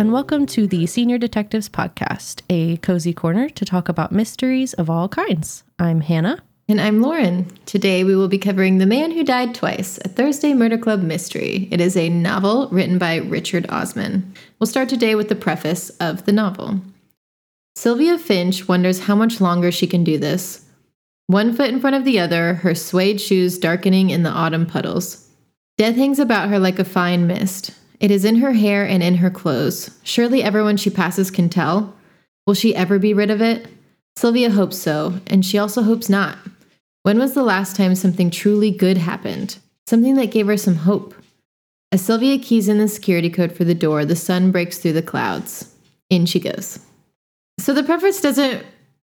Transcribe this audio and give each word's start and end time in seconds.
and 0.00 0.14
welcome 0.14 0.46
to 0.46 0.66
the 0.66 0.86
Senior 0.86 1.18
Detectives 1.18 1.68
Podcast, 1.68 2.40
a 2.48 2.78
cozy 2.78 3.12
corner 3.12 3.50
to 3.50 3.66
talk 3.66 3.86
about 3.90 4.12
mysteries 4.12 4.72
of 4.72 4.88
all 4.88 5.10
kinds. 5.10 5.62
I'm 5.78 6.00
Hannah. 6.00 6.42
And 6.70 6.80
I'm 6.80 7.02
Lauren. 7.02 7.44
Today 7.66 8.02
we 8.02 8.16
will 8.16 8.26
be 8.26 8.38
covering 8.38 8.78
The 8.78 8.86
Man 8.86 9.10
Who 9.10 9.22
Died 9.22 9.54
Twice, 9.54 9.98
a 10.02 10.08
Thursday 10.08 10.54
Murder 10.54 10.78
Club 10.78 11.02
mystery. 11.02 11.68
It 11.70 11.82
is 11.82 11.98
a 11.98 12.08
novel 12.08 12.70
written 12.70 12.96
by 12.96 13.16
Richard 13.16 13.68
Osman. 13.68 14.32
We'll 14.58 14.68
start 14.68 14.88
today 14.88 15.16
with 15.16 15.28
the 15.28 15.34
preface 15.34 15.90
of 16.00 16.24
the 16.24 16.32
novel. 16.32 16.80
Sylvia 17.76 18.16
Finch 18.16 18.66
wonders 18.66 19.00
how 19.00 19.14
much 19.14 19.38
longer 19.38 19.70
she 19.70 19.86
can 19.86 20.02
do 20.02 20.16
this. 20.16 20.64
One 21.26 21.52
foot 21.52 21.68
in 21.68 21.78
front 21.78 21.96
of 21.96 22.06
the 22.06 22.20
other, 22.20 22.54
her 22.54 22.74
suede 22.74 23.20
shoes 23.20 23.58
darkening 23.58 24.08
in 24.08 24.22
the 24.22 24.30
autumn 24.30 24.64
puddles. 24.64 25.28
Death 25.76 25.96
hangs 25.96 26.18
about 26.18 26.48
her 26.48 26.58
like 26.58 26.78
a 26.78 26.86
fine 26.86 27.26
mist. 27.26 27.72
It 28.00 28.10
is 28.10 28.24
in 28.24 28.36
her 28.36 28.52
hair 28.52 28.86
and 28.86 29.02
in 29.02 29.16
her 29.16 29.30
clothes. 29.30 29.90
Surely 30.02 30.42
everyone 30.42 30.78
she 30.78 30.90
passes 30.90 31.30
can 31.30 31.50
tell. 31.50 31.94
Will 32.46 32.54
she 32.54 32.74
ever 32.74 32.98
be 32.98 33.12
rid 33.12 33.30
of 33.30 33.42
it? 33.42 33.68
Sylvia 34.16 34.50
hopes 34.50 34.78
so, 34.78 35.20
and 35.26 35.44
she 35.44 35.58
also 35.58 35.82
hopes 35.82 36.08
not. 36.08 36.38
When 37.02 37.18
was 37.18 37.34
the 37.34 37.42
last 37.42 37.76
time 37.76 37.94
something 37.94 38.30
truly 38.30 38.70
good 38.70 38.96
happened? 38.96 39.58
Something 39.86 40.14
that 40.16 40.30
gave 40.30 40.46
her 40.46 40.56
some 40.56 40.76
hope. 40.76 41.14
As 41.92 42.00
Sylvia 42.00 42.38
keys 42.38 42.68
in 42.68 42.78
the 42.78 42.88
security 42.88 43.30
code 43.30 43.52
for 43.52 43.64
the 43.64 43.74
door, 43.74 44.04
the 44.04 44.16
sun 44.16 44.50
breaks 44.50 44.78
through 44.78 44.92
the 44.94 45.02
clouds. 45.02 45.74
In 46.08 46.26
she 46.26 46.40
goes. 46.40 46.78
So 47.58 47.72
the 47.72 47.82
preface 47.82 48.20
doesn't 48.20 48.64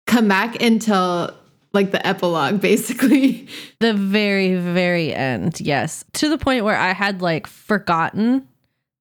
come 0.07 0.27
back 0.27 0.61
until 0.61 1.33
like 1.73 1.91
the 1.91 2.05
epilogue, 2.05 2.61
basically. 2.61 3.47
The 3.79 3.93
very, 3.93 4.55
very 4.55 5.13
end, 5.13 5.61
yes. 5.61 6.03
To 6.13 6.29
the 6.29 6.37
point 6.37 6.65
where 6.65 6.77
I 6.77 6.93
had 6.93 7.21
like 7.21 7.47
forgotten 7.47 8.47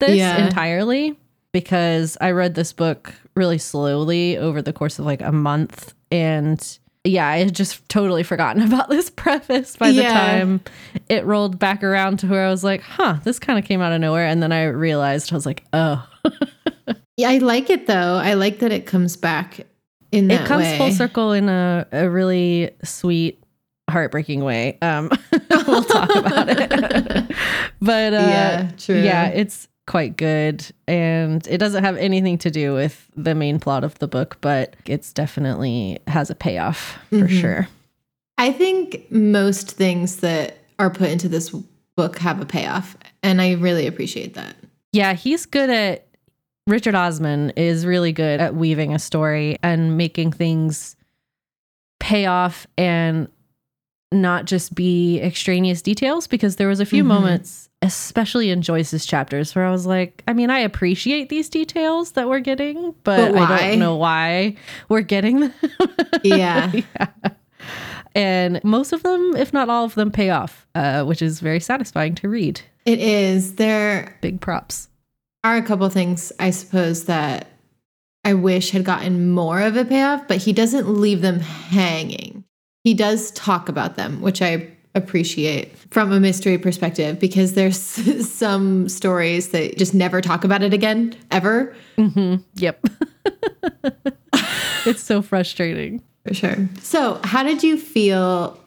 this 0.03 0.17
Yeah. 0.19 0.47
entirely 0.47 1.19
because 1.53 2.17
I 2.21 2.31
read 2.33 2.55
this 2.55 2.73
book 2.73 3.15
really 3.35 3.59
slowly 3.59 4.37
over 4.39 4.61
the 4.63 4.73
course 4.73 4.99
of 4.99 5.05
like 5.07 5.21
a 5.23 5.33
month. 5.33 5.95
And 6.11 6.79
yeah, 7.05 7.27
I 7.27 7.39
had 7.39 7.55
just 7.55 7.89
totally 7.89 8.23
forgotten 8.23 8.63
about 8.73 8.89
this 8.89 9.11
preface 9.11 9.77
by 9.77 9.91
the 9.93 10.03
Yeah. 10.03 10.13
time 10.13 10.61
it 11.09 11.25
rolled 11.25 11.59
back 11.59 11.83
around 11.83 12.19
to 12.21 12.27
where 12.27 12.47
I 12.47 12.51
was 12.51 12.63
like, 12.65 12.81
huh, 12.83 13.17
this 13.25 13.39
kind 13.39 13.59
of 13.59 13.65
came 13.65 13.81
out 13.81 13.93
of 13.93 14.01
nowhere. 14.01 14.27
And 14.27 14.43
then 14.43 14.53
I 14.53 14.65
realized 14.67 15.33
I 15.33 15.37
was 15.37 15.47
like, 15.47 15.65
oh, 15.73 16.07
Yeah, 17.17 17.29
I 17.29 17.39
like 17.39 17.69
it 17.71 17.87
though. 17.87 18.15
I 18.17 18.35
like 18.35 18.61
that 18.61 18.73
it 18.73 18.87
comes 18.87 19.17
back 19.17 19.61
in 20.13 20.29
that 20.29 20.43
it 20.43 20.47
comes 20.47 20.65
way. 20.65 20.79
full 20.79 20.91
circle 20.91 21.33
in 21.33 21.49
a, 21.49 21.87
a 21.93 22.09
really 22.09 22.71
sweet 22.85 23.39
heartbreaking 23.91 24.43
way 24.45 24.79
um 24.81 25.11
we'll 25.67 25.83
talk 25.85 26.09
about 26.15 26.49
it 26.49 27.37
but 27.81 28.15
uh 28.15 28.17
Yeah, 28.17 28.71
true. 28.79 29.03
yeah 29.03 29.27
it's 29.27 29.69
quite 29.87 30.17
good 30.17 30.65
and 30.87 31.47
it 31.49 31.59
doesn't 31.59 31.83
have 31.83 31.97
anything 31.97 32.39
to 32.39 32.51
do 32.51 32.73
with 32.73 33.09
the 33.17 33.35
main 33.35 33.59
plot 33.59 33.83
of 33.83 33.99
the 33.99 34.07
book 34.07 34.37
but 34.41 34.77
it's 34.87 35.13
definitely 35.13 35.99
has 36.07 36.31
a 36.31 36.35
payoff 36.35 36.99
for 37.11 37.17
Mhm. 37.27 37.41
sure 37.41 37.69
I 38.39 38.53
think 38.53 39.11
most 39.11 39.73
things 39.73 40.17
that 40.17 40.59
are 40.79 40.91
put 40.91 41.11
into 41.11 41.29
this 41.29 41.51
book 41.97 42.19
have 42.19 42.41
a 42.41 42.47
payoff, 42.47 42.97
and 43.23 43.41
I 43.43 43.53
really 43.53 43.87
appreciate 43.87 44.35
that. 44.35 44.55
yeah 44.93 45.15
he's 45.15 45.47
good 45.47 45.69
at 45.71 46.07
richard 46.69 46.95
osman 46.95 47.51
is 47.57 47.85
really 47.85 48.13
good 48.13 48.41
at 48.41 48.55
weaving 48.55 48.95
a 48.95 48.99
story 49.01 49.57
and 49.65 49.97
making 49.97 50.31
things 50.33 50.95
pay 51.99 52.27
off 52.27 52.67
and 52.79 53.29
not 54.13 54.45
just 54.45 54.75
be 54.75 55.21
extraneous 55.21 55.83
details 55.83 56.27
because 56.29 56.57
there 56.57 56.69
was 56.69 56.79
a 56.81 56.87
few 56.87 57.03
Mhm. 57.03 57.09
moments 57.09 57.69
especially 57.83 58.51
in 58.51 58.63
joyce's 58.63 59.05
chapters 59.05 59.55
where 59.55 59.67
i 59.67 59.71
was 59.71 59.85
like 59.87 60.23
i 60.29 60.33
mean 60.33 60.51
i 60.51 60.59
appreciate 60.59 61.29
these 61.29 61.49
details 61.49 62.13
that 62.13 62.29
we're 62.29 62.41
getting 62.41 62.95
but, 63.05 63.33
But 63.33 63.37
i 63.51 63.71
don't 63.71 63.79
know 63.79 63.97
why 63.97 64.57
we're 64.89 65.01
getting 65.03 65.41
them 65.41 65.55
Yeah. 66.23 66.73
Yeah. 66.73 67.07
and 68.15 68.63
most 68.65 68.93
of 68.93 69.03
them 69.03 69.35
if 69.37 69.53
not 69.53 69.69
all 69.69 69.85
of 69.85 69.95
them 69.95 70.11
pay 70.11 70.31
off 70.31 70.67
uh, 70.75 71.05
which 71.05 71.21
is 71.23 71.41
very 71.41 71.61
satisfying 71.61 72.15
to 72.17 72.29
read 72.29 72.61
It 72.85 72.99
is. 72.99 73.57
There 73.57 74.17
big 74.21 74.41
props 74.41 74.89
are 75.45 75.57
a 75.57 75.63
couple 75.63 75.89
things, 75.91 76.33
I 76.39 76.51
suppose, 76.51 77.05
that 77.07 77.49
I 78.25 78.35
wish 78.35 78.71
had 78.71 78.85
gotten 78.85 79.31
more 79.31 79.61
of 79.61 79.77
a 79.77 79.85
payoff, 79.85 80.29
but 80.29 80.37
he 80.39 80.53
doesn't 80.53 80.89
leave 80.89 81.21
them 81.21 81.41
hanging. 81.41 82.45
He 82.85 82.95
does 82.95 83.33
talk 83.33 83.69
about 83.69 83.97
them, 83.97 84.21
which 84.23 84.41
I 84.41 84.69
appreciate 84.95 85.77
from 85.91 86.13
a 86.13 86.21
mystery 86.21 86.59
perspective 86.59 87.19
because 87.19 87.55
there's 87.55 87.79
some 88.29 88.89
stories 88.89 89.49
that 89.51 89.79
just 89.79 89.95
never 89.95 90.21
talk 90.21 90.45
about 90.45 90.63
it 90.63 90.75
again, 90.75 91.15
ever. 91.31 91.75
hmm 91.97 92.37
Yep. 92.57 92.85
it's 94.87 95.03
so 95.03 95.23
frustrating. 95.23 96.03
For 96.27 96.35
sure. 96.35 96.69
So, 96.81 97.21
how 97.25 97.43
did 97.43 97.63
you 97.63 97.77
feel 97.79 98.59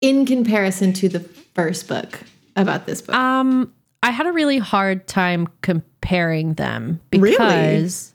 in 0.00 0.24
comparison 0.26 0.92
to 0.94 1.08
the 1.08 1.20
first 1.20 1.88
book 1.88 2.20
about 2.56 2.86
this 2.86 3.02
book? 3.02 3.14
Um, 3.14 3.72
I 4.02 4.10
had 4.10 4.26
a 4.26 4.32
really 4.32 4.58
hard 4.58 5.06
time 5.06 5.48
comparing 5.62 6.54
them 6.54 7.00
Really? 7.12 7.30
because 7.32 8.14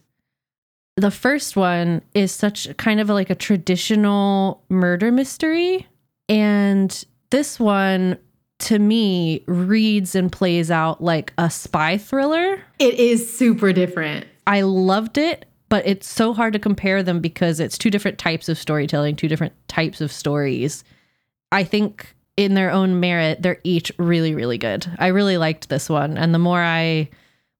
the 0.97 1.11
first 1.11 1.55
one 1.57 2.01
is 2.13 2.31
such 2.31 2.75
kind 2.77 2.99
of 3.01 3.09
like 3.09 3.29
a 3.29 3.35
traditional 3.35 4.63
murder 4.69 5.11
mystery, 5.11 5.85
and 6.29 7.03
this 7.29 7.59
one 7.59 8.17
to 8.59 8.79
me 8.79 9.43
reads 9.47 10.15
and 10.15 10.31
plays 10.31 10.71
out 10.71 11.03
like 11.03 11.33
a 11.37 11.49
spy 11.49 11.97
thriller. 11.97 12.61
it 12.79 12.95
is 12.95 13.37
super 13.37 13.73
different. 13.73 14.25
I 14.47 14.61
loved 14.61 15.17
it, 15.17 15.45
but 15.69 15.85
it's 15.85 16.07
so 16.07 16.33
hard 16.33 16.53
to 16.53 16.59
compare 16.59 17.03
them 17.03 17.19
because 17.19 17.59
it's 17.59 17.77
two 17.77 17.89
different 17.89 18.17
types 18.17 18.47
of 18.47 18.57
storytelling, 18.57 19.15
two 19.15 19.27
different 19.27 19.53
types 19.67 20.01
of 20.01 20.11
stories. 20.11 20.83
I 21.51 21.63
think 21.63 22.15
in 22.37 22.53
their 22.53 22.71
own 22.71 22.99
merit, 22.99 23.41
they're 23.41 23.59
each 23.63 23.91
really, 23.97 24.35
really 24.35 24.57
good. 24.57 24.87
I 24.99 25.07
really 25.07 25.37
liked 25.37 25.69
this 25.69 25.89
one. 25.89 26.17
And 26.17 26.33
the 26.33 26.39
more 26.39 26.61
I 26.61 27.09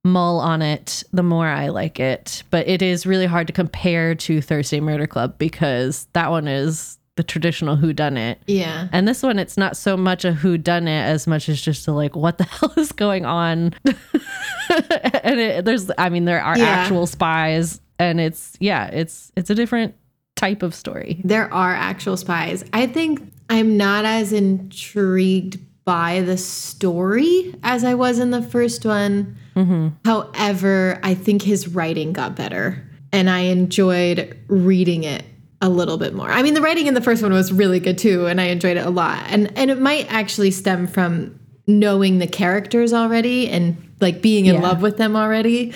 mull 0.04 0.40
on 0.40 0.62
it, 0.62 1.04
the 1.12 1.24
more 1.24 1.48
I 1.48 1.70
like 1.70 2.00
it. 2.00 2.44
But 2.52 2.68
it 2.68 2.82
is 2.82 3.06
really 3.06 3.26
hard 3.26 3.48
to 3.48 3.54
compare 3.54 4.16
to 4.16 4.42
Thursday 4.42 4.80
Murder 4.80 5.08
Club 5.08 5.38
because 5.38 6.08
that 6.14 6.30
one 6.30 6.48
is 6.48 7.00
the 7.16 7.24
traditional 7.24 7.76
who 7.78 7.94
done 7.94 8.18
it. 8.18 8.40
Yeah. 8.46 8.88
And 8.92 9.08
this 9.08 9.24
one, 9.24 9.40
it's 9.40 9.58
not 9.58 9.78
so 9.78 9.96
much 9.96 10.26
a 10.26 10.34
who 10.34 10.58
done 10.58 10.88
it 10.88 11.02
as 11.02 11.28
much 11.28 11.48
as 11.48 11.62
just 11.62 11.88
a 11.88 11.92
like, 11.94 12.16
what 12.16 12.38
the 12.38 12.44
hell 12.56 12.74
is 12.78 12.92
going 12.92 13.26
on? 13.26 13.74
and 13.86 15.40
it, 15.40 15.66
there's, 15.66 15.90
I 15.98 16.10
mean, 16.10 16.26
there 16.26 16.42
are 16.42 16.58
Yeah. 16.58 16.66
actual 16.66 17.08
spies, 17.08 17.80
and 18.00 18.20
it's 18.20 18.58
yeah, 18.60 18.88
it's 18.88 19.32
it's 19.38 19.50
a 19.50 19.56
different 19.56 19.96
type 20.36 20.64
of 20.64 20.76
story. 20.76 21.22
There 21.24 21.52
are 21.54 21.74
actual 21.74 22.18
spies. 22.18 22.66
I 22.74 22.88
think 22.88 23.22
I'm 23.50 23.78
not 23.78 24.04
as 24.06 24.34
intrigued 24.34 25.60
by 25.86 26.22
the 26.22 26.36
story 26.38 27.56
as 27.64 27.84
I 27.84 27.94
was 27.94 28.20
in 28.20 28.32
the 28.32 28.42
first 28.42 28.86
one. 28.86 29.38
Mm-hmm. 29.56 29.90
However, 30.04 31.00
I 31.04 31.14
think 31.14 31.42
his 31.44 31.68
writing 31.70 32.12
got 32.12 32.36
better 32.36 32.84
and 33.14 33.30
I 33.30 33.42
enjoyed 33.42 34.38
reading 34.48 35.04
it 35.06 35.24
a 35.62 35.70
little 35.70 35.98
bit 35.98 36.14
more. 36.14 36.30
I 36.30 36.42
mean, 36.42 36.54
the 36.54 36.62
writing 36.62 36.88
in 36.88 36.94
the 36.94 37.02
first 37.02 37.24
one 37.24 37.32
was 37.34 37.52
really 37.52 37.80
good 37.80 37.98
too 37.98 38.28
and 38.28 38.40
I 38.42 38.46
enjoyed 38.46 38.78
it 38.78 38.86
a 38.86 38.90
lot. 38.90 39.24
And 39.30 39.58
and 39.58 39.72
it 39.72 39.80
might 39.80 40.12
actually 40.12 40.52
stem 40.52 40.88
from 40.88 41.40
knowing 41.68 42.20
the 42.20 42.28
characters 42.28 42.94
already 42.94 43.50
and 43.50 43.76
like 44.02 44.22
being 44.22 44.46
in 44.46 44.56
Yeah. 44.56 44.62
love 44.62 44.82
with 44.82 44.98
them 44.98 45.16
already. 45.16 45.74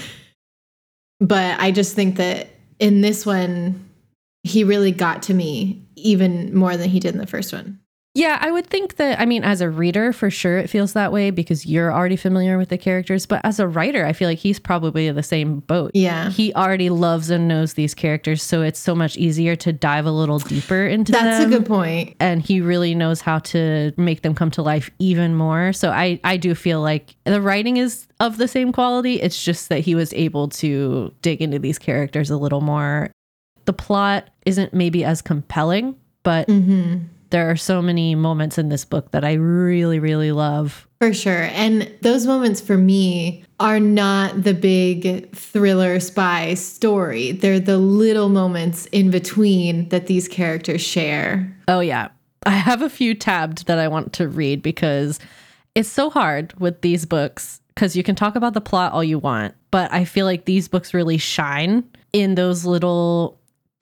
But 1.19 1.59
I 1.59 1.71
just 1.71 1.95
think 1.95 2.17
that 2.17 2.49
in 2.79 3.01
this 3.01 3.25
one 3.25 3.85
he 4.43 4.63
really 4.63 4.91
got 4.91 5.23
to 5.23 5.33
me 5.33 5.85
even 5.95 6.55
more 6.55 6.77
than 6.77 6.89
he 6.89 6.99
did 6.99 7.13
in 7.13 7.19
the 7.19 7.27
first 7.27 7.51
one. 7.51 7.79
Yeah, 8.15 8.39
I 8.41 8.49
would 8.51 8.65
think 8.67 8.95
that. 8.95 9.19
I 9.19 9.25
mean, 9.25 9.43
as 9.43 9.61
a 9.61 9.69
reader, 9.69 10.11
for 10.11 10.31
sure, 10.31 10.57
it 10.57 10.67
feels 10.67 10.93
that 10.93 11.11
way 11.11 11.29
because 11.29 11.65
you're 11.67 11.93
already 11.93 12.15
familiar 12.15 12.57
with 12.57 12.69
the 12.69 12.77
characters. 12.77 13.27
But 13.27 13.39
as 13.43 13.59
a 13.59 13.67
writer, 13.67 14.03
I 14.03 14.13
feel 14.13 14.27
like 14.27 14.39
he's 14.39 14.59
probably 14.59 15.05
in 15.05 15.15
the 15.15 15.21
same 15.23 15.59
boat. 15.59 15.91
Yeah. 15.93 16.31
He 16.31 16.51
already 16.55 16.89
loves 16.89 17.29
and 17.29 17.47
knows 17.47 17.73
these 17.75 17.93
characters, 17.93 18.41
so 18.41 18.63
it's 18.63 18.79
so 18.79 18.95
much 18.95 19.15
easier 19.15 19.55
to 19.57 19.71
dive 19.71 20.07
a 20.07 20.11
little 20.11 20.39
deeper 20.39 20.87
into 20.87 21.11
That's 21.11 21.37
them. 21.43 21.53
a 21.53 21.57
good 21.59 21.67
point. 21.67 22.15
and 22.19 22.41
he 22.41 22.61
really 22.61 22.95
knows 22.95 23.21
how 23.21 23.39
to 23.39 23.93
make 23.95 24.23
them 24.23 24.33
come 24.33 24.49
to 24.51 24.63
life 24.63 24.89
even 24.97 25.35
more. 25.35 25.71
So 25.71 25.91
I 25.91 26.19
I 26.23 26.37
do 26.37 26.55
feel 26.55 26.81
like 26.81 27.15
the 27.25 27.39
writing 27.41 27.77
is 27.77 28.07
of 28.19 28.37
the 28.37 28.47
same 28.47 28.71
quality. 28.73 29.21
It's 29.21 29.41
just 29.41 29.69
that 29.69 29.79
he 29.81 29.93
was 29.93 30.13
able 30.13 30.49
to 30.49 31.13
dig 31.21 31.43
into 31.43 31.59
these 31.59 31.77
characters 31.77 32.31
a 32.31 32.37
little 32.37 32.61
more. 32.61 33.11
The 33.65 33.73
plot 33.73 34.29
isn't 34.47 34.73
maybe 34.73 35.05
as 35.05 35.21
compelling, 35.21 35.95
but 36.23 36.47
Mhm. 36.47 37.05
There 37.29 37.49
are 37.49 37.55
so 37.55 37.81
many 37.81 38.15
moments 38.15 38.57
in 38.57 38.69
this 38.69 38.85
book 38.85 39.11
that 39.11 39.23
I 39.23 39.33
really 39.33 39.99
really 39.99 40.31
love. 40.31 40.87
For 40.99 41.13
sure. 41.13 41.43
And 41.53 41.89
those 42.01 42.25
moments 42.25 42.59
for 42.59 42.77
me 42.77 43.45
are 43.59 43.79
not 43.79 44.43
the 44.43 44.53
big 44.53 45.33
thriller 45.33 45.99
spy 46.01 46.55
story. 46.55 47.31
They're 47.31 47.59
the 47.59 47.77
little 47.77 48.27
moments 48.27 48.85
in 48.87 49.09
between 49.09 49.87
that 49.89 50.07
these 50.07 50.27
characters 50.27 50.81
share. 50.81 51.55
Oh 51.67 51.79
yeah. 51.79 52.09
I 52.45 52.51
have 52.51 52.81
a 52.81 52.89
few 52.89 53.15
tabbed 53.15 53.67
that 53.67 53.79
I 53.79 53.87
want 53.87 54.13
to 54.13 54.27
read 54.27 54.61
because 54.61 55.19
it's 55.75 55.89
so 55.89 56.09
hard 56.09 56.53
with 56.59 56.81
these 56.81 57.05
books 57.05 57.61
because 57.75 57.95
you 57.95 58.03
can 58.03 58.15
talk 58.15 58.35
about 58.35 58.53
the 58.53 58.61
plot 58.61 58.91
all 58.91 59.03
you 59.03 59.19
want 59.19 59.55
but 59.71 59.91
I 59.93 60.05
feel 60.05 60.25
like 60.25 60.45
these 60.45 60.67
books 60.67 60.93
really 60.93 61.17
shine 61.17 61.83
in 62.13 62.35
those 62.35 62.65
little 62.65 63.38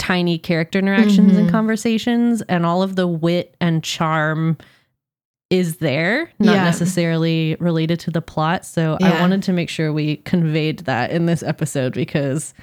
tiny 0.07 0.37
character 0.37 0.79
interactions 0.79 1.35
and 1.35 1.47
mm-hmm. 1.47 1.49
conversations, 1.49 2.41
and 2.43 2.65
all 2.65 2.81
of 2.81 2.95
the 2.95 3.07
wit 3.07 3.55
and 3.59 3.83
charm 3.83 4.57
is 5.49 5.77
there, 5.77 6.31
not 6.39 6.55
Yeah. 6.55 6.63
necessarily 6.63 7.57
related 7.59 7.99
to 8.01 8.11
the 8.11 8.21
plot. 8.21 8.65
So 8.65 8.97
I 9.01 9.19
wanted 9.19 9.43
to 9.43 9.53
make 9.53 9.69
sure 9.69 9.91
we 9.91 10.17
conveyed 10.17 10.79
that 10.79 11.11
in 11.11 11.25
this 11.25 11.43
episode 11.43 11.93
because 11.93 12.53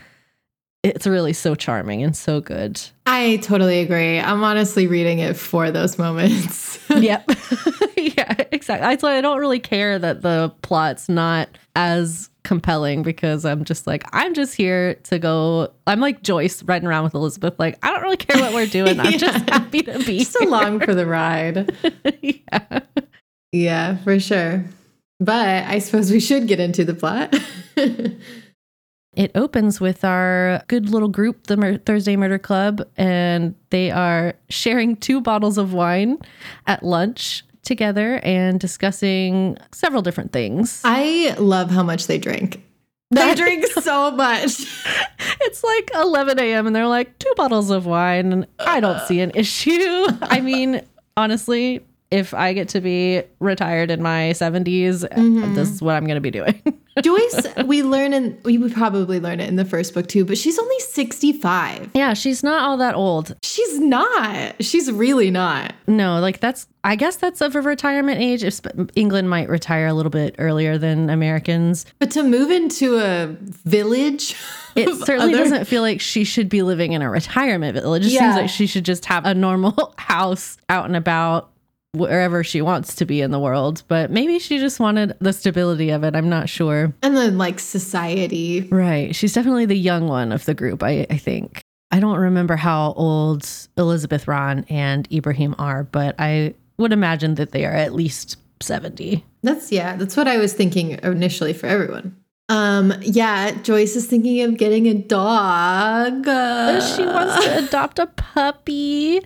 it's 0.84 1.06
really 1.06 1.32
so 1.32 1.54
charming 1.54 2.02
and 2.02 2.14
so 2.14 2.40
good. 2.40 2.80
I 3.06 3.36
totally 3.38 3.80
agree. 3.80 4.20
I'm 4.20 4.44
honestly 4.44 4.86
reading 4.86 5.18
it 5.18 5.34
for 5.36 5.70
those 5.70 5.98
moments. 5.98 6.78
yep. 6.96 7.24
yeah, 7.96 8.34
exactly. 8.52 8.86
That's 8.86 9.02
why 9.02 9.16
I 9.16 9.20
don't 9.20 9.38
really 9.38 9.60
care 9.60 9.98
that 9.98 10.22
the 10.22 10.52
plot's 10.62 11.08
not 11.08 11.48
as 11.74 12.28
compelling 12.44 13.02
because 13.02 13.46
I'm 13.46 13.64
just 13.64 13.86
like, 13.86 14.04
I'm 14.12 14.34
just 14.34 14.54
here 14.54 14.94
to 15.04 15.18
go. 15.18 15.72
I'm 15.86 16.00
like 16.00 16.22
Joyce 16.22 16.62
riding 16.62 16.86
around 16.86 17.04
with 17.04 17.14
Elizabeth. 17.14 17.58
Like, 17.58 17.78
I 17.82 17.90
don't 17.90 18.02
really 18.02 18.18
care 18.18 18.40
what 18.40 18.52
we're 18.52 18.66
doing. 18.66 19.00
I'm 19.00 19.18
just 19.18 19.48
happy 19.50 19.82
to 19.82 19.98
be 20.00 20.18
Just 20.18 20.36
along 20.40 20.80
for 20.80 20.94
the 20.94 21.06
ride. 21.06 21.74
yeah. 22.20 22.80
Yeah, 23.52 23.96
for 23.98 24.20
sure. 24.20 24.64
But 25.20 25.64
I 25.64 25.78
suppose 25.78 26.10
we 26.10 26.20
should 26.20 26.46
get 26.48 26.60
into 26.60 26.84
the 26.84 26.94
plot. 26.94 27.34
It 29.16 29.30
opens 29.34 29.80
with 29.80 30.04
our 30.04 30.62
good 30.68 30.90
little 30.90 31.08
group, 31.08 31.46
the 31.46 31.56
Mur- 31.56 31.78
Thursday 31.78 32.16
Murder 32.16 32.38
Club, 32.38 32.82
and 32.96 33.54
they 33.70 33.90
are 33.90 34.34
sharing 34.48 34.96
two 34.96 35.20
bottles 35.20 35.58
of 35.58 35.72
wine 35.72 36.18
at 36.66 36.82
lunch 36.82 37.44
together 37.62 38.20
and 38.22 38.60
discussing 38.60 39.56
several 39.72 40.02
different 40.02 40.32
things. 40.32 40.80
I 40.84 41.34
love 41.38 41.70
how 41.70 41.82
much 41.82 42.06
they 42.06 42.18
drink. 42.18 42.62
They 43.10 43.34
drink 43.34 43.66
so 43.66 44.10
much. 44.16 44.66
It's 45.40 45.62
like 45.64 45.90
11 45.94 46.38
a.m. 46.40 46.66
and 46.66 46.74
they're 46.74 46.86
like, 46.88 47.18
two 47.18 47.32
bottles 47.36 47.70
of 47.70 47.86
wine. 47.86 48.32
And 48.32 48.46
I 48.58 48.80
don't 48.80 49.00
see 49.06 49.20
an 49.20 49.30
issue. 49.34 50.06
I 50.22 50.40
mean, 50.40 50.82
honestly, 51.16 51.84
if 52.14 52.32
I 52.32 52.52
get 52.52 52.68
to 52.68 52.80
be 52.80 53.22
retired 53.40 53.90
in 53.90 54.00
my 54.00 54.30
70s, 54.34 55.04
mm-hmm. 55.08 55.54
this 55.54 55.68
is 55.68 55.82
what 55.82 55.96
I'm 55.96 56.04
going 56.04 56.14
to 56.14 56.20
be 56.20 56.30
doing. 56.30 56.62
Joyce, 57.02 57.44
we 57.64 57.82
learn 57.82 58.12
in 58.12 58.38
we 58.44 58.56
would 58.56 58.72
probably 58.72 59.18
learn 59.18 59.40
it 59.40 59.48
in 59.48 59.56
the 59.56 59.64
first 59.64 59.94
book 59.94 60.06
too, 60.06 60.24
but 60.24 60.38
she's 60.38 60.56
only 60.60 60.78
65. 60.78 61.90
yeah, 61.92 62.14
she's 62.14 62.44
not 62.44 62.62
all 62.62 62.76
that 62.76 62.94
old. 62.94 63.34
She's 63.42 63.80
not. 63.80 64.62
She's 64.62 64.92
really 64.92 65.28
not. 65.32 65.74
No, 65.88 66.20
like 66.20 66.38
that's, 66.38 66.68
I 66.84 66.94
guess 66.94 67.16
that's 67.16 67.40
of 67.40 67.56
a 67.56 67.62
retirement 67.62 68.20
age. 68.20 68.44
If 68.44 68.60
England 68.94 69.28
might 69.28 69.48
retire 69.48 69.88
a 69.88 69.92
little 69.92 70.10
bit 70.10 70.36
earlier 70.38 70.78
than 70.78 71.10
Americans. 71.10 71.84
But 71.98 72.12
to 72.12 72.22
move 72.22 72.52
into 72.52 72.98
a 72.98 73.26
village, 73.64 74.36
It 74.76 74.88
certainly 75.04 75.34
other- 75.34 75.42
doesn't 75.42 75.64
feel 75.64 75.82
like 75.82 76.00
she 76.00 76.22
should 76.22 76.48
be 76.48 76.62
living 76.62 76.92
in 76.92 77.02
a 77.02 77.10
retirement 77.10 77.74
village. 77.74 78.06
It 78.06 78.12
Yeah. 78.12 78.20
seems 78.20 78.36
like 78.36 78.50
she 78.50 78.68
should 78.68 78.84
just 78.84 79.04
have 79.06 79.26
a 79.26 79.34
normal 79.34 79.94
house 79.98 80.58
out 80.68 80.84
and 80.84 80.94
about 80.94 81.50
wherever 81.94 82.44
she 82.44 82.60
wants 82.60 82.94
to 82.96 83.04
be 83.06 83.20
in 83.20 83.30
the 83.30 83.38
world. 83.38 83.82
But 83.88 84.10
maybe 84.10 84.38
she 84.38 84.58
just 84.58 84.80
wanted 84.80 85.14
the 85.20 85.32
stability 85.32 85.90
of 85.90 86.04
it. 86.04 86.14
I'm 86.14 86.28
not 86.28 86.48
sure. 86.48 86.92
and 87.02 87.16
then 87.16 87.38
like 87.38 87.58
society. 87.60 88.62
Right. 88.70 89.14
She's 89.14 89.32
definitely 89.32 89.66
the 89.66 89.78
young 89.78 90.08
one 90.08 90.32
of 90.32 90.44
the 90.44 90.54
group, 90.54 90.82
I, 90.82 91.06
I 91.10 91.16
think. 91.16 91.62
I 91.90 92.00
don't 92.00 92.18
remember 92.18 92.56
how 92.56 92.92
old 92.94 93.48
Elizabeth 93.78 94.26
Ron 94.26 94.64
and 94.68 95.06
Ibrahim 95.12 95.54
are, 95.58 95.84
but 95.84 96.16
I 96.18 96.54
would 96.78 96.92
imagine 96.92 97.36
that 97.36 97.52
they 97.52 97.64
are 97.64 97.72
at 97.72 97.94
least 97.94 98.36
70. 98.60 99.24
That's 99.42 99.70
yeah, 99.70 99.96
that's 99.96 100.16
what 100.16 100.26
I 100.26 100.38
was 100.38 100.52
thinking 100.54 100.98
initially 101.02 101.52
for 101.52 101.66
everyone. 101.66 102.16
Um, 102.48 102.92
yeah, 103.00 103.52
Joyce 103.62 103.96
is 103.96 104.06
thinking 104.06 104.42
of 104.42 104.56
getting 104.58 104.86
a 104.86 104.94
dog. 104.94 106.26
Uh, 106.28 106.80
she 106.80 107.04
wants 107.04 107.44
to 107.44 107.58
adopt 107.64 107.98
a 107.98 108.06
puppy. 108.06 109.20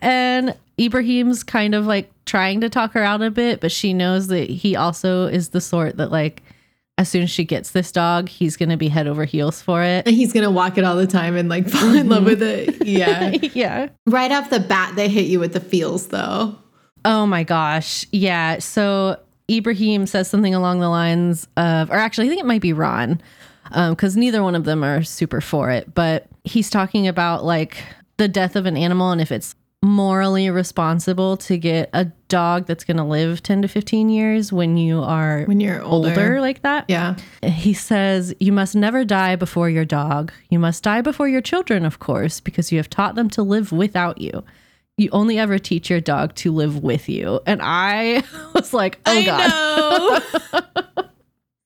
And 0.00 0.56
Ibrahim's 0.78 1.42
kind 1.42 1.74
of 1.74 1.86
like 1.86 2.10
trying 2.24 2.60
to 2.60 2.68
talk 2.68 2.92
her 2.92 3.02
out 3.02 3.22
a 3.22 3.30
bit, 3.30 3.60
but 3.60 3.72
she 3.72 3.92
knows 3.92 4.28
that 4.28 4.48
he 4.48 4.76
also 4.76 5.26
is 5.26 5.50
the 5.50 5.60
sort 5.60 5.96
that 5.96 6.10
like 6.12 6.42
as 6.98 7.08
soon 7.08 7.22
as 7.22 7.30
she 7.30 7.44
gets 7.44 7.70
this 7.70 7.92
dog, 7.92 8.28
he's 8.28 8.56
gonna 8.56 8.76
be 8.76 8.88
head 8.88 9.06
over 9.06 9.24
heels 9.24 9.62
for 9.62 9.82
it. 9.82 10.06
and 10.06 10.16
he's 10.16 10.32
gonna 10.32 10.50
walk 10.50 10.78
it 10.78 10.84
all 10.84 10.96
the 10.96 11.06
time 11.06 11.36
and 11.36 11.48
like 11.48 11.68
fall 11.70 11.94
in 11.94 12.08
love 12.08 12.24
with 12.24 12.42
it. 12.42 12.68
Mm-hmm. 12.68 12.84
Yeah. 12.84 13.30
yeah. 13.54 13.88
right 14.06 14.32
off 14.32 14.50
the 14.50 14.60
bat, 14.60 14.94
they 14.96 15.08
hit 15.08 15.26
you 15.26 15.40
with 15.40 15.52
the 15.52 15.60
feels 15.60 16.08
though. 16.08 16.56
Oh 17.04 17.26
my 17.26 17.44
gosh. 17.44 18.04
Yeah. 18.10 18.58
So 18.58 19.18
Ibrahim 19.50 20.06
says 20.06 20.28
something 20.28 20.54
along 20.54 20.80
the 20.80 20.88
lines 20.88 21.48
of, 21.56 21.90
or 21.90 21.94
actually, 21.94 22.26
I 22.26 22.30
think 22.30 22.40
it 22.40 22.46
might 22.46 22.60
be 22.60 22.72
Ron, 22.72 23.20
um, 23.70 23.94
because 23.94 24.16
neither 24.16 24.42
one 24.42 24.54
of 24.54 24.64
them 24.64 24.84
are 24.84 25.02
super 25.02 25.40
for 25.40 25.70
it. 25.70 25.94
But 25.94 26.26
he's 26.44 26.68
talking 26.68 27.08
about 27.08 27.44
like 27.44 27.78
the 28.18 28.28
death 28.28 28.56
of 28.56 28.66
an 28.66 28.76
animal 28.76 29.12
and 29.12 29.20
if 29.20 29.30
it's 29.30 29.54
morally 29.82 30.50
responsible 30.50 31.36
to 31.36 31.56
get 31.56 31.88
a 31.92 32.06
dog 32.28 32.66
that's 32.66 32.84
going 32.84 32.96
to 32.96 33.04
live 33.04 33.42
10 33.42 33.62
to 33.62 33.68
15 33.68 34.08
years 34.08 34.52
when 34.52 34.76
you 34.76 35.00
are 35.02 35.44
When 35.44 35.60
you're 35.60 35.80
older. 35.82 36.08
older 36.10 36.40
like 36.40 36.62
that. 36.62 36.84
Yeah. 36.88 37.16
He 37.42 37.74
says, 37.74 38.34
You 38.40 38.52
must 38.52 38.74
never 38.74 39.04
die 39.04 39.36
before 39.36 39.70
your 39.70 39.84
dog. 39.84 40.32
You 40.50 40.58
must 40.58 40.82
die 40.82 41.00
before 41.00 41.28
your 41.28 41.40
children, 41.40 41.84
of 41.84 42.00
course, 42.00 42.40
because 42.40 42.72
you 42.72 42.78
have 42.78 42.90
taught 42.90 43.14
them 43.14 43.30
to 43.30 43.42
live 43.42 43.70
without 43.70 44.20
you. 44.20 44.44
You 44.96 45.10
only 45.12 45.38
ever 45.38 45.58
teach 45.60 45.90
your 45.90 46.00
dog 46.00 46.34
to 46.36 46.52
live 46.52 46.82
with 46.82 47.08
you. 47.08 47.40
And 47.46 47.60
I 47.62 48.24
was 48.54 48.74
like, 48.74 48.98
Oh 49.06 49.24
God. 49.24 51.07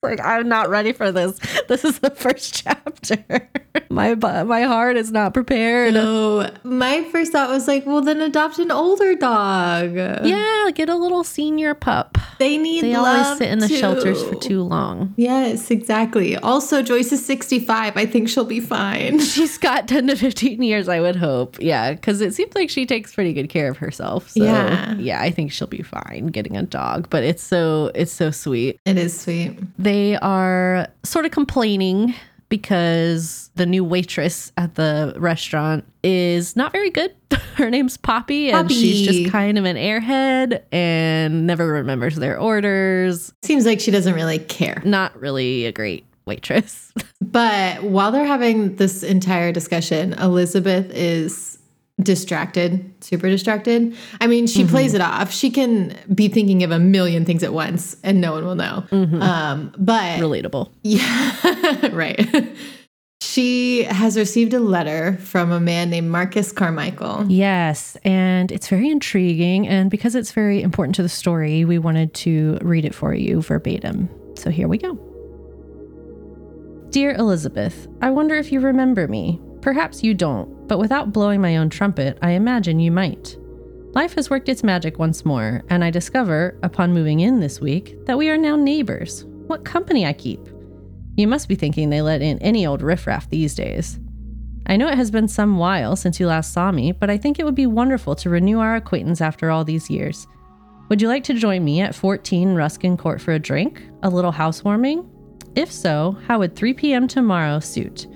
know. 0.02 0.08
like, 0.08 0.20
I'm 0.24 0.48
not 0.48 0.68
ready 0.68 0.92
for 0.92 1.10
this. 1.12 1.38
This 1.68 1.84
is 1.84 2.00
the 2.00 2.10
first 2.10 2.54
chapter. 2.54 3.48
my, 3.88 4.14
my 4.14 4.62
heart 4.62 4.96
is 4.98 5.10
not 5.10 5.32
prepared. 5.32 5.94
so 5.94 6.52
my 6.64 7.02
first 7.04 7.32
thought 7.32 7.48
was 7.48 7.66
like, 7.66 7.86
well, 7.86 8.02
then 8.02 8.20
adopt 8.20 8.58
an 8.58 8.70
older 8.70 9.14
dog. 9.14 9.94
Yeah, 9.94 10.70
get 10.74 10.88
a 10.90 10.96
little 10.96 11.24
senior 11.24 11.72
pup. 11.74 12.18
They 12.38 12.58
need 12.58 12.82
They 12.84 12.96
love 12.96 13.24
always 13.26 13.38
sit 13.38 13.48
in 13.48 13.60
the 13.60 13.68
too. 13.68 13.76
shelters 13.78 14.22
for 14.24 14.34
too 14.34 14.62
long. 14.62 15.14
Yes, 15.16 15.70
exactly. 15.70 16.36
Also, 16.36 16.82
Joyce 16.82 17.12
is 17.12 17.24
65. 17.24 17.96
I 17.96 18.04
think 18.06 18.28
she'll 18.28 18.44
be 18.44 18.60
fine. 18.60 19.18
She's 19.32 19.56
got 19.56 19.88
10 19.88 20.08
to 20.08 20.16
15 20.16 20.62
years, 20.62 20.88
I 20.88 21.00
would 21.00 21.16
hope. 21.16 21.56
Yeah, 21.60 21.92
because 21.92 22.20
it 22.20 22.34
seems 22.34 22.54
like 22.54 22.68
she 22.68 22.84
takes 22.84 23.14
pretty 23.14 23.32
good 23.32 23.48
care 23.48 23.70
of 23.70 23.78
herself. 23.78 24.28
So, 24.30 24.42
Yeah. 24.44 24.94
yeah, 24.96 25.22
I 25.22 25.30
think 25.30 25.52
she'll 25.52 25.68
be 25.68 25.82
fine 25.82 26.26
getting 26.26 26.56
a 26.56 26.62
dog. 26.64 27.08
But 27.08 27.22
it's 27.24 27.42
so 27.42 27.90
it's 27.94 28.12
so 28.12 28.30
sweet. 28.30 28.78
It 28.84 28.98
is 28.98 29.18
sweet. 29.18 29.58
They 29.78 29.91
are 30.20 30.88
sort 31.04 31.24
of 31.24 31.30
complaining 31.30 32.14
because 32.48 33.50
the 33.54 33.64
new 33.64 33.82
waitress 33.82 34.52
at 34.58 34.74
the 34.74 35.14
restaurant 35.16 35.84
is 36.04 36.54
not 36.54 36.70
very 36.70 36.90
good. 36.90 37.14
Her 37.56 37.70
name's 37.70 37.96
Poppy, 37.96 38.50
and 38.50 38.70
she's 38.70 39.06
just 39.06 39.32
kind 39.32 39.56
of 39.56 39.64
an 39.64 39.76
airhead 39.76 40.62
and 40.70 41.46
never 41.46 41.66
remembers 41.66 42.16
their 42.16 42.38
orders. 42.38 43.32
Seems 43.42 43.64
like 43.64 43.80
she 43.80 43.90
doesn't 43.90 44.14
really 44.14 44.38
care. 44.38 44.82
Not 44.84 45.18
really 45.18 45.64
a 45.64 45.72
great 45.72 46.04
waitress. 46.26 46.92
But 47.22 47.82
while 47.82 48.12
they're 48.12 48.26
having 48.26 48.76
this 48.76 49.02
entire 49.02 49.52
discussion, 49.52 50.12
Elizabeth 50.14 50.90
is 50.90 51.51
distracted, 52.00 52.92
super 53.02 53.28
distracted. 53.28 53.94
I 54.20 54.26
mean, 54.26 54.46
she 54.46 54.64
plays 54.64 54.94
it 54.94 55.00
off. 55.00 55.32
She 55.32 55.50
can 55.50 55.96
be 56.12 56.28
thinking 56.28 56.62
of 56.62 56.70
a 56.70 56.78
million 56.78 57.24
things 57.24 57.42
at 57.42 57.52
once 57.52 57.96
and 58.02 58.20
no 58.20 58.32
one 58.32 58.44
will 58.44 58.54
know. 58.54 58.84
Um, 58.90 59.72
but 59.78 60.18
Relatable. 60.20 60.70
Yeah, 60.82 61.88
right. 61.92 62.48
She 63.20 63.84
has 63.84 64.18
received 64.18 64.52
a 64.52 64.58
letter 64.58 65.16
from 65.18 65.52
a 65.52 65.60
man 65.60 65.90
named 65.90 66.10
Marcus 66.10 66.50
Carmichael. 66.50 67.24
Yes, 67.28 67.96
and 68.04 68.50
it's 68.50 68.68
very 68.68 68.90
intriguing. 68.90 69.66
And 69.68 69.90
because 69.90 70.14
it's 70.14 70.32
very 70.32 70.60
important 70.60 70.96
to 70.96 71.02
the 71.02 71.08
story, 71.08 71.64
we 71.64 71.78
wanted 71.78 72.14
to 72.14 72.58
read 72.62 72.84
it 72.84 72.94
for 72.94 73.14
you 73.14 73.40
verbatim. 73.40 74.08
So 74.36 74.50
here 74.50 74.66
we 74.66 74.76
go. 74.76 74.98
Dear 76.90 77.14
Elizabeth, 77.14 77.86
I 78.02 78.10
wonder 78.10 78.34
if 78.34 78.52
you 78.52 78.60
remember 78.60 79.08
me. 79.08 79.40
Perhaps 79.62 80.02
you 80.02 80.12
don't, 80.12 80.66
but 80.66 80.78
without 80.78 81.12
blowing 81.12 81.40
my 81.40 81.56
own 81.56 81.70
trumpet, 81.70 82.18
I 82.20 82.32
imagine 82.32 82.80
you 82.80 82.90
might. 82.90 83.38
Life 83.94 84.14
has 84.14 84.28
worked 84.28 84.48
its 84.48 84.64
magic 84.64 84.98
once 84.98 85.24
more, 85.24 85.62
and 85.70 85.84
I 85.84 85.90
discover, 85.90 86.58
upon 86.62 86.92
moving 86.92 87.20
in 87.20 87.40
this 87.40 87.60
week, 87.60 88.04
that 88.06 88.18
we 88.18 88.28
are 88.28 88.36
now 88.36 88.56
neighbors. 88.56 89.24
What 89.46 89.64
company 89.64 90.04
I 90.04 90.14
keep! 90.14 90.40
You 91.16 91.28
must 91.28 91.48
be 91.48 91.54
thinking 91.54 91.90
they 91.90 92.02
let 92.02 92.22
in 92.22 92.38
any 92.38 92.66
old 92.66 92.82
riffraff 92.82 93.28
these 93.28 93.54
days. 93.54 94.00
I 94.66 94.76
know 94.76 94.88
it 94.88 94.96
has 94.96 95.10
been 95.10 95.28
some 95.28 95.58
while 95.58 95.94
since 95.94 96.18
you 96.18 96.26
last 96.26 96.52
saw 96.52 96.72
me, 96.72 96.92
but 96.92 97.10
I 97.10 97.18
think 97.18 97.38
it 97.38 97.44
would 97.44 97.54
be 97.54 97.66
wonderful 97.66 98.16
to 98.16 98.30
renew 98.30 98.58
our 98.58 98.76
acquaintance 98.76 99.20
after 99.20 99.50
all 99.50 99.64
these 99.64 99.90
years. 99.90 100.26
Would 100.88 101.00
you 101.00 101.08
like 101.08 101.24
to 101.24 101.34
join 101.34 101.64
me 101.64 101.80
at 101.80 101.94
14 101.94 102.54
Ruskin 102.54 102.96
Court 102.96 103.20
for 103.20 103.32
a 103.32 103.38
drink? 103.38 103.82
A 104.02 104.10
little 104.10 104.32
housewarming? 104.32 105.08
If 105.54 105.70
so, 105.70 106.18
how 106.26 106.38
would 106.38 106.56
3 106.56 106.74
p.m. 106.74 107.06
tomorrow 107.06 107.60
suit? 107.60 108.06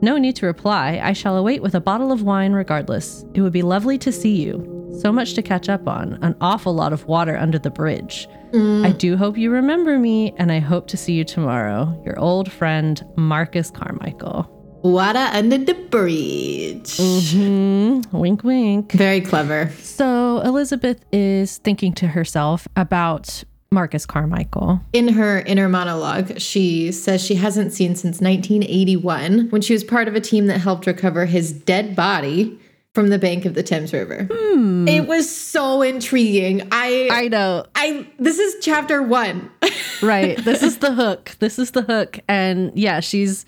No 0.00 0.18
need 0.18 0.36
to 0.36 0.46
reply. 0.46 1.00
I 1.02 1.12
shall 1.12 1.36
await 1.36 1.62
with 1.62 1.74
a 1.74 1.80
bottle 1.80 2.12
of 2.12 2.22
wine 2.22 2.52
regardless. 2.52 3.24
It 3.34 3.40
would 3.40 3.52
be 3.52 3.62
lovely 3.62 3.98
to 3.98 4.12
see 4.12 4.42
you. 4.42 4.70
So 5.00 5.10
much 5.10 5.34
to 5.34 5.42
catch 5.42 5.68
up 5.68 5.88
on, 5.88 6.18
an 6.22 6.36
awful 6.40 6.72
lot 6.74 6.92
of 6.92 7.04
water 7.06 7.36
under 7.36 7.58
the 7.58 7.70
bridge. 7.70 8.28
I 8.54 8.94
do 8.96 9.16
hope 9.16 9.36
you 9.36 9.50
remember 9.50 9.98
me, 9.98 10.32
and 10.36 10.52
I 10.52 10.60
hope 10.60 10.86
to 10.88 10.96
see 10.96 11.14
you 11.14 11.24
tomorrow. 11.24 12.00
Your 12.04 12.16
old 12.20 12.52
friend, 12.52 13.04
Marcus 13.16 13.68
Carmichael. 13.68 14.48
Water 14.84 15.18
under 15.32 15.58
the 15.58 15.74
bridge. 15.74 16.98
Mm-hmm. 16.98 18.16
Wink, 18.16 18.44
wink. 18.44 18.92
Very 18.92 19.20
clever. 19.20 19.72
So 19.80 20.40
Elizabeth 20.44 21.04
is 21.10 21.58
thinking 21.58 21.94
to 21.94 22.06
herself 22.06 22.68
about 22.76 23.42
Marcus 23.74 24.06
Carmichael. 24.06 24.80
In 24.92 25.08
her 25.08 25.40
inner 25.40 25.68
monologue, 25.68 26.40
she 26.40 26.92
says 26.92 27.22
she 27.22 27.34
hasn't 27.34 27.72
seen 27.72 27.96
since 27.96 28.20
1981 28.20 29.50
when 29.50 29.60
she 29.60 29.72
was 29.72 29.84
part 29.84 30.08
of 30.08 30.14
a 30.14 30.20
team 30.20 30.46
that 30.46 30.58
helped 30.58 30.86
recover 30.86 31.26
his 31.26 31.52
dead 31.52 31.94
body 31.94 32.58
from 32.94 33.08
the 33.08 33.18
bank 33.18 33.44
of 33.44 33.54
the 33.54 33.62
Thames 33.62 33.92
River. 33.92 34.28
Hmm. 34.30 34.86
It 34.86 35.06
was 35.06 35.28
so 35.28 35.82
intriguing. 35.82 36.66
I 36.70 37.08
I 37.10 37.28
know. 37.28 37.66
I 37.74 38.08
this 38.18 38.38
is 38.38 38.64
chapter 38.64 39.02
1. 39.02 39.50
right. 40.02 40.38
This 40.38 40.62
is 40.62 40.78
the 40.78 40.94
hook. 40.94 41.32
This 41.40 41.58
is 41.58 41.72
the 41.72 41.82
hook. 41.82 42.20
And 42.28 42.72
yeah, 42.74 43.00
she's 43.00 43.44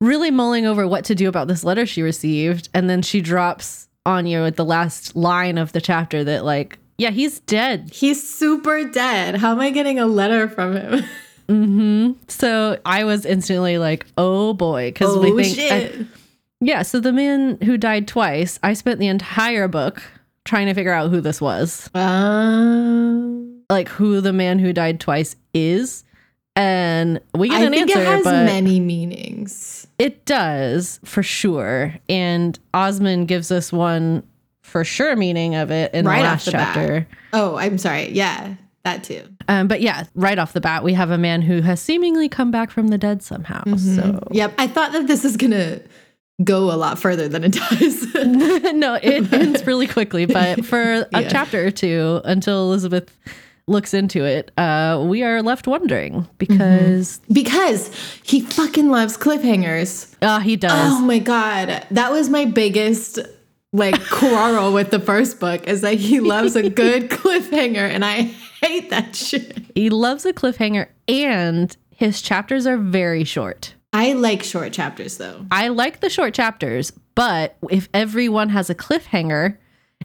really 0.00 0.30
mulling 0.30 0.66
over 0.66 0.86
what 0.86 1.04
to 1.06 1.14
do 1.14 1.28
about 1.28 1.48
this 1.48 1.64
letter 1.64 1.86
she 1.86 2.02
received. 2.02 2.68
And 2.74 2.90
then 2.90 3.00
she 3.00 3.20
drops 3.20 3.88
on 4.04 4.26
you 4.26 4.44
at 4.44 4.56
the 4.56 4.64
last 4.64 5.16
line 5.16 5.56
of 5.56 5.72
the 5.72 5.80
chapter 5.80 6.24
that, 6.24 6.44
like, 6.44 6.78
yeah, 6.98 7.10
he's 7.10 7.40
dead. 7.40 7.90
He's 7.92 8.26
super 8.28 8.84
dead. 8.88 9.36
How 9.36 9.52
am 9.52 9.60
I 9.60 9.70
getting 9.70 9.98
a 9.98 10.06
letter 10.06 10.48
from 10.48 10.76
him? 10.76 11.04
So 12.28 12.78
I 12.86 13.04
was 13.04 13.26
instantly 13.26 13.76
like, 13.76 14.06
oh 14.16 14.54
boy. 14.54 14.88
Because 14.88 15.14
oh 15.14 15.20
we 15.20 15.44
think. 15.44 15.54
shit. 15.54 16.06
yeah. 16.62 16.80
So 16.80 17.00
the 17.00 17.12
man 17.12 17.58
who 17.62 17.76
died 17.76 18.08
twice, 18.08 18.58
I 18.62 18.72
spent 18.72 18.98
the 18.98 19.08
entire 19.08 19.68
book 19.68 20.02
trying 20.46 20.66
to 20.68 20.74
figure 20.74 20.92
out 20.92 21.10
who 21.10 21.20
this 21.20 21.40
was. 21.42 21.90
Um, 21.94 23.62
Like, 23.68 23.88
who 23.88 24.22
the 24.22 24.32
man 24.32 24.58
who 24.58 24.72
died 24.72 25.00
twice 25.00 25.36
is. 25.52 26.04
And 26.56 27.20
we 27.34 27.48
get 27.50 27.62
an 27.62 27.74
answer. 27.74 27.74
I 27.74 27.80
an 27.82 27.86
think 27.88 27.96
answer, 27.96 28.00
it 28.00 28.06
has 28.06 28.24
many 28.46 28.80
meanings. 28.80 29.86
It 29.98 30.24
does 30.24 30.98
for 31.04 31.22
sure. 31.22 31.94
And 32.08 32.58
Osman 32.72 33.26
gives 33.26 33.50
us 33.52 33.70
one 33.72 34.22
for 34.74 34.82
sure 34.82 35.14
meaning 35.14 35.54
of 35.54 35.70
it 35.70 35.94
in 35.94 36.04
Right 36.04 36.16
the 36.18 36.22
last 36.24 36.46
the 36.46 36.50
bat. 36.50 36.74
chapter. 36.74 37.06
Oh, 37.32 37.54
I'm 37.54 37.78
sorry. 37.78 38.10
Yeah, 38.10 38.54
that 38.82 39.04
too. 39.04 39.22
Um, 39.46 39.68
but 39.68 39.80
yeah, 39.80 40.02
right 40.16 40.36
off 40.36 40.52
the 40.52 40.60
bat, 40.60 40.82
we 40.82 40.94
have 40.94 41.10
a 41.12 41.16
man 41.18 41.42
who 41.42 41.60
has 41.60 41.80
seemingly 41.80 42.28
come 42.28 42.50
back 42.50 42.72
from 42.72 42.88
the 42.88 42.98
dead 42.98 43.22
somehow. 43.22 43.62
Mm-hmm. 43.62 43.76
So 43.94 44.18
Yep. 44.32 44.54
I 44.58 44.66
thought 44.66 44.90
that 44.90 45.06
this 45.06 45.24
is 45.24 45.36
gonna 45.36 45.78
go 46.42 46.72
a 46.72 46.74
lot 46.74 46.98
further 46.98 47.28
than 47.28 47.44
it 47.44 47.52
does. 47.52 48.14
no, 48.74 48.98
it 49.00 49.32
ends 49.32 49.64
really 49.64 49.86
quickly. 49.86 50.26
But 50.26 50.64
for 50.64 50.80
a 50.82 51.06
Yeah. 51.12 51.28
chapter 51.28 51.64
or 51.64 51.70
two, 51.70 52.20
until 52.24 52.64
Elizabeth 52.64 53.16
looks 53.68 53.94
into 53.94 54.24
it, 54.24 54.50
uh, 54.58 55.04
we 55.08 55.22
are 55.22 55.40
left 55.40 55.68
wondering 55.68 56.26
because 56.38 57.20
because 57.30 57.94
he 58.24 58.40
fucking 58.40 58.90
loves 58.90 59.16
cliffhangers. 59.16 60.12
uh, 60.20 60.40
he 60.40 60.56
does. 60.56 60.94
Oh 60.94 61.00
my 61.00 61.20
god. 61.20 61.86
That 61.92 62.10
was 62.10 62.28
my 62.28 62.44
biggest 62.44 63.20
like 63.74 64.00
quarrel 64.08 64.72
with 64.72 64.90
the 64.90 65.00
first 65.00 65.40
book 65.40 65.66
is 65.66 65.80
that 65.80 65.94
he 65.94 66.20
loves 66.20 66.54
a 66.56 66.70
good 66.70 67.10
cliffhanger 67.10 67.76
and 67.88 68.04
I 68.04 68.22
hate 68.62 68.88
that 68.90 69.14
shit. 69.16 69.58
He 69.74 69.90
loves 69.90 70.24
a 70.24 70.32
cliffhanger, 70.32 70.88
and 71.08 71.76
his 71.90 72.22
chapters 72.22 72.66
are 72.66 72.78
very 72.78 73.24
short. 73.24 73.74
I 73.92 74.12
like 74.14 74.42
short 74.42 74.72
chapters 74.72 75.18
though. 75.18 75.44
I 75.50 75.68
like 75.68 76.00
the 76.00 76.08
short 76.08 76.34
chapters, 76.34 76.92
but 77.14 77.56
if 77.68 77.88
everyone 77.92 78.48
has 78.50 78.70
a 78.70 78.74
cliffhanger, 78.74 79.58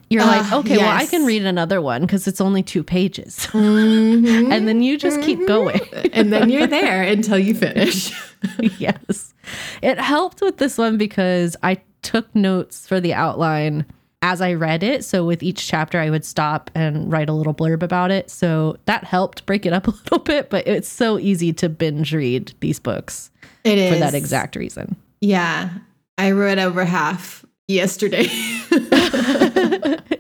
you're 0.09 0.25
like, 0.25 0.41
Ah, 0.45 0.59
okay, 0.59 0.77
well, 0.77 0.89
I 0.89 1.05
can 1.05 1.25
read 1.25 1.45
another 1.45 1.81
one 1.81 2.01
because 2.01 2.27
it's 2.27 2.41
only 2.41 2.63
two 2.63 2.83
pages. 2.83 3.47
Mm-hmm. 3.53 4.51
and 4.51 4.67
then 4.67 4.81
you 4.81 4.97
just 4.97 5.21
keep 5.21 5.45
going. 5.47 5.79
and 6.13 6.33
then 6.33 6.49
you're 6.49 6.67
there 6.67 7.03
until 7.03 7.37
you 7.37 7.53
finish. 7.53 8.11
yes. 8.77 9.33
It 9.81 9.99
helped 9.99 10.41
with 10.41 10.57
this 10.57 10.77
one 10.77 10.97
because 10.97 11.55
I 11.63 11.81
took 12.01 12.33
notes 12.35 12.87
for 12.87 12.99
the 12.99 13.13
outline 13.13 13.85
as 14.21 14.41
I 14.41 14.53
read 14.53 14.83
it. 14.83 15.05
So 15.05 15.23
with 15.25 15.41
each 15.41 15.65
chapter, 15.67 15.99
I 15.99 16.09
would 16.09 16.25
stop 16.25 16.69
and 16.75 17.11
write 17.11 17.29
a 17.29 17.33
little 17.33 17.53
blurb 17.53 17.81
about 17.83 18.11
it. 18.11 18.29
So 18.29 18.77
that 18.85 19.03
helped 19.05 19.45
break 19.45 19.65
it 19.65 19.71
up 19.73 19.87
a 19.87 19.91
little 19.91 20.19
bit, 20.19 20.49
but 20.49 20.67
it's 20.67 20.89
so 20.89 21.17
easy 21.19 21.53
to 21.53 21.69
binge 21.69 22.13
read 22.13 22.53
these 22.59 22.79
books 22.79 23.31
It 23.63 23.77
is 23.77 23.93
for 23.93 23.99
that 23.99 24.13
exact 24.13 24.55
reason. 24.55 24.95
Yeah. 25.21 25.69
I 26.17 26.31
read 26.31 26.59
over 26.59 26.83
half 26.83 27.45
yesterday. 27.69 28.23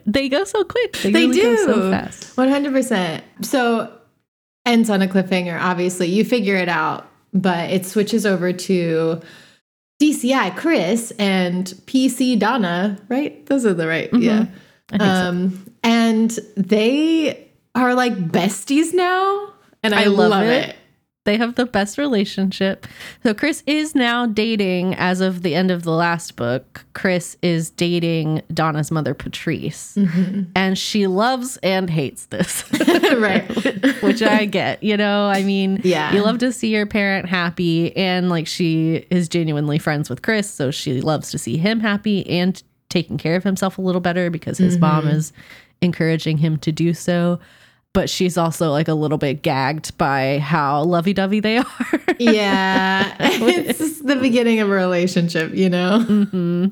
they 0.05 0.29
go 0.29 0.43
so 0.45 0.63
quick. 0.63 0.93
They, 0.97 1.11
They 1.11 1.27
really 1.27 1.41
go 1.41 1.55
so 1.65 1.73
do. 1.75 1.91
fast. 1.91 2.35
100%. 2.37 3.21
So 3.41 3.91
ends 4.65 4.89
on 4.89 5.01
a 5.01 5.07
cliffhanger, 5.07 5.59
obviously. 5.59 6.07
You 6.07 6.23
figure 6.23 6.55
it 6.55 6.69
out, 6.69 7.09
but 7.33 7.69
it 7.69 7.85
switches 7.85 8.25
over 8.25 8.53
to 8.53 9.21
DCI 9.99 10.55
Chris 10.55 11.11
and 11.19 11.65
PC 11.85 12.39
Donna, 12.39 12.99
right? 13.09 13.45
Those 13.47 13.65
are 13.65 13.73
the 13.73 13.87
right. 13.87 14.09
Yeah. 14.13 14.45
I 14.91 14.97
think 14.97 15.01
so. 15.01 15.07
Um 15.07 15.65
and 15.83 16.31
they 16.57 17.49
are 17.75 17.93
like 17.93 18.13
besties 18.15 18.93
now 18.93 19.53
and 19.83 19.93
I, 19.93 20.03
I 20.03 20.05
love 20.07 20.31
love, 20.31 20.43
it. 20.43 20.69
it. 20.69 20.75
They 21.29 21.37
have 21.37 21.53
the 21.53 21.67
best 21.67 21.99
relationship. 21.99 22.87
So 23.21 23.35
Chris 23.35 23.61
is 23.67 23.93
now 23.93 24.25
dating 24.25 24.95
as 24.95 25.21
of 25.21 25.43
the 25.43 25.53
end 25.53 25.69
of 25.69 25.83
the 25.83 25.91
last 25.91 26.35
book. 26.35 26.83
Chris 26.93 27.37
is 27.43 27.69
dating 27.69 28.41
Donna's 28.51 28.89
mother 28.89 29.13
Patrice. 29.13 29.93
Mm-hmm. 29.93 30.45
And 30.55 30.75
she 30.75 31.05
loves 31.05 31.57
and 31.57 31.87
hates 31.87 32.25
this. 32.25 32.63
right. 33.19 33.47
Which 34.01 34.23
I 34.23 34.45
get, 34.45 34.81
you 34.81 34.97
know, 34.97 35.27
I 35.27 35.43
mean, 35.43 35.81
Yeah. 35.83 36.11
you 36.15 36.23
love 36.23 36.39
to 36.39 36.51
see 36.51 36.73
your 36.73 36.87
parent 36.87 37.29
happy 37.29 37.95
and 37.95 38.31
like 38.31 38.47
she 38.47 39.05
is 39.11 39.29
genuinely 39.29 39.77
friends 39.77 40.09
with 40.09 40.23
Chris, 40.23 40.49
so 40.49 40.71
she 40.71 40.99
loves 40.99 41.29
to 41.29 41.37
see 41.37 41.57
him 41.57 41.79
happy 41.79 42.27
and 42.27 42.63
taking 42.89 43.19
care 43.19 43.35
of 43.35 43.43
himself 43.43 43.77
a 43.77 43.83
little 43.83 44.01
better 44.01 44.31
because 44.31 44.57
his 44.57 44.79
mom 44.79 45.03
mm-hmm. 45.03 45.15
is 45.15 45.31
encouraging 45.79 46.39
him 46.39 46.57
to 46.57 46.71
do 46.71 46.95
so. 46.95 47.39
But 47.93 48.09
she's 48.09 48.37
also 48.37 48.69
like 48.71 48.87
a 48.87 48.93
little 48.93 49.17
bit 49.17 49.41
gagged 49.41 49.97
by 49.97 50.37
how 50.39 50.83
lovey-dovey 50.83 51.39
they 51.39 51.57
are. 51.59 51.65
Yeah. 52.19 53.15
it's 53.19 54.01
the 54.01 54.15
beginning 54.15 54.59
of 54.59 54.69
a 54.69 54.73
relationship, 54.73 55.53
you 55.55 55.69
know? 55.69 56.05
Mm-hmm. 56.07 56.67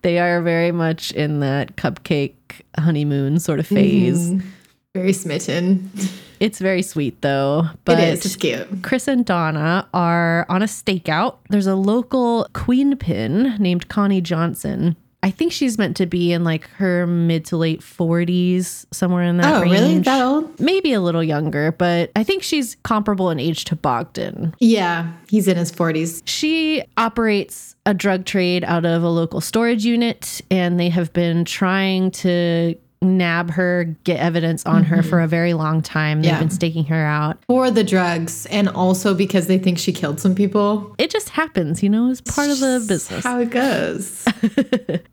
they 0.00 0.18
are 0.18 0.40
very 0.40 0.72
much 0.72 1.12
in 1.12 1.40
that 1.40 1.76
cupcake 1.76 2.34
honeymoon 2.78 3.38
sort 3.38 3.60
of 3.60 3.66
phase. 3.66 4.30
Mm-hmm. 4.30 4.48
Very 4.94 5.12
smitten. 5.12 5.90
It's 6.38 6.58
very 6.58 6.82
sweet 6.82 7.22
though. 7.22 7.66
But 7.84 7.98
it 7.98 8.08
is. 8.08 8.26
It's 8.26 8.36
cute. 8.36 8.82
Chris 8.82 9.08
and 9.08 9.24
Donna 9.24 9.88
are 9.94 10.44
on 10.48 10.60
a 10.60 10.66
stakeout. 10.66 11.36
There's 11.48 11.66
a 11.66 11.76
local 11.76 12.46
queen 12.52 12.96
pin 12.96 13.56
named 13.58 13.88
Connie 13.88 14.20
Johnson. 14.20 14.96
I 15.24 15.30
think 15.30 15.52
she's 15.52 15.78
meant 15.78 15.96
to 15.98 16.06
be 16.06 16.32
in 16.32 16.42
like 16.42 16.68
her 16.70 17.06
mid 17.06 17.44
to 17.46 17.56
late 17.56 17.80
40s, 17.80 18.86
somewhere 18.90 19.22
in 19.22 19.36
that 19.36 19.54
Oh, 19.54 19.60
range. 19.62 19.72
really? 19.72 19.98
That 20.00 20.20
old? 20.22 20.58
Maybe 20.58 20.92
a 20.92 21.00
little 21.00 21.22
younger, 21.22 21.70
but 21.72 22.10
I 22.16 22.24
think 22.24 22.42
she's 22.42 22.76
comparable 22.82 23.30
in 23.30 23.38
age 23.38 23.64
to 23.66 23.76
Bogdan. 23.76 24.54
Yeah. 24.58 25.12
He's 25.28 25.46
in 25.46 25.56
his 25.56 25.70
40s. 25.70 26.22
She 26.24 26.82
operates 26.96 27.76
a 27.86 27.94
drug 27.94 28.24
trade 28.24 28.64
out 28.64 28.84
of 28.84 29.02
a 29.02 29.08
local 29.08 29.40
storage 29.40 29.84
unit, 29.84 30.40
and 30.50 30.78
they 30.80 30.88
have 30.88 31.12
been 31.12 31.44
trying 31.44 32.10
to 32.12 32.74
nab 33.02 33.50
her, 33.50 33.84
get 34.04 34.18
evidence 34.20 34.64
on 34.64 34.84
her 34.84 35.02
for 35.02 35.20
a 35.20 35.26
very 35.26 35.52
long 35.54 35.82
time. 35.82 36.22
They've 36.22 36.30
Yeah. 36.32 36.38
been 36.38 36.50
staking 36.50 36.84
her 36.86 37.04
out. 37.04 37.38
For 37.48 37.70
the 37.70 37.84
drugs 37.84 38.46
and 38.46 38.68
also 38.68 39.12
because 39.14 39.46
they 39.48 39.58
think 39.58 39.78
she 39.78 39.92
killed 39.92 40.20
some 40.20 40.34
people. 40.34 40.94
It 40.98 41.10
just 41.10 41.30
happens, 41.30 41.82
you 41.82 41.88
know, 41.90 42.08
it's 42.10 42.20
part 42.20 42.48
of 42.50 42.60
the 42.60 42.84
business. 42.86 43.24
How 43.24 43.38
it 43.40 43.50
goes. 43.50 44.24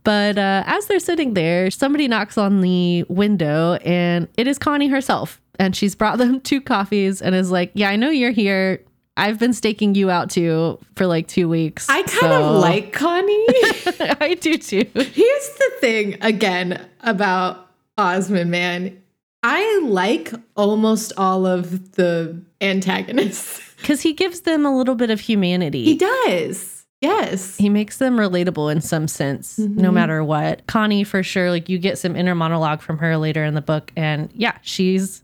But 0.03 0.37
uh, 0.37 0.63
as 0.65 0.87
they're 0.87 0.99
sitting 0.99 1.33
there, 1.33 1.69
somebody 1.71 2.07
knocks 2.07 2.37
on 2.37 2.61
the 2.61 3.03
window, 3.09 3.75
and 3.85 4.27
it 4.37 4.47
is 4.47 4.57
Connie 4.57 4.87
herself. 4.87 5.41
And 5.59 5.75
she's 5.75 5.93
brought 5.95 6.17
them 6.17 6.39
two 6.49 6.61
coffees 6.61 7.21
and 7.21 7.35
is 7.35 7.51
like, 7.51 7.71
Yeah, 7.73 7.89
I 7.89 7.95
know 7.95 8.09
you're 8.09 8.31
here. 8.31 8.81
I've 9.17 9.37
been 9.37 9.51
staking 9.53 9.95
you 9.95 10.09
out 10.09 10.29
too 10.29 10.79
for 10.95 11.05
like 11.05 11.27
two 11.27 11.49
weeks. 11.49 11.87
I 11.89 12.03
kind 12.03 12.09
so- 12.09 12.55
of 12.55 12.61
like 12.61 12.93
Connie. 12.93 13.45
I 14.21 14.37
do 14.39 14.57
too. 14.57 14.85
Here's 14.93 15.49
the 15.57 15.71
thing 15.81 16.17
again 16.21 16.87
about 17.01 17.68
Osman, 17.99 18.49
man. 18.49 19.01
I 19.43 19.79
like 19.83 20.33
almost 20.57 21.13
all 21.17 21.45
of 21.45 21.93
the 21.93 22.41
antagonists. 22.61 23.65
Because 23.79 24.01
he 24.01 24.11
gives 24.11 24.41
them 24.41 24.65
a 24.65 24.77
little 24.77 24.95
bit 24.95 25.09
of 25.09 25.21
humanity. 25.21 25.85
He 25.85 25.95
does. 25.95 26.85
Yes. 26.99 27.55
He 27.55 27.69
makes 27.69 27.95
them 27.95 28.17
relatable 28.17 28.69
in 28.69 28.81
some 28.81 29.07
sense, 29.07 29.57
Mm-hmm. 29.57 29.79
no 29.79 29.89
matter 29.89 30.21
what. 30.21 30.67
Connie, 30.67 31.05
for 31.05 31.23
sure, 31.23 31.49
like 31.49 31.69
you 31.69 31.77
get 31.79 31.97
some 31.97 32.13
inner 32.17 32.35
monologue 32.35 32.81
from 32.81 32.97
her 32.97 33.15
later 33.15 33.45
in 33.45 33.53
the 33.53 33.61
book, 33.61 33.93
and 33.95 34.29
yeah, 34.33 34.57
she's 34.63 35.23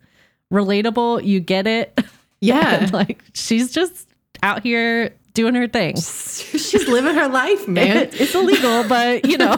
relatable. 0.53 1.25
You 1.25 1.41
get 1.41 1.67
it. 1.67 2.00
Yeah. 2.41 2.89
like 2.94 3.24
she's 3.34 3.74
just 3.74 4.08
out 4.44 4.62
here 4.63 5.13
doing 5.34 5.55
her 5.55 5.67
thing. 5.67 5.96
She's 5.96 6.88
living 6.88 7.15
her 7.15 7.27
life, 7.27 7.67
man. 7.67 7.98
it's 8.13 8.36
illegal, 8.36 8.84
but 8.88 9.25
you 9.25 9.38
know, 9.38 9.58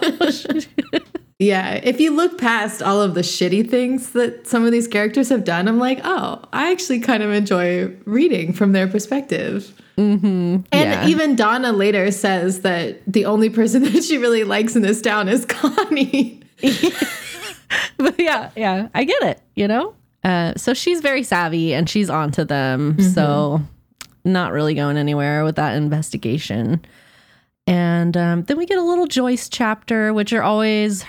Yeah, 1.40 1.76
if 1.84 2.00
you 2.00 2.16
look 2.16 2.40
past 2.40 2.82
all 2.82 3.00
of 3.00 3.14
the 3.14 3.22
shitty 3.22 3.70
things 3.70 4.12
that 4.12 4.48
some 4.48 4.66
of 4.66 4.72
these 4.72 4.88
characters 4.88 5.30
have 5.30 5.44
done, 5.44 5.68
I'm 5.68 5.78
like, 5.78 6.00
oh, 6.04 6.42
I 6.52 6.72
actually 6.72 7.00
kind 7.00 7.22
of 7.22 7.32
enjoy 7.32 7.96
reading 8.06 8.54
from 8.54 8.72
their 8.72 8.88
perspective. 8.88 9.72
Mm-hmm. 9.98 10.26
And 10.26 10.66
yeah. 10.72 11.08
even 11.08 11.36
Donna 11.36 11.74
later 11.74 12.10
says 12.10 12.62
that 12.62 13.02
the 13.06 13.26
only 13.26 13.52
person 13.52 13.84
that 13.92 14.04
she 14.04 14.18
really 14.18 14.46
likes 14.46 14.76
in 14.76 14.82
this 14.82 15.00
town 15.00 15.30
is 15.30 15.46
Connie. 15.50 16.42
but 17.98 18.20
yeah, 18.20 18.50
yeah, 18.56 18.88
I 18.96 19.04
get 19.04 19.22
it, 19.22 19.42
you 19.56 19.68
know? 19.68 19.94
Uh, 20.24 20.54
so 20.58 20.74
she's 20.74 21.02
very 21.02 21.22
savvy 21.22 21.72
and 21.74 21.88
she's 21.88 22.10
onto 22.10 22.46
them. 22.46 23.00
So 23.00 23.62
not 24.26 24.52
really 24.52 24.74
going 24.74 24.98
anywhere 24.98 25.44
with 25.44 25.56
that 25.58 25.76
investigation. 25.76 26.84
And 27.68 28.16
um, 28.16 28.44
then 28.44 28.58
we 28.58 28.66
get 28.66 28.78
a 28.78 28.82
little 28.82 29.08
Joyce 29.08 29.50
chapter, 29.50 30.14
which 30.14 30.34
are 30.34 30.42
always 30.42 31.06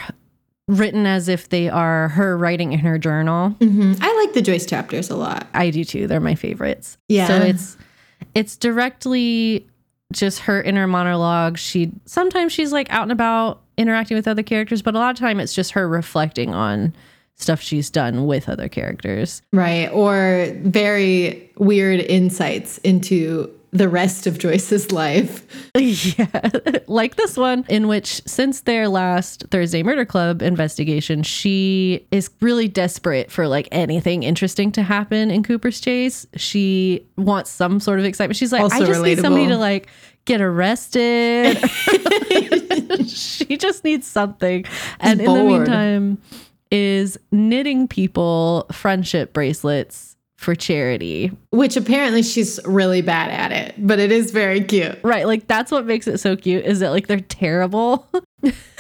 written 0.69 1.07
as 1.07 1.29
if 1.29 1.49
they 1.49 1.69
are 1.69 2.09
her 2.11 2.37
writing 2.37 2.73
in 2.73 2.79
her 2.81 2.99
journal. 2.99 3.51
Mhm. 3.59 3.99
I 4.01 4.25
like 4.25 4.35
the 4.35 4.43
Joyce 4.43 4.67
chapters 4.67 5.11
a 5.11 5.17
lot. 5.17 5.47
I 5.55 5.71
do 5.71 5.83
too. 5.83 6.07
They're 6.07 6.21
my 6.21 6.35
favorites. 6.35 6.99
Yeah. 7.09 7.27
So 7.27 7.37
it's 7.39 7.77
it's 8.35 8.57
directly 8.57 9.67
just 10.13 10.41
her 10.41 10.63
inner 10.63 10.87
monologue. 10.87 11.59
She 11.59 11.91
sometimes 12.05 12.53
she's 12.53 12.73
like 12.73 12.91
out 12.93 13.03
and 13.03 13.13
about 13.13 13.61
interacting 13.77 14.17
with 14.17 14.29
other 14.29 14.43
characters, 14.43 14.83
but 14.83 14.95
a 14.95 14.99
lot 14.99 15.11
of 15.11 15.17
time 15.19 15.41
it's 15.41 15.55
just 15.55 15.73
her 15.73 15.89
reflecting 15.89 16.55
on 16.55 16.95
stuff 17.37 17.61
she's 17.61 17.89
done 17.89 18.27
with 18.27 18.49
other 18.49 18.69
characters. 18.69 19.43
Right. 19.53 19.87
Or 19.93 20.53
very 20.63 21.51
weird 21.57 22.01
insights 22.01 22.79
into 22.79 23.51
the 23.71 23.89
rest 23.89 24.27
of 24.27 24.39
Joyce's 24.39 24.93
life. 24.93 25.47
yeah. 25.77 26.51
like 26.87 27.17
this 27.17 27.37
one 27.37 27.65
in 27.69 27.89
which 27.89 28.23
since 28.27 28.63
their 28.63 28.89
last 28.89 29.45
Thursday 29.51 29.83
Murder 29.83 30.05
Club 30.05 30.43
investigation, 30.43 31.23
she 31.23 32.07
is 32.11 32.31
really 32.41 32.69
desperate 32.69 33.31
for 33.31 33.49
like 33.49 33.69
anything 33.73 34.23
interesting 34.23 34.73
to 34.73 34.83
happen 34.83 35.31
in 35.31 35.43
Cooper's 35.43 35.81
Chase. 35.81 36.27
She 36.37 37.07
wants 37.17 37.51
some 37.51 37.81
sort 37.81 37.99
of 37.99 38.05
excitement. 38.05 38.37
She's 38.37 38.53
like, 38.53 38.63
Also 38.63 38.83
I 38.83 38.87
just 38.87 39.03
need 39.03 39.19
somebody 39.19 39.49
to 39.49 39.57
like 39.57 39.89
get 40.25 40.41
arrested. 40.41 41.59
she 43.07 43.57
just 43.57 43.85
needs 43.85 44.07
something. 44.07 44.65
And 45.01 45.21
in 45.21 45.27
the 45.27 45.45
meantime, 45.45 46.19
is 46.71 47.19
knitting 47.33 47.89
people 47.89 48.67
friendship 48.71 49.33
bracelets 49.33 50.17
for 50.39 50.55
charity. 50.55 51.33
Which 51.51 51.77
apparently 51.77 52.23
she's 52.23 52.61
really 52.65 53.03
bad 53.03 53.31
at 53.31 53.53
it, 53.53 53.75
but 53.77 53.99
it 53.99 54.13
is 54.13 54.31
very 54.31 54.63
cute. 54.63 54.99
Right, 55.03 55.27
like 55.27 55.49
that's 55.49 55.71
what 55.73 55.85
makes 55.85 56.07
it 56.07 56.19
so 56.19 56.37
cute 56.37 56.65
is 56.65 56.79
that 56.79 56.91
like 56.91 57.09
they're 57.09 57.21
terrible. 57.21 58.09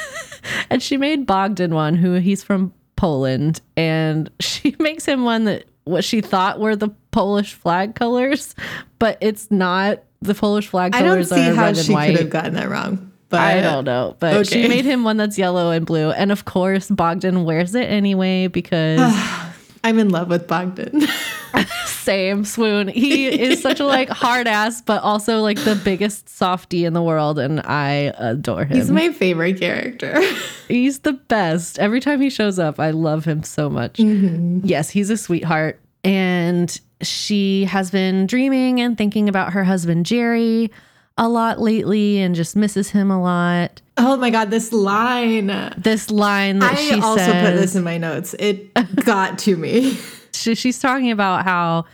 and 0.71 0.81
she 0.83 0.97
made 0.97 1.27
Bogdan 1.27 1.75
one 1.75 1.97
who 1.97 2.15
he's 2.15 2.45
from 2.45 2.73
Poland 2.97 3.61
and 3.77 4.31
she 4.41 4.77
makes 4.79 5.05
him 5.05 5.25
one 5.25 5.45
that 5.45 5.65
what 5.85 6.05
she 6.05 6.21
thought 6.21 6.61
were 6.61 6.77
the 6.77 6.91
Polish 7.11 7.55
flag 7.55 7.95
colors, 7.95 8.55
but 8.99 9.19
it's 9.21 9.50
not. 9.50 10.03
The 10.21 10.35
Polish 10.35 10.67
flag 10.67 10.93
colors 10.93 11.31
I 11.31 11.37
don't 11.37 11.47
see 11.47 11.57
how 11.57 11.73
she 11.73 12.12
could 12.12 12.21
have 12.21 12.31
gotten 12.31 12.55
that 12.55 12.69
wrong. 12.69 13.12
But 13.29 13.41
I 13.41 13.61
don't 13.61 13.85
know, 13.85 14.17
but 14.19 14.47
she 14.47 14.67
made 14.69 14.85
him 14.85 15.05
one 15.05 15.17
that's 15.17 15.37
yellow 15.37 15.71
and 15.71 15.85
blue, 15.85 16.11
and 16.11 16.33
of 16.33 16.45
course 16.45 16.88
Bogdan 16.88 17.45
wears 17.45 17.75
it 17.75 17.85
anyway 17.85 18.47
because 18.47 19.00
I'm 19.85 19.99
in 19.99 20.09
love 20.09 20.28
with 20.28 20.47
Bogdan. 20.47 21.02
same 21.87 22.45
swoon. 22.45 22.89
He 22.89 23.26
is 23.26 23.61
such 23.61 23.80
a 23.80 23.84
like 23.87 24.08
hard 24.08 24.47
ass, 24.47 24.80
but 24.80 25.02
also 25.02 25.41
like 25.41 25.58
the 25.65 25.75
biggest 25.75 26.28
softie 26.28 26.84
in 26.84 26.93
the 26.93 27.02
world, 27.02 27.39
and 27.39 27.61
I 27.61 28.13
adore 28.17 28.65
him. 28.65 28.76
He's 28.76 28.91
my 28.91 29.13
favorite 29.13 29.58
character. 29.61 30.21
He's 30.69 31.00
the 31.00 31.15
best. 31.15 31.78
Every 31.78 32.00
time 32.00 32.21
he 32.21 32.30
shows 32.30 32.58
up, 32.58 32.78
I 32.78 32.91
love 32.91 33.25
him 33.25 33.43
so 33.43 33.71
much. 33.71 33.95
Mm-hmm. 33.95 34.61
Yes, 34.65 34.91
he's 34.91 35.08
a 35.08 35.17
sweetheart. 35.17 35.80
And 36.04 36.78
she 37.00 37.65
has 37.65 37.91
been 37.91 38.26
dreaming 38.26 38.80
and 38.80 38.97
thinking 38.99 39.28
about 39.28 39.52
her 39.54 39.65
husband, 39.65 40.04
Jerry, 40.04 40.71
a 41.17 41.28
lot 41.28 41.61
lately 41.61 42.19
and 42.19 42.34
just 42.34 42.54
misses 42.54 42.91
him 42.91 43.11
a 43.11 43.21
lot. 43.21 43.80
oh 43.97 44.17
my 44.17 44.30
god, 44.30 44.50
this 44.50 44.73
line. 44.73 45.47
This 45.76 46.11
line 46.11 46.58
that 46.61 46.75
I 46.75 46.76
she 46.76 47.00
also 47.00 47.17
says, 47.17 47.50
put 47.50 47.61
this 47.61 47.75
in 47.75 47.82
my 47.82 47.99
notes. 47.99 48.34
It 48.39 48.73
got 49.04 49.39
to 49.41 49.56
me. 49.56 49.99
she, 50.32 50.54
she's 50.54 50.78
talking 50.78 51.10
about 51.10 51.45
how 51.45 51.84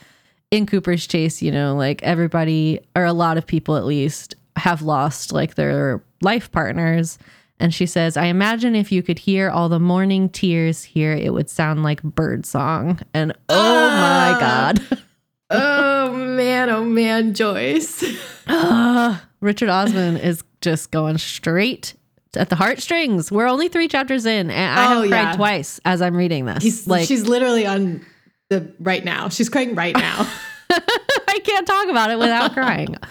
in 0.51 0.67
Cooper's 0.67 1.07
Chase, 1.07 1.43
you 1.43 1.51
know, 1.51 1.75
like 1.77 2.03
everybody 2.03 2.81
or 2.95 3.05
a 3.05 3.13
lot 3.13 3.37
of 3.37 3.47
people 3.47 3.77
at 3.77 3.85
least 3.85 4.35
have 4.57 4.83
lost 4.83 5.33
like 5.33 5.55
their 5.57 6.03
life 6.23 6.51
partners. 6.53 7.19
And 7.61 7.73
she 7.73 7.87
says, 7.87 8.17
I 8.17 8.27
imagine 8.27 8.75
if 8.75 8.91
you 8.93 9.03
could 9.03 9.19
hear 9.19 9.49
all 9.51 9.69
the 9.69 9.79
mourning 9.81 10.29
tears 10.29 10.83
here, 10.83 11.13
it 11.13 11.33
would 11.33 11.49
sound 11.49 11.83
like 11.83 12.03
bird 12.03 12.47
song. 12.47 13.01
And 13.13 13.33
oh 13.49 13.89
my 13.89 14.33
ah. 14.35 14.39
God. 14.41 14.99
oh 15.51 16.13
man, 16.13 16.71
oh 16.71 16.85
man, 16.85 17.35
Joyce. 17.35 18.03
Ugh. 18.03 18.17
Ah, 18.47 19.25
Richard 19.41 19.71
Osman 19.71 20.19
is 20.19 20.45
just 20.61 20.91
going 20.91 21.17
straight 21.17 21.95
at 22.37 22.51
the 22.51 22.57
heartstrings. 22.57 23.33
We're 23.33 23.47
only 23.47 23.69
three 23.69 23.89
chapters 23.89 24.27
in, 24.27 24.51
and 24.51 24.79
I 24.79 24.85
Oh, 24.85 25.01
have 25.01 25.09
cried 25.11 25.23
yeah. 25.23 25.37
twice 25.37 25.81
as 25.85 26.03
I'm 26.03 26.15
reading 26.17 26.45
this. 26.45 26.63
He's, 26.63 26.87
like, 26.87 27.07
she's 27.09 27.27
literally 27.27 27.67
on 27.67 28.05
the 28.51 28.73
right 28.81 29.05
now. 29.05 29.29
She's 29.29 29.49
crying 29.49 29.75
right 29.75 29.95
now. 29.95 30.29
I 30.71 31.41
can't 31.45 31.67
talk 31.67 31.89
about 31.89 32.11
it 32.11 32.19
without 32.19 32.53
crying. 32.53 32.97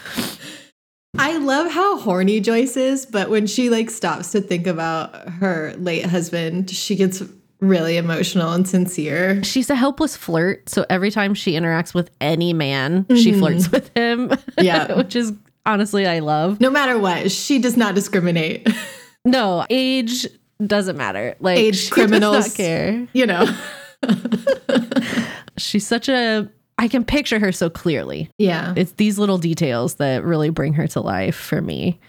I 1.17 1.37
love 1.37 1.71
how 1.71 1.99
horny 1.99 2.39
Joyce 2.39 2.75
is, 2.75 3.05
but 3.05 3.29
when 3.29 3.45
she 3.45 3.69
like 3.69 3.89
stops 3.91 4.31
to 4.31 4.41
think 4.41 4.65
about 4.65 5.29
her 5.29 5.75
late 5.77 6.05
husband, 6.05 6.71
she 6.71 6.95
gets 6.95 7.21
really 7.59 7.97
emotional 7.97 8.51
and 8.51 8.67
sincere. 8.67 9.43
She's 9.43 9.69
a 9.69 9.75
helpless 9.75 10.17
flirt. 10.17 10.67
So 10.69 10.85
every 10.89 11.11
time 11.11 11.33
she 11.35 11.53
interacts 11.53 11.93
with 11.93 12.09
any 12.19 12.51
man, 12.51 13.05
she 13.09 13.31
mm-hmm. 13.31 13.39
flirts 13.39 13.71
with 13.71 13.95
him. 13.95 14.31
Yeah. 14.59 14.93
which 14.95 15.15
is 15.15 15.33
honestly, 15.65 16.07
I 16.07 16.19
love. 16.19 16.59
No 16.59 16.69
matter 16.69 16.97
what, 16.97 17.31
she 17.31 17.59
does 17.59 17.77
not 17.77 17.95
discriminate. 17.95 18.67
No, 19.25 19.65
age 19.69 20.27
doesn't 20.65 20.97
matter. 20.97 21.35
Like, 21.39 21.57
Age, 21.59 21.89
criminals. 21.89 22.53
care. 22.53 23.07
you 23.13 23.25
know. 23.25 23.45
She's 25.57 25.85
such 25.85 26.09
a. 26.09 26.49
I 26.77 26.87
can 26.87 27.05
picture 27.05 27.39
her 27.39 27.51
so 27.51 27.69
clearly. 27.69 28.29
Yeah. 28.37 28.73
It's 28.75 28.93
these 28.93 29.19
little 29.19 29.37
details 29.37 29.95
that 29.95 30.23
really 30.23 30.49
bring 30.49 30.73
her 30.73 30.87
to 30.87 31.01
life 31.01 31.35
for 31.35 31.61
me. 31.61 31.99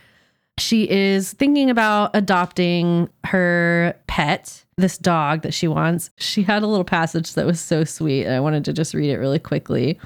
She 0.58 0.88
is 0.88 1.32
thinking 1.32 1.68
about 1.68 2.12
adopting 2.14 3.08
her 3.24 3.94
pet, 4.06 4.64
this 4.76 4.96
dog 4.96 5.42
that 5.42 5.52
she 5.52 5.68
wants. 5.68 6.10
She 6.16 6.42
had 6.42 6.62
a 6.62 6.66
little 6.66 6.84
passage 6.84 7.34
that 7.34 7.44
was 7.44 7.60
so 7.60 7.84
sweet, 7.84 8.24
and 8.24 8.34
I 8.34 8.40
wanted 8.40 8.64
to 8.66 8.72
just 8.72 8.94
read 8.94 9.10
it 9.10 9.18
really 9.18 9.38
quickly. 9.38 9.98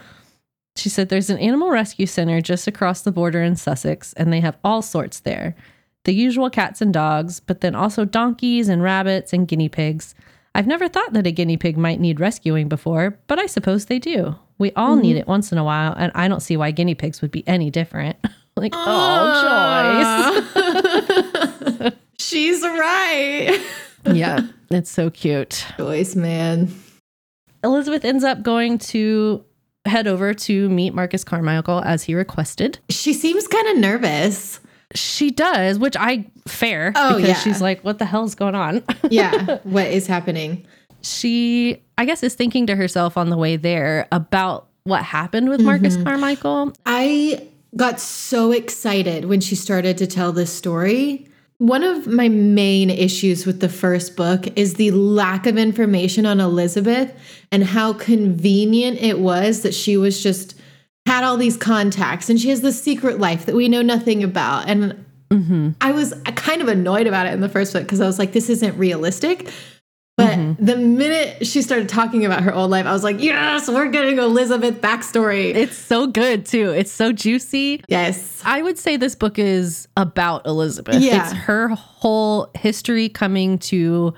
She 0.77 0.89
said, 0.89 1.09
There's 1.09 1.31
an 1.31 1.39
animal 1.39 1.71
rescue 1.71 2.07
center 2.07 2.41
just 2.41 2.67
across 2.67 3.03
the 3.03 3.13
border 3.13 3.43
in 3.43 3.57
Sussex, 3.57 4.13
and 4.15 4.33
they 4.33 4.41
have 4.41 4.57
all 4.65 4.81
sorts 4.81 5.21
there. 5.21 5.55
The 6.05 6.15
usual 6.15 6.49
cats 6.49 6.81
and 6.81 6.93
dogs, 6.93 7.41
but 7.41 7.61
then 7.61 7.75
also 7.75 8.05
donkeys 8.05 8.69
and 8.69 8.83
rabbits 8.83 9.33
and 9.33 9.47
guinea 9.47 9.69
pigs. 9.69 10.15
I've 10.59 10.67
never 10.67 10.89
thought 10.89 11.13
that 11.13 11.25
a 11.25 11.31
guinea 11.31 11.57
pig 11.57 11.79
might 11.79 12.01
need 12.01 12.19
rescuing 12.19 12.69
before, 12.69 13.17
but 13.29 13.39
I 13.39 13.47
suppose 13.47 13.85
they 13.85 14.01
do. 14.01 14.35
We 14.59 14.73
all 14.73 14.97
need 14.97 15.13
mm-hmm. 15.13 15.19
it 15.19 15.29
once 15.29 15.53
in 15.53 15.59
a 15.59 15.63
while, 15.63 15.95
and 15.97 16.11
I 16.17 16.27
don't 16.27 16.41
see 16.41 16.57
why 16.57 16.73
guinea 16.73 16.97
pigs 16.97 17.23
would 17.23 17.31
be 17.31 17.47
any 17.47 17.71
different. 17.71 18.17
like, 18.57 18.73
oh, 18.75 20.43
Joyce. 21.79 21.93
She's 22.19 22.63
right. 22.63 23.65
yeah, 24.13 24.49
it's 24.69 24.91
so 24.91 25.11
cute. 25.11 25.65
Joyce, 25.77 26.17
man. 26.17 26.75
Elizabeth 27.63 28.05
ends 28.05 28.25
up 28.25 28.43
going 28.43 28.79
to 28.79 29.45
head 29.85 30.09
over 30.09 30.35
to 30.35 30.69
meet 30.71 30.93
Marcus 30.93 31.23
Carmichael 31.23 31.85
as 31.85 32.03
he 32.03 32.17
requested. 32.17 32.81
She 32.91 33.13
seems 33.13 33.47
kind 33.47 33.69
of 33.69 33.77
nervous. 33.77 34.59
She 34.95 35.31
does, 35.31 35.79
which 35.79 35.97
I 35.99 36.27
fair 36.47 36.93
Oh, 36.97 37.17
because 37.17 37.29
yeah. 37.29 37.35
she's 37.35 37.61
like, 37.61 37.85
what 37.85 37.99
the 37.99 38.07
hell's 38.07 38.35
going 38.35 38.55
on? 38.55 38.83
Yeah. 39.11 39.59
what 39.65 39.87
is 39.87 40.07
happening? 40.07 40.67
she, 41.03 41.83
I 41.97 42.05
guess, 42.05 42.23
is 42.23 42.35
thinking 42.35 42.67
to 42.67 42.77
herself 42.77 43.17
on 43.17 43.31
the 43.31 43.37
way 43.37 43.57
there 43.57 44.09
about 44.13 44.69
what 44.85 45.03
happened 45.03 45.49
with 45.49 45.61
Marcus 45.61 45.95
mm-hmm. 45.95 46.05
Carmichael. 46.05 46.73
I 46.87 47.47
got 47.77 48.01
so 48.01 48.53
excited 48.53 49.27
when 49.27 49.41
she 49.41 49.55
started 49.55 49.99
to 49.99 50.07
tell 50.07 50.33
this 50.33 50.53
story. 50.53 51.29
One 51.59 51.83
of 51.83 52.07
my 52.07 52.29
main 52.29 52.89
issues 52.89 53.45
with 53.45 53.61
the 53.61 53.69
first 53.69 54.17
book 54.17 54.47
is 54.57 54.75
the 54.75 54.91
lack 54.93 55.47
of 55.47 55.59
information 55.59 56.25
on 56.25 56.41
Elizabeth 56.41 57.13
and 57.51 57.65
how 57.65 57.93
convenient 57.93 58.99
it 58.99 59.19
was 59.19 59.63
that 59.63 59.75
she 59.75 59.97
was 59.97 60.23
just 60.23 60.55
had 61.09 61.25
all 61.25 61.39
these 61.39 61.57
contacts 61.57 62.29
and 62.29 62.39
she 62.39 62.51
has 62.51 62.61
this 62.61 62.81
secret 62.81 63.19
life 63.19 63.47
that 63.47 63.55
we 63.55 63.69
know 63.69 63.81
nothing 63.81 64.23
about. 64.23 64.69
And 64.69 65.05
mm-hmm. 65.31 65.71
I 65.81 65.93
was 65.93 66.15
kind 66.37 66.61
of 66.61 66.69
annoyed 66.69 67.07
about 67.07 67.27
it 67.27 67.33
in 67.33 67.41
the 67.41 67.49
first 67.49 67.73
book 67.73 67.83
because 67.83 68.01
I 68.01 68.07
was 68.07 68.19
like, 68.19 68.33
this 68.33 68.51
isn't 68.51 68.77
realistic. 68.77 69.51
But 70.19 70.37
But 70.37 70.67
the 70.67 70.77
minute 70.77 71.47
she 71.47 71.63
started 71.63 71.89
talking 71.89 72.27
about 72.27 72.43
her 72.43 72.53
old 72.53 72.71
life, 72.71 72.85
I 72.85 72.93
was 72.93 73.05
like, 73.05 73.21
yes, 73.21 73.69
we're 73.69 73.89
getting 73.89 74.19
Elizabeth 74.19 74.83
backstory. 74.83 75.55
It's 75.55 75.79
so 75.79 76.07
good 76.09 76.45
too. 76.45 76.73
It's 76.73 76.93
so 76.93 77.13
juicy. 77.13 77.83
yes. 77.89 78.43
I 78.45 78.61
would 78.61 78.77
say 78.77 78.97
this 78.97 79.15
book 79.15 79.39
is 79.39 79.89
about 79.97 80.45
Elizabeth. 80.45 81.01
Yeah. 81.01 81.23
It's 81.23 81.33
her 81.33 81.69
whole 81.69 82.51
history 82.55 83.09
coming 83.09 83.59
to 83.61 84.13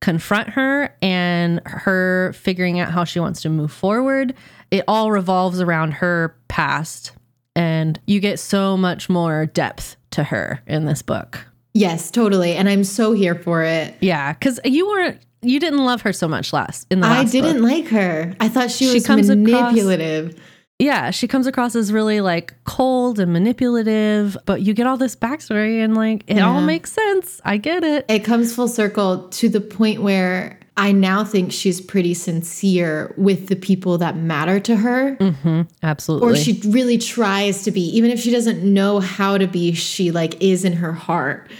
confront 0.00 0.48
her 0.50 0.96
and 1.02 1.60
her 1.66 2.32
figuring 2.32 2.80
out 2.80 2.90
how 2.90 3.04
she 3.04 3.20
wants 3.20 3.42
to 3.42 3.50
move 3.50 3.70
forward. 3.70 4.34
It 4.70 4.84
all 4.86 5.10
revolves 5.10 5.60
around 5.60 5.92
her 5.94 6.36
past, 6.48 7.12
and 7.56 7.98
you 8.06 8.20
get 8.20 8.38
so 8.38 8.76
much 8.76 9.08
more 9.08 9.46
depth 9.46 9.96
to 10.12 10.24
her 10.24 10.60
in 10.66 10.86
this 10.86 11.02
book. 11.02 11.44
Yes, 11.74 12.10
totally. 12.10 12.54
And 12.56 12.68
I'm 12.68 12.84
so 12.84 13.12
here 13.12 13.34
for 13.34 13.62
it. 13.62 13.94
Yeah, 14.00 14.32
because 14.32 14.58
you 14.64 14.86
weren't, 14.88 15.18
you 15.42 15.58
didn't 15.60 15.84
love 15.84 16.02
her 16.02 16.12
so 16.12 16.26
much 16.28 16.52
last 16.52 16.86
in 16.90 17.00
the 17.00 17.06
I 17.06 17.24
didn't 17.24 17.62
book. 17.62 17.70
like 17.70 17.86
her. 17.88 18.34
I 18.40 18.48
thought 18.48 18.70
she 18.70 18.86
She 18.88 18.94
was 18.94 19.06
comes 19.06 19.28
across- 19.28 19.72
manipulative. 19.72 20.40
Yeah, 20.78 21.10
she 21.10 21.28
comes 21.28 21.46
across 21.46 21.76
as 21.76 21.92
really 21.92 22.20
like 22.22 22.54
cold 22.64 23.20
and 23.20 23.32
manipulative, 23.32 24.36
but 24.46 24.62
you 24.62 24.72
get 24.72 24.86
all 24.86 24.96
this 24.96 25.14
backstory 25.14 25.84
and 25.84 25.94
like 25.94 26.24
it 26.26 26.38
all 26.40 26.60
makes 26.62 26.92
sense. 26.92 27.40
I 27.44 27.58
get 27.58 27.84
it. 27.84 28.06
It 28.08 28.20
comes 28.20 28.54
full 28.54 28.68
circle 28.68 29.28
to 29.28 29.48
the 29.48 29.60
point 29.60 30.00
where 30.02 30.58
I 30.80 30.92
now 30.92 31.24
think 31.24 31.52
she's 31.52 31.78
pretty 31.78 32.14
sincere 32.14 33.12
with 33.18 33.48
the 33.48 33.54
people 33.54 33.98
that 33.98 34.16
matter 34.16 34.58
to 34.60 34.76
her. 34.76 35.14
Mm-hmm, 35.16 35.62
absolutely. 35.82 36.26
Or 36.26 36.34
she 36.34 36.58
really 36.64 36.96
tries 36.96 37.64
to 37.64 37.70
be, 37.70 37.82
even 37.94 38.10
if 38.10 38.18
she 38.18 38.30
doesn't 38.30 38.64
know 38.64 38.98
how 38.98 39.36
to 39.36 39.46
be, 39.46 39.72
she 39.74 40.10
like 40.10 40.42
is 40.42 40.64
in 40.64 40.72
her 40.72 40.92
heart. 40.92 41.50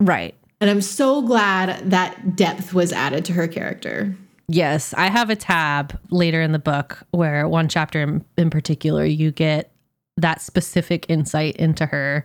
right. 0.00 0.34
And 0.62 0.70
I'm 0.70 0.80
so 0.80 1.20
glad 1.20 1.90
that 1.90 2.36
depth 2.36 2.72
was 2.72 2.92
added 2.92 3.24
to 3.26 3.32
her 3.32 3.46
character. 3.46 4.16
Yes, 4.48 4.94
I 4.94 5.10
have 5.10 5.28
a 5.28 5.36
tab 5.36 5.98
later 6.10 6.40
in 6.40 6.52
the 6.52 6.58
book 6.58 7.02
where 7.10 7.46
one 7.48 7.68
chapter 7.68 8.00
in, 8.00 8.24
in 8.38 8.48
particular 8.48 9.04
you 9.04 9.32
get 9.32 9.70
that 10.16 10.40
specific 10.40 11.04
insight 11.10 11.56
into 11.56 11.84
her. 11.84 12.24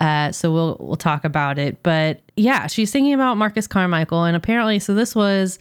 Uh, 0.00 0.32
so 0.32 0.52
we'll 0.52 0.76
we'll 0.80 0.96
talk 0.96 1.24
about 1.24 1.58
it. 1.58 1.82
But 1.82 2.20
yeah, 2.36 2.66
she's 2.66 2.90
singing 2.90 3.14
about 3.14 3.36
Marcus 3.36 3.66
Carmichael, 3.66 4.24
and 4.24 4.36
apparently, 4.36 4.78
so 4.80 4.92
this 4.92 5.14
was 5.14 5.58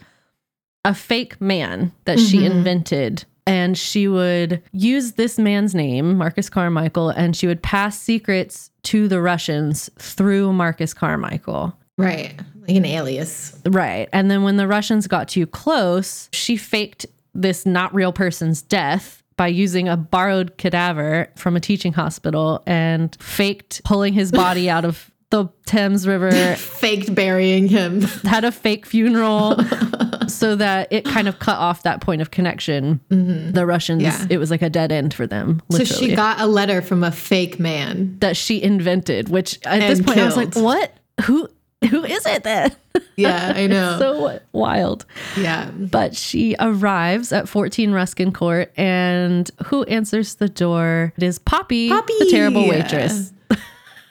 a 0.85 0.93
fake 0.93 1.39
man 1.41 1.91
that 2.05 2.19
she 2.19 2.39
Mhm. 2.39 2.51
invented. 2.51 3.25
And 3.45 3.77
she 3.77 4.07
would 4.09 4.61
use 4.73 5.13
this 5.13 5.39
man's 5.39 5.73
name, 5.73 6.17
Marcus 6.17 6.49
Carmichael, 6.49 7.09
and 7.09 7.33
she 7.35 7.47
would 7.47 7.63
pass 7.63 7.97
secrets 7.97 8.71
to 8.83 9.07
the 9.07 9.21
Russians 9.21 9.89
through 9.97 10.51
Marcus 10.53 10.93
Carmichael. 10.93 11.73
Right. 11.97 12.33
Like 12.67 12.75
an 12.77 12.85
alias. 12.85 13.57
Right. 13.65 14.09
And 14.11 14.29
then 14.29 14.43
when 14.43 14.57
the 14.57 14.67
Russians 14.67 15.07
got 15.07 15.29
too 15.29 15.47
close, 15.47 16.27
she 16.33 16.57
faked 16.57 17.05
this 17.33 17.65
not 17.65 17.93
real 17.95 18.11
person's 18.11 18.61
death 18.61 19.23
by 19.37 19.47
using 19.47 19.87
a 19.87 19.95
borrowed 19.95 20.57
cadaver 20.57 21.29
from 21.35 21.55
a 21.55 21.59
teaching 21.59 21.93
hospital 21.93 22.63
and 22.67 23.15
faked 23.21 23.81
pulling 23.85 24.13
his 24.13 24.31
body 24.31 24.69
out 24.69 24.83
of 24.83 25.09
the 25.29 25.47
Thames 25.65 26.07
River, 26.07 26.31
Faked 26.55 27.13
burying 27.13 27.67
him. 27.67 28.01
had 28.23 28.43
a 28.45 28.51
fake 28.51 28.85
funeral 28.85 29.57
so 30.27 30.55
that 30.55 30.87
it 30.91 31.03
kind 31.05 31.27
of 31.27 31.39
cut 31.39 31.57
off 31.57 31.83
that 31.83 31.99
point 32.01 32.21
of 32.21 32.31
connection. 32.31 33.01
Mm-hmm. 33.09 33.51
The 33.51 33.65
Russians, 33.65 34.03
Yeah. 34.03 34.25
it 34.29 34.37
was 34.37 34.49
like 34.51 34.61
a 34.61 34.69
dead 34.69 34.91
end 34.91 35.13
for 35.13 35.27
them. 35.27 35.61
So 35.71 35.83
she 35.83 36.15
got 36.15 36.39
a 36.39 36.47
letter 36.47 36.81
from 36.81 37.03
a 37.03 37.11
fake 37.11 37.59
man. 37.59 38.17
that 38.19 38.37
she 38.37 38.61
invented, 38.61 39.29
which 39.29 39.59
at 39.65 39.79
this 39.81 40.01
point 40.01 40.19
I 40.19 40.25
was 40.25 40.37
like, 40.37 40.55
what? 40.55 40.93
Who 41.25 41.49
who 41.91 42.03
is 42.05 42.25
it 42.25 42.43
then? 42.43 42.75
Yeah, 43.17 43.53
I 43.55 43.67
know. 43.67 43.97
so 43.99 44.39
wild. 44.51 45.05
yeah. 45.37 45.69
But 45.69 46.15
she 46.15 46.55
arrives 46.59 47.31
at 47.31 47.47
14 47.47 47.91
Ruskin 47.91 48.31
Court, 48.31 48.71
and 48.77 49.49
who 49.67 49.83
answers 49.83 50.35
the 50.35 50.49
door? 50.49 51.13
It 51.17 51.21
is 51.23 51.37
Poppy, 51.37 51.89
Poppy. 51.89 52.13
the 52.19 52.29
terrible 52.31 52.67
waitress, 52.67 53.31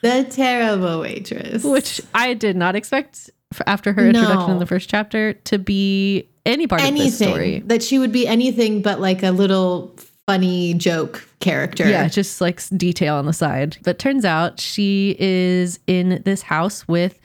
The 0.06 0.24
terrible 0.24 1.00
waitress. 1.00 1.64
which 1.64 2.00
I 2.14 2.34
did 2.34 2.56
not 2.56 2.76
expect 2.76 3.30
after 3.66 3.92
her 3.92 4.06
introduction 4.06 4.46
No. 4.48 4.52
in 4.52 4.58
the 4.58 4.66
first 4.66 4.88
chapter 4.88 5.32
to 5.32 5.58
be 5.58 6.28
any 6.44 6.66
part 6.66 6.82
of 6.82 6.94
this 6.94 7.16
story. 7.18 7.62
that 7.66 7.82
she 7.82 7.98
would 7.98 8.12
be 8.12 8.26
anything 8.26 8.82
but 8.82 9.00
like 9.00 9.22
a 9.22 9.30
little 9.30 9.94
funny 10.26 10.74
joke 10.74 11.26
character. 11.40 11.88
Yeah, 11.88 12.08
just 12.08 12.40
like 12.40 12.60
detail 12.76 13.14
on 13.14 13.26
the 13.26 13.32
side. 13.32 13.78
But 13.84 13.98
turns 13.98 14.24
out 14.24 14.60
she 14.60 15.16
is 15.18 15.78
in 15.86 16.22
this 16.24 16.42
house 16.42 16.86
with 16.88 17.18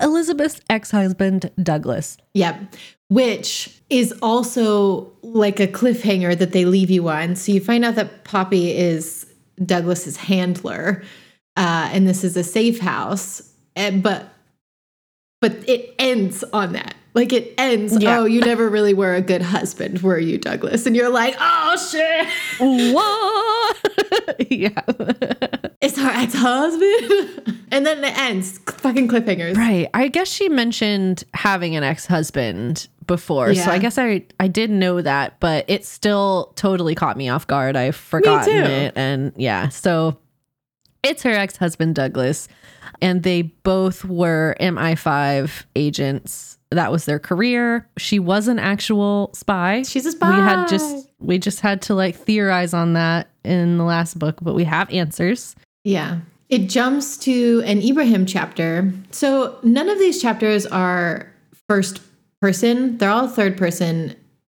Elizabeth's 0.00 0.60
ex 0.70 0.90
husband, 0.90 1.50
Douglas. 1.62 2.16
Yep. 2.34 2.74
Which 3.08 3.80
is 3.90 4.12
also 4.22 5.12
like 5.22 5.60
a 5.60 5.66
cliffhanger 5.66 6.36
that 6.38 6.52
they 6.52 6.64
leave 6.64 6.90
you 6.90 7.08
on. 7.08 7.36
So 7.36 7.52
you 7.52 7.60
find 7.60 7.84
out 7.84 7.94
that 7.96 8.24
Poppy 8.24 8.72
is 8.76 9.26
Douglas's 9.64 10.16
handler, 10.16 11.02
uh, 11.56 11.90
and 11.92 12.06
this 12.06 12.24
is 12.24 12.36
a 12.36 12.44
safe 12.44 12.80
house. 12.80 13.42
And, 13.76 14.02
but 14.02 14.26
but 15.40 15.52
it 15.68 15.94
ends 15.98 16.44
on 16.52 16.72
that. 16.74 16.94
Like 17.14 17.32
it 17.32 17.54
ends. 17.58 17.96
Yeah. 18.00 18.20
Oh, 18.20 18.24
you 18.24 18.40
never 18.40 18.68
really 18.68 18.94
were 18.94 19.14
a 19.14 19.20
good 19.22 19.42
husband, 19.42 20.00
were 20.02 20.18
you, 20.18 20.38
Douglas? 20.38 20.86
And 20.86 20.94
you're 20.94 21.08
like, 21.08 21.34
oh 21.40 21.76
shit, 21.90 22.28
What? 22.94 24.46
yeah. 24.50 24.80
it's 25.80 25.98
her 25.98 26.08
ex-husband. 26.10 27.58
and 27.72 27.84
then 27.84 28.04
it 28.04 28.16
ends. 28.16 28.58
Fucking 28.58 29.08
cliffhangers. 29.08 29.56
Right. 29.56 29.88
I 29.92 30.06
guess 30.08 30.28
she 30.28 30.48
mentioned 30.48 31.24
having 31.34 31.74
an 31.74 31.82
ex-husband 31.82 32.86
before. 33.06 33.54
So 33.54 33.62
Yeah. 33.62 33.70
I 33.72 33.78
guess 33.78 33.98
I 33.98 34.24
I 34.38 34.46
did 34.46 34.70
know 34.70 35.00
that, 35.00 35.40
but 35.40 35.64
it 35.68 35.84
still 35.84 36.52
totally 36.54 36.94
caught 36.94 37.16
me 37.16 37.28
off 37.28 37.46
guard. 37.46 37.74
I've 37.76 37.96
forgotten 37.96 38.54
it. 38.54 38.92
And 38.94 39.32
yeah, 39.36 39.68
so 39.70 40.16
it's 41.02 41.22
her 41.22 41.30
ex-husband 41.30 41.94
Douglas 41.94 42.48
and 43.00 43.22
they 43.22 43.42
both 43.42 44.04
were 44.04 44.56
MI5 44.60 45.64
agents. 45.76 46.58
That 46.70 46.92
was 46.92 47.04
their 47.04 47.18
career. 47.18 47.88
She 47.98 48.18
was 48.18 48.46
an 48.46 48.58
actual 48.58 49.30
spy. 49.34 49.82
She's 49.82 50.06
a 50.06 50.12
spy. 50.12 50.36
We 50.36 50.42
had 50.42 50.68
just 50.68 51.08
we 51.18 51.38
just 51.38 51.60
had 51.60 51.82
to 51.82 51.94
like 51.94 52.16
theorize 52.16 52.72
on 52.72 52.92
that 52.94 53.28
in 53.44 53.78
the 53.78 53.84
last 53.84 54.18
book, 54.18 54.38
but 54.40 54.54
we 54.54 54.64
have 54.64 54.90
answers. 54.92 55.56
Yeah. 55.84 56.20
It 56.48 56.68
jumps 56.68 57.16
to 57.18 57.62
an 57.64 57.80
Ibrahim 57.80 58.26
chapter. 58.26 58.92
So 59.10 59.58
none 59.62 59.88
of 59.88 59.98
these 59.98 60.20
chapters 60.20 60.66
are 60.66 61.32
first 61.68 62.00
person. 62.40 62.98
They're 62.98 63.10
all 63.10 63.28
third 63.28 63.56
person. 63.56 64.14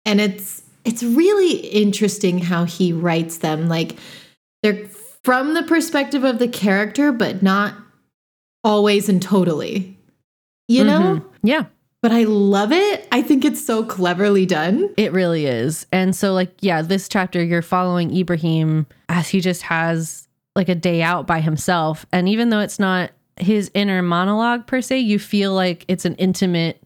And 0.06 0.20
it's 0.20 0.64
it's 0.84 1.04
really 1.04 1.58
interesting 1.58 2.40
how 2.40 2.66
he 2.66 2.92
writes 2.92 3.38
them. 3.38 3.70
Like 3.70 3.98
they're 4.64 4.86
from 5.24 5.54
the 5.54 5.64
perspective 5.64 6.24
of 6.24 6.40
the 6.40 6.48
character, 6.48 7.12
but 7.12 7.42
not 7.44 7.74
always 8.64 9.10
and 9.10 9.22
totally. 9.22 9.98
You 10.68 10.84
know? 10.84 11.00
Mhm. 11.00 11.26
Yeah. 11.44 11.66
But 12.02 12.12
I 12.12 12.24
love 12.24 12.72
it. 12.72 13.08
I 13.12 13.22
think 13.22 13.46
it's 13.46 13.64
so 13.64 13.84
cleverly 13.84 14.46
done. 14.48 14.90
It 14.98 15.12
really 15.12 15.46
is. 15.46 15.86
And 15.92 16.16
so, 16.16 16.34
like, 16.34 16.52
yeah, 16.62 16.82
this 16.82 17.08
chapter, 17.08 17.44
you're 17.44 17.62
following 17.62 18.16
Ibrahim 18.16 18.88
as 19.08 19.30
he 19.30 19.40
just 19.40 19.62
has 19.64 20.28
like 20.56 20.68
a 20.68 20.76
day 20.76 21.02
out 21.04 21.28
by 21.28 21.42
himself. 21.42 22.06
And 22.12 22.28
even 22.28 22.50
though 22.50 22.60
it's 22.60 22.80
not 22.80 23.12
his 23.40 23.70
inner 23.74 24.02
monologue 24.02 24.66
per 24.66 24.82
se, 24.82 25.00
you 25.00 25.20
feel 25.20 25.54
like 25.54 25.86
it's 25.88 26.06
an 26.06 26.16
intimate 26.16 26.82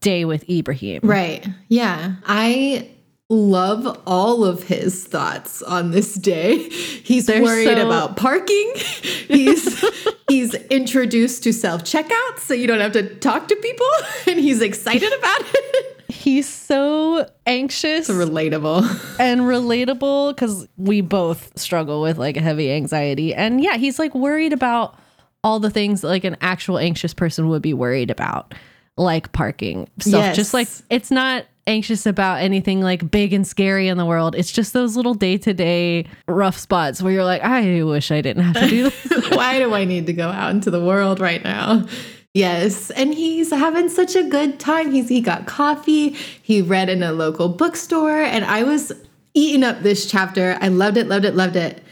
day 0.00 0.24
with 0.24 0.48
Ibrahim. 0.48 1.00
Right. 1.02 1.46
Yeah. 1.68 2.14
I 2.26 2.88
love 3.28 4.00
all 4.06 4.44
of 4.44 4.62
his 4.64 5.04
thoughts 5.04 5.62
on 5.62 5.90
this 5.90 6.14
day. 6.14 6.68
He's 6.68 7.26
They're 7.26 7.42
worried 7.42 7.66
so- 7.66 7.86
about 7.86 8.16
parking. 8.16 8.72
He's 9.28 9.84
he's 10.28 10.54
introduced 10.54 11.42
to 11.44 11.52
self-checkout 11.52 12.38
so 12.38 12.54
you 12.54 12.66
don't 12.68 12.78
have 12.80 12.92
to 12.92 13.14
talk 13.16 13.48
to 13.48 13.56
people 13.56 13.86
and 14.28 14.38
he's 14.38 14.60
excited 14.62 15.12
about 15.18 15.40
it. 15.42 16.04
He's 16.08 16.48
so 16.48 17.28
anxious 17.44 18.08
Relatable. 18.08 19.18
and 19.18 19.40
relatable 19.42 20.30
because 20.34 20.68
we 20.76 21.00
both 21.00 21.58
struggle 21.58 22.00
with 22.02 22.18
like 22.18 22.36
heavy 22.36 22.70
anxiety. 22.72 23.34
And 23.34 23.60
yeah, 23.60 23.76
he's 23.76 23.98
like 23.98 24.14
worried 24.14 24.52
about 24.52 24.96
all 25.42 25.58
the 25.58 25.70
things 25.70 26.04
like 26.04 26.22
an 26.24 26.36
actual 26.40 26.78
anxious 26.78 27.12
person 27.14 27.48
would 27.48 27.62
be 27.62 27.74
worried 27.74 28.10
about, 28.10 28.54
like 28.96 29.32
parking 29.32 29.88
stuff. 29.98 30.12
Yes. 30.12 30.36
Just 30.36 30.54
like 30.54 30.68
it's 30.90 31.10
not 31.10 31.44
anxious 31.66 32.06
about 32.06 32.40
anything 32.40 32.80
like 32.80 33.10
big 33.10 33.32
and 33.32 33.46
scary 33.46 33.88
in 33.88 33.98
the 33.98 34.06
world. 34.06 34.34
It's 34.34 34.52
just 34.52 34.72
those 34.72 34.96
little 34.96 35.14
day 35.14 35.38
to 35.38 35.52
day 35.52 36.06
rough 36.28 36.58
spots 36.58 37.02
where 37.02 37.12
you're 37.12 37.24
like, 37.24 37.42
I 37.42 37.82
wish 37.82 38.10
I 38.10 38.20
didn't 38.20 38.44
have 38.44 38.54
to 38.62 38.68
do 38.68 38.82
this. 38.84 39.30
Why 39.36 39.58
do 39.58 39.74
I 39.74 39.84
need 39.84 40.06
to 40.06 40.12
go 40.12 40.28
out 40.28 40.50
into 40.50 40.70
the 40.70 40.80
world 40.80 41.20
right 41.20 41.42
now? 41.42 41.86
Yes, 42.34 42.90
and 42.90 43.14
he's 43.14 43.50
having 43.50 43.88
such 43.88 44.14
a 44.14 44.22
good 44.22 44.60
time. 44.60 44.92
He's 44.92 45.08
he 45.08 45.22
got 45.22 45.46
coffee. 45.46 46.10
He 46.42 46.60
read 46.60 46.90
in 46.90 47.02
a 47.02 47.12
local 47.12 47.48
bookstore, 47.48 48.20
and 48.20 48.44
I 48.44 48.62
was 48.62 48.92
eating 49.32 49.64
up 49.64 49.80
this 49.80 50.04
chapter. 50.10 50.58
I 50.60 50.68
loved 50.68 50.98
it, 50.98 51.06
loved 51.06 51.24
it, 51.24 51.34
loved 51.34 51.56
it. 51.56 51.82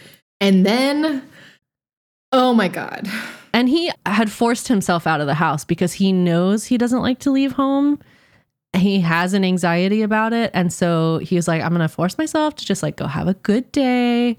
And 0.43 0.67
then, 0.67 1.23
oh 2.31 2.53
my 2.53 2.69
god, 2.69 3.09
and 3.55 3.71
he 3.71 3.91
had 4.05 4.31
forced 4.31 4.69
himself 4.69 5.07
out 5.07 5.23
of 5.23 5.27
the 5.27 5.35
house 5.35 5.65
because 5.65 5.95
he 5.95 6.13
knows 6.13 6.67
he 6.67 6.77
doesn't 6.77 7.01
like 7.01 7.21
to 7.21 7.31
leave 7.31 7.53
home. 7.53 8.01
He 8.75 9.01
has 9.01 9.35
an 9.35 9.45
anxiety 9.45 10.03
about 10.03 10.33
it. 10.33 10.51
And 10.55 10.73
so 10.73 11.19
he 11.19 11.37
was 11.37 11.47
like, 11.47 11.63
I'm 11.63 11.71
going 11.71 11.81
to 11.81 11.89
force 11.89 12.19
myself 12.19 12.57
to 12.57 12.65
just 12.65 12.83
like 12.83 12.97
go 12.97 13.07
have 13.07 13.29
a 13.29 13.35
good 13.35 13.71
day 13.73 14.37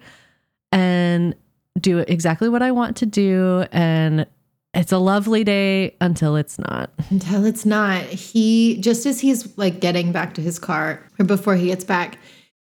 and 0.71 1.35
do 1.79 1.99
exactly 1.99 2.49
what 2.49 2.61
I 2.61 2.71
want 2.71 2.97
to 2.97 3.05
do. 3.05 3.65
And 3.71 4.27
it's 4.73 4.91
a 4.91 4.97
lovely 4.97 5.43
day 5.43 5.95
until 6.01 6.35
it's 6.35 6.59
not. 6.59 6.91
Until 7.09 7.45
it's 7.45 7.65
not. 7.65 8.03
He, 8.03 8.77
just 8.81 9.05
as 9.05 9.21
he's 9.21 9.57
like 9.57 9.79
getting 9.79 10.11
back 10.11 10.33
to 10.33 10.41
his 10.41 10.59
car, 10.59 11.01
or 11.17 11.25
before 11.25 11.55
he 11.55 11.67
gets 11.67 11.85
back, 11.85 12.17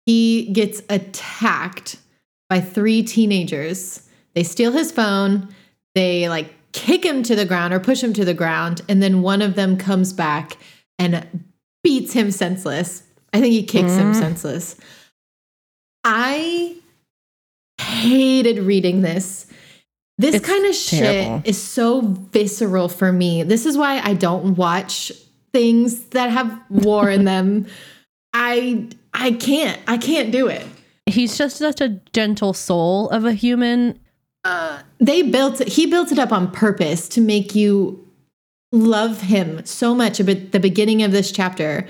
he 0.05 0.53
gets 0.53 0.83
attacked 0.91 1.97
by 2.51 2.61
three 2.61 3.03
teenagers. 3.03 4.07
They 4.35 4.43
steal 4.43 4.73
his 4.73 4.93
phone. 4.93 5.49
They 5.95 6.29
like 6.29 6.53
kick 6.73 7.03
him 7.03 7.23
to 7.23 7.35
the 7.35 7.47
ground 7.47 7.73
or 7.73 7.81
push 7.81 8.03
him 8.03 8.13
to 8.13 8.27
the 8.27 8.35
ground. 8.35 8.83
And 8.89 9.03
then 9.03 9.23
one 9.23 9.41
of 9.41 9.55
them 9.55 9.79
comes 9.79 10.13
back 10.13 10.59
and 10.99 11.45
beats 11.87 12.13
him 12.13 12.33
senseless. 12.33 13.05
I 13.33 13.41
think 13.41 13.53
he 13.53 13.63
kicks 13.63 13.93
mm. 13.93 13.99
him 13.99 14.15
senseless. 14.15 14.75
I 16.03 16.75
hated 17.81 18.59
reading 18.59 19.03
this. 19.03 19.47
This 20.19 20.35
it's 20.35 20.47
kind 20.47 20.67
of 20.67 20.75
shit 20.75 21.47
is 21.47 21.63
so 21.63 22.01
visceral 22.01 22.89
for 22.89 23.13
me. 23.13 23.45
This 23.45 23.67
is 23.67 23.79
why 23.79 24.01
I 24.01 24.15
don't 24.15 24.57
watch 24.57 25.13
things 25.53 26.07
that 26.07 26.31
have 26.31 26.61
war 26.71 27.09
in 27.09 27.25
them. 27.25 27.67
I 28.33 28.89
I 29.15 29.33
can't. 29.33 29.81
I 29.87 29.97
can't 29.97 30.33
do 30.33 30.49
it. 30.49 30.67
He's 31.07 31.39
just 31.39 31.57
such 31.57 31.81
a 31.81 32.01
gentle 32.13 32.53
soul 32.53 33.09
of 33.11 33.25
a 33.25 33.33
human. 33.33 34.01
Uh, 34.43 34.81
they 34.99 35.23
built 35.23 35.61
it. 35.61 35.69
He 35.69 35.87
built 35.87 36.11
it 36.11 36.19
up 36.19 36.33
on 36.33 36.51
purpose 36.51 37.09
to 37.11 37.21
make 37.21 37.55
you 37.55 38.06
love 38.73 39.21
him 39.21 39.65
so 39.65 39.95
much 39.95 40.21
at 40.21 40.53
the 40.53 40.61
beginning 40.61 41.03
of 41.03 41.13
this 41.13 41.33
chapter. 41.33 41.87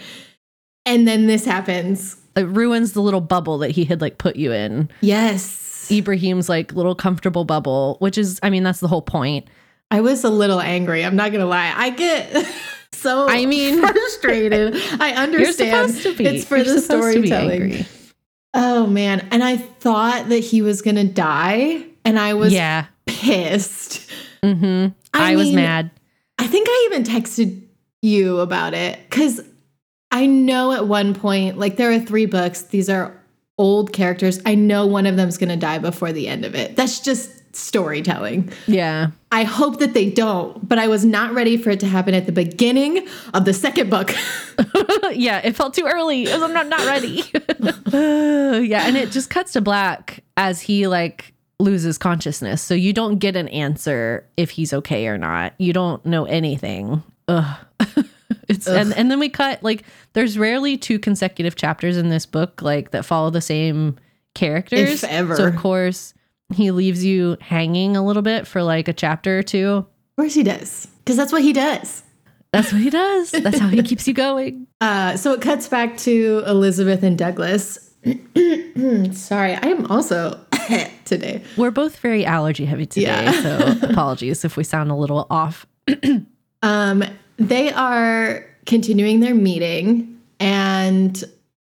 And 0.84 1.06
then 1.06 1.26
this 1.26 1.44
happens. 1.44 2.16
It 2.36 2.46
ruins 2.48 2.92
the 2.92 3.00
little 3.00 3.20
bubble 3.20 3.58
that 3.58 3.70
he 3.70 3.84
had 3.84 4.00
like 4.00 4.18
put 4.18 4.36
you 4.36 4.52
in. 4.52 4.90
Yes. 5.00 5.90
Ibrahim's 5.90 6.48
like 6.48 6.72
little 6.72 6.94
comfortable 6.94 7.44
bubble, 7.44 7.96
which 8.00 8.18
is, 8.18 8.38
I 8.42 8.50
mean, 8.50 8.62
that's 8.62 8.80
the 8.80 8.88
whole 8.88 9.02
point. 9.02 9.48
I 9.90 10.00
was 10.00 10.24
a 10.24 10.30
little 10.30 10.60
angry. 10.60 11.04
I'm 11.04 11.16
not 11.16 11.32
gonna 11.32 11.46
lie. 11.46 11.72
I 11.74 11.90
get 11.90 12.46
so 12.92 13.28
I 13.28 13.46
mean 13.46 13.80
frustrated. 13.92 14.76
I 15.00 15.12
understand. 15.12 15.92
It's 15.94 16.44
for 16.44 16.56
You're 16.56 16.64
the 16.66 16.80
storytelling. 16.80 17.86
Oh 18.52 18.86
man. 18.86 19.26
And 19.30 19.44
I 19.44 19.56
thought 19.56 20.28
that 20.28 20.38
he 20.38 20.62
was 20.62 20.82
gonna 20.82 21.04
die. 21.04 21.84
And 22.04 22.18
I 22.18 22.34
was 22.34 22.52
yeah. 22.52 22.86
pissed. 23.06 24.08
Mm-hmm. 24.42 24.92
I, 25.14 25.24
I 25.24 25.28
mean, 25.30 25.38
was 25.38 25.52
mad. 25.52 25.90
I 26.38 26.46
think 26.46 26.68
I 26.68 26.88
even 26.90 27.04
texted 27.04 27.62
you 28.02 28.40
about 28.40 28.74
it 28.74 28.98
because 29.08 29.40
I 30.10 30.26
know 30.26 30.72
at 30.72 30.86
one 30.86 31.14
point, 31.14 31.58
like 31.58 31.76
there 31.76 31.90
are 31.90 31.98
three 31.98 32.26
books, 32.26 32.62
these 32.62 32.88
are 32.88 33.18
old 33.58 33.92
characters. 33.92 34.40
I 34.44 34.54
know 34.54 34.86
one 34.86 35.06
of 35.06 35.16
them's 35.16 35.38
going 35.38 35.48
to 35.48 35.56
die 35.56 35.78
before 35.78 36.12
the 36.12 36.28
end 36.28 36.44
of 36.44 36.54
it. 36.54 36.76
That's 36.76 37.00
just 37.00 37.30
storytelling. 37.56 38.50
Yeah. 38.66 39.10
I 39.32 39.44
hope 39.44 39.78
that 39.78 39.94
they 39.94 40.10
don't, 40.10 40.66
but 40.68 40.78
I 40.78 40.88
was 40.88 41.04
not 41.04 41.32
ready 41.32 41.56
for 41.56 41.70
it 41.70 41.80
to 41.80 41.86
happen 41.86 42.14
at 42.14 42.26
the 42.26 42.32
beginning 42.32 43.06
of 43.34 43.44
the 43.44 43.54
second 43.54 43.90
book. 43.90 44.14
yeah, 45.12 45.40
it 45.44 45.56
felt 45.56 45.74
too 45.74 45.86
early. 45.86 46.30
I'm 46.30 46.52
not 46.52 46.68
not 46.68 46.86
ready. 46.86 47.24
yeah, 48.66 48.86
and 48.86 48.96
it 48.96 49.10
just 49.10 49.30
cuts 49.30 49.52
to 49.52 49.60
black 49.60 50.22
as 50.36 50.60
he 50.60 50.86
like 50.86 51.34
loses 51.58 51.98
consciousness. 51.98 52.62
So 52.62 52.74
you 52.74 52.92
don't 52.92 53.18
get 53.18 53.36
an 53.36 53.48
answer 53.48 54.26
if 54.36 54.50
he's 54.50 54.72
okay 54.72 55.06
or 55.08 55.18
not. 55.18 55.54
You 55.58 55.72
don't 55.72 56.04
know 56.04 56.24
anything. 56.24 57.02
Ugh. 57.28 57.56
it's 58.48 58.68
Ugh. 58.68 58.76
and 58.76 58.92
and 58.94 59.10
then 59.10 59.18
we 59.18 59.28
cut 59.28 59.62
like 59.62 59.84
there's 60.12 60.38
rarely 60.38 60.76
two 60.76 60.98
consecutive 60.98 61.56
chapters 61.56 61.96
in 61.96 62.08
this 62.08 62.26
book 62.26 62.62
like 62.62 62.90
that 62.90 63.04
follow 63.04 63.30
the 63.30 63.40
same 63.40 63.96
characters. 64.34 65.02
If 65.02 65.10
ever. 65.10 65.36
So 65.36 65.46
of 65.46 65.56
course 65.56 66.14
he 66.54 66.70
leaves 66.70 67.04
you 67.04 67.36
hanging 67.40 67.96
a 67.96 68.04
little 68.04 68.22
bit 68.22 68.46
for 68.46 68.62
like 68.62 68.88
a 68.88 68.92
chapter 68.92 69.38
or 69.38 69.42
two. 69.42 69.68
Of 69.68 69.86
course 70.16 70.34
he 70.34 70.42
does. 70.42 70.86
Because 70.98 71.16
that's 71.16 71.32
what 71.32 71.42
he 71.42 71.52
does. 71.52 72.02
That's 72.52 72.72
what 72.72 72.80
he 72.80 72.90
does. 72.90 73.32
That's 73.32 73.58
how 73.58 73.68
he 73.68 73.82
keeps 73.82 74.06
you 74.06 74.14
going. 74.14 74.66
Uh, 74.78 75.16
so 75.16 75.32
it 75.32 75.40
cuts 75.40 75.66
back 75.68 75.96
to 75.96 76.42
Elizabeth 76.46 77.02
and 77.02 77.16
Douglas. 77.16 77.78
Sorry, 78.04 79.54
I 79.54 79.66
am 79.68 79.86
also 79.86 80.38
today. 81.04 81.42
We're 81.56 81.70
both 81.70 81.98
very 81.98 82.24
allergy 82.24 82.64
heavy 82.64 82.86
today, 82.86 83.24
yeah. 83.24 83.42
so 83.42 83.74
apologies 83.90 84.44
if 84.44 84.56
we 84.56 84.64
sound 84.64 84.90
a 84.90 84.94
little 84.94 85.26
off. 85.30 85.66
um, 86.62 87.04
they 87.36 87.72
are 87.72 88.44
continuing 88.66 89.20
their 89.20 89.34
meeting, 89.34 90.20
and 90.40 91.22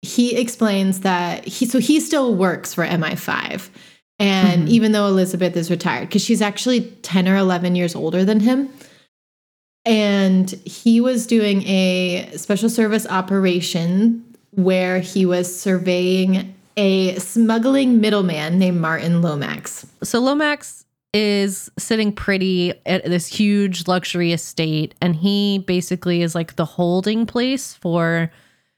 he 0.02 0.36
explains 0.36 1.02
that 1.02 1.46
he 1.46 1.66
so 1.66 1.80
he 1.80 2.00
still 2.00 2.36
works 2.36 2.74
for 2.74 2.86
MI5. 2.86 3.70
And 4.22 4.64
mm-hmm. 4.64 4.72
even 4.72 4.92
though 4.92 5.08
Elizabeth 5.08 5.56
is 5.56 5.72
retired, 5.72 6.10
because 6.10 6.22
she's 6.22 6.42
actually 6.42 6.82
10 7.04 7.30
or 7.30 7.38
11 7.38 7.76
years 7.76 7.96
older 7.96 8.26
than 8.26 8.42
him, 8.42 8.70
and 9.86 10.52
he 10.66 11.00
was 11.00 11.26
doing 11.26 11.64
a 11.64 12.30
special 12.36 12.70
service 12.70 13.08
operation 13.08 14.26
where 14.52 15.00
he 15.00 15.26
was 15.26 15.60
surveying 15.60 16.54
a 16.80 17.16
smuggling 17.20 18.00
middleman 18.00 18.58
named 18.58 18.80
Martin 18.80 19.22
Lomax. 19.22 19.86
So 20.02 20.22
Lomax 20.22 20.86
is 21.14 21.70
sitting 21.78 22.14
pretty 22.14 22.74
at 22.86 23.04
this 23.04 23.28
huge 23.28 23.86
luxury 23.88 24.32
estate, 24.32 24.96
and 25.02 25.14
he 25.14 25.60
basically 25.60 26.22
is 26.22 26.36
like 26.36 26.56
the 26.56 26.64
holding 26.64 27.26
place 27.26 27.74
for 27.74 28.32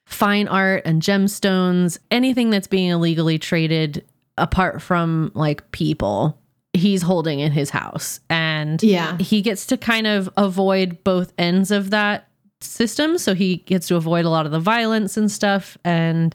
fine 0.05 0.47
art 0.47 0.81
and 0.83 1.03
gemstones, 1.03 1.99
anything 2.09 2.49
that's 2.49 2.65
being 2.65 2.89
illegally 2.89 3.37
traded 3.37 4.03
apart 4.35 4.81
from 4.81 5.31
like 5.35 5.71
people. 5.71 6.39
He's 6.73 7.03
holding 7.03 7.39
in 7.39 7.51
his 7.51 7.69
house. 7.69 8.19
And 8.31 8.81
yeah, 8.81 9.15
he 9.19 9.43
gets 9.43 9.67
to 9.67 9.77
kind 9.77 10.07
of 10.07 10.27
avoid 10.37 11.03
both 11.03 11.33
ends 11.37 11.69
of 11.69 11.91
that 11.91 12.29
system. 12.61 13.19
So 13.19 13.35
he 13.35 13.57
gets 13.57 13.87
to 13.89 13.95
avoid 13.95 14.25
a 14.25 14.29
lot 14.29 14.47
of 14.47 14.51
the 14.51 14.59
violence 14.59 15.17
and 15.17 15.29
stuff. 15.29 15.77
And 15.83 16.33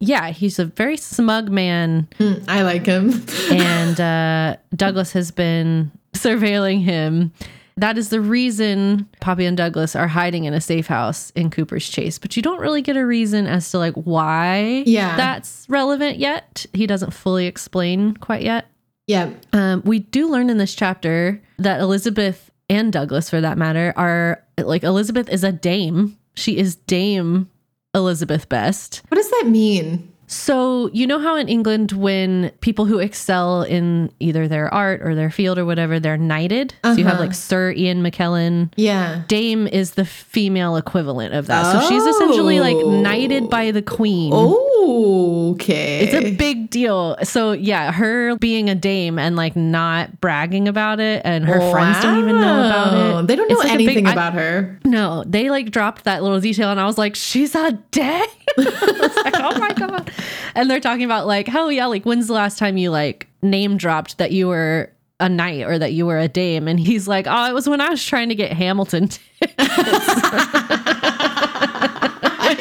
yeah, 0.00 0.30
he's 0.30 0.58
a 0.58 0.66
very 0.66 0.96
smug 0.96 1.50
man. 1.50 2.08
Mm, 2.18 2.44
I 2.48 2.62
like 2.62 2.86
him. 2.86 3.24
and 3.50 4.00
uh, 4.00 4.56
Douglas 4.74 5.12
has 5.12 5.30
been 5.30 5.90
surveilling 6.12 6.82
him. 6.82 7.32
That 7.76 7.98
is 7.98 8.10
the 8.10 8.20
reason 8.20 9.08
Poppy 9.20 9.46
and 9.46 9.56
Douglas 9.56 9.96
are 9.96 10.06
hiding 10.06 10.44
in 10.44 10.54
a 10.54 10.60
safe 10.60 10.86
house 10.86 11.30
in 11.30 11.50
Cooper's 11.50 11.88
Chase, 11.88 12.18
but 12.20 12.36
you 12.36 12.42
don't 12.42 12.60
really 12.60 12.82
get 12.82 12.96
a 12.96 13.04
reason 13.04 13.46
as 13.48 13.68
to 13.72 13.78
like 13.78 13.94
why 13.94 14.84
yeah. 14.86 15.16
that's 15.16 15.66
relevant 15.68 16.18
yet. 16.18 16.66
He 16.72 16.86
doesn't 16.86 17.12
fully 17.12 17.46
explain 17.46 18.16
quite 18.16 18.42
yet. 18.42 18.66
Yeah. 19.08 19.30
Um, 19.52 19.82
we 19.84 19.98
do 19.98 20.30
learn 20.30 20.50
in 20.50 20.58
this 20.58 20.74
chapter 20.74 21.42
that 21.58 21.80
Elizabeth 21.80 22.50
and 22.70 22.92
Douglas, 22.92 23.28
for 23.28 23.40
that 23.40 23.58
matter, 23.58 23.92
are 23.96 24.42
like 24.58 24.84
Elizabeth 24.84 25.28
is 25.28 25.42
a 25.42 25.52
dame. 25.52 26.16
She 26.36 26.56
is 26.56 26.76
Dame 26.76 27.50
Elizabeth 27.94 28.48
Best. 28.48 29.02
What 29.08 29.16
does 29.16 29.30
that 29.30 29.44
mean? 29.46 30.10
So, 30.26 30.88
you 30.92 31.06
know 31.06 31.18
how 31.18 31.36
in 31.36 31.48
England, 31.48 31.92
when 31.92 32.50
people 32.60 32.86
who 32.86 32.98
excel 32.98 33.62
in 33.62 34.10
either 34.20 34.48
their 34.48 34.72
art 34.72 35.02
or 35.02 35.14
their 35.14 35.30
field 35.30 35.58
or 35.58 35.66
whatever, 35.66 36.00
they're 36.00 36.16
knighted? 36.16 36.74
Uh-huh. 36.82 36.94
So, 36.94 36.98
you 36.98 37.04
have 37.04 37.20
like 37.20 37.30
uh-huh. 37.30 37.34
Sir 37.34 37.72
Ian 37.72 38.02
McKellen. 38.02 38.72
Yeah. 38.76 39.22
Dame 39.28 39.66
is 39.66 39.92
the 39.92 40.04
female 40.04 40.76
equivalent 40.76 41.34
of 41.34 41.46
that. 41.48 41.76
Oh. 41.76 41.80
So, 41.80 41.88
she's 41.88 42.04
essentially 42.04 42.58
like 42.60 42.76
knighted 42.86 43.50
by 43.50 43.70
the 43.70 43.82
queen. 43.82 44.32
Oh, 44.34 44.73
okay. 44.82 46.00
It's 46.00 46.14
a 46.14 46.34
big 46.34 46.70
deal. 46.70 47.16
So, 47.22 47.52
yeah, 47.52 47.92
her 47.92 48.36
being 48.36 48.68
a 48.70 48.74
dame 48.74 49.18
and 49.18 49.36
like 49.36 49.56
not 49.56 50.20
bragging 50.20 50.68
about 50.68 51.00
it, 51.00 51.22
and 51.24 51.44
her 51.44 51.58
wow. 51.58 51.72
friends 51.72 52.00
don't 52.00 52.18
even 52.18 52.40
know 52.40 52.66
about 52.66 53.24
it. 53.24 53.26
They 53.28 53.36
don't 53.36 53.48
know 53.48 53.58
like 53.58 53.70
anything 53.70 54.04
big, 54.04 54.12
about 54.12 54.34
I, 54.34 54.36
her. 54.36 54.80
No, 54.84 55.24
they 55.26 55.50
like 55.50 55.70
dropped 55.70 56.04
that 56.04 56.22
little 56.22 56.40
detail, 56.40 56.70
and 56.70 56.80
I 56.80 56.86
was 56.86 56.98
like, 56.98 57.14
she's 57.14 57.54
a 57.54 57.72
dame. 57.90 58.26
like, 58.56 59.34
oh 59.36 59.58
my 59.58 59.72
God 59.76 60.10
and 60.54 60.70
they're 60.70 60.80
talking 60.80 61.04
about 61.04 61.26
like, 61.26 61.52
oh 61.54 61.68
yeah, 61.68 61.86
like 61.86 62.04
when's 62.04 62.26
the 62.26 62.32
last 62.32 62.58
time 62.58 62.76
you 62.76 62.90
like 62.90 63.28
name 63.42 63.76
dropped 63.76 64.18
that 64.18 64.32
you 64.32 64.48
were 64.48 64.90
a 65.20 65.28
knight 65.28 65.62
or 65.64 65.78
that 65.78 65.92
you 65.92 66.06
were 66.06 66.18
a 66.18 66.28
dame? 66.28 66.68
And 66.68 66.78
he's 66.78 67.08
like, 67.08 67.26
oh, 67.28 67.48
it 67.48 67.52
was 67.52 67.68
when 67.68 67.80
I 67.80 67.88
was 67.90 68.04
trying 68.04 68.28
to 68.28 68.34
get 68.34 68.52
Hamilton 68.52 69.08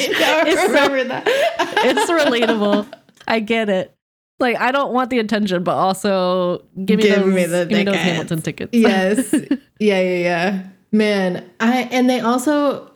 I 0.15 0.65
remember 0.65 0.99
so, 0.99 1.07
that. 1.07 1.23
it's 1.27 2.11
relatable. 2.11 2.87
I 3.27 3.39
get 3.39 3.69
it. 3.69 3.95
Like 4.39 4.57
I 4.57 4.71
don't 4.71 4.93
want 4.93 5.09
the 5.09 5.19
attention, 5.19 5.63
but 5.63 5.75
also 5.75 6.63
give 6.85 6.97
me 6.97 7.03
give 7.03 7.15
those, 7.23 7.33
me, 7.33 7.45
the 7.45 7.65
give 7.65 7.77
me 7.77 7.83
those 7.83 7.95
Hamilton 7.95 8.41
tickets. 8.41 8.71
yes. 8.73 9.33
Yeah, 9.79 10.01
yeah, 10.01 10.17
yeah. 10.17 10.63
Man, 10.91 11.49
I 11.59 11.87
and 11.91 12.09
they 12.09 12.19
also 12.19 12.91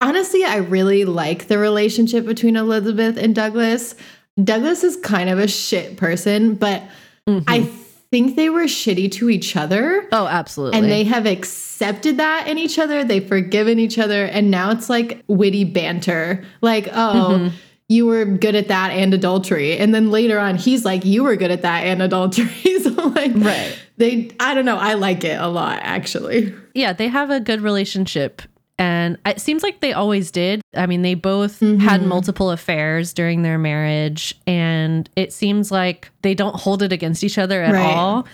honestly, 0.00 0.44
I 0.44 0.56
really 0.56 1.04
like 1.04 1.48
the 1.48 1.58
relationship 1.58 2.24
between 2.24 2.56
Elizabeth 2.56 3.16
and 3.16 3.34
Douglas. 3.34 3.94
Douglas 4.42 4.84
is 4.84 4.96
kind 4.96 5.28
of 5.30 5.38
a 5.38 5.48
shit 5.48 5.96
person, 5.96 6.54
but 6.54 6.82
mm-hmm. 7.26 7.44
I 7.46 7.70
think 8.10 8.36
they 8.36 8.48
were 8.48 8.64
shitty 8.64 9.10
to 9.12 9.28
each 9.30 9.54
other. 9.56 10.06
Oh, 10.12 10.26
absolutely. 10.26 10.78
And 10.78 10.90
they 10.90 11.04
have 11.04 11.26
accepted 11.26 12.16
that 12.16 12.46
in 12.48 12.56
each 12.58 12.78
other. 12.78 13.04
They've 13.04 13.26
forgiven 13.26 13.78
each 13.78 13.98
other. 13.98 14.24
And 14.24 14.50
now 14.50 14.70
it's 14.70 14.88
like 14.88 15.22
witty 15.28 15.64
banter. 15.64 16.44
Like, 16.62 16.88
oh, 16.92 17.36
Mhm. 17.38 17.52
you 17.88 18.06
were 18.06 18.24
good 18.24 18.54
at 18.54 18.68
that 18.68 18.90
and 18.92 19.12
adultery. 19.12 19.76
And 19.76 19.94
then 19.94 20.10
later 20.10 20.38
on, 20.38 20.56
he's 20.56 20.84
like, 20.84 21.04
you 21.04 21.22
were 21.22 21.36
good 21.36 21.50
at 21.50 21.62
that 21.62 21.84
and 21.84 22.00
adultery. 22.02 22.48
so, 22.82 22.90
like, 23.08 23.32
Right. 23.34 23.78
they, 23.98 24.30
I 24.40 24.54
don't 24.54 24.64
know. 24.64 24.78
I 24.78 24.94
like 24.94 25.24
it 25.24 25.38
a 25.40 25.48
lot, 25.48 25.80
actually. 25.82 26.54
yeah, 26.74 26.92
they 26.94 27.08
have 27.08 27.30
a 27.30 27.40
good 27.40 27.60
relationship. 27.60 28.40
And 28.78 29.18
it 29.26 29.40
seems 29.40 29.62
like 29.62 29.80
they 29.80 29.92
always 29.92 30.30
did. 30.30 30.60
I 30.76 30.86
mean, 30.86 31.02
they 31.02 31.14
both 31.14 31.58
had 31.60 32.00
Mhm. 32.02 32.06
multiple 32.06 32.50
affairs 32.50 33.12
during 33.12 33.42
their 33.42 33.58
marriage, 33.58 34.34
and 34.46 35.08
it 35.16 35.32
seems 35.32 35.72
like 35.72 36.10
they 36.22 36.34
don't 36.34 36.54
hold 36.54 36.82
it 36.82 36.92
against 36.92 37.24
each 37.24 37.38
other 37.38 37.62
at 37.62 37.72
Right. 37.74 37.82
all. 37.96 38.26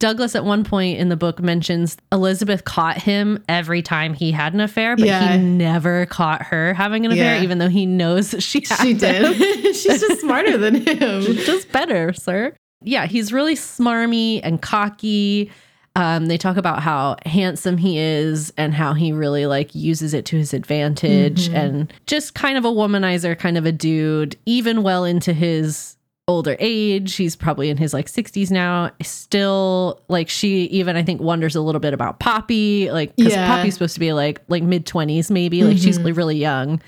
Douglas, 0.00 0.34
at 0.34 0.44
one 0.44 0.64
point 0.64 0.98
in 0.98 1.08
the 1.10 1.16
book, 1.16 1.40
mentions 1.40 1.96
Elizabeth 2.10 2.64
caught 2.64 2.98
him 3.00 3.38
every 3.48 3.82
time 3.82 4.14
he 4.14 4.32
had 4.32 4.52
an 4.52 4.60
affair, 4.60 4.96
but 4.96 5.06
Yeah. 5.06 5.34
he 5.34 5.38
never 5.38 6.06
caught 6.06 6.42
her 6.46 6.74
having 6.74 7.06
an 7.06 7.12
affair, 7.12 7.36
Yeah. 7.36 7.42
even 7.42 7.58
though 7.58 7.68
he 7.68 7.86
knows 7.86 8.34
she 8.40 8.64
had 8.68 8.80
She 8.82 8.94
did. 8.94 9.36
She's 9.76 10.00
just 10.00 10.20
smarter 10.20 10.58
than 10.58 10.84
him. 10.84 11.22
just 11.22 11.70
better, 11.70 12.12
sir. 12.12 12.52
Yeah, 12.82 13.06
he's 13.06 13.32
really 13.32 13.54
smarmy 13.54 14.40
and 14.42 14.60
cocky. 14.60 15.52
Um, 15.94 16.26
they 16.26 16.38
talk 16.38 16.56
about 16.56 16.80
how 16.82 17.16
handsome 17.26 17.76
he 17.76 17.98
is 17.98 18.50
and 18.56 18.72
how 18.72 18.94
he 18.94 19.12
really 19.12 19.44
like 19.46 19.74
uses 19.74 20.14
it 20.14 20.24
to 20.26 20.36
his 20.38 20.54
advantage 20.54 21.48
Mhm. 21.50 21.54
and 21.54 21.92
just 22.06 22.34
kind 22.34 22.56
of 22.56 22.64
a 22.64 22.70
womanizer, 22.70 23.38
kind 23.38 23.58
of 23.58 23.66
a 23.66 23.72
dude, 23.72 24.36
even 24.46 24.82
well 24.82 25.04
into 25.04 25.34
his 25.34 25.96
older 26.28 26.56
age. 26.60 27.16
He's 27.16 27.36
probably 27.36 27.68
in 27.68 27.76
his 27.76 27.92
like 27.92 28.06
60s 28.08 28.50
now. 28.50 28.90
Still, 29.02 30.00
like 30.08 30.28
she 30.30 30.64
even 30.66 30.96
I 30.96 31.02
think 31.02 31.20
wonders 31.20 31.54
a 31.56 31.60
little 31.60 31.80
bit 31.80 31.92
about 31.92 32.20
Poppy, 32.20 32.90
like 32.90 33.14
because 33.16 33.32
Yeah. 33.34 33.46
Poppy's 33.46 33.74
supposed 33.74 33.94
to 33.94 34.00
be 34.00 34.12
like 34.14 34.40
like 34.48 34.62
mid 34.62 34.86
20s 34.86 35.30
maybe, 35.30 35.62
like 35.64 35.78
she's 35.78 35.98
Mhm. 35.98 36.16
really 36.16 36.36
young. 36.38 36.80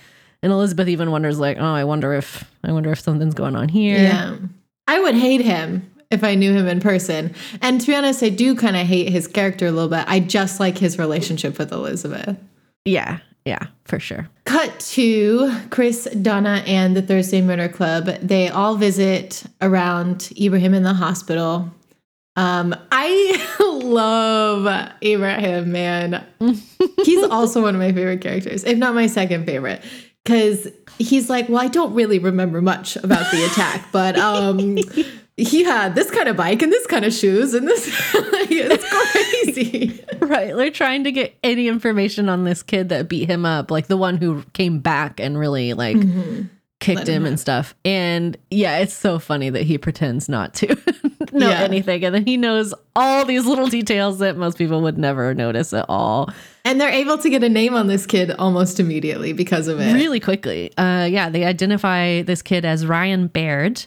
And 0.43 0.53
Elizabeth 0.53 0.88
even 0.88 1.11
wonders 1.11 1.38
like, 1.38 1.57
oh, 1.59 1.64
I 1.75 1.85
wonder 1.85 2.14
if 2.14 2.45
I 2.62 2.73
wonder 2.73 2.90
if 2.93 3.01
something's 3.01 3.35
going 3.35 3.57
on 3.57 3.69
here. 3.69 3.99
Yeah. 3.99 4.37
I 4.87 5.01
would 5.01 5.14
hate 5.14 5.40
him 5.43 5.90
if 6.14 6.24
I 6.24 6.35
knew 6.35 6.55
him 6.55 6.66
in 6.66 6.81
person. 6.81 7.35
And 7.61 7.81
to 7.81 7.87
be 7.87 7.94
honest, 7.94 8.22
I 8.22 8.31
do 8.31 8.57
kind 8.57 8.77
of 8.77 8.87
hate 8.87 9.11
his 9.11 9.27
character 9.27 9.66
a 9.66 9.70
little 9.70 9.90
bit. 9.90 10.05
I 10.09 10.20
just 10.20 10.61
like 10.61 10.79
his 10.79 10.98
relationship 10.98 11.59
with 11.59 11.72
Elizabeth. 11.72 12.38
Yeah, 12.87 13.18
yeah, 13.44 13.66
for 13.85 14.00
sure. 14.00 14.29
Cut 14.46 14.79
to 14.81 15.53
Chris, 15.70 16.05
Donna, 16.22 16.62
and 16.66 16.96
the 16.96 17.03
Thursday 17.03 17.42
Murder 17.42 17.68
Club. 17.68 18.07
They 18.22 18.48
all 18.48 18.77
visit 18.77 19.44
around 19.61 20.33
Ibrahim 20.40 20.72
in 20.72 20.83
the 20.83 20.94
hospital. 20.94 21.70
Um, 22.37 22.74
I 22.90 23.46
love 23.61 24.92
Ibrahim, 25.03 25.72
man. 25.72 26.27
He's 27.05 27.24
also 27.24 27.62
one 27.62 27.74
of 27.74 27.81
my 27.81 27.92
favorite 27.92 28.22
characters, 28.22 28.64
if 28.64 28.79
not 28.79 28.94
my 28.94 29.07
second 29.07 29.46
favorite. 29.46 29.83
Because 30.24 30.68
he's 30.98 31.29
like, 31.29 31.50
well, 31.50 31.62
I 31.62 31.68
don't 31.68 31.92
really 31.92 32.18
remember 32.18 32.62
much 32.62 32.96
about 32.96 33.31
the 33.31 33.44
attack, 33.44 33.88
but 33.92 34.18
um, 34.18 34.79
he 35.37 35.64
had 35.64 35.94
this 35.94 36.11
kind 36.11 36.29
of 36.29 36.37
bike 36.37 36.62
and 36.62 36.73
this 36.73 36.87
kind 36.87 37.05
of 37.05 37.12
shoes 37.12 37.55
and 37.55 37.66
this. 37.66 37.88
it's 38.14 38.88
crazy. 38.88 40.01
Right. 40.25 40.57
They're 40.57 40.70
trying 40.70 41.05
to 41.05 41.12
get 41.12 41.37
any 41.44 41.68
information 41.68 42.31
on 42.31 42.44
this 42.44 42.62
kid 42.62 42.88
that 42.88 43.09
beat 43.09 43.29
him 43.29 43.44
up, 43.44 43.70
like 43.70 43.88
the 43.88 43.97
one 43.97 44.16
who 44.16 44.42
came 44.55 44.79
back 44.79 45.20
and 45.20 45.37
really 45.38 45.75
like 45.75 45.99
kicked 46.81 46.99
Let 47.01 47.09
him 47.09 47.14
him 47.23 47.27
and 47.27 47.38
stuff. 47.40 47.75
And 47.85 48.37
yeah, 48.51 48.79
it's 48.79 48.94
so 48.94 49.18
funny 49.18 49.51
that 49.51 49.64
he 49.64 49.77
pretends 49.77 50.29
not 50.29 50.55
to 50.55 50.68
know 51.33 51.51
Yeah. 51.51 51.61
anything. 51.61 52.05
And 52.05 52.14
then 52.14 52.25
he 52.25 52.38
knows 52.38 52.73
all 52.97 53.27
these 53.27 53.44
little 53.44 53.66
details 53.66 54.18
that 54.20 54.37
most 54.38 54.57
people 54.57 54.81
would 54.81 54.97
never 54.97 55.35
notice 55.35 55.75
at 55.75 55.85
all. 55.90 56.31
And 56.64 56.81
they're 56.81 56.88
able 56.90 57.18
to 57.18 57.29
get 57.29 57.42
a 57.44 57.49
name 57.51 57.75
on 57.75 57.87
this 57.87 58.07
kid 58.07 58.31
almost 58.31 58.81
immediately 58.81 59.35
because 59.35 59.68
of 59.68 59.79
it. 59.79 59.92
really 59.92 60.20
quickly. 60.20 60.75
Uh, 60.79 61.05
yeah, 61.11 61.29
they 61.29 61.44
identify 61.44 62.23
this 62.23 62.40
kid 62.40 62.64
as 62.64 62.87
Ryan 62.87 63.27
Baird. 63.27 63.85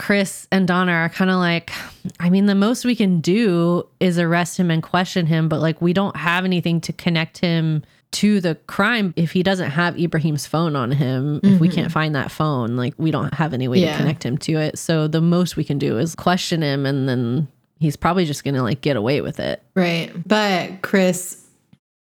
Chris 0.00 0.48
and 0.50 0.66
Donna 0.66 0.92
are 0.92 1.10
kind 1.10 1.30
of 1.30 1.36
like, 1.36 1.70
I 2.18 2.30
mean, 2.30 2.46
the 2.46 2.54
most 2.54 2.86
we 2.86 2.96
can 2.96 3.20
do 3.20 3.86
is 4.00 4.18
arrest 4.18 4.58
him 4.58 4.70
and 4.70 4.82
question 4.82 5.26
him, 5.26 5.46
but 5.46 5.60
like, 5.60 5.82
we 5.82 5.92
don't 5.92 6.16
have 6.16 6.46
anything 6.46 6.80
to 6.80 6.92
connect 6.94 7.36
him 7.36 7.82
to 8.12 8.40
the 8.40 8.54
crime 8.66 9.12
if 9.14 9.32
he 9.32 9.42
doesn't 9.42 9.68
have 9.68 9.98
Ibrahim's 10.00 10.46
phone 10.46 10.74
on 10.74 10.90
him. 10.90 11.40
If 11.42 11.60
we 11.60 11.68
can't 11.68 11.88
mm-hmm. 11.88 11.92
find 11.92 12.14
that 12.14 12.30
phone, 12.32 12.76
like, 12.76 12.94
we 12.96 13.10
don't 13.10 13.34
have 13.34 13.52
any 13.52 13.68
way 13.68 13.80
Yeah. 13.80 13.92
to 13.92 13.98
connect 13.98 14.24
him 14.24 14.38
to 14.38 14.52
it. 14.54 14.78
So 14.78 15.06
the 15.06 15.20
most 15.20 15.56
we 15.56 15.64
can 15.64 15.78
do 15.78 15.98
is 15.98 16.14
question 16.14 16.62
him, 16.62 16.86
and 16.86 17.06
then 17.06 17.46
he's 17.78 17.96
probably 17.96 18.24
just 18.24 18.42
gonna 18.42 18.62
like 18.62 18.80
get 18.80 18.96
away 18.96 19.20
with 19.20 19.38
it. 19.38 19.62
Right. 19.76 20.10
But 20.26 20.80
Chris, 20.80 21.46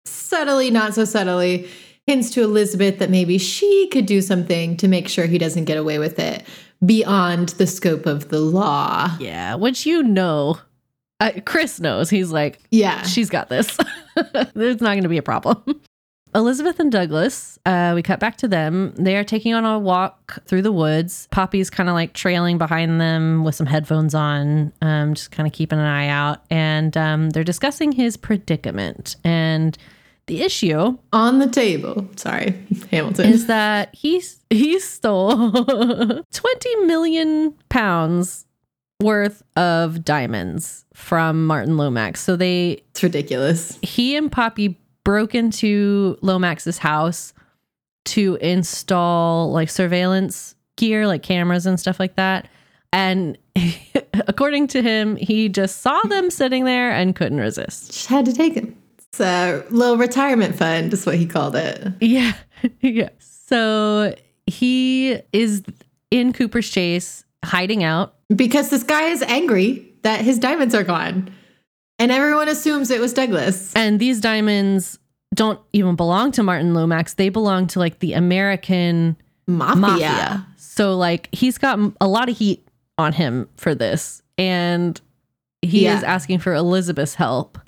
subtly, 0.05 0.71
not 0.71 0.95
so 0.95 1.05
subtly, 1.05 1.69
hints 2.07 2.31
to 2.31 2.43
Elizabeth 2.43 2.97
that 2.97 3.11
maybe 3.11 3.37
she 3.37 3.87
could 3.91 4.07
do 4.07 4.19
something 4.19 4.77
to 4.77 4.87
make 4.87 5.07
sure 5.07 5.27
he 5.27 5.37
doesn't 5.37 5.65
get 5.65 5.77
away 5.77 5.99
with 5.99 6.17
it 6.17 6.43
beyond 6.85 7.49
the 7.49 7.67
scope 7.67 8.05
of 8.05 8.29
the 8.29 8.39
law. 8.39 9.15
Yeah, 9.19 9.55
which 9.55 9.85
you 9.85 10.03
know. 10.03 10.59
Uh, 11.19 11.31
Chris 11.45 11.79
knows. 11.79 12.09
He's 12.09 12.31
like, 12.31 12.59
Yeah. 12.71 13.03
she's 13.03 13.29
got 13.29 13.47
this. 13.49 13.77
There's 14.53 14.81
not 14.81 14.91
going 14.93 15.03
to 15.03 15.09
be 15.09 15.17
a 15.17 15.23
problem. 15.23 15.63
Elizabeth 16.35 16.79
and 16.79 16.91
Douglas, 16.91 17.59
uh, 17.65 17.91
we 17.93 18.01
cut 18.01 18.19
back 18.19 18.37
to 18.37 18.47
them. 18.47 18.93
They 18.97 19.15
are 19.17 19.23
taking 19.23 19.53
on 19.53 19.65
a 19.65 19.77
walk 19.77 20.43
through 20.45 20.63
the 20.63 20.71
woods. 20.71 21.27
Poppy's 21.29 21.69
kind 21.69 21.89
of 21.89 21.93
like 21.93 22.13
trailing 22.13 22.57
behind 22.57 22.99
them 22.99 23.43
with 23.43 23.53
some 23.53 23.67
headphones 23.67 24.15
on, 24.15 24.73
um, 24.81 25.13
just 25.13 25.29
kind 25.29 25.45
of 25.45 25.53
keeping 25.53 25.77
an 25.77 25.85
eye 25.85 26.07
out. 26.07 26.43
And 26.49 26.97
um, 26.97 27.29
they're 27.29 27.43
discussing 27.43 27.91
his 27.91 28.17
predicament. 28.17 29.15
And 29.23 29.77
the 30.27 30.41
issue 30.41 30.97
On 31.11 31.39
the 31.39 31.47
table. 31.47 32.07
Sorry, 32.15 32.55
Hamilton. 32.91 33.29
is 33.31 33.47
that 33.47 33.93
he 33.93 34.21
he 34.49 34.79
stole 34.79 35.51
20 36.31 36.75
million 36.85 37.53
pounds 37.69 38.45
worth 39.01 39.43
of 39.57 40.05
diamonds 40.05 40.85
from 40.93 41.45
Martin 41.45 41.75
Lomax. 41.77 42.21
So 42.21 42.35
they 42.35 42.83
it's 42.91 43.03
ridiculous. 43.03 43.77
he 43.81 44.15
and 44.15 44.31
Poppy 44.31 44.79
broke 45.03 45.35
into 45.35 46.17
Lomax's 46.21 46.77
house 46.77 47.33
to 48.05 48.35
install 48.35 49.51
like 49.51 49.69
surveillance 49.69 50.55
gear, 50.77 51.05
like 51.07 51.23
cameras 51.23 51.65
and 51.65 51.77
stuff 51.79 51.99
like 51.99 52.15
that. 52.15 52.47
And 52.93 53.37
according 54.27 54.67
to 54.67 54.81
him, 54.81 55.15
he 55.15 55.49
just 55.49 55.81
saw 55.81 55.99
them 56.03 56.29
sitting 56.29 56.63
there 56.65 56.91
and 56.91 57.15
couldn't 57.15 57.39
resist. 57.39 57.87
Just 57.91 58.07
had 58.07 58.25
to 58.25 58.33
take 58.33 58.53
him. 58.53 58.77
It's 59.13 59.19
a 59.21 59.63
little 59.69 59.97
retirement 59.97 60.55
fund, 60.55 60.91
is 60.91 61.05
what 61.05 61.17
he 61.17 61.27
called 61.27 61.55
it. 61.55 61.87
Yeah. 62.01 62.33
yeah. 62.81 63.09
So 63.19 64.15
he 64.47 65.19
is 65.31 65.61
in 66.09 66.33
Cooper's 66.33 66.67
Chase 66.67 67.23
hiding 67.45 67.83
out. 67.83 68.15
Because 68.35 68.71
this 68.71 68.81
guy 68.81 69.09
is 69.09 69.21
angry 69.21 69.87
that 70.01 70.21
his 70.21 70.39
diamonds 70.39 70.73
are 70.73 70.83
gone. 70.83 71.31
And 71.99 72.11
everyone 72.11 72.47
assumes 72.49 72.89
it 72.89 72.99
was 72.99 73.13
Douglas. 73.13 73.71
And 73.75 73.99
these 73.99 74.19
diamonds 74.19 74.97
don't 75.35 75.59
even 75.73 75.95
belong 75.95 76.31
to 76.31 76.41
Martin 76.41 76.73
Lomax. 76.73 77.13
They 77.13 77.29
belong 77.29 77.67
to 77.67 77.79
like 77.79 77.99
the 77.99 78.13
American 78.13 79.15
Mafia. 79.45 79.75
mafia. 79.79 80.47
So 80.57 80.95
like 80.97 81.29
he's 81.31 81.59
got 81.59 81.77
a 82.01 82.07
lot 82.07 82.29
of 82.29 82.37
heat 82.37 82.67
on 82.97 83.13
him 83.13 83.47
for 83.57 83.75
this 83.75 84.23
and 84.39 84.99
he 85.61 85.83
Yeah. 85.83 85.97
is 85.97 86.03
asking 86.03 86.39
for 86.39 86.55
Elizabeth's 86.55 87.13
help 87.13 87.59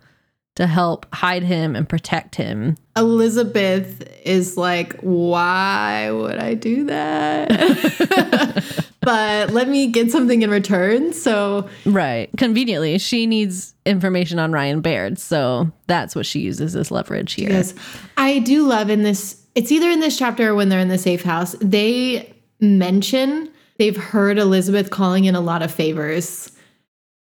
to 0.56 0.68
help 0.68 1.06
hide 1.14 1.44
him 1.44 1.76
and 1.76 1.88
protect 1.88 2.36
him. 2.36 2.78
Elizabeth 2.96 4.08
is 4.24 4.56
like, 4.56 4.94
why 5.02 6.10
would 6.12 6.38
I 6.38 6.54
do 6.54 6.86
that? 6.86 8.86
but 9.02 9.52
let 9.52 9.68
me 9.68 9.88
get 9.88 10.12
something 10.12 10.42
in 10.42 10.50
return. 10.50 11.12
So, 11.12 11.68
Right. 11.86 12.30
Conveniently, 12.38 12.98
she 13.00 13.28
needs 13.28 13.74
information 13.86 14.40
on 14.40 14.54
Ryan 14.54 14.80
Baird, 14.80 15.20
so 15.20 15.70
that's 15.88 16.16
what 16.16 16.26
she 16.26 16.40
uses 16.40 16.74
as 16.76 16.90
leverage 16.90 17.34
here. 17.34 17.50
yes, 17.50 17.74
I 18.16 18.40
do 18.40 18.66
love 18.66 18.90
in 18.90 19.04
this, 19.04 19.44
it's 19.56 19.74
either 19.74 19.90
in 19.90 20.00
this 20.00 20.18
chapter 20.18 20.52
or 20.52 20.56
when 20.56 20.70
they're 20.70 20.80
in 20.80 20.88
the 20.88 20.98
safe 20.98 21.24
house, 21.24 21.54
they 21.60 22.34
mention 22.62 23.52
they've 23.78 23.98
heard 23.98 24.38
Elizabeth 24.38 24.90
calling 24.90 25.26
in 25.26 25.36
a 25.36 25.42
lot 25.42 25.62
of 25.62 25.70
favors 25.70 26.50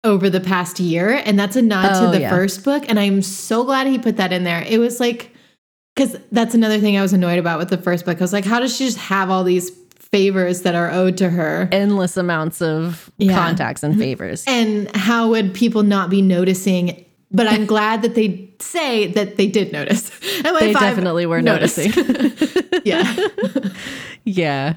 over 0.05 0.29
the 0.29 0.41
past 0.41 0.81
year. 0.81 1.11
And 1.25 1.39
that's 1.39 1.57
a 1.57 1.63
nod 1.63 1.91
Oh, 1.95 2.07
to 2.07 2.13
the 2.13 2.21
yeah. 2.23 2.31
first 2.31 2.65
book. 2.65 2.85
And 2.89 2.99
I'm 2.99 3.23
so 3.23 3.65
glad 3.65 3.87
he 3.87 3.99
put 3.99 4.17
that 4.17 4.33
in 4.33 4.45
there. 4.45 4.63
It 4.67 4.79
was 4.79 4.99
like, 5.01 5.31
because 5.95 6.17
that's 6.33 6.55
another 6.55 6.79
thing 6.81 6.97
I 6.97 7.03
was 7.03 7.13
annoyed 7.13 7.39
about 7.39 7.59
with 7.59 7.69
the 7.71 7.79
first 7.79 8.05
book. 8.05 8.19
I 8.19 8.25
was 8.25 8.33
like, 8.33 8.45
how 8.45 8.59
does 8.61 8.75
she 8.77 8.85
just 8.87 8.99
have 8.99 9.31
all 9.31 9.45
these 9.45 9.71
favors 9.99 10.63
that 10.63 10.75
are 10.75 10.91
owed 10.91 11.17
to 11.19 11.31
her? 11.31 11.69
Endless 11.71 12.17
amounts 12.17 12.61
of 12.61 13.11
Yeah. 13.19 13.35
contacts 13.37 13.83
and 13.83 13.97
favors. 13.99 14.45
And 14.47 14.95
how 14.97 15.29
would 15.29 15.55
people 15.55 15.83
not 15.83 16.11
be 16.11 16.21
noticing? 16.23 17.05
But 17.31 17.47
I'm 17.47 17.67
glad 17.75 18.03
that 18.03 18.15
they 18.15 18.51
say 18.61 19.07
that 19.13 19.37
they 19.37 19.47
did 19.47 19.73
notice. 19.73 20.11
They 20.43 20.73
definitely 20.73 21.27
were 21.27 21.41
noticed- 21.43 21.79
noticing. 21.79 22.53
yeah. 22.85 23.15
yeah. 24.25 24.77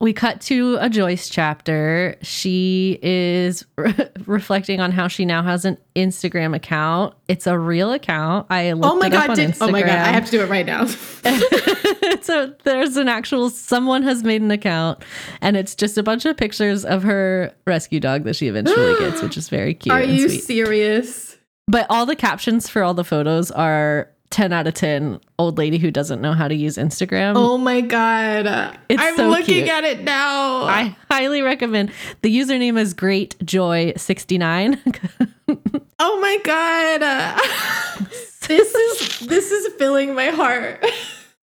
We 0.00 0.14
cut 0.14 0.40
to 0.40 0.78
a 0.80 0.88
Joyce 0.88 1.28
chapter. 1.28 2.16
She 2.22 2.98
is 3.02 3.66
re- 3.76 3.94
reflecting 4.26 4.80
on 4.80 4.92
how 4.92 5.08
she 5.08 5.26
now 5.26 5.42
has 5.42 5.66
an 5.66 5.76
Instagram 5.94 6.56
account. 6.56 7.14
It's 7.28 7.46
a 7.46 7.58
real 7.58 7.92
account. 7.92 8.46
I 8.48 8.72
looked 8.72 8.86
Oh 8.86 8.96
my 8.96 9.10
god! 9.10 9.34
Did, 9.34 9.54
oh 9.60 9.70
my 9.70 9.82
god! 9.82 9.90
I 9.90 10.08
have 10.12 10.24
to 10.24 10.30
do 10.30 10.42
it 10.42 10.48
right 10.48 10.64
now. 10.64 10.86
so 12.22 12.54
there's 12.64 12.96
an 12.96 13.08
actual 13.08 13.50
someone 13.50 14.02
has 14.02 14.24
made 14.24 14.40
an 14.40 14.50
account, 14.50 15.04
and 15.42 15.56
it's 15.56 15.74
just 15.74 15.98
a 15.98 16.02
bunch 16.02 16.24
of 16.24 16.36
pictures 16.36 16.84
of 16.84 17.02
her 17.02 17.52
rescue 17.66 18.00
dog 18.00 18.24
that 18.24 18.36
she 18.36 18.48
eventually 18.48 18.98
gets, 18.98 19.22
which 19.22 19.36
is 19.36 19.50
very 19.50 19.74
cute. 19.74 19.94
Are 19.94 20.02
you 20.02 20.28
sweet. 20.30 20.44
serious? 20.44 21.36
But 21.68 21.86
all 21.90 22.06
the 22.06 22.16
captions 22.16 22.68
for 22.68 22.82
all 22.82 22.94
the 22.94 23.04
photos 23.04 23.50
are 23.50 24.10
10 24.30 24.52
out 24.52 24.66
of 24.66 24.74
10 24.74 25.20
old 25.38 25.58
lady 25.58 25.78
who 25.78 25.90
doesn't 25.90 26.20
know 26.20 26.32
how 26.32 26.46
to 26.46 26.54
use 26.54 26.76
Instagram. 26.76 27.32
Oh 27.36 27.58
my 27.58 27.80
god! 27.80 28.78
It's 28.88 29.02
I'm 29.02 29.16
so 29.16 29.28
looking 29.28 29.64
cute. 29.64 29.68
at 29.68 29.82
it 29.84 30.02
now. 30.02 30.62
I 30.64 30.96
highly 31.10 31.42
recommend. 31.42 31.90
The 32.22 32.36
username 32.36 32.78
is 32.78 32.94
greatjoy69. 32.94 34.78
oh 35.98 36.20
my 36.20 36.38
god! 36.44 37.00
this 38.48 38.74
is 38.74 39.18
this 39.26 39.50
is 39.50 39.74
filling 39.74 40.14
my 40.14 40.26
heart. 40.26 40.84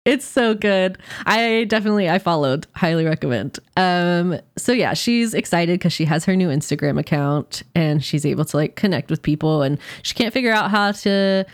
it's 0.05 0.27
so 0.27 0.55
good. 0.55 0.99
I 1.25 1.65
definitely 1.65 2.11
I 2.11 2.19
followed. 2.19 2.67
Highly 2.75 3.07
recommend. 3.07 3.59
Um 3.79 4.39
so 4.59 4.73
yeah, 4.73 4.93
she's 4.93 5.33
excited 5.33 5.81
cuz 5.81 5.95
she 5.95 6.05
has 6.05 6.27
her 6.27 6.37
new 6.37 6.49
Instagram 6.51 7.01
account 7.01 7.63
and 7.75 8.05
she's 8.05 8.27
able 8.27 8.45
to 8.45 8.59
like 8.59 8.77
connect 8.77 9.09
with 9.11 9.23
people 9.23 9.63
and 9.63 9.79
she 10.03 10.13
can't 10.15 10.35
figure 10.35 10.53
out 10.53 10.71
how 10.71 10.93
to 10.93 11.47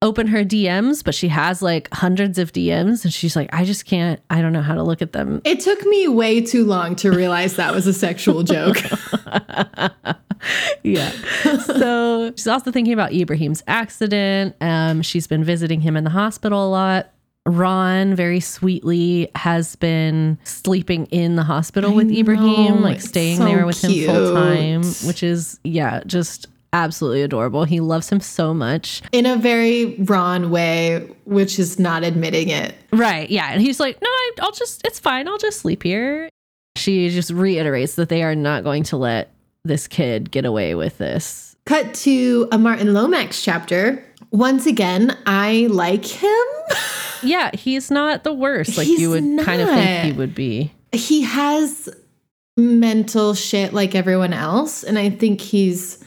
open 0.00 0.28
her 0.28 0.44
DMs, 0.44 1.02
but 1.04 1.14
she 1.14 1.28
has 1.28 1.60
like 1.60 1.92
hundreds 1.92 2.38
of 2.38 2.52
DMs 2.52 3.04
and 3.04 3.12
she's 3.12 3.34
like 3.34 3.50
I 3.52 3.64
just 3.64 3.84
can't 3.84 4.20
I 4.30 4.40
don't 4.40 4.52
know 4.52 4.62
how 4.62 4.74
to 4.74 4.82
look 4.82 5.02
at 5.02 5.12
them. 5.12 5.42
It 5.44 5.60
took 5.60 5.84
me 5.86 6.08
way 6.08 6.40
too 6.40 6.64
long 6.64 6.94
to 6.96 7.10
realize 7.10 7.56
that 7.56 7.74
was 7.74 7.86
a 7.86 7.92
sexual 7.92 8.42
joke. 8.42 8.76
yeah. 10.82 11.10
So 11.64 12.32
she's 12.36 12.46
also 12.46 12.70
thinking 12.70 12.92
about 12.92 13.12
Ibrahim's 13.12 13.62
accident. 13.66 14.54
Um, 14.60 15.02
she's 15.02 15.26
been 15.26 15.42
visiting 15.42 15.80
him 15.80 15.96
in 15.96 16.04
the 16.04 16.10
hospital 16.10 16.66
a 16.66 16.70
lot. 16.70 17.10
Ron 17.46 18.14
very 18.14 18.40
sweetly 18.40 19.30
has 19.34 19.74
been 19.76 20.38
sleeping 20.44 21.06
in 21.06 21.36
the 21.36 21.42
hospital 21.42 21.94
with 21.94 22.10
Ibrahim, 22.10 22.76
know, 22.76 22.80
like 22.82 23.00
staying 23.00 23.38
so 23.38 23.44
there 23.46 23.64
with 23.64 23.82
him 23.82 24.06
full 24.06 24.34
time, 24.34 24.82
which 25.06 25.22
is 25.22 25.58
yeah, 25.64 26.02
just 26.04 26.46
absolutely 26.72 27.22
adorable. 27.22 27.64
He 27.64 27.80
loves 27.80 28.08
him 28.10 28.20
so 28.20 28.52
much. 28.54 29.02
In 29.12 29.26
a 29.26 29.36
very 29.36 29.94
Ron 30.00 30.50
way, 30.50 31.06
which 31.24 31.58
is 31.58 31.78
not 31.78 32.04
admitting 32.04 32.48
it. 32.48 32.74
Right. 32.92 33.28
Yeah. 33.30 33.50
And 33.52 33.60
he's 33.62 33.80
like, 33.80 34.00
no, 34.00 34.08
I, 34.08 34.30
I'll 34.40 34.52
just, 34.52 34.86
it's 34.86 34.98
fine. 34.98 35.28
I'll 35.28 35.38
just 35.38 35.60
sleep 35.60 35.82
here. 35.82 36.28
She 36.76 37.08
just 37.10 37.30
reiterates 37.30 37.96
that 37.96 38.08
they 38.08 38.22
are 38.22 38.34
not 38.34 38.62
going 38.64 38.82
to 38.84 38.96
let 38.96 39.32
this 39.64 39.88
kid 39.88 40.30
get 40.30 40.44
away 40.44 40.74
with 40.74 40.98
this. 40.98 41.56
Cut 41.66 41.92
to 41.94 42.48
a 42.52 42.58
Martin 42.58 42.94
Lomax 42.94 43.42
chapter. 43.42 44.04
Once 44.30 44.66
again, 44.66 45.16
I 45.26 45.66
like 45.70 46.04
him. 46.04 46.30
Yeah, 47.20 47.50
he's 47.52 47.90
not 47.90 48.22
the 48.22 48.32
worst 48.32 48.76
like 48.78 48.86
He's 48.86 49.00
you 49.00 49.10
would 49.10 49.44
kind 49.44 49.60
of 49.60 49.68
think 49.68 50.04
he 50.04 50.12
would 50.12 50.36
be. 50.36 50.72
he 50.92 51.22
has 51.22 51.88
mental 52.56 53.34
shit 53.34 53.72
like 53.72 53.96
everyone 53.96 54.32
else 54.32 54.82
and 54.84 54.98
i 54.98 55.10
think 55.10 55.40
he's 55.40 55.97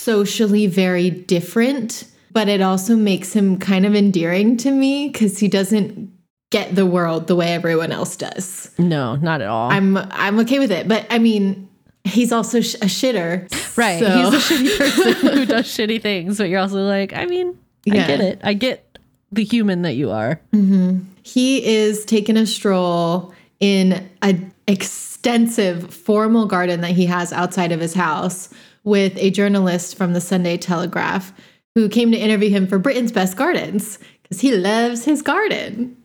socially 0.00 0.66
very 0.66 1.10
different 1.10 2.04
but 2.32 2.48
it 2.48 2.60
also 2.60 2.94
makes 2.96 3.32
him 3.32 3.58
kind 3.58 3.84
of 3.84 3.94
endearing 3.94 4.56
to 4.56 4.70
me 4.70 5.08
because 5.08 5.38
he 5.38 5.48
doesn't 5.48 6.10
get 6.50 6.74
the 6.74 6.86
world 6.86 7.26
the 7.26 7.34
way 7.36 7.48
everyone 7.52 7.92
else 7.92 8.16
does 8.16 8.70
No, 8.78 9.16
not 9.16 9.40
at 9.40 9.48
all. 9.48 9.70
i'm 9.70 9.96
i'm 9.96 10.38
okay 10.40 10.58
with 10.58 10.72
it 10.72 10.88
but 10.88 11.06
i 11.10 11.18
mean 11.18 11.68
he's 12.04 12.32
also 12.32 12.60
sh- 12.60 12.74
a 12.76 12.86
shitter 12.86 13.42
right. 13.76 13.98
so- 14.00 14.30
He's 14.30 14.34
a 14.34 14.54
shitty 14.54 14.78
person 14.78 15.36
who 15.36 15.46
does 15.46 15.66
shitty 15.66 16.00
things, 16.02 16.38
but 16.38 16.48
you're 16.48 16.60
also 16.60 16.78
like, 16.84 17.12
I 17.12 17.26
mean, 17.26 17.58
I 17.86 17.90
get 17.94 18.20
it. 18.20 18.40
I 18.42 18.54
get 18.54 18.98
the 19.32 19.44
human 19.44 19.82
that 19.82 19.92
you 19.94 20.10
are. 20.10 20.40
Mm-hmm. 20.52 21.00
He 21.22 21.64
is 21.64 22.04
taking 22.06 22.36
a 22.38 22.46
stroll 22.46 23.32
in 23.60 24.08
an 24.22 24.52
extensive 24.66 25.92
formal 25.94 26.46
garden 26.46 26.80
that 26.80 26.92
he 26.92 27.06
has 27.06 27.32
outside 27.32 27.70
of 27.72 27.80
his 27.80 27.94
house 27.94 28.48
with 28.84 29.16
a 29.18 29.30
journalist 29.30 29.96
from 29.96 30.12
the 30.12 30.20
Sunday 30.20 30.56
Telegraph 30.56 31.32
who 31.74 31.88
came 31.88 32.10
to 32.12 32.18
interview 32.18 32.50
him 32.50 32.66
for 32.66 32.78
Britain's 32.78 33.12
Best 33.12 33.36
Gardens 33.36 33.98
because 34.22 34.40
he 34.40 34.52
loves 34.52 35.04
his 35.04 35.22
garden. 35.22 35.96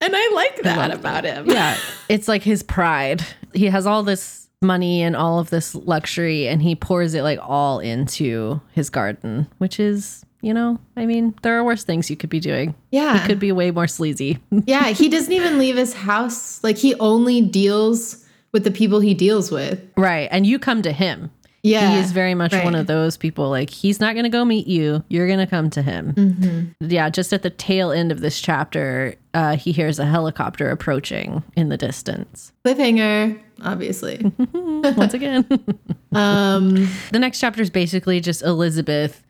And 0.00 0.14
I 0.16 0.30
like 0.34 0.62
that 0.62 0.90
love 0.90 0.98
about 0.98 1.24
him. 1.24 1.48
Yeah. 1.48 1.76
It's 2.08 2.26
like 2.26 2.42
his 2.42 2.62
pride. 2.62 3.22
He 3.54 3.66
has 3.66 3.86
all 3.86 4.02
this 4.02 4.48
money 4.60 5.02
and 5.02 5.14
all 5.14 5.38
of 5.38 5.50
this 5.50 5.74
luxury 5.74 6.48
and 6.48 6.62
he 6.62 6.74
pours 6.74 7.14
it 7.14 7.22
like 7.22 7.38
all 7.40 7.78
into 7.80 8.60
his 8.72 8.90
garden, 8.90 9.46
which 9.58 9.78
is, 9.78 10.24
you 10.40 10.52
know, 10.52 10.78
I 10.96 11.06
mean, 11.06 11.34
there 11.42 11.56
are 11.56 11.64
worse 11.64 11.84
things 11.84 12.10
you 12.10 12.16
could 12.16 12.30
be 12.30 12.40
doing. 12.40 12.74
Yeah. 12.90 13.20
He 13.20 13.26
could 13.28 13.38
be 13.38 13.52
way 13.52 13.70
more 13.70 13.86
sleazy. 13.86 14.38
yeah. 14.66 14.88
He 14.88 15.08
doesn't 15.08 15.32
even 15.32 15.58
leave 15.58 15.76
his 15.76 15.94
house. 15.94 16.62
Like 16.64 16.78
he 16.78 16.94
only 16.96 17.40
deals 17.40 18.24
with 18.52 18.64
the 18.64 18.70
people 18.70 19.00
he 19.00 19.14
deals 19.14 19.50
with. 19.50 19.80
right. 19.96 20.28
And 20.32 20.46
you 20.46 20.58
come 20.58 20.82
to 20.82 20.92
him. 20.92 21.30
Yeah. 21.64 21.92
he 21.92 21.98
is 22.00 22.10
very 22.12 22.34
much 22.34 22.52
right. 22.52 22.64
one 22.64 22.74
of 22.74 22.86
those 22.88 23.16
people 23.16 23.48
like 23.48 23.70
he's 23.70 24.00
not 24.00 24.14
going 24.14 24.24
to 24.24 24.28
go 24.30 24.44
meet 24.44 24.66
you 24.66 25.04
you're 25.08 25.26
going 25.28 25.38
to 25.38 25.46
come 25.46 25.70
to 25.70 25.82
him 25.82 26.12
Mm-hmm. 26.14 26.90
yeah 26.90 27.08
just 27.08 27.32
at 27.32 27.42
the 27.42 27.50
tail 27.50 27.92
end 27.92 28.10
of 28.10 28.20
this 28.20 28.40
chapter 28.40 29.14
uh, 29.34 29.56
he 29.56 29.70
hears 29.72 29.98
a 29.98 30.04
helicopter 30.04 30.70
approaching 30.70 31.42
in 31.56 31.68
the 31.68 31.76
distance 31.76 32.52
Cliffhanger, 32.64 33.38
obviously. 33.62 34.20
once 34.52 35.14
again 35.14 35.46
um, 36.12 36.88
the 37.12 37.18
next 37.18 37.38
chapter 37.40 37.62
is 37.62 37.70
basically 37.70 38.20
just 38.20 38.42
elizabeth 38.42 39.22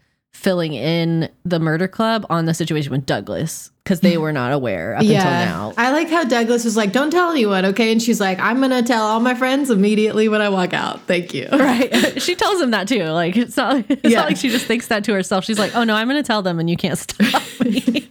filling 0.43 0.74
in 0.74 1.28
the 1.45 1.59
murder 1.61 1.86
club 1.88 2.26
on 2.28 2.45
the 2.47 2.55
situation 2.55 2.90
with 2.93 3.07
douglas 3.07 3.70
because 3.84 4.01
they 4.01 4.16
were 4.18 4.32
not 4.32 4.53
aware 4.53 4.95
up 4.95 5.01
until 5.03 5.16
now 5.16 5.72
I 5.76 5.90
like 5.93 6.09
how 6.09 6.22
Douglas 6.24 6.64
was 6.64 6.76
like, 6.76 6.93
don't 6.93 7.11
tell 7.11 7.30
anyone, 7.32 7.64
okay? 7.66 7.90
And 7.90 8.01
she's 8.01 8.20
like, 8.20 8.38
I'm 8.38 8.61
to 8.70 8.82
tell 8.82 9.03
all 9.03 9.18
my 9.20 9.34
friends 9.34 9.70
immediately 9.70 10.28
when 10.28 10.40
I 10.40 10.49
walk 10.51 10.72
out. 10.72 11.01
Thank 11.03 11.34
you. 11.34 11.49
Right. 11.53 12.20
she 12.22 12.34
tells 12.36 12.61
him 12.61 12.70
that 12.72 12.86
too. 12.86 13.05
Like 13.05 13.36
it's 13.36 13.57
not 13.57 13.84
it's 13.88 14.03
Yeah. 14.09 14.18
not 14.20 14.28
like 14.28 14.36
she 14.36 14.51
just 14.51 14.66
thinks 14.66 14.86
that 14.88 15.03
to 15.05 15.12
herself. 15.12 15.45
She's 15.45 15.59
like, 15.59 15.74
"Oh 15.74 15.82
no, 15.84 15.95
I'm 15.95 16.09
to 16.09 16.22
tell 16.22 16.43
them 16.43 16.59
and 16.61 16.68
you 16.70 16.76
can't 16.76 16.99
stop 16.99 17.43
me." 17.61 18.09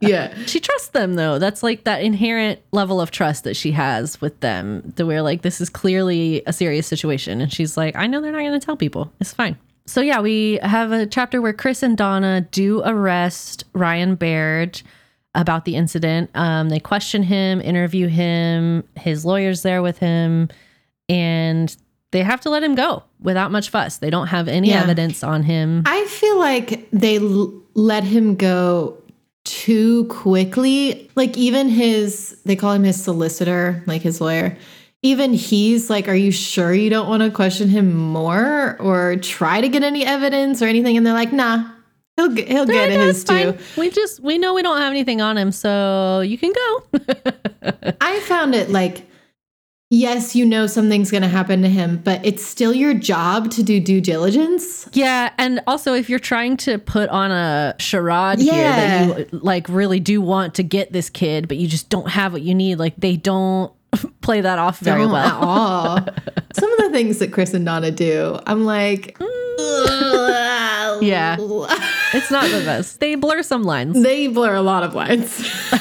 Yeah. 0.00 0.34
She 0.46 0.60
trusts 0.60 0.88
them 0.88 1.14
though. 1.14 1.38
That's 1.38 1.62
like 1.62 1.84
that 1.84 2.02
inherent 2.02 2.60
level 2.72 3.00
of 3.00 3.10
trust 3.10 3.44
that 3.44 3.54
she 3.56 3.72
has 3.72 4.20
with 4.20 4.38
them. 4.40 4.92
To 4.96 5.06
where 5.06 5.22
like 5.22 5.42
this 5.42 5.60
is 5.60 5.68
clearly 5.70 6.42
a 6.46 6.52
serious 6.52 6.86
situation, 6.86 7.40
and 7.40 7.52
she's 7.52 7.76
like, 7.76 7.96
I 7.96 8.06
know 8.06 8.20
they're 8.20 8.32
not 8.32 8.60
to 8.60 8.64
tell 8.64 8.76
people. 8.76 9.12
It's 9.20 9.32
fine. 9.32 9.56
So 9.86 10.00
yeah, 10.00 10.20
we 10.20 10.58
have 10.62 10.92
a 10.92 11.06
chapter 11.06 11.42
where 11.42 11.52
Chris 11.52 11.82
and 11.82 11.96
Donna 11.96 12.40
do 12.50 12.82
arrest 12.84 13.64
Ryan 13.74 14.14
Baird 14.14 14.80
about 15.34 15.64
the 15.66 15.76
incident. 15.76 16.30
Um, 16.34 16.70
they 16.70 16.80
question 16.80 17.22
him, 17.22 17.60
interview 17.60 18.06
him. 18.06 18.84
His 18.96 19.24
lawyer's 19.26 19.62
there 19.62 19.82
with 19.82 19.98
him, 19.98 20.48
and 21.08 21.76
they 22.12 22.22
have 22.22 22.40
to 22.42 22.50
let 22.50 22.62
him 22.62 22.74
go 22.74 23.02
without 23.20 23.50
much 23.50 23.68
fuss. 23.68 23.98
They 23.98 24.10
don't 24.10 24.28
have 24.28 24.48
any 24.48 24.70
Yeah. 24.70 24.82
evidence 24.82 25.22
on 25.22 25.42
him. 25.42 25.82
I 25.84 26.04
feel 26.06 26.38
like 26.38 26.88
they 26.92 27.18
l- 27.18 27.52
let 27.74 28.04
him 28.04 28.36
go 28.36 28.96
too 29.44 30.04
quickly. 30.04 31.10
Like, 31.16 31.36
even 31.36 31.68
his, 31.68 32.36
they 32.46 32.56
call 32.56 32.72
him 32.72 32.84
his 32.84 33.02
solicitor, 33.02 33.82
like 33.86 34.00
his 34.00 34.20
lawyer. 34.20 34.56
Even 35.04 35.34
he's 35.34 35.90
like, 35.90 36.08
Are 36.08 36.14
you 36.14 36.32
sure 36.32 36.72
you 36.72 36.88
don't 36.88 37.08
want 37.08 37.22
to 37.22 37.30
question 37.30 37.68
him 37.68 37.94
more 37.94 38.76
or 38.80 39.16
try 39.16 39.60
to 39.60 39.68
get 39.68 39.82
any 39.82 40.04
evidence 40.04 40.62
or 40.62 40.64
anything? 40.66 40.96
And 40.96 41.06
they're 41.06 41.12
like, 41.12 41.30
Nah, 41.30 41.70
he'll 42.16 42.30
get, 42.30 42.48
he'll 42.48 42.64
get 42.64 42.90
Yeah, 42.90 42.96
no, 42.96 43.06
his 43.06 43.22
too. 43.22 43.58
We 43.76 43.90
just 43.90 44.20
we 44.20 44.38
know 44.38 44.54
we 44.54 44.62
don't 44.62 44.80
have 44.80 44.90
anything 44.90 45.20
on 45.20 45.36
him, 45.36 45.52
so 45.52 46.20
you 46.20 46.38
can 46.38 46.52
go. 46.52 46.82
I 48.00 48.18
found 48.20 48.54
it 48.54 48.70
like, 48.70 49.06
yes, 49.90 50.34
you 50.34 50.46
know 50.46 50.66
something's 50.66 51.10
going 51.10 51.22
to 51.22 51.28
happen 51.28 51.60
to 51.60 51.68
him, 51.68 51.98
but 51.98 52.24
it's 52.24 52.42
still 52.42 52.72
your 52.72 52.94
job 52.94 53.50
to 53.52 53.62
do 53.62 53.80
due 53.80 54.00
diligence. 54.00 54.88
yeah, 54.94 55.32
and 55.36 55.60
also 55.66 55.92
if 55.92 56.08
you're 56.08 56.18
trying 56.18 56.56
to 56.58 56.78
put 56.78 57.10
on 57.10 57.30
a 57.30 57.74
charade 57.78 58.38
here 58.38 58.52
that 58.54 59.32
you 59.32 59.38
like 59.38 59.68
really 59.68 60.00
do 60.00 60.22
want 60.22 60.54
to 60.54 60.62
get 60.62 60.92
this 60.92 61.10
kid, 61.10 61.46
but 61.46 61.58
you 61.58 61.68
just 61.68 61.90
don't 61.90 62.08
have 62.08 62.32
what 62.32 62.40
you 62.40 62.54
need, 62.54 62.76
like 62.76 62.96
they 62.96 63.16
don't 63.16 63.70
play 64.20 64.40
that 64.40 64.58
off 64.58 64.78
very 64.80 65.02
Don't 65.02 65.12
well. 65.12 65.26
At 65.26 65.42
all. 65.42 65.98
Some 66.52 66.72
of 66.72 66.78
the 66.78 66.90
things 66.90 67.18
that 67.18 67.32
Chris 67.32 67.54
and 67.54 67.64
Donna 67.64 67.90
do, 67.90 68.38
I'm 68.46 68.64
like, 68.64 69.16
Yeah. 71.00 71.36
It's 72.12 72.30
not 72.30 72.44
the 72.50 72.62
best. 72.64 73.00
They 73.00 73.14
blur 73.16 73.42
some 73.42 73.64
lines. 73.64 74.00
They 74.02 74.28
blur 74.28 74.54
a 74.54 74.62
lot 74.62 74.82
of 74.82 74.94
lines. 74.94 75.44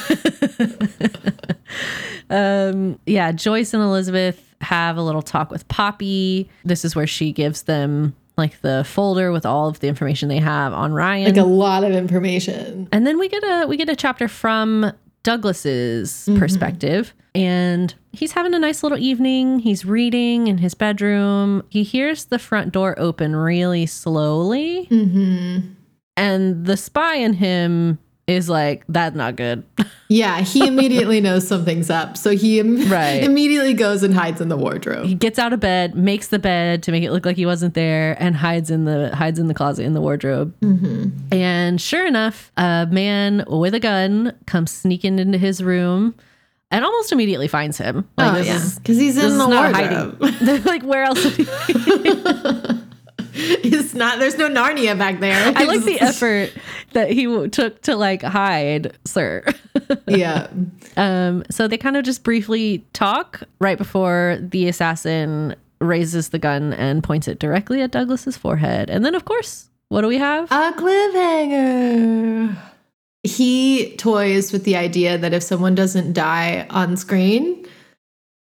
Um, 2.30 3.00
yeah, 3.06 3.32
Joyce 3.32 3.74
and 3.74 3.84
Elizabeth 3.84 4.56
have 4.62 4.98
a 4.98 5.02
little 5.02 5.22
talk 5.22 5.52
with 5.52 5.68
Poppy. 5.68 6.50
This 6.64 6.84
is 6.84 6.96
where 6.96 7.06
she 7.06 7.32
gives 7.32 7.64
them 7.64 8.16
like 8.38 8.60
the 8.62 8.84
folder 8.88 9.32
with 9.32 9.46
all 9.46 9.68
of 9.68 9.80
the 9.82 9.88
information 9.88 10.30
they 10.30 10.40
have 10.40 10.74
on 10.74 10.94
Ryan. 10.94 11.26
like 11.26 11.38
a 11.38 11.44
lot 11.48 11.84
of 11.84 11.92
information. 11.92 12.90
And 12.92 13.06
then 13.06 13.20
we 13.20 13.30
get 13.30 13.44
a 13.44 13.68
we 13.68 13.78
get 13.78 13.90
a 13.90 13.96
chapter 13.96 14.28
from 14.28 14.92
Douglas's 15.24 16.12
mm-hmm. 16.12 16.40
perspective. 16.40 17.14
And 17.34 17.94
he's 18.12 18.34
having 18.34 18.54
a 18.54 18.60
nice 18.60 18.84
little 18.84 18.98
evening. 18.98 19.60
He's 19.60 19.86
reading 19.86 20.48
in 20.48 20.60
his 20.60 20.76
bedroom. 20.76 21.64
He 21.70 21.84
hears 21.84 22.26
the 22.26 22.40
front 22.40 22.72
door 22.72 22.98
open 23.00 23.36
really 23.36 23.86
slowly. 23.86 24.88
Mm-hmm. 24.92 25.74
And 26.16 26.66
the 26.66 26.78
spy 26.78 27.16
in 27.16 27.34
him 27.34 27.98
is 28.28 28.48
like, 28.50 28.84
that's 28.90 29.16
not 29.16 29.36
good. 29.36 29.64
Yeah, 30.10 30.42
he 30.42 30.68
immediately 30.68 31.22
knows 31.22 31.48
something's 31.48 31.90
up. 31.90 32.18
So 32.18 32.36
he 32.36 32.60
im- 32.60 32.88
Right. 32.88 33.24
immediately 33.24 33.74
goes 33.74 34.04
and 34.04 34.14
hides 34.14 34.42
in 34.42 34.48
the 34.50 34.58
wardrobe. 34.58 35.08
he 35.08 35.16
gets 35.16 35.40
out 35.40 35.54
of 35.54 35.60
bed, 35.60 35.96
makes 35.96 36.28
the 36.28 36.38
bed 36.38 36.84
to 36.84 36.92
make 36.92 37.04
it 37.04 37.12
look 37.12 37.26
like 37.26 37.36
he 37.36 37.48
wasn't 37.48 37.74
there, 37.74 38.16
and 38.22 38.36
hides 38.36 38.70
in 38.70 38.86
the 38.86 39.16
hides 39.16 39.40
in 39.40 39.48
the 39.48 39.56
closet 39.56 39.86
in 39.86 39.94
the 39.94 40.02
wardrobe. 40.02 40.54
Mm-hmm. 40.60 41.34
And 41.34 41.82
sure 41.82 42.06
enough, 42.06 42.52
a 42.58 42.88
man 42.92 43.44
with 43.48 43.74
a 43.74 43.80
gun 43.80 44.38
comes 44.46 44.70
sneaking 44.70 45.18
into 45.18 45.40
his 45.40 45.64
room, 45.64 46.14
and 46.70 46.86
almost 46.86 47.12
immediately 47.12 47.48
finds 47.48 47.80
him. 47.80 48.08
Like, 48.16 48.34
oh, 48.34 48.36
this 48.36 48.48
yeah. 48.48 48.70
Because 48.78 48.98
he's 49.00 49.18
in 49.18 49.40
the 49.40 49.48
wardrobe. 49.48 50.22
hiding. 50.22 50.64
Like, 50.66 50.84
where 50.84 51.06
else? 51.06 51.24
It's 53.66 53.94
not, 53.96 54.20
there's 54.20 54.38
no 54.38 54.48
Narnia 54.48 54.98
back 54.98 55.20
there. 55.20 55.54
I 55.56 55.66
like 55.66 55.84
the 55.84 56.00
effort 56.00 56.52
that 56.92 57.12
he 57.12 57.26
took 57.50 57.82
to 57.84 57.96
like 57.96 58.22
hide, 58.22 58.98
sir. 59.06 59.44
yeah. 60.08 60.48
Um, 60.98 61.44
so 61.50 61.68
they 61.68 61.78
kind 61.78 61.98
of 61.98 62.04
just 62.04 62.24
briefly 62.24 62.86
talk 62.94 63.44
right 63.60 63.78
before 63.78 64.38
the 64.40 64.68
assassin 64.68 65.56
raises 65.82 66.30
the 66.30 66.40
gun 66.40 66.74
and 66.74 67.04
points 67.04 67.28
it 67.28 67.40
directly 67.40 67.82
at 67.82 67.92
Douglas's 67.92 68.38
forehead. 68.38 68.90
And 68.90 69.04
then, 69.06 69.16
of 69.16 69.26
course, 69.26 69.70
what 69.90 70.02
do 70.02 70.08
we 70.08 70.18
have? 70.18 70.52
A 70.52 70.74
cliffhanger. 70.74 72.56
He 73.24 73.96
toys 73.98 74.52
with 74.52 74.64
the 74.64 74.76
idea 74.76 75.18
that 75.18 75.34
if 75.34 75.44
someone 75.44 75.76
doesn't 75.76 76.14
die 76.14 76.68
on 76.70 76.98
screen, 76.98 77.66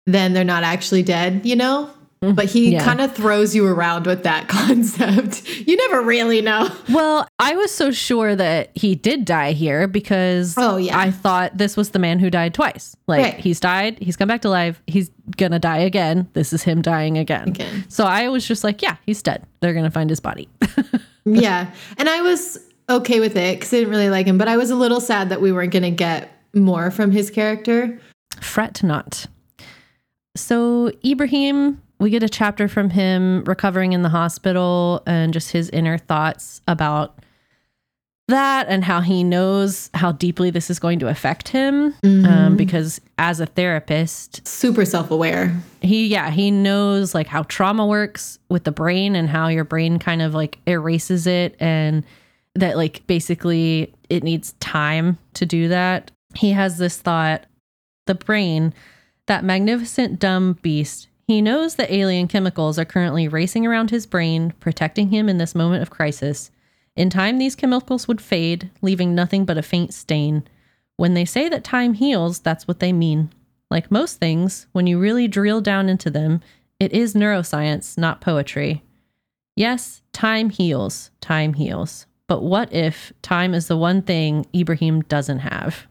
then 0.06 0.34
they're 0.34 0.44
not 0.44 0.64
actually 0.64 1.04
dead, 1.04 1.46
you 1.46 1.56
know? 1.56 1.90
But 2.36 2.46
he 2.46 2.72
Yeah. 2.74 2.84
kind 2.84 3.02
of 3.02 3.14
throws 3.14 3.54
you 3.56 3.66
around 3.68 4.06
with 4.06 4.24
that 4.24 4.48
concept. 4.48 5.48
You 5.68 5.76
never 5.76 6.02
really 6.02 6.42
know. 6.42 6.70
Well, 6.90 7.28
I 7.40 7.56
was 7.56 7.72
so 7.72 7.92
sure 7.92 8.36
that 8.36 8.72
he 8.76 8.96
did 8.96 9.26
die 9.26 9.52
here 9.52 9.88
because 9.88 10.56
Oh, 10.58 10.78
yeah. 10.78 10.98
I 10.98 11.12
thought 11.12 11.58
this 11.58 11.76
was 11.78 11.90
the 11.92 12.00
man 12.00 12.20
who 12.20 12.30
died 12.30 12.54
twice. 12.54 12.96
Like 13.08 13.24
Right. 13.24 13.34
he's 13.36 13.60
died, 13.60 13.98
he's 14.00 14.16
come 14.16 14.28
back 14.28 14.42
to 14.42 14.50
life, 14.50 14.82
he's 14.88 15.12
gonna 15.38 15.60
die 15.60 15.80
again. 15.80 16.28
This 16.34 16.54
is 16.54 16.64
him 16.64 16.82
dying 16.82 17.18
again. 17.18 17.50
Again. 17.50 17.86
So 17.90 18.06
I 18.06 18.30
was 18.30 18.48
just 18.48 18.64
like, 18.64 18.82
yeah, 18.82 18.96
he's 19.06 19.22
dead. 19.22 19.44
They're 19.60 19.74
gonna 19.74 19.92
find 19.92 20.10
his 20.10 20.20
body. 20.20 20.48
yeah. 21.26 21.72
And 21.98 22.10
I 22.10 22.22
was 22.22 22.60
okay 22.90 23.20
with 23.20 23.36
it 23.38 23.58
because 23.60 23.74
I 23.74 23.78
didn't 23.78 23.92
really 23.92 24.10
like 24.10 24.28
him, 24.28 24.38
but 24.38 24.48
I 24.48 24.58
was 24.58 24.70
a 24.70 24.76
little 24.76 25.00
sad 25.00 25.30
that 25.30 25.40
we 25.42 25.52
weren't 25.52 25.72
going 25.72 25.84
to 25.84 25.90
get 25.92 26.32
more 26.54 26.92
from 26.92 27.12
his 27.12 27.30
character. 27.30 27.98
Fret 28.42 28.84
not. 28.84 29.26
So 30.36 30.92
Ibrahim, 31.06 31.82
we 32.00 32.10
get 32.10 32.24
a 32.24 32.30
chapter 32.30 32.68
from 32.68 32.90
him 32.90 33.44
recovering 33.46 33.94
in 33.94 34.02
the 34.02 34.10
hospital 34.10 35.02
and 35.06 35.34
just 35.34 35.52
his 35.52 35.70
inner 35.70 35.98
thoughts 35.98 36.62
about 36.68 37.20
that 38.30 38.68
and 38.70 38.84
how 38.86 39.02
he 39.02 39.24
knows 39.24 39.90
how 39.94 40.12
deeply 40.12 40.50
this 40.50 40.70
is 40.70 40.80
going 40.80 40.98
to 41.00 41.08
affect 41.10 41.50
him 41.50 41.94
um, 42.04 42.56
because 42.56 43.02
as 43.18 43.40
a 43.42 43.46
therapist 43.46 44.48
Super 44.48 44.86
self 44.86 45.12
aware. 45.12 45.54
he 45.82 46.08
yeah 46.08 46.30
he 46.32 46.50
knows 46.50 47.14
like 47.14 47.28
how 47.28 47.44
trauma 47.44 47.86
works 47.86 48.40
with 48.50 48.64
the 48.64 48.72
brain 48.72 49.16
and 49.16 49.30
how 49.30 49.50
your 49.50 49.66
brain 49.66 50.00
kind 50.00 50.22
of 50.22 50.34
like 50.34 50.58
erases 50.66 51.28
it 51.28 51.56
and 51.60 52.06
that 52.56 52.78
like 52.78 53.06
basically 53.08 53.94
it 54.10 54.24
needs 54.24 54.54
time 54.54 55.18
to 55.34 55.46
do 55.46 55.68
that 55.68 56.12
he 56.34 56.52
has 56.52 56.78
this 56.78 56.98
thought 56.98 57.46
the 58.06 58.16
brain 58.16 58.74
that 59.28 59.44
magnificent 59.44 60.18
dumb 60.20 60.58
beast 60.62 61.10
he 61.34 61.42
knows 61.42 61.76
that 61.76 61.92
alien 61.92 62.28
chemicals 62.28 62.80
are 62.80 62.86
currently 62.86 63.28
racing 63.28 63.66
around 63.68 63.90
his 63.90 64.06
brain 64.06 64.54
protecting 64.60 65.10
him 65.10 65.28
in 65.28 65.38
this 65.38 65.56
moment 65.56 65.82
of 65.82 65.90
crisis 65.90 66.52
in 66.96 67.10
time 67.10 67.38
these 67.38 67.56
chemicals 67.56 68.08
would 68.08 68.22
fade 68.22 68.70
leaving 68.82 69.14
nothing 69.14 69.44
but 69.44 69.58
a 69.58 69.62
faint 69.62 69.94
stain 69.94 70.44
when 70.96 71.14
they 71.14 71.26
say 71.26 71.50
that 71.50 71.64
time 71.64 71.96
heals 71.96 72.40
that's 72.40 72.68
what 72.68 72.80
they 72.80 72.94
mean 72.94 73.30
like 73.74 73.90
most 73.90 74.20
things, 74.20 74.68
when 74.72 74.86
you 74.86 75.00
really 75.00 75.28
drill 75.28 75.60
down 75.60 75.90
into 75.90 76.12
them, 76.12 76.42
it 76.80 76.94
is 76.94 77.16
neuroscience, 77.16 77.98
not 77.98 78.22
poetry. 78.22 78.84
Yes, 79.56 80.04
time 80.14 80.52
heals, 80.52 81.10
time 81.22 81.56
heals. 81.56 82.06
But 82.28 82.44
what 82.44 82.72
if 82.72 83.12
time 83.24 83.56
is 83.56 83.68
the 83.68 83.76
one 83.76 84.04
thing 84.04 84.46
Ibrahim 84.56 85.02
doesn't 85.02 85.40
have? 85.40 85.88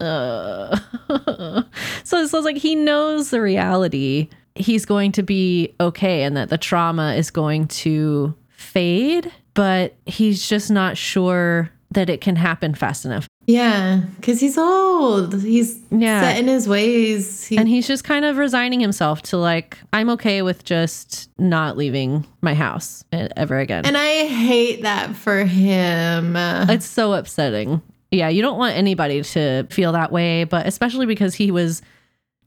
Uh. 0.00 0.76
so 2.02 2.18
it 2.18 2.28
sounds 2.28 2.44
like 2.44 2.56
he 2.56 2.74
knows 2.74 3.30
the 3.30 3.40
reality. 3.40 4.28
He's 4.54 4.84
going 4.84 5.12
to 5.12 5.22
be 5.22 5.74
okay 5.80 6.22
and 6.24 6.36
that 6.36 6.48
the 6.50 6.58
trauma 6.58 7.14
is 7.14 7.30
going 7.30 7.68
to 7.68 8.34
fade, 8.50 9.30
but 9.54 9.94
he's 10.06 10.46
just 10.48 10.70
not 10.70 10.96
sure 10.96 11.70
that 11.92 12.08
it 12.08 12.20
can 12.22 12.36
happen 12.36 12.74
fast 12.74 13.04
enough. 13.04 13.26
Yeah. 13.46 14.00
Because 14.16 14.40
he's 14.40 14.56
old. 14.56 15.42
He's 15.42 15.78
Yeah. 15.90 16.20
set 16.22 16.38
in 16.38 16.46
his 16.48 16.66
ways. 16.68 17.44
He, 17.44 17.58
And 17.58 17.68
he's 17.68 17.86
just 17.86 18.04
kind 18.04 18.24
of 18.24 18.38
resigning 18.38 18.80
himself 18.80 19.20
to 19.22 19.36
like, 19.36 19.76
I'm 19.92 20.08
okay 20.10 20.40
with 20.42 20.64
just 20.64 21.28
not 21.38 21.76
leaving 21.76 22.24
my 22.40 22.54
house 22.54 23.04
ever 23.12 23.58
again. 23.58 23.84
and 23.84 23.96
I 23.98 24.26
hate 24.26 24.82
that 24.82 25.14
for 25.16 25.44
him. 25.44 26.34
it's 26.36 26.86
so 26.86 27.12
upsetting. 27.12 27.82
Yeah, 28.10 28.28
you 28.28 28.42
don't 28.42 28.58
want 28.58 28.76
anybody 28.76 29.22
to 29.22 29.64
feel 29.70 29.92
that 29.92 30.12
way, 30.12 30.44
but 30.44 30.66
especially 30.66 31.06
because 31.06 31.34
he 31.34 31.50
was 31.50 31.82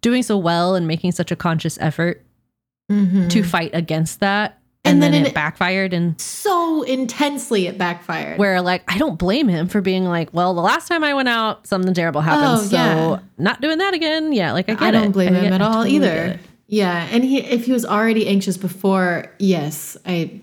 doing 0.02 0.24
so 0.24 0.38
well 0.38 0.76
and 0.76 0.88
making 0.88 1.12
such 1.12 1.32
a 1.32 1.36
conscious 1.36 1.78
effort 1.82 2.24
Mhm. 2.92 3.30
to 3.30 3.44
fight 3.44 3.72
against 3.74 4.20
that. 4.20 4.60
And 4.84 4.94
And, 4.96 5.04
then 5.04 5.12
then, 5.14 5.22
in- 5.22 5.28
it 5.28 5.34
backfired. 5.34 5.94
And 5.94 6.20
so 6.22 6.84
intensely 6.84 7.66
it 7.66 7.76
backfired. 7.80 8.38
where, 8.38 8.62
like, 8.62 8.84
I 8.88 9.00
don't 9.00 9.18
blame 9.18 9.48
him 9.48 9.68
for 9.68 9.82
being 9.82 10.06
like, 10.06 10.30
well, 10.32 10.54
the 10.54 10.62
last 10.62 10.88
time 10.88 11.04
I 11.04 11.16
went 11.16 11.28
out, 11.28 11.66
something 11.66 11.94
terrible 11.96 12.22
happened. 12.22 12.60
Oh, 12.60 12.64
so 12.68 12.76
yeah. 12.76 13.20
not 13.40 13.62
doing 13.62 13.80
that 13.80 13.96
again. 13.96 14.32
Yeah, 14.32 14.52
like, 14.52 14.70
I 14.70 14.74
get 14.74 14.84
I 14.84 14.92
don't 14.92 15.06
it. 15.06 15.12
blame 15.14 15.36
I 15.36 15.40
him 15.40 15.54
at 15.54 15.62
all 15.62 15.74
totally 15.84 15.96
either. 15.96 16.40
Yeah, 16.68 17.08
and 17.12 17.24
he 17.24 17.40
if 17.40 17.66
he 17.66 17.72
was 17.72 17.86
already 17.86 18.28
anxious 18.28 18.58
before, 18.58 19.32
yes, 19.40 19.98
I 20.06 20.42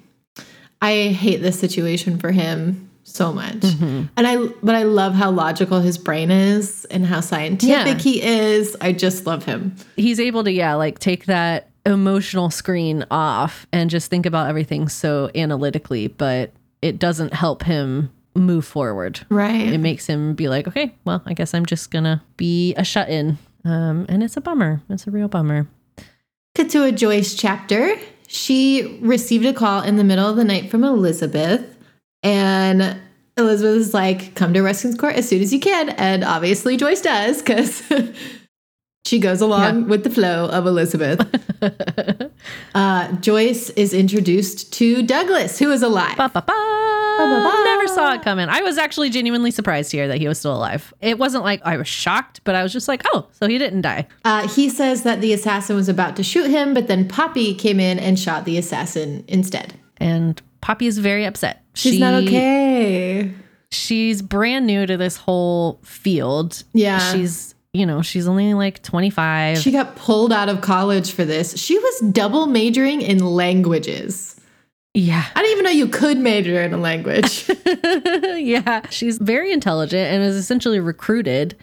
I 0.81 1.09
hate 1.17 1.43
this 1.43 1.59
situation 1.61 2.19
for 2.19 2.33
him 2.33 2.89
so 3.05 3.33
much. 3.33 3.55
Mm-hmm. 3.57 4.03
And 4.17 4.27
I 4.27 4.37
but 4.63 4.75
I 4.75 4.85
love 4.85 5.15
how 5.15 5.31
logical 5.31 5.81
his 5.81 5.99
brain 5.99 6.31
is 6.31 6.85
and 6.87 7.05
how 7.07 7.21
scientific 7.21 7.69
Yeah. 7.87 7.99
he 7.99 8.23
is. 8.23 8.77
I 8.81 8.93
just 8.93 9.27
love 9.27 9.45
him. 9.45 9.75
he's 9.97 10.21
able 10.21 10.45
to 10.45 10.53
yeah 10.53 10.75
like 10.75 10.99
take 10.99 11.27
that 11.27 11.69
emotional 11.85 12.49
screen 12.51 13.05
off 13.11 13.67
and 13.73 13.91
just 13.91 14.09
think 14.09 14.25
about 14.25 14.49
everything 14.49 14.89
so 14.89 15.29
analytically 15.35 16.07
but 16.07 16.53
it 16.81 16.97
doesn't 17.01 17.35
help 17.35 17.65
him 17.65 18.09
move 18.37 18.65
forward 18.65 19.19
Right. 19.29 19.67
it 19.73 19.79
makes 19.79 20.07
him 20.07 20.35
be 20.35 20.49
like 20.49 20.69
okay 20.69 20.95
well 21.05 21.23
i 21.27 21.35
guess 21.35 21.55
i'm 21.55 21.67
just 21.67 21.91
gonna 21.91 22.23
be 22.37 22.73
a 22.77 22.85
shut-in 22.85 23.37
um, 23.65 24.07
and 24.09 24.23
it's 24.23 24.37
a 24.37 24.41
bummer 24.41 24.81
it's 24.89 25.09
a 25.09 25.11
real 25.11 25.27
bummer 25.27 25.67
Cut 26.55 26.71
to 26.71 26.85
a 26.85 26.93
Joyce 26.93 27.35
chapter. 27.35 27.97
She 28.29 28.99
received 29.03 29.47
a 29.47 29.53
call 29.55 29.83
in 29.83 29.97
the 29.97 30.05
middle 30.05 30.29
of 30.29 30.37
the 30.37 30.45
night 30.45 30.71
from 30.71 30.85
Elizabeth, 30.85 31.72
and 32.23 33.01
Elizabeth 33.37 33.77
is 33.77 33.95
like, 33.95 34.35
"Come 34.35 34.53
to 34.55 34.63
Ruskin's 34.63 34.97
Court 34.97 35.15
as 35.15 35.29
soon 35.29 35.43
as 35.43 35.53
you 35.53 35.61
can." 35.61 35.91
And 35.91 36.25
obviously, 36.25 36.77
Joyce 36.77 37.01
does 37.01 37.43
because 37.43 37.83
she 39.07 39.19
goes 39.19 39.41
along 39.41 39.89
with 39.89 40.05
the 40.05 40.11
flow 40.11 40.47
of 40.47 40.67
Elizabeth. 40.67 41.21
uh, 42.75 43.13
Joyce 43.17 43.71
is 43.71 43.95
introduced 43.95 44.73
to 44.75 45.03
Douglas, 45.03 45.59
who 45.59 45.71
is 45.71 45.83
alive. 45.83 46.17
Ba, 46.17 46.31
ba. 46.33 46.43
ba. 46.47 46.73
Never 47.19 47.89
saw 47.89 48.15
it 48.15 48.23
coming. 48.23 48.49
I 48.49 48.63
was 48.63 48.79
actually 48.79 49.11
genuinely 49.11 49.51
surprised 49.51 49.93
here 49.93 50.09
that 50.09 50.19
he 50.19 50.29
was 50.29 50.39
still 50.39 50.57
alive. 50.57 50.93
It 51.01 51.19
wasn't 51.19 51.45
like 51.45 51.61
I 51.65 51.77
was 51.77 51.89
shocked, 51.89 52.41
but 52.45 52.55
I 52.55 52.63
was 52.63 52.73
just 52.73 52.89
like, 52.89 53.03
oh, 53.13 53.27
so 53.33 53.49
he 53.49 53.59
didn't 53.59 53.83
die. 53.83 54.07
Uh, 54.25 54.49
he 54.49 54.69
says 54.69 55.03
that 55.03 55.21
the 55.21 55.33
assassin 55.33 55.77
was 55.77 55.89
about 55.89 56.17
to 56.17 56.23
shoot 56.23 56.51
him, 56.51 56.75
but 56.75 56.89
then 56.89 57.07
Poppy 57.07 57.55
came 57.55 57.81
in 57.81 57.99
and 57.99 58.19
shot 58.19 58.45
the 58.45 58.57
assassin 58.59 59.25
instead. 59.29 59.75
And 59.99 60.41
Poppy 60.61 60.87
is 60.87 60.99
very 60.99 61.25
upset. 61.25 61.62
She's 61.75 61.99
not 61.99 62.23
okay. 62.23 63.33
she's 63.71 64.23
brand 64.23 64.67
new 64.67 64.87
to 64.87 64.97
this 64.97 65.17
whole 65.17 65.81
field. 65.83 66.63
Yeah. 66.75 67.13
She's, 67.13 67.55
you 67.73 67.87
know, 67.87 68.03
she's 68.03 68.29
only 68.29 68.55
like 68.55 68.83
25. 68.83 69.59
She 69.59 69.71
got 69.71 69.97
pulled 69.97 70.33
out 70.33 70.49
of 70.49 70.61
college 70.61 71.13
for 71.13 71.25
this. 71.25 71.57
She 71.59 71.79
was 71.79 72.01
double 72.13 72.47
majoring 72.47 73.01
in 73.01 73.19
languages. 73.19 74.39
yeah. 74.95 75.25
I 75.35 75.41
didn't 75.41 75.53
even 75.53 75.65
know 75.65 75.71
you 75.71 75.89
could 75.89 76.19
major 76.19 76.61
in 76.63 76.75
a 76.75 76.79
language. 76.79 77.51
yeah. 78.37 78.83
She's 78.91 79.19
very 79.19 79.53
intelligent 79.53 80.13
and 80.13 80.23
is 80.23 80.37
essentially 80.37 80.81
recruited. 80.81 81.57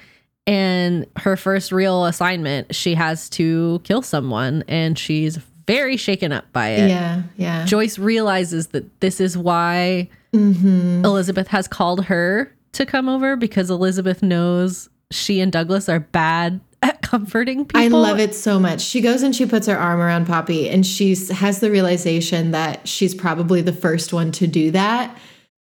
And 0.48 1.06
her 1.18 1.38
first 1.38 1.72
real 1.72 2.06
assignment, 2.06 2.74
she 2.74 2.96
has 2.96 3.30
to 3.32 3.82
kill 3.84 4.02
someone 4.02 4.64
and 4.68 4.98
she's 4.98 5.38
very 5.74 5.98
shaken 5.98 6.32
up 6.32 6.52
by 6.52 6.70
it. 6.70 6.90
yeah, 6.90 7.22
yeah. 7.38 7.66
Joyce 7.66 7.98
realizes 8.00 8.68
that 8.68 9.00
this 9.02 9.20
is 9.22 9.38
why 9.38 10.10
Mm-hmm. 10.34 11.04
Elizabeth 11.06 11.48
has 11.48 11.68
called 11.68 12.06
her 12.06 12.54
to 12.74 12.86
come 12.86 13.10
over 13.10 13.36
because 13.36 13.72
Elizabeth 13.72 14.22
knows 14.22 14.88
she 15.12 15.40
and 15.42 15.52
Douglas 15.52 15.90
are 15.90 16.00
bad 16.00 16.60
at 16.84 17.02
comforting 17.02 17.66
people. 17.66 17.82
I 17.82 17.88
love 17.88 18.20
it 18.20 18.36
so 18.36 18.60
much. 18.60 18.80
She 18.82 19.02
goes 19.02 19.24
and 19.24 19.36
she 19.36 19.48
puts 19.48 19.66
her 19.66 19.76
arm 19.78 20.00
around 20.00 20.28
Poppy 20.28 20.70
and 20.70 20.86
she 20.86 21.16
has 21.34 21.62
the 21.62 21.72
realization 21.72 22.52
that 22.52 22.88
she's 22.88 23.16
probably 23.16 23.62
the 23.62 23.74
first 23.74 24.14
one 24.14 24.32
to 24.34 24.46
do 24.46 24.70
that. 24.72 25.18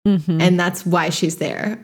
Mhm. 0.07 0.40
And 0.42 0.61
that's 0.61 0.84
why 0.84 1.09
she's 1.09 1.36
there. 1.36 1.82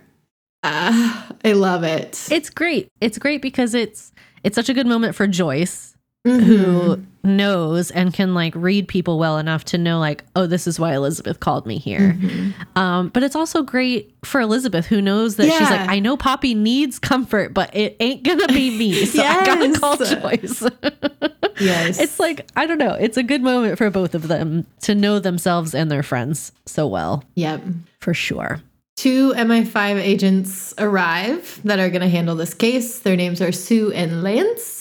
Ah, 0.63 1.29
I 1.45 1.53
love 1.53 1.83
it. 1.83 2.27
It's 2.31 2.51
great. 2.51 2.89
It's 3.01 3.19
great 3.19 3.41
because 3.41 3.73
it's 3.75 4.13
it's 4.45 4.55
such 4.55 4.69
a 4.69 4.75
good 4.75 4.87
moment 4.87 5.15
for 5.15 5.27
Joyce 5.27 5.96
Mhm. 6.27 6.43
who 6.43 7.03
knows 7.25 7.91
and 7.91 8.13
can 8.15 8.35
like 8.35 8.55
read 8.55 8.87
people 8.87 9.19
well 9.19 9.37
enough 9.39 9.65
to 9.65 9.79
know 9.79 9.99
like 9.99 10.23
oh 10.37 10.47
this 10.47 10.67
is 10.69 10.79
why 10.79 10.95
elizabeth 10.95 11.41
called 11.41 11.67
me 11.67 11.77
here 11.79 12.13
Mm-hmm. 12.21 12.79
um 12.79 13.09
but 13.09 13.25
it's 13.25 13.35
also 13.35 13.63
great 13.65 14.15
for 14.25 14.41
elizabeth 14.41 14.87
who 14.87 15.03
knows 15.03 15.35
that 15.37 15.51
she's 15.51 15.69
like 15.71 15.89
i 15.89 15.99
know 15.99 16.17
poppy 16.17 16.55
needs 16.55 17.01
comfort 17.01 17.53
but 17.53 17.75
it 17.75 17.97
ain't 17.99 18.23
gonna 18.23 18.47
be 18.49 18.79
me 18.79 19.05
so 19.07 19.23
i 19.25 19.45
gotta 19.45 19.73
call 19.79 19.97
joyce 19.97 20.63
Yes. 21.61 21.99
it's 21.99 22.21
like 22.21 22.47
i 22.55 22.65
don't 22.67 22.79
know 22.79 22.95
it's 22.95 23.17
a 23.17 23.23
good 23.25 23.43
moment 23.43 23.77
for 23.79 23.91
both 23.91 24.15
of 24.15 24.29
them 24.29 24.65
to 24.83 24.95
know 24.95 25.19
themselves 25.19 25.75
and 25.75 25.91
their 25.91 26.03
friends 26.05 26.53
so 26.67 26.87
well 26.87 27.25
Yep. 27.35 27.63
for 28.01 28.15
sure 28.15 28.61
Two 28.99 29.35
MI5 29.35 29.97
agents 30.01 30.73
arrive 30.79 31.61
that 31.65 31.79
are 31.79 31.91
going 31.91 32.01
to 32.01 32.09
handle 32.09 32.35
this 32.35 32.55
case. 32.55 33.01
Their 33.01 33.15
names 33.15 33.43
are 33.43 33.53
Sue 33.53 33.93
and 33.93 34.23
Lance. 34.23 34.76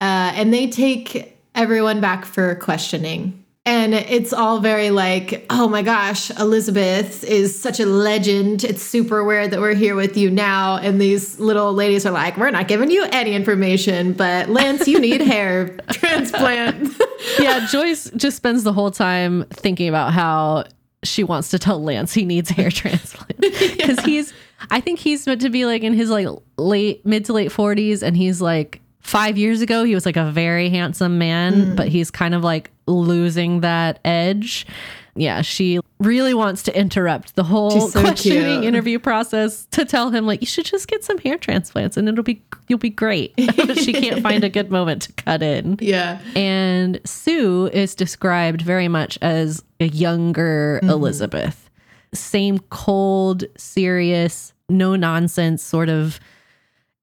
Uh, 0.00 0.32
and 0.34 0.52
they 0.52 0.68
take 0.68 1.36
everyone 1.54 2.00
back 2.00 2.24
for 2.24 2.54
questioning. 2.56 3.44
And 3.66 3.92
it's 3.92 4.32
all 4.32 4.60
very 4.60 4.88
like, 4.88 5.44
oh 5.50 5.68
my 5.68 5.82
gosh, 5.82 6.30
Elizabeth 6.38 7.22
is 7.24 7.60
such 7.60 7.80
a 7.80 7.84
legend. 7.84 8.64
It's 8.64 8.82
super 8.82 9.22
weird 9.24 9.50
that 9.50 9.60
we're 9.60 9.74
here 9.74 9.94
with 9.94 10.16
you 10.16 10.30
now. 10.30 10.76
And 10.78 10.98
these 10.98 11.38
little 11.38 11.74
ladies 11.74 12.06
are 12.06 12.10
like, 12.10 12.38
we're 12.38 12.50
not 12.50 12.66
giving 12.66 12.90
you 12.90 13.04
any 13.12 13.34
information, 13.34 14.14
but 14.14 14.48
Lance, 14.48 14.88
you 14.88 14.98
need 14.98 15.20
hair 15.20 15.68
transplant. 15.92 16.98
yeah 17.40 17.66
joyce 17.66 18.10
just 18.16 18.36
spends 18.36 18.64
the 18.64 18.72
whole 18.72 18.90
time 18.90 19.44
thinking 19.50 19.88
about 19.88 20.12
how 20.12 20.64
she 21.02 21.24
wants 21.24 21.50
to 21.50 21.58
tell 21.58 21.82
lance 21.82 22.12
he 22.12 22.24
needs 22.24 22.50
hair 22.50 22.70
transplant 22.70 23.38
because 23.40 24.00
he's 24.00 24.32
i 24.70 24.80
think 24.80 24.98
he's 24.98 25.26
meant 25.26 25.40
to 25.40 25.50
be 25.50 25.66
like 25.66 25.82
in 25.82 25.94
his 25.94 26.10
like 26.10 26.28
late 26.56 27.04
mid 27.04 27.24
to 27.24 27.32
late 27.32 27.50
40s 27.50 28.02
and 28.02 28.16
he's 28.16 28.40
like 28.40 28.80
five 29.08 29.38
years 29.38 29.62
ago 29.62 29.84
he 29.84 29.94
was 29.94 30.04
like 30.04 30.18
a 30.18 30.30
very 30.30 30.68
handsome 30.68 31.16
man 31.16 31.54
mm. 31.54 31.76
but 31.76 31.88
he's 31.88 32.10
kind 32.10 32.34
of 32.34 32.44
like 32.44 32.70
losing 32.86 33.62
that 33.62 33.98
edge 34.04 34.66
yeah 35.14 35.40
she 35.40 35.80
really 35.98 36.34
wants 36.34 36.62
to 36.62 36.78
interrupt 36.78 37.34
the 37.34 37.42
whole 37.42 37.88
so 37.88 38.00
questioning 38.00 38.60
cute. 38.60 38.64
interview 38.64 38.98
process 38.98 39.66
to 39.70 39.86
tell 39.86 40.10
him 40.10 40.26
like 40.26 40.42
you 40.42 40.46
should 40.46 40.66
just 40.66 40.88
get 40.88 41.02
some 41.02 41.16
hair 41.18 41.38
transplants 41.38 41.96
and 41.96 42.06
it'll 42.06 42.22
be 42.22 42.42
you'll 42.68 42.78
be 42.78 42.90
great 42.90 43.34
but 43.56 43.78
she 43.82 43.94
can't 43.94 44.22
find 44.22 44.44
a 44.44 44.50
good 44.50 44.70
moment 44.70 45.00
to 45.00 45.12
cut 45.14 45.42
in 45.42 45.78
yeah. 45.80 46.20
and 46.36 47.00
Sue 47.06 47.70
is 47.72 47.94
described 47.94 48.60
very 48.60 48.88
much 48.88 49.18
as 49.22 49.64
a 49.80 49.86
younger 49.86 50.80
mm-hmm. 50.82 50.90
Elizabeth. 50.90 51.70
Same 52.14 52.58
cold, 52.70 53.44
serious, 53.56 54.52
no 54.68 54.96
nonsense 54.96 55.62
sort 55.62 55.88
of 55.88 56.20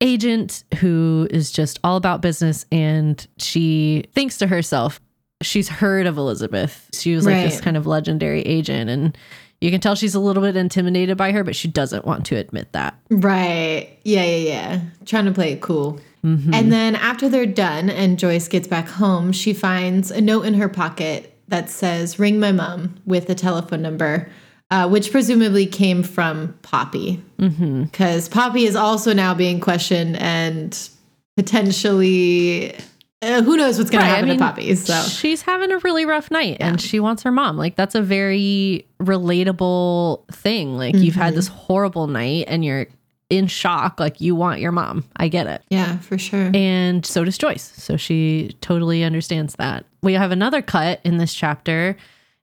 agent 0.02 0.64
who 0.80 1.28
is 1.32 1.52
just 1.52 1.80
all 1.84 1.98
about 1.98 2.22
business. 2.22 2.66
And 2.72 3.26
she 3.38 4.06
thinks 4.14 4.38
to 4.40 4.48
herself, 4.48 5.00
she's 5.42 5.70
heard 5.70 6.08
of 6.08 6.18
Elizabeth. 6.18 6.90
She 6.94 7.16
was 7.16 7.26
like 7.26 7.44
this 7.44 7.62
kind 7.62 7.78
of 7.78 7.88
legendary 7.88 8.42
agent. 8.42 8.90
And 8.90 9.18
you 9.62 9.72
can 9.72 9.82
tell 9.82 9.96
she's 9.96 10.16
a 10.16 10.20
little 10.20 10.44
bit 10.44 10.56
intimidated 10.56 11.18
by 11.18 11.32
her, 11.32 11.44
but 11.44 11.56
she 11.56 11.68
doesn't 11.68 12.06
want 12.06 12.26
to 12.28 12.36
admit 12.36 12.72
that. 12.74 13.00
Right. 13.10 13.98
Yeah, 14.04 14.24
yeah, 14.24 14.36
yeah. 14.36 14.82
Trying 15.06 15.26
to 15.26 15.32
play 15.32 15.54
it 15.54 15.62
cool. 15.62 16.00
Mm-hmm. 16.24 16.54
And 16.54 16.72
then 16.72 16.96
after 16.96 17.30
they're 17.30 17.46
done 17.46 17.90
and 17.90 18.18
Joyce 18.18 18.48
gets 18.48 18.68
back 18.68 18.88
home, 18.88 19.32
she 19.32 19.54
finds 19.54 20.12
a 20.12 20.22
note 20.22 20.46
in 20.46 20.56
her 20.56 20.70
pocket 20.70 21.38
that 21.48 21.70
says, 21.70 22.18
Ring 22.18 22.40
my 22.40 22.52
mom 22.52 22.96
with 23.06 23.30
a 23.30 23.36
telephone 23.36 23.82
number, 23.82 24.30
uh, 24.72 24.88
which 24.90 25.12
presumably 25.12 25.66
came 25.66 26.04
from 26.04 26.58
Poppy. 26.62 27.22
Because 27.38 28.28
Poppy 28.30 28.66
is 28.66 28.76
also 28.76 29.14
now 29.14 29.34
being 29.34 29.60
questioned 29.60 30.18
and 30.18 30.90
potentially. 31.38 32.76
Uh, 33.22 33.42
who 33.42 33.58
knows 33.58 33.78
what's 33.80 33.90
going 33.90 34.02
Right, 34.04 34.08
to 34.10 34.12
I 34.14 34.16
happen 34.18 34.30
mean, 34.30 34.38
to 34.38 34.44
Poppy? 34.44 34.76
So 34.76 35.02
she's 35.04 35.42
having 35.42 35.72
a 35.72 35.78
really 35.80 36.06
rough 36.06 36.30
night 36.30 36.58
and 36.60 36.80
she 36.80 37.00
wants 37.00 37.24
her 37.24 37.32
mom. 37.32 37.58
Like 37.58 37.76
that's 37.76 37.96
a 37.96 38.02
very 38.02 38.86
relatable 39.02 40.28
thing. 40.32 40.78
Like 40.78 40.96
you've 40.96 41.16
had 41.16 41.34
this 41.34 41.48
horrible 41.48 42.08
night 42.08 42.46
and 42.48 42.64
you're 42.64 42.88
in 43.32 43.48
shock. 43.48 44.00
Like 44.00 44.22
you 44.22 44.36
want 44.36 44.60
your 44.60 44.72
mom. 44.72 45.06
I 45.16 45.30
get 45.30 45.48
it. 45.48 45.64
yeah, 45.70 45.98
for 46.00 46.18
sure. 46.20 46.52
And 46.54 47.04
so 47.06 47.24
does 47.24 47.38
Joyce. 47.38 47.64
So 47.76 47.98
she 47.98 48.56
totally 48.62 49.04
understands 49.04 49.56
that. 49.56 49.86
We 50.04 50.14
have 50.14 50.32
another 50.32 50.62
cut 50.62 51.00
in 51.04 51.18
this 51.18 51.34
chapter 51.34 51.98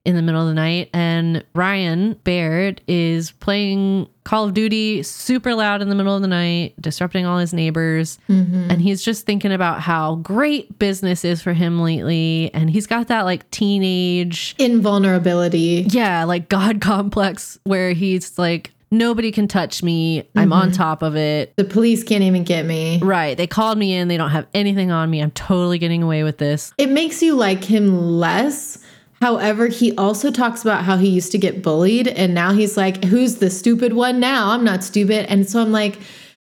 in 0.05 0.17
the 0.17 0.23
middle 0.23 0.43
of 0.43 0.49
the 0.49 0.55
night, 0.55 0.91
and 0.93 1.45
Ryan 1.55 2.15
Baird 2.25 2.81
is 2.89 3.31
playing 3.33 4.09
Call 4.25 4.45
of 4.45 4.55
Duty 4.55 5.03
super 5.03 5.55
loud 5.55 5.81
in 5.81 5.89
the 5.89 5.95
middle 5.95 6.15
of 6.15 6.23
the 6.23 6.29
night, 6.29 6.75
disrupting 6.81 7.25
all 7.25 7.39
his 7.39 7.53
neighbors. 7.53 8.19
Mm-hmm. 8.29 8.71
And 8.71 8.83
he's 8.83 9.03
just 9.03 9.27
thinking 9.27 9.53
about 9.53 9.81
how 9.81 10.17
great 10.17 10.79
business 10.79 11.25
is 11.25 11.41
for 11.41 11.53
him 11.53 11.81
lately. 11.81 12.51
And 12.53 12.71
he's 12.71 12.87
got 12.87 13.09
that 13.09 13.23
like 13.23 13.49
teenage, 13.51 14.55
Invulnerability. 14.59 15.87
yeah, 15.89 16.25
like 16.25 16.49
God 16.49 16.81
complex 16.81 17.59
where 17.65 17.93
he's 17.93 18.39
like, 18.39 18.73
nobody 18.91 19.33
can 19.33 19.49
touch 19.49 19.83
me. 19.83 20.29
I'm 20.37 20.53
on 20.53 20.69
mm-hmm. 20.69 20.77
top 20.77 21.03
of 21.03 21.17
it. 21.17 21.55
The 21.57 21.65
police 21.65 22.05
can't 22.05 22.23
even 22.23 22.45
get 22.45 22.65
me. 22.65 23.01
Right. 23.03 23.37
They 23.37 23.47
called 23.47 23.79
me 23.79 23.95
in. 23.95 24.09
They 24.09 24.17
don't 24.17 24.31
have 24.31 24.47
anything 24.55 24.91
on 24.91 25.11
me. 25.11 25.21
I'm 25.21 25.31
totally 25.33 25.79
getting 25.79 26.03
away 26.03 26.23
with 26.23 26.39
this. 26.39 26.73
it 26.79 26.91
makes 26.91 27.23
you 27.23 27.35
like 27.35 27.65
him 27.65 28.19
less. 28.19 28.79
However, 29.23 29.69
he 29.69 29.95
also 29.97 30.33
talks 30.33 30.63
about 30.63 30.83
how 30.83 30.97
he 30.97 31.09
used 31.09 31.31
to 31.31 31.39
get 31.39 31.63
bullied 31.63 32.09
and 32.09 32.35
now 32.35 32.53
he's 32.53 32.77
like, 32.77 33.05
who's 33.05 33.37
the 33.37 33.51
stupid 33.51 33.93
one 33.93 34.19
now? 34.19 34.51
I'm 34.51 34.65
not 34.65 34.83
stupid. 34.83 35.27
And 35.31 35.49
so 35.49 35.63
I'm 35.63 35.71
like, 35.71 35.97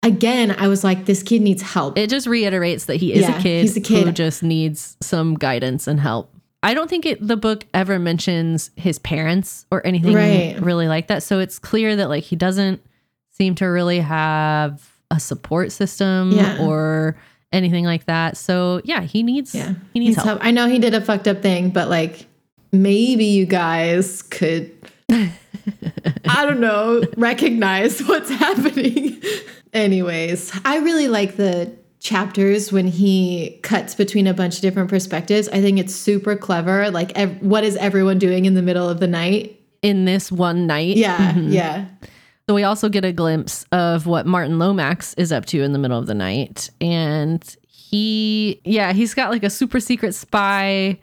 again, 0.03 0.53
I 0.59 0.67
was 0.67 0.83
like, 0.83 1.05
this 1.05 1.23
kid 1.23 1.41
needs 1.41 1.61
help. 1.61 1.97
It 1.97 2.09
just 2.09 2.27
reiterates 2.27 2.83
that 2.85 2.97
he 2.97 3.13
is 3.13 3.21
Yeah, 3.21 3.39
a 3.39 3.41
kid, 3.41 3.61
he's 3.61 3.77
a 3.77 3.79
kid 3.79 4.07
who 4.07 4.11
just 4.11 4.43
needs 4.43 4.97
some 5.01 5.35
guidance 5.35 5.87
and 5.87 5.97
help. 5.97 6.29
I 6.61 6.73
don't 6.73 6.89
think 6.89 7.05
it, 7.05 7.25
the 7.25 7.37
book 7.37 7.65
ever 7.73 7.99
mentions 7.99 8.69
his 8.75 8.99
parents 8.99 9.65
or 9.71 9.87
anything 9.87 10.13
Right. 10.13 10.57
really 10.59 10.89
like 10.89 11.07
that. 11.07 11.23
So 11.23 11.39
it's 11.39 11.59
clear 11.59 11.95
that 11.95 12.09
like 12.09 12.25
he 12.25 12.35
doesn't 12.35 12.81
seem 13.31 13.55
to 13.55 13.65
really 13.67 14.01
have 14.01 14.91
a 15.09 15.21
support 15.21 15.71
system 15.71 16.31
Yeah. 16.31 16.57
or 16.59 17.15
anything 17.53 17.85
like 17.85 18.07
that. 18.07 18.35
So 18.35 18.81
yeah, 18.83 19.03
he 19.03 19.23
needs 19.23 19.55
yeah. 19.55 19.75
he 19.93 20.01
needs 20.01 20.21
help. 20.21 20.39
I 20.43 20.51
know 20.51 20.67
he 20.67 20.79
did 20.79 20.93
a 20.93 20.99
fucked 20.99 21.29
up 21.29 21.41
thing, 21.41 21.69
but 21.69 21.87
like 21.89 22.25
maybe 22.71 23.25
you 23.25 23.45
guys 23.45 24.21
could, 24.23 24.71
I 25.09 26.45
don't 26.45 26.59
know, 26.59 27.03
recognize 27.17 28.01
what's 28.01 28.29
happening. 28.29 29.21
Anyways, 29.73 30.57
I 30.65 30.77
really 30.77 31.07
like 31.07 31.35
the 31.35 31.75
chapters 31.99 32.71
when 32.71 32.87
he 32.87 33.59
cuts 33.63 33.95
between 33.95 34.27
a 34.27 34.33
bunch 34.33 34.55
of 34.55 34.61
different 34.61 34.89
perspectives. 34.89 35.49
I 35.49 35.61
think 35.61 35.79
it's 35.79 35.95
super 35.95 36.35
clever. 36.35 36.89
Like, 36.91 37.11
ev- 37.17 37.41
what 37.41 37.63
is 37.63 37.75
everyone 37.77 38.19
doing 38.19 38.45
in 38.45 38.53
the 38.53 38.61
middle 38.61 38.87
of 38.87 38.99
the 38.99 39.07
night? 39.07 39.59
In 39.81 40.05
this 40.05 40.31
one 40.31 40.67
night. 40.67 40.95
Yeah, 40.97 41.17
mm-hmm. 41.33 41.49
yeah. 41.49 41.85
So 42.47 42.55
we 42.55 42.63
also 42.63 42.87
get 42.87 43.03
a 43.03 43.11
glimpse 43.11 43.65
of 43.73 44.05
what 44.05 44.25
Martin 44.25 44.57
Lomax 44.57 45.13
is 45.15 45.33
up 45.33 45.45
to 45.47 45.61
in 45.61 45.73
the 45.73 45.79
middle 45.79 45.99
of 45.99 46.07
the 46.07 46.15
night. 46.15 46.69
And 46.79 47.43
he, 47.67 48.61
yeah, 48.63 48.93
he's 48.93 49.13
got 49.13 49.31
like 49.31 49.43
a 49.43 49.49
super 49.49 49.81
secret 49.81 50.15
spy 50.15 50.97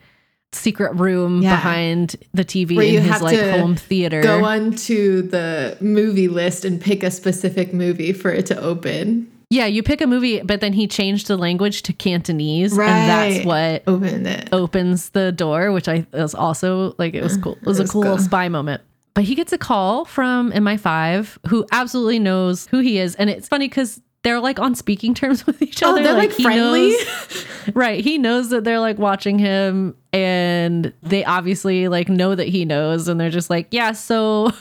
secret 0.53 0.93
room 0.95 1.41
Yeah. 1.41 1.55
behind 1.55 2.15
the 2.33 2.45
TV 2.45 2.75
Where 2.75 2.85
in 2.85 2.93
you 2.93 2.99
his 3.01 3.09
have 3.11 3.21
like 3.21 3.37
to 3.37 3.51
home 3.59 3.75
theater. 3.75 4.21
Go 4.21 4.43
on 4.45 4.71
to 4.75 5.21
the 5.23 5.77
movie 5.81 6.27
list 6.27 6.65
and 6.65 6.79
pick 6.79 7.03
a 7.03 7.11
specific 7.11 7.73
movie 7.73 8.13
for 8.13 8.31
it 8.31 8.45
to 8.47 8.61
open. 8.61 9.27
Yeah, 9.49 9.67
you 9.67 9.83
pick 9.83 10.01
a 10.01 10.07
movie, 10.07 10.41
but 10.41 10.59
then 10.59 10.73
he 10.73 10.87
changed 10.87 11.27
the 11.27 11.37
language 11.37 11.83
to 11.83 11.93
Cantonese. 11.93 12.71
And 12.77 12.79
that's 12.79 13.45
what 13.45 13.83
Open 13.87 14.25
it. 14.25 14.49
opens 14.51 15.09
the 15.09 15.31
door, 15.31 15.71
which 15.71 15.87
I 15.87 16.05
was 16.13 16.33
also 16.33 16.95
like, 16.97 17.13
it 17.13 17.21
was 17.21 17.37
mm. 17.37 17.43
cool. 17.43 17.53
It 17.53 17.65
was, 17.65 17.79
It 17.79 17.83
was 17.83 17.89
a 17.89 17.93
cool, 17.93 18.03
cool. 18.03 18.17
spy 18.17 18.49
moment. 18.49 18.81
But 19.13 19.23
he 19.23 19.35
gets 19.35 19.53
a 19.53 19.57
call 19.57 20.03
from 20.03 20.51
MI5 20.51 21.37
who 21.47 21.65
absolutely 21.71 22.19
knows 22.19 22.67
who 22.67 22.79
he 22.79 22.97
is. 22.97 23.15
And 23.15 23.29
it's 23.29 23.47
funny 23.47 23.67
because 23.69 24.01
they're 24.25 24.39
like 24.41 24.59
on 24.59 24.73
speaking 24.75 25.13
terms 25.13 25.45
with 25.47 25.61
each 25.61 25.81
other. 25.81 25.91
Oh, 25.91 25.95
other. 25.95 26.03
they're 26.03 26.13
like, 26.17 26.33
he 26.33 26.43
friendly. 26.43 26.89
knows- 26.91 27.45
right. 27.75 28.03
He 28.03 28.17
knows 28.17 28.49
that 28.49 28.63
they're 28.65 28.79
like 28.79 28.97
watching 28.97 29.37
him 29.39 29.95
and 30.11 30.91
they 31.03 31.23
obviously 31.23 31.87
like 31.87 32.09
know 32.09 32.33
that 32.35 32.47
he 32.47 32.65
knows. 32.65 33.07
And 33.07 33.19
they're 33.21 33.29
just 33.29 33.49
like, 33.51 33.67
yeah, 33.71 33.91
so 33.91 34.51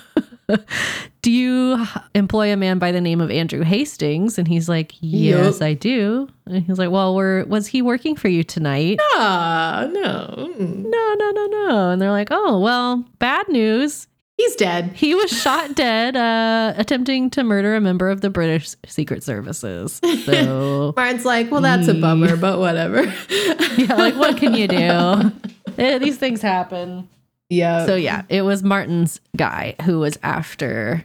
do 1.23 1.31
you 1.33 1.85
employ 2.15 2.53
a 2.53 2.57
man 2.57 2.79
by 2.79 2.93
the 2.93 3.01
name 3.01 3.21
of 3.23 3.31
Andrew 3.31 3.63
Hastings? 3.63 4.37
And 4.39 4.47
he's 4.47 4.69
like, 4.69 4.93
yes, 5.01 5.55
Yup. 5.61 5.63
I 5.63 5.73
do. 5.75 6.29
And 6.47 6.63
he's 6.65 6.79
like, 6.79 6.91
well, 6.91 7.15
were, 7.15 7.45
was 7.49 7.67
he 7.67 7.81
working 7.81 8.17
for 8.17 8.29
you 8.29 8.45
tonight? 8.45 8.99
Ah, 9.15 9.89
no. 9.91 10.49
Mm. 10.59 10.85
no, 10.91 11.15
no, 11.19 11.31
no, 11.31 11.47
no. 11.47 11.91
And 11.91 12.03
they're 12.03 12.11
like, 12.11 12.29
oh, 12.31 12.61
well, 12.61 13.03
bad 13.19 13.49
news. 13.49 14.07
He 14.45 14.51
He's 14.51 14.57
dead. 14.57 14.93
He 14.95 15.15
was 15.15 15.31
shot 15.31 15.75
dead, 15.75 16.17
uh, 16.17 16.75
attempting 16.77 17.31
to 17.31 17.43
murder 17.43 17.77
a 17.77 17.81
member 17.81 18.11
of 18.11 18.21
the 18.21 18.29
British 18.29 18.75
Secret 18.87 19.23
Services. 19.23 20.01
So, 20.25 20.93
Martin's 20.97 21.25
like, 21.25 21.51
well, 21.51 21.61
that's 21.61 21.89
a 21.89 21.95
bummer, 21.95 22.37
but 22.37 22.59
whatever. 22.59 23.03
yeah, 23.77 23.95
like, 23.95 24.17
what 24.17 24.37
can 24.37 24.55
you 24.55 24.69
do? 24.69 25.33
Eh, 25.77 25.99
these 25.99 26.19
things 26.19 26.41
happen. 26.41 27.09
yeah. 27.49 27.85
So, 27.85 27.97
yeah, 27.97 28.23
it 28.29 28.43
was 28.43 28.63
Martin's 28.63 29.21
guy 29.37 29.75
who 29.83 29.99
was 29.99 30.19
after 30.23 31.05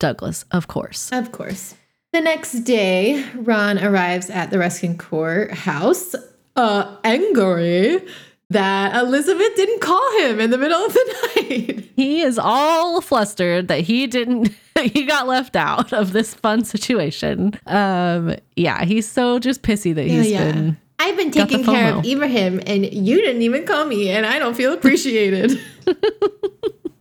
Douglas, 0.00 0.44
of 0.50 0.66
course. 0.66 1.12
Of 1.12 1.30
course. 1.30 1.76
The 2.12 2.20
next 2.20 2.52
day, 2.64 3.24
Ron 3.34 3.78
arrives 3.78 4.28
at 4.28 4.50
the 4.50 4.58
Ruskin 4.58 4.98
Court 4.98 5.52
house, 5.52 6.16
uh, 6.56 6.96
angry 7.04 8.02
that 8.52 8.94
Elizabeth 8.94 9.54
didn't 9.56 9.80
call 9.80 10.18
him 10.18 10.40
in 10.40 10.50
the 10.50 10.58
middle 10.58 10.84
of 10.84 10.92
the 10.92 11.16
night. 11.36 11.90
He 11.96 12.20
is 12.20 12.38
all 12.38 13.00
flustered 13.00 13.68
that 13.68 13.80
he 13.80 14.06
didn't, 14.06 14.50
he 14.80 15.04
got 15.04 15.26
left 15.26 15.56
out 15.56 15.92
of 15.92 16.12
this 16.12 16.34
fun 16.34 16.64
situation. 16.64 17.58
Um, 17.66 18.36
yeah, 18.56 18.84
he's 18.84 19.10
so 19.10 19.38
just 19.38 19.62
pissy 19.62 19.94
that 19.94 20.06
he's 20.06 20.28
been. 20.30 20.76
I've 20.98 21.16
been 21.16 21.32
taking 21.32 21.64
care 21.64 21.94
of 21.96 22.04
Ibrahim, 22.06 22.60
and 22.66 22.84
you 22.92 23.20
didn't 23.20 23.42
even 23.42 23.66
call 23.66 23.84
me, 23.86 24.10
and 24.10 24.24
I 24.24 24.38
don't 24.38 24.54
feel 24.54 24.72
appreciated. 24.78 25.58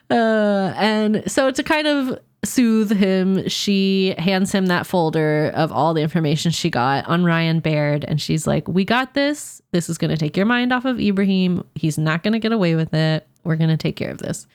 Uh, 0.10 0.74
and 0.76 1.24
so 1.32 1.52
to 1.52 1.64
kind 1.64 1.88
of 1.88 2.20
soothe 2.44 2.92
him, 2.92 3.48
she 3.48 4.16
hands 4.18 4.52
him 4.52 4.68
that 4.68 4.88
folder 4.88 5.52
of 5.54 5.72
all 5.72 5.94
the 5.94 6.02
information 6.02 6.52
she 6.52 6.70
got 6.70 7.08
on 7.08 7.24
Ryan 7.24 7.60
Baird. 7.60 8.04
And 8.06 8.20
she's 8.20 8.48
like, 8.48 8.68
We 8.68 8.86
got 8.86 9.14
this. 9.14 9.62
This 9.72 9.90
is 9.90 9.98
going 9.98 10.12
to 10.12 10.18
take 10.18 10.36
your 10.36 10.46
mind 10.46 10.74
off 10.74 10.86
of 10.86 11.00
Ibrahim. 11.00 11.64
He's 11.76 11.98
not 11.98 12.24
going 12.24 12.34
to 12.34 12.40
get 12.40 12.52
away 12.52 12.76
with 12.76 12.94
it. 12.94 13.28
We're 13.44 13.56
going 13.56 13.70
to 13.70 13.78
take 13.78 13.96
care 13.96 14.12
of 14.12 14.18
this. 14.18 14.48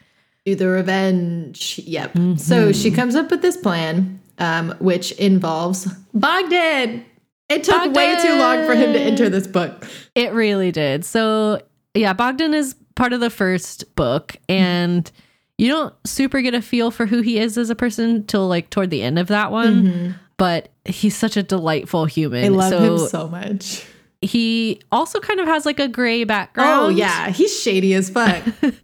Do 0.45 0.55
the 0.55 0.69
revenge. 0.69 1.81
Yep. 1.85 2.39
So 2.39 2.73
she 2.73 2.91
comes 2.91 3.17
up 3.17 3.31
with 3.31 3.43
this 3.43 3.57
plan, 3.57 4.21
um, 4.39 4.75
which 4.79 5.13
involves 5.13 5.87
Bogdan. 6.15 7.05
It 7.49 7.65
took 7.65 7.95
way 7.95 8.17
too 8.21 8.39
long 8.39 8.65
for 8.65 8.75
him 8.75 8.93
to 8.93 8.99
enter 8.99 9.29
this 9.29 9.47
book. 9.47 9.87
It 10.15 10.33
really 10.33 10.73
did. 10.73 11.05
So, 11.05 11.63
yeah, 11.95 12.13
Bogdan 12.13 12.55
is 12.55 12.75
part 12.97 13.13
of 13.13 13.21
the 13.21 13.31
first 13.31 13.95
book. 13.95 14.37
And 14.49 15.11
you 15.59 15.69
don't 15.69 15.95
super 16.05 16.41
get 16.43 16.55
a 16.55 16.63
feel 16.63 16.91
for 16.91 17.07
who 17.07 17.21
he 17.23 17.39
is 17.39 17.57
as 17.59 17.71
a 17.71 17.75
person 17.75 18.25
till 18.27 18.47
like 18.49 18.71
toward 18.71 18.91
the 18.91 19.03
end 19.03 19.19
of 19.19 19.29
that 19.29 19.51
one. 19.53 20.19
But 20.37 20.69
he's 20.85 21.17
such 21.17 21.37
a 21.39 21.43
delightful 21.43 22.05
human. 22.05 22.45
I 22.45 22.49
love 22.49 22.71
so 22.71 22.79
him 22.79 23.09
so 23.09 23.29
much. 23.29 23.87
he 24.21 24.81
also 24.93 25.19
kind 25.21 25.41
of 25.41 25.47
has 25.47 25.65
like 25.65 25.81
a 25.81 25.89
gray 25.89 26.25
background. 26.25 26.71
Oh 26.85 26.89
yeah, 26.91 27.31
he's 27.31 27.59
shady 27.59 27.95
as 27.95 28.11
fuck. 28.11 28.43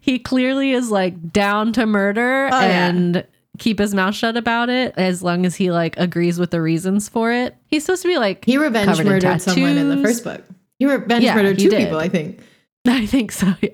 He 0.00 0.18
clearly 0.18 0.72
is 0.72 0.90
like 0.90 1.32
down 1.32 1.72
to 1.74 1.84
murder 1.84 2.48
Oh, 2.50 2.60
yeah. 2.60 2.88
and 2.88 3.26
keep 3.58 3.78
his 3.78 3.94
mouth 3.94 4.14
shut 4.14 4.38
about 4.38 4.70
it 4.70 4.94
as 4.96 5.22
long 5.22 5.44
as 5.44 5.54
he 5.56 5.70
like 5.70 5.98
agrees 5.98 6.38
with 6.38 6.50
the 6.50 6.62
reasons 6.62 7.10
for 7.10 7.30
it. 7.30 7.54
He's 7.66 7.84
supposed 7.84 8.02
to 8.02 8.08
be 8.08 8.16
like 8.16 8.44
He 8.46 8.56
revenge 8.56 9.02
murdered 9.04 9.42
someone 9.42 9.76
in 9.76 9.90
the 9.90 10.02
first 10.02 10.24
book. 10.24 10.42
He 10.78 10.86
revenge 10.86 11.24
Yeah, 11.24 11.34
murdered 11.34 11.58
two 11.58 11.68
did. 11.68 11.80
people, 11.84 11.98
I 11.98 12.08
think. 12.08 12.40
I 12.86 13.04
think 13.04 13.32
so. 13.32 13.52
yeah. 13.60 13.70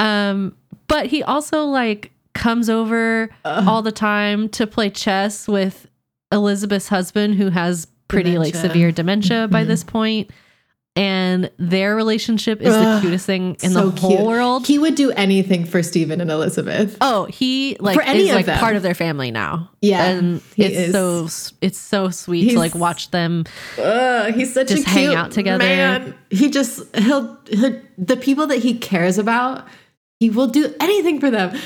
Um, 0.00 0.56
but 0.88 1.06
he 1.06 1.22
also 1.22 1.64
like 1.64 2.10
comes 2.34 2.68
over 2.70 3.30
all 3.44 3.82
the 3.82 3.92
time 3.92 4.48
to 4.50 4.66
play 4.66 4.90
chess 4.90 5.46
with 5.48 5.86
Elizabeth's 6.32 6.88
husband, 6.88 7.34
who 7.36 7.50
has 7.50 7.86
pretty 8.08 8.38
like 8.38 8.54
severe 8.54 8.90
dementia 8.92 9.48
by 9.48 9.60
Mm-hmm. 9.62 9.68
this 9.68 9.84
point. 9.84 10.30
And 10.96 11.48
their 11.58 11.94
relationship 11.94 12.60
is 12.60 12.74
the 12.74 12.98
cutest 13.00 13.24
thing 13.24 13.56
in 13.62 13.70
so 13.70 13.90
the 13.90 14.00
whole 14.00 14.16
cute. 14.16 14.26
world. 14.26 14.66
He 14.66 14.80
would 14.80 14.96
do 14.96 15.12
anything 15.12 15.64
for 15.64 15.80
Stephen 15.80 16.20
and 16.20 16.28
Elizabeth. 16.28 16.96
Oh, 17.00 17.26
he 17.26 17.76
like 17.78 17.94
For 17.94 18.02
any 18.02 18.22
is 18.24 18.30
of 18.30 18.34
like 18.34 18.46
them. 18.46 18.58
part 18.58 18.74
of 18.74 18.82
their 18.82 18.94
family 18.94 19.30
now. 19.30 19.70
Yeah, 19.80 20.04
and 20.06 20.42
it's 20.56 20.76
is. 20.76 20.92
so 20.92 21.54
it's 21.60 21.78
so 21.78 22.10
sweet 22.10 22.50
to 22.50 22.58
like 22.58 22.74
watch 22.74 23.12
them. 23.12 23.44
Ugh, 23.80 24.34
he's 24.34 24.52
such 24.52 24.68
Just 24.68 24.88
a 24.88 24.90
hang 24.90 25.04
cute 25.10 25.16
out 25.16 25.30
together. 25.30 25.58
Man. 25.58 26.14
He 26.30 26.50
just 26.50 26.82
he'll, 26.96 27.38
he'll 27.48 27.80
the 27.96 28.16
people 28.16 28.48
that 28.48 28.58
he 28.58 28.76
cares 28.76 29.18
about. 29.18 29.68
He 30.20 30.30
will 30.30 30.48
do 30.48 30.74
anything 30.80 31.20
for 31.20 31.30
them. 31.30 31.56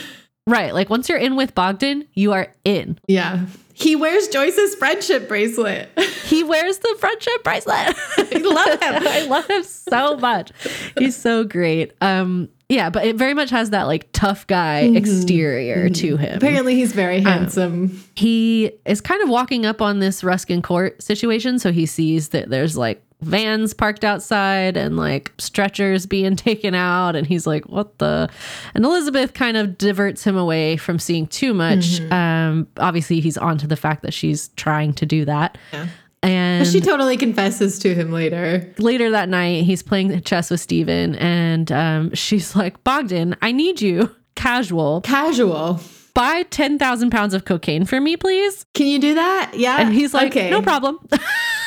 Right, 0.47 0.75
like 0.75 0.91
once 0.91 1.09
you're 1.09 1.19
in 1.19 1.37
with 1.37 1.55
Bogdan, 1.55 2.07
you 2.15 2.33
are 2.33 2.53
in. 2.65 2.99
Yeah, 3.07 3.47
he 3.75 3.95
wears 3.97 4.27
Joyce's 4.29 4.75
friendship 4.75 5.29
bracelet. 5.29 5.89
He 6.33 6.43
wears 6.43 6.79
the 6.79 6.97
friendship 6.99 7.45
bracelet. 7.45 7.95
I 8.17 8.41
love 8.43 8.81
him. 8.83 9.07
I 9.07 9.27
love 9.27 9.47
him 9.51 9.63
so 9.65 10.17
much. 10.17 10.51
He's 10.99 11.15
so 11.15 11.45
great. 11.45 11.93
Um, 12.01 12.49
yeah, 12.71 12.89
but 12.89 13.05
it 13.05 13.17
very 13.17 13.35
much 13.35 13.51
has 13.51 13.69
that 13.71 13.83
like 13.83 14.09
tough 14.13 14.47
guy 14.47 14.85
Mm-hmm. 14.85 14.97
exterior 14.97 15.91
to 15.91 16.17
him. 16.17 16.37
Apparently, 16.39 16.75
he's 16.75 16.93
very 16.93 17.21
handsome. 17.21 18.03
he 18.17 18.73
is 18.87 19.03
kind 19.03 19.23
of 19.23 19.29
walking 19.29 19.67
up 19.67 19.83
on 19.83 19.99
this 19.99 20.25
Ruskin 20.25 20.63
Court 20.63 21.03
situation. 21.03 21.59
So 21.59 21.71
he 21.71 21.85
sees 21.85 22.31
that 22.31 22.49
there's 22.49 22.79
like 22.79 23.03
vans 23.23 23.73
parked 23.75 24.05
outside 24.05 24.77
and 24.77 24.97
like 24.97 25.33
stretchers 25.39 26.07
being 26.07 26.37
taken 26.49 26.75
out. 26.75 27.17
And 27.17 27.27
he's 27.27 27.47
like, 27.47 27.65
what 27.69 27.99
the? 27.99 28.29
And 28.75 28.85
Elizabeth 28.85 29.35
kind 29.35 29.57
of 29.57 29.79
diverts 29.79 30.25
him 30.25 30.37
away 30.37 30.77
from 30.77 30.99
seeing 30.99 31.27
too 31.27 31.55
much. 31.55 32.01
Um, 32.11 32.69
obviously, 32.77 33.21
he's 33.21 33.39
onto 33.39 33.67
the 33.67 33.77
fact 33.77 34.03
that 34.03 34.13
she's 34.13 34.49
trying 34.57 34.93
to 34.95 35.07
do 35.07 35.25
that. 35.25 35.59
Yeah. 35.73 35.87
And 36.25 36.67
She 36.69 36.81
totally 36.81 37.17
confesses 37.17 37.81
to 37.81 37.95
him 37.95 38.13
later. 38.13 38.73
later 38.79 39.11
that 39.11 39.29
night, 39.29 39.65
he's 39.65 39.83
playing 39.83 40.21
chess 40.23 40.51
with 40.51 40.61
Stephen. 40.61 41.17
And 41.17 41.73
um, 41.73 42.15
she's 42.15 42.55
like, 42.55 42.83
Bogdan, 42.85 43.37
I 43.43 43.51
need 43.51 43.81
you. 43.81 44.15
Casual. 44.37 45.01
Casual. 45.01 45.81
Buy 46.15 46.45
10,000 46.45 47.11
pounds 47.11 47.35
of 47.35 47.45
cocaine 47.45 47.85
for 47.87 48.01
me, 48.01 48.17
please. 48.17 48.67
Can 48.75 48.87
you 48.87 48.99
do 49.01 49.15
that? 49.15 49.53
Yeah. 49.57 49.81
And 49.81 49.93
he's 49.95 50.15
like, 50.15 50.31
okay. 50.33 50.51
no 50.51 50.63
problem. 50.63 50.99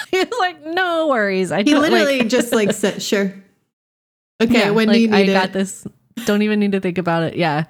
he's 0.11 0.25
like, 0.39 0.63
no 0.65 1.07
worries. 1.07 1.51
I 1.51 1.63
He 1.63 1.75
literally 1.75 2.19
like, 2.19 2.29
just 2.29 2.53
like 2.53 2.71
said, 2.73 3.01
sure. 3.01 3.33
Okay, 4.41 4.59
yeah, 4.59 4.69
when 4.71 4.87
like, 4.87 4.95
do 4.95 5.01
you 5.01 5.07
need 5.09 5.15
I 5.15 5.19
it? 5.21 5.33
got 5.33 5.53
this. 5.53 5.87
Don't 6.25 6.41
even 6.41 6.59
need 6.59 6.71
to 6.73 6.79
think 6.79 6.97
about 6.97 7.23
it. 7.23 7.35
Yeah. 7.35 7.65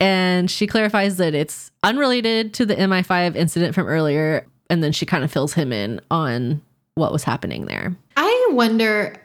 And 0.00 0.50
she 0.50 0.66
clarifies 0.66 1.16
that 1.16 1.34
it's 1.34 1.70
unrelated 1.82 2.54
to 2.54 2.66
the 2.66 2.76
MI5 2.76 3.34
incident 3.36 3.74
from 3.74 3.86
earlier. 3.86 4.46
And 4.70 4.82
then 4.82 4.92
she 4.92 5.06
kind 5.06 5.24
of 5.24 5.32
fills 5.32 5.54
him 5.54 5.72
in 5.72 6.00
on 6.10 6.62
what 6.94 7.12
was 7.12 7.24
happening 7.24 7.66
there. 7.66 7.96
I 8.16 8.48
wonder 8.52 9.20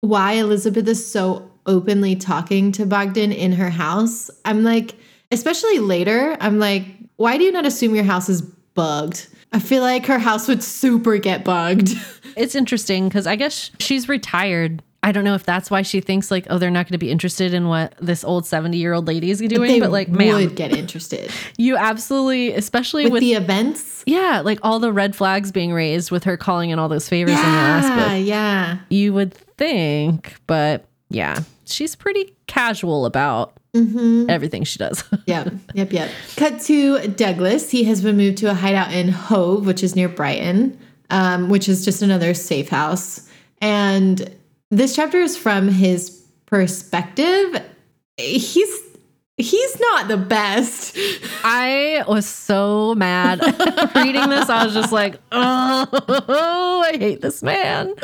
why 0.00 0.32
Elizabeth 0.32 0.88
is 0.88 1.04
so 1.10 1.50
openly 1.66 2.16
talking 2.16 2.72
to 2.72 2.86
Bogdan 2.86 3.32
in 3.32 3.52
her 3.52 3.70
house. 3.70 4.30
I'm 4.44 4.62
like, 4.62 4.94
especially 5.30 5.78
later, 5.78 6.36
I'm 6.40 6.58
like, 6.58 6.86
why 7.16 7.36
do 7.38 7.44
you 7.44 7.52
not 7.52 7.66
assume 7.66 7.94
your 7.94 8.04
house 8.04 8.28
is 8.28 8.42
bugged? 8.42 9.28
I 9.52 9.58
feel 9.58 9.82
like 9.82 10.06
her 10.06 10.18
house 10.18 10.48
would 10.48 10.62
super 10.62 11.18
get 11.18 11.44
bugged. 11.44 11.90
It's 12.36 12.54
interesting 12.54 13.08
because 13.08 13.26
I 13.26 13.34
guess 13.34 13.70
she's 13.80 14.10
retired. 14.10 14.82
I 15.02 15.10
don't 15.10 15.24
know 15.24 15.32
if 15.34 15.44
that's 15.44 15.70
why 15.70 15.80
she 15.80 16.02
thinks 16.02 16.30
like, 16.30 16.46
oh, 16.50 16.58
they're 16.58 16.70
not 16.70 16.84
going 16.84 16.92
to 16.92 16.98
be 16.98 17.10
interested 17.10 17.54
in 17.54 17.66
what 17.68 17.94
this 17.98 18.22
old 18.24 18.44
70 18.44 18.76
year 18.76 18.92
old 18.92 19.06
lady 19.06 19.30
is 19.30 19.38
doing. 19.38 19.62
they 19.62 19.80
but 19.80 19.90
like, 19.90 20.08
man 20.10 20.34
would 20.34 20.54
get 20.54 20.76
interested 20.76 21.30
you 21.56 21.78
absolutely, 21.78 22.52
especially 22.52 23.04
with, 23.04 23.14
with, 23.14 23.20
the 23.22 23.32
events. 23.32 24.04
yeah, 24.04 24.42
like 24.44 24.58
all 24.62 24.78
the 24.80 24.92
red 24.92 25.16
flags 25.16 25.50
being 25.50 25.72
raised 25.72 26.10
with 26.10 26.24
her 26.24 26.36
calling 26.36 26.68
in 26.68 26.78
all 26.78 26.90
those 26.90 27.08
favors 27.08 27.36
in 27.38 27.40
the 27.42 27.42
last 27.42 27.88
Yeah, 27.88 28.04
book. 28.18 28.26
yeah. 28.26 28.78
You 28.90 29.14
would 29.14 29.32
think, 29.32 30.34
but 30.46 30.84
yeah, 31.08 31.38
she's 31.64 31.96
pretty 31.96 32.34
casual 32.48 33.06
about 33.06 33.54
Mm-hmm. 33.76 34.30
everything 34.30 34.64
she 34.64 34.78
does. 34.78 35.04
Yep, 35.26 35.52
yep, 35.74 35.92
yep. 35.92 36.10
Cut 36.36 36.60
to 36.62 37.08
Douglas. 37.08 37.70
He 37.70 37.84
has 37.84 38.00
been 38.00 38.16
moved 38.16 38.38
to 38.38 38.50
a 38.50 38.54
hideout 38.54 38.92
in 38.92 39.08
Hove, 39.08 39.66
which 39.66 39.82
is 39.82 39.96
near 39.96 40.08
Brighton, 40.08 40.78
um, 41.10 41.48
which 41.48 41.68
is 41.68 41.84
just 41.84 42.00
another 42.00 42.32
safe 42.32 42.68
house. 42.68 43.28
And 43.60 44.34
this 44.70 44.94
chapter 44.94 45.18
is 45.18 45.36
from 45.36 45.68
his 45.68 46.24
perspective. 46.46 47.60
He's 48.16 48.80
he's 49.36 49.80
not 49.80 50.08
the 50.08 50.16
best. 50.16 50.96
I 51.44 52.04
was 52.08 52.26
so 52.26 52.94
mad 52.94 53.40
reading 53.96 54.28
this. 54.30 54.48
I 54.48 54.64
was 54.64 54.74
just 54.74 54.92
like, 54.92 55.16
oh, 55.32 56.82
I 56.86 56.96
hate 56.96 57.20
this 57.20 57.42
man. 57.42 57.94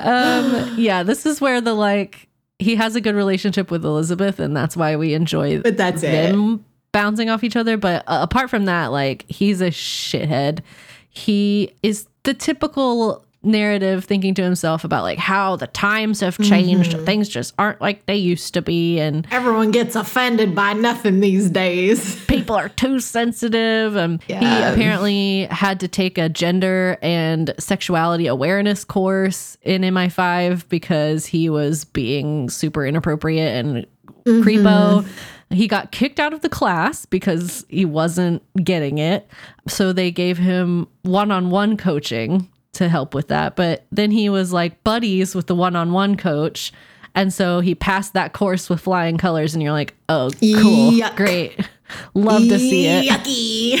Um, 0.00 0.74
yeah, 0.78 1.02
this 1.02 1.26
is 1.26 1.40
where 1.40 1.60
the 1.60 1.74
like 1.74 2.28
he 2.60 2.76
has 2.76 2.94
a 2.96 3.00
good 3.00 3.14
relationship 3.14 3.70
with 3.70 3.84
Elizabeth, 3.84 4.38
and 4.38 4.56
that's 4.56 4.76
why 4.76 4.96
we 4.96 5.14
enjoy 5.14 5.60
But 5.60 5.76
that's 5.76 6.02
it. 6.02 6.12
them 6.12 6.64
bouncing 6.92 7.30
off 7.30 7.42
each 7.42 7.56
other. 7.56 7.76
But 7.76 8.04
uh, 8.06 8.18
apart 8.22 8.50
from 8.50 8.66
that, 8.66 8.92
like 8.92 9.24
he's 9.28 9.60
a 9.60 9.70
shithead. 9.70 10.60
He 11.08 11.72
is 11.82 12.06
the 12.22 12.34
typical 12.34 13.24
narrative 13.42 14.04
thinking 14.04 14.34
to 14.34 14.42
himself 14.42 14.84
about 14.84 15.02
like 15.02 15.18
how 15.18 15.56
the 15.56 15.66
times 15.68 16.20
have 16.20 16.36
changed 16.38 16.92
things 17.06 17.26
just 17.28 17.54
aren't 17.58 17.80
like 17.80 18.04
they 18.04 18.16
used 18.16 18.52
to 18.52 18.60
be 18.60 18.98
and 18.98 19.26
Everyone 19.30 19.70
gets 19.70 19.96
offended 19.96 20.54
by 20.54 20.74
nothing 20.74 21.20
these 21.20 21.48
days. 21.48 22.22
people 22.26 22.54
are 22.54 22.68
too 22.68 23.00
sensitive. 23.00 23.96
Um, 23.96 24.20
He 24.40 24.62
apparently 24.72 25.44
had 25.50 25.80
to 25.80 25.88
take 25.88 26.18
a 26.18 26.28
gender 26.28 26.98
and 27.00 27.54
sexuality 27.58 28.26
awareness 28.26 28.84
course 28.84 29.56
in 29.62 29.82
MI5 29.82 30.68
because 30.68 31.24
he 31.24 31.48
was 31.48 31.84
being 31.86 32.50
super 32.50 32.84
inappropriate 32.84 33.64
and 33.64 33.86
creepo. 34.26 35.06
He 35.48 35.66
got 35.66 35.90
kicked 35.92 36.20
out 36.20 36.32
of 36.34 36.42
the 36.42 36.48
class 36.50 37.06
because 37.06 37.64
he 37.68 37.84
wasn't 37.84 38.42
getting 38.62 38.98
it. 38.98 39.26
So 39.66 39.92
they 39.92 40.10
gave 40.10 40.36
him 40.38 40.86
one 41.02 41.30
on 41.32 41.48
one 41.50 41.76
coaching 41.78 42.48
to 42.74 42.88
help 42.88 43.14
with 43.14 43.28
that. 43.28 43.56
But 43.56 43.86
then 43.90 44.10
he 44.10 44.28
was 44.28 44.52
like 44.52 44.82
buddies 44.84 45.34
with 45.34 45.46
the 45.46 45.54
one 45.54 45.76
on 45.76 45.92
one 45.92 46.16
coach. 46.16 46.72
And 47.14 47.32
so 47.32 47.60
he 47.60 47.74
passed 47.74 48.12
that 48.14 48.32
course 48.32 48.70
with 48.70 48.80
flying 48.80 49.18
colors. 49.18 49.54
And 49.54 49.62
you're 49.62 49.72
like, 49.72 49.94
oh, 50.08 50.30
cool. 50.40 50.92
Yuck. 50.92 51.16
Great. 51.16 51.68
Love 52.14 52.42
to 52.42 52.58
see 52.58 52.86
it. 52.86 53.06
Yucky. 53.06 53.80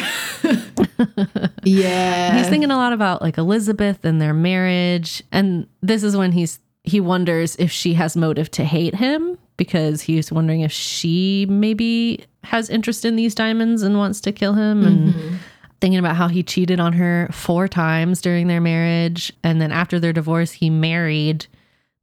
yeah. 1.62 2.36
He's 2.36 2.48
thinking 2.48 2.70
a 2.70 2.76
lot 2.76 2.92
about 2.92 3.22
like 3.22 3.38
Elizabeth 3.38 4.04
and 4.04 4.20
their 4.20 4.34
marriage. 4.34 5.22
And 5.30 5.68
this 5.80 6.02
is 6.02 6.16
when 6.16 6.32
he's 6.32 6.58
he 6.82 7.00
wonders 7.00 7.56
if 7.56 7.70
she 7.70 7.94
has 7.94 8.16
motive 8.16 8.50
to 8.50 8.64
hate 8.64 8.94
him 8.94 9.38
because 9.56 10.00
he's 10.00 10.32
wondering 10.32 10.62
if 10.62 10.72
she 10.72 11.46
maybe 11.48 12.24
has 12.42 12.70
interest 12.70 13.04
in 13.04 13.16
these 13.16 13.34
diamonds 13.34 13.82
and 13.82 13.98
wants 13.98 14.20
to 14.22 14.32
kill 14.32 14.54
him 14.54 14.84
and 14.86 15.14
mm-hmm. 15.14 15.36
Thinking 15.80 15.98
about 15.98 16.16
how 16.16 16.28
he 16.28 16.42
cheated 16.42 16.80
on 16.80 16.92
her 16.92 17.28
four 17.32 17.68
times 17.68 18.20
during 18.20 18.48
their 18.48 18.60
marriage 18.60 19.32
and 19.42 19.60
then 19.60 19.72
after 19.72 19.98
their 19.98 20.12
divorce 20.12 20.52
he 20.52 20.70
married 20.70 21.46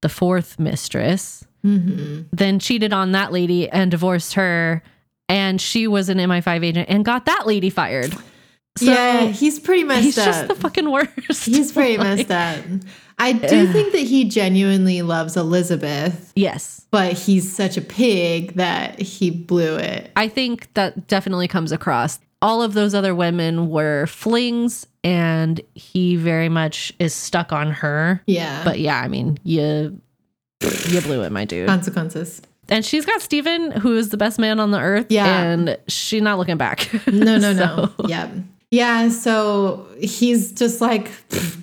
the 0.01 0.09
fourth 0.09 0.59
mistress 0.59 1.45
mm-hmm. 1.65 2.23
then 2.31 2.59
cheated 2.59 2.93
on 2.93 3.11
that 3.11 3.31
lady 3.31 3.69
and 3.69 3.91
divorced 3.91 4.33
her 4.33 4.81
and 5.29 5.59
she 5.59 5.87
was 5.87 6.09
an 6.09 6.17
MI5 6.17 6.63
agent 6.63 6.89
and 6.89 7.03
got 7.03 7.25
that 7.25 7.45
lady 7.45 7.69
fired. 7.69 8.13
So 8.77 8.85
yeah, 8.85 9.25
he's 9.25 9.59
pretty 9.59 9.83
messed 9.83 10.03
he's 10.03 10.17
up. 10.17 10.25
He's 10.25 10.35
just 10.35 10.47
the 10.47 10.55
fucking 10.55 10.91
worst. 10.91 11.45
he's 11.45 11.71
pretty 11.71 11.97
messed 12.03 12.31
up. 12.31 12.63
I 13.17 13.33
do 13.33 13.71
think 13.73 13.91
that 13.93 14.03
he 14.03 14.25
genuinely 14.25 15.01
loves 15.01 15.35
Elizabeth, 15.35 16.31
yes. 16.35 16.85
but 16.91 17.13
he's 17.13 17.51
such 17.51 17.75
a 17.75 17.81
pig 17.81 18.53
that 18.53 18.99
he 18.99 19.31
blew 19.31 19.77
it. 19.77 20.11
I 20.15 20.27
think 20.27 20.71
that 20.75 21.07
definitely 21.07 21.47
comes 21.47 21.71
across. 21.71 22.19
All 22.41 22.61
of 22.61 22.73
those 22.73 22.93
other 22.93 23.15
women 23.15 23.69
were 23.69 24.05
flings 24.07 24.85
and 25.03 25.59
he 25.73 26.15
very 26.15 26.49
much 26.49 26.93
is 26.99 27.13
stuck 27.13 27.51
on 27.51 27.71
her. 27.71 28.21
Yeah. 28.27 28.63
But 28.63 28.79
yeah, 28.79 28.99
I 29.01 29.07
mean, 29.07 29.39
you 29.43 29.99
you 30.87 31.01
blew 31.01 31.23
it, 31.23 31.31
my 31.31 31.45
dude. 31.45 31.67
consequences. 31.67 32.41
And 32.69 32.83
she's 32.85 33.05
got 33.05 33.21
Stephen, 33.21 33.71
who 33.71 33.95
is 33.95 34.09
the 34.09 34.17
best 34.17 34.37
man 34.39 34.59
on 34.59 34.71
the 34.71 34.79
earth. 34.79 35.07
Yeah. 35.09 35.41
And 35.43 35.77
she's 35.87 36.21
not 36.21 36.37
looking 36.37 36.57
back. 36.57 36.89
No, 37.07 37.37
no, 37.37 37.53
no. 37.53 37.89
Yeah. 38.07 38.29
Yeah. 38.71 39.09
So 39.09 39.87
he's 39.99 40.51
just 40.51 40.81
like, 40.81 41.09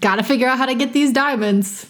gotta 0.00 0.22
figure 0.22 0.48
out 0.48 0.56
how 0.58 0.66
to 0.66 0.74
get 0.74 0.92
these 0.92 1.12
diamonds. 1.12 1.86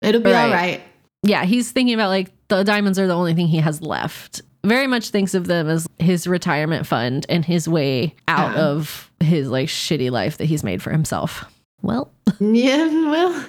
It'll 0.00 0.20
be 0.20 0.30
Right. 0.30 0.44
all 0.44 0.50
right. 0.50 0.80
yeah, 1.24 1.44
he's 1.44 1.70
thinking 1.72 1.94
about 1.94 2.08
like 2.08 2.30
the 2.48 2.62
diamonds 2.62 2.98
are 2.98 3.06
the 3.06 3.14
only 3.14 3.34
thing 3.34 3.46
he 3.48 3.58
has 3.58 3.82
left. 3.82 4.42
Very 4.64 4.86
much 4.86 5.10
thinks 5.10 5.34
of 5.34 5.46
them 5.46 5.68
as 5.68 5.88
his 5.98 6.26
retirement 6.26 6.86
fund 6.86 7.26
and 7.28 7.44
his 7.44 7.68
way 7.68 8.14
out 8.28 8.54
Yeah. 8.56 8.62
of 8.62 9.10
his 9.20 9.48
like 9.48 9.68
shitty 9.68 10.10
life 10.10 10.38
that 10.38 10.44
he's 10.44 10.62
made 10.62 10.80
for 10.82 10.90
himself. 10.90 11.44
Well, 11.82 12.12
Yeah. 12.40 12.86
Well, 12.86 13.44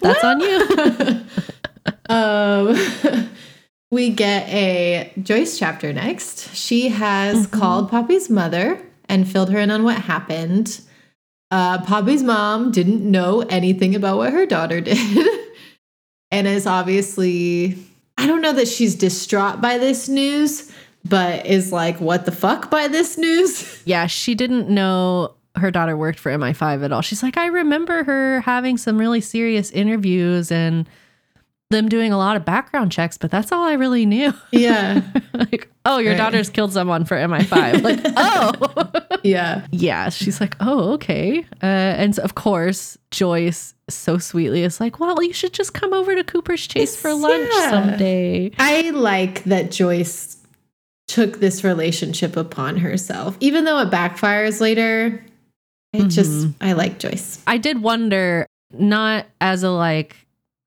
that's 0.00 0.22
on 0.24 0.40
you. 0.40 1.24
um, 2.08 3.28
we 3.90 4.10
get 4.10 4.48
a 4.48 5.12
Joyce 5.20 5.58
chapter 5.58 5.92
next. 5.92 6.54
She 6.54 6.88
has 6.88 7.46
called 7.48 7.90
Poppy's 7.90 8.30
mother 8.30 8.80
and 9.08 9.28
filled 9.28 9.50
her 9.50 9.58
in 9.58 9.70
on 9.70 9.82
what 9.82 9.96
happened. 9.96 10.80
Uh, 11.50 11.82
Poppy's 11.84 12.22
mom 12.22 12.70
didn't 12.70 13.02
know 13.08 13.40
anything 13.42 13.94
about 13.94 14.16
what 14.16 14.32
her 14.32 14.46
daughter 14.46 14.80
did. 14.80 14.98
and 16.30 16.46
is 16.46 16.66
obviously, 16.66 17.76
I 18.16 18.26
don't 18.26 18.40
know 18.40 18.52
that 18.52 18.68
she's 18.68 18.94
distraught 18.94 19.60
by 19.60 19.78
this 19.78 20.08
news, 20.08 20.72
but 21.04 21.46
is 21.46 21.72
like, 21.72 22.00
what 22.00 22.24
the 22.24 22.32
fuck 22.32 22.70
by 22.70 22.88
this 22.88 23.18
news? 23.18 23.82
yeah, 23.84 24.06
she 24.06 24.34
didn't 24.34 24.68
know 24.68 25.34
her 25.56 25.70
daughter 25.70 25.96
worked 25.96 26.18
for 26.18 26.32
MI5 26.32 26.84
at 26.84 26.92
all. 26.92 27.00
She's 27.00 27.22
like, 27.22 27.36
I 27.36 27.46
remember 27.46 28.04
her 28.04 28.40
having 28.40 28.76
some 28.76 28.98
really 28.98 29.20
serious 29.20 29.70
interviews 29.70 30.50
and 30.50 30.88
them 31.74 31.88
doing 31.88 32.12
a 32.12 32.16
lot 32.16 32.36
of 32.36 32.44
background 32.44 32.90
checks, 32.92 33.18
but 33.18 33.30
that's 33.30 33.52
all 33.52 33.64
I 33.64 33.74
really 33.74 34.06
knew. 34.06 34.32
yeah. 34.52 35.02
like, 35.34 35.68
oh, 35.84 35.98
your 35.98 36.12
Right. 36.12 36.18
daughter's 36.18 36.48
killed 36.48 36.72
someone 36.72 37.04
for 37.04 37.16
MI5. 37.16 37.82
like, 37.82 38.00
oh. 38.16 39.18
Yeah. 39.22 39.66
yeah, 39.70 40.08
she's 40.10 40.40
like, 40.40 40.56
oh, 40.60 40.92
okay. 40.94 41.40
Uh, 41.62 41.66
and 41.66 42.14
so, 42.14 42.22
of 42.22 42.34
course, 42.34 42.96
Joyce 43.10 43.74
so 43.88 44.18
sweetly 44.18 44.62
is 44.62 44.80
like, 44.80 45.00
well, 45.00 45.22
you 45.22 45.32
should 45.32 45.52
just 45.52 45.74
come 45.74 45.92
over 45.92 46.14
to 46.14 46.24
Cooper's 46.24 46.66
Chase 46.66 46.94
for 46.96 47.12
lunch 47.12 47.50
Yeah. 47.52 47.70
someday. 47.70 48.50
I 48.58 48.90
like 48.90 49.44
that 49.44 49.70
Joyce 49.70 50.36
took 51.08 51.40
this 51.40 51.64
relationship 51.64 52.36
upon 52.36 52.78
herself, 52.78 53.36
even 53.40 53.64
though 53.64 53.78
it 53.80 53.90
backfires 53.90 54.60
later. 54.60 55.24
I 55.94 56.00
just, 56.08 56.48
I 56.60 56.72
like 56.72 56.98
Joyce. 56.98 57.42
I 57.46 57.56
did 57.58 57.80
wonder, 57.82 58.46
not 58.72 59.26
as 59.40 59.62
a 59.62 59.70
like, 59.70 60.16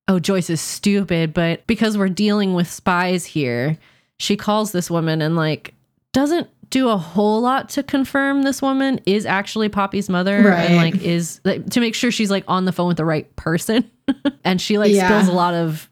oh, 0.08 0.20
Joyce 0.20 0.50
is 0.50 0.62
stupid, 0.62 1.34
but 1.34 1.66
because 1.68 1.98
we're 1.98 2.10
dealing 2.10 2.54
with 2.54 2.70
spies 2.72 3.26
here, 3.26 3.78
she 4.20 4.36
calls 4.38 4.72
this 4.72 4.90
woman 4.90 5.22
and 5.22 5.36
like 5.36 5.74
doesn't 6.14 6.50
do 6.70 6.90
a 6.90 6.98
whole 6.98 7.40
lot 7.42 7.70
to 7.70 7.84
confirm 7.84 8.42
this 8.44 8.62
woman 8.62 9.00
is 9.06 9.26
actually 9.26 9.70
Poppy's 9.70 10.10
mother 10.10 10.42
Right. 10.44 10.70
and 10.70 10.76
like 10.78 11.02
is 11.02 11.40
like, 11.46 11.70
to 11.70 11.80
make 11.80 11.96
sure 11.96 12.12
she's 12.12 12.30
like 12.32 12.44
on 12.48 12.66
the 12.66 12.72
phone 12.74 12.88
with 12.90 12.98
the 12.98 13.06
right 13.06 13.34
person. 13.38 13.90
and 14.44 14.60
she 14.60 14.78
like 14.78 14.92
Yeah. 14.92 15.08
spills 15.08 15.28
a 15.30 15.34
lot 15.34 15.54
of 15.54 15.90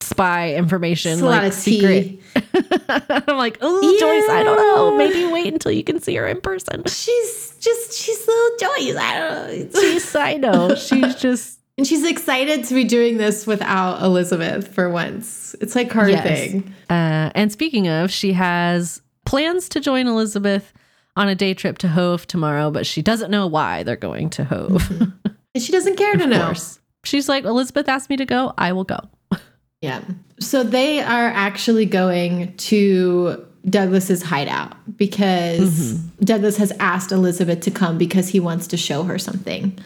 spy 0.00 0.54
information, 0.54 1.12
It's 1.12 1.20
a 1.22 1.24
like 1.24 1.42
lot 1.42 1.46
of 1.46 1.54
secret. 1.54 2.18
I'm 3.28 3.36
like, 3.36 3.58
oh, 3.60 3.96
Joyce, 4.00 4.28
I 4.30 4.42
don't 4.42 4.56
know. 4.56 4.96
Maybe 4.96 5.30
wait 5.32 5.52
until 5.52 5.72
you 5.72 5.82
can 5.84 6.00
see 6.00 6.14
her 6.16 6.26
in 6.26 6.40
person. 6.40 6.82
She's 6.86 7.56
just, 7.60 7.98
she's 7.98 8.26
little 8.26 8.50
Joyce. 8.58 8.96
I 8.96 9.18
don't 9.18 9.72
know. 9.74 9.80
She's, 9.80 10.14
I 10.16 10.34
know, 10.34 10.74
she's 10.76 11.14
just 11.16 11.57
And 11.78 11.86
she's 11.86 12.04
excited 12.04 12.64
to 12.64 12.74
be 12.74 12.82
doing 12.84 13.16
this 13.18 13.46
without 13.46 14.02
Elizabeth 14.02 14.74
for 14.74 14.90
once. 14.90 15.54
It's 15.60 15.74
like 15.76 15.92
her 15.92 16.08
Yes. 16.10 16.24
thing. 16.24 16.74
Uh, 16.90 17.30
and 17.36 17.52
speaking 17.52 17.86
of, 17.88 18.10
she 18.10 18.32
has 18.32 19.00
plans 19.24 19.68
to 19.70 19.80
join 19.80 20.06
Elizabeth 20.08 20.72
on 21.16 21.28
a 21.28 21.34
day 21.36 21.54
trip 21.54 21.78
to 21.78 21.88
Hove 21.88 22.26
tomorrow, 22.26 22.70
but 22.72 22.84
she 22.86 23.00
doesn't 23.00 23.30
know 23.30 23.46
why 23.46 23.84
they're 23.84 23.94
going 23.96 24.28
to 24.30 24.44
Hove. 24.44 24.90
And 25.54 25.62
she 25.64 25.72
doesn't 25.72 25.96
care 25.96 26.14
to 26.14 26.26
know. 26.26 26.44
course. 26.46 26.78
She's 27.04 27.28
like, 27.28 27.44
Elizabeth 27.44 27.88
asked 27.88 28.10
me 28.10 28.16
to 28.18 28.26
go. 28.26 28.52
I 28.58 28.72
will 28.72 28.84
go. 28.84 28.98
Yeah. 29.80 30.02
So 30.40 30.64
they 30.64 31.00
are 31.00 31.28
actually 31.28 31.86
going 31.86 32.54
to 32.56 33.46
Douglas's 33.68 34.22
hideout 34.24 34.74
because 34.96 35.94
Douglas 36.20 36.56
has 36.56 36.72
asked 36.80 37.12
Elizabeth 37.12 37.60
to 37.60 37.70
come 37.70 37.96
because 37.96 38.28
he 38.28 38.40
wants 38.40 38.66
to 38.68 38.76
show 38.76 39.04
her 39.04 39.18
something. 39.18 39.78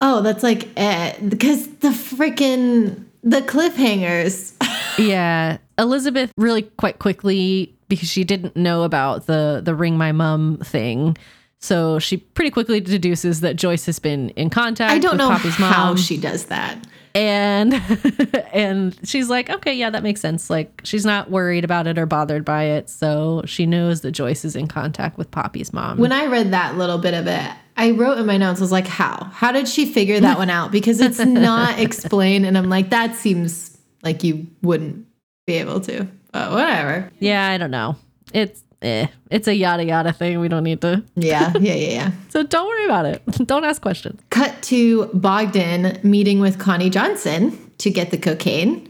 Oh, 0.00 0.20
that's 0.22 0.42
like 0.42 0.68
eh, 0.76 1.14
because 1.26 1.66
the 1.78 1.88
freaking 1.88 3.04
the 3.22 3.40
cliffhangers. 3.42 4.52
Yeah. 4.98 5.58
Elizabeth 5.78 6.32
really 6.38 6.62
quite 6.62 6.98
quickly, 6.98 7.74
because 7.88 8.08
she 8.08 8.24
didn't 8.24 8.56
know 8.56 8.82
about 8.82 9.26
the 9.26 9.60
the 9.62 9.74
ring 9.74 9.98
my 9.98 10.10
mum 10.12 10.58
thing. 10.64 11.18
So 11.60 11.98
she 11.98 12.16
pretty 12.16 12.50
quickly 12.50 12.80
deduces 12.80 13.40
that 13.42 13.56
Joyce 13.56 13.84
has 13.86 13.98
been 13.98 14.30
in 14.30 14.48
contact 14.48 14.90
I 14.92 14.98
don't 14.98 15.12
with 15.12 15.18
know 15.18 15.28
Poppy's 15.28 15.54
how 15.56 15.88
mom. 15.88 15.96
she 15.98 16.16
does 16.16 16.46
that. 16.46 16.78
and 17.14 17.74
and 18.54 18.98
she's 19.04 19.28
like 19.28 19.48
okay 19.50 19.72
yeah 19.74 19.88
that 19.90 20.02
makes 20.02 20.20
sense 20.20 20.48
like 20.50 20.80
she's 20.84 21.04
not 21.06 21.30
worried 21.30 21.64
about 21.64 21.86
it 21.86 21.96
or 21.98 22.04
bothered 22.06 22.44
by 22.44 22.64
it 22.64 22.90
so 22.90 23.42
she 23.46 23.64
knows 23.64 24.02
that 24.02 24.12
joyce 24.12 24.44
is 24.44 24.54
in 24.54 24.66
contact 24.68 25.16
with 25.16 25.30
poppy's 25.30 25.72
mom 25.72 25.96
When 25.96 26.12
I 26.12 26.26
read 26.26 26.50
that 26.52 26.76
little 26.76 26.98
bit 26.98 27.14
of 27.14 27.26
it, 27.26 27.50
I 27.76 27.90
wrote 27.92 28.18
in 28.18 28.26
my 28.26 28.36
notes, 28.38 28.60
I 28.60 28.64
was 28.64 28.72
like, 28.72 28.86
how? 28.86 29.24
How 29.32 29.52
did 29.52 29.68
she 29.68 29.84
figure 29.86 30.18
that 30.20 30.38
one 30.38 30.48
out? 30.50 30.72
Because 30.72 31.00
it's 31.00 31.18
not 31.24 31.78
explained. 31.78 32.46
And 32.46 32.56
I'm 32.56 32.68
like, 32.70 32.90
that 32.90 33.14
seems 33.16 33.76
like 34.02 34.24
you 34.24 34.46
wouldn't 34.62 35.06
be 35.46 35.54
able 35.54 35.80
to. 35.80 36.06
But 36.32 36.52
whatever. 36.52 37.10
yeah 37.18 37.48
i 37.48 37.56
don't 37.56 37.70
know 37.70 37.96
it's 38.34 38.62
eh. 38.82 39.06
it's 39.30 39.48
a 39.48 39.54
yada 39.54 39.84
yada 39.84 40.12
thing 40.12 40.38
we 40.38 40.48
don't 40.48 40.64
need 40.64 40.82
to 40.82 41.02
Yeah, 41.14 41.50
yeah, 41.60 41.72
yeah, 41.74 41.88
yeah. 41.88 42.10
so 42.28 42.42
don't 42.42 42.66
worry 42.66 42.84
about 42.84 43.06
it 43.06 43.22
don't 43.46 43.64
ask 43.64 43.80
questions 43.80 44.20
Cut 44.28 44.60
to 44.64 45.06
Bogdan 45.14 45.98
meeting 46.02 46.40
with 46.40 46.58
Connie 46.58 46.90
Johnson 46.90 47.56
to 47.78 47.90
get 47.90 48.10
the 48.10 48.18
cocaine. 48.18 48.86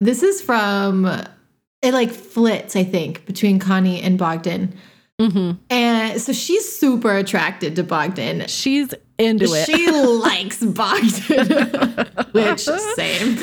This 0.00 0.22
is 0.22 0.42
from, 0.42 1.06
it 1.80 1.92
like 1.94 2.10
flits, 2.10 2.76
I 2.76 2.84
think, 2.84 3.24
between 3.24 3.58
Connie 3.58 4.02
and 4.02 4.18
Bogdan. 4.18 4.74
hmm 5.18 5.52
And 5.70 5.91
so 6.16 6.32
she's 6.32 6.78
super 6.78 7.14
attracted 7.16 7.76
to 7.76 7.82
Bogdan. 7.82 8.46
she's 8.48 8.94
into 9.18 9.46
it 9.52 9.66
She 9.66 9.90
likes 9.90 10.62
Bogdan, 10.62 12.06
which 12.32 12.60
same. 12.96 13.38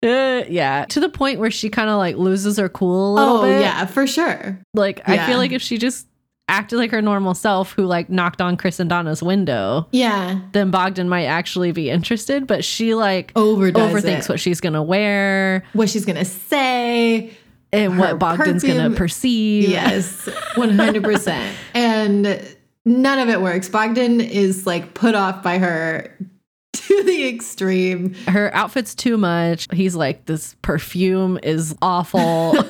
Uh, 0.00 0.44
yeah 0.48 0.84
to 0.88 1.00
the 1.00 1.08
point 1.08 1.40
where 1.40 1.50
she 1.50 1.68
kind 1.68 1.90
of 1.90 1.98
like 1.98 2.16
loses 2.16 2.56
her 2.56 2.68
cool 2.68 3.12
a 3.12 3.14
little 3.14 3.36
Oh 3.38 3.42
bit 3.42 3.60
yeah, 3.62 3.84
for 3.84 4.06
sure. 4.06 4.60
like 4.72 5.00
i 5.08 5.26
feel 5.26 5.38
like 5.38 5.50
if 5.50 5.60
she 5.60 5.76
just 5.76 6.06
acted 6.46 6.76
like 6.78 6.92
her 6.92 7.02
normal 7.02 7.34
self 7.34 7.72
who 7.72 7.84
like 7.84 8.08
knocked 8.08 8.40
on 8.40 8.56
chris 8.56 8.78
and 8.78 8.88
donna's 8.88 9.24
window 9.24 9.88
Yeah, 9.90 10.38
then 10.52 10.70
Bogdan 10.70 11.08
might 11.08 11.24
actually 11.26 11.72
be 11.72 11.90
interested, 11.90 12.46
but 12.46 12.64
she 12.64 12.94
like 12.94 13.32
overdoes 13.34 13.92
overthinks 13.92 14.20
it. 14.20 14.28
what 14.28 14.38
she's 14.40 14.60
gonna 14.60 14.82
wear. 14.84 15.64
what 15.72 15.90
she's 15.90 16.04
gonna 16.06 16.24
say. 16.24 17.32
And 17.72 17.98
what 17.98 18.18
Bogdan's 18.18 18.62
going 18.64 18.90
to 18.90 18.96
perceive. 18.96 19.68
Yes, 19.68 20.24
100%. 20.54 21.52
and 21.74 22.56
none 22.84 23.18
of 23.18 23.28
it 23.28 23.40
works. 23.42 23.68
Bogdan 23.68 24.20
is 24.20 24.66
like 24.66 24.94
put 24.94 25.14
off 25.14 25.42
by 25.42 25.58
her 25.58 26.16
to 26.72 27.02
the 27.04 27.28
extreme. 27.28 28.14
Her 28.26 28.54
outfit's 28.54 28.94
too 28.94 29.16
much. 29.18 29.66
He's 29.72 29.94
like, 29.94 30.24
this 30.26 30.54
perfume 30.62 31.38
is 31.42 31.74
awful. 31.82 32.20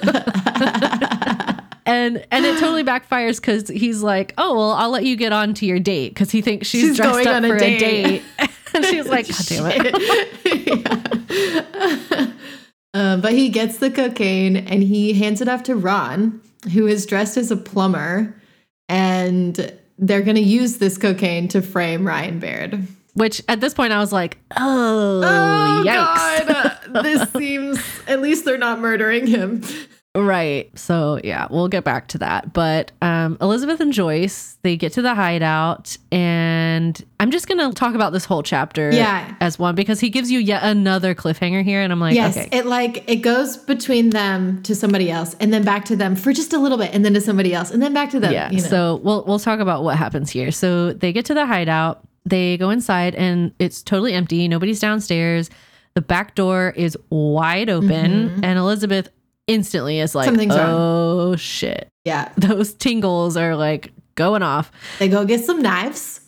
and 1.86 2.24
and 2.30 2.44
it 2.44 2.58
totally 2.58 2.84
backfires 2.84 3.36
because 3.40 3.68
he's 3.68 4.02
like, 4.02 4.34
oh 4.38 4.54
well, 4.56 4.72
I'll 4.72 4.90
let 4.90 5.04
you 5.04 5.16
get 5.16 5.32
on 5.32 5.54
to 5.54 5.64
your 5.66 5.78
date 5.78 6.10
because 6.10 6.30
he 6.30 6.42
thinks 6.42 6.66
she's, 6.66 6.82
She's 6.82 6.96
dressed 6.96 7.12
going 7.12 7.26
up 7.28 7.36
on 7.36 7.44
a 7.44 7.48
for 7.48 7.56
a 7.56 7.58
date. 7.58 7.80
date. 7.80 8.22
and 8.74 8.84
she's 8.84 9.06
like, 9.06 9.26
God 9.28 9.46
damn 9.46 9.66
it. 10.96 12.34
Uh, 12.94 13.16
but 13.18 13.32
he 13.32 13.48
gets 13.48 13.78
the 13.78 13.90
cocaine 13.90 14.56
and 14.56 14.82
he 14.82 15.12
hands 15.12 15.40
it 15.40 15.48
off 15.48 15.62
to 15.64 15.76
Ron, 15.76 16.40
who 16.72 16.86
is 16.86 17.06
dressed 17.06 17.36
as 17.36 17.50
a 17.50 17.56
plumber, 17.56 18.34
and 18.88 19.72
they're 19.98 20.22
going 20.22 20.36
to 20.36 20.42
use 20.42 20.78
this 20.78 20.96
cocaine 20.96 21.48
to 21.48 21.60
frame 21.62 22.06
Ryan 22.06 22.38
Baird. 22.38 22.86
Which 23.14 23.42
at 23.48 23.60
this 23.60 23.74
point 23.74 23.92
I 23.92 23.98
was 23.98 24.12
like, 24.12 24.38
oh, 24.56 25.22
Oh, 25.24 25.84
yikes. 25.84 26.46
God. 26.46 27.02
this 27.02 27.30
seems, 27.32 27.78
at 28.06 28.20
least 28.20 28.44
they're 28.44 28.58
not 28.58 28.78
murdering 28.80 29.26
him. 29.26 29.62
Right. 30.22 30.70
So 30.78 31.20
yeah, 31.24 31.46
we'll 31.50 31.68
get 31.68 31.84
back 31.84 32.08
to 32.08 32.18
that. 32.18 32.52
But 32.52 32.92
um, 33.02 33.36
Elizabeth 33.40 33.80
and 33.80 33.92
Joyce, 33.92 34.58
they 34.62 34.76
get 34.76 34.92
to 34.94 35.02
the 35.02 35.14
hideout, 35.14 35.96
and 36.10 37.02
I'm 37.20 37.30
just 37.30 37.48
gonna 37.48 37.72
talk 37.72 37.94
about 37.94 38.12
this 38.12 38.24
whole 38.24 38.42
chapter 38.42 38.90
Yeah. 38.92 39.34
as 39.40 39.58
one 39.58 39.74
because 39.74 40.00
he 40.00 40.10
gives 40.10 40.30
you 40.30 40.38
yet 40.38 40.62
another 40.62 41.14
cliffhanger 41.14 41.62
here, 41.64 41.80
and 41.80 41.92
I'm 41.92 42.00
like, 42.00 42.14
Yes, 42.14 42.36
okay. 42.36 42.48
it 42.56 42.66
like 42.66 43.04
it 43.08 43.16
goes 43.16 43.56
between 43.56 44.10
them 44.10 44.62
to 44.64 44.74
somebody 44.74 45.10
else, 45.10 45.34
and 45.40 45.52
then 45.52 45.64
back 45.64 45.84
to 45.86 45.96
them 45.96 46.16
for 46.16 46.32
just 46.32 46.52
a 46.52 46.58
little 46.58 46.78
bit, 46.78 46.94
and 46.94 47.04
then 47.04 47.14
to 47.14 47.20
somebody 47.20 47.54
else, 47.54 47.70
and 47.70 47.82
then 47.82 47.92
back 47.94 48.10
to 48.10 48.20
them. 48.20 48.32
yeah. 48.32 48.50
you 48.50 48.60
know. 48.60 48.66
So 48.68 49.00
we'll 49.02 49.24
we'll 49.26 49.38
talk 49.38 49.60
about 49.60 49.82
what 49.84 49.96
happens 49.96 50.30
here. 50.30 50.50
So 50.50 50.92
they 50.92 51.12
get 51.12 51.24
to 51.26 51.34
the 51.34 51.46
hideout, 51.46 52.02
they 52.24 52.56
go 52.58 52.70
inside, 52.70 53.14
and 53.14 53.52
it's 53.58 53.82
totally 53.82 54.14
empty. 54.14 54.48
Nobody's 54.48 54.80
downstairs. 54.80 55.50
The 55.94 56.02
back 56.02 56.34
door 56.36 56.72
is 56.76 56.96
wide 57.10 57.68
open, 57.70 58.44
and 58.44 58.58
Elizabeth 58.58 59.08
instantly 59.48 59.98
is 59.98 60.14
like. 60.14 60.26
Something's 60.26 60.54
wrong. 60.56 60.70
oh 60.70 61.36
shit. 61.36 61.88
yeah, 62.04 62.30
Those 62.36 62.72
tingles 62.74 63.36
are 63.36 63.56
like 63.56 63.92
going 64.14 64.42
off. 64.42 64.70
they 65.00 65.08
go 65.08 65.24
get 65.24 65.44
some 65.44 65.60
knives. 65.60 66.20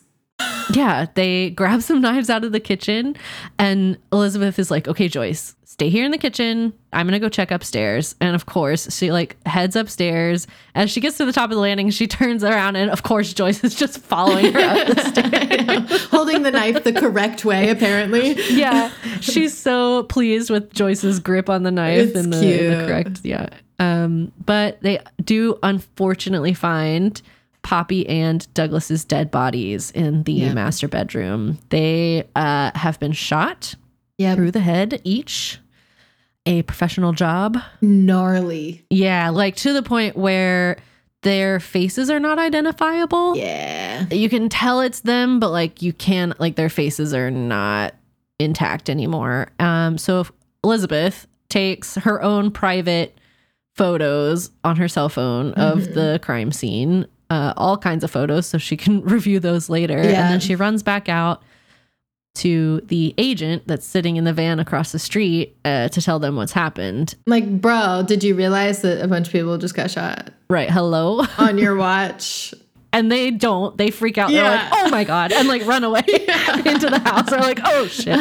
Yeah, 0.72 1.06
they 1.14 1.50
grab 1.50 1.82
some 1.82 2.00
knives 2.02 2.30
out 2.30 2.44
of 2.44 2.52
the 2.52 2.60
kitchen, 2.60 3.16
and 3.58 3.98
Elizabeth 4.12 4.58
is 4.58 4.70
like, 4.70 4.86
"Okay, 4.88 5.08
Joyce, 5.08 5.56
stay 5.64 5.88
here 5.88 6.04
in 6.04 6.10
the 6.10 6.18
kitchen. 6.18 6.72
I'm 6.92 7.06
gonna 7.06 7.18
go 7.18 7.28
check 7.28 7.50
upstairs." 7.50 8.14
And 8.20 8.34
of 8.34 8.46
course, 8.46 8.94
she 8.96 9.10
like 9.12 9.36
heads 9.46 9.76
upstairs. 9.76 10.46
As 10.74 10.90
she 10.90 11.00
gets 11.00 11.16
to 11.18 11.24
the 11.24 11.32
top 11.32 11.50
of 11.50 11.56
the 11.56 11.60
landing, 11.60 11.90
she 11.90 12.06
turns 12.08 12.44
around, 12.44 12.76
and 12.76 12.90
of 12.90 13.02
course, 13.02 13.32
Joyce 13.32 13.64
is 13.64 13.74
just 13.74 13.98
following 13.98 14.52
her 14.52 14.60
up 14.60 14.86
the 14.88 15.00
stairs. 15.88 16.04
holding 16.06 16.42
the 16.42 16.50
knife 16.50 16.84
the 16.84 16.92
correct 16.92 17.44
way, 17.44 17.70
apparently. 17.70 18.36
yeah, 18.52 18.90
she's 19.20 19.56
so 19.56 20.04
pleased 20.04 20.50
with 20.50 20.72
Joyce's 20.72 21.18
grip 21.20 21.48
on 21.50 21.62
the 21.62 21.70
knife 21.70 22.08
It's 22.08 22.16
and 22.18 22.32
the, 22.32 22.38
the 22.38 22.84
correct. 22.86 23.20
Yeah, 23.24 23.48
um, 23.78 24.30
but 24.44 24.80
they 24.82 25.00
do 25.24 25.58
unfortunately 25.62 26.54
find. 26.54 27.20
Poppy 27.62 28.08
and 28.08 28.52
Douglas's 28.54 29.04
dead 29.04 29.30
bodies 29.30 29.90
in 29.90 30.22
the 30.24 30.32
Yeah. 30.32 30.54
master 30.54 30.88
bedroom. 30.88 31.58
They 31.68 32.24
uh, 32.34 32.70
have 32.74 32.98
been 33.00 33.12
shot 33.12 33.74
Yeah, 34.18 34.34
through 34.34 34.50
the 34.52 34.60
head 34.60 35.00
each. 35.04 35.58
A 36.46 36.62
professional 36.62 37.12
job. 37.12 37.58
gnarly. 37.82 38.84
Yeah, 38.90 39.28
like 39.30 39.56
to 39.56 39.72
the 39.74 39.82
point 39.82 40.16
where 40.16 40.78
their 41.22 41.60
faces 41.60 42.08
are 42.10 42.18
not 42.18 42.38
identifiable. 42.38 43.36
Yeah, 43.36 44.06
You 44.10 44.30
can 44.30 44.48
tell 44.48 44.80
it's 44.80 45.00
them, 45.00 45.38
but 45.38 45.50
like 45.50 45.82
you 45.82 45.92
can't. 45.92 46.38
like 46.40 46.56
their 46.56 46.70
faces 46.70 47.12
are 47.12 47.30
not 47.30 47.94
intact 48.38 48.88
anymore. 48.88 49.48
Um 49.58 49.98
so 49.98 50.20
if 50.20 50.32
Elizabeth 50.64 51.26
takes 51.50 51.96
her 51.96 52.22
own 52.22 52.50
private 52.50 53.18
photos 53.74 54.50
on 54.64 54.76
her 54.76 54.88
cell 54.88 55.08
phone 55.10 55.52
of 55.54 55.94
the 55.94 56.18
crime 56.22 56.52
scene, 56.52 57.06
uh, 57.30 57.54
all 57.56 57.78
kinds 57.78 58.04
of 58.04 58.10
photos, 58.10 58.46
so 58.46 58.58
she 58.58 58.76
can 58.76 59.00
review 59.04 59.40
those 59.40 59.68
later. 59.70 59.96
And 59.98 60.10
then 60.12 60.40
she 60.40 60.54
runs 60.56 60.82
back 60.82 61.08
out 61.08 61.42
to 62.36 62.80
the 62.82 63.12
agent 63.18 63.64
that's 63.66 63.84
sitting 63.86 64.16
in 64.16 64.24
the 64.24 64.32
van 64.32 64.60
across 64.60 64.92
the 64.92 64.98
street 64.98 65.56
uh, 65.64 65.88
to 65.88 66.00
tell 66.00 66.18
them 66.20 66.36
what's 66.36 66.52
happened. 66.52 67.14
like, 67.26 67.60
bro, 67.60 68.04
did 68.06 68.22
you 68.22 68.34
realize 68.36 68.82
that 68.82 69.02
a 69.04 69.08
bunch 69.08 69.26
of 69.26 69.32
people 69.32 69.58
just 69.58 69.74
got 69.74 69.90
shot 69.90 70.30
Right, 70.48 70.70
hello. 70.70 71.24
on 71.38 71.58
your 71.58 71.74
watch? 71.76 72.54
and 72.92 73.10
they 73.10 73.30
don't. 73.30 73.76
They 73.76 73.90
freak 73.92 74.18
out. 74.18 74.30
They're 74.32 74.42
like, 74.42 74.68
"Oh 74.72 74.90
my 74.90 75.04
god!" 75.04 75.30
and 75.32 75.46
like 75.46 75.64
run 75.64 75.84
away 75.84 76.02
into 76.08 76.88
the 76.90 77.00
house. 77.04 77.30
They're 77.30 77.38
like, 77.38 77.60
"Oh 77.64 77.86
shit!" 77.86 78.18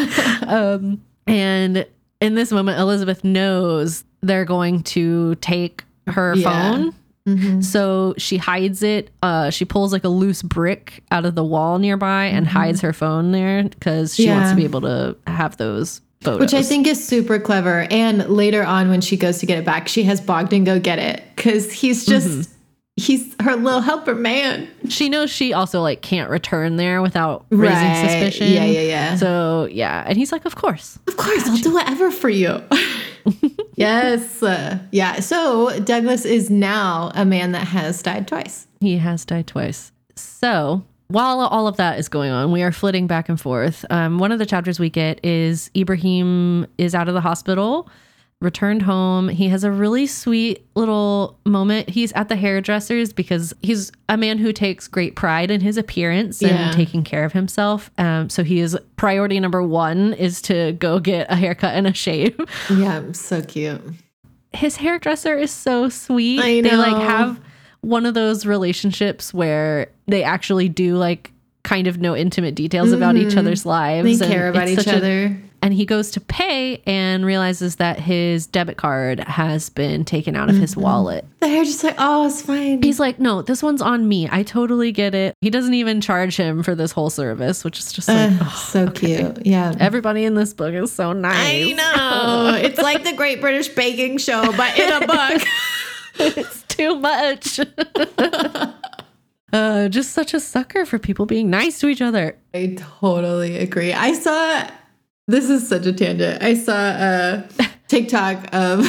Um, 0.48 1.02
and 1.26 1.88
in 2.22 2.36
this 2.36 2.52
moment, 2.52 2.80
Elizabeth 2.80 3.24
knows 3.24 4.04
they're 4.22 4.46
going 4.46 4.84
to 4.84 5.34
take 5.36 5.84
her 6.06 6.36
Yeah. 6.36 6.44
phone. 6.72 6.94
Mhm. 7.38 7.64
So 7.64 8.14
she 8.18 8.38
hides 8.38 8.82
it. 8.84 9.10
Uh, 9.22 9.50
she 9.50 9.66
pulls 9.66 9.92
like 9.94 10.04
a 10.04 10.10
loose 10.10 10.42
brick 10.42 11.04
out 11.12 11.26
of 11.26 11.36
the 11.36 11.44
wall 11.44 11.80
nearby 11.80 12.26
and 12.26 12.48
hides 12.48 12.82
her 12.82 12.94
phone 12.94 13.32
there 13.32 13.64
because 13.64 14.16
she 14.16 14.28
wants 14.28 14.50
Mm-hmm. 14.50 14.50
To 14.52 14.56
be 14.56 14.64
able 14.64 14.82
to 14.82 15.16
have 15.28 15.58
those 15.58 16.02
photos. 16.22 16.40
Which 16.40 16.54
I 16.54 16.62
think 16.64 16.88
is 16.88 17.06
super 17.06 17.40
clever. 17.40 17.88
And 17.92 18.28
later 18.30 18.64
on, 18.64 18.90
when 18.90 19.02
she 19.02 19.16
goes 19.18 19.38
to 19.40 19.46
get 19.46 19.58
it 19.58 19.66
back, 19.66 19.88
she 19.88 20.04
has 20.04 20.20
Bogdan 20.22 20.64
go 20.64 20.80
get 20.80 21.00
it 21.00 21.24
because 21.36 21.72
he's 21.72 22.06
just, 22.06 22.28
Mm-hmm. 22.28 22.52
He's 23.00 23.36
her 23.42 23.56
little 23.56 23.82
helper 23.82 24.14
man. 24.16 24.68
she 24.90 25.10
knows 25.10 25.30
she 25.32 25.54
also 25.54 25.82
like 25.82 26.02
can't 26.02 26.30
return 26.30 26.76
there 26.76 27.02
without 27.02 27.46
raising 27.50 27.76
Right. 27.76 28.06
suspicion. 28.10 28.52
Yeah, 28.54 28.66
yeah, 28.66 28.82
yeah. 28.82 29.16
So 29.16 29.68
yeah, 29.72 30.04
and 30.06 30.18
he's 30.18 30.32
like, 30.32 30.46
"Of 30.46 30.56
course." 30.56 31.00
Of 31.08 31.18
course, 31.18 31.48
I'll 31.48 31.58
do 31.58 31.74
whatever 31.74 32.12
for 32.12 32.30
you. 32.30 32.62
yes. 33.76 34.42
Uh, 34.44 34.80
yeah. 34.92 35.20
So 35.20 35.80
Douglas 35.80 36.26
is 36.26 36.50
now 36.50 37.12
a 37.16 37.26
man 37.26 37.52
that 37.54 37.68
has 37.68 38.02
died 38.02 38.28
twice. 38.28 38.68
He 38.80 38.98
has 38.98 39.26
died 39.26 39.48
twice. 39.48 39.92
So 40.16 40.84
while 41.08 41.40
all 41.40 41.68
of 41.68 41.78
that 41.78 42.00
is 42.00 42.08
going 42.10 42.32
on, 42.32 42.52
we 42.52 42.62
are 42.64 42.72
flitting 42.72 43.08
back 43.08 43.30
and 43.30 43.40
forth. 43.40 43.86
Um, 43.90 44.20
one 44.20 44.32
of 44.32 44.40
the 44.40 44.46
chapters 44.46 44.80
we 44.80 44.90
get 44.90 45.24
is 45.26 45.70
Ibrahim 45.76 46.68
is 46.78 46.94
out 46.94 47.08
of 47.08 47.14
the 47.14 47.22
hospital, 47.22 47.90
returned 48.42 48.82
home. 48.84 49.28
He 49.28 49.50
has 49.50 49.64
a 49.66 49.72
really 49.72 50.08
sweet 50.08 50.66
little 50.76 51.38
moment. 51.46 51.90
He's 51.90 52.14
at 52.14 52.30
the 52.30 52.38
hairdresser's 52.38 53.12
because 53.12 53.54
he's 53.62 53.92
a 54.08 54.16
man 54.16 54.38
who 54.38 54.54
takes 54.54 54.88
great 54.88 55.16
pride 55.18 55.52
in 55.52 55.60
his 55.60 55.76
appearance 55.78 56.42
Yeah. 56.42 56.68
and 56.68 56.74
taking 56.76 57.04
care 57.04 57.26
of 57.26 57.34
himself. 57.34 57.92
Um, 57.98 58.30
so 58.30 58.44
he 58.46 58.60
is 58.62 58.78
priority 58.96 59.40
number 59.42 59.62
one 59.62 60.14
is 60.14 60.42
to 60.44 60.72
go 60.74 61.00
get 61.00 61.30
a 61.30 61.36
haircut 61.36 61.74
and 61.76 61.86
a 61.88 61.94
shave. 61.94 62.40
Yeah. 62.70 63.12
So 63.12 63.42
cute. 63.42 63.82
his 64.54 64.78
hairdresser 64.78 65.36
is 65.38 65.52
so 65.52 65.90
sweet. 65.90 66.40
I 66.40 66.62
They 66.62 66.76
like 66.78 66.96
have 66.96 67.40
one 67.82 68.06
of 68.06 68.14
those 68.14 68.46
relationships 68.46 69.34
where 69.34 69.90
they 70.08 70.24
actually 70.24 70.70
do 70.70 70.96
like 70.96 71.32
kind 71.64 71.88
of 71.88 72.00
know 72.00 72.16
intimate 72.16 72.56
details 72.56 72.94
about 72.94 73.16
each 73.18 73.36
other's 73.36 73.66
lives. 73.66 74.08
Mm-hmm. 74.08 74.18
They 74.20 74.26
and 74.26 74.34
care 74.34 74.50
about 74.50 74.68
each 74.70 74.78
such 74.80 74.88
a- 74.88 74.98
other. 74.98 75.38
And 75.62 75.74
he 75.74 75.86
goes 75.86 76.12
to 76.12 76.22
pay 76.22 76.82
and 76.86 77.26
realizes 77.26 77.76
that 77.78 78.00
his 78.00 78.48
debit 78.48 78.78
card 78.78 79.20
has 79.22 79.70
been 79.70 80.06
taken 80.06 80.36
out 80.36 80.50
of 80.50 80.56
his 80.56 80.72
Mm-hmm. 80.72 80.82
wallet. 80.82 81.26
They're 81.40 81.64
just 81.64 81.84
like, 81.84 81.96
oh, 81.98 82.28
it's 82.28 82.42
fine. 82.42 82.82
He's 82.84 83.00
like, 83.00 83.20
no, 83.20 83.42
this 83.42 83.62
one's 83.64 83.82
on 83.82 84.08
me. 84.08 84.28
I 84.32 84.44
totally 84.44 84.92
get 84.92 85.14
it. 85.16 85.34
He 85.42 85.50
doesn't 85.50 85.74
even 85.74 86.00
charge 86.02 86.36
him 86.38 86.64
for 86.64 86.76
this 86.76 86.92
whole 86.92 87.10
service, 87.10 87.64
which 87.64 87.80
is 87.80 87.92
just 87.92 88.08
like, 88.08 88.32
Ugh, 88.32 88.38
oh, 88.42 88.66
so 88.70 88.90
cute. 88.92 89.46
Yeah. 89.46 89.74
everybody 89.80 90.26
in 90.26 90.36
this 90.36 90.54
book 90.54 90.74
is 90.74 90.92
so 90.92 91.12
nice. 91.14 91.36
I 91.38 91.72
know. 91.74 92.54
it's 92.62 92.80
like 92.80 93.04
the 93.04 93.14
Great 93.14 93.42
British 93.42 93.68
Baking 93.70 94.18
Show, 94.18 94.52
but 94.56 94.78
in 94.78 94.92
a 95.04 95.08
book. 95.08 95.42
it's 96.20 96.64
too 96.64 96.96
much. 96.96 97.60
uh, 99.54 99.90
just 99.90 100.12
such 100.12 100.34
a 100.34 100.40
sucker 100.40 100.86
for 100.86 101.00
people 101.00 101.26
being 101.26 101.50
nice 101.50 101.80
to 101.80 101.88
each 101.88 102.02
other. 102.02 102.38
I 102.54 102.76
totally 103.00 103.58
agree. 103.58 103.94
I 103.94 104.14
saw 104.14 104.70
this 105.30 105.50
is 105.50 105.68
such 105.68 105.86
a 105.86 105.94
tangent. 105.94 106.42
I 106.44 106.54
saw 106.56 106.74
a 106.76 107.44
TikTok 107.88 108.48
of 108.54 108.86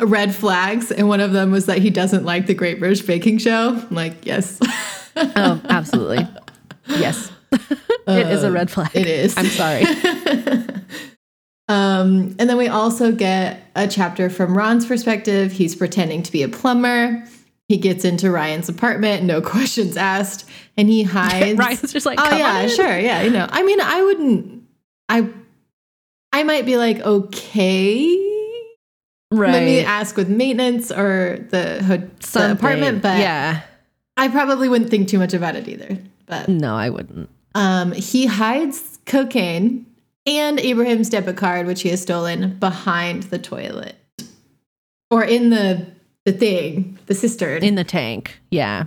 red 0.00 0.34
flags, 0.34 0.90
and 0.90 1.08
one 1.08 1.20
of 1.20 1.32
them 1.32 1.50
was 1.50 1.66
that 1.66 1.78
he 1.78 1.90
doesn't 1.90 2.24
like 2.24 2.46
the 2.46 2.54
Great 2.54 2.78
British 2.78 3.02
Baking 3.02 3.38
Show. 3.38 3.70
I'm 3.88 3.94
like, 3.94 4.24
yes, 4.24 4.58
Oh, 5.16 5.60
absolutely. 5.68 6.26
yes. 6.88 7.30
it 7.52 8.26
is 8.28 8.42
a 8.42 8.50
red 8.50 8.70
flag. 8.70 8.90
it 8.94 9.06
is. 9.06 9.36
I'm 9.36 9.46
sorry. 9.46 9.84
Um, 11.68 12.36
and 12.38 12.50
then 12.50 12.58
we 12.58 12.68
also 12.68 13.10
get 13.10 13.62
a 13.74 13.88
chapter 13.88 14.28
from 14.28 14.56
Ron's 14.56 14.84
perspective. 14.84 15.50
He's 15.52 15.74
pretending 15.74 16.22
to 16.24 16.30
be 16.32 16.42
a 16.42 16.48
plumber. 16.48 17.24
He 17.68 17.78
gets 17.78 18.04
into 18.04 18.30
Ryan's 18.30 18.68
apartment, 18.68 19.22
no 19.24 19.40
questions 19.40 19.96
asked, 19.96 20.44
and 20.76 20.88
he 20.90 21.02
hides. 21.04 21.58
Ryan's 21.58 21.90
just 21.92 22.04
like, 22.04 22.18
Oh 22.20 22.36
yeah, 22.36 22.66
sure, 22.66 22.98
yeah, 22.98 23.22
you 23.22 23.30
know. 23.30 23.46
I 23.48 23.62
mean, 23.62 23.80
I 23.80 24.02
wouldn't. 24.02 24.64
I, 25.08 25.26
I 26.34 26.42
might 26.42 26.66
be 26.66 26.76
like 26.76 26.98
okay 27.00 28.06
Let 29.30 29.62
me 29.64 29.80
ask 29.80 30.16
with 30.16 30.28
maintenance 30.28 30.90
or 30.90 31.38
the, 31.50 32.08
the 32.32 32.52
apartment, 32.52 33.02
but 33.02 33.18
yeah. 33.18 33.62
I 34.16 34.28
probably 34.28 34.68
wouldn't 34.68 34.90
think 34.90 35.08
too 35.08 35.18
much 35.18 35.32
about 35.32 35.54
it 35.56 35.68
either. 35.68 35.96
But 36.26 36.48
No, 36.48 36.74
I 36.74 36.90
wouldn't. 36.90 37.30
um, 37.54 37.92
he 37.92 38.26
hides 38.26 38.98
cocaine 39.06 39.86
and 40.26 40.58
Ibrahim's 40.58 41.08
debit 41.08 41.36
card, 41.36 41.66
which 41.66 41.82
he 41.82 41.90
has 41.90 42.02
stolen, 42.02 42.58
behind 42.58 43.24
the 43.24 43.38
toilet 43.38 43.94
or 45.10 45.22
in 45.22 45.50
the 45.50 45.86
the 46.24 46.32
thing, 46.32 46.98
the 47.06 47.14
cistern. 47.14 47.62
In 47.62 47.74
the 47.76 47.84
tank. 47.84 48.40
Yeah. 48.50 48.86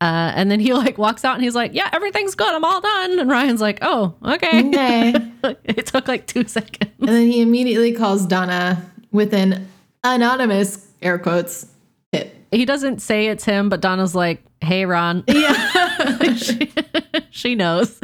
Uh, 0.00 0.32
and 0.34 0.50
then 0.50 0.60
he 0.60 0.74
like 0.74 0.98
walks 0.98 1.24
out 1.24 1.34
and 1.34 1.42
he's 1.42 1.54
like, 1.54 1.74
"Yeah, 1.74 1.88
everything's 1.92 2.34
good. 2.34 2.54
I'm 2.54 2.64
all 2.64 2.80
done." 2.80 3.18
And 3.18 3.30
Ryan's 3.30 3.60
like, 3.60 3.78
"Oh, 3.82 4.14
okay." 4.24 4.68
okay. 4.68 5.14
it 5.64 5.86
took 5.86 6.08
like 6.08 6.26
two 6.26 6.46
seconds. 6.46 6.92
And 7.00 7.08
then 7.08 7.26
he 7.26 7.40
immediately 7.40 7.92
calls 7.92 8.26
Donna 8.26 8.90
with 9.10 9.34
an 9.34 9.68
anonymous 10.04 10.88
air 11.00 11.18
quotes 11.18 11.66
tip. 12.12 12.34
He 12.50 12.64
doesn't 12.64 13.00
say 13.00 13.28
it's 13.28 13.44
him, 13.44 13.68
but 13.68 13.80
Donna's 13.80 14.14
like, 14.14 14.42
"Hey, 14.60 14.84
Ron." 14.84 15.24
Yeah. 15.26 16.34
she, 16.34 16.72
she 17.30 17.54
knows, 17.54 17.98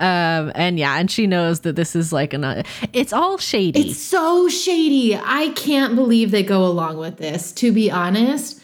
um, 0.00 0.52
and 0.54 0.78
yeah, 0.78 0.98
and 0.98 1.10
she 1.10 1.26
knows 1.26 1.60
that 1.60 1.76
this 1.76 1.94
is 1.94 2.12
like 2.12 2.32
an. 2.32 2.64
It's 2.92 3.12
all 3.12 3.38
shady. 3.38 3.90
it's 3.90 4.00
so 4.00 4.48
shady. 4.48 5.16
I 5.16 5.50
can't 5.50 5.94
believe 5.94 6.30
they 6.30 6.42
go 6.42 6.66
along 6.66 6.98
with 6.98 7.18
this, 7.18 7.52
to 7.52 7.72
be 7.72 7.90
honest. 7.90 8.60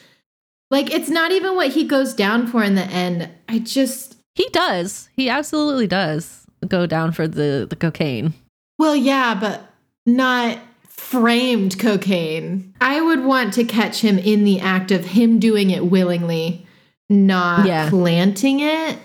Like, 0.70 0.92
it's 0.92 1.08
not 1.08 1.32
even 1.32 1.54
what 1.56 1.68
he 1.68 1.84
goes 1.84 2.12
down 2.12 2.46
for 2.46 2.62
in 2.62 2.74
the 2.74 2.82
end. 2.82 3.30
I 3.48 3.58
just, 3.60 4.16
he 4.34 4.46
does. 4.50 5.08
He 5.14 5.30
absolutely 5.30 5.86
does 5.86 6.47
go 6.66 6.86
down 6.86 7.12
for 7.12 7.28
the 7.28 7.66
the 7.68 7.76
cocaine. 7.76 8.34
well, 8.78 8.96
yeah, 8.96 9.34
but 9.34 9.62
not 10.06 10.58
framed 10.88 11.78
cocaine. 11.78 12.74
I 12.80 13.00
would 13.00 13.24
want 13.24 13.54
to 13.54 13.64
catch 13.64 14.00
him 14.00 14.18
in 14.18 14.44
the 14.44 14.60
act 14.60 14.90
of 14.90 15.04
him 15.04 15.38
doing 15.38 15.70
it 15.70 15.86
willingly, 15.86 16.66
not 17.08 17.66
Yeah. 17.66 17.88
planting 17.88 18.60
it. 18.60 18.98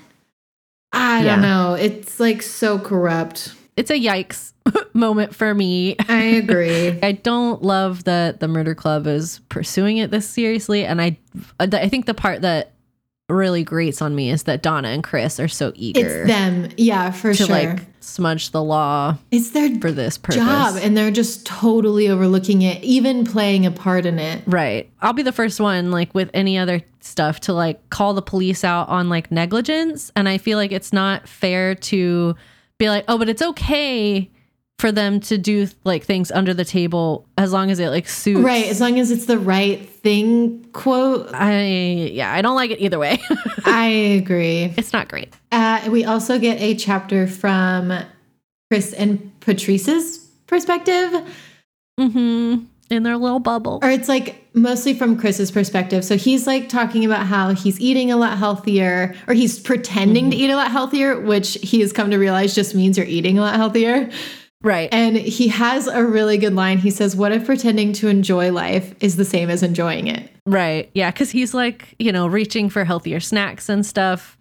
I 0.91 1.23
Yeah. 1.23 1.31
don't 1.33 1.41
know. 1.41 1.73
It's 1.75 2.19
like 2.19 2.41
so 2.41 2.77
corrupt. 2.79 3.53
It's 3.75 3.89
a 3.89 3.99
yikes 3.99 4.53
moment 4.93 5.33
for 5.33 5.53
me. 5.55 5.95
I 6.07 6.21
agree. 6.23 6.99
I 7.03 7.13
don't 7.13 7.63
love 7.63 8.03
that 8.03 8.39
the 8.39 8.47
murder 8.47 8.75
club 8.75 9.07
is 9.07 9.39
pursuing 9.49 9.97
it 9.97 10.11
this 10.11 10.27
seriously, 10.29 10.85
and 10.85 11.01
I, 11.01 11.17
I 11.59 11.87
think 11.89 12.05
the 12.05 12.13
part 12.13 12.41
that 12.41 12.72
really 13.29 13.63
grates 13.63 14.01
on 14.01 14.15
me 14.15 14.29
is 14.29 14.43
that 14.43 14.61
Donna 14.61 14.89
and 14.89 15.03
Chris 15.03 15.39
are 15.39 15.47
so 15.47 15.71
eager 15.75 16.23
it's 16.23 16.27
them. 16.27 16.69
Yeah, 16.77 17.11
for 17.11 17.33
to 17.33 17.45
sure. 17.45 17.47
like 17.47 17.79
smudge 18.01 18.51
the 18.51 18.61
law 18.61 19.17
it's 19.31 19.51
their 19.51 19.73
for 19.79 19.91
this 19.91 20.17
purpose. 20.17 20.35
job 20.35 20.75
and 20.75 20.97
they're 20.97 21.09
just 21.11 21.45
totally 21.45 22.09
overlooking 22.09 22.61
it, 22.61 22.83
even 22.83 23.25
playing 23.25 23.65
a 23.65 23.71
part 23.71 24.05
in 24.05 24.19
it. 24.19 24.43
Right. 24.45 24.91
I'll 25.01 25.13
be 25.13 25.23
the 25.23 25.31
first 25.31 25.59
one, 25.59 25.89
like 25.91 26.13
with 26.13 26.29
any 26.33 26.57
other 26.57 26.81
stuff, 26.99 27.39
to 27.41 27.53
like 27.53 27.89
call 27.89 28.13
the 28.13 28.21
police 28.21 28.63
out 28.63 28.89
on 28.89 29.09
like 29.09 29.31
negligence. 29.31 30.11
And 30.15 30.27
I 30.27 30.37
feel 30.37 30.57
like 30.57 30.71
it's 30.71 30.91
not 30.91 31.27
fair 31.27 31.75
to 31.75 32.35
be 32.77 32.89
like, 32.89 33.05
oh, 33.07 33.17
but 33.17 33.29
it's 33.29 33.41
okay 33.41 34.29
for 34.79 34.91
them 34.91 35.19
to 35.21 35.37
do 35.37 35.67
like 35.85 36.03
things 36.03 36.29
under 36.31 36.53
the 36.53 36.65
table 36.65 37.25
as 37.37 37.53
long 37.53 37.71
as 37.71 37.79
it 37.79 37.89
like 37.89 38.07
suits. 38.09 38.41
Right, 38.41 38.65
as 38.65 38.81
long 38.81 38.99
as 38.99 39.11
it's 39.11 39.25
the 39.27 39.39
right 39.39 39.87
thing, 39.89 40.65
quote. 40.73 41.29
I, 41.33 41.61
yeah, 42.11 42.33
I 42.33 42.41
don't 42.41 42.55
like 42.55 42.71
it 42.71 42.79
either 42.81 42.99
way. 42.99 43.21
I 43.65 43.87
agree. 43.87 44.73
it's 44.75 44.91
not 44.91 45.07
great. 45.07 45.33
Uh, 45.51 45.87
we 45.89 46.03
also 46.03 46.37
get 46.39 46.59
a 46.61 46.75
chapter 46.75 47.27
from 47.27 47.93
Chris 48.69 48.91
and 48.93 49.31
Patrice's 49.39 50.17
perspective, 50.47 51.11
Mm-hmm. 51.99 52.65
In 52.89 53.03
their 53.03 53.17
little 53.17 53.39
bubble. 53.39 53.79
or 53.81 53.89
it's 53.89 54.09
like 54.09 54.43
mostly 54.53 54.93
from 54.93 55.17
Chris's 55.17 55.49
perspective. 55.51 56.03
So 56.03 56.17
he's 56.17 56.45
like 56.45 56.69
talking 56.69 57.05
about 57.05 57.25
how 57.25 57.53
he's 57.53 57.79
eating 57.79 58.11
a 58.11 58.17
lot 58.17 58.37
healthier, 58.37 59.15
or 59.27 59.33
he's 59.33 59.59
pretending 59.59 60.29
to 60.31 60.35
eat 60.37 60.49
a 60.49 60.55
lot 60.55 60.69
healthier, 60.71 61.19
which 61.19 61.53
he 61.63 61.79
has 61.81 61.93
come 61.93 62.11
to 62.11 62.17
realize 62.17 62.53
just 62.53 62.75
means 62.75 62.97
you're 62.97 63.07
eating 63.07 63.37
a 63.37 63.41
lot 63.41 63.55
healthier. 63.55 64.09
Right. 64.63 64.89
And 64.93 65.17
he 65.17 65.49
has 65.49 65.87
a 65.87 66.03
really 66.03 66.37
good 66.37 66.55
line. 66.55 66.77
He 66.77 66.89
says, 66.89 67.15
What 67.15 67.31
if 67.31 67.45
pretending 67.45 67.93
to 67.93 68.07
enjoy 68.07 68.51
life 68.51 68.95
is 69.01 69.17
the 69.17 69.25
same 69.25 69.49
as 69.49 69.61
enjoying 69.61 70.07
it? 70.07 70.29
Right. 70.45 70.89
Yeah. 70.93 71.11
Cause 71.11 71.31
he's 71.31 71.53
like, 71.53 71.95
you 71.99 72.11
know, 72.11 72.27
reaching 72.27 72.69
for 72.69 72.83
healthier 72.85 73.19
snacks 73.19 73.69
and 73.69 73.85
stuff. 73.85 74.37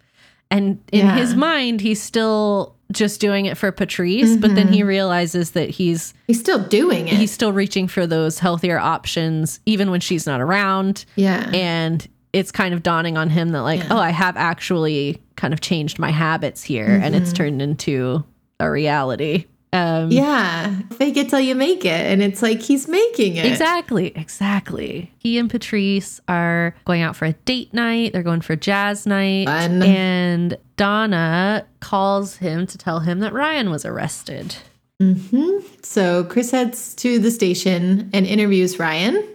And 0.49 0.79
in 0.91 1.05
Yeah. 1.05 1.15
his 1.17 1.35
mind, 1.35 1.81
he's 1.81 2.01
still 2.01 2.75
just 2.91 3.19
doing 3.19 3.45
it 3.47 3.57
for 3.57 3.71
Patrice, 3.71 4.37
but 4.37 4.53
then 4.55 4.67
he 4.67 4.79
mm-hmm. 4.79 4.87
realizes 4.87 5.51
that 5.51 5.69
he's 5.69 6.13
He's 6.27 6.39
still 6.39 6.59
doing 6.59 7.07
it. 7.07 7.15
he's 7.15 7.31
still 7.31 7.51
reaching 7.51 7.87
for 7.87 8.05
those 8.05 8.39
healthier 8.39 8.77
options 8.77 9.59
even 9.65 9.89
when 9.91 9.99
she's 9.99 10.25
not 10.27 10.41
around. 10.41 11.05
yeah. 11.15 11.49
And 11.53 12.07
it's 12.33 12.51
kind 12.51 12.73
of 12.73 12.81
dawning 12.81 13.17
on 13.17 13.29
him 13.29 13.49
that 13.49 13.61
like, 13.61 13.79
Yeah. 13.81 13.87
oh, 13.91 13.97
I 13.97 14.11
have 14.11 14.37
actually 14.37 15.21
kind 15.35 15.53
of 15.53 15.61
changed 15.61 15.99
my 15.99 16.11
habits 16.11 16.63
here 16.63 16.87
and 17.03 17.13
it's 17.15 17.29
mm-hmm. 17.29 17.35
turned 17.35 17.61
into 17.61 18.23
a 18.59 18.69
reality. 18.71 19.45
Um 19.73 20.11
yeah. 20.11 20.79
Fake 20.97 21.17
it 21.17 21.29
till 21.29 21.39
you 21.39 21.55
make 21.55 21.83
it. 21.83 21.89
And 22.05 22.21
it's 22.21 22.41
like 22.41 22.61
he's 22.61 22.87
making 22.87 23.35
it. 23.37 23.45
Exactly, 23.45 24.13
exactly. 24.15 25.11
He 25.17 25.37
and 25.39 25.49
Patrice 25.49 26.21
are 26.27 26.75
going 26.85 27.01
out 27.01 27.15
for 27.15 27.25
a 27.25 27.33
date 27.33 27.73
night. 27.73 28.13
They're 28.13 28.23
going 28.23 28.41
for 28.41 28.55
jazz 28.55 29.05
night. 29.07 29.47
Fun. 29.47 29.81
And 29.81 30.57
Donna 30.77 31.65
calls 31.79 32.37
him 32.37 32.67
to 32.67 32.77
tell 32.77 32.99
him 32.99 33.19
that 33.19 33.33
Ryan 33.33 33.71
was 33.71 33.83
arrested. 33.83 34.55
hmm 35.01 35.57
So 35.81 36.23
Chris 36.25 36.51
heads 36.51 36.93
to 36.95 37.17
the 37.19 37.31
station 37.31 38.09
and 38.13 38.25
interviews 38.27 38.77
Ryan. 38.79 39.27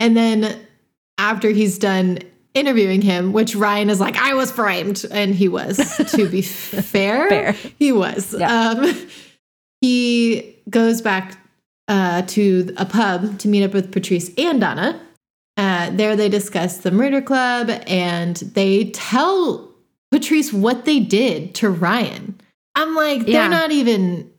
And 0.00 0.16
then 0.16 0.58
after 1.18 1.50
he's 1.50 1.78
done 1.78 2.18
interviewing 2.54 3.00
him, 3.02 3.32
which 3.32 3.54
Ryan 3.54 3.90
is 3.90 4.00
like, 4.00 4.16
I 4.16 4.34
was 4.34 4.50
framed. 4.50 5.04
And 5.10 5.34
he 5.34 5.46
was, 5.48 5.76
to 6.12 6.28
be 6.28 6.42
fair, 6.82 7.28
Fair. 7.28 7.52
he 7.78 7.92
was. 7.92 8.34
Yeah. 8.36 8.70
Um, 8.70 9.08
he 9.80 10.56
goes 10.70 11.00
back 11.00 11.38
uh, 11.88 12.22
to 12.22 12.72
a 12.76 12.84
pub 12.84 13.38
to 13.38 13.48
meet 13.48 13.64
up 13.64 13.72
with 13.72 13.92
Patrice 13.92 14.30
and 14.36 14.60
Donna. 14.60 15.00
Uh, 15.56 15.90
there 15.90 16.14
they 16.14 16.28
discuss 16.28 16.78
the 16.78 16.90
murder 16.90 17.20
club 17.20 17.68
and 17.86 18.36
they 18.36 18.90
tell 18.90 19.72
Patrice 20.10 20.52
what 20.52 20.84
they 20.84 21.00
did 21.00 21.54
to 21.56 21.68
Ryan. 21.70 22.40
I'm 22.74 22.94
like, 22.94 23.22
they're 23.26 23.34
Yeah. 23.44 23.48
not 23.48 23.72
even 23.72 24.30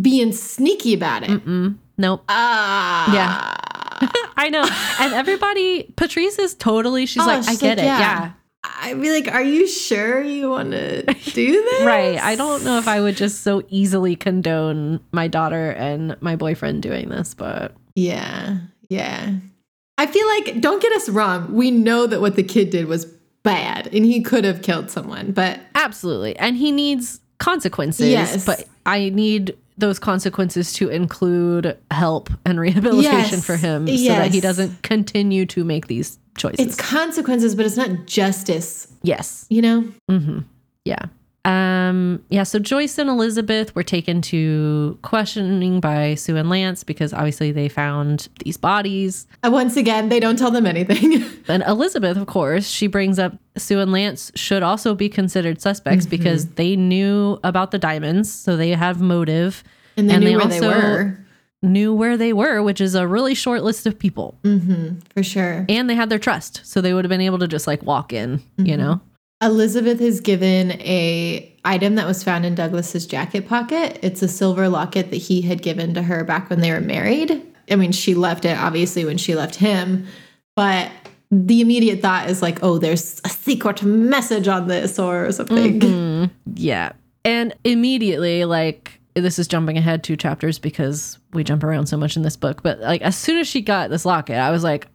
being 0.00 0.32
sneaky 0.32 0.94
about 0.94 1.22
it. 1.24 1.30
Mm-mm. 1.30 1.76
Nope. 1.98 2.24
Ah. 2.28 3.12
Yeah. 3.14 4.08
I 4.36 4.48
know. 4.48 4.64
And 5.00 5.12
everybody, 5.12 5.92
Patrice 5.96 6.38
is 6.38 6.54
totally, 6.54 7.04
she's 7.06 7.22
Oh, 7.22 7.26
like, 7.26 7.46
I 7.48 7.56
get 7.56 7.76
like, 7.76 7.78
it. 7.78 7.84
yeah. 7.84 7.98
Yeah. 7.98 8.30
I'd 8.80 9.00
be 9.00 9.10
like, 9.10 9.28
are 9.32 9.42
you 9.42 9.66
sure 9.66 10.22
you 10.22 10.50
want 10.50 10.70
to 10.72 11.02
do 11.02 11.52
this? 11.52 11.82
Right. 11.84 12.18
I 12.18 12.34
don't 12.36 12.64
know 12.64 12.78
if 12.78 12.86
I 12.88 13.00
would 13.00 13.16
just 13.16 13.42
so 13.42 13.62
easily 13.68 14.14
condone 14.16 15.00
my 15.12 15.28
daughter 15.28 15.70
and 15.72 16.16
my 16.20 16.36
boyfriend 16.36 16.82
doing 16.82 17.08
this, 17.08 17.34
but 17.34 17.74
Yeah. 17.94 18.58
Yeah. 18.88 19.32
I 19.96 20.06
feel 20.06 20.26
like, 20.28 20.60
don't 20.60 20.80
get 20.80 20.92
us 20.92 21.08
wrong. 21.08 21.52
We 21.52 21.70
know 21.70 22.06
that 22.06 22.20
what 22.20 22.36
the 22.36 22.42
kid 22.44 22.70
did 22.70 22.86
was 22.86 23.04
bad 23.42 23.88
and 23.92 24.04
he 24.04 24.22
could 24.22 24.44
have 24.44 24.62
killed 24.62 24.90
someone, 24.90 25.32
but 25.32 25.60
Absolutely. 25.74 26.36
And 26.36 26.56
he 26.56 26.70
needs 26.72 27.20
consequences. 27.38 28.08
Yes. 28.10 28.44
But 28.46 28.64
I 28.86 29.08
need 29.10 29.56
those 29.76 29.98
consequences 30.00 30.72
to 30.74 30.88
include 30.88 31.76
help 31.90 32.30
and 32.44 32.58
rehabilitation 32.58 33.12
Yes. 33.38 33.44
for 33.46 33.56
him 33.56 33.86
so 33.86 33.92
that 34.08 34.32
he 34.34 34.40
doesn't 34.40 34.82
continue 34.82 35.46
to 35.46 35.62
make 35.64 35.86
these 35.86 36.18
choices. 36.38 36.64
it's 36.66 36.74
consequences, 36.76 37.54
but 37.54 37.66
it's 37.66 37.76
not 37.76 38.06
justice, 38.06 38.88
yes. 39.02 39.46
you 39.50 39.60
know? 39.62 39.84
hmm 40.08 40.40
Yeah. 40.84 41.04
Um, 41.44 42.22
yeah, 42.28 42.42
so 42.42 42.58
Joyce 42.58 42.98
and 42.98 43.08
Elizabeth 43.08 43.74
were 43.74 43.82
taken 43.84 44.20
to 44.22 44.98
questioning 45.00 45.80
by 45.80 46.14
Sue 46.14 46.36
and 46.36 46.50
Lance 46.50 46.84
because 46.84 47.14
obviously 47.14 47.52
they 47.52 47.70
found 47.70 48.28
these 48.44 48.58
bodies. 48.58 49.26
And 49.42 49.52
Once 49.54 49.76
again, 49.76 50.10
they 50.10 50.20
don't 50.20 50.36
tell 50.38 50.50
them 50.50 50.66
anything. 50.66 51.24
And 51.48 51.62
Elizabeth, 51.66 52.18
of 52.18 52.26
course, 52.26 52.68
she 52.68 52.86
brings 52.88 53.18
up 53.18 53.32
Sue 53.56 53.80
and 53.80 53.90
Lance 53.92 54.30
should 54.34 54.62
also 54.62 54.94
be 54.94 55.08
considered 55.08 55.62
suspects 55.62 56.04
Mm-hmm. 56.04 56.10
because 56.10 56.46
they 56.48 56.76
knew 56.76 57.38
about 57.42 57.70
the 57.70 57.78
diamonds, 57.78 58.30
so 58.30 58.54
they 58.58 58.70
have 58.70 59.00
motive. 59.00 59.64
and 59.96 60.10
they 60.10 60.14
And 60.16 60.24
knew 60.24 60.30
they 60.32 60.36
where 60.36 60.46
they 60.48 60.60
were. 60.60 61.18
Knew 61.62 61.92
where 61.92 62.16
they 62.16 62.32
were, 62.32 62.62
which 62.62 62.80
is 62.80 62.94
a 62.94 63.06
really 63.06 63.34
short 63.34 63.62
list 63.64 63.86
of 63.86 63.98
people. 63.98 64.38
hmm 64.44 64.90
for 65.14 65.22
sure. 65.22 65.66
And 65.68 65.90
they 65.90 65.94
had 65.96 66.08
their 66.10 66.18
trust, 66.18 66.60
so 66.64 66.80
they 66.80 66.94
would 66.94 67.04
have 67.04 67.10
been 67.10 67.20
able 67.20 67.38
to 67.40 67.48
just 67.48 67.66
like 67.66 67.82
walk 67.82 68.12
in, 68.12 68.40
you 68.58 68.64
Mm-hmm. 68.76 68.80
know? 68.80 69.00
Elizabeth 69.40 70.00
is 70.00 70.20
given 70.20 70.72
a 70.80 71.52
item 71.64 71.94
that 71.94 72.06
was 72.08 72.24
found 72.24 72.44
in 72.44 72.56
Douglas's 72.56 73.06
jacket 73.06 73.46
pocket. 73.48 73.96
It's 74.02 74.20
a 74.20 74.26
silver 74.28 74.68
locket 74.68 75.10
that 75.10 75.16
he 75.16 75.42
had 75.42 75.62
given 75.62 75.94
to 75.94 76.02
her 76.02 76.24
back 76.24 76.50
when 76.50 76.60
they 76.60 76.72
were 76.72 76.80
married. 76.80 77.40
I 77.70 77.76
mean, 77.76 77.92
she 77.92 78.14
left 78.14 78.44
it 78.44 78.58
obviously 78.58 79.04
when 79.04 79.16
she 79.18 79.34
left 79.36 79.54
him, 79.56 80.06
but 80.56 80.90
the 81.30 81.60
immediate 81.60 82.00
thought 82.02 82.28
is 82.30 82.40
like, 82.42 82.62
oh, 82.64 82.78
there's 82.78 83.20
a 83.24 83.28
secret 83.28 83.82
message 83.84 84.48
on 84.48 84.66
this 84.66 84.98
or 84.98 85.30
something. 85.30 85.78
Mhm. 85.80 86.30
Yeah. 86.54 86.92
And 87.24 87.54
immediately, 87.64 88.44
like, 88.44 88.97
this 89.20 89.38
is 89.38 89.48
jumping 89.48 89.76
ahead 89.78 90.02
two 90.04 90.16
chapters 90.16 90.58
because 90.58 91.18
we 91.32 91.44
jump 91.44 91.62
around 91.64 91.86
so 91.86 91.96
much 91.96 92.16
in 92.16 92.22
this 92.22 92.36
book. 92.36 92.62
But 92.62 92.80
like 92.80 93.02
as 93.02 93.16
soon 93.16 93.38
as 93.38 93.46
she 93.46 93.60
got 93.60 93.90
this 93.90 94.04
locket, 94.04 94.36
I 94.36 94.50
was 94.50 94.62
like, 94.64 94.86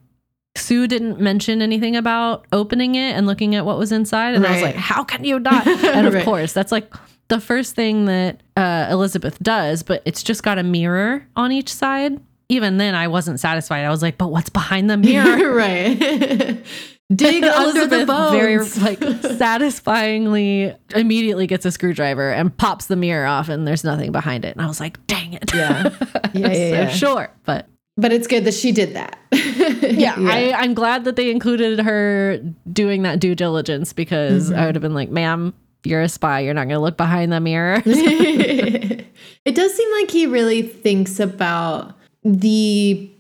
Sue 0.56 0.88
didn't 0.88 1.20
mention 1.20 1.62
anything 1.62 1.96
about 1.96 2.46
opening 2.52 2.96
it 2.96 3.12
and 3.16 3.26
looking 3.26 3.56
at 3.56 3.66
what 3.66 3.78
was 3.80 3.92
inside. 3.92 4.36
And 4.36 4.46
I 4.46 4.52
was 4.52 4.62
like, 4.62 4.76
how 4.76 5.04
can 5.04 5.24
you 5.24 5.40
not? 5.40 5.66
And 5.84 6.06
of 6.08 6.14
Right. 6.14 6.26
course, 6.26 6.54
that's 6.54 6.72
like 6.72 6.94
the 7.30 7.40
first 7.40 7.74
thing 7.76 8.06
that 8.06 8.42
uh, 8.56 8.88
Elizabeth 8.92 9.40
does, 9.42 9.82
but 9.82 10.02
it's 10.06 10.22
just 10.22 10.44
got 10.44 10.60
a 10.60 10.64
mirror 10.64 11.26
on 11.36 11.52
each 11.52 11.74
side. 11.74 12.20
Even 12.50 12.78
then, 12.78 12.94
I 12.94 13.08
wasn't 13.08 13.40
satisfied. 13.40 13.84
I 13.86 13.90
was 13.90 14.02
like, 14.04 14.18
but 14.20 14.30
what's 14.30 14.50
behind 14.50 14.90
the 14.90 14.98
mirror? 14.98 15.54
right. 15.56 16.64
Dig 17.14 17.44
under 17.44 17.88
the 17.88 18.06
bones. 18.06 18.32
very 18.32 18.60
like 18.82 19.22
satisfyingly 19.38 20.76
immediately 20.96 21.48
gets 21.48 21.66
a 21.66 21.72
screwdriver 21.72 22.32
and 22.32 22.56
pops 22.56 22.88
the 22.88 22.96
mirror 22.96 23.26
off 23.26 23.50
and 23.50 23.68
there's 23.68 23.84
nothing 23.84 24.12
behind 24.12 24.46
it. 24.46 24.56
And 24.56 24.62
I 24.62 24.68
was 24.68 24.80
like, 24.80 25.06
dang 25.08 25.34
it. 25.34 25.54
Yeah. 25.54 25.90
Yeah, 26.34 26.48
yeah, 26.48 26.54
so 26.54 26.76
yeah. 26.76 26.90
sure. 26.90 27.30
But 27.46 27.68
but 27.96 28.12
it's 28.12 28.26
good 28.26 28.46
that 28.46 28.56
she 28.56 28.72
did 28.72 28.96
that. 28.96 29.20
yeah, 29.32 30.16
I, 30.18 30.52
I'm 30.56 30.74
glad 30.74 31.04
that 31.04 31.16
they 31.16 31.30
included 31.30 31.78
her 31.78 32.40
doing 32.72 33.04
that 33.04 33.20
due 33.20 33.36
diligence 33.36 33.94
because 33.94 34.50
I 34.50 34.56
mm-hmm. 34.56 34.66
would 34.66 34.76
have 34.76 34.82
been 34.82 34.96
like, 34.96 35.12
ma'am, 35.12 35.54
you're 35.84 36.02
a 36.02 36.10
spy. 36.10 36.40
You're 36.40 36.56
not 36.56 36.64
going 36.64 36.78
to 36.78 36.80
look 36.80 36.98
behind 36.98 37.32
the 37.32 37.40
mirror. 37.40 37.84
it 37.86 39.06
does 39.54 39.76
seem 39.76 39.92
like 39.92 40.10
he 40.10 40.26
really 40.26 40.64
thinks 40.64 41.20
about 41.20 41.96
the 42.24 43.13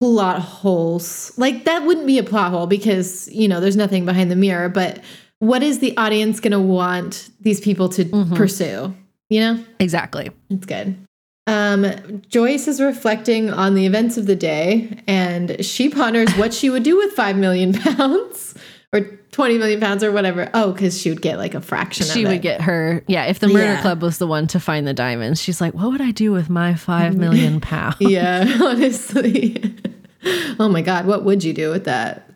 plot 0.00 0.40
holes. 0.40 1.32
Like 1.38 1.64
that 1.64 1.84
wouldn't 1.84 2.06
be 2.06 2.18
a 2.18 2.22
plot 2.22 2.50
hole 2.50 2.66
because, 2.66 3.28
you 3.28 3.48
know, 3.48 3.60
there's 3.60 3.76
nothing 3.76 4.04
behind 4.04 4.30
the 4.30 4.36
mirror, 4.36 4.68
but 4.68 5.00
what 5.38 5.62
is 5.62 5.80
the 5.80 5.96
audience 5.96 6.40
going 6.40 6.52
to 6.52 6.60
want 6.60 7.30
these 7.40 7.60
people 7.60 7.88
to 7.90 8.04
pursue? 8.34 8.94
You 9.28 9.40
know? 9.40 9.64
exactly. 9.80 10.30
It's 10.50 10.66
good. 10.66 10.96
Um, 11.48 12.22
Joyce 12.28 12.66
is 12.66 12.80
reflecting 12.80 13.50
on 13.50 13.74
the 13.74 13.86
events 13.86 14.16
of 14.16 14.26
the 14.26 14.34
day 14.34 15.02
and 15.06 15.64
she 15.64 15.88
ponders 15.88 16.32
what 16.34 16.52
she 16.52 16.70
would 16.70 16.82
do 16.82 16.96
with 16.96 17.12
5 17.12 17.36
million 17.36 17.72
pounds 17.72 18.54
or 18.96 19.18
20 19.32 19.58
million 19.58 19.80
pounds 19.80 20.02
or 20.02 20.10
whatever. 20.12 20.48
Oh, 20.54 20.72
because 20.72 21.00
she 21.00 21.10
would 21.10 21.20
get 21.22 21.38
like 21.38 21.54
a 21.54 21.60
fraction 21.60 22.04
of 22.04 22.10
it. 22.10 22.12
She 22.12 22.24
would 22.24 22.42
get 22.42 22.60
her, 22.62 23.02
yeah, 23.06 23.24
if 23.26 23.38
the 23.38 23.48
murder 23.48 23.74
Yeah. 23.74 23.82
club 23.82 24.02
was 24.02 24.18
the 24.18 24.26
one 24.26 24.46
to 24.48 24.60
find 24.60 24.86
the 24.86 24.94
diamonds, 24.94 25.40
she's 25.42 25.60
like, 25.60 25.74
what 25.74 25.90
would 25.90 26.00
I 26.00 26.10
do 26.10 26.32
with 26.32 26.48
my 26.50 26.74
five 26.74 27.16
million 27.16 27.60
pounds? 27.62 27.96
Yeah, 28.00 28.58
honestly. 28.62 29.62
oh 30.58 30.68
my 30.68 30.82
God, 30.82 31.06
what 31.06 31.24
would 31.24 31.44
you 31.44 31.52
do 31.52 31.70
with 31.70 31.84
that? 31.84 32.30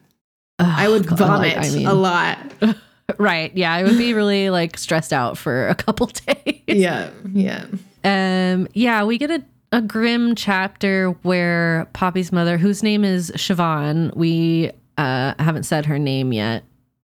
I 0.59 0.89
would 0.89 1.07
God, 1.07 1.19
vomit 1.19 1.57
like, 1.57 1.67
I 1.67 1.71
mean- 1.71 1.87
a 1.87 1.95
lot. 1.95 2.39
Right. 3.19 3.51
Yeah. 3.57 3.73
I 3.75 3.83
would 3.83 3.99
be 3.99 4.15
really 4.15 4.51
like 4.51 4.79
stressed 4.79 5.13
out 5.13 5.37
for 5.37 5.67
a 5.67 5.75
couple 5.75 6.07
days. 6.07 6.63
Yeah, 6.69 7.11
yeah. 7.33 7.67
Um, 8.05 8.69
yeah, 8.73 9.03
we 9.03 9.19
get 9.19 9.33
a, 9.33 9.43
a 9.73 9.83
grim 9.83 10.37
chapter 10.37 11.11
where 11.23 11.89
Poppy's 11.93 12.31
mother, 12.31 12.57
whose 12.57 12.85
name 12.85 13.05
is 13.05 13.33
Siobhan, 13.33 14.15
we 14.17 14.71
uh, 15.01 15.35
I 15.39 15.43
haven't 15.43 15.65
said 15.65 15.87
her 15.87 15.99
name 15.99 16.33
yet. 16.33 16.65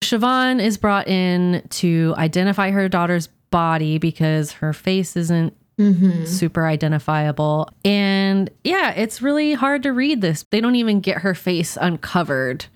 Siobhan 0.02 0.62
is 0.62 0.76
brought 0.78 1.08
in 1.08 1.66
to 1.70 2.14
identify 2.16 2.70
her 2.70 2.88
daughter's 2.88 3.26
body 3.50 3.98
because 3.98 4.52
her 4.52 4.72
face 4.72 5.16
isn't 5.16 5.54
Mm-hmm. 5.78 6.24
super 6.24 6.66
identifiable. 6.66 7.68
And 7.84 8.50
yeah, 8.64 8.90
it's 8.94 9.22
really 9.22 9.52
hard 9.52 9.84
to 9.84 9.92
read 9.92 10.20
this. 10.20 10.44
They 10.50 10.60
don't 10.60 10.74
even 10.74 10.98
get 10.98 11.18
her 11.18 11.36
face 11.36 11.78
uncovered. 11.80 12.66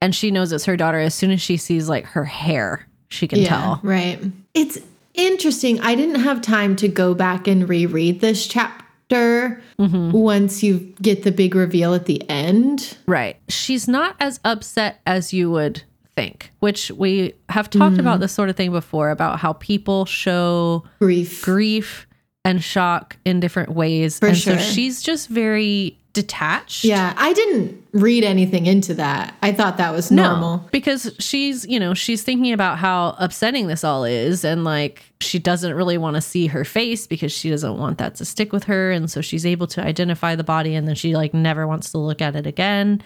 And 0.00 0.14
she 0.14 0.30
knows 0.30 0.50
it's 0.50 0.64
her 0.64 0.74
daughter 0.74 0.98
as 0.98 1.14
soon 1.14 1.30
as 1.30 1.42
she 1.42 1.58
sees 1.58 1.90
like 1.90 2.06
her 2.06 2.24
hair. 2.24 2.86
She 3.08 3.28
can 3.28 3.40
Yeah, 3.40 3.48
tell. 3.48 3.80
right. 3.82 4.18
It's 4.54 4.78
interesting. 5.12 5.78
I 5.82 5.94
didn't 5.94 6.20
have 6.22 6.40
time 6.40 6.74
to 6.76 6.88
go 6.88 7.12
back 7.12 7.46
and 7.46 7.68
reread 7.68 8.22
this 8.22 8.46
chapter 8.46 8.82
Mm-hmm. 9.10 10.10
once 10.12 10.62
you 10.62 10.78
get 11.00 11.22
the 11.22 11.32
big 11.32 11.54
reveal 11.54 11.94
at 11.94 12.06
the 12.06 12.28
end. 12.28 12.96
Right. 13.06 13.36
She's 13.48 13.88
not 13.88 14.16
as 14.20 14.40
upset 14.44 15.00
as 15.06 15.32
you 15.32 15.50
would 15.50 15.82
think, 16.14 16.52
which 16.60 16.90
we 16.90 17.34
have 17.48 17.70
talked 17.70 17.92
Mm-hmm. 17.92 18.00
about 18.00 18.20
this 18.20 18.32
sort 18.32 18.48
of 18.50 18.56
thing 18.56 18.72
before 18.72 19.10
about 19.10 19.38
how 19.38 19.54
people 19.54 20.04
show 20.04 20.84
Grief. 20.98 21.42
grief 21.44 22.06
and 22.44 22.62
shock 22.62 23.16
in 23.24 23.40
different 23.40 23.70
ways. 23.70 24.18
For 24.18 24.28
and 24.28 24.36
sure. 24.36 24.58
so 24.58 24.62
she's 24.64 25.02
just 25.02 25.28
very 25.28 25.98
detached. 26.22 26.84
Yeah, 26.84 27.14
I 27.16 27.32
didn't 27.32 27.82
read 27.92 28.24
anything 28.24 28.66
into 28.66 28.94
that. 28.94 29.34
I 29.42 29.52
thought 29.52 29.76
that 29.76 29.92
was 29.92 30.10
normal. 30.10 30.66
because 30.72 31.14
she's, 31.18 31.66
you 31.66 31.78
know, 31.78 31.94
she's 31.94 32.22
thinking 32.22 32.52
about 32.52 32.78
how 32.78 33.14
upsetting 33.18 33.66
this 33.68 33.84
all 33.84 34.04
is 34.04 34.44
and 34.44 34.64
like 34.64 35.04
she 35.20 35.38
doesn't 35.38 35.74
really 35.74 35.96
want 35.98 36.16
to 36.16 36.20
see 36.20 36.46
her 36.48 36.64
face 36.64 37.06
because 37.06 37.30
she 37.32 37.50
doesn't 37.50 37.78
want 37.78 37.98
that 37.98 38.14
to 38.16 38.24
stick 38.24 38.52
with 38.52 38.64
her 38.64 38.90
and 38.90 39.10
so 39.10 39.20
she's 39.20 39.46
able 39.46 39.66
to 39.68 39.82
identify 39.82 40.34
the 40.34 40.44
body 40.44 40.74
and 40.74 40.86
then 40.88 40.94
she 40.94 41.14
like 41.16 41.32
never 41.32 41.66
wants 41.66 41.90
to 41.92 41.98
look 41.98 42.20
at 42.20 42.34
it 42.36 42.46
again. 42.46 43.00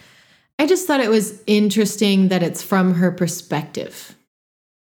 I 0.59 0.65
just 0.67 0.85
thought 0.87 0.99
it 0.99 1.09
was 1.09 1.41
interesting 1.47 2.27
that 2.29 2.43
it's 2.43 2.61
from 2.63 2.93
her 2.95 3.11
perspective. 3.11 4.15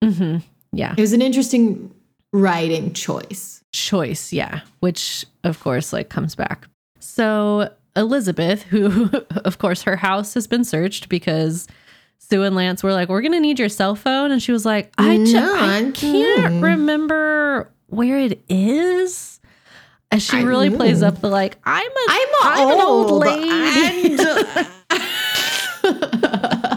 Mhm. 0.02 0.42
Yeah. 0.72 0.94
It 0.96 1.00
was 1.00 1.12
an 1.12 1.22
interesting 1.22 1.92
writing 2.32 2.92
choice. 2.92 3.56
choice 3.72 4.32
yeah 4.32 4.60
which 4.80 5.24
of 5.44 5.58
course 5.60 5.92
like 5.92 6.08
comes 6.08 6.34
back 6.36 6.66
so 7.00 7.68
elizabeth 7.96 8.62
who 8.64 9.10
of 9.44 9.58
course 9.58 9.82
her 9.82 9.96
house 9.96 10.34
has 10.34 10.46
been 10.46 10.64
searched 10.64 11.08
because 11.08 11.66
sue 12.18 12.42
and 12.42 12.54
lance 12.54 12.82
were 12.82 12.92
like 12.92 13.08
we're 13.08 13.22
gonna 13.22 13.40
need 13.40 13.58
your 13.58 13.68
cell 13.68 13.94
phone 13.96 14.30
and 14.30 14.42
she 14.42 14.52
was 14.52 14.64
like 14.64 14.92
i, 14.98 15.16
ju- 15.16 15.32
No, 15.34 15.54
I 15.56 15.78
I- 15.86 15.90
can't 15.92 16.62
remember 16.62 17.70
where 17.88 18.18
it 18.18 18.42
is 18.48 19.40
and 20.12 20.22
she 20.22 20.38
I- 20.38 20.42
really 20.42 20.70
plays 20.70 21.02
up 21.02 21.20
the 21.20 21.28
like 21.28 21.58
i'm 21.64 21.90
a 21.90 22.04
I'm, 22.08 22.28
I'm 22.42 22.68
an 22.68 22.80
old 22.80 23.10
old 23.10 23.20
lady 23.22 24.16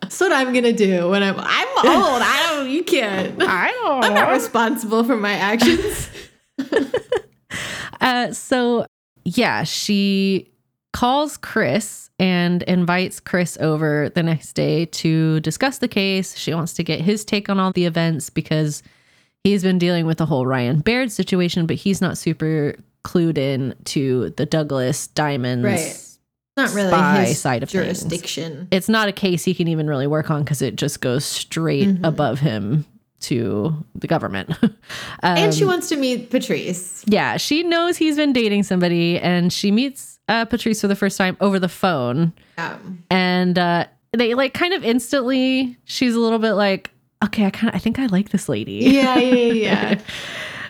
That's 0.00 0.20
what 0.20 0.32
I'm 0.32 0.52
gonna 0.54 0.72
do 0.72 1.10
when 1.10 1.22
I'm 1.22 1.34
I'm 1.38 1.68
old. 1.78 2.22
I 2.22 2.52
don't 2.54 2.70
you 2.70 2.82
can't. 2.84 3.42
i 3.42 3.70
don't 3.70 4.04
I'm 4.04 4.14
not 4.14 4.30
responsible 4.30 5.04
for 5.04 5.16
my 5.16 5.32
actions. 5.32 6.08
Uh, 8.00 8.32
so 8.32 8.86
yeah, 9.26 9.64
she 9.64 10.50
calls 10.92 11.36
Chris 11.36 12.08
and 12.18 12.62
invites 12.62 13.20
Chris 13.20 13.58
over 13.60 14.08
the 14.14 14.22
next 14.22 14.52
day 14.54 14.86
to 14.86 15.40
discuss 15.40 15.78
the 15.78 15.88
case. 15.88 16.36
She 16.36 16.54
wants 16.54 16.72
to 16.74 16.82
get 16.84 17.00
his 17.00 17.24
take 17.24 17.48
on 17.50 17.58
all 17.58 17.72
the 17.72 17.84
events 17.84 18.30
because 18.30 18.82
he's 19.44 19.62
been 19.62 19.78
dealing 19.78 20.06
with 20.06 20.18
the 20.18 20.26
whole 20.26 20.46
Ryan 20.46 20.80
Baird 20.80 21.10
situation, 21.12 21.66
but 21.66 21.76
he's 21.76 22.00
not 22.00 22.16
super 22.16 22.76
clued 23.04 23.36
in 23.36 23.74
to 23.86 24.30
the 24.36 24.46
Douglas 24.46 25.08
Diamonds. 25.08 25.64
Right. 25.64 26.02
Not 26.56 26.72
really 26.74 27.26
his 27.26 27.38
side 27.38 27.62
of 27.62 27.68
things. 27.68 27.84
jurisdiction. 27.84 28.68
It's 28.70 28.88
not 28.88 29.08
a 29.08 29.12
case 29.12 29.44
he 29.44 29.52
can 29.52 29.68
even 29.68 29.88
really 29.88 30.06
work 30.06 30.30
on 30.30 30.42
because 30.42 30.62
it 30.62 30.76
just 30.76 31.02
goes 31.02 31.24
straight 31.26 31.88
Mm-hmm. 31.88 32.04
above 32.06 32.38
him 32.40 32.86
to 33.20 33.84
the 33.94 34.06
government. 34.06 34.50
and 35.22 35.54
she 35.54 35.62
Um, 35.64 35.68
wants 35.70 35.88
to 35.88 35.96
meet 35.96 36.30
Patrice. 36.30 37.02
yeah, 37.06 37.36
she 37.36 37.62
knows 37.62 37.96
he's 37.96 38.16
been 38.16 38.32
dating 38.32 38.62
somebody, 38.64 39.18
and 39.18 39.52
she 39.52 39.70
meets 39.70 40.18
uh, 40.28 40.44
Patrice 40.44 40.80
for 40.80 40.88
the 40.88 40.96
first 40.96 41.16
time 41.16 41.36
over 41.40 41.58
the 41.58 41.68
phone, 41.68 42.32
Um, 42.58 43.04
and 43.10 43.58
uh, 43.58 43.86
they 44.12 44.34
like 44.34 44.54
kind 44.54 44.74
of 44.74 44.84
instantly. 44.84 45.76
She's 45.84 46.14
a 46.14 46.20
little 46.20 46.38
bit 46.38 46.52
like, 46.54 46.90
okay, 47.24 47.46
I 47.46 47.50
kind 47.50 47.68
of, 47.70 47.74
I 47.74 47.78
think 47.78 47.98
I 47.98 48.06
like 48.06 48.30
this 48.30 48.48
lady. 48.48 48.72
yeah, 48.84 49.16
yeah, 49.18 49.52
yeah. 49.52 50.00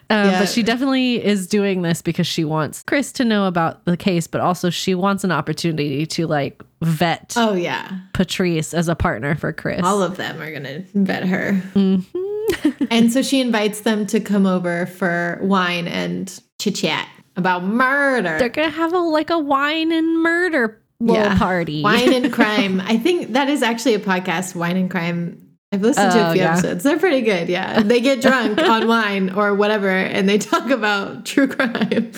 Um, 0.08 0.28
Yeah. 0.30 0.40
But 0.40 0.48
she 0.48 0.62
definitely 0.62 1.24
is 1.24 1.46
doing 1.46 1.82
this 1.82 2.00
because 2.02 2.26
she 2.26 2.44
wants 2.44 2.82
Chris 2.86 3.10
to 3.12 3.24
know 3.24 3.46
about 3.46 3.84
the 3.86 3.96
case, 3.96 4.26
but 4.26 4.40
also 4.40 4.70
she 4.70 4.94
wants 4.94 5.24
an 5.24 5.32
opportunity 5.32 6.06
to 6.06 6.26
like 6.26 6.62
vet 6.82 7.34
Oh 7.36 7.54
yeah. 7.54 7.90
Patrice 8.12 8.72
as 8.74 8.88
a 8.88 8.94
partner 8.94 9.34
for 9.34 9.52
Chris. 9.52 9.80
All 9.82 10.02
of 10.02 10.16
them 10.16 10.40
are 10.40 10.52
gonna 10.52 10.84
vet 10.94 11.24
her. 11.26 11.60
Mm-hmm. 11.74 12.84
and 12.90 13.12
so 13.12 13.22
she 13.22 13.40
invites 13.40 13.80
them 13.80 14.06
to 14.06 14.20
come 14.20 14.46
over 14.46 14.86
for 14.86 15.38
wine 15.42 15.88
and 15.88 16.40
chit 16.60 16.76
chat 16.76 17.08
about 17.36 17.64
murder. 17.64 18.38
They're 18.38 18.48
gonna 18.48 18.70
have 18.70 18.92
a 18.92 18.98
like 18.98 19.30
a 19.30 19.38
wine 19.38 19.90
and 19.92 20.22
murder 20.22 20.80
little 21.00 21.16
Yeah. 21.24 21.36
party. 21.38 21.82
Wine 21.82 22.12
and 22.12 22.32
crime. 22.38 22.80
I 22.80 22.96
think 22.96 23.32
that 23.32 23.48
is 23.50 23.62
actually 23.62 23.94
a 23.94 23.98
podcast, 23.98 24.54
Wine 24.54 24.76
and 24.76 24.90
Crime. 24.90 25.42
I've 25.76 25.82
listened 25.82 26.12
to 26.12 26.26
Oh, 26.26 26.30
a 26.30 26.32
few 26.32 26.40
yeah. 26.42 26.52
episodes. 26.52 26.84
They're 26.84 26.98
pretty 26.98 27.20
good. 27.20 27.48
Yeah. 27.48 27.82
They 27.86 28.00
get 28.00 28.22
drunk 28.22 28.58
on 28.58 28.88
wine 28.88 29.30
or 29.30 29.54
whatever 29.54 29.90
and 29.90 30.26
they 30.28 30.38
talk 30.38 30.70
about 30.70 31.26
true 31.26 31.46
crime. 31.48 32.12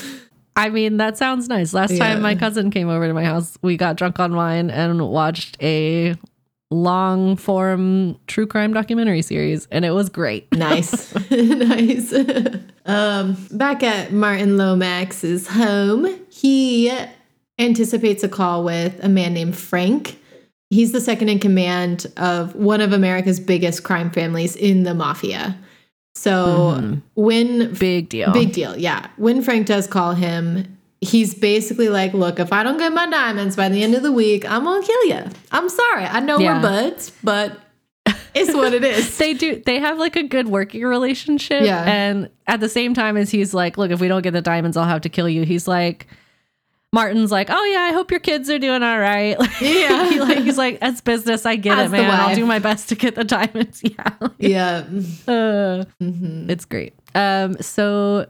I 0.56 0.68
mean, 0.70 0.97
that 0.98 1.18
sounds 1.18 1.48
nice. 1.48 1.74
Last 1.74 1.90
Yeah. 1.93 1.98
time 2.14 2.22
my 2.22 2.35
cousin 2.36 2.70
came 2.70 2.89
over 2.89 3.06
to 3.09 3.14
my 3.14 3.24
house, 3.24 3.59
we 3.62 3.76
got 3.76 3.97
drunk 3.97 4.18
on 4.20 4.35
wine 4.36 4.70
and 4.70 5.09
watched 5.09 5.56
a 5.62 6.14
long 6.70 7.36
form 7.36 8.18
true 8.26 8.47
crime 8.47 8.72
documentary 8.74 9.22
series, 9.22 9.66
and 9.70 9.85
it 9.85 9.90
was 9.93 10.09
great. 10.09 10.47
Nice. 10.56 11.14
nice. 11.30 12.12
um, 12.86 13.36
back 13.51 13.82
at 13.82 14.12
Martin 14.12 14.56
Lomax's 14.56 15.48
home, 15.48 16.06
he 16.30 16.93
anticipates 17.59 18.22
a 18.22 18.28
call 18.28 18.64
with 18.64 19.02
a 19.02 19.09
man 19.09 19.35
named 19.35 19.56
Frank. 19.56 20.17
He's 20.70 20.92
the 20.92 21.00
second 21.00 21.30
in 21.30 21.38
command 21.38 22.06
of 22.18 22.54
one 22.54 22.80
of 22.80 22.92
America's 22.92 23.40
biggest 23.40 23.84
crime 23.84 24.10
families 24.10 24.54
in 24.54 24.82
the 24.82 24.94
mafia. 24.94 25.56
So 26.14 26.74
mm-hmm. 26.76 26.94
when 27.14 27.74
Big 27.74 28.08
deal. 28.08 28.32
Big 28.32 28.52
deal, 28.52 28.76
yeah. 28.76 29.06
When 29.16 29.40
Frank 29.40 29.66
does 29.66 29.86
call 29.86 30.14
him, 30.14 30.76
he's 31.00 31.32
basically 31.34 31.88
like, 31.88 32.12
"Look, 32.12 32.40
if 32.40 32.52
I 32.52 32.62
don't 32.64 32.76
get 32.76 32.92
my 32.92 33.08
diamonds 33.08 33.56
by 33.56 33.68
the 33.68 33.82
end 33.82 33.94
of 33.94 34.02
the 34.02 34.12
week, 34.12 34.44
I'm 34.50 34.64
gonna 34.64 34.84
kill 34.84 35.04
you. 35.06 35.24
I'm 35.52 35.68
sorry. 35.68 36.04
I 36.04 36.20
know 36.20 36.38
Yeah. 36.38 36.56
we're 36.56 36.62
buds, 36.62 37.12
but 37.22 37.58
it's 38.34 38.52
what 38.52 38.74
it 38.74 38.84
is." 38.84 39.16
they 39.18 39.32
do 39.32 39.62
they 39.64 39.78
have 39.78 39.98
like 39.98 40.16
a 40.16 40.24
good 40.24 40.48
working 40.48 40.82
relationship 40.82 41.62
Yeah. 41.62 41.84
and 41.84 42.28
at 42.46 42.60
the 42.60 42.68
same 42.68 42.94
time 42.94 43.16
as 43.16 43.30
he's 43.30 43.54
like 43.54 43.78
look 43.78 43.90
if 43.90 44.00
we 44.00 44.08
don't 44.08 44.22
get 44.22 44.32
the 44.32 44.42
diamonds 44.42 44.76
i'll 44.76 44.84
have 44.84 45.02
to 45.02 45.08
kill 45.08 45.28
you 45.28 45.44
he's 45.44 45.68
like 45.68 46.06
martin's 46.93 47.31
like 47.31 47.48
oh 47.51 47.65
yeah 47.66 47.81
i 47.82 47.93
hope 47.93 48.10
your 48.10 48.20
kids 48.20 48.48
are 48.48 48.59
doing 48.59 48.82
all 48.82 48.98
right 48.98 49.36
Yeah. 49.60 50.09
He 50.10 50.20
like, 50.20 50.39
he's 50.39 50.56
like 50.59 50.81
that's 50.81 51.01
business 51.02 51.44
i 51.44 51.56
get 51.56 51.78
As 51.78 51.89
it 51.93 51.97
man 51.97 52.10
i'll 52.19 52.35
do 52.35 52.47
my 52.47 52.59
best 52.59 52.89
to 52.89 52.94
get 52.94 53.15
the 53.15 53.24
diamonds 53.24 53.81
yeah 53.85 54.16
yeah, 54.39 54.78
Uh, 55.28 55.85
Mhm. 56.02 56.48
it's 56.51 56.65
great 56.65 56.94
um 57.15 57.56
so 57.60 58.27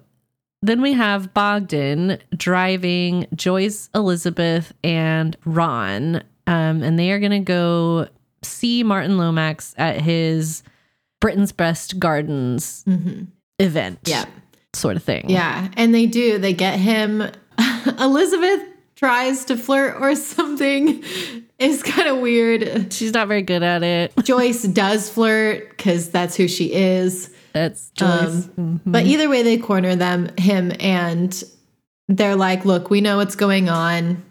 then 0.62 0.82
we 0.82 0.92
have 0.92 1.32
bogdan 1.34 2.18
driving 2.36 3.26
joyce 3.34 3.90
elizabeth 3.94 4.72
and 4.82 5.36
ron 5.44 6.16
um 6.48 6.82
and 6.82 6.98
they 6.98 7.12
are 7.12 7.20
gonna 7.20 7.38
go 7.40 8.08
see 8.42 8.82
martin 8.82 9.18
lomax 9.18 9.72
at 9.78 10.00
his 10.00 10.64
britain's 11.20 11.52
best 11.52 12.00
gardens 12.00 12.82
Mhm. 12.88 13.28
event 13.60 14.00
yeah, 14.04 14.24
sort 14.74 14.96
of 14.96 15.02
thing 15.04 15.26
yeah. 15.28 15.68
And 15.76 15.94
they 15.94 16.06
do. 16.06 16.38
They 16.38 16.52
get 16.52 16.78
him. 16.78 17.22
Elizabeth 18.00 18.62
tries 18.96 19.44
to 19.46 19.56
flirt 19.56 19.96
or 20.00 20.14
something. 20.16 21.02
It's 21.58 21.82
kind 21.82 22.08
of 22.08 22.18
weird. 22.18 22.92
she's 22.92 23.12
not 23.12 23.28
very 23.28 23.42
good 23.42 23.62
at 23.62 23.82
it 23.82 24.12
Joyce 24.24 24.62
does 24.64 25.08
flirt 25.10 25.70
because 25.70 26.10
that's 26.10 26.36
who 26.36 26.46
she 26.48 26.72
is. 26.72 27.30
that's 27.52 27.90
joyce 27.90 28.48
Um, 28.58 28.80
But 28.86 29.06
either 29.06 29.28
way, 29.28 29.42
they 29.42 29.56
corner 29.58 29.96
them, 29.96 30.28
him, 30.36 30.72
and 30.80 31.42
they're 32.08 32.36
like, 32.36 32.64
"Look, 32.64 32.90
we 32.90 33.00
know 33.00 33.16
what's 33.18 33.34
going 33.36 33.68
on. 33.68 34.22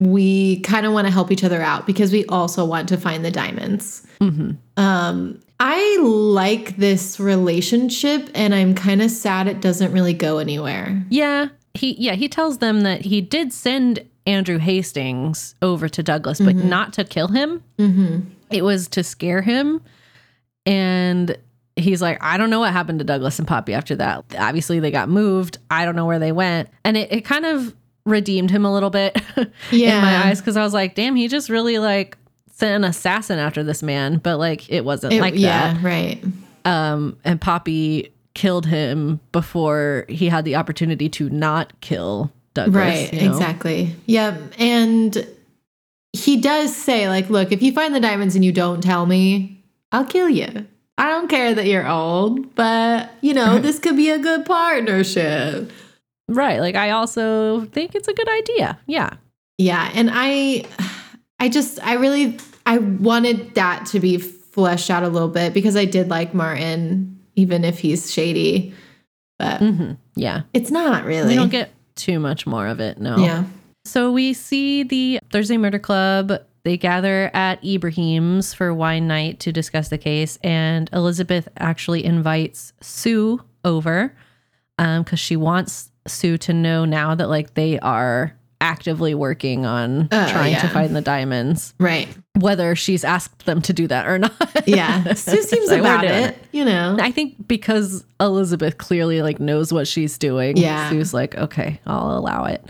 We 0.00 0.60
kind 0.60 0.86
of 0.86 0.92
want 0.92 1.06
to 1.08 1.12
help 1.12 1.30
each 1.32 1.42
other 1.42 1.60
out 1.62 1.86
because 1.86 2.12
we 2.12 2.24
also 2.26 2.64
want 2.64 2.88
to 2.90 2.96
find 2.96 3.24
the 3.24 3.30
diamonds." 3.30 4.06
Mhm. 4.20 4.56
Um, 4.76 5.40
I 5.60 5.98
like 6.00 6.76
this 6.76 7.18
relationship, 7.18 8.30
and 8.34 8.54
I'm 8.54 8.74
kind 8.74 9.02
of 9.02 9.10
sad 9.10 9.46
it 9.48 9.60
doesn't 9.60 9.92
really 9.92 10.12
go 10.14 10.38
anywhere. 10.38 11.04
Yeah, 11.10 11.48
he 11.78 11.94
yeah 11.98 12.12
he 12.14 12.28
tells 12.28 12.58
them 12.58 12.82
that 12.82 13.02
he 13.02 13.20
did 13.20 13.52
send 13.52 14.00
Andrew 14.26 14.58
Hastings 14.58 15.54
over 15.62 15.88
to 15.88 16.02
Douglas, 16.02 16.40
but 16.40 16.54
not 16.54 16.92
to 16.94 17.04
kill 17.04 17.28
him. 17.28 17.62
Mm-hmm. 17.78 18.20
It 18.50 18.62
was 18.62 18.88
to 18.88 19.02
scare 19.02 19.40
him, 19.42 19.80
and 20.66 21.36
he's 21.76 22.02
like, 22.02 22.18
I 22.22 22.36
don't 22.36 22.50
know 22.50 22.60
what 22.60 22.72
happened 22.72 22.98
to 22.98 23.04
Douglas 23.04 23.38
and 23.38 23.46
Poppy 23.48 23.72
after 23.74 23.96
that. 23.96 24.24
Obviously, 24.38 24.80
they 24.80 24.90
got 24.90 25.08
moved. 25.08 25.58
I 25.70 25.84
don't 25.84 25.96
know 25.96 26.06
where 26.06 26.18
they 26.18 26.32
went, 26.32 26.68
and 26.84 26.96
it, 26.96 27.12
it 27.12 27.20
kind 27.24 27.46
of 27.46 27.74
redeemed 28.04 28.50
him 28.50 28.64
a 28.64 28.72
little 28.72 28.90
bit 28.90 29.20
yeah. 29.70 29.96
in 29.96 30.02
my 30.02 30.28
eyes 30.28 30.40
because 30.40 30.56
I 30.56 30.62
was 30.62 30.72
like, 30.74 30.94
damn, 30.94 31.14
he 31.14 31.28
just 31.28 31.48
really 31.50 31.78
like 31.78 32.16
sent 32.52 32.74
an 32.84 32.88
assassin 32.88 33.38
after 33.38 33.62
this 33.62 33.82
man, 33.82 34.18
but 34.18 34.38
like 34.38 34.70
it 34.70 34.84
wasn't 34.84 35.12
It- 35.14 35.20
like 35.20 35.34
that 35.34 35.40
yeah, 35.40 35.78
right. 35.82 36.22
um, 36.64 37.16
and 37.24 37.40
Poppy 37.40 38.12
killed 38.38 38.66
him 38.66 39.18
before 39.32 40.04
he 40.08 40.28
had 40.28 40.44
the 40.44 40.54
opportunity 40.54 41.08
to 41.08 41.28
not 41.28 41.72
kill 41.80 42.32
Douglas. 42.54 42.76
Right, 42.76 43.12
you 43.12 43.22
know? 43.22 43.32
exactly. 43.34 43.96
Yep. 44.06 44.52
And 44.60 45.26
he 46.12 46.40
does 46.40 46.74
say, 46.74 47.08
like, 47.08 47.28
look, 47.30 47.50
if 47.50 47.64
you 47.64 47.72
find 47.72 47.92
the 47.92 47.98
diamonds 47.98 48.36
and 48.36 48.44
you 48.44 48.52
don't 48.52 48.80
tell 48.80 49.06
me, 49.06 49.60
I'll 49.90 50.04
kill 50.04 50.28
you. 50.28 50.68
I 50.98 51.08
don't 51.08 51.26
care 51.26 51.52
that 51.52 51.66
you're 51.66 51.88
old, 51.88 52.54
but 52.54 53.10
you 53.22 53.34
know, 53.34 53.58
this 53.58 53.80
could 53.80 53.96
be 53.96 54.10
a 54.10 54.20
good 54.20 54.46
partnership. 54.46 55.72
Right. 56.28 56.60
Like 56.60 56.76
I 56.76 56.90
also 56.90 57.62
think 57.66 57.96
it's 57.96 58.06
a 58.06 58.14
good 58.14 58.28
idea. 58.28 58.78
Yeah. 58.86 59.14
Yeah. 59.56 59.90
And 59.94 60.10
I 60.12 60.64
I 61.40 61.48
just 61.48 61.84
I 61.84 61.94
really 61.94 62.38
I 62.66 62.78
wanted 62.78 63.56
that 63.56 63.86
to 63.86 63.98
be 63.98 64.18
fleshed 64.18 64.90
out 64.90 65.02
a 65.02 65.08
little 65.08 65.28
bit 65.28 65.54
because 65.54 65.74
I 65.74 65.86
did 65.86 66.08
like 66.08 66.34
Martin, 66.34 67.17
even 67.38 67.64
if 67.64 67.78
he's 67.78 68.12
shady. 68.12 68.74
But 69.38 69.58
hmm 69.60 69.92
Yeah. 70.16 70.42
it's 70.52 70.70
not 70.70 71.04
really. 71.04 71.28
We 71.28 71.34
don't 71.36 71.48
get 71.50 71.70
too 71.94 72.18
much 72.18 72.46
more 72.46 72.66
of 72.66 72.80
it. 72.80 72.98
No. 72.98 73.16
Yeah. 73.18 73.44
So 73.84 74.10
we 74.12 74.34
see 74.34 74.82
the 74.82 75.20
Thursday 75.32 75.56
Murder 75.56 75.78
Club. 75.78 76.32
They 76.64 76.76
gather 76.76 77.30
at 77.32 77.64
Ibrahim's 77.64 78.52
for 78.52 78.74
wine 78.74 79.06
night 79.06 79.40
to 79.40 79.52
discuss 79.52 79.88
the 79.88 79.96
case, 79.96 80.36
and 80.42 80.90
Elizabeth 80.92 81.48
actually 81.56 82.04
invites 82.04 82.72
Sue 82.82 83.40
over 83.64 84.14
because 84.76 85.18
she 85.20 85.36
wants 85.36 85.90
Sue 86.06 86.36
to 86.38 86.52
know 86.52 86.84
now 86.84 87.14
that 87.14 87.28
like 87.28 87.54
they 87.54 87.78
are 87.78 88.34
actively 88.60 89.14
working 89.14 89.64
on 89.66 90.08
Oh, 90.10 90.28
trying 90.30 90.56
to 90.60 90.68
find 90.68 90.94
the 90.96 91.00
diamonds, 91.00 91.74
Right. 91.78 92.08
whether 92.38 92.74
she's 92.74 93.04
asked 93.04 93.46
them 93.46 93.62
to 93.62 93.72
do 93.72 93.86
that 93.86 94.06
or 94.06 94.18
not. 94.18 94.32
Yeah. 94.66 95.12
Sue 95.14 95.42
seems 95.42 95.68
Like, 95.70 95.80
about 95.80 96.00
doing 96.02 96.12
it, 96.12 96.38
you 96.52 96.64
know. 96.64 96.96
I 97.00 97.10
think 97.12 97.46
because 97.46 98.04
Elizabeth 98.20 98.78
clearly 98.78 99.22
like 99.22 99.38
knows 99.40 99.72
what 99.72 99.86
she's 99.86 100.18
doing. 100.18 100.56
Yeah. 100.56 100.90
Sue's 100.90 101.14
like, 101.14 101.36
okay, 101.36 101.80
I'll 101.86 102.18
allow 102.18 102.44
it. 102.44 102.64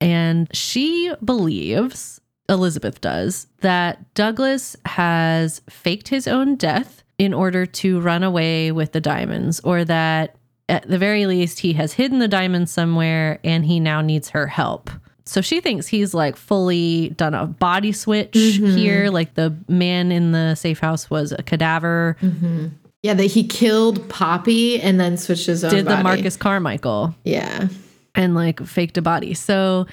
And 0.00 0.48
she 0.54 1.12
believes, 1.24 2.20
Elizabeth 2.48 3.00
does, 3.00 3.46
that 3.60 4.14
Douglas 4.14 4.76
has 4.84 5.60
faked 5.68 6.08
his 6.08 6.28
own 6.28 6.56
death 6.56 7.02
in 7.18 7.34
order 7.34 7.66
to 7.66 8.00
run 8.00 8.22
away 8.22 8.70
with 8.70 8.92
the 8.92 9.00
diamonds, 9.00 9.58
or 9.64 9.84
that 9.84 10.36
at 10.68 10.88
the 10.88 10.98
very 10.98 11.26
least 11.26 11.60
he 11.60 11.72
has 11.74 11.94
hidden 11.94 12.18
the 12.18 12.28
diamond 12.28 12.68
somewhere 12.68 13.38
and 13.42 13.64
he 13.64 13.80
now 13.80 14.00
needs 14.00 14.30
her 14.30 14.46
help. 14.46 14.90
So 15.24 15.40
she 15.42 15.60
thinks 15.60 15.86
he's 15.86 16.14
like 16.14 16.36
fully 16.36 17.10
done 17.10 17.34
a 17.34 17.46
body 17.46 17.92
switch 17.92 18.32
mm-hmm. 18.32 18.76
here. 18.76 19.10
Like 19.10 19.34
the 19.34 19.54
man 19.68 20.10
in 20.10 20.32
the 20.32 20.54
safe 20.54 20.78
house 20.78 21.10
was 21.10 21.32
a 21.32 21.42
cadaver. 21.42 22.16
Mm-hmm. 22.22 22.68
Yeah, 23.02 23.14
that 23.14 23.24
he 23.24 23.46
killed 23.46 24.08
Poppy 24.08 24.80
and 24.80 24.98
then 24.98 25.16
switched 25.16 25.46
his 25.46 25.62
own 25.64 25.70
did 25.70 25.86
the. 25.86 26.02
Marcus 26.02 26.36
Carmichael 26.36 27.14
Yeah. 27.24 27.68
and 28.14 28.34
like 28.34 28.64
faked 28.66 28.96
a 28.96 29.02
body. 29.02 29.34
So 29.34 29.86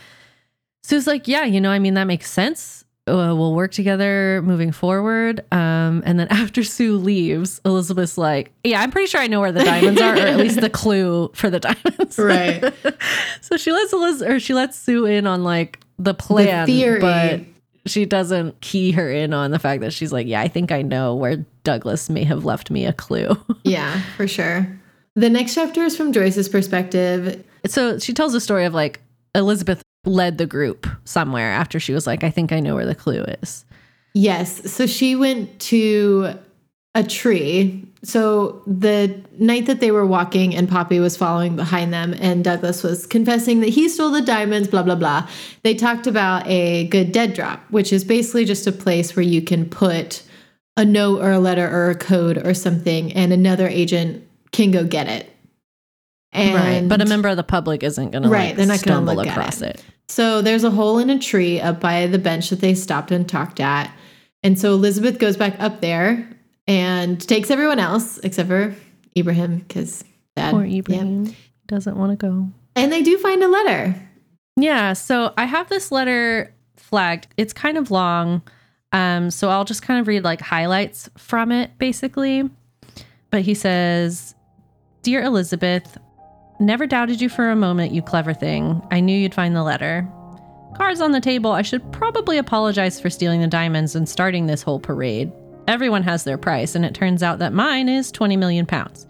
Sue's 0.84 1.06
like, 1.06 1.28
yeah, 1.28 1.44
you 1.44 1.60
know, 1.60 1.70
I 1.70 1.80
mean, 1.80 1.96
that 1.96 2.06
makes 2.06 2.32
sense. 2.32 2.85
Uh, 3.08 3.36
we'll 3.36 3.54
work 3.54 3.72
together 3.72 4.42
moving 4.44 4.72
forward. 4.72 5.42
Um, 5.52 6.02
and 6.06 6.20
then 6.20 6.28
after 6.32 6.64
Sue 6.64 6.98
leaves, 6.98 7.62
Elizabeth's 7.64 8.18
like, 8.18 8.52
yeah, 8.64 8.82
I'm 8.82 8.90
pretty 8.92 9.08
sure 9.08 9.22
I 9.22 9.28
know 9.28 9.40
where 9.42 9.52
the 9.52 9.64
diamonds 9.64 10.02
are, 10.02 10.14
or 10.16 10.18
at 10.18 10.38
least 10.38 10.60
the 10.60 10.70
clue 10.72 11.30
for 11.36 11.50
the 11.52 11.60
diamonds. 11.62 12.18
Right. 12.18 12.74
so 13.42 13.58
she 13.58 13.72
lets 13.72 13.94
Eliz- 13.94 14.24
or 14.24 14.40
she 14.40 14.54
lets 14.56 14.78
Sue 14.78 15.06
in 15.06 15.28
on 15.28 15.44
like 15.44 15.80
the 16.00 16.14
plan, 16.16 16.66
theory. 16.66 17.00
but 17.00 17.42
she 17.86 18.06
doesn't 18.06 18.60
key 18.62 18.92
her 18.94 19.12
in 19.12 19.34
on 19.34 19.52
the 19.52 19.60
fact 19.60 19.82
that 19.82 19.94
she's 19.94 20.12
like, 20.12 20.26
yeah, 20.26 20.42
I 20.42 20.48
think 20.48 20.72
I 20.72 20.82
know 20.82 21.14
where 21.16 21.46
Douglas 21.64 22.10
may 22.10 22.24
have 22.24 22.44
left 22.44 22.72
me 22.72 22.86
a 22.86 22.94
clue. 22.94 23.38
yeah, 23.64 24.02
for 24.18 24.28
sure. 24.28 24.68
The 25.16 25.30
next 25.30 25.54
chapter 25.54 25.84
is 25.84 25.96
from 25.96 26.12
Joyce's 26.12 26.50
perspective. 26.50 27.44
so 27.68 28.00
she 28.00 28.14
tells 28.14 28.34
a 28.34 28.42
story 28.42 28.66
of 28.66 28.74
like 28.74 29.00
Elizabeth 29.36 29.82
led 30.06 30.38
the 30.38 30.46
group 30.46 30.88
somewhere 31.04 31.52
after 31.52 31.80
she 31.80 31.94
was 31.94 32.08
like, 32.08 32.24
I 32.24 32.30
think 32.30 32.52
I 32.52 32.60
know 32.60 32.76
where 32.76 32.86
the 32.86 32.96
clue 32.96 33.24
is. 33.42 33.66
Yes. 34.14 34.72
So 34.72 34.88
she 34.88 35.16
went 35.16 35.60
to 35.62 36.36
a 36.96 37.04
tree. 37.04 37.86
So 38.04 38.64
the 38.66 39.22
night 39.38 39.66
that 39.66 39.82
they 39.82 39.92
were 39.92 40.06
walking 40.06 40.56
and 40.56 40.70
Poppy 40.70 41.00
was 41.00 41.18
following 41.18 41.58
behind 41.58 41.94
them 41.94 42.16
and 42.20 42.44
Douglas 42.44 42.84
was 42.84 43.06
confessing 43.06 43.60
that 43.60 43.70
he 43.70 43.90
stole 43.90 44.12
the 44.12 44.22
diamonds, 44.22 44.70
blah, 44.70 44.84
blah, 44.84 44.96
blah. 44.96 45.28
They 45.64 45.76
talked 45.76 46.08
about 46.08 46.48
a 46.48 46.88
good 46.88 47.12
dead 47.12 47.34
drop, 47.34 47.60
which 47.70 47.92
is 47.92 48.06
basically 48.06 48.46
just 48.46 48.66
a 48.66 48.72
place 48.72 49.16
where 49.16 49.26
you 49.26 49.42
can 49.42 49.70
put 49.70 50.24
a 50.78 50.86
note 50.86 51.22
or 51.22 51.32
a 51.32 51.40
letter 51.40 51.68
or 51.70 51.90
a 51.90 51.96
code 51.96 52.38
or 52.46 52.54
something 52.54 53.12
and 53.14 53.34
another 53.34 53.68
agent 53.68 54.26
can 54.52 54.72
go 54.72 54.86
get 54.86 55.10
it. 55.10 55.35
And 56.36 56.56
right. 56.56 56.88
But 56.88 57.02
a 57.02 57.06
member 57.06 57.30
of 57.30 57.38
the 57.38 57.44
public 57.44 57.82
isn't 57.84 58.12
going 58.12 58.28
Right, 58.30 58.52
to 58.52 58.56
they're 58.58 58.66
like 58.66 58.82
not 58.82 58.86
gonna 58.86 58.98
stumble 59.06 59.16
look 59.16 59.28
across 59.28 59.62
it. 59.62 59.76
it. 59.76 59.86
So 60.08 60.42
there's 60.42 60.64
a 60.64 60.70
hole 60.72 61.00
in 61.00 61.10
a 61.10 61.18
tree 61.18 61.60
up 61.62 61.80
by 61.80 62.08
the 62.08 62.20
bench 62.20 62.50
that 62.50 62.60
they 62.62 62.76
stopped 62.76 63.12
and 63.12 63.28
talked 63.28 63.60
at. 63.60 63.92
And 64.44 64.60
so 64.60 64.74
Elizabeth 64.74 65.18
goes 65.18 65.38
back 65.38 65.56
up 65.60 65.82
there 65.82 66.30
and 66.68 67.20
takes 67.20 67.50
everyone 67.50 67.80
else 67.80 68.20
except 68.20 68.50
for 68.50 68.76
Ibrahim 69.18 69.60
because 69.60 70.04
dad. 70.36 70.52
Poor 70.52 70.66
yeah. 70.66 70.80
Ibrahim 70.80 71.36
doesn't 71.68 71.98
want 71.98 72.12
to 72.12 72.16
go. 72.18 72.48
And 72.76 72.92
they 72.92 73.02
do 73.02 73.18
find 73.18 73.42
a 73.42 73.48
letter. 73.48 73.96
Yeah. 74.58 74.94
So 74.94 75.34
I 75.38 75.46
have 75.46 75.70
this 75.70 75.92
letter 75.92 76.54
flagged. 76.76 77.28
It's 77.38 77.54
kind 77.54 77.78
of 77.78 77.90
long. 77.90 78.42
Um, 78.92 79.32
so 79.32 79.50
I'll 79.50 79.66
just 79.66 79.82
kind 79.82 80.00
of 80.00 80.08
read 80.08 80.24
like 80.24 80.42
highlights 80.42 81.10
from 81.18 81.52
it 81.52 81.72
basically. 81.78 82.50
But 83.32 83.42
he 83.42 83.54
says, 83.54 84.36
Dear 85.02 85.24
Elizabeth, 85.24 85.98
never 86.60 86.88
doubted 86.88 87.22
you 87.22 87.30
for 87.30 87.50
a 87.50 87.56
moment, 87.56 87.92
you 87.92 88.02
clever 88.02 88.34
thing. 88.34 88.82
I 88.92 89.00
knew 89.00 89.18
you'd 89.18 89.36
find 89.36 89.56
the 89.56 89.64
letter. 89.64 90.08
Cards 90.76 91.02
on 91.02 91.12
the 91.12 91.22
table, 91.22 91.52
I 91.52 91.62
should 91.62 91.92
probably 91.92 92.38
apologize 92.38 93.00
for 93.00 93.10
stealing 93.10 93.42
the 93.42 93.48
diamonds 93.48 93.96
and 93.96 94.08
starting 94.08 94.46
this 94.46 94.62
whole 94.62 94.80
parade. 94.80 95.32
Everyone 95.68 96.04
has 96.04 96.24
their 96.24 96.38
price, 96.38 96.76
and 96.76 96.86
it 96.86 96.94
turns 96.94 97.24
out 97.24 97.40
that 97.40 97.54
mine 97.54 97.90
is 97.90 98.12
20 98.12 98.38
million 98.38 98.66
pounds. 98.66 99.08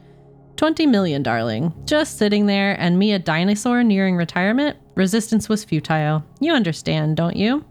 20 0.57 0.85
million, 0.85 1.21
darling. 1.21 1.73
Just 1.85 2.17
sitting 2.17 2.45
there 2.45 2.79
and 2.79 2.97
me 2.97 3.11
a 3.11 3.19
dinosaur 3.19 3.83
nearing 3.83 4.15
retirement. 4.15 4.77
Resistance 4.95 5.49
was 5.49 5.65
futile. 5.65 6.23
You 6.39 6.53
understand, 6.53 7.17
don't 7.17 7.35
you? 7.35 7.65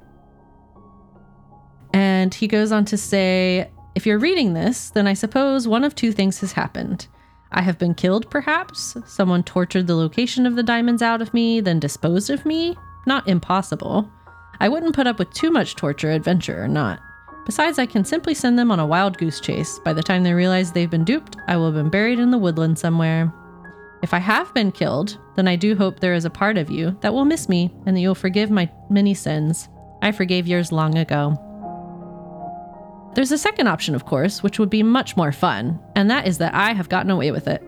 And 1.94 2.34
he 2.34 2.48
goes 2.48 2.72
on 2.72 2.84
to 2.86 2.98
say, 2.98 3.70
if 3.94 4.06
you're 4.06 4.18
reading 4.18 4.54
this, 4.54 4.90
then 4.90 5.06
I 5.06 5.14
suppose 5.14 5.68
one 5.68 5.84
of 5.84 5.94
two 5.94 6.12
things 6.12 6.40
has 6.40 6.52
happened. 6.52 7.06
I 7.54 7.62
have 7.62 7.78
been 7.78 7.94
killed, 7.94 8.28
perhaps. 8.30 8.96
Someone 9.06 9.44
tortured 9.44 9.86
the 9.86 9.94
location 9.94 10.44
of 10.44 10.56
the 10.56 10.62
diamonds 10.62 11.02
out 11.02 11.22
of 11.22 11.32
me, 11.32 11.60
then 11.60 11.78
disposed 11.78 12.28
of 12.28 12.44
me. 12.44 12.76
Not 13.06 13.28
impossible. 13.28 14.10
I 14.58 14.68
wouldn't 14.68 14.94
put 14.94 15.06
up 15.06 15.20
with 15.20 15.32
too 15.32 15.50
much 15.50 15.76
torture, 15.76 16.10
adventure 16.10 16.62
or 16.62 16.66
not. 16.66 16.98
Besides, 17.46 17.78
I 17.78 17.86
can 17.86 18.04
simply 18.04 18.34
send 18.34 18.58
them 18.58 18.72
on 18.72 18.80
a 18.80 18.86
wild 18.86 19.18
goose 19.18 19.38
chase. 19.38 19.78
By 19.78 19.92
the 19.92 20.02
time 20.02 20.24
they 20.24 20.32
realize 20.32 20.72
they've 20.72 20.90
been 20.90 21.04
duped, 21.04 21.36
I 21.46 21.56
will 21.56 21.66
have 21.66 21.74
been 21.74 21.90
buried 21.90 22.18
in 22.18 22.32
the 22.32 22.38
woodland 22.38 22.76
somewhere. 22.76 23.32
If 24.02 24.12
I 24.12 24.18
have 24.18 24.52
been 24.52 24.72
killed, 24.72 25.18
then 25.36 25.46
I 25.46 25.54
do 25.54 25.76
hope 25.76 26.00
there 26.00 26.14
is 26.14 26.24
a 26.24 26.30
part 26.30 26.58
of 26.58 26.70
you 26.70 26.96
that 27.02 27.14
will 27.14 27.24
miss 27.24 27.48
me 27.48 27.72
and 27.86 27.96
that 27.96 28.00
you'll 28.00 28.16
forgive 28.16 28.50
my 28.50 28.68
many 28.90 29.14
sins. 29.14 29.68
I 30.02 30.10
forgave 30.10 30.48
yours 30.48 30.72
long 30.72 30.98
ago. 30.98 31.38
There's 33.14 33.32
a 33.32 33.38
second 33.38 33.68
option, 33.68 33.94
of 33.94 34.06
course, 34.06 34.42
which 34.42 34.58
would 34.58 34.70
be 34.70 34.82
much 34.82 35.16
more 35.16 35.30
fun, 35.30 35.78
and 35.94 36.10
that 36.10 36.26
is 36.26 36.38
that 36.38 36.54
I 36.54 36.72
have 36.72 36.88
gotten 36.88 37.10
away 37.10 37.30
with 37.30 37.46
it. 37.46 37.62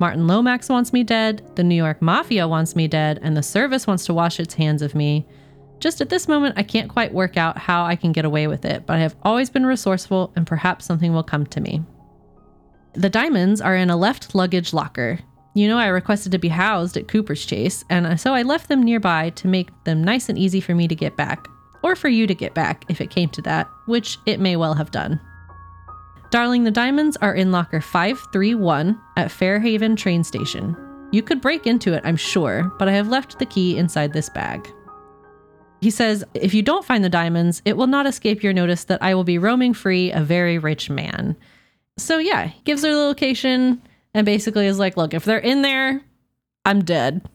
Martin 0.00 0.26
Lomax 0.26 0.68
wants 0.68 0.92
me 0.92 1.04
dead, 1.04 1.48
the 1.54 1.62
New 1.62 1.76
York 1.76 2.02
Mafia 2.02 2.48
wants 2.48 2.74
me 2.74 2.88
dead, 2.88 3.20
and 3.22 3.36
the 3.36 3.42
service 3.42 3.86
wants 3.86 4.04
to 4.06 4.14
wash 4.14 4.40
its 4.40 4.54
hands 4.54 4.82
of 4.82 4.96
me. 4.96 5.24
Just 5.78 6.00
at 6.00 6.08
this 6.08 6.26
moment, 6.26 6.58
I 6.58 6.64
can't 6.64 6.90
quite 6.90 7.14
work 7.14 7.36
out 7.36 7.56
how 7.56 7.84
I 7.84 7.94
can 7.94 8.10
get 8.10 8.24
away 8.24 8.48
with 8.48 8.64
it, 8.64 8.84
but 8.86 8.96
I 8.96 9.00
have 9.00 9.14
always 9.22 9.50
been 9.50 9.64
resourceful 9.64 10.32
and 10.34 10.46
perhaps 10.46 10.86
something 10.86 11.12
will 11.12 11.22
come 11.22 11.46
to 11.46 11.60
me. 11.60 11.82
The 12.94 13.10
diamonds 13.10 13.60
are 13.60 13.76
in 13.76 13.90
a 13.90 13.96
left 13.96 14.34
luggage 14.34 14.72
locker. 14.72 15.20
You 15.54 15.68
know, 15.68 15.78
I 15.78 15.86
requested 15.86 16.32
to 16.32 16.38
be 16.38 16.48
housed 16.48 16.96
at 16.96 17.06
Cooper's 17.06 17.44
Chase, 17.46 17.84
and 17.90 18.18
so 18.18 18.34
I 18.34 18.42
left 18.42 18.68
them 18.68 18.82
nearby 18.82 19.30
to 19.30 19.46
make 19.46 19.68
them 19.84 20.02
nice 20.02 20.28
and 20.28 20.36
easy 20.36 20.60
for 20.60 20.74
me 20.74 20.88
to 20.88 20.94
get 20.96 21.16
back, 21.16 21.46
or 21.84 21.94
for 21.94 22.08
you 22.08 22.26
to 22.26 22.34
get 22.34 22.54
back 22.54 22.86
if 22.88 23.02
it 23.02 23.10
came 23.10 23.28
to 23.28 23.42
that, 23.42 23.68
which 23.84 24.18
it 24.24 24.40
may 24.40 24.56
well 24.56 24.72
have 24.72 24.90
done. 24.90 25.20
Darling, 26.30 26.64
the 26.64 26.70
diamonds 26.70 27.18
are 27.18 27.34
in 27.34 27.52
locker 27.52 27.82
531 27.82 28.98
at 29.18 29.30
Fairhaven 29.30 29.94
train 29.94 30.24
station. 30.24 30.74
You 31.12 31.22
could 31.22 31.42
break 31.42 31.66
into 31.66 31.92
it, 31.92 32.00
I'm 32.02 32.16
sure, 32.16 32.72
but 32.78 32.88
I 32.88 32.92
have 32.92 33.08
left 33.08 33.38
the 33.38 33.46
key 33.46 33.76
inside 33.76 34.14
this 34.14 34.30
bag. 34.30 34.66
He 35.82 35.90
says, 35.90 36.24
If 36.32 36.54
you 36.54 36.62
don't 36.62 36.86
find 36.86 37.04
the 37.04 37.10
diamonds, 37.10 37.60
it 37.66 37.76
will 37.76 37.86
not 37.86 38.06
escape 38.06 38.42
your 38.42 38.54
notice 38.54 38.84
that 38.84 39.02
I 39.02 39.14
will 39.14 39.22
be 39.22 39.36
roaming 39.36 39.74
free, 39.74 40.10
a 40.10 40.20
very 40.22 40.58
rich 40.58 40.88
man. 40.88 41.36
So, 41.98 42.16
yeah, 42.16 42.46
he 42.46 42.62
gives 42.62 42.82
her 42.82 42.90
the 42.90 42.96
location 42.96 43.82
and 44.14 44.24
basically 44.24 44.66
is 44.66 44.78
like, 44.78 44.96
Look, 44.96 45.12
if 45.12 45.26
they're 45.26 45.38
in 45.38 45.60
there, 45.60 46.00
I'm 46.64 46.82
dead. 46.82 47.28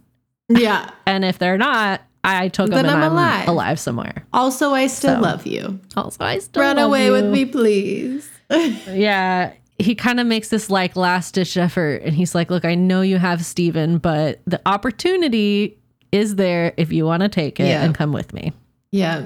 Yeah. 0.50 0.90
And 1.06 1.24
if 1.24 1.38
they're 1.38 1.60
not, 1.60 2.02
I 2.24 2.50
took 2.50 2.68
them 2.70 2.76
Then 2.76 2.86
and 2.86 2.96
I'm 2.98 3.04
I'm 3.04 3.12
alive. 3.14 3.48
alive, 3.48 3.80
somewhere. 3.80 4.26
Also, 4.34 4.72
I 4.74 4.88
still 4.88 5.16
So. 5.16 5.22
love 5.22 5.46
you. 5.48 5.80
Also, 5.96 6.24
I 6.24 6.40
still 6.40 6.62
love 6.64 6.72
you. 6.72 6.78
Run 6.78 6.86
away 6.86 7.12
with 7.12 7.26
me, 7.26 7.46
please. 7.46 8.30
Yeah. 8.50 9.54
He 9.78 9.96
kind 9.96 10.20
of 10.20 10.28
makes 10.28 10.50
this 10.50 10.70
like 10.70 10.96
last 10.98 11.36
ditch 11.36 11.56
effort 11.56 12.02
and 12.04 12.14
he's 12.14 12.36
like, 12.36 12.50
Look, 12.50 12.66
I 12.66 12.76
know 12.76 13.02
you 13.02 13.18
have 13.18 13.46
Stephen, 13.46 13.98
but 14.00 14.42
the 14.46 14.60
opportunity 14.66 15.78
is 16.12 16.36
there 16.36 16.74
if 16.76 16.92
you 16.92 17.06
want 17.06 17.22
to 17.24 17.30
take 17.30 17.60
it 17.60 17.68
Yeah. 17.68 17.84
and 17.84 17.96
come 17.96 18.12
with 18.12 18.34
me. 18.34 18.52
Yeah. 18.92 19.24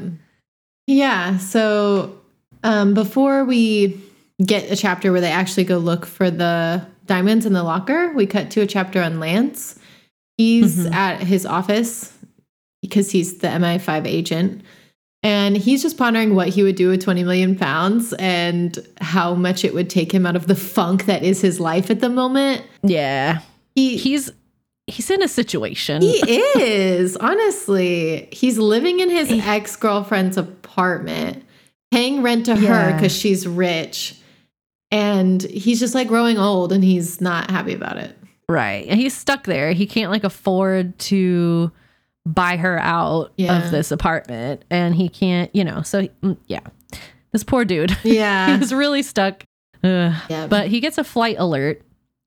Yeah. 0.86 1.38
So 1.38 2.20
um, 2.64 2.94
before 2.94 3.46
we 3.46 4.00
get 4.46 4.70
a 4.72 4.76
chapter 4.76 5.12
where 5.12 5.22
they 5.22 5.32
actually 5.32 5.64
go 5.64 5.78
look 5.78 6.06
for 6.06 6.30
the 6.30 6.86
diamonds 7.08 7.46
in 7.46 7.54
the 7.54 7.64
locker, 7.64 8.12
we 8.14 8.26
cut 8.28 8.52
to 8.52 8.62
a 8.62 8.68
chapter 8.68 9.02
on 9.02 9.20
Lance. 9.20 9.80
He's 10.38 10.86
Mhm. 10.86 10.94
at 10.94 11.22
his 11.24 11.46
office 11.46 12.13
because 12.84 13.10
he's 13.10 13.38
the 13.40 13.48
MI5 13.48 14.06
agent. 14.06 14.62
And 15.24 15.56
he's 15.56 15.82
just 15.82 15.98
pondering 15.98 16.36
what 16.36 16.50
he 16.50 16.64
would 16.64 16.76
do 16.76 16.90
with 16.90 17.02
20 17.02 17.24
million 17.24 17.56
pounds 17.58 18.12
and 18.20 18.78
how 19.00 19.34
much 19.34 19.64
it 19.64 19.74
would 19.74 19.90
take 19.90 20.12
him 20.14 20.26
out 20.26 20.36
of 20.36 20.48
the 20.48 20.56
funk 20.56 21.06
that 21.06 21.24
is 21.24 21.40
his 21.40 21.62
life 21.62 21.90
at 21.90 22.02
the 22.02 22.10
moment. 22.10 22.62
Yeah. 22.84 23.40
He, 23.74 23.96
He's 23.96 24.32
he's 24.86 25.10
in 25.10 25.24
a 25.24 25.30
situation. 25.30 26.02
He 26.02 26.18
is, 26.60 27.16
honestly. 27.16 28.28
He's 28.34 28.58
living 28.58 29.00
in 29.00 29.10
his 29.10 29.32
ex 29.32 29.78
girlfriend's 29.78 30.36
apartment, 30.36 31.46
paying 31.92 32.22
rent 32.22 32.46
to 32.48 32.56
her 32.58 32.94
because 32.94 33.16
she's 33.18 33.48
rich. 33.48 34.18
And 34.92 35.42
he's 35.42 35.80
just 35.80 35.96
like 35.96 36.10
growing 36.10 36.38
old 36.38 36.74
and 36.74 36.84
he's 36.84 37.22
not 37.22 37.50
happy 37.50 37.74
about 37.74 37.98
it. 37.98 38.16
right. 38.50 38.86
And 38.90 39.00
he's 39.00 39.16
stuck 39.16 39.46
there. 39.46 39.72
He 39.72 39.88
can't 39.88 40.12
like 40.12 40.26
afford 40.26 41.00
to 41.00 41.72
buy 42.26 42.58
her 42.58 42.80
out 42.80 43.34
Yeah. 43.38 43.66
of 43.66 43.72
this 43.72 43.92
apartment 43.92 44.64
and 44.70 44.96
he 44.96 45.10
can't, 45.10 45.54
you 45.56 45.64
know. 45.64 45.82
So 45.82 46.08
mm, 46.24 46.38
yeah. 46.48 46.62
This 47.32 47.44
poor 47.44 47.66
dude. 47.66 47.96
Yeah. 48.04 48.58
He's 48.58 48.74
really 48.74 49.02
stuck. 49.04 49.44
Ugh. 49.84 50.14
yeah. 50.30 50.48
But 50.48 50.68
he 50.68 50.80
gets 50.80 50.98
a 50.98 51.04
flight 51.04 51.36
alert 51.40 51.82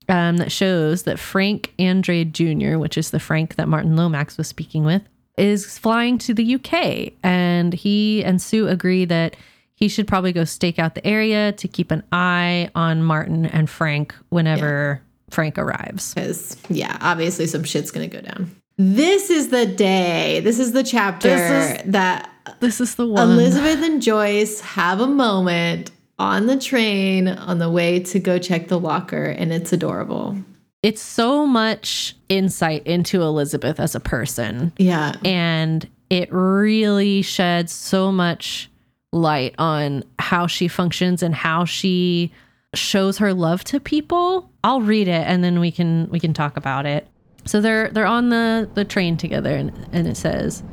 um, 0.09 0.37
that 0.37 0.51
shows 0.51 1.03
that 1.03 1.17
Frank 1.19 1.73
Andrade 1.79 2.33
Jr., 2.33 2.77
which 2.77 2.97
is 2.97 3.11
the 3.11 3.19
Frank 3.19 3.55
that 3.55 3.67
Martin 3.67 3.95
Lomax 3.95 4.37
was 4.37 4.47
speaking 4.47 4.83
with, 4.85 5.01
is 5.37 5.77
flying 5.77 6.17
to 6.19 6.33
the 6.33 6.55
UK. 6.55 7.13
And 7.23 7.73
he 7.73 8.23
and 8.23 8.41
Sue 8.41 8.67
agree 8.67 9.05
that 9.05 9.35
he 9.75 9.87
should 9.87 10.07
probably 10.07 10.31
go 10.33 10.43
stake 10.43 10.79
out 10.79 10.95
the 10.95 11.05
area 11.05 11.51
to 11.53 11.67
keep 11.67 11.91
an 11.91 12.03
eye 12.11 12.69
on 12.75 13.03
Martin 13.03 13.45
and 13.45 13.69
Frank 13.69 14.13
whenever 14.29 15.01
Frank 15.29 15.57
arrives. 15.57 16.13
Because, 16.13 16.57
yeah, 16.69 16.97
obviously 17.01 17.45
some 17.47 17.63
shit's 17.63 17.91
going 17.91 18.09
to 18.09 18.15
go 18.15 18.21
down. 18.21 18.55
This 18.77 19.29
is 19.29 19.49
the 19.49 19.65
day. 19.65 20.39
This 20.41 20.59
is 20.59 20.71
the 20.71 20.83
chapter 20.83 21.29
This 21.29 21.81
that 21.87 22.29
This 22.59 22.79
is 22.79 22.95
the 22.95 23.07
one. 23.07 23.31
Elizabeth 23.31 23.81
and 23.83 24.01
Joyce 24.01 24.59
have 24.61 24.99
a 24.99 25.07
moment 25.07 25.91
on 26.19 26.45
the 26.47 26.57
train 26.57 27.27
on 27.27 27.59
the 27.59 27.69
way 27.69 27.99
to 27.99 28.19
go 28.19 28.37
check 28.39 28.67
the 28.67 28.79
locker, 28.79 29.25
and 29.25 29.51
it's 29.53 29.73
adorable. 29.73 30.37
it's 30.83 31.01
so 31.01 31.45
much 31.45 32.15
insight 32.29 32.85
into 32.85 33.21
Elizabeth 33.21 33.79
as 33.79 33.95
a 33.95 33.99
person. 33.99 34.71
Yeah. 34.77 35.13
and 35.25 35.87
it 36.09 36.31
really 36.31 37.21
sheds 37.21 37.73
so 37.73 38.11
much 38.13 38.69
light 39.11 39.53
on 39.57 40.03
how 40.19 40.47
she 40.47 40.67
functions 40.69 41.21
and 41.21 41.35
how 41.35 41.65
she 41.65 42.31
shows 42.73 43.17
her 43.17 43.33
love 43.33 43.63
to 43.65 43.79
people. 43.79 44.49
I'll 44.63 44.81
read 44.81 45.07
it 45.07 45.25
and 45.27 45.43
then 45.43 45.59
we 45.59 45.71
can 45.71 46.07
we 46.09 46.19
can 46.19 46.33
talk 46.33 46.55
about 46.57 46.85
it. 46.85 47.07
So 47.47 47.61
they're 47.61 47.89
they're 47.89 48.05
on 48.05 48.29
the 48.29 48.69
the 48.73 48.85
train 48.85 49.17
together 49.17 49.55
and, 49.55 49.71
and 49.91 50.07
it 50.07 50.17
says 50.17 50.63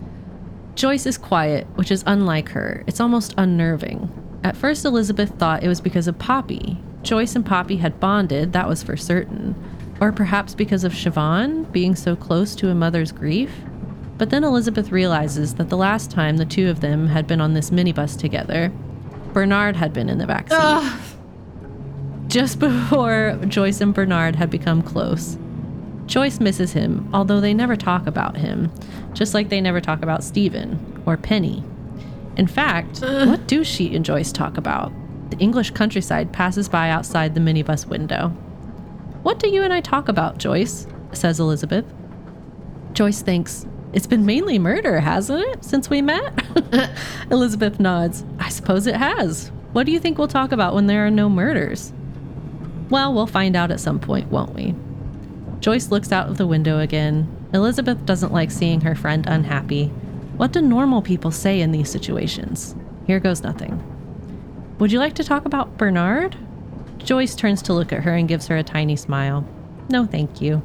Joyce 0.74 1.06
is 1.06 1.16
quiet, 1.16 1.66
which 1.76 1.90
is 1.90 2.02
unlike 2.06 2.48
her. 2.50 2.82
It's 2.86 3.00
almost 3.00 3.34
unnerving. 3.38 4.10
At 4.42 4.56
first 4.56 4.84
Elizabeth 4.84 5.30
thought 5.38 5.62
it 5.62 5.68
was 5.68 5.80
because 5.80 6.08
of 6.08 6.18
Poppy. 6.18 6.78
Joyce 7.02 7.36
and 7.36 7.46
Poppy 7.46 7.76
had 7.76 8.00
bonded, 8.00 8.52
that 8.52 8.68
was 8.68 8.82
for 8.82 8.96
certain. 8.96 9.54
Or 10.00 10.10
perhaps 10.10 10.54
because 10.54 10.82
of 10.84 10.92
Siobhan 10.92 11.70
being 11.70 11.94
so 11.94 12.16
close 12.16 12.54
to 12.56 12.70
a 12.70 12.74
mother's 12.74 13.12
grief. 13.12 13.52
But 14.18 14.30
then 14.30 14.42
Elizabeth 14.42 14.90
realizes 14.90 15.54
that 15.54 15.68
the 15.68 15.76
last 15.76 16.10
time 16.10 16.36
the 16.36 16.44
two 16.44 16.68
of 16.68 16.80
them 16.80 17.06
had 17.06 17.26
been 17.26 17.40
on 17.40 17.54
this 17.54 17.70
minibus 17.70 18.18
together, 18.18 18.72
Bernard 19.32 19.76
had 19.76 19.92
been 19.92 20.08
in 20.08 20.18
the 20.18 20.24
backseat. 20.24 20.50
Ugh. 20.52 21.00
Just 22.26 22.58
before 22.58 23.38
Joyce 23.46 23.80
and 23.80 23.94
Bernard 23.94 24.36
had 24.36 24.50
become 24.50 24.82
close. 24.82 25.36
Joyce 26.06 26.38
misses 26.40 26.72
him, 26.72 27.08
although 27.14 27.40
they 27.40 27.54
never 27.54 27.76
talk 27.76 28.06
about 28.06 28.36
him, 28.36 28.70
just 29.14 29.34
like 29.34 29.48
they 29.48 29.60
never 29.60 29.80
talk 29.80 30.02
about 30.02 30.22
Stephen 30.24 31.02
or 31.06 31.16
Penny. 31.16 31.64
In 32.36 32.46
fact, 32.46 33.00
what 33.00 33.46
do 33.46 33.64
she 33.64 33.94
and 33.94 34.04
Joyce 34.04 34.32
talk 34.32 34.56
about? 34.56 34.92
The 35.30 35.38
English 35.38 35.70
countryside 35.70 36.32
passes 36.32 36.68
by 36.68 36.90
outside 36.90 37.34
the 37.34 37.40
minibus 37.40 37.86
window. 37.86 38.28
What 39.22 39.38
do 39.38 39.48
you 39.48 39.62
and 39.62 39.72
I 39.72 39.80
talk 39.80 40.08
about, 40.08 40.38
Joyce? 40.38 40.86
says 41.12 41.40
Elizabeth. 41.40 41.84
Joyce 42.92 43.22
thinks, 43.22 43.66
It's 43.92 44.06
been 44.06 44.26
mainly 44.26 44.58
murder, 44.58 45.00
hasn't 45.00 45.40
it, 45.48 45.64
since 45.64 45.88
we 45.88 46.02
met? 46.02 46.32
Elizabeth 47.30 47.80
nods. 47.80 48.24
I 48.38 48.48
suppose 48.50 48.86
it 48.86 48.96
has. 48.96 49.50
What 49.72 49.86
do 49.86 49.92
you 49.92 50.00
think 50.00 50.18
we'll 50.18 50.28
talk 50.28 50.52
about 50.52 50.74
when 50.74 50.86
there 50.86 51.06
are 51.06 51.10
no 51.10 51.28
murders? 51.30 51.92
Well, 52.90 53.14
we'll 53.14 53.26
find 53.26 53.56
out 53.56 53.70
at 53.70 53.80
some 53.80 53.98
point, 53.98 54.30
won't 54.30 54.54
we? 54.54 54.74
Joyce 55.64 55.90
looks 55.90 56.12
out 56.12 56.28
of 56.28 56.36
the 56.36 56.46
window 56.46 56.80
again. 56.80 57.26
Elizabeth 57.54 58.04
doesn't 58.04 58.34
like 58.34 58.50
seeing 58.50 58.82
her 58.82 58.94
friend 58.94 59.24
unhappy. 59.26 59.86
What 60.36 60.52
do 60.52 60.60
normal 60.60 61.00
people 61.00 61.30
say 61.30 61.62
in 61.62 61.72
these 61.72 61.88
situations? 61.88 62.74
Here 63.06 63.18
goes 63.18 63.42
nothing. 63.42 63.82
Would 64.78 64.92
you 64.92 64.98
like 64.98 65.14
to 65.14 65.24
talk 65.24 65.46
about 65.46 65.78
Bernard? 65.78 66.36
Joyce 66.98 67.34
turns 67.34 67.62
to 67.62 67.72
look 67.72 67.94
at 67.94 68.02
her 68.02 68.12
and 68.12 68.28
gives 68.28 68.46
her 68.48 68.58
a 68.58 68.62
tiny 68.62 68.94
smile. 68.94 69.48
No, 69.88 70.04
thank 70.04 70.42
you. 70.42 70.60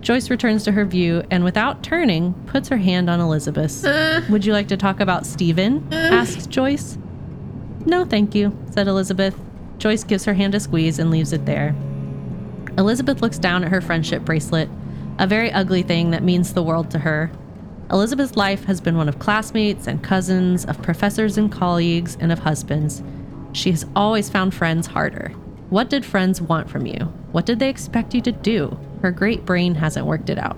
Joyce 0.00 0.30
returns 0.30 0.64
to 0.64 0.72
her 0.72 0.84
view 0.84 1.22
and, 1.30 1.44
without 1.44 1.84
turning, 1.84 2.34
puts 2.46 2.68
her 2.70 2.76
hand 2.76 3.08
on 3.08 3.20
Elizabeth's. 3.20 3.84
Uh. 3.84 4.22
Would 4.30 4.44
you 4.44 4.52
like 4.52 4.66
to 4.66 4.76
talk 4.76 4.98
about 4.98 5.26
Stephen? 5.26 5.86
Uh. 5.92 5.94
asks 5.94 6.48
Joyce. 6.48 6.98
No, 7.86 8.04
thank 8.04 8.34
you, 8.34 8.52
said 8.72 8.88
Elizabeth. 8.88 9.38
Joyce 9.78 10.02
gives 10.02 10.24
her 10.24 10.34
hand 10.34 10.56
a 10.56 10.60
squeeze 10.60 10.98
and 10.98 11.12
leaves 11.12 11.32
it 11.32 11.46
there. 11.46 11.72
Elizabeth 12.78 13.20
looks 13.20 13.38
down 13.38 13.64
at 13.64 13.70
her 13.70 13.80
friendship 13.80 14.24
bracelet, 14.24 14.70
a 15.18 15.26
very 15.26 15.50
ugly 15.50 15.82
thing 15.82 16.12
that 16.12 16.22
means 16.22 16.54
the 16.54 16.62
world 16.62 16.92
to 16.92 17.00
her. 17.00 17.28
Elizabeth's 17.90 18.36
life 18.36 18.64
has 18.66 18.80
been 18.80 18.96
one 18.96 19.08
of 19.08 19.18
classmates 19.18 19.88
and 19.88 20.04
cousins, 20.04 20.64
of 20.64 20.80
professors 20.80 21.36
and 21.36 21.50
colleagues, 21.50 22.16
and 22.20 22.30
of 22.30 22.38
husbands. 22.38 23.02
She 23.52 23.72
has 23.72 23.84
always 23.96 24.30
found 24.30 24.54
friends 24.54 24.86
harder. 24.86 25.30
What 25.70 25.90
did 25.90 26.06
friends 26.06 26.40
want 26.40 26.70
from 26.70 26.86
you? 26.86 27.12
What 27.32 27.46
did 27.46 27.58
they 27.58 27.68
expect 27.68 28.14
you 28.14 28.20
to 28.20 28.32
do? 28.32 28.78
Her 29.02 29.10
great 29.10 29.44
brain 29.44 29.74
hasn't 29.74 30.06
worked 30.06 30.30
it 30.30 30.38
out. 30.38 30.56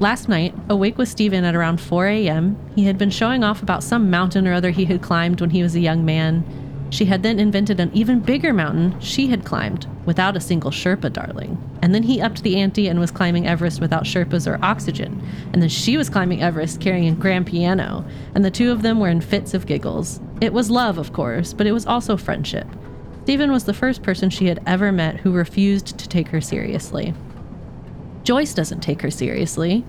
Last 0.00 0.28
night, 0.28 0.52
awake 0.68 0.98
with 0.98 1.08
Stephen 1.08 1.44
at 1.44 1.54
around 1.54 1.80
4 1.80 2.08
a.m., 2.08 2.56
he 2.74 2.86
had 2.86 2.98
been 2.98 3.10
showing 3.10 3.44
off 3.44 3.62
about 3.62 3.84
some 3.84 4.10
mountain 4.10 4.48
or 4.48 4.52
other 4.52 4.70
he 4.70 4.86
had 4.86 5.00
climbed 5.00 5.40
when 5.40 5.50
he 5.50 5.62
was 5.62 5.76
a 5.76 5.80
young 5.80 6.04
man. 6.04 6.42
She 6.90 7.04
had 7.04 7.22
then 7.22 7.38
invented 7.38 7.78
an 7.78 7.90
even 7.94 8.20
bigger 8.20 8.52
mountain 8.52 9.00
she 9.00 9.28
had 9.28 9.44
climbed, 9.44 9.86
without 10.04 10.36
a 10.36 10.40
single 10.40 10.72
Sherpa, 10.72 11.12
darling. 11.12 11.56
And 11.82 11.94
then 11.94 12.02
he 12.02 12.20
upped 12.20 12.42
the 12.42 12.56
ante 12.56 12.88
and 12.88 12.98
was 12.98 13.12
climbing 13.12 13.46
Everest 13.46 13.80
without 13.80 14.04
Sherpas 14.04 14.46
or 14.46 14.62
oxygen. 14.62 15.22
And 15.52 15.62
then 15.62 15.68
she 15.68 15.96
was 15.96 16.10
climbing 16.10 16.42
Everest 16.42 16.80
carrying 16.80 17.08
a 17.08 17.16
grand 17.16 17.46
piano, 17.46 18.04
and 18.34 18.44
the 18.44 18.50
two 18.50 18.72
of 18.72 18.82
them 18.82 18.98
were 18.98 19.08
in 19.08 19.20
fits 19.20 19.54
of 19.54 19.66
giggles. 19.66 20.20
It 20.40 20.52
was 20.52 20.70
love, 20.70 20.98
of 20.98 21.12
course, 21.12 21.52
but 21.52 21.66
it 21.66 21.72
was 21.72 21.86
also 21.86 22.16
friendship. 22.16 22.66
Stephen 23.22 23.52
was 23.52 23.64
the 23.64 23.74
first 23.74 24.02
person 24.02 24.28
she 24.28 24.46
had 24.46 24.60
ever 24.66 24.90
met 24.90 25.16
who 25.20 25.30
refused 25.30 25.96
to 25.98 26.08
take 26.08 26.28
her 26.28 26.40
seriously. 26.40 27.14
Joyce 28.24 28.52
doesn't 28.54 28.80
take 28.80 29.02
her 29.02 29.10
seriously. 29.10 29.84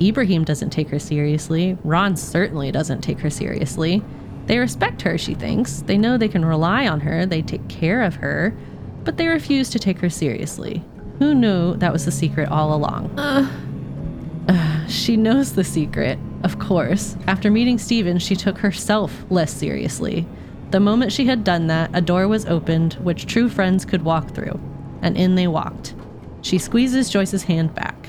Ibrahim 0.00 0.44
doesn't 0.44 0.70
take 0.70 0.90
her 0.90 0.98
seriously. 0.98 1.78
Ron 1.84 2.16
certainly 2.16 2.70
doesn't 2.70 3.00
take 3.00 3.20
her 3.20 3.30
seriously. 3.30 4.02
They 4.46 4.58
respect 4.58 5.02
her, 5.02 5.16
she 5.18 5.34
thinks. 5.34 5.82
They 5.82 5.96
know 5.96 6.16
they 6.16 6.28
can 6.28 6.44
rely 6.44 6.86
on 6.86 7.00
her, 7.00 7.26
they 7.26 7.42
take 7.42 7.68
care 7.68 8.02
of 8.02 8.16
her, 8.16 8.54
but 9.04 9.16
they 9.16 9.26
refuse 9.26 9.70
to 9.70 9.78
take 9.78 9.98
her 9.98 10.10
seriously. 10.10 10.84
Who 11.18 11.34
knew 11.34 11.76
that 11.76 11.92
was 11.92 12.04
the 12.04 12.10
secret 12.10 12.48
all 12.48 12.74
along? 12.74 13.18
Uh, 13.18 14.86
she 14.88 15.16
knows 15.16 15.52
the 15.52 15.64
secret, 15.64 16.18
of 16.42 16.58
course. 16.58 17.16
After 17.26 17.50
meeting 17.50 17.78
Stephen, 17.78 18.18
she 18.18 18.34
took 18.34 18.58
herself 18.58 19.24
less 19.30 19.52
seriously. 19.52 20.26
The 20.72 20.80
moment 20.80 21.12
she 21.12 21.26
had 21.26 21.44
done 21.44 21.68
that, 21.68 21.90
a 21.94 22.00
door 22.00 22.26
was 22.26 22.46
opened 22.46 22.94
which 22.94 23.26
true 23.26 23.48
friends 23.48 23.84
could 23.84 24.02
walk 24.02 24.34
through, 24.34 24.58
and 25.02 25.16
in 25.16 25.36
they 25.36 25.46
walked. 25.46 25.94
She 26.40 26.58
squeezes 26.58 27.08
Joyce's 27.10 27.44
hand 27.44 27.74
back. 27.74 28.08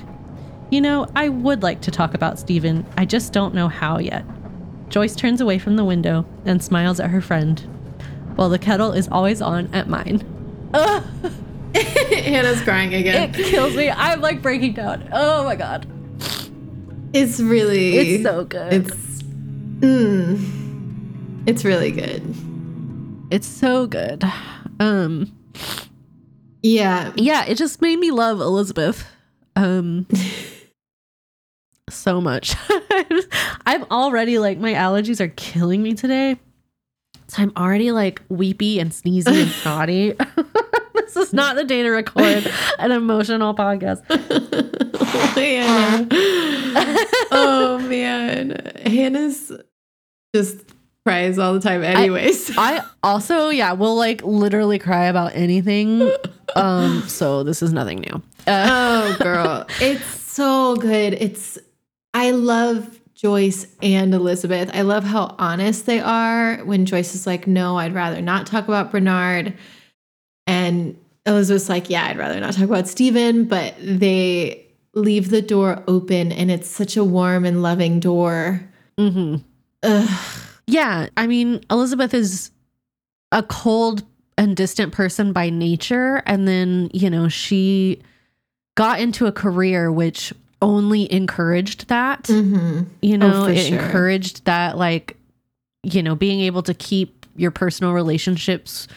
You 0.71 0.81
know, 0.81 1.05
I 1.15 1.29
would 1.29 1.61
like 1.61 1.81
to 1.81 1.91
talk 1.91 2.15
about 2.15 2.39
Stephen, 2.39 2.85
I 2.97 3.05
just 3.05 3.31
don't 3.31 3.53
know 3.53 3.67
how 3.67 3.99
yet. 3.99 4.25
Joyce 4.93 5.15
turns 5.15 5.41
away 5.41 5.57
from 5.57 5.75
the 5.75 5.83
window 5.83 6.23
and 6.45 6.61
smiles 6.63 6.99
at 6.99 7.09
her 7.09 7.19
friend, 7.19 7.59
while 8.35 8.47
the 8.47 8.59
kettle 8.59 8.91
is 8.91 9.07
always 9.11 9.41
on 9.41 9.73
at 9.73 9.89
mine. 9.89 10.21
Ugh, 10.75 11.03
Hannah's 11.75 12.61
crying 12.61 12.93
again. 12.93 13.31
it 13.31 13.33
kills 13.33 13.75
me. 13.75 13.89
I'm 13.89 14.21
like 14.21 14.43
breaking 14.43 14.73
down. 14.73 15.09
Oh 15.11 15.43
my 15.45 15.55
god. 15.55 15.87
It's 17.11 17.39
really 17.39 17.97
It's 17.97 18.23
so 18.23 18.43
good. 18.45 18.71
It's 18.71 19.23
mm, 19.79 21.43
it's 21.47 21.65
really 21.65 21.89
good. 21.89 22.21
It's 23.31 23.47
so 23.47 23.87
good. 23.87 24.23
Um 24.79 25.31
Yeah. 26.61 27.13
yeah, 27.15 27.45
it 27.45 27.55
just 27.55 27.81
made 27.81 27.97
me 27.97 28.11
love 28.11 28.39
Elizabeth. 28.41 29.07
Um 29.55 30.05
so 31.93 32.19
much. 32.21 32.55
I'm 33.65 33.83
already 33.91 34.39
like 34.39 34.57
my 34.57 34.73
allergies 34.73 35.19
are 35.19 35.29
killing 35.29 35.81
me 35.83 35.93
today. 35.93 36.37
So 37.27 37.41
I'm 37.41 37.53
already 37.57 37.91
like 37.91 38.21
weepy 38.29 38.79
and 38.79 38.91
sneezy 38.91 39.43
and 39.43 39.51
snotty. 39.51 40.13
this 40.93 41.15
is 41.15 41.33
not 41.33 41.55
the 41.55 41.63
day 41.63 41.83
to 41.83 41.89
record 41.89 42.51
an 42.79 42.91
emotional 42.91 43.55
podcast. 43.55 44.03
Hannah. 45.35 46.07
oh 47.31 47.79
man. 47.87 48.73
Hannah's 48.85 49.51
just 50.35 50.57
cries 51.05 51.39
all 51.39 51.53
the 51.53 51.59
time 51.59 51.83
anyways. 51.83 52.57
I 52.57 52.81
also, 53.01 53.49
yeah, 53.49 53.73
will 53.73 53.95
like 53.95 54.23
literally 54.23 54.79
cry 54.79 55.05
about 55.05 55.35
anything. 55.35 56.11
Um, 56.55 57.03
so 57.07 57.43
this 57.43 57.61
is 57.61 57.73
nothing 57.73 58.01
new. 58.01 58.21
Uh, 58.45 59.15
oh 59.17 59.17
girl. 59.23 59.65
It's 59.81 60.05
so 60.05 60.75
good. 60.75 61.13
It's 61.13 61.57
I 62.13 62.31
love 62.31 62.99
Joyce 63.15 63.67
and 63.81 64.13
Elizabeth. 64.13 64.69
I 64.73 64.81
love 64.81 65.03
how 65.03 65.35
honest 65.39 65.85
they 65.85 65.99
are 65.99 66.57
when 66.65 66.85
Joyce 66.85 67.15
is 67.15 67.25
like, 67.25 67.47
no, 67.47 67.77
I'd 67.77 67.93
rather 67.93 68.21
not 68.21 68.47
talk 68.47 68.67
about 68.67 68.91
Bernard. 68.91 69.53
And 70.45 70.97
Elizabeth's 71.25 71.69
like, 71.69 71.89
yeah, 71.89 72.05
I'd 72.05 72.17
rather 72.17 72.39
not 72.39 72.53
talk 72.53 72.65
about 72.65 72.87
Stephen, 72.87 73.45
but 73.45 73.75
they 73.79 74.65
leave 74.93 75.29
the 75.29 75.41
door 75.41 75.83
open 75.87 76.31
and 76.31 76.51
it's 76.51 76.67
such 76.67 76.97
a 76.97 77.03
warm 77.03 77.45
and 77.45 77.61
loving 77.63 77.99
door. 77.99 78.61
mhm. 78.99 79.43
Ugh. 79.83 80.19
Yeah, 80.67 81.07
I 81.17 81.27
mean, 81.27 81.61
Elizabeth 81.69 82.13
is 82.13 82.51
a 83.31 83.43
cold 83.43 84.03
and 84.37 84.55
distant 84.55 84.93
person 84.93 85.33
by 85.33 85.49
nature. 85.49 86.23
And 86.25 86.47
then, 86.47 86.89
you 86.93 87.09
know, 87.09 87.27
she 87.27 88.01
got 88.75 88.99
into 88.99 89.25
a 89.25 89.31
career 89.31 89.91
which 89.91 90.33
only 90.63 91.11
encouraged 91.11 91.89
that. 91.89 92.23
Mhm. 92.23 92.87
You 93.01 93.17
know, 93.19 93.45
for 93.45 93.51
it 93.51 93.67
sure. 93.67 93.79
encouraged 93.79 94.45
that, 94.45 94.77
like, 94.77 95.17
you 95.83 96.01
know, 96.01 96.15
being 96.15 96.39
able 96.39 96.63
to 96.63 96.73
keep 96.73 97.25
your 97.35 97.51
personal 97.51 97.93
relationships 97.93 98.87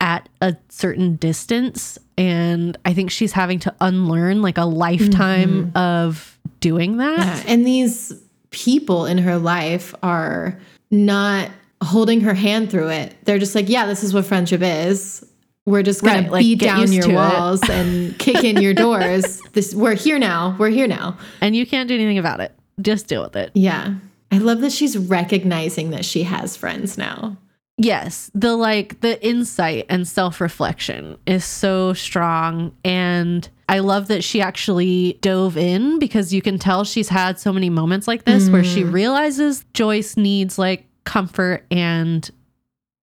at 0.00 0.28
a 0.40 0.56
certain 0.68 1.16
distance. 1.16 1.98
And 2.18 2.76
I 2.84 2.92
think 2.92 3.10
she's 3.10 3.32
having 3.32 3.58
to 3.60 3.74
unlearn 3.80 4.42
like 4.42 4.58
a 4.58 4.64
lifetime 4.64 5.72
of 5.74 6.38
doing 6.60 6.98
that. 6.98 7.18
Yeah, 7.18 7.42
and 7.52 7.66
these 7.66 8.12
people 8.50 9.06
in 9.06 9.18
her 9.18 9.38
life 9.38 9.94
are 10.02 10.58
not 10.90 11.50
holding 11.82 12.20
her 12.20 12.34
hand 12.34 12.70
through 12.70 12.88
it. 12.88 13.16
They're 13.24 13.38
just 13.38 13.54
like, 13.54 13.68
yeah, 13.68 13.86
this 13.86 14.04
is 14.04 14.12
what 14.12 14.26
friendship 14.26 14.60
is. 14.62 15.24
We're 15.64 15.82
just 15.82 16.02
gonna 16.02 16.22
Right, 16.22 16.30
like, 16.30 16.42
beat 16.42 16.58
down 16.58 16.92
your 16.92 17.08
it. 17.08 17.14
walls 17.14 17.60
and 17.68 18.18
kick 18.18 18.42
in 18.42 18.60
your 18.60 18.74
doors. 18.74 19.40
This 19.52 19.74
we're 19.74 19.94
here 19.94 20.18
now. 20.18 20.56
We're 20.58 20.70
here 20.70 20.88
now. 20.88 21.16
And 21.40 21.54
you 21.54 21.66
can't 21.66 21.88
do 21.88 21.94
anything 21.94 22.18
about 22.18 22.40
it. 22.40 22.52
Just 22.80 23.06
deal 23.06 23.22
with 23.22 23.36
it. 23.36 23.50
Yeah. 23.54 23.94
I 24.32 24.38
love 24.38 24.60
that 24.62 24.72
she's 24.72 24.96
recognizing 24.96 25.90
that 25.90 26.04
she 26.04 26.24
has 26.24 26.56
friends 26.56 26.96
now. 26.96 27.36
Yes, 27.78 28.30
the 28.34 28.54
like 28.54 29.00
the 29.00 29.24
insight 29.26 29.86
and 29.88 30.06
self-reflection 30.06 31.18
is 31.26 31.44
so 31.44 31.94
strong 31.94 32.76
and 32.84 33.48
I 33.68 33.78
love 33.78 34.08
that 34.08 34.22
she 34.22 34.42
actually 34.42 35.18
dove 35.22 35.56
in 35.56 35.98
because 35.98 36.34
you 36.34 36.42
can 36.42 36.58
tell 36.58 36.84
she's 36.84 37.08
had 37.08 37.38
so 37.38 37.52
many 37.52 37.70
moments 37.70 38.06
like 38.06 38.24
this 38.24 38.50
where 38.50 38.62
she 38.62 38.82
mm. 38.82 38.92
realizes 38.92 39.64
Joyce 39.72 40.16
needs 40.18 40.58
like 40.58 40.86
comfort 41.04 41.64
and 41.70 42.30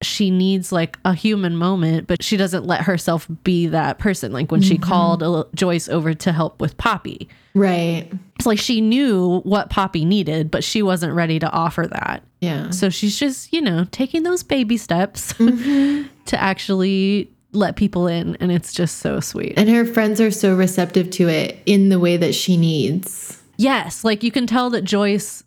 she 0.02 0.32
needs 0.32 0.72
like 0.72 0.98
a 1.04 1.14
human 1.14 1.56
moment, 1.56 2.08
but 2.08 2.24
she 2.24 2.38
doesn't 2.38 2.66
let 2.66 2.82
herself 2.82 3.28
be 3.44 3.68
that 3.68 4.00
person. 4.00 4.32
Like 4.32 4.52
when 4.52 4.62
she 4.62 4.76
mm-hmm. 4.76 4.84
called 4.84 5.50
Joyce 5.54 5.90
over 5.90 6.14
to 6.14 6.32
help 6.32 6.62
with 6.62 6.78
Poppy. 6.78 7.28
Right. 7.54 8.10
It's 8.38 8.46
like 8.46 8.60
she 8.60 8.80
knew 8.80 9.42
what 9.42 9.70
Poppy 9.70 10.06
needed, 10.06 10.50
but 10.50 10.64
she 10.64 10.82
wasn't 10.82 11.14
ready 11.14 11.40
to 11.40 11.50
offer 11.50 11.86
that. 11.88 12.24
Yeah. 12.40 12.70
So 12.70 12.90
she's 12.90 13.20
just, 13.20 13.52
you 13.52 13.62
know, 13.62 13.86
taking 13.92 14.24
those 14.24 14.42
baby 14.44 14.78
steps 14.78 15.34
mm-hmm. 15.34 16.08
to 16.26 16.42
actually 16.42 17.30
let 17.52 17.76
people 17.76 18.08
in. 18.08 18.38
And 18.38 18.52
it's 18.54 18.72
just 18.72 19.00
so 19.00 19.20
sweet. 19.20 19.56
And 19.58 19.68
her 19.70 19.86
friends 19.86 20.22
are 20.22 20.32
so 20.32 20.56
receptive 20.56 21.10
to 21.12 21.28
it 21.28 21.58
in 21.66 21.90
the 21.90 22.00
way 22.00 22.16
that 22.16 22.34
she 22.34 22.56
needs. 22.56 23.42
yes, 23.58 24.06
like 24.06 24.24
you 24.24 24.32
can 24.32 24.48
tell 24.48 24.70
that 24.70 24.84
Joyce 24.84 25.44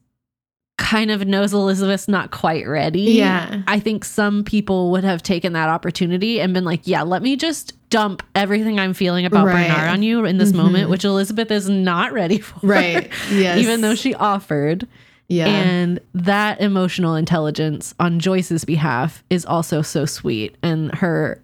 kind 0.83 1.11
of 1.13 1.27
knows 1.27 1.53
Elizabeth's 1.53 2.09
not 2.09 2.33
quite 2.33 2.67
ready. 2.67 3.13
Yeah. 3.13 3.63
I 3.69 3.79
think 3.79 4.05
some 4.05 4.43
people 4.43 4.91
would 4.91 5.05
have 5.05 5.23
taken 5.23 5.53
that 5.53 5.69
opportunity 5.69 6.41
and 6.41 6.53
been 6.53 6.65
like, 6.65 6.81
yeah, 6.85 7.03
let 7.03 7.23
me 7.23 7.37
just 7.37 7.73
dump 7.89 8.23
everything 8.35 8.81
I'm 8.81 8.93
feeling 8.93 9.25
about 9.25 9.47
Right. 9.47 9.69
Bernard 9.69 9.89
on 9.91 10.03
you 10.03 10.25
in 10.25 10.39
this 10.39 10.53
moment, 10.53 10.91
which 10.91 11.05
Elizabeth 11.05 11.51
is 11.53 11.69
not 11.69 12.13
ready 12.13 12.39
for. 12.39 12.67
Right. 12.67 13.11
Yes. 13.31 13.59
Even 13.61 13.81
though 13.81 13.95
she 13.95 14.15
offered. 14.15 14.89
Yeah. 15.29 15.47
And 15.47 16.01
that 16.15 16.61
emotional 16.61 17.15
intelligence 17.15 17.95
on 18.01 18.19
Joyce's 18.19 18.65
behalf 18.65 19.23
is 19.31 19.47
also 19.47 19.83
so 19.83 20.05
sweet. 20.05 20.57
And 20.63 20.93
her 20.97 21.41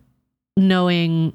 knowing 0.57 1.33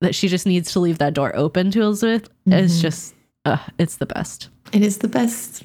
that 0.00 0.14
she 0.14 0.28
just 0.28 0.46
needs 0.46 0.72
to 0.72 0.80
leave 0.80 0.98
that 0.98 1.14
door 1.14 1.34
open 1.36 1.70
to 1.72 1.82
Elizabeth 1.82 2.30
is 2.46 2.80
just, 2.80 3.14
uh, 3.44 3.58
it's 3.78 3.96
the 3.96 4.06
best. 4.06 4.48
It 4.72 4.82
is 4.82 4.98
the 4.98 5.08
best. 5.08 5.64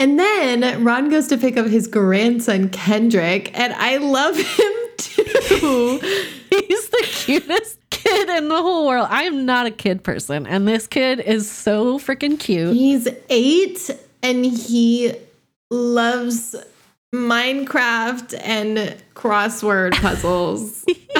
And 0.00 0.18
then 0.18 0.82
Ron 0.82 1.10
goes 1.10 1.26
to 1.28 1.36
pick 1.36 1.58
up 1.58 1.66
his 1.66 1.86
grandson, 1.86 2.70
Kendrick, 2.70 3.56
and 3.56 3.74
I 3.74 3.98
love 3.98 4.34
him 4.34 4.72
too. 4.96 6.00
He's 6.48 6.88
the 6.88 7.06
cutest 7.06 7.78
kid 7.90 8.30
in 8.30 8.48
the 8.48 8.62
whole 8.62 8.86
world. 8.86 9.08
I 9.10 9.24
am 9.24 9.44
not 9.44 9.66
a 9.66 9.70
kid 9.70 10.02
person, 10.02 10.46
and 10.46 10.66
this 10.66 10.86
kid 10.86 11.20
is 11.20 11.50
so 11.50 11.98
freaking 11.98 12.40
cute. 12.40 12.74
He's 12.74 13.08
eight 13.28 13.90
and 14.22 14.46
he 14.46 15.12
loves 15.70 16.56
Minecraft 17.14 18.40
and 18.42 18.96
crossword 19.14 19.92
puzzles. 20.00 20.84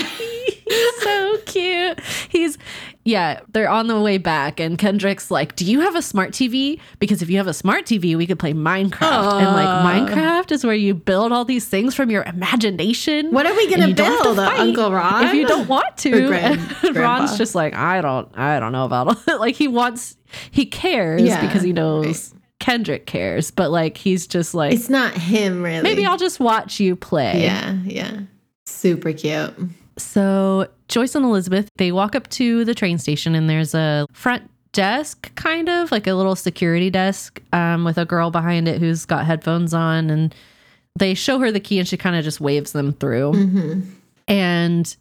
He's 0.71 1.03
so 1.03 1.37
cute. 1.47 2.01
He's 2.29 2.57
yeah, 3.11 3.41
they're 3.53 3.69
on 3.69 3.87
the 3.89 4.01
way 4.01 4.19
back 4.19 4.61
and 4.61 4.79
Kendrick's 4.79 5.31
like, 5.31 5.57
"Do 5.57 5.65
you 5.65 5.81
have 5.81 5.95
a 5.97 6.03
smart 6.03 6.31
TV? 6.33 6.81
Because 6.99 7.23
if 7.23 7.29
you 7.31 7.37
have 7.39 7.47
a 7.47 7.53
smart 7.55 7.85
TV, 7.85 8.17
we 8.17 8.27
could 8.27 8.39
play 8.39 8.53
Minecraft." 8.53 9.41
And 9.43 9.57
like 9.57 9.69
Minecraft 10.09 10.53
is 10.53 10.65
where 10.65 10.75
you 10.75 10.95
build 10.95 11.33
all 11.33 11.45
these 11.45 11.67
things 11.67 11.95
from 11.95 12.11
your 12.11 12.23
imagination. 12.23 13.31
What 13.33 13.47
are 13.47 13.55
we 13.55 13.69
gonna 13.71 13.89
you 13.89 13.95
don't 13.95 14.07
have 14.13 14.19
to 14.19 14.25
build, 14.25 14.39
uh, 14.39 14.55
Uncle 14.59 14.93
Ron? 14.93 15.25
If 15.27 15.35
you 15.35 15.47
don't 15.47 15.69
want 15.69 15.97
to. 15.99 16.27
Grand- 16.29 16.61
Ron's 16.97 17.37
just 17.37 17.55
like, 17.55 17.75
"I 17.75 18.01
don't 18.01 18.29
I 18.39 18.61
don't 18.61 18.73
know 18.73 18.85
about 18.85 19.19
it." 19.27 19.35
like 19.41 19.57
he 19.57 19.69
wants 19.69 20.17
he 20.51 20.65
cares 20.67 21.23
Yeah, 21.23 21.41
because 21.41 21.63
he 21.63 21.73
knows 21.73 22.33
Kendrick 22.61 23.07
cares, 23.07 23.51
but 23.51 23.71
like 23.71 23.97
he's 23.97 24.27
just 24.27 24.55
like 24.55 24.73
It's 24.73 24.89
not 24.91 25.15
him, 25.15 25.63
really. 25.63 25.83
maybe 25.83 26.05
I'll 26.07 26.19
just 26.19 26.39
watch 26.41 26.79
you 26.79 26.95
play. 26.95 27.43
Yeah, 27.43 27.77
yeah. 27.85 28.21
Super 28.67 29.13
cute. 29.13 29.53
So 29.99 30.69
Joyce 30.91 31.15
and 31.15 31.25
Elizabeth, 31.25 31.69
they 31.77 31.93
walk 31.93 32.15
up 32.15 32.29
to 32.31 32.65
the 32.65 32.75
train 32.75 32.99
station 32.99 33.35
and 33.35 33.49
there's 33.49 33.75
a 33.75 34.07
front 34.13 34.51
desk, 34.73 35.33
kind 35.37 35.69
of 35.69 35.91
like 35.93 36.07
a 36.07 36.15
little 36.15 36.37
security 36.37 36.91
desk 36.91 37.41
um, 37.53 37.85
with 37.85 37.97
a 37.97 38.05
girl 38.05 38.31
behind 38.31 38.69
it 38.69 38.81
who's 38.81 39.05
got 39.07 39.25
headphones 39.25 39.73
on. 39.73 40.11
And 40.11 40.35
they 40.99 41.15
show 41.15 41.39
her 41.39 41.51
the 41.53 41.61
key 41.61 41.79
and 41.79 41.89
she 41.89 41.97
kind 41.97 42.17
of 42.17 42.25
just 42.25 42.41
waves 42.41 42.73
them 42.73 42.93
through. 42.93 43.33
hmm 43.33 43.81
And 44.29 44.95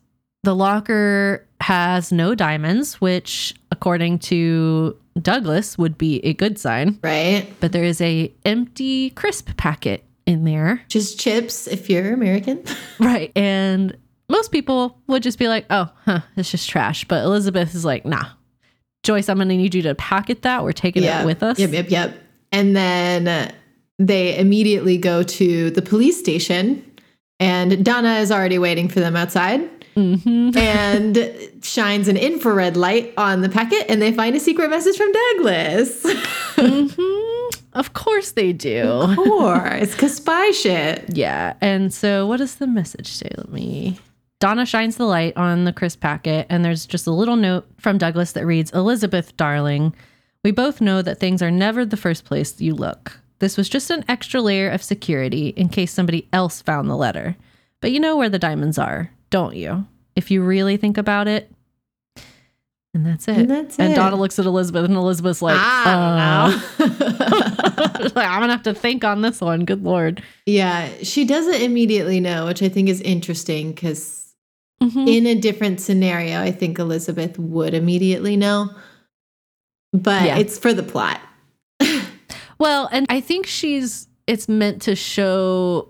the 0.43 0.55
locker 0.55 1.45
has 1.59 2.11
no 2.11 2.35
diamonds, 2.35 3.01
which 3.01 3.53
according 3.71 4.19
to 4.19 4.95
Douglas 5.21 5.77
would 5.77 5.97
be 5.97 6.19
a 6.25 6.33
good 6.33 6.57
sign. 6.59 6.99
Right? 7.03 7.47
But 7.59 7.71
there 7.71 7.83
is 7.83 7.99
a 7.99 8.31
empty 8.45 9.09
crisp 9.11 9.49
packet 9.57 10.03
in 10.25 10.45
there. 10.45 10.81
Just 10.87 11.19
chips 11.19 11.67
if 11.67 11.89
you're 11.89 12.13
American. 12.13 12.63
Right. 12.99 13.31
And 13.35 13.97
most 14.30 14.51
people 14.51 14.97
would 15.07 15.23
just 15.23 15.39
be 15.39 15.47
like, 15.47 15.65
oh, 15.69 15.89
huh, 16.06 16.22
it's 16.38 16.51
just 16.51 16.69
trash. 16.69 17.06
But 17.06 17.23
Elizabeth 17.26 17.76
is 17.76 17.84
like, 17.84 18.06
nah. 18.06 18.26
Joyce, 19.03 19.30
I'm 19.30 19.38
going 19.38 19.49
to 19.49 19.57
need 19.57 19.73
you 19.73 19.81
to 19.84 19.95
packet 19.95 20.41
that. 20.41 20.64
We're 20.64 20.72
taking 20.73 21.03
it 21.03 21.26
with 21.26 21.41
us. 21.41 21.57
Yep, 21.57 21.72
yep, 21.72 21.89
yep. 21.89 22.18
And 22.51 22.76
then 22.76 23.53
they 23.97 24.38
immediately 24.38 24.97
go 24.97 25.23
to 25.23 25.69
the 25.72 25.81
police 25.81 26.19
station, 26.19 26.84
and 27.39 27.84
Donna 27.85 28.15
is 28.15 28.31
already 28.31 28.57
waiting 28.57 28.88
for 28.88 28.99
them 28.99 29.15
outside 29.15 29.69
hmm 29.95 30.51
and 30.57 31.18
shines 31.61 32.07
an 32.07 32.18
infrared 32.18 32.77
light 32.77 33.14
on 33.18 33.41
the 33.41 33.49
packet, 33.49 33.85
and 33.89 34.01
they 34.01 34.11
find 34.11 34.35
a 34.35 34.39
secret 34.39 34.69
message 34.69 34.97
from 34.97 35.11
Douglas. 35.11 36.03
hmm 36.56 37.49
Of 37.73 37.93
course 37.93 38.31
they 38.31 38.51
do. 38.53 38.81
of 38.84 39.15
course, 39.15 39.91
because 39.93 40.15
spy 40.15 40.51
shit. 40.51 41.06
Yeah. 41.15 41.53
And 41.61 41.93
so 41.93 42.26
what 42.27 42.38
does 42.38 42.56
the 42.56 42.68
message 42.68 43.07
say? 43.07 43.30
Let 43.38 43.49
me. 43.51 43.97
Donna 44.39 44.65
shines 44.65 44.95
the 44.95 45.05
light 45.05 45.35
on 45.35 45.65
the 45.65 45.73
crisp 45.73 45.99
packet, 45.99 46.47
and 46.49 46.63
there's 46.63 46.85
just 46.85 47.07
a 47.07 47.11
little 47.11 47.35
note 47.35 47.67
from 47.77 47.97
Douglas 47.97 48.31
that 48.33 48.45
reads 48.45 48.71
Elizabeth, 48.71 49.35
darling, 49.35 49.93
we 50.43 50.51
both 50.51 50.79
know 50.79 51.01
that 51.01 51.19
things 51.19 51.41
are 51.41 51.51
never 51.51 51.85
the 51.85 51.97
first 51.97 52.23
place 52.23 52.61
you 52.61 52.73
look. 52.73 53.19
This 53.39 53.57
was 53.57 53.67
just 53.67 53.89
an 53.89 54.05
extra 54.07 54.41
layer 54.41 54.69
of 54.69 54.81
security 54.81 55.49
in 55.49 55.67
case 55.67 55.91
somebody 55.91 56.27
else 56.31 56.61
found 56.61 56.89
the 56.89 56.95
letter. 56.95 57.35
But 57.81 57.91
you 57.91 57.99
know 57.99 58.15
where 58.15 58.29
the 58.29 58.39
diamonds 58.39 58.77
are, 58.77 59.11
don't 59.29 59.55
you? 59.55 59.85
If 60.15 60.31
you 60.31 60.41
really 60.41 60.77
think 60.77 60.97
about 60.97 61.27
it. 61.27 61.51
And 62.93 63.05
that's 63.05 63.27
it. 63.27 63.37
And 63.37 63.49
that's 63.49 63.77
And 63.77 63.91
it. 63.93 63.95
Donna 63.95 64.15
looks 64.15 64.39
at 64.39 64.45
Elizabeth, 64.45 64.85
and 64.85 64.95
Elizabeth's 64.95 65.41
like, 65.41 65.57
I 65.59 66.49
don't 66.79 66.89
know. 66.89 66.95
uh, 66.95 68.09
like, 68.15 68.27
I'm 68.27 68.39
gonna 68.39 68.53
have 68.53 68.63
to 68.63 68.73
think 68.73 69.03
on 69.03 69.21
this 69.21 69.41
one. 69.41 69.65
Good 69.65 69.83
lord. 69.83 70.23
yeah, 70.45 70.89
she 71.03 71.25
doesn't 71.25 71.61
immediately 71.61 72.19
know, 72.21 72.45
which 72.47 72.63
I 72.63 72.69
think 72.69 72.87
is 72.89 73.01
interesting 73.01 73.71
because 73.73 74.28
Mhm. 74.81 75.07
in 75.07 75.26
a 75.27 75.35
different 75.35 75.80
scenario, 75.81 76.39
I 76.41 76.51
think 76.51 76.80
Elizabeth 76.80 77.38
would 77.38 77.73
immediately 77.73 78.38
know. 78.38 78.69
But 79.91 80.23
Yeah. 80.26 80.38
it's 80.38 80.57
for 80.57 80.73
the 80.73 80.84
plot. 80.84 81.19
Well, 82.60 82.89
and 82.91 83.06
I 83.10 83.22
think 83.22 83.45
she's 83.47 84.07
it's 84.27 84.49
meant 84.49 84.81
to 84.84 84.95
show 84.95 85.88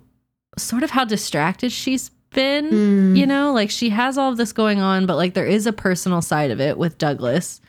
sort 0.57 0.83
of 0.83 0.91
how 0.91 1.03
distracted 1.03 1.71
she's 1.71 2.09
been. 2.31 2.69
Mm. 2.69 3.17
You 3.17 3.25
know, 3.25 3.51
like 3.53 3.71
she 3.71 3.89
has 3.89 4.17
all 4.19 4.31
of 4.31 4.37
this 4.37 4.53
going 4.53 4.79
on, 4.79 5.05
but 5.07 5.15
like 5.17 5.33
there 5.33 5.47
is 5.47 5.65
a 5.65 5.73
personal 5.73 6.21
side 6.21 6.51
of 6.51 6.61
it 6.61 6.77
with 6.77 6.97
Douglas. 6.99 7.59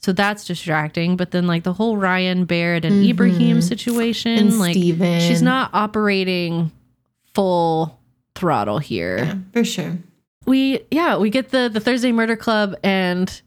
So 0.00 0.12
that's 0.12 0.44
distracting. 0.44 1.16
But 1.16 1.30
then 1.30 1.46
like 1.46 1.62
the 1.62 1.72
whole 1.72 1.96
Ryan 1.96 2.44
Baird 2.46 2.84
and 2.84 3.04
Mhm. 3.04 3.10
Ibrahim 3.10 3.62
situation, 3.62 4.38
and 4.38 4.58
like 4.58 4.74
Stephen. 4.74 5.20
she's 5.20 5.40
not 5.42 5.70
operating 5.72 6.72
full 7.34 7.98
throttle 8.34 8.78
here. 8.80 9.18
Yeah, 9.18 9.34
for 9.52 9.64
sure. 9.64 9.98
We 10.48 10.80
yeah, 10.90 11.16
we 11.18 11.30
get 11.30 11.50
the 11.50 11.68
the 11.72 11.80
Thursday 11.80 12.10
Murder 12.12 12.36
Club 12.36 12.74
and 12.82 13.40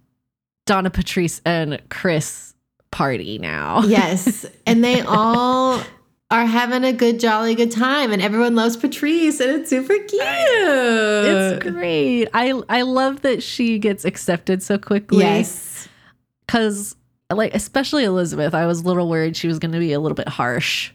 Donna 0.66 0.90
Patrice 0.90 1.42
and 1.46 1.82
Chris 1.90 2.54
party 2.92 3.38
now. 3.40 3.82
Yes. 3.86 4.46
and 4.66 4.84
they 4.84 5.02
all 5.02 5.82
are 6.30 6.46
having 6.46 6.84
a 6.86 6.94
good, 6.94 7.20
jolly 7.20 7.56
good 7.56 7.72
time. 7.72 8.12
And 8.14 8.22
everyone 8.22 8.56
loves 8.56 8.78
Patrice, 8.78 9.40
and 9.42 9.50
it's 9.62 9.70
super 9.70 9.96
cute. 9.96 10.22
It's 10.22 11.64
great. 11.64 12.28
I 12.34 12.62
I 12.70 12.84
love 12.84 13.22
that 13.22 13.42
she 13.44 13.80
gets 13.80 14.06
accepted 14.06 14.62
so 14.64 14.78
quickly. 14.78 15.20
Yes. 15.24 15.88
Cause 16.48 16.96
like 17.34 17.56
especially 17.56 18.04
Elizabeth, 18.04 18.54
I 18.54 18.66
was 18.68 18.82
a 18.82 18.84
little 18.84 19.08
worried 19.10 19.36
she 19.38 19.48
was 19.48 19.58
gonna 19.60 19.80
be 19.80 19.94
a 19.94 20.00
little 20.00 20.16
bit 20.16 20.28
harsh 20.28 20.92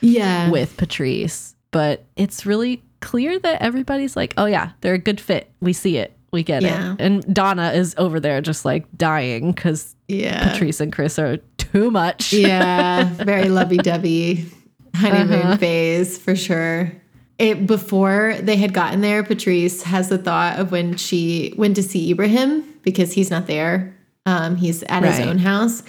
Yeah. 0.00 0.48
with 0.50 0.76
Patrice. 0.76 1.54
But 1.72 2.04
it's 2.16 2.46
really 2.46 2.82
clear 3.00 3.38
that 3.38 3.62
everybody's 3.62 4.16
like, 4.16 4.34
oh 4.36 4.46
yeah, 4.46 4.70
they're 4.80 4.94
a 4.94 4.98
good 4.98 5.20
fit. 5.20 5.50
We 5.60 5.72
see 5.72 5.96
it. 5.96 6.16
We 6.32 6.42
get 6.42 6.62
Yeah. 6.62 6.92
it. 6.94 7.00
And 7.00 7.34
Donna 7.34 7.72
is 7.72 7.94
over 7.98 8.20
there 8.20 8.40
just 8.40 8.64
like 8.64 8.86
dying 8.96 9.52
because 9.52 9.94
yeah. 10.08 10.52
Patrice 10.52 10.80
and 10.80 10.92
Chris 10.92 11.18
are 11.18 11.38
too 11.58 11.90
much. 11.90 12.32
yeah. 12.32 13.04
Very 13.14 13.48
lovey 13.48 13.78
dovey 13.78 14.46
honeymoon 14.94 15.40
Uh-huh. 15.42 15.56
phase 15.56 16.18
for 16.18 16.36
sure. 16.36 16.92
It, 17.38 17.66
before 17.66 18.36
they 18.40 18.56
had 18.56 18.74
gotten 18.74 19.00
there, 19.00 19.22
Patrice 19.24 19.82
has 19.84 20.08
the 20.10 20.18
thought 20.18 20.58
of 20.58 20.72
when 20.72 20.96
she 20.96 21.54
went 21.56 21.74
to 21.76 21.82
see 21.82 22.10
Ibrahim 22.10 22.62
because 22.82 23.12
he's 23.14 23.30
not 23.30 23.46
there. 23.46 23.96
Um, 24.26 24.56
he's 24.56 24.82
at 24.84 25.02
his 25.02 25.18
own 25.26 25.38
house. 25.38 25.82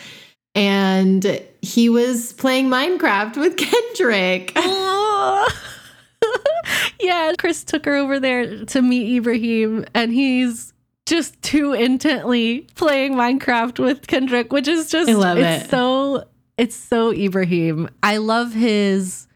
And 0.56 1.42
he 1.62 1.90
was 1.90 2.34
playing 2.34 2.68
Minecraft 2.70 3.36
with 3.38 3.58
Kendrick. 3.58 4.54
Yeah, 7.02 7.34
Chris 7.38 7.64
took 7.64 7.86
her 7.86 7.96
over 7.96 8.20
there 8.20 8.66
to 8.66 8.82
meet 8.82 9.18
Ibrahim, 9.18 9.86
and 9.94 10.12
he's 10.14 10.74
just 11.06 11.42
too 11.42 11.74
intently 11.74 12.68
playing 12.76 13.14
Minecraft 13.16 13.80
with 13.80 14.08
Kendrick, 14.08 14.54
which 14.54 14.68
is 14.68 14.90
just 14.90 15.10
I 15.10 15.14
love 15.14 15.38
it's 15.38 15.66
it. 15.66 15.70
so 15.70 16.26
it's 16.58 16.76
so 16.76 17.12
Ibrahim. 17.12 17.90
I 18.04 18.18
love 18.18 18.54
his 18.54 19.28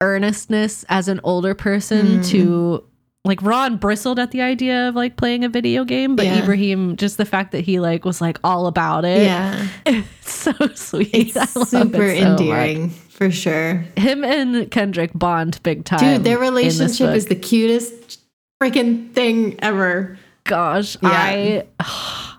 earnestness 0.00 0.84
as 0.88 1.08
an 1.08 1.20
older 1.24 1.54
person 1.54 2.20
Mm. 2.20 2.28
to 2.30 2.84
like 3.24 3.42
Ron 3.42 3.76
bristled 3.76 4.18
at 4.18 4.30
the 4.30 4.40
idea 4.40 4.88
of 4.88 4.94
like 4.94 5.16
playing 5.16 5.44
a 5.44 5.48
video 5.48 5.84
game, 5.84 6.16
but 6.16 6.24
Yeah. 6.26 6.38
Ibrahim 6.42 6.96
just 6.96 7.16
the 7.18 7.24
fact 7.26 7.52
that 7.52 7.60
he 7.60 7.78
like 7.80 8.04
was 8.04 8.20
like 8.20 8.38
all 8.42 8.66
about 8.66 9.04
it. 9.04 9.22
Yeah. 9.22 9.66
It's 10.22 10.32
so 10.32 10.52
sweet. 10.74 11.10
It's 11.12 11.36
I 11.36 11.40
love 11.58 11.68
super 11.68 12.02
it 12.04 12.18
so 12.20 12.30
much. 12.30 12.40
endearing 12.40 12.90
for 12.90 13.30
sure. 13.30 13.84
Him 13.96 14.24
and 14.24 14.70
Kendrick 14.70 15.10
bond 15.14 15.60
big 15.62 15.84
time. 15.84 15.98
Dude, 15.98 16.24
their 16.24 16.38
relationship 16.38 17.10
is 17.14 17.26
the 17.26 17.34
cutest 17.34 18.20
freaking 18.62 19.12
thing 19.12 19.56
ever. 19.60 20.16
gosh, 20.44 20.96
Yeah. 21.02 21.10
I 21.12 21.64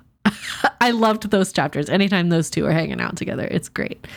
I 0.80 0.92
loved 0.92 1.30
those 1.30 1.52
chapters. 1.52 1.90
Anytime 1.90 2.30
those 2.30 2.50
two 2.50 2.66
are 2.66 2.72
hanging 2.72 3.00
out 3.02 3.16
together, 3.18 3.48
it's 3.52 3.70
great. 3.70 4.08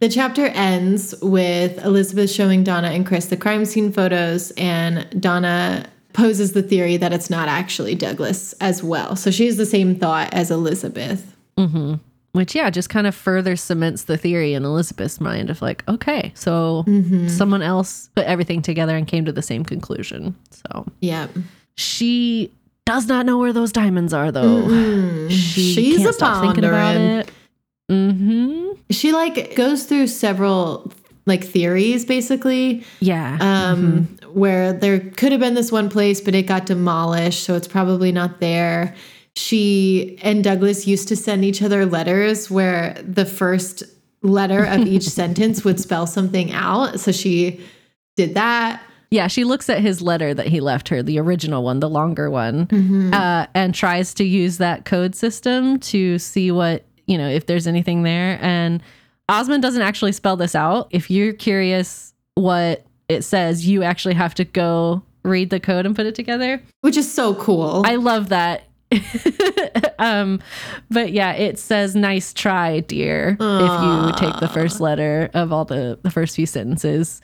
The 0.00 0.08
chapter 0.08 0.46
ends 0.46 1.14
with 1.20 1.82
Elizabeth 1.84 2.30
showing 2.30 2.64
Donna 2.64 2.88
and 2.88 3.04
Chris 3.06 3.26
the 3.26 3.36
crime 3.36 3.64
scene 3.66 3.92
photos, 3.92 4.50
and 4.52 5.06
Donna 5.20 5.86
poses 6.14 6.52
the 6.52 6.62
theory 6.62 6.96
that 6.96 7.12
it's 7.12 7.28
not 7.30 7.48
actually 7.48 7.94
Douglas 7.94 8.54
as 8.60 8.82
well. 8.82 9.14
So 9.14 9.30
she 9.30 9.46
has 9.46 9.56
the 9.58 9.66
same 9.66 9.94
thought 9.94 10.32
as 10.32 10.50
Elizabeth. 10.50 11.36
hmm 11.58 11.94
Which 12.32 12.54
yeah, 12.54 12.70
just 12.70 12.88
kind 12.88 13.06
of 13.06 13.14
further 13.14 13.56
cements 13.56 14.04
the 14.04 14.16
theory 14.16 14.54
in 14.54 14.64
Elizabeth's 14.64 15.20
mind 15.20 15.50
of 15.50 15.60
like, 15.60 15.86
okay, 15.88 16.32
so 16.34 16.84
Mm-hmm. 16.86 17.28
someone 17.28 17.60
else 17.62 18.08
put 18.16 18.24
everything 18.24 18.62
together 18.62 18.96
and 18.96 19.06
came 19.06 19.24
to 19.26 19.32
the 19.32 19.42
same 19.42 19.64
conclusion. 19.64 20.34
So 20.50 20.86
Yeah. 21.00 21.28
she 21.76 22.50
does 22.86 23.06
not 23.06 23.26
know 23.26 23.38
where 23.38 23.52
those 23.52 23.70
diamonds 23.70 24.12
are 24.14 24.32
though. 24.32 24.62
Mm. 24.62 25.30
She 25.30 25.74
She's 25.74 25.98
can't 25.98 26.10
a 26.10 26.12
stop 26.14 26.42
thinking 26.42 26.64
about 26.64 26.96
it. 26.96 27.30
Mm-hmm. 27.90 28.68
She 28.90 29.12
like 29.12 29.54
goes 29.56 29.84
through 29.84 30.06
several 30.06 30.92
like 31.26 31.44
theories 31.44 32.04
basically 32.04 32.84
Yeah. 33.00 33.36
um, 33.40 34.08
Mm-hmm. 34.20 34.38
where 34.38 34.72
there 34.72 35.00
could 35.00 35.32
have 35.32 35.40
been 35.40 35.54
this 35.54 35.70
one 35.72 35.88
place, 35.90 36.20
but 36.20 36.34
it 36.34 36.42
got 36.46 36.66
demolished, 36.66 37.44
so 37.44 37.54
it's 37.54 37.68
probably 37.68 38.10
not 38.12 38.40
there. 38.40 38.94
She 39.36 40.18
and 40.22 40.42
Douglas 40.42 40.86
used 40.86 41.08
to 41.08 41.16
send 41.16 41.44
each 41.44 41.62
other 41.62 41.86
letters 41.86 42.50
where 42.50 42.96
the 43.06 43.24
first 43.24 43.82
letter 44.22 44.64
of 44.64 44.80
each 44.86 45.04
sentence 45.20 45.64
would 45.64 45.78
spell 45.80 46.06
something 46.06 46.52
out. 46.52 46.98
So 47.00 47.12
she 47.12 47.60
did 48.16 48.34
that. 48.34 48.82
yeah, 49.10 49.28
she 49.28 49.44
looks 49.44 49.68
at 49.70 49.80
his 49.80 50.02
letter 50.02 50.34
that 50.34 50.46
he 50.48 50.60
left 50.60 50.88
her, 50.88 51.02
the 51.02 51.18
original 51.18 51.62
one, 51.64 51.80
the 51.80 51.88
longer 51.88 52.28
one, 52.30 52.66
Mm-hmm. 52.66 53.14
uh, 53.14 53.46
and 53.54 53.74
tries 53.74 54.14
to 54.14 54.24
use 54.24 54.58
that 54.58 54.84
code 54.84 55.14
system 55.14 55.78
to 55.80 56.18
see 56.18 56.50
what, 56.50 56.84
you 57.10 57.18
know, 57.18 57.28
if 57.28 57.46
there's 57.46 57.66
anything 57.66 58.04
there. 58.04 58.38
And 58.40 58.80
Osman 59.28 59.60
doesn't 59.60 59.82
actually 59.82 60.12
spell 60.12 60.36
this 60.36 60.54
out. 60.54 60.86
If 60.92 61.10
you're 61.10 61.32
curious 61.32 62.14
what 62.36 62.84
it 63.08 63.22
says, 63.22 63.66
you 63.66 63.82
actually 63.82 64.14
have 64.14 64.34
to 64.36 64.44
go 64.44 65.02
read 65.24 65.50
the 65.50 65.58
code 65.60 65.86
and 65.86 65.96
put 65.96 66.06
it 66.06 66.14
together. 66.14 66.62
Which 66.82 66.96
is 66.96 67.12
so 67.12 67.34
cool. 67.34 67.82
I 67.84 67.96
love 67.96 68.28
that. 68.28 68.64
um, 69.98 70.40
but 70.90 71.12
yeah, 71.12 71.32
it 71.32 71.58
says 71.58 71.94
"nice 71.94 72.32
try, 72.32 72.80
dear" 72.80 73.36
if 73.40 73.82
you 73.82 74.12
take 74.16 74.40
the 74.40 74.48
first 74.52 74.80
letter 74.80 75.30
of 75.32 75.52
all 75.52 75.64
the 75.64 75.98
the 76.02 76.10
first 76.10 76.34
few 76.34 76.46
sentences, 76.46 77.20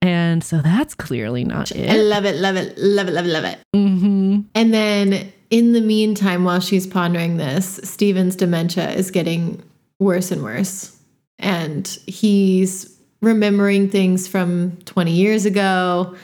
and 0.00 0.42
so 0.42 0.62
that's 0.62 0.94
clearly 0.94 1.44
not 1.44 1.70
it. 1.72 1.90
I 1.90 1.96
love 1.96 2.24
it, 2.24 2.36
love 2.36 2.56
it, 2.56 2.78
love 2.78 3.08
it, 3.08 3.12
love 3.12 3.26
it, 3.26 3.28
love 3.28 3.44
it. 3.44 3.58
hmm 3.74 4.40
And 4.54 4.72
then 4.72 5.30
in 5.50 5.72
the 5.72 5.80
meantime, 5.80 6.44
while 6.44 6.60
she's 6.60 6.86
pondering 6.86 7.36
this, 7.36 7.80
Stephen's 7.84 8.36
dementia 8.36 8.90
is 8.90 9.10
getting 9.10 9.62
worse 9.98 10.30
and 10.30 10.42
worse. 10.42 10.96
And 11.38 11.86
he's 12.06 12.90
remembering 13.22 13.88
things 13.88 14.28
from 14.28 14.76
20 14.84 15.12
years 15.12 15.46
ago 15.46 16.14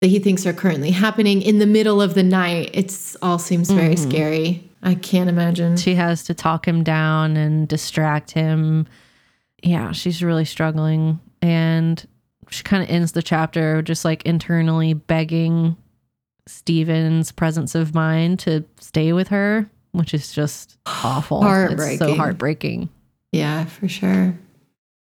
that 0.00 0.08
he 0.08 0.18
thinks 0.18 0.46
are 0.46 0.52
currently 0.52 0.90
happening 0.90 1.42
in 1.42 1.58
the 1.58 1.66
middle 1.66 2.00
of 2.00 2.14
the 2.14 2.22
night. 2.22 2.70
It's 2.72 3.16
all 3.22 3.38
seems 3.38 3.70
very 3.70 3.94
Mhm. 3.94 4.08
scary. 4.08 4.70
I 4.82 4.94
can't 4.94 5.28
imagine. 5.28 5.76
She 5.76 5.94
has 5.96 6.24
to 6.24 6.34
talk 6.34 6.66
him 6.66 6.82
down 6.82 7.36
and 7.36 7.68
distract 7.68 8.30
him. 8.30 8.86
Yeah, 9.62 9.92
she's 9.92 10.22
really 10.22 10.46
struggling, 10.46 11.20
and 11.42 12.02
she 12.48 12.62
kind 12.62 12.82
of 12.82 12.88
ends 12.88 13.12
the 13.12 13.22
chapter 13.22 13.82
just 13.82 14.04
like 14.06 14.22
internally 14.24 14.94
begging 14.94 15.76
Stephen's 16.50 17.32
presence 17.32 17.74
of 17.74 17.94
mind 17.94 18.38
to 18.40 18.64
stay 18.80 19.12
with 19.12 19.28
her, 19.28 19.68
which 19.92 20.12
is 20.14 20.32
just 20.32 20.78
awful. 20.86 21.38
It's 21.38 21.44
so 21.44 21.48
Heartbreaking. 21.48 22.16
heartbreaking. 22.16 22.88
Yeah, 23.32 23.64
for 23.64 23.88
sure. 23.88 24.38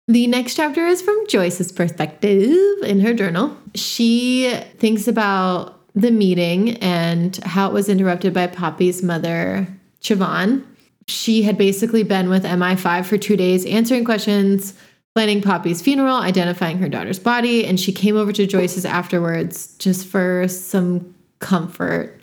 The 0.07 0.27
next 0.27 0.55
chapter 0.55 0.85
is 0.85 1.01
from 1.01 1.25
Joyce's 1.27 1.71
perspective 1.71 2.55
in 2.83 2.99
her 3.01 3.13
journal. 3.13 3.57
She 3.73 4.53
thinks 4.77 5.07
about 5.07 5.79
the 5.95 6.11
meeting 6.11 6.77
and 6.77 7.35
how 7.37 7.67
it 7.69 7.73
was 7.73 7.89
interrupted 7.89 8.33
by 8.33 8.47
Poppy's 8.47 9.01
mother, 9.01 9.67
Siobhan. 10.01 10.63
She 11.07 11.41
had 11.41 11.57
basically 11.57 12.03
been 12.03 12.29
with 12.29 12.43
MI5 12.43 13.05
for 13.05 13.17
two 13.17 13.35
days, 13.37 13.65
answering 13.65 14.05
questions, 14.05 14.73
planning 15.15 15.41
Poppy's 15.41 15.81
funeral, 15.81 16.17
identifying 16.17 16.77
her 16.79 16.89
daughter's 16.89 17.19
body, 17.19 17.65
and 17.65 17.79
she 17.79 17.91
came 17.91 18.17
over 18.17 18.31
to 18.33 18.45
Joyce's 18.45 18.85
afterwards 18.85 19.75
just 19.77 20.05
for 20.05 20.47
some 20.47 21.14
comfort, 21.39 22.21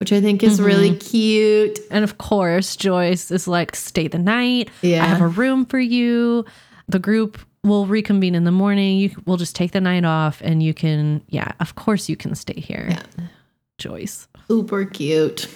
which 0.00 0.12
I 0.12 0.20
think 0.20 0.42
is 0.42 0.60
really 0.60 0.96
cute. 0.96 1.78
And 1.90 2.04
of 2.04 2.18
course, 2.18 2.76
Joyce 2.76 3.30
is 3.30 3.48
like, 3.48 3.74
stay 3.76 4.08
the 4.08 4.18
night. 4.18 4.70
Yeah. 4.82 5.04
I 5.04 5.06
have 5.06 5.20
a 5.20 5.28
room 5.28 5.66
for 5.66 5.78
you. 5.78 6.44
The 6.88 6.98
group 6.98 7.38
will 7.62 7.86
reconvene 7.86 8.34
in 8.34 8.44
the 8.44 8.52
morning. 8.52 8.98
You 8.98 9.10
will 9.24 9.36
just 9.36 9.56
take 9.56 9.72
the 9.72 9.80
night 9.80 10.04
off 10.04 10.40
and 10.42 10.62
you 10.62 10.74
can, 10.74 11.22
yeah, 11.28 11.52
of 11.60 11.74
course 11.74 12.08
you 12.08 12.16
can 12.16 12.34
stay 12.34 12.60
here. 12.60 12.88
Yeah. 12.90 13.26
Joyce. 13.78 14.28
Super 14.48 14.84
cute. 14.84 15.48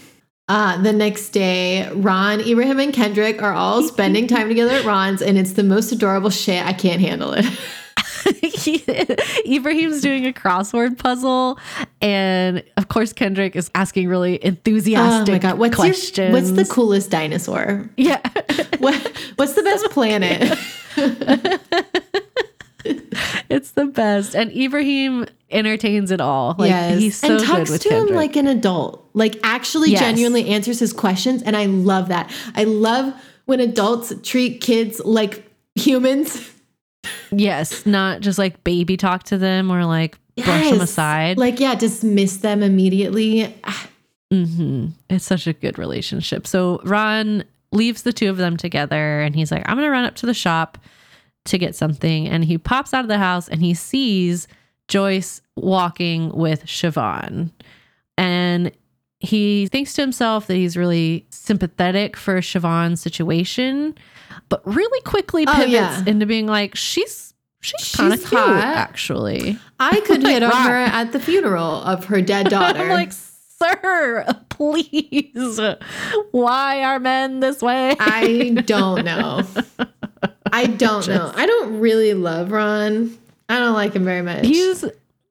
Uh, 0.48 0.80
the 0.80 0.94
next 0.94 1.28
day, 1.30 1.86
Ron, 1.90 2.40
Ibrahim, 2.40 2.80
and 2.80 2.92
Kendrick 2.92 3.42
are 3.42 3.52
all 3.52 3.82
spending 3.82 4.26
time 4.28 4.48
together 4.48 4.72
at 4.72 4.84
Ron's, 4.84 5.20
and 5.20 5.36
it's 5.36 5.52
the 5.52 5.62
most 5.62 5.92
adorable 5.92 6.30
shit. 6.30 6.64
I 6.64 6.72
can't 6.72 7.02
handle 7.02 7.32
it. 7.34 7.44
Ibrahim's 9.46 10.00
doing 10.00 10.26
a 10.26 10.32
crossword 10.32 10.98
puzzle, 10.98 11.58
and 12.00 12.62
of 12.76 12.88
course 12.88 13.12
Kendrick 13.12 13.56
is 13.56 13.70
asking 13.74 14.08
really 14.08 14.42
enthusiastic 14.44 15.28
oh 15.28 15.32
my 15.32 15.38
god, 15.38 15.58
what's 15.58 15.74
questions. 15.76 16.18
your 16.18 16.30
what's 16.32 16.50
the 16.52 16.64
coolest 16.64 17.10
dinosaur? 17.10 17.88
yeah? 17.96 18.20
What 18.78 18.94
what's 19.36 19.54
the 19.54 19.62
best 19.62 19.90
planet? 19.90 20.56
it's 23.50 23.72
the 23.72 23.86
best, 23.86 24.34
and 24.36 24.52
Ibrahim 24.52 25.26
entertains 25.50 26.10
it 26.10 26.20
all. 26.20 26.54
Like 26.58 26.98
he's 26.98 27.16
so 27.16 27.28
and 27.28 27.38
good 27.40 27.46
talks 27.46 27.70
with 27.70 27.82
to 27.82 27.88
Kendrick. 27.88 28.10
him 28.10 28.16
like 28.16 28.36
an 28.36 28.46
adult. 28.46 29.08
Like 29.14 29.38
actually 29.42 29.90
Yes. 29.90 30.00
genuinely 30.00 30.48
answers 30.48 30.78
his 30.78 30.92
questions, 30.92 31.42
and 31.42 31.56
I 31.56 31.66
love 31.66 32.08
that. 32.08 32.30
I 32.54 32.64
love 32.64 33.12
when 33.46 33.60
adults 33.60 34.12
treat 34.22 34.60
kids 34.60 35.00
like 35.04 35.44
humans. 35.74 36.50
Yes, 37.30 37.86
not 37.86 38.20
just 38.20 38.38
like 38.38 38.62
baby 38.64 38.96
talk 38.96 39.24
to 39.24 39.38
them 39.38 39.70
or 39.70 39.84
like 39.84 40.18
brush 40.36 40.70
them 40.70 40.80
aside. 40.80 41.38
Like 41.38 41.60
yeah, 41.60 41.74
dismiss 41.74 42.38
them 42.38 42.62
immediately. 42.62 43.54
Ah, 43.64 43.88
hmm 44.32 44.86
It's 45.08 45.24
such 45.24 45.46
a 45.46 45.52
good 45.52 45.78
relationship. 45.78 46.46
So 46.46 46.80
Ron 46.84 47.44
leaves 47.72 48.02
the 48.02 48.12
two 48.12 48.30
of 48.30 48.36
them 48.36 48.56
together 48.56 49.20
and 49.20 49.34
he's 49.34 49.50
like, 49.50 49.62
I'm 49.68 49.76
going 49.76 49.86
to 49.86 49.90
run 49.90 50.04
up 50.04 50.16
to 50.16 50.26
the 50.26 50.34
shop 50.34 50.78
to 51.46 51.58
get 51.58 51.74
something. 51.74 52.26
And 52.28 52.44
he 52.44 52.58
pops 52.58 52.94
out 52.94 53.04
of 53.04 53.08
the 53.08 53.18
house 53.18 53.48
and 53.48 53.60
he 53.62 53.74
sees 53.74 54.48
Joyce 54.86 55.40
walking 55.56 56.30
with 56.30 56.64
Siobhan. 56.64 57.50
And 58.16 58.72
he 59.20 59.66
thinks 59.68 59.92
to 59.94 60.02
himself 60.02 60.46
that 60.46 60.54
he's 60.54 60.76
really 60.76 61.26
sympathetic 61.30 62.16
for 62.16 62.38
Siobhan's 62.38 63.00
situation, 63.00 63.94
but 64.48 64.66
really 64.66 65.00
quickly 65.02 65.44
Oh, 65.46 65.52
pivots 65.55 65.70
yeah. 65.70 66.05
into 66.06 66.26
being 66.26 66.46
like, 66.46 66.74
she's 66.76 67.34
she's 67.60 67.94
kind 67.96 68.12
of 68.12 68.20
She's 68.20 68.28
cute, 68.28 68.40
hot. 68.40 68.62
actually. 68.64 69.59
I 69.80 70.00
could 70.06 70.22
hit 70.22 70.42
on 70.42 70.50
her 70.52 70.74
at 70.76 71.12
the 71.12 71.20
funeral 71.20 71.82
of 71.82 72.05
her 72.06 72.20
dead 72.22 72.48
daughter. 72.50 72.80
I'm 72.80 72.88
like, 72.90 73.12
sir, 73.12 74.24
please. 74.48 75.60
Why 76.30 76.82
are 76.84 76.98
men 77.00 77.40
this 77.40 77.60
way? 77.62 77.94
I 77.98 78.50
don't 78.66 79.05
know. 79.05 79.42
I 80.52 80.66
don't 80.66 81.06
know. 81.09 81.32
I 81.34 81.46
don't 81.46 81.80
really 81.80 82.14
love 82.14 82.50
Ron. 82.52 83.16
I 83.48 83.59
don't 83.59 83.74
like 83.74 83.92
him 83.94 84.05
very 84.05 84.22
much. 84.22 84.46
He's 84.46 84.84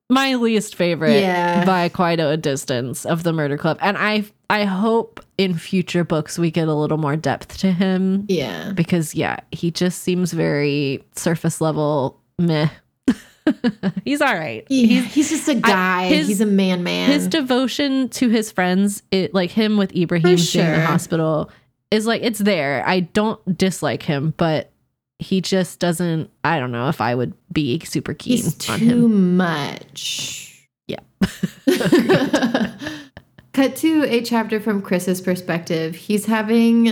my 0.09 0.35
least 0.35 0.75
favorite 0.75 1.19
Yeah. 1.21 1.65
by 1.65 1.89
quite 1.89 2.19
a 2.19 2.37
distance 2.37 3.05
of 3.05 3.23
the 3.23 3.33
murder 3.33 3.57
club. 3.57 3.77
And 3.81 3.97
I 3.97 4.25
I 4.49 4.63
hope 4.63 5.19
in 5.37 5.55
future 5.55 6.03
books 6.03 6.39
we 6.39 6.51
get 6.51 6.67
a 6.67 6.73
little 6.73 6.97
more 6.97 7.15
depth 7.17 7.57
to 7.59 7.71
him. 7.71 8.25
yeah. 8.29 8.71
Because 8.73 9.13
yeah, 9.13 9.37
he 9.51 9.71
just 9.71 10.03
seems 10.03 10.31
very 10.33 11.03
surface 11.15 11.59
level 11.61 12.19
meh. 12.39 12.69
He's 14.05 14.21
all 14.21 14.33
right. 14.33 14.65
He's, 14.67 15.05
he's 15.13 15.29
just 15.29 15.47
a 15.47 15.55
guy. 15.55 16.07
his- 16.07 16.27
he's 16.27 16.41
a 16.41 16.45
man 16.45 16.83
man. 16.83 17.09
his 17.11 17.27
devotion 17.27 18.09
to 18.09 18.27
his 18.29 18.51
friends, 18.51 19.03
it 19.11 19.33
like 19.33 19.51
him 19.51 19.77
with 19.77 19.95
Ibrahim 19.95 20.35
being 20.35 20.65
in 20.65 20.71
the 20.81 20.85
hospital, 20.85 21.49
is 21.89 22.05
like 22.05 22.21
it's 22.23 22.39
there. 22.39 22.83
I 22.85 22.99
don't 23.01 23.57
dislike 23.57 24.03
him, 24.03 24.33
but 24.35 24.71
he 25.19 25.39
just 25.39 25.79
doesn't. 25.79 26.29
I 26.43 26.59
don't 26.59 26.71
know 26.73 26.89
if 26.89 26.99
I 26.99 27.15
would 27.15 27.33
be 27.53 27.79
super 27.85 28.13
keen 28.13 28.35
he's 28.37 28.69
on 28.69 28.79
too 28.79 29.05
him. 29.05 29.37
much. 29.37 30.67
Yeah. 30.87 30.99
Cut 33.57 33.75
to 33.77 34.03
a 34.03 34.21
chapter 34.21 34.59
from 34.59 34.83
Chris's 34.83 35.19
perspective. 35.19 35.95
He's 35.95 36.27
having 36.27 36.91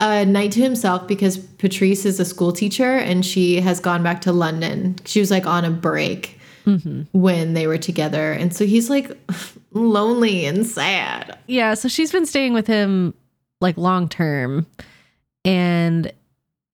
a 0.00 0.24
night 0.24 0.52
to 0.52 0.62
himself 0.62 1.06
because 1.06 1.36
Patrice 1.36 2.06
is 2.06 2.18
a 2.18 2.24
school 2.24 2.50
teacher 2.50 2.96
and 2.96 3.26
she 3.26 3.60
has 3.60 3.78
gone 3.78 4.02
back 4.02 4.22
to 4.22 4.32
London. 4.32 4.96
She 5.04 5.20
was 5.20 5.30
like 5.30 5.44
on 5.46 5.66
a 5.66 5.70
break 5.70 6.38
Mhm. 6.64 7.08
when 7.12 7.52
they 7.52 7.66
were 7.66 7.76
together. 7.76 8.32
And 8.32 8.54
so 8.56 8.64
he's 8.64 8.88
like 8.88 9.10
lonely 9.72 10.46
and 10.46 10.66
sad. 10.66 11.36
Yeah, 11.46 11.74
so 11.74 11.88
she's 11.88 12.10
been 12.10 12.24
staying 12.24 12.54
with 12.54 12.66
him 12.66 13.12
like 13.60 13.76
long 13.76 14.08
term, 14.08 14.64
and 15.44 16.10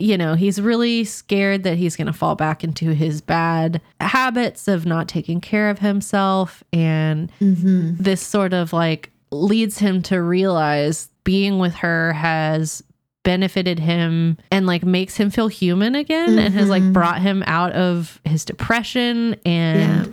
you 0.00 0.16
know 0.16 0.34
he's 0.34 0.60
really 0.60 1.02
scared 1.04 1.64
that 1.64 1.76
he's 1.76 1.96
going 1.96 2.06
to 2.06 2.12
fall 2.12 2.34
back 2.36 2.62
into 2.62 2.94
his 2.94 3.20
bad 3.20 3.80
habits 4.00 4.68
of 4.68 4.86
not 4.86 5.08
taking 5.08 5.40
care 5.40 5.70
of 5.70 5.80
himself 5.80 6.62
and 6.72 7.30
Mm-hmm. 7.40 7.96
this 8.02 8.20
sort 8.20 8.52
of 8.52 8.72
like 8.72 9.10
leads 9.30 9.78
him 9.78 10.00
to 10.02 10.22
realize 10.22 11.08
being 11.24 11.58
with 11.58 11.74
her 11.74 12.12
has 12.14 12.82
benefited 13.24 13.78
him 13.78 14.38
and 14.50 14.66
like 14.66 14.84
makes 14.84 15.16
him 15.16 15.30
feel 15.30 15.48
human 15.48 15.94
again 15.94 16.38
and 16.38 16.54
has 16.54 16.68
like 16.70 16.82
Mhm. 16.82 16.92
brought 16.92 17.20
him 17.20 17.42
out 17.46 17.72
of 17.72 18.20
his 18.24 18.44
depression 18.44 19.34
and 19.44 20.06
Yeah. 20.06 20.12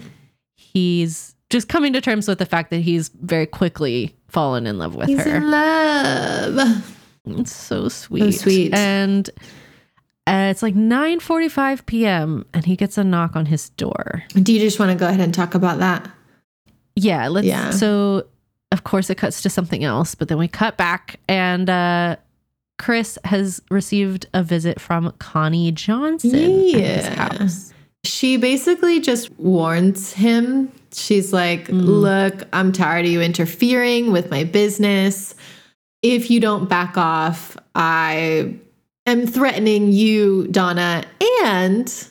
he's 0.55 1.35
just 1.49 1.69
coming 1.69 1.93
to 1.93 2.01
terms 2.01 2.27
with 2.27 2.39
the 2.39 2.45
fact 2.45 2.71
that 2.71 2.79
he's 2.79 3.09
very 3.21 3.45
quickly 3.45 4.15
fallen 4.27 4.65
in 4.67 4.77
love 4.79 4.95
with 4.95 5.07
He's 5.07 5.23
her 5.23 5.35
in 5.37 5.49
love. 5.51 6.93
it's 7.27 7.55
so 7.55 7.87
sweet 7.87 8.31
sweet. 8.33 8.73
and 8.73 9.29
uh, 10.27 10.47
it's 10.51 10.63
like 10.63 10.75
9:45 10.75 11.85
p.m. 11.85 12.45
and 12.53 12.65
he 12.65 12.75
gets 12.75 12.97
a 12.97 13.03
knock 13.03 13.35
on 13.35 13.45
his 13.47 13.69
door 13.71 14.23
Do 14.33 14.53
you 14.53 14.59
just 14.59 14.79
want 14.79 14.91
to 14.91 14.97
go 14.97 15.07
ahead 15.07 15.19
and 15.21 15.33
talk 15.33 15.55
about 15.55 15.79
that? 15.79 16.09
Yeah, 16.95 17.27
let's 17.27 17.45
Yeah. 17.47 17.71
so 17.71 18.25
of 18.71 18.83
course 18.83 19.09
it 19.09 19.15
cuts 19.15 19.41
to 19.43 19.49
something 19.49 19.83
else, 19.83 20.15
but 20.15 20.27
then 20.27 20.37
we 20.37 20.47
cut 20.47 20.77
back 20.77 21.19
and 21.27 21.69
uh 21.69 22.15
Chris 22.77 23.17
has 23.23 23.61
received 23.71 24.25
a 24.33 24.43
visit 24.43 24.81
from 24.81 25.13
Connie 25.19 25.71
Johnson 25.71 26.35
at 26.35 26.41
his 26.41 27.05
Yeah. 27.05 27.27
house. 27.29 27.73
She 28.03 28.35
basically 28.37 28.99
just 28.99 29.31
warns 29.39 30.13
him 30.13 30.71
She's 30.93 31.33
like, 31.33 31.67
Look, 31.69 32.43
I'm 32.53 32.71
tired 32.71 33.05
of 33.05 33.11
you 33.11 33.21
interfering 33.21 34.13
with 34.13 34.31
my 34.31 34.45
business. 34.45 35.35
If 36.01 36.31
you 36.31 36.39
don't 36.39 36.69
back 36.69 36.97
off, 36.97 37.57
I 37.75 38.55
am 39.05 39.27
threatening 39.27 39.91
you, 39.91 40.47
Donna, 40.47 41.03
and 41.43 42.07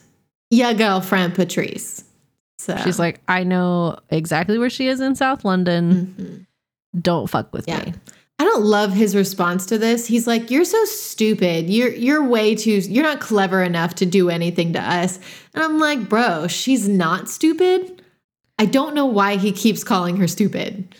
your 0.50 0.74
girlfriend, 0.74 1.34
Patrice. 1.34 2.04
So 2.58 2.76
She's 2.78 2.98
like, 2.98 3.20
I 3.28 3.44
know 3.44 3.98
exactly 4.10 4.58
where 4.58 4.70
she 4.70 4.88
is 4.88 5.00
in 5.00 5.14
South 5.16 5.44
London. 5.44 6.46
Mhm. 6.94 7.02
Don't 7.02 7.28
fuck 7.28 7.52
with 7.52 7.66
Yeah. 7.68 7.84
me. 7.84 7.92
I 8.38 8.44
don't 8.44 8.64
love 8.64 8.92
his 8.92 9.14
response 9.14 9.66
to 9.66 9.78
this. 9.78 10.06
He's 10.06 10.26
like, 10.26 10.50
"You're 10.50 10.64
so 10.64 10.84
stupid. 10.86 11.70
You're 11.70 11.92
you're 11.94 12.22
way 12.24 12.54
too. 12.56 12.72
You're 12.72 13.04
not 13.04 13.20
clever 13.20 13.62
enough 13.62 13.94
to 13.96 14.06
do 14.06 14.28
anything 14.28 14.72
to 14.72 14.80
us." 14.80 15.18
And 15.54 15.62
I'm 15.62 15.78
like, 15.78 16.08
"Bro, 16.08 16.48
she's 16.48 16.88
not 16.88 17.28
stupid." 17.28 18.02
I 18.58 18.64
don't 18.66 18.94
know 18.94 19.06
why 19.06 19.36
he 19.36 19.52
keeps 19.52 19.84
calling 19.84 20.16
her 20.16 20.26
stupid. 20.26 20.94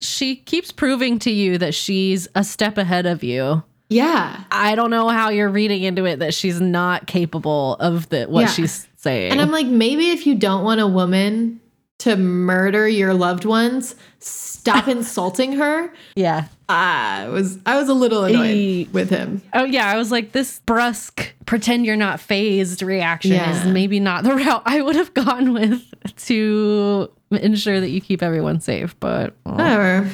She 0.00 0.34
keeps 0.36 0.72
proving 0.72 1.18
to 1.20 1.30
you 1.30 1.58
that 1.58 1.74
she's 1.74 2.26
a 2.34 2.42
step 2.42 2.76
ahead 2.78 3.06
of 3.06 3.22
you. 3.22 3.62
Yeah, 3.90 4.44
I 4.50 4.74
don't 4.76 4.90
know 4.90 5.08
how 5.08 5.28
you're 5.30 5.48
reading 5.50 5.82
into 5.82 6.04
it 6.06 6.20
that 6.20 6.32
she's 6.32 6.60
not 6.60 7.06
capable 7.06 7.74
of 7.80 8.08
the 8.08 8.24
what 8.26 8.42
Yeah. 8.42 8.46
she's 8.46 8.86
saying. 8.96 9.32
and 9.32 9.40
I'm 9.40 9.50
like, 9.50 9.66
maybe 9.66 10.10
if 10.10 10.26
you 10.26 10.34
don't 10.36 10.64
want 10.64 10.80
a 10.80 10.86
woman 10.86 11.60
to 11.98 12.16
murder 12.16 12.88
your 12.88 13.12
loved 13.12 13.44
ones, 13.44 13.94
stop 14.20 14.88
insulting 14.96 15.52
her. 15.54 15.92
yeah. 16.14 16.46
I 16.68 17.26
was 17.28 17.58
I 17.66 17.74
was 17.80 17.88
a 17.88 17.94
little 17.94 18.22
annoyed 18.22 18.92
with 18.92 19.10
him. 19.10 19.42
Oh 19.52 19.64
yeah, 19.64 19.88
I 19.90 19.96
was 19.96 20.12
like, 20.12 20.30
this 20.30 20.60
brusque, 20.66 21.32
pretend 21.44 21.84
you're 21.84 21.96
not 21.96 22.20
phased 22.20 22.80
reaction 22.82 23.32
Yeah. 23.32 23.50
is 23.58 23.64
maybe 23.66 23.98
not 23.98 24.22
the 24.22 24.34
route 24.36 24.62
I 24.64 24.80
would 24.80 24.94
have 24.94 25.12
gone 25.12 25.52
with 25.52 25.82
to 26.26 27.10
ensure 27.32 27.80
that 27.80 27.90
you 27.90 28.00
keep 28.00 28.22
everyone 28.22 28.60
safe. 28.60 28.94
But 29.00 29.34
oh. 29.46 29.50
Whatever. 29.54 30.08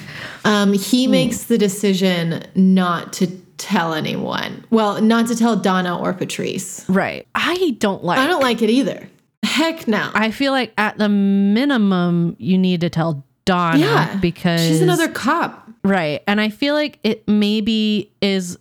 Um, 0.47 0.73
he 0.73 1.07
makes 1.07 1.45
the 1.45 1.59
decision 1.59 2.43
not 2.55 3.13
to 3.15 3.27
tell 3.59 3.95
anyone. 3.95 4.65
Well, 4.71 5.01
not 5.01 5.29
to 5.29 5.37
tell 5.37 5.57
Donna 5.57 5.99
or 5.99 6.13
Patrice. 6.13 6.89
right, 6.89 7.27
I 7.35 7.77
don't 7.79 8.05
like. 8.05 8.19
I 8.19 8.27
don't 8.27 8.43
like 8.43 8.63
it 8.63 8.71
either. 8.71 9.09
Heck 9.43 9.87
no. 9.87 10.11
I 10.15 10.31
feel 10.31 10.53
like 10.53 10.73
at 10.77 10.99
the 10.99 11.09
minimum 11.09 12.37
you 12.39 12.59
need 12.59 12.81
to 12.81 12.91
tell 12.91 13.25
Donna 13.45 13.79
yeah, 13.79 14.17
because 14.17 14.61
she's 14.61 14.83
another 14.83 15.09
cop. 15.09 15.69
right, 15.85 16.23
and 16.27 16.41
I 16.41 16.49
feel 16.49 16.75
like 16.75 16.99
it 17.05 17.27
maybe 17.29 18.11
is 18.21 18.59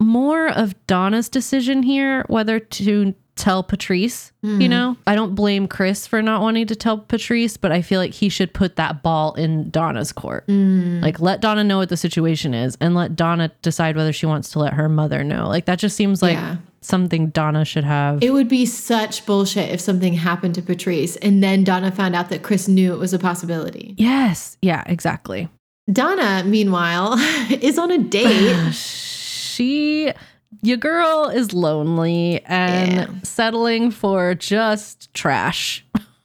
more 0.00 0.48
of 0.48 0.74
Donna's 0.86 1.28
decision 1.28 1.82
here 1.82 2.24
whether 2.28 2.58
to 2.58 3.14
tell 3.42 3.62
Patrice. 3.62 4.32
You 4.42 4.50
Mhm. 4.58 4.70
know, 4.70 4.96
I 5.06 5.14
don't 5.14 5.34
blame 5.34 5.66
Chris 5.66 6.06
for 6.06 6.22
not 6.22 6.40
wanting 6.42 6.66
to 6.68 6.76
tell 6.76 6.98
Patrice, 6.98 7.56
but 7.56 7.72
I 7.72 7.82
feel 7.82 8.00
like 8.00 8.12
he 8.14 8.28
should 8.28 8.54
put 8.54 8.76
that 8.76 9.02
ball 9.02 9.34
in 9.34 9.70
Donna's 9.70 10.12
court. 10.12 10.46
Mm. 10.46 11.02
Like, 11.02 11.20
let 11.20 11.40
Donna 11.40 11.62
know 11.64 11.78
what 11.78 11.88
the 11.88 11.96
situation 11.96 12.54
is 12.54 12.76
and 12.80 12.94
let 12.94 13.16
Donna 13.16 13.50
decide 13.62 13.96
whether 13.96 14.12
she 14.12 14.26
wants 14.26 14.50
to 14.52 14.58
let 14.58 14.72
her 14.74 14.88
mother 14.88 15.22
know. 15.24 15.48
Like, 15.48 15.64
that 15.66 15.78
just 15.78 15.96
seems 15.96 16.22
like 16.22 16.34
Yeah. 16.36 16.56
something 16.80 17.28
Donna 17.28 17.64
should 17.64 17.84
have. 17.84 18.22
It 18.22 18.32
would 18.32 18.48
be 18.48 18.64
such 18.66 19.26
bullshit 19.26 19.70
if 19.70 19.80
something 19.80 20.14
happened 20.14 20.54
to 20.56 20.62
Patrice 20.62 21.16
and 21.16 21.42
then 21.42 21.64
Donna 21.64 21.90
found 21.90 22.14
out 22.16 22.28
that 22.30 22.42
Chris 22.42 22.68
knew 22.68 22.92
it 22.92 22.98
was 22.98 23.12
a 23.12 23.18
possibility. 23.18 23.94
yes. 23.98 24.56
Yeah, 24.62 24.82
exactly. 24.86 25.48
Donna, 25.92 26.44
meanwhile, 26.46 27.14
is 27.60 27.76
on 27.78 27.90
a 27.90 27.98
date. 27.98 28.56
she, 28.74 30.12
your 30.60 30.76
girl 30.76 31.30
is 31.32 31.52
lonely 31.52 32.42
and 32.44 32.92
Yeah. 32.92 33.06
settling 33.22 33.90
for 33.90 34.34
just 34.34 35.12
trash. 35.14 35.84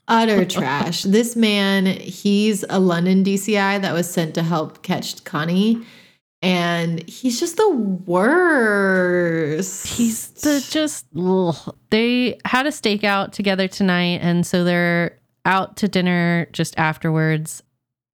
Utter 0.09 0.45
trash. 0.45 1.03
This 1.07 1.35
man, 1.35 1.85
he's 1.85 2.63
a 2.69 2.79
London 2.79 3.23
DCI 3.23 3.81
that 3.81 3.93
was 3.93 4.09
sent 4.09 4.35
to 4.35 4.43
help 4.43 4.81
catch 4.83 5.23
Connie. 5.23 5.81
And 6.43 7.07
he's 7.09 7.39
just 7.39 7.57
the 7.57 7.69
worst. 8.67 9.87
He's 9.87 10.27
the 10.29 10.65
just 10.69 11.05
ugh. 11.17 11.75
they 11.89 12.37
had 12.45 12.65
a 12.67 12.69
stakeout 12.69 13.31
together 13.31 13.67
tonight 13.67 14.19
and 14.21 14.45
so 14.45 14.63
they're 14.63 15.17
out 15.45 15.77
to 15.77 15.87
dinner 15.87 16.47
just 16.53 16.77
afterwards. 16.77 17.63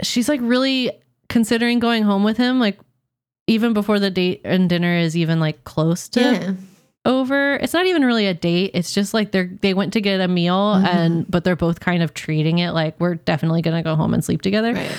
She's 0.02 0.30
like 0.30 0.40
really 0.41 0.91
considering 1.30 1.80
going 1.80 2.03
home 2.03 2.23
with 2.23 2.38
him 2.38 2.60
like 2.60 2.80
even 3.48 3.74
before 3.74 3.99
the 3.99 4.10
date 4.10 4.41
and 4.45 4.70
dinner 4.70 4.95
is 4.98 5.15
even 5.18 5.40
like 5.40 5.64
close 5.64 6.07
to 6.10 6.22
yeah. 6.22 6.53
over. 7.06 7.56
It's 7.56 7.74
not 7.74 7.86
even 7.88 8.06
really 8.06 8.26
a 8.28 8.34
date. 8.34 8.72
It's 8.74 8.94
just 8.94 9.14
like 9.14 9.32
they're 9.32 9.52
they 9.61 9.74
went 9.74 9.94
to 9.94 10.02
get 10.02 10.22
a 10.22 10.28
meal 10.28 10.76
Mhm. 10.76 10.86
and 10.86 11.26
but 11.32 11.44
they're 11.44 11.56
both 11.56 11.80
kind 11.80 12.02
of 12.03 12.14
treating 12.14 12.60
it 12.60 12.72
like 12.72 12.99
we're 12.99 13.15
definitely 13.15 13.61
going 13.61 13.76
to 13.76 13.84
go 13.84 13.95
home 13.95 14.14
and 14.14 14.24
sleep 14.24 14.41
together. 14.41 14.74
Right. 14.74 14.91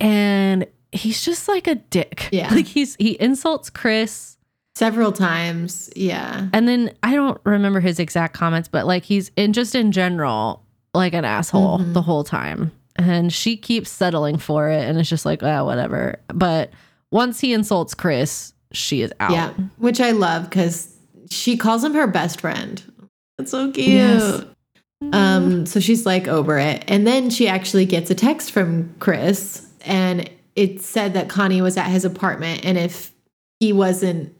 And 0.00 0.66
he's 0.92 1.22
just 1.22 1.46
like 1.48 1.66
a 1.66 1.74
dick. 1.76 2.28
Yeah. 2.32 2.48
Like 2.54 2.66
he's 2.66 2.96
he 2.96 3.20
insults 3.20 3.70
Chris 3.70 4.36
Several 4.76 5.12
times. 5.12 5.90
Yeah. 5.94 6.48
and 6.54 6.66
then 6.66 6.92
I 7.02 7.14
don't 7.14 7.38
remember 7.44 7.80
his 7.80 7.98
exact 7.98 8.32
comments, 8.34 8.68
but 8.68 8.86
like 8.86 9.02
he's 9.04 9.30
in 9.36 9.52
just 9.52 9.74
in 9.74 9.92
general, 9.92 10.62
like 10.94 11.12
an 11.12 11.24
asshole 11.26 11.80
Mhm. 11.80 11.92
the 11.92 12.00
whole 12.02 12.24
time. 12.24 12.72
And 12.96 13.30
she 13.32 13.56
keeps 13.56 13.90
settling 13.90 14.38
for 14.38 14.70
it. 14.70 14.88
And 14.88 14.98
it's 14.98 15.08
just 15.10 15.26
like, 15.26 15.42
oh, 15.42 15.64
whatever. 15.66 16.18
But 16.28 16.70
once 17.10 17.40
he 17.40 17.52
insults 17.52 17.94
Chris, 17.94 18.52
she 18.72 19.02
is 19.02 19.12
out. 19.20 19.32
Yeah. 19.32 19.52
Which 19.78 20.00
I 20.00 20.12
love 20.12 20.48
because 20.48 20.94
she 21.30 21.56
calls 21.56 21.82
him 21.84 21.94
her 21.94 22.06
best 22.06 22.40
friend. 22.40 22.82
That's 23.38 23.50
so 23.50 23.70
cute. 23.70 23.88
Yes. 23.88 24.44
Um, 25.12 25.66
so 25.66 25.80
she's 25.80 26.04
like 26.04 26.28
over 26.28 26.58
it. 26.58 26.84
And 26.86 27.06
then 27.06 27.30
she 27.30 27.48
actually 27.48 27.86
gets 27.86 28.10
a 28.10 28.14
text 28.14 28.52
from 28.52 28.94
Chris 28.98 29.66
and 29.82 30.28
it 30.56 30.82
said 30.82 31.14
that 31.14 31.28
Connie 31.28 31.62
was 31.62 31.76
at 31.76 31.86
his 31.86 32.04
apartment 32.04 32.64
and 32.64 32.76
if 32.76 33.12
he 33.60 33.72
wasn't 33.72 34.34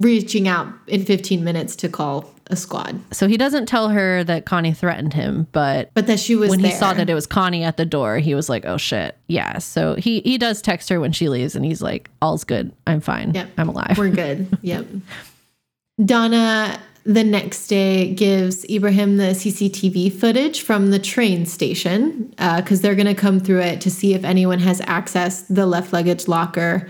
reaching 0.00 0.46
out 0.46 0.68
in 0.86 1.04
15 1.04 1.42
minutes 1.42 1.74
to 1.76 1.88
call 1.88 2.32
a 2.48 2.54
squad. 2.54 3.00
so 3.12 3.26
he 3.26 3.36
doesn't 3.36 3.66
tell 3.66 3.88
her 3.88 4.22
that 4.22 4.44
Connie 4.44 4.72
threatened 4.72 5.12
him, 5.14 5.48
but 5.50 5.90
But 5.94 6.06
that 6.06 6.20
she 6.20 6.36
was 6.36 6.50
when 6.50 6.60
he 6.60 6.70
saw 6.70 6.94
that 6.94 7.10
it 7.10 7.14
was 7.14 7.26
Connie 7.26 7.64
at 7.64 7.76
the 7.76 7.84
door, 7.86 8.18
he 8.18 8.36
was 8.36 8.48
like, 8.48 8.64
"Oh 8.64 8.76
shit, 8.76 9.16
yeah." 9.26 9.58
So 9.58 9.96
he 9.96 10.20
he 10.20 10.38
does 10.38 10.62
text 10.62 10.88
her 10.90 11.00
when 11.00 11.10
she 11.10 11.28
leaves, 11.28 11.56
and 11.56 11.64
he's 11.64 11.82
like, 11.82 12.08
"All's 12.22 12.44
good, 12.44 12.72
I'm 12.86 13.00
fine, 13.00 13.34
Yep. 13.34 13.48
I'm 13.58 13.68
alive." 13.68 13.98
We're 13.98 14.10
good. 14.10 14.46
yep. 14.62 14.86
Donna 16.04 16.80
the 17.04 17.24
next 17.24 17.68
day 17.68 18.12
gives 18.14 18.64
Ibrahim 18.68 19.16
the 19.16 19.32
CCTV 19.34 20.12
footage 20.12 20.62
from 20.62 20.90
the 20.90 20.98
train 20.98 21.46
station 21.46 22.34
uh, 22.38 22.60
because 22.60 22.80
they're 22.80 22.96
going 22.96 23.06
to 23.06 23.14
come 23.14 23.38
through 23.38 23.60
it 23.60 23.80
to 23.82 23.90
see 23.90 24.12
if 24.14 24.24
anyone 24.24 24.58
has 24.58 24.80
accessed 24.82 25.46
the 25.48 25.66
left 25.66 25.92
luggage 25.92 26.26
locker 26.26 26.88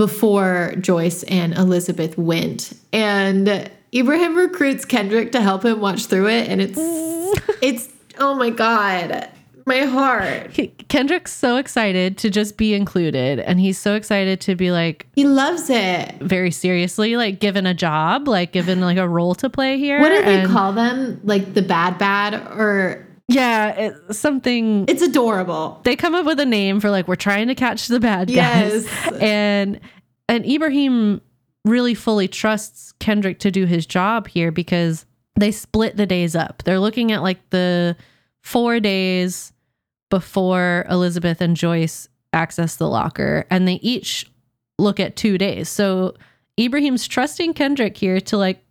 before 0.00 0.72
Joyce 0.80 1.24
and 1.24 1.52
Elizabeth 1.52 2.16
went. 2.16 2.72
And 2.90 3.70
Ibrahim 3.94 4.34
recruits 4.34 4.86
Kendrick 4.86 5.30
to 5.32 5.42
help 5.42 5.62
him 5.66 5.78
watch 5.78 6.06
through 6.06 6.28
it. 6.28 6.48
And 6.48 6.62
it's, 6.62 6.78
it's, 7.62 7.88
oh 8.18 8.34
my 8.34 8.48
God, 8.48 9.28
my 9.66 9.80
heart. 9.80 10.52
He- 10.52 10.68
Kendrick's 10.88 11.34
so 11.34 11.56
excited 11.58 12.16
to 12.16 12.30
just 12.30 12.56
be 12.56 12.72
included, 12.72 13.40
and 13.40 13.60
he's 13.60 13.76
so 13.76 13.94
excited 13.94 14.40
to 14.40 14.56
be 14.56 14.70
like 14.72 15.06
He 15.14 15.24
loves 15.24 15.68
it. 15.68 16.14
very 16.20 16.50
seriously, 16.50 17.16
like 17.18 17.38
given 17.38 17.66
a 17.66 17.74
job, 17.74 18.26
like 18.26 18.52
given 18.52 18.80
like 18.80 18.96
a 18.96 19.06
role 19.06 19.34
to 19.34 19.50
play 19.50 19.76
here. 19.78 20.00
What 20.00 20.08
do 20.08 20.24
they 20.24 20.40
and- 20.40 20.50
call 20.50 20.72
them? 20.72 21.20
Like 21.24 21.52
the 21.52 21.62
bad 21.62 21.98
bad 21.98 22.34
or 22.58 23.06
Yeah, 23.32 23.68
it's 23.70 24.18
something. 24.18 24.84
it's 24.88 25.02
adorable. 25.02 25.80
they 25.84 25.96
come 25.96 26.14
up 26.14 26.26
with 26.26 26.40
a 26.40 26.46
name 26.46 26.80
for 26.80 26.90
like 26.90 27.06
we're 27.08 27.16
trying 27.16 27.48
to 27.48 27.54
catch 27.54 27.86
the 27.88 28.00
bad 28.00 28.28
guys, 28.28 28.84
Yes. 28.84 29.12
and 29.20 29.80
and 30.28 30.44
Ibrahim 30.46 31.20
really 31.64 31.94
fully 31.94 32.26
trusts 32.28 32.92
Kendrick 33.00 33.38
to 33.40 33.50
do 33.50 33.66
his 33.66 33.86
job 33.86 34.26
here 34.28 34.50
because 34.50 35.04
they 35.38 35.52
split 35.52 35.96
the 35.96 36.06
days 36.06 36.34
up. 36.34 36.62
They're 36.64 36.80
looking 36.80 37.12
at 37.12 37.22
like 37.22 37.38
the 37.50 37.96
four 38.42 38.80
days 38.80 39.52
before 40.10 40.86
Elizabeth 40.90 41.40
and 41.40 41.56
Joyce 41.56 42.08
access 42.32 42.76
the 42.76 42.88
locker, 42.88 43.46
and 43.50 43.66
they 43.68 43.74
each 43.74 44.30
look 44.78 44.98
at 44.98 45.14
two 45.16 45.36
days. 45.38 45.68
So 45.68 46.14
Ibrahim's 46.58 47.06
trusting 47.06 47.54
Kendrick 47.54 47.96
here 47.96 48.20
to 48.22 48.36
like 48.36 48.64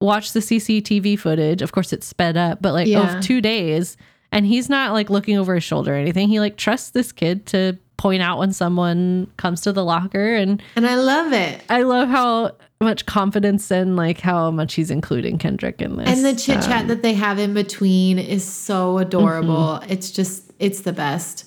watch 0.00 0.32
the 0.32 0.40
CCTV 0.40 1.18
footage. 1.18 1.62
Of 1.62 1.72
course, 1.72 1.92
it's 1.92 2.06
sped 2.06 2.36
up, 2.36 2.60
but 2.60 2.72
like 2.72 2.86
Yeah. 2.88 3.18
of 3.18 3.24
two 3.24 3.40
days. 3.40 3.96
And 4.32 4.44
he's 4.44 4.68
not 4.68 4.92
like 4.92 5.10
looking 5.10 5.38
over 5.38 5.54
his 5.54 5.62
shoulder 5.64 5.94
or 5.94 5.96
anything. 5.96 6.28
He 6.28 6.40
like 6.40 6.56
trusts 6.56 6.90
this 6.90 7.12
kid 7.12 7.46
to 7.46 7.78
point 7.96 8.20
out 8.20 8.38
when 8.38 8.52
someone 8.52 9.28
comes 9.36 9.60
to 9.62 9.72
the 9.72 9.84
locker. 9.84 10.34
And 10.34 10.60
And 10.74 10.86
I 10.86 10.96
love 10.96 11.32
it. 11.32 11.62
I 11.68 11.82
love 11.82 12.08
how 12.08 12.50
much 12.80 13.06
confidence 13.06 13.70
and 13.70 13.94
like 13.96 14.20
how 14.20 14.50
much 14.50 14.74
he's 14.74 14.90
including 14.90 15.38
Kendrick 15.38 15.80
in 15.80 15.96
this. 15.96 16.08
And 16.08 16.24
the 16.24 16.34
chit 16.38 16.60
chat 16.62 16.82
Um, 16.82 16.88
that 16.88 17.02
they 17.02 17.14
have 17.14 17.38
in 17.38 17.54
between 17.54 18.18
is 18.18 18.44
so 18.44 18.98
adorable. 18.98 19.78
Mm-hmm. 19.80 19.92
It's 19.92 20.10
just, 20.10 20.52
it's 20.58 20.80
the 20.80 20.92
best. 20.92 21.44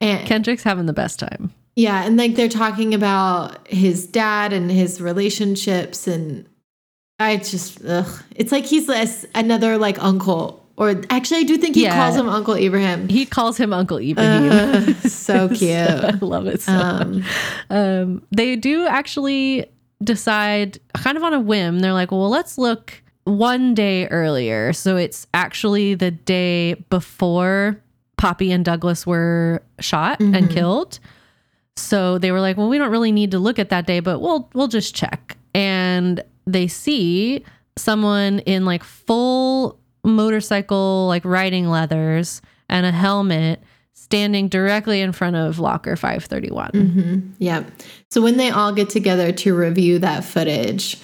And 0.00 0.26
Kendrick's 0.26 0.62
having 0.62 0.86
the 0.86 0.92
best 0.94 1.18
time. 1.18 1.52
yeah, 1.76 2.04
and 2.04 2.16
like 2.16 2.34
they're 2.34 2.48
talking 2.48 2.94
about 2.94 3.68
his 3.68 4.06
dad 4.06 4.52
and 4.54 4.70
his 4.70 5.00
relationships. 5.02 6.06
And 6.08 6.46
I 7.18 7.36
just, 7.38 7.84
ugh. 7.84 8.22
It's 8.34 8.52
like 8.52 8.64
he's 8.64 8.86
this, 8.86 9.24
another 9.34 9.78
like 9.78 10.02
uncle 10.02 10.62
Or 10.76 11.00
actually, 11.08 11.40
I 11.40 11.42
do 11.44 11.56
think 11.56 11.74
he 11.74 11.84
Yeah. 11.84 11.94
calls 11.96 12.16
him 12.16 12.28
Uncle 12.28 12.54
Ibrahim. 12.54 13.08
He 13.08 13.24
calls 13.24 13.56
him 13.56 13.72
Uncle 13.72 13.98
Ibrahim. 13.98 14.52
Uh, 14.52 14.92
so 15.08 15.48
cute. 15.48 15.70
I 15.70 16.10
love 16.20 16.46
it 16.46 16.60
so 16.60 16.72
Um, 16.72 17.24
um, 17.70 18.22
they 18.30 18.56
do 18.56 18.86
actually 18.86 19.64
decide 20.04 20.78
kind 20.94 21.16
of 21.16 21.22
on 21.24 21.32
a 21.32 21.40
whim. 21.40 21.78
They're 21.78 21.94
like, 21.94 22.10
well, 22.12 22.28
let's 22.28 22.58
look 22.58 22.92
one 23.24 23.72
day 23.74 24.06
earlier. 24.08 24.74
So 24.74 24.96
it's 24.98 25.26
actually 25.32 25.94
the 25.94 26.10
day 26.10 26.74
before 26.90 27.80
Poppy 28.18 28.52
and 28.52 28.62
Douglas 28.62 29.06
were 29.06 29.62
shot 29.80 30.20
and 30.20 30.50
killed. 30.50 30.98
So 31.76 32.18
they 32.18 32.32
were 32.32 32.40
like, 32.40 32.56
well, 32.58 32.68
we 32.68 32.76
don't 32.78 32.90
really 32.90 33.12
need 33.12 33.30
to 33.30 33.38
look 33.38 33.58
at 33.58 33.70
that 33.70 33.86
day, 33.86 34.00
but 34.00 34.20
we'll 34.20 34.48
we'll 34.52 34.68
just 34.68 34.94
check. 34.94 35.36
And 35.54 36.22
they 36.46 36.68
see 36.68 37.44
someone 37.76 38.38
in 38.40 38.64
like 38.64 38.84
full 38.84 39.78
motorcycle 40.04 41.06
like 41.08 41.24
riding 41.24 41.68
leathers 41.68 42.40
and 42.68 42.86
a 42.86 42.92
helmet 42.92 43.62
standing 43.94 44.48
directly 44.48 45.00
in 45.00 45.10
front 45.12 45.36
of 45.36 45.58
locker 45.58 45.96
531. 45.96 46.70
Mm-hmm. 46.70 47.30
Yeah. 47.38 47.64
So 48.10 48.22
when 48.22 48.36
they 48.36 48.50
all 48.50 48.72
get 48.72 48.88
together 48.88 49.32
to 49.32 49.56
review 49.56 49.98
that 49.98 50.24
footage, 50.24 50.96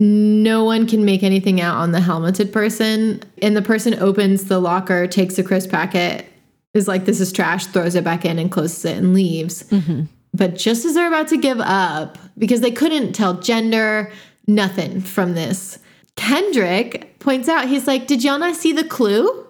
no 0.00 0.64
one 0.64 0.86
can 0.86 1.04
make 1.04 1.22
anything 1.22 1.60
out 1.60 1.76
on 1.76 1.92
the 1.92 2.00
helmeted 2.00 2.52
person. 2.52 3.22
And 3.40 3.56
the 3.56 3.62
person 3.62 3.94
opens 3.94 4.44
the 4.44 4.58
locker, 4.58 5.06
takes 5.06 5.38
a 5.38 5.42
crisp 5.42 5.70
packet, 5.70 6.26
is 6.74 6.88
like, 6.88 7.04
this 7.04 7.20
is 7.20 7.32
trash, 7.32 7.66
throws 7.66 7.94
it 7.94 8.04
back 8.04 8.24
in 8.24 8.38
and 8.38 8.50
closes 8.50 8.84
it 8.84 8.98
and 8.98 9.14
leaves. 9.14 9.62
Mm-hmm. 9.64 10.02
But 10.34 10.56
just 10.56 10.84
as 10.84 10.94
they're 10.94 11.08
about 11.08 11.28
to 11.28 11.36
give 11.36 11.60
up, 11.60 12.18
because 12.36 12.60
they 12.60 12.72
couldn't 12.72 13.12
tell 13.12 13.34
gender, 13.34 14.10
nothing 14.46 15.00
from 15.00 15.34
this, 15.34 15.78
Kendrick 16.16 17.18
points 17.18 17.48
out, 17.48 17.68
he's 17.68 17.86
like, 17.86 18.06
Did 18.06 18.22
y'all 18.24 18.38
not 18.38 18.56
see 18.56 18.72
the 18.72 18.84
clue? 18.84 19.46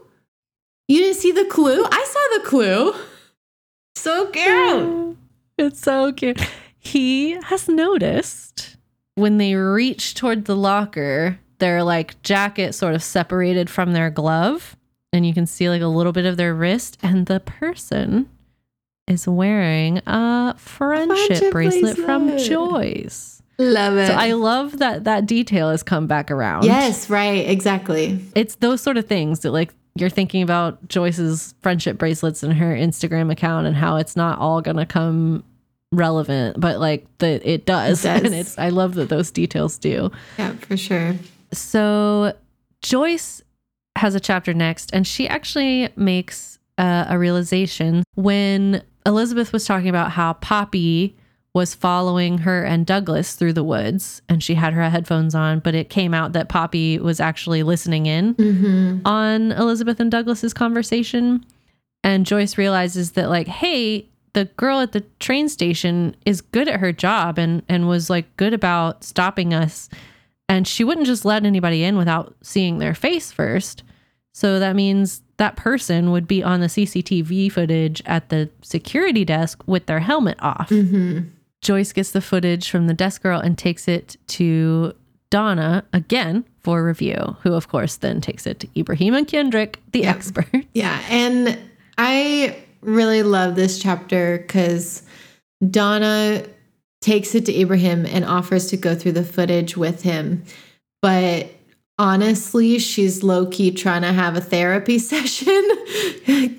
You 0.88 0.98
didn't 0.98 1.16
see 1.16 1.32
the 1.32 1.46
clue? 1.46 1.84
I 1.84 2.04
saw 2.04 2.38
the 2.42 2.48
clue. 2.48 2.94
So 3.96 4.26
cute. 4.26 5.16
It's 5.56 5.80
so 5.80 6.12
cute. 6.12 6.40
He 6.78 7.38
has 7.44 7.68
noticed 7.68 8.76
when 9.14 9.38
they 9.38 9.54
reach 9.54 10.14
toward 10.14 10.44
the 10.46 10.56
locker, 10.56 11.38
their 11.58 11.84
like 11.84 12.20
jacket 12.22 12.74
sort 12.74 12.94
of 12.96 13.02
separated 13.04 13.70
from 13.70 13.92
their 13.92 14.10
glove, 14.10 14.76
and 15.12 15.24
you 15.24 15.32
can 15.32 15.46
see 15.46 15.70
like 15.70 15.80
a 15.80 15.86
little 15.86 16.12
bit 16.12 16.26
of 16.26 16.36
their 16.36 16.54
wrist, 16.54 16.98
and 17.04 17.26
the 17.26 17.38
person 17.38 18.28
is 19.06 19.28
wearing 19.28 19.98
a 20.06 20.56
friendship, 20.58 21.52
Friendship 21.52 21.52
bracelet, 21.52 21.96
from. 21.96 22.36
Joyce. 22.36 23.40
Love 23.58 23.96
it. 23.96 24.08
So 24.08 24.14
I 24.14 24.32
love 24.32 24.78
that 24.78 25.04
that 25.04 25.26
detail 25.26 25.70
has 25.70 25.82
come 25.82 26.06
back 26.06 26.30
around. 26.30 26.64
Yes, 26.64 27.08
right, 27.08 27.48
exactly. 27.48 28.20
it's 28.34 28.56
those 28.56 28.80
sort 28.80 28.96
of 28.96 29.06
things 29.06 29.40
that 29.40 29.52
like 29.52 29.72
you're 29.94 30.10
thinking 30.10 30.42
about 30.42 30.88
Joyce's 30.88 31.54
friendship 31.62 31.98
bracelets 31.98 32.42
and 32.42 32.52
her 32.54 32.74
Instagram 32.74 33.30
account 33.30 33.66
and 33.66 33.76
how 33.76 33.96
it's 33.96 34.16
not 34.16 34.38
all 34.38 34.60
gonna 34.60 34.86
come 34.86 35.44
relevant, 35.92 36.58
but 36.60 36.80
like 36.80 37.06
that 37.18 37.46
it 37.46 37.64
does. 37.64 38.04
It 38.04 38.08
does. 38.08 38.22
And 38.24 38.34
it's 38.34 38.58
I 38.58 38.70
love 38.70 38.94
that 38.94 39.08
those 39.08 39.30
details 39.30 39.78
do. 39.78 40.10
Yeah, 40.38 40.52
for 40.54 40.76
sure. 40.76 41.14
So 41.52 42.34
Joyce 42.82 43.42
has 43.96 44.14
a 44.14 44.20
chapter 44.20 44.52
next, 44.52 44.90
and 44.92 45.06
she 45.06 45.28
actually 45.28 45.88
makes 45.96 46.58
uh, 46.78 47.06
a 47.08 47.18
realization 47.18 48.02
when 48.16 48.82
Elizabeth 49.06 49.52
was 49.52 49.64
talking 49.64 49.88
about 49.88 50.10
how 50.10 50.32
Poppy 50.34 51.16
was 51.54 51.74
following 51.74 52.38
her 52.38 52.64
and 52.64 52.84
Douglas 52.84 53.34
through 53.34 53.52
the 53.52 53.62
woods, 53.64 54.20
and 54.28 54.42
she 54.42 54.54
had 54.54 54.72
her 54.72 54.90
headphones 54.90 55.34
on, 55.36 55.60
but 55.60 55.74
it 55.74 55.88
came 55.88 56.12
out 56.12 56.32
that 56.32 56.48
Poppy 56.48 56.98
was 56.98 57.20
actually 57.20 57.62
listening 57.62 58.06
in 58.06 58.34
Mm-hmm. 58.34 59.06
on 59.06 59.52
Elizabeth 59.52 60.00
and 60.00 60.10
Douglas's 60.10 60.52
conversation. 60.52 61.44
And 62.02 62.26
Joyce 62.26 62.58
realizes 62.58 63.12
that, 63.12 63.30
like, 63.30 63.46
hey, 63.46 64.06
the 64.34 64.46
girl 64.56 64.80
at 64.80 64.90
the 64.92 65.02
train 65.20 65.48
station 65.48 66.16
is 66.26 66.40
good 66.40 66.68
at 66.68 66.80
her 66.80 66.90
job 66.92 67.38
and 67.38 67.62
and 67.68 67.88
was 67.88 68.10
like 68.10 68.36
good 68.36 68.52
about 68.52 69.04
stopping 69.04 69.54
us. 69.54 69.88
And 70.48 70.66
she 70.66 70.82
wouldn't 70.84 71.06
just 71.06 71.24
let 71.24 71.46
anybody 71.46 71.84
in 71.84 71.96
without 71.96 72.34
seeing 72.42 72.78
their 72.78 72.94
face 72.94 73.30
first. 73.30 73.84
So 74.32 74.58
that 74.58 74.74
means 74.74 75.22
that 75.36 75.54
person 75.56 76.10
would 76.10 76.26
be 76.26 76.42
on 76.42 76.60
the 76.60 76.66
CCTV 76.66 77.50
footage 77.52 78.02
at 78.06 78.28
the 78.28 78.50
security 78.60 79.24
desk 79.24 79.62
with 79.66 79.86
their 79.86 80.00
helmet 80.00 80.36
off. 80.40 80.68
Mm-hmm. 80.68 81.28
Joyce 81.64 81.92
gets 81.92 82.12
the 82.12 82.20
footage 82.20 82.70
from 82.70 82.86
the 82.86 82.94
desk 82.94 83.22
girl 83.22 83.40
and 83.40 83.58
takes 83.58 83.88
it 83.88 84.16
to 84.28 84.94
Donna 85.30 85.82
again 85.92 86.44
for 86.60 86.84
review, 86.84 87.36
who 87.42 87.54
of 87.54 87.68
course 87.68 87.96
then 87.96 88.20
takes 88.20 88.46
it 88.46 88.60
to 88.60 88.68
Ibrahim 88.78 89.14
and 89.14 89.26
Kendrick, 89.26 89.80
the 89.92 90.00
Yep. 90.00 90.16
expert. 90.16 90.46
Yeah, 90.74 91.00
and 91.08 91.58
I 91.98 92.56
really 92.82 93.22
love 93.22 93.56
this 93.56 93.78
chapter 93.78 94.38
because 94.38 95.02
Donna 95.68 96.44
takes 97.00 97.34
it 97.34 97.46
to 97.46 97.58
Ibrahim 97.58 98.06
and 98.06 98.24
offers 98.24 98.66
to 98.68 98.76
go 98.76 98.94
through 98.94 99.12
the 99.12 99.24
footage 99.24 99.76
with 99.76 100.02
him. 100.02 100.44
But 101.00 101.50
honestly, 101.98 102.78
she's 102.78 103.22
low 103.22 103.46
key 103.46 103.70
trying 103.70 104.02
to 104.02 104.12
have 104.12 104.36
a 104.36 104.40
therapy 104.40 104.98
session 104.98 105.62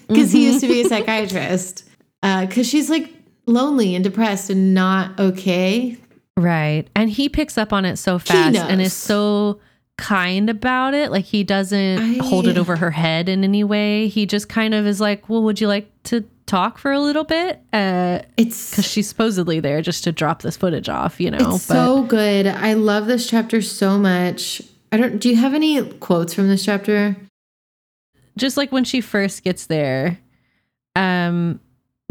because 0.07 0.32
he 0.32 0.48
used 0.48 0.61
to 0.61 0.68
be 0.68 0.82
a 0.82 0.84
mm-hmm. 0.84 0.90
psychiatrist. 0.90 1.84
Uh, 2.23 2.45
because 2.45 2.68
she's 2.68 2.90
like 2.90 3.14
lonely 3.45 3.95
and 3.95 4.03
depressed 4.03 4.49
and 4.49 4.73
not 4.73 5.19
okay. 5.19 5.97
Right. 6.38 6.88
And 6.95 7.09
he 7.09 7.30
picks 7.30 7.57
up 7.57 7.72
on 7.72 7.85
it 7.85 7.97
so 7.97 8.19
fast 8.19 8.57
and 8.57 8.81
is 8.81 8.93
so 8.93 9.59
kind 9.97 10.49
about 10.49 10.93
it. 10.93 11.09
Like 11.11 11.26
he 11.26 11.43
doesn't 11.43 11.99
I- 11.99 12.23
hold 12.26 12.47
it 12.47 12.57
over 12.57 12.76
her 12.76 12.91
head 12.91 13.30
in 13.30 13.43
any 13.43 13.63
way. 13.63 14.07
He 14.07 14.26
just 14.26 14.49
kind 14.49 14.73
of 14.73 14.85
is 14.85 14.99
like, 14.99 15.30
well, 15.30 15.43
would 15.43 15.61
you 15.61 15.67
like 15.67 15.89
to 16.05 16.26
talk 16.45 16.77
for 16.77 16.91
a 16.91 16.99
little 16.99 17.23
bit? 17.23 17.61
Uh, 17.72 18.19
It's 18.35 18.72
because 18.72 18.85
she's 18.85 19.07
supposedly 19.07 19.59
there 19.61 19.81
just 19.81 20.03
to 20.03 20.11
drop 20.11 20.41
this 20.41 20.57
footage 20.57 20.89
off, 20.89 21.22
you 21.22 21.31
know. 21.31 21.55
It's 21.55 21.63
so 21.63 22.03
good. 22.03 22.47
I 22.47 22.73
love 22.73 23.05
this 23.07 23.27
chapter 23.30 23.61
so 23.61 23.97
much. 23.97 24.61
I 24.91 24.97
don't. 24.97 25.19
Do 25.19 25.30
you 25.30 25.35
have 25.38 25.53
any 25.53 25.84
quotes 25.99 26.34
from 26.34 26.47
this 26.49 26.63
chapter? 26.65 27.15
just 28.38 28.57
like 28.57 28.69
when 28.73 28.84
she 28.84 28.99
first 28.99 29.43
gets 29.43 29.67
there, 29.67 30.19
um, 30.95 31.59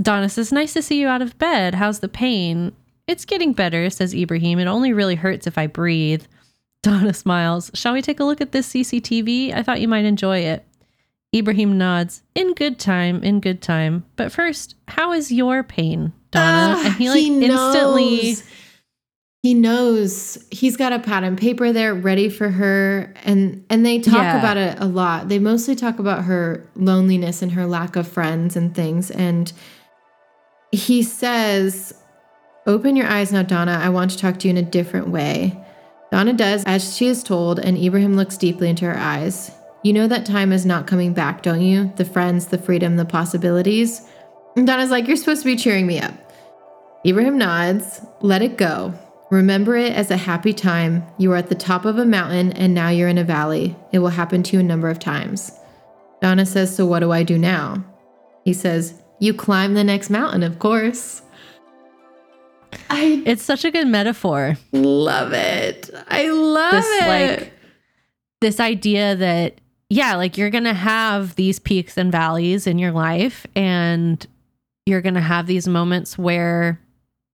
Donna 0.01 0.29
says, 0.29 0.53
Nice 0.53 0.73
to 0.75 0.83
see 0.83 1.01
you 1.01 1.09
out 1.09 1.23
of 1.23 1.39
bed. 1.39 1.75
How's 1.75 2.01
the 2.01 2.09
pain? 2.09 2.73
It's 3.07 3.25
getting 3.25 3.53
better, 3.53 3.91
says 3.91 4.15
Ibrahim. 4.15 4.59
It 4.59 4.66
only 4.66 4.93
really 4.93 5.15
hurts 5.15 5.47
if 5.47 5.59
I 5.59 5.66
breathe. 5.66 6.25
Donna 6.83 7.15
smiles. 7.15 7.71
Shall 7.75 7.95
we 7.95 8.03
take 8.03 8.21
a 8.21 8.25
look 8.25 8.41
at 8.41 8.53
this 8.53 8.69
CCTV? 8.73 9.55
I 9.55 9.62
thought 9.62 9.81
you 9.81 9.89
might 9.89 10.05
enjoy 10.05 10.39
it. 10.39 10.66
Ibrahim 11.35 11.79
nods. 11.79 12.23
In 12.35 12.55
good 12.55 12.79
time, 12.79 13.23
in 13.25 13.41
good 13.41 13.61
time. 13.62 14.05
But 14.16 14.31
first, 14.33 14.77
how 14.89 15.12
is 15.12 15.33
your 15.33 15.62
pain, 15.62 16.12
Donna? 16.31 16.75
Ah, 16.79 16.85
and 16.87 16.95
he 16.95 17.09
like 17.09 17.23
instantly 17.23 18.23
knows. 18.33 18.43
He 19.43 19.53
knows 19.53 20.47
he's 20.51 20.77
got 20.77 20.93
a 20.95 20.99
pad 20.99 21.23
and 21.25 21.37
paper 21.37 21.71
there 21.73 21.93
ready 21.95 22.29
for 22.31 22.49
her, 22.51 23.12
and 23.25 23.65
and 23.69 23.85
they 23.85 23.99
talk 23.99 24.15
Yeah. 24.15 24.39
about 24.39 24.57
it 24.57 24.79
a 24.81 24.87
lot. 24.87 25.29
They 25.29 25.39
mostly 25.39 25.75
talk 25.75 25.99
about 25.99 26.25
her 26.25 26.66
loneliness 26.77 27.43
and 27.43 27.53
her 27.53 27.66
lack 27.66 27.97
of 27.97 28.07
friends 28.09 28.57
and 28.57 28.75
things. 28.75 29.11
And 29.11 29.53
he 30.74 31.02
says, 31.02 31.94
"Open 32.66 32.96
your 32.96 33.06
eyes 33.06 33.32
now, 33.32 33.42
Donna. 33.42 33.80
I 33.82 33.88
want 33.88 34.10
to 34.12 34.18
talk 34.18 34.38
to 34.40 34.48
you 34.48 34.51
in 34.51 34.56
a 34.56 34.62
different 34.62 35.09
way." 35.09 35.59
Donna 36.10 36.32
does 36.32 36.62
as 36.64 36.96
she 36.96 37.09
is 37.09 37.22
told, 37.22 37.59
and 37.59 37.76
Ibrahim 37.76 38.14
looks 38.16 38.36
deeply 38.36 38.68
into 38.68 38.84
her 38.84 38.96
eyes. 38.96 39.51
You 39.82 39.92
know 39.92 40.06
that 40.06 40.24
time 40.24 40.52
is 40.52 40.64
not 40.64 40.86
coming 40.86 41.12
back, 41.12 41.42
don't 41.42 41.60
you? 41.60 41.92
The 41.96 42.05
friends, 42.05 42.46
the 42.46 42.56
freedom, 42.56 42.96
the 42.96 43.05
possibilities. 43.05 44.09
And 44.56 44.66
Donna's 44.66 44.90
like, 44.90 45.06
You're 45.06 45.16
supposed 45.16 45.42
to 45.42 45.46
be 45.46 45.56
cheering 45.56 45.86
me 45.86 46.01
up. 46.01 46.14
Ibrahim 47.06 47.36
nods, 47.36 48.01
let 48.20 48.40
it 48.40 48.56
go. 48.56 48.94
Remember 49.30 49.76
it 49.76 49.92
as 49.92 50.10
a 50.10 50.16
happy 50.16 50.55
time. 50.55 51.05
You 51.18 51.28
were 51.28 51.36
at 51.36 51.48
the 51.48 51.55
top 51.55 51.84
of 51.84 51.98
a 51.98 52.06
mountain 52.06 52.52
and 52.52 52.72
now 52.72 52.88
you're 52.88 53.09
in 53.09 53.18
a 53.18 53.24
valley. 53.24 53.76
It 53.92 53.98
will 53.98 54.09
happen 54.09 54.42
to 54.44 54.56
you 54.56 54.60
a 54.60 54.62
number 54.62 54.88
of 54.88 54.98
times. 54.98 55.52
Donna 56.22 56.46
says, 56.46 56.74
So 56.74 56.86
what 56.86 57.01
do 57.01 57.12
I 57.12 57.22
do 57.22 57.36
now? 57.36 57.84
He 58.44 58.55
says, 58.55 59.02
You 59.20 59.32
climb 59.35 59.74
the 59.74 59.85
next 59.85 60.11
mountain, 60.11 60.43
of 60.43 60.59
course. 60.59 61.23
I 62.91 63.23
it's 63.24 63.43
such 63.43 63.65
a 63.65 63.70
good 63.70 63.86
metaphor. 63.86 64.57
love 64.73 65.32
it. 65.32 65.91
I 66.09 66.28
love 66.28 66.73
this 66.73 66.86
it. 67.03 67.07
like 67.41 67.53
this 68.41 68.61
idea 68.61 69.15
that 69.16 69.61
yeah 69.89 70.16
like 70.16 70.36
you're 70.36 70.51
gonna 70.51 70.74
have 70.74 71.36
these 71.36 71.59
peaks 71.59 71.97
and 71.97 72.11
valleys 72.11 72.66
in 72.66 72.78
your 72.78 72.91
life 72.93 73.47
and 73.55 74.27
you're 74.86 75.01
gonna 75.01 75.20
have 75.20 75.47
these 75.47 75.69
moments 75.69 76.19
where 76.19 76.81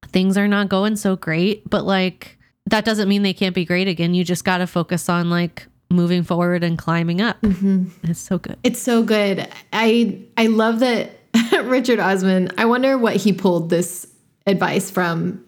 things 0.09 0.37
are 0.37 0.47
not 0.49 0.69
going 0.69 0.95
so 0.97 1.17
great 1.17 1.69
but 1.69 1.85
like 1.85 2.39
that 2.67 2.85
doesn't 2.85 3.09
mean 3.09 3.23
they 3.23 3.33
can't 3.33 3.55
be 3.55 3.65
great 3.65 3.89
again 3.89 4.15
you 4.15 4.23
just 4.25 4.45
gotta 4.45 4.67
focus 4.67 5.09
on 5.09 5.31
like 5.31 5.67
moving 5.91 6.23
forward 6.23 6.63
and 6.63 6.79
climbing 6.79 7.21
up 7.21 7.41
Mhm. 7.41 7.91
it's 8.05 8.21
so 8.21 8.39
good 8.39 8.57
It's 8.63 8.81
so 8.81 9.03
good. 9.03 9.49
I 9.73 10.21
I 10.37 10.47
love 10.47 10.79
that 10.81 11.11
Richard 11.65 12.01
Osman. 12.01 12.51
I 12.59 12.65
wonder 12.65 12.99
what 12.99 13.17
he 13.17 13.33
pulled 13.33 13.71
this 13.71 14.07
advice 14.47 14.91
from, 14.91 15.45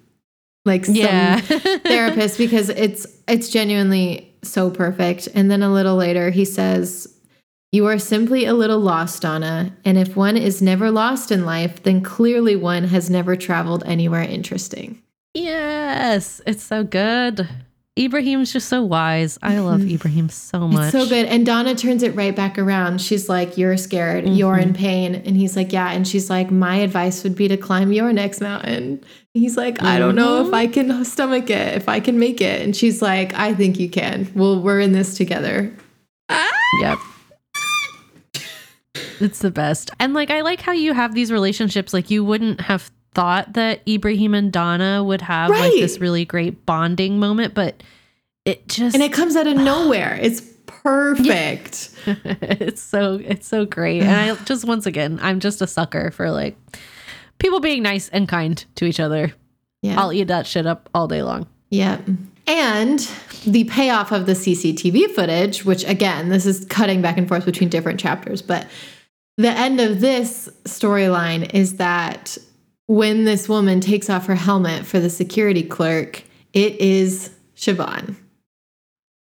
like 0.64 0.86
some 0.86 0.94
yeah 0.94 1.40
therapist, 1.40 2.38
because 2.38 2.68
it's 2.68 3.06
it's 3.26 3.48
genuinely 3.48 4.32
so 4.42 4.70
perfect. 4.70 5.28
And 5.34 5.50
then 5.50 5.62
a 5.62 5.72
little 5.72 5.96
later, 5.96 6.30
he 6.30 6.44
says, 6.44 7.12
You 7.70 7.86
are 7.86 7.98
simply 7.98 8.44
a 8.44 8.54
little 8.54 8.80
lost, 8.80 9.22
Donna. 9.22 9.74
And 9.84 9.96
if 9.98 10.16
one 10.16 10.36
is 10.36 10.62
never 10.62 10.90
lost 10.90 11.30
in 11.30 11.44
life, 11.44 11.82
then 11.82 12.02
clearly 12.02 12.56
one 12.56 12.84
has 12.84 13.08
never 13.08 13.36
traveled 13.36 13.82
anywhere 13.86 14.22
interesting. 14.22 15.02
Yes, 15.34 16.40
it's 16.46 16.62
so 16.62 16.84
good. 16.84 17.48
Ibrahim's 17.98 18.50
just 18.50 18.70
so 18.70 18.82
wise. 18.82 19.38
I 19.42 19.58
love 19.58 19.80
mm-hmm. 19.80 19.96
Ibrahim 19.96 20.28
so 20.30 20.66
much. 20.66 20.94
It's 20.94 21.04
so 21.04 21.06
good. 21.06 21.26
And 21.26 21.44
Donna 21.44 21.74
turns 21.74 22.02
it 22.02 22.14
right 22.16 22.34
back 22.34 22.58
around. 22.58 23.02
She's 23.02 23.28
like, 23.28 23.58
You're 23.58 23.76
scared. 23.76 24.24
Mm-hmm. 24.24 24.34
You're 24.34 24.58
in 24.58 24.72
pain. 24.72 25.14
And 25.14 25.36
he's 25.36 25.56
like, 25.56 25.72
Yeah. 25.74 25.90
And 25.90 26.08
she's 26.08 26.30
like, 26.30 26.50
My 26.50 26.76
advice 26.76 27.22
would 27.22 27.36
be 27.36 27.48
to 27.48 27.58
climb 27.58 27.92
your 27.92 28.10
next 28.12 28.40
mountain. 28.40 29.04
He's 29.34 29.58
like, 29.58 29.82
I 29.82 29.98
don't 29.98 30.14
know 30.14 30.46
if 30.46 30.52
I 30.54 30.66
mm-hmm. 30.66 30.90
can 30.90 31.04
stomach 31.04 31.50
it, 31.50 31.74
if 31.74 31.88
I 31.88 32.00
can 32.00 32.18
make 32.18 32.40
it. 32.40 32.62
And 32.62 32.74
she's 32.74 33.02
like, 33.02 33.34
I 33.34 33.54
think 33.54 33.78
you 33.78 33.88
can. 33.88 34.30
Well, 34.34 34.60
we're 34.60 34.80
in 34.80 34.92
this 34.92 35.16
together. 35.16 35.74
Yep. 36.80 36.98
It's 39.20 39.38
the 39.38 39.52
best. 39.52 39.92
And 40.00 40.14
like 40.14 40.30
I 40.30 40.40
like 40.40 40.60
how 40.60 40.72
you 40.72 40.94
have 40.94 41.14
these 41.14 41.30
relationships 41.30 41.94
like 41.94 42.10
you 42.10 42.24
wouldn't 42.24 42.60
have 42.62 42.90
thought 43.14 43.54
that 43.54 43.86
Ibrahim 43.88 44.34
and 44.34 44.52
Donna 44.52 45.02
would 45.04 45.20
have 45.22 45.50
like 45.50 45.72
this 45.72 45.98
really 45.98 46.24
great 46.24 46.64
bonding 46.64 47.18
moment, 47.18 47.54
but 47.54 47.82
it 48.44 48.68
just 48.68 48.94
And 48.94 49.02
it 49.02 49.12
comes 49.12 49.36
out 49.36 49.46
of 49.46 49.56
nowhere. 49.56 50.18
It's 50.20 50.40
perfect. 50.66 51.90
it's 52.06 52.82
so 52.82 53.20
it's 53.22 53.46
so 53.46 53.64
great. 53.64 54.02
And 54.02 54.10
I 54.10 54.34
just 54.44 54.64
once 54.64 54.86
again, 54.86 55.18
I'm 55.22 55.40
just 55.40 55.62
a 55.62 55.66
sucker 55.66 56.10
for 56.10 56.30
like 56.30 56.56
people 57.38 57.60
being 57.60 57.82
nice 57.82 58.08
and 58.08 58.28
kind 58.28 58.64
to 58.76 58.84
each 58.84 59.00
other. 59.00 59.32
Yeah. 59.82 60.00
I'll 60.00 60.12
eat 60.12 60.28
that 60.28 60.46
shit 60.46 60.66
up 60.66 60.88
all 60.94 61.08
day 61.08 61.22
long. 61.22 61.46
Yeah. 61.70 62.00
And 62.46 62.98
the 63.46 63.64
payoff 63.64 64.12
of 64.12 64.26
the 64.26 64.32
CCTV 64.32 65.14
footage, 65.14 65.64
which 65.64 65.84
again, 65.84 66.28
this 66.28 66.46
is 66.46 66.64
cutting 66.66 67.02
back 67.02 67.18
and 67.18 67.28
forth 67.28 67.44
between 67.44 67.68
different 67.68 68.00
chapters, 68.00 68.42
but 68.42 68.66
the 69.38 69.50
end 69.50 69.80
of 69.80 70.00
this 70.00 70.48
storyline 70.64 71.52
is 71.54 71.76
that 71.76 72.36
when 72.86 73.24
this 73.24 73.48
woman 73.48 73.80
takes 73.80 74.10
off 74.10 74.26
her 74.26 74.34
helmet 74.34 74.84
for 74.84 75.00
the 75.00 75.10
security 75.10 75.62
clerk, 75.62 76.22
it 76.52 76.80
is 76.80 77.30
Siobhan. 77.56 78.16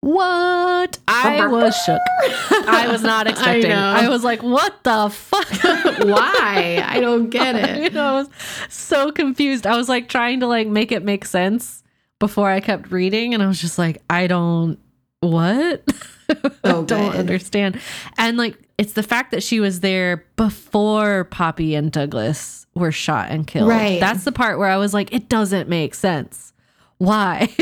What? 0.02 0.98
I 1.08 1.48
was 1.48 1.74
shook. 1.86 2.02
I 2.68 2.90
was 2.92 3.04
not 3.04 3.26
expecting. 3.26 3.70
know. 3.70 3.78
I, 3.78 4.10
was 4.10 4.22
like, 4.26 4.44
what 4.44 4.84
the 4.84 5.10
fuck? 5.10 5.48
Why? 6.06 6.84
I 6.86 7.00
don't 7.00 7.30
get 7.30 7.56
you 7.78 7.86
it. 7.86 7.94
know, 7.94 8.04
I 8.04 8.14
was 8.16 8.30
so 8.68 9.14
confused. 9.14 9.66
I 9.66 9.78
was 9.78 9.88
like 9.88 10.10
trying 10.10 10.42
to 10.42 10.48
like 10.48 10.68
make 10.68 10.92
it 10.92 11.06
make 11.06 11.24
sense 11.24 11.84
before 12.20 12.50
I 12.50 12.60
kept 12.60 12.92
reading, 12.92 13.34
and 13.34 13.42
I 13.42 13.48
was 13.48 13.62
just 13.62 13.78
like, 13.78 14.02
I 14.10 14.28
don't 14.28 14.78
what? 15.24 15.84
I 16.30 16.36
oh, 16.64 16.84
don't 16.84 17.12
good. 17.12 17.16
understand. 17.16 17.80
And 18.18 18.38
like 18.38 18.58
it's 18.78 18.94
the 18.94 19.04
fact 19.04 19.32
that 19.32 19.44
she 19.44 19.60
was 19.60 19.80
there 19.82 20.26
before 20.36 21.26
Poppy 21.26 21.76
and 21.76 21.92
Douglas 21.92 22.66
were 22.76 22.92
shot 22.92 23.30
and 23.30 23.46
killed. 23.46 23.70
Right. 23.70 24.00
That's 24.00 24.24
the 24.24 24.32
part 24.32 24.58
where 24.58 24.70
I 24.70 24.78
was 24.78 24.94
like, 24.94 25.14
it 25.14 25.30
doesn't 25.30 25.70
make 25.70 25.94
sense. 25.94 26.54
Why? 26.98 27.56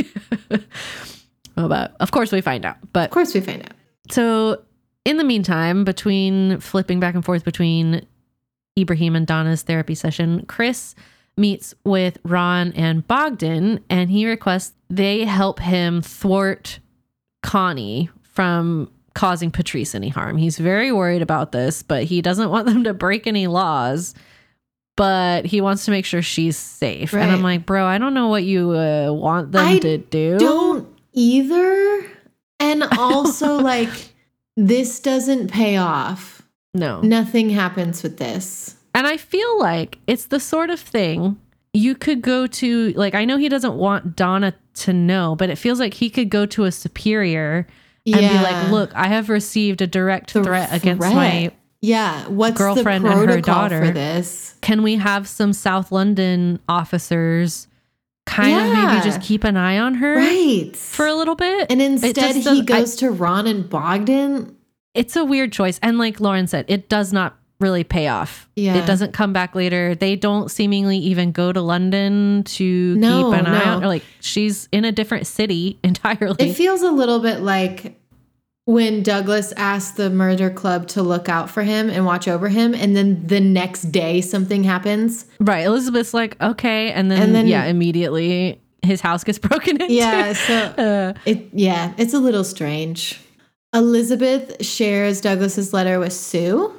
oh, 1.57 1.67
but 1.67 1.95
of 1.99 2.11
course 2.11 2.31
we 2.31 2.41
find 2.41 2.65
out. 2.65 2.77
But 2.93 3.05
Of 3.09 3.11
course, 3.11 3.33
we 3.33 3.41
find 3.41 3.63
out. 3.63 3.73
so, 4.11 4.61
in 5.03 5.17
the 5.17 5.23
meantime, 5.23 5.83
between 5.83 6.59
flipping 6.59 6.99
back 6.99 7.15
and 7.15 7.25
forth 7.25 7.43
between 7.43 8.05
Ibrahim 8.77 9.15
and 9.15 9.25
Donna's 9.25 9.63
therapy 9.63 9.95
session, 9.95 10.45
Chris 10.47 10.95
meets 11.37 11.73
with 11.83 12.19
Ron 12.23 12.71
and 12.73 13.07
Bogdan 13.07 13.83
and 13.89 14.09
he 14.11 14.27
requests 14.27 14.73
they 14.89 15.23
help 15.25 15.59
him 15.59 16.01
thwart 16.01 16.79
Connie 17.43 18.09
from 18.23 18.91
causing 19.13 19.51
Patrice 19.51 19.93
any 19.93 20.09
harm. 20.09 20.37
He's 20.37 20.57
very 20.57 20.91
worried 20.91 21.21
about 21.21 21.51
this, 21.51 21.83
but 21.83 22.03
he 22.03 22.21
doesn't 22.21 22.49
want 22.49 22.65
them 22.67 22.83
to 22.85 22.93
break 22.93 23.27
any 23.27 23.47
laws. 23.47 24.13
But 24.97 25.45
he 25.45 25.61
wants 25.61 25.85
to 25.85 25.91
make 25.91 26.05
sure 26.05 26.21
she's 26.21 26.57
safe. 26.57 27.13
And 27.13 27.31
I'm 27.31 27.41
like, 27.41 27.65
bro, 27.65 27.85
I 27.85 27.97
don't 27.97 28.13
know 28.13 28.27
what 28.27 28.43
you 28.43 28.71
uh, 28.71 29.11
want 29.11 29.51
them 29.51 29.65
I 29.65 29.79
to 29.79 29.97
do. 29.97 30.37
Don't 30.37 30.87
either. 31.13 32.05
And 32.59 32.83
also, 32.97 33.55
like, 33.61 33.89
this 34.57 34.99
doesn't 34.99 35.49
pay 35.49 35.77
off. 35.77 36.41
no. 36.73 37.01
Nothing 37.01 37.49
happens 37.49 38.03
with 38.03 38.17
this. 38.17 38.75
And 38.93 39.07
I 39.07 39.15
feel 39.17 39.57
like 39.59 39.97
it's 40.07 40.25
the 40.25 40.39
sort 40.39 40.69
of 40.69 40.79
thing 40.79 41.39
you 41.73 41.95
could 41.95 42.21
go 42.21 42.47
to, 42.47 42.91
like, 42.93 43.15
I 43.15 43.25
know 43.25 43.37
he 43.37 43.47
doesn't 43.49 43.75
want 43.75 44.15
Donna 44.15 44.53
to 44.75 44.93
know, 44.93 45.35
but 45.35 45.49
it 45.49 45.57
feels 45.57 45.79
like 45.79 45.93
he 45.93 46.09
could 46.09 46.29
go 46.29 46.45
to 46.47 46.65
a 46.65 46.71
superior 46.71 47.65
and 48.05 48.15
be 48.19 48.21
like, 48.43 48.71
look, 48.71 48.91
I 48.95 49.07
have 49.07 49.29
received 49.29 49.81
a 49.81 49.87
direct 49.87 50.33
The 50.33 50.43
threat 50.43 50.73
against 50.73 51.01
my. 51.01 51.51
yeah. 51.81 52.27
What's 52.27 52.57
girlfriend 52.57 53.05
the 53.05 53.11
and 53.11 53.29
her 53.29 53.41
daughter. 53.41 53.85
for 53.85 53.91
this? 53.91 54.55
Can 54.61 54.83
we 54.83 54.95
have 54.95 55.27
some 55.27 55.53
South 55.53 55.91
London 55.91 56.59
officers 56.67 57.67
kind 58.25 58.53
of 58.55 58.73
maybe 58.73 59.01
just 59.03 59.21
keep 59.21 59.43
an 59.43 59.55
eye 59.57 59.77
on 59.79 59.95
her 59.95 60.15
Right. 60.17 60.75
for 60.75 61.05
a 61.07 61.13
little 61.15 61.35
bit? 61.35 61.67
and 61.71 61.81
instead, 61.81 62.17
he 62.35 62.41
doesn't- 62.43 62.71
I- 62.71 62.79
goes 62.79 62.95
to 62.97 63.11
Ron 63.11 63.47
and 63.47 63.69
Bogdan. 63.69 64.55
it's 64.93 65.15
a 65.15 65.23
weird 65.23 65.51
choice. 65.53 65.79
And 65.81 65.97
like 65.97 66.19
Lauren 66.19 66.47
said, 66.47 66.65
it 66.67 66.89
does 66.89 67.13
not 67.13 67.37
really 67.61 67.83
pay 67.83 68.07
off. 68.07 68.49
Yeah. 68.55 68.75
It 68.75 68.85
doesn't 68.85 69.13
come 69.13 69.31
back 69.33 69.55
later. 69.55 69.95
They 69.95 70.15
don't 70.15 70.49
seemingly 70.51 70.97
even 70.97 71.31
go 71.31 71.51
to 71.53 71.61
London 71.61 72.43
to 72.45 72.95
No, 72.97 73.31
keep 73.31 73.39
an 73.41 73.45
eye 73.47 73.63
no. 73.65 73.71
on. 73.77 73.83
Or 73.83 73.87
like 73.87 74.03
she's 74.19 74.67
in 74.71 74.83
a 74.85 74.91
different 74.91 75.27
city 75.27 75.79
entirely. 75.83 76.49
It 76.49 76.53
feels 76.55 76.81
a 76.81 76.91
little 76.91 77.19
bit 77.19 77.39
like 77.41 77.97
when 78.65 79.01
Douglas 79.03 79.51
asked 79.57 79.97
the 79.97 80.09
murder 80.09 80.49
club 80.49 80.87
to 80.89 81.01
look 81.01 81.27
out 81.29 81.49
for 81.49 81.63
him 81.63 81.89
and 81.89 82.05
watch 82.05 82.27
over 82.27 82.47
him, 82.47 82.75
and 82.75 82.95
then 82.95 83.25
the 83.25 83.39
next 83.39 83.91
day 83.91 84.21
something 84.21 84.63
happens. 84.63 85.25
right. 85.39 85.65
Elizabeth's 85.65 86.13
like, 86.13 86.39
okay. 86.41 86.91
And 86.91 87.09
then, 87.09 87.21
And 87.21 87.35
then- 87.35 87.47
yeah, 87.47 87.65
immediately 87.65 88.61
his 88.83 89.01
house 89.01 89.23
gets 89.23 89.39
broken 89.47 89.81
into. 89.81 89.93
Yeah, 89.93 90.33
so 90.33 90.53
Uh, 90.77 91.13
it 91.25 91.49
yeah, 91.53 91.93
it's 91.97 92.13
a 92.13 92.19
little 92.19 92.43
strange. 92.43 93.19
Elizabeth 93.73 94.63
shares 94.65 95.21
Douglas's 95.21 95.73
letter 95.73 95.97
with 95.99 96.13
Sue, 96.13 96.73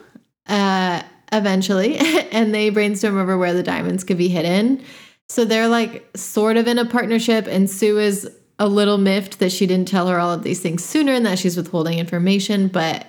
uh, 0.46 1.02
eventually, 1.32 1.96
and 2.32 2.54
they 2.54 2.70
brainstorm 2.70 3.18
over 3.18 3.36
where 3.38 3.52
the 3.54 3.62
diamonds 3.62 4.04
could 4.04 4.18
be 4.18 4.28
hidden. 4.28 4.82
So 5.28 5.44
they're 5.44 5.68
like 5.68 6.08
sort 6.16 6.56
of 6.56 6.66
in 6.66 6.78
a 6.78 6.84
partnership, 6.84 7.46
and 7.46 7.68
Sue 7.70 7.98
is 7.98 8.28
a 8.58 8.68
little 8.68 8.98
miffed 8.98 9.38
that 9.38 9.50
she 9.50 9.66
didn't 9.66 9.88
tell 9.88 10.06
her 10.08 10.18
all 10.18 10.32
of 10.32 10.42
these 10.42 10.60
things 10.60 10.84
sooner 10.84 11.12
and 11.12 11.24
that 11.26 11.38
she's 11.38 11.56
withholding 11.56 11.98
information, 11.98 12.68
but 12.68 13.06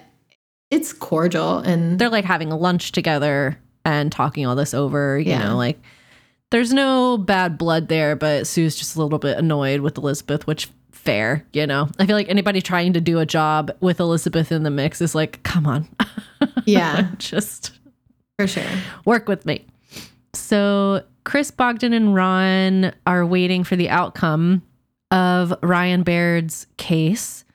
it's 0.72 0.94
cordial 0.94 1.60
and 1.60 2.00
they're 2.00 2.10
like 2.10 2.26
having 2.26 2.52
a 2.52 2.58
lunch 2.58 2.92
together 2.94 3.60
and 3.86 4.12
talking 4.12 4.46
all 4.48 4.56
this 4.56 4.74
over, 4.74 5.20
you 5.20 5.32
Yeah. 5.32 5.50
know, 5.50 5.58
like 5.58 5.80
there's 6.50 6.72
no 6.74 7.18
bad 7.18 7.58
blood 7.58 7.88
there, 7.90 8.16
but 8.16 8.48
Sue's 8.48 8.76
just 8.76 8.96
a 8.96 9.02
little 9.04 9.20
bit 9.20 9.38
annoyed 9.38 9.82
with 9.82 9.98
Elizabeth, 9.98 10.48
which 10.48 10.70
fair, 11.04 11.46
you 11.54 11.68
know. 11.68 11.90
I 12.00 12.06
feel 12.06 12.16
like 12.16 12.30
anybody 12.30 12.62
trying 12.62 12.94
to 12.94 13.02
do 13.02 13.20
a 13.20 13.26
job 13.26 13.72
with 13.82 14.00
Elizabeth 14.00 14.52
in 14.52 14.64
the 14.64 14.70
mix 14.70 15.02
is 15.02 15.14
like, 15.14 15.44
come 15.44 15.68
on. 15.68 15.88
yeah, 16.66 17.10
just 17.18 17.72
for 18.38 18.48
sure. 18.48 18.64
work 19.06 19.28
with 19.28 19.46
me. 19.46 19.66
So 20.34 21.04
Chris 21.26 21.52
Bogdan 21.52 21.94
and 21.94 22.16
Ron 22.16 22.94
are 23.06 23.26
waiting 23.26 23.64
for 23.64 23.76
the 23.76 23.90
outcome 23.90 24.62
of 25.12 25.54
Ryan 25.62 26.04
Baird's 26.04 26.68
case 26.78 27.46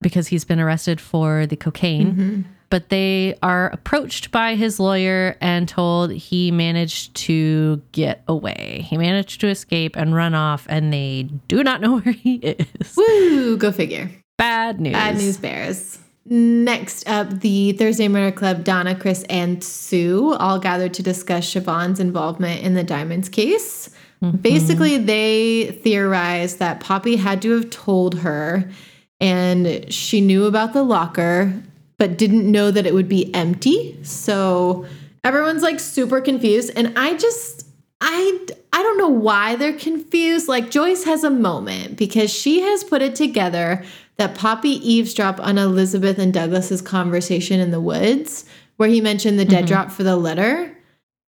because 0.00 0.28
he's 0.28 0.44
been 0.44 0.60
arrested 0.60 1.00
for 1.00 1.46
the 1.46 1.56
cocaine. 1.56 2.12
Mm-hmm. 2.12 2.42
But 2.70 2.88
they 2.88 3.36
are 3.42 3.68
approached 3.70 4.30
by 4.30 4.54
his 4.54 4.78
lawyer 4.78 5.36
and 5.40 5.68
told 5.68 6.12
he 6.12 6.50
managed 6.50 7.14
to 7.16 7.82
get 7.92 8.22
away. 8.28 8.86
He 8.88 8.96
managed 8.96 9.40
to 9.40 9.48
escape 9.48 9.96
and 9.96 10.14
run 10.14 10.34
off, 10.34 10.66
and 10.68 10.92
they 10.92 11.24
do 11.48 11.64
not 11.64 11.80
know 11.80 11.98
where 12.00 12.14
he 12.14 12.36
is. 12.36 12.96
Woo, 12.96 13.56
go 13.56 13.72
figure. 13.72 14.10
Bad 14.38 14.80
news. 14.80 14.92
Bad 14.92 15.16
news 15.16 15.36
bears. 15.36 15.98
Next 16.26 17.08
up, 17.08 17.40
the 17.40 17.72
Thursday 17.72 18.06
Murder 18.06 18.34
Club, 18.34 18.62
Donna, 18.62 18.94
Chris, 18.94 19.24
and 19.28 19.64
Sue 19.64 20.34
all 20.34 20.58
gathered 20.58 20.94
to 20.94 21.02
discuss 21.02 21.52
Siobhan's 21.52 21.98
involvement 21.98 22.62
in 22.62 22.74
the 22.74 22.84
Diamonds 22.84 23.28
case. 23.28 23.90
Mm-hmm. 24.22 24.36
Basically, 24.36 24.98
they 24.98 25.72
theorized 25.82 26.58
that 26.58 26.80
Poppy 26.80 27.16
had 27.16 27.42
to 27.42 27.50
have 27.52 27.70
told 27.70 28.20
her, 28.20 28.70
and 29.18 29.92
she 29.92 30.20
knew 30.20 30.44
about 30.44 30.72
the 30.72 30.82
locker, 30.82 31.52
but 32.00 32.16
didn't 32.16 32.50
know 32.50 32.70
that 32.70 32.86
it 32.86 32.94
would 32.94 33.10
be 33.10 33.32
empty. 33.34 33.94
So 34.02 34.86
everyone's 35.22 35.62
like 35.62 35.78
super 35.78 36.22
confused. 36.22 36.72
And 36.74 36.98
I 36.98 37.14
just, 37.14 37.66
I, 38.00 38.46
I 38.72 38.82
don't 38.82 38.96
know 38.96 39.10
why 39.10 39.56
they're 39.56 39.74
confused. 39.74 40.48
Like 40.48 40.70
Joyce 40.70 41.04
has 41.04 41.24
a 41.24 41.30
moment 41.30 41.98
because 41.98 42.32
she 42.32 42.62
has 42.62 42.82
put 42.84 43.02
it 43.02 43.14
together 43.14 43.84
that 44.16 44.34
Poppy 44.34 44.70
eavesdropped 44.70 45.40
on 45.40 45.58
Elizabeth 45.58 46.18
and 46.18 46.32
Douglas's 46.32 46.80
conversation 46.80 47.60
in 47.60 47.70
the 47.70 47.82
woods 47.82 48.46
where 48.78 48.88
he 48.88 49.02
mentioned 49.02 49.38
the 49.38 49.44
dead 49.44 49.66
mm-hmm. 49.66 49.74
drop 49.74 49.90
for 49.90 50.02
the 50.02 50.16
letter. 50.16 50.74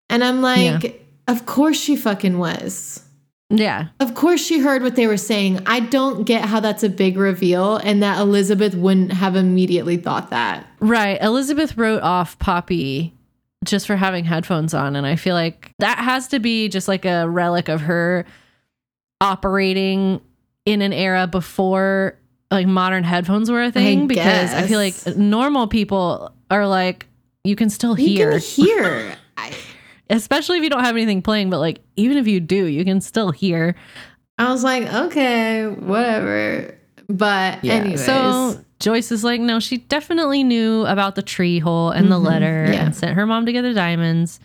And 0.09 0.24
I'm 0.24 0.41
like, 0.41 1.07
of 1.28 1.45
course 1.45 1.78
she 1.78 1.95
fucking 1.95 2.39
was. 2.39 3.03
Yeah. 3.59 3.89
Of 4.01 4.14
course, 4.14 4.44
she 4.44 4.59
heard 4.60 4.82
what 4.82 4.97
they 4.97 5.06
were 5.06 5.16
saying. 5.16 5.60
I 5.66 5.81
don't 5.81 6.24
get 6.24 6.44
how 6.44 6.60
that's 6.60 6.82
a 6.82 6.89
big 6.89 7.16
reveal 7.16 7.76
and 7.76 8.02
that 8.02 8.18
Elizabeth 8.20 8.74
wouldn't 8.74 9.12
have 9.12 9.36
immediately 9.36 9.97
thought 9.97 10.31
that. 10.31 10.66
Right. 10.81 11.20
Elizabeth 11.22 11.76
wrote 11.76 12.02
off 12.02 12.39
Poppy 12.39 13.14
just 13.64 13.86
for 13.86 13.97
having 13.97 14.24
headphones 14.24 14.74
on. 14.74 14.94
And 14.97 15.06
I 15.06 15.16
feel 15.16 15.35
like 15.35 15.72
that 15.78 15.98
has 15.98 16.28
to 16.28 16.39
be 16.39 16.68
just 16.68 16.86
like 16.89 17.05
a 17.05 17.28
relic 17.28 17.68
of 17.68 17.81
her 17.82 18.24
operating 19.20 20.20
in 20.66 20.82
an 20.82 20.93
era 20.93 21.26
before 21.26 22.18
like 22.51 22.66
modern 22.66 23.05
headphones 23.05 23.51
were 23.51 23.62
a 23.62 23.72
thing. 23.72 24.06
because 24.06 24.52
I 24.52 24.66
feel 24.66 24.78
like 24.78 24.94
normal 25.16 25.66
people 25.66 26.32
are 26.51 26.66
like, 26.66 27.06
you 27.43 27.56
can 27.56 27.68
still 27.70 27.98
You 27.98 28.09
hear, 28.09 28.31
can 28.32 28.40
hear. 28.40 29.16
I, 29.36 29.52
especially 30.10 30.59
if 30.59 30.64
you 30.64 30.70
don't 30.70 30.85
have 30.85 30.97
anything 30.97 31.22
playing. 31.22 31.51
But 31.51 31.59
like, 31.60 31.81
even 31.97 32.16
if 32.18 32.26
you 32.26 32.40
do, 32.40 32.66
you 32.66 32.85
can 32.85 33.01
still 33.01 33.31
hear. 33.31 33.74
I 34.39 34.51
was 34.51 34.64
like, 34.64 34.93
okay, 34.93 35.66
whatever. 35.66 36.76
But 37.09 37.62
anyways, 37.64 38.05
So 38.05 38.59
Joyce 38.81 39.12
is 39.12 39.22
like, 39.24 39.40
no, 39.40 39.60
she 39.60 39.76
definitely 39.78 40.43
knew 40.43 40.85
about 40.86 41.14
the 41.14 41.22
tree 41.22 41.59
hole 41.59 41.90
and 41.90 42.10
the 42.10 42.18
letter 42.18 42.66
yeah. 42.72 42.85
and 42.86 42.97
sent 42.97 43.14
her 43.14 43.26
mom 43.26 43.47
to 43.47 43.52
get 43.52 43.62
the 43.62 43.74
diamonds. 43.74 44.40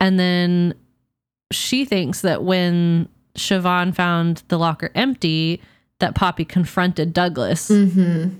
And 0.00 0.18
then 0.18 0.74
she 1.52 1.84
thinks 1.84 2.20
that 2.22 2.42
when 2.42 3.08
Siobhan 3.36 3.94
found 3.94 4.42
the 4.48 4.58
locker 4.58 4.90
empty, 4.94 5.60
that 6.00 6.14
Poppy 6.14 6.44
confronted 6.44 7.12
Douglas 7.12 7.68
Mhm. 7.70 8.34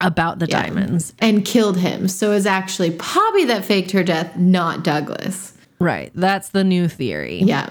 about 0.00 0.38
the 0.38 0.46
Yeah. 0.46 0.62
diamonds. 0.62 1.12
and 1.18 1.44
killed 1.44 1.78
him. 1.78 2.06
So 2.08 2.32
it's 2.32 2.46
actually 2.46 2.90
Poppy 2.92 3.44
that 3.46 3.64
faked 3.64 3.90
her 3.92 4.04
death, 4.04 4.36
not 4.36 4.84
Douglas. 4.84 5.52
Right. 5.78 6.10
That's 6.14 6.50
the 6.50 6.64
new 6.64 6.88
theory. 6.88 7.40
Yeah. 7.42 7.70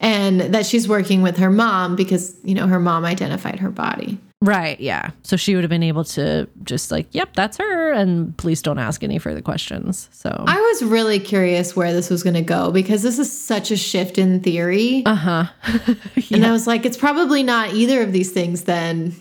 And 0.00 0.40
that 0.40 0.64
she's 0.66 0.88
working 0.88 1.20
with 1.22 1.36
her 1.38 1.50
mom 1.50 1.94
because, 1.96 2.34
you 2.42 2.54
know, 2.54 2.66
her 2.66 2.80
mom 2.80 3.04
identified 3.04 3.58
her 3.60 3.70
body. 3.70 4.18
Right. 4.42 4.80
Yeah. 4.80 5.10
So 5.22 5.36
she 5.36 5.54
would 5.54 5.62
have 5.64 5.68
been 5.68 5.82
able 5.82 6.04
to 6.04 6.48
just 6.64 6.90
like, 6.90 7.06
yep, 7.12 7.34
that's 7.34 7.58
her. 7.58 7.92
And 7.92 8.34
please 8.38 8.62
don't 8.62 8.78
ask 8.78 9.02
any 9.02 9.18
further 9.18 9.42
questions. 9.42 10.08
So, 10.12 10.30
I 10.46 10.58
was 10.58 10.82
really 10.84 11.18
curious 11.20 11.76
where 11.76 11.92
this 11.92 12.08
was 12.08 12.22
going 12.22 12.34
to 12.34 12.40
go 12.42 12.70
because 12.70 13.02
this 13.02 13.18
is 13.18 13.30
such 13.30 13.70
a 13.70 13.76
shift 13.76 14.16
in 14.16 14.40
theory. 14.40 15.02
uh 15.04 15.14
huh. 15.14 15.44
And 16.32 16.46
I 16.46 16.52
was 16.52 16.66
like, 16.66 16.86
it's 16.86 16.96
probably 16.96 17.42
not 17.42 17.74
either 17.74 18.00
of 18.00 18.12
these 18.12 18.32
things 18.32 18.62
then. 18.64 19.14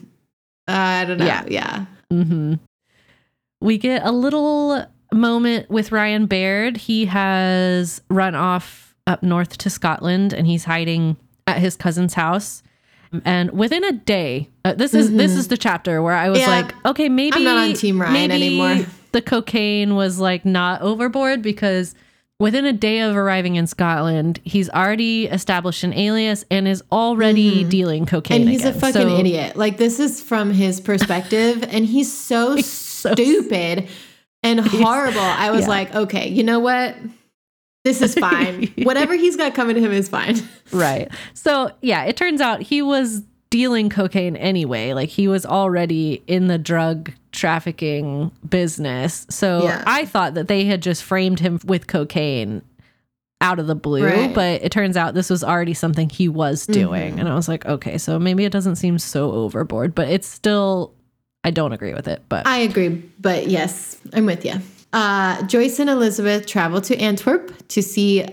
I 0.69 1.03
don't 1.03 1.17
know. 1.17 1.25
Yeah. 1.25 1.43
Yeah. 1.49 1.85
hmm 2.09 2.53
We 3.59 3.77
get 3.77 4.05
a 4.05 4.11
little 4.13 4.85
moment 5.13 5.69
with 5.69 5.91
Ryan 5.91 6.25
Baird. 6.25 6.77
He 6.77 7.05
has 7.05 8.01
run 8.09 8.35
off 8.35 8.95
up 9.07 9.23
north 9.23 9.57
to 9.59 9.69
Scotland 9.69 10.33
and 10.33 10.45
he's 10.45 10.65
hiding 10.65 11.17
at 11.47 11.57
his 11.57 11.75
cousin's 11.75 12.13
house. 12.13 12.61
And 13.25 13.49
within 13.51 13.83
a 13.83 13.91
day, 13.91 14.49
uh, 14.63 14.73
this 14.73 14.93
is 14.93 15.11
this 15.11 15.31
is 15.31 15.47
the 15.47 15.57
chapter 15.57 16.01
where 16.03 16.13
I 16.13 16.29
was 16.29 16.39
Mm-hmm. 16.39 16.49
Yeah. 16.51 16.61
like, 16.61 16.85
okay, 16.85 17.09
maybe 17.09 17.37
I'm 17.37 17.43
not 17.43 17.57
on 17.57 17.73
Team 17.73 17.99
Ryan 17.99 18.13
maybe 18.13 18.33
anymore. 18.33 18.85
The 19.13 19.21
cocaine 19.23 19.95
was 19.95 20.19
like 20.19 20.45
not 20.45 20.81
overboard 20.83 21.41
because 21.41 21.95
within 22.39 22.65
a 22.65 22.71
day 22.71 22.99
of 22.99 23.15
arriving 23.17 23.55
in 23.55 23.65
Scotland, 23.65 24.39
he's 24.43 24.69
already 24.69 25.25
established 25.25 25.83
an 25.83 25.91
alias 25.93 26.45
and 26.51 26.67
is 26.67 26.83
already 26.91 27.63
dealing 27.63 28.05
cocaine. 28.05 28.41
Mm-hmm. 28.41 28.47
And 28.47 28.51
he's 28.51 28.65
a 28.65 28.73
fucking 28.73 29.01
So- 29.01 29.17
idiot. 29.17 29.55
Like, 29.55 29.77
this 29.77 29.99
is 29.99 30.21
from 30.21 30.51
his 30.51 30.79
perspective, 30.79 31.63
and 31.67 31.85
he's 31.87 32.13
so 32.15 32.57
so 32.61 33.11
stupid 33.15 33.87
and 34.49 34.59
horrible. 34.67 35.19
I 35.19 35.51
was 35.51 35.61
yeah. 35.61 35.67
like, 35.67 35.95
okay, 35.95 36.27
you 36.27 36.43
know 36.43 36.59
what? 36.59 36.95
This 37.83 38.01
is 38.01 38.15
fine. 38.19 38.73
Whatever 38.79 39.13
he's 39.15 39.35
got 39.37 39.53
coming 39.55 39.75
to 39.75 39.81
him 39.81 39.91
is 39.91 40.09
fine. 40.09 40.35
Right. 40.71 41.09
So, 41.33 41.71
yeah, 41.81 42.03
it 42.03 42.15
turns 42.15 42.41
out 42.41 42.61
he 42.61 42.83
was 42.83 43.23
dealing 43.49 43.89
cocaine 43.89 44.35
anyway. 44.35 44.93
Like 44.93 45.09
he 45.09 45.27
was 45.27 45.43
already 45.43 46.21
in 46.27 46.45
the 46.45 46.59
drug 46.59 47.11
trafficking 47.31 48.31
business. 48.47 49.25
So, 49.31 49.63
Yeah. 49.63 49.83
I 49.87 50.05
thought 50.05 50.35
that 50.35 50.47
they 50.47 50.65
had 50.65 50.83
just 50.83 51.03
framed 51.03 51.39
him 51.39 51.59
with 51.65 51.87
cocaine 51.87 52.61
out 53.41 53.57
of 53.57 53.65
the 53.65 53.73
blue, 53.73 54.05
Right. 54.05 54.31
but 54.31 54.61
it 54.61 54.71
turns 54.71 54.95
out 54.95 55.15
this 55.15 55.31
was 55.31 55.43
already 55.43 55.73
something 55.73 56.07
he 56.07 56.29
was 56.29 56.67
doing. 56.67 57.11
Mm-hmm. 57.13 57.19
And 57.21 57.29
I 57.29 57.33
was 57.33 57.47
like, 57.47 57.65
okay, 57.65 57.97
so 57.97 58.19
maybe 58.19 58.45
it 58.45 58.51
doesn't 58.51 58.75
seem 58.75 58.99
so 58.99 59.31
overboard, 59.31 59.95
but 59.95 60.07
it's 60.07 60.27
still 60.27 60.93
I 61.43 61.51
don't 61.51 61.71
agree 61.71 61.93
with 61.93 62.07
it, 62.07 62.21
but 62.29 62.45
I 62.45 62.57
agree, 62.59 62.89
but 63.19 63.47
yes, 63.47 63.97
I'm 64.13 64.25
with 64.25 64.43
you. 64.45 64.55
Uh, 64.91 65.41
Joyce 65.47 65.79
and 65.79 65.89
Elizabeth 65.89 66.45
travel 66.45 66.81
to 66.81 66.97
Antwerp 66.97 67.67
to 67.69 67.81
see 67.81 68.23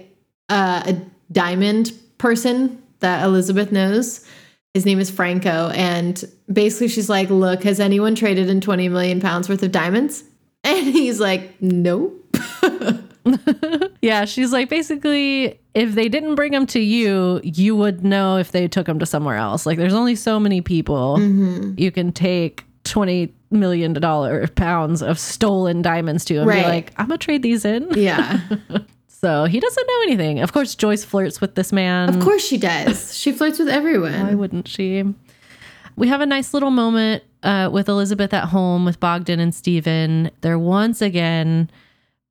uh, 0.48 0.82
a 0.86 0.96
diamond 1.30 1.92
person 2.18 2.82
that 3.00 3.22
Elizabeth 3.24 3.70
knows. 3.70 4.26
His 4.74 4.84
name 4.84 4.98
is 4.98 5.10
Franco, 5.10 5.70
and 5.74 6.22
basically 6.52 6.88
she's 6.88 7.08
like, 7.08 7.30
"Look, 7.30 7.62
has 7.64 7.78
anyone 7.80 8.14
traded 8.14 8.48
in 8.50 8.60
20 8.60 8.88
million 8.88 9.20
pounds 9.20 9.48
worth 9.48 9.62
of 9.62 9.72
diamonds?" 9.72 10.24
And 10.64 10.86
he's 10.86 11.20
like, 11.20 11.62
"Nope." 11.62 12.36
yeah, 14.02 14.24
she's 14.24 14.52
like 14.52 14.68
basically 14.68 15.60
if 15.74 15.94
they 15.94 16.08
didn't 16.08 16.34
bring 16.34 16.52
them 16.52 16.66
to 16.66 16.80
you, 16.80 17.40
you 17.44 17.76
would 17.76 18.04
know 18.04 18.36
if 18.38 18.52
they 18.52 18.66
took 18.68 18.86
them 18.86 18.98
to 18.98 19.06
somewhere 19.06 19.36
else. 19.36 19.66
Like 19.66 19.78
there's 19.78 19.94
only 19.94 20.14
so 20.16 20.40
many 20.40 20.60
people 20.60 21.16
Mm-hmm. 21.18 21.74
you 21.78 21.90
can 21.92 22.12
take 22.12 22.64
20 22.86 23.32
million 23.50 23.92
dollar 23.92 24.46
pounds 24.48 25.02
of 25.02 25.18
stolen 25.18 25.82
diamonds 25.82 26.24
to 26.26 26.36
and 26.38 26.46
Right. 26.46 26.62
be 26.64 26.68
like, 26.68 26.92
I'm 26.96 27.06
gonna 27.08 27.18
trade 27.18 27.42
these 27.42 27.64
in. 27.64 27.88
Yeah, 27.96 28.40
So 29.08 29.44
he 29.44 29.60
doesn't 29.60 29.86
know 29.86 30.02
anything. 30.02 30.40
Of 30.40 30.52
course, 30.52 30.74
Joyce 30.74 31.04
flirts 31.04 31.40
with 31.40 31.54
this 31.54 31.72
man. 31.72 32.08
of 32.08 32.20
course 32.20 32.44
she 32.44 32.58
does. 32.58 33.16
She 33.16 33.32
flirts 33.32 33.58
with 33.58 33.68
everyone. 33.68 34.26
Why 34.26 34.34
wouldn't 34.34 34.68
she? 34.68 35.04
We 35.96 36.08
have 36.08 36.20
a 36.20 36.26
nice 36.26 36.52
little 36.52 36.70
moment 36.70 37.22
uh, 37.42 37.70
with 37.72 37.88
Elizabeth 37.88 38.34
at 38.34 38.44
home 38.48 38.84
with 38.84 39.00
Bogdan 39.00 39.40
and 39.40 39.54
Stephen. 39.54 40.30
They're 40.42 40.58
once 40.58 41.00
again 41.00 41.70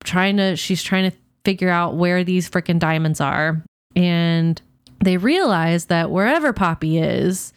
trying 0.03 0.37
to, 0.37 0.55
she's 0.55 0.83
trying 0.83 1.09
to 1.09 1.17
figure 1.43 1.69
out 1.69 1.95
where 1.95 2.23
these 2.23 2.47
freaking 2.49 2.77
diamonds 2.79 3.19
are. 3.19 3.63
And 3.95 4.61
they 5.03 5.17
realize 5.17 5.85
that 5.85 6.11
wherever 6.11 6.53
Poppy 6.53 6.99
is, 6.99 7.53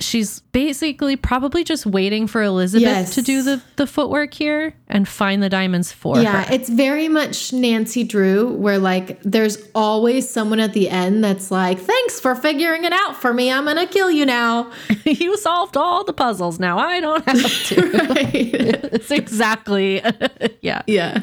she's 0.00 0.40
basically 0.52 1.16
probably 1.16 1.64
just 1.64 1.84
waiting 1.84 2.28
for 2.28 2.40
Elizabeth 2.42 2.82
Yes. 2.86 3.14
to 3.16 3.22
do 3.22 3.42
the, 3.42 3.60
the 3.76 3.86
footwork 3.86 4.32
here 4.32 4.74
and 4.86 5.08
find 5.08 5.42
the 5.42 5.48
diamonds 5.48 5.90
for 5.90 6.18
Yeah, 6.20 6.44
her. 6.44 6.54
it's 6.54 6.68
very 6.68 7.08
much 7.08 7.52
Nancy 7.52 8.04
Drew, 8.04 8.52
where 8.52 8.78
like 8.78 9.20
there's 9.22 9.58
always 9.74 10.28
someone 10.30 10.60
at 10.60 10.72
the 10.72 10.88
end 10.88 11.24
that's 11.24 11.50
like, 11.50 11.78
"Thanks 11.80 12.20
for 12.20 12.34
figuring 12.36 12.84
it 12.84 12.92
out 12.92 13.16
for 13.16 13.34
me. 13.34 13.50
I'm 13.50 13.64
gonna 13.64 13.86
kill 13.88 14.10
you 14.10 14.24
now." 14.24 14.70
you 15.04 15.36
solved 15.36 15.76
all 15.76 16.04
the 16.04 16.12
puzzles. 16.12 16.60
Now 16.60 16.78
I 16.78 17.00
don't 17.00 17.24
have 17.24 17.36
to. 17.66 17.74
it's 18.94 19.10
exactly, 19.10 20.00
yeah. 20.62 20.82
yeah. 20.86 21.22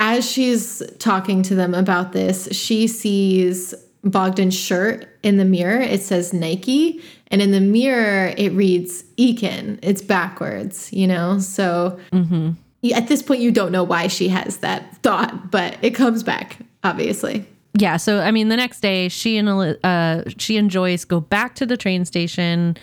As 0.00 0.28
she's 0.30 0.82
talking 0.98 1.42
to 1.44 1.54
them 1.54 1.72
about 1.72 2.12
this, 2.12 2.48
she 2.52 2.86
sees 2.88 3.74
Bogdan's 4.04 4.54
shirt 4.58 5.06
in 5.22 5.38
the 5.38 5.44
mirror. 5.46 5.80
It 5.80 6.02
says 6.02 6.32
Nike, 6.34 7.00
and 7.34 7.42
in 7.42 7.50
the 7.50 7.60
mirror 7.60 8.32
it 8.38 8.52
reads 8.52 9.02
Ekin. 9.18 9.78
It's 9.82 10.00
backwards, 10.00 10.92
you 10.92 11.06
know. 11.08 11.38
So 11.40 11.98
y- 12.12 12.92
at 12.94 13.08
this 13.08 13.22
point, 13.22 13.40
you 13.40 13.50
don't 13.50 13.72
know 13.72 13.82
why 13.84 14.06
she 14.06 14.28
has 14.28 14.58
that 14.58 14.96
thought, 15.02 15.50
but 15.50 15.76
it 15.82 15.90
comes 15.96 16.22
back, 16.22 16.58
obviously. 16.84 17.44
yeah 17.76 17.96
so 17.98 18.20
i 18.20 18.30
mean 18.30 18.48
the 18.50 18.56
next 18.56 18.80
day 18.80 19.08
she 19.08 19.36
and 19.36 19.48
uh 19.82 20.22
she 20.38 20.56
and 20.56 20.70
joyce 20.70 21.04
go 21.04 21.18
back 21.18 21.56
to 21.56 21.66
the 21.66 21.76
train 21.76 22.04
station 22.04 22.76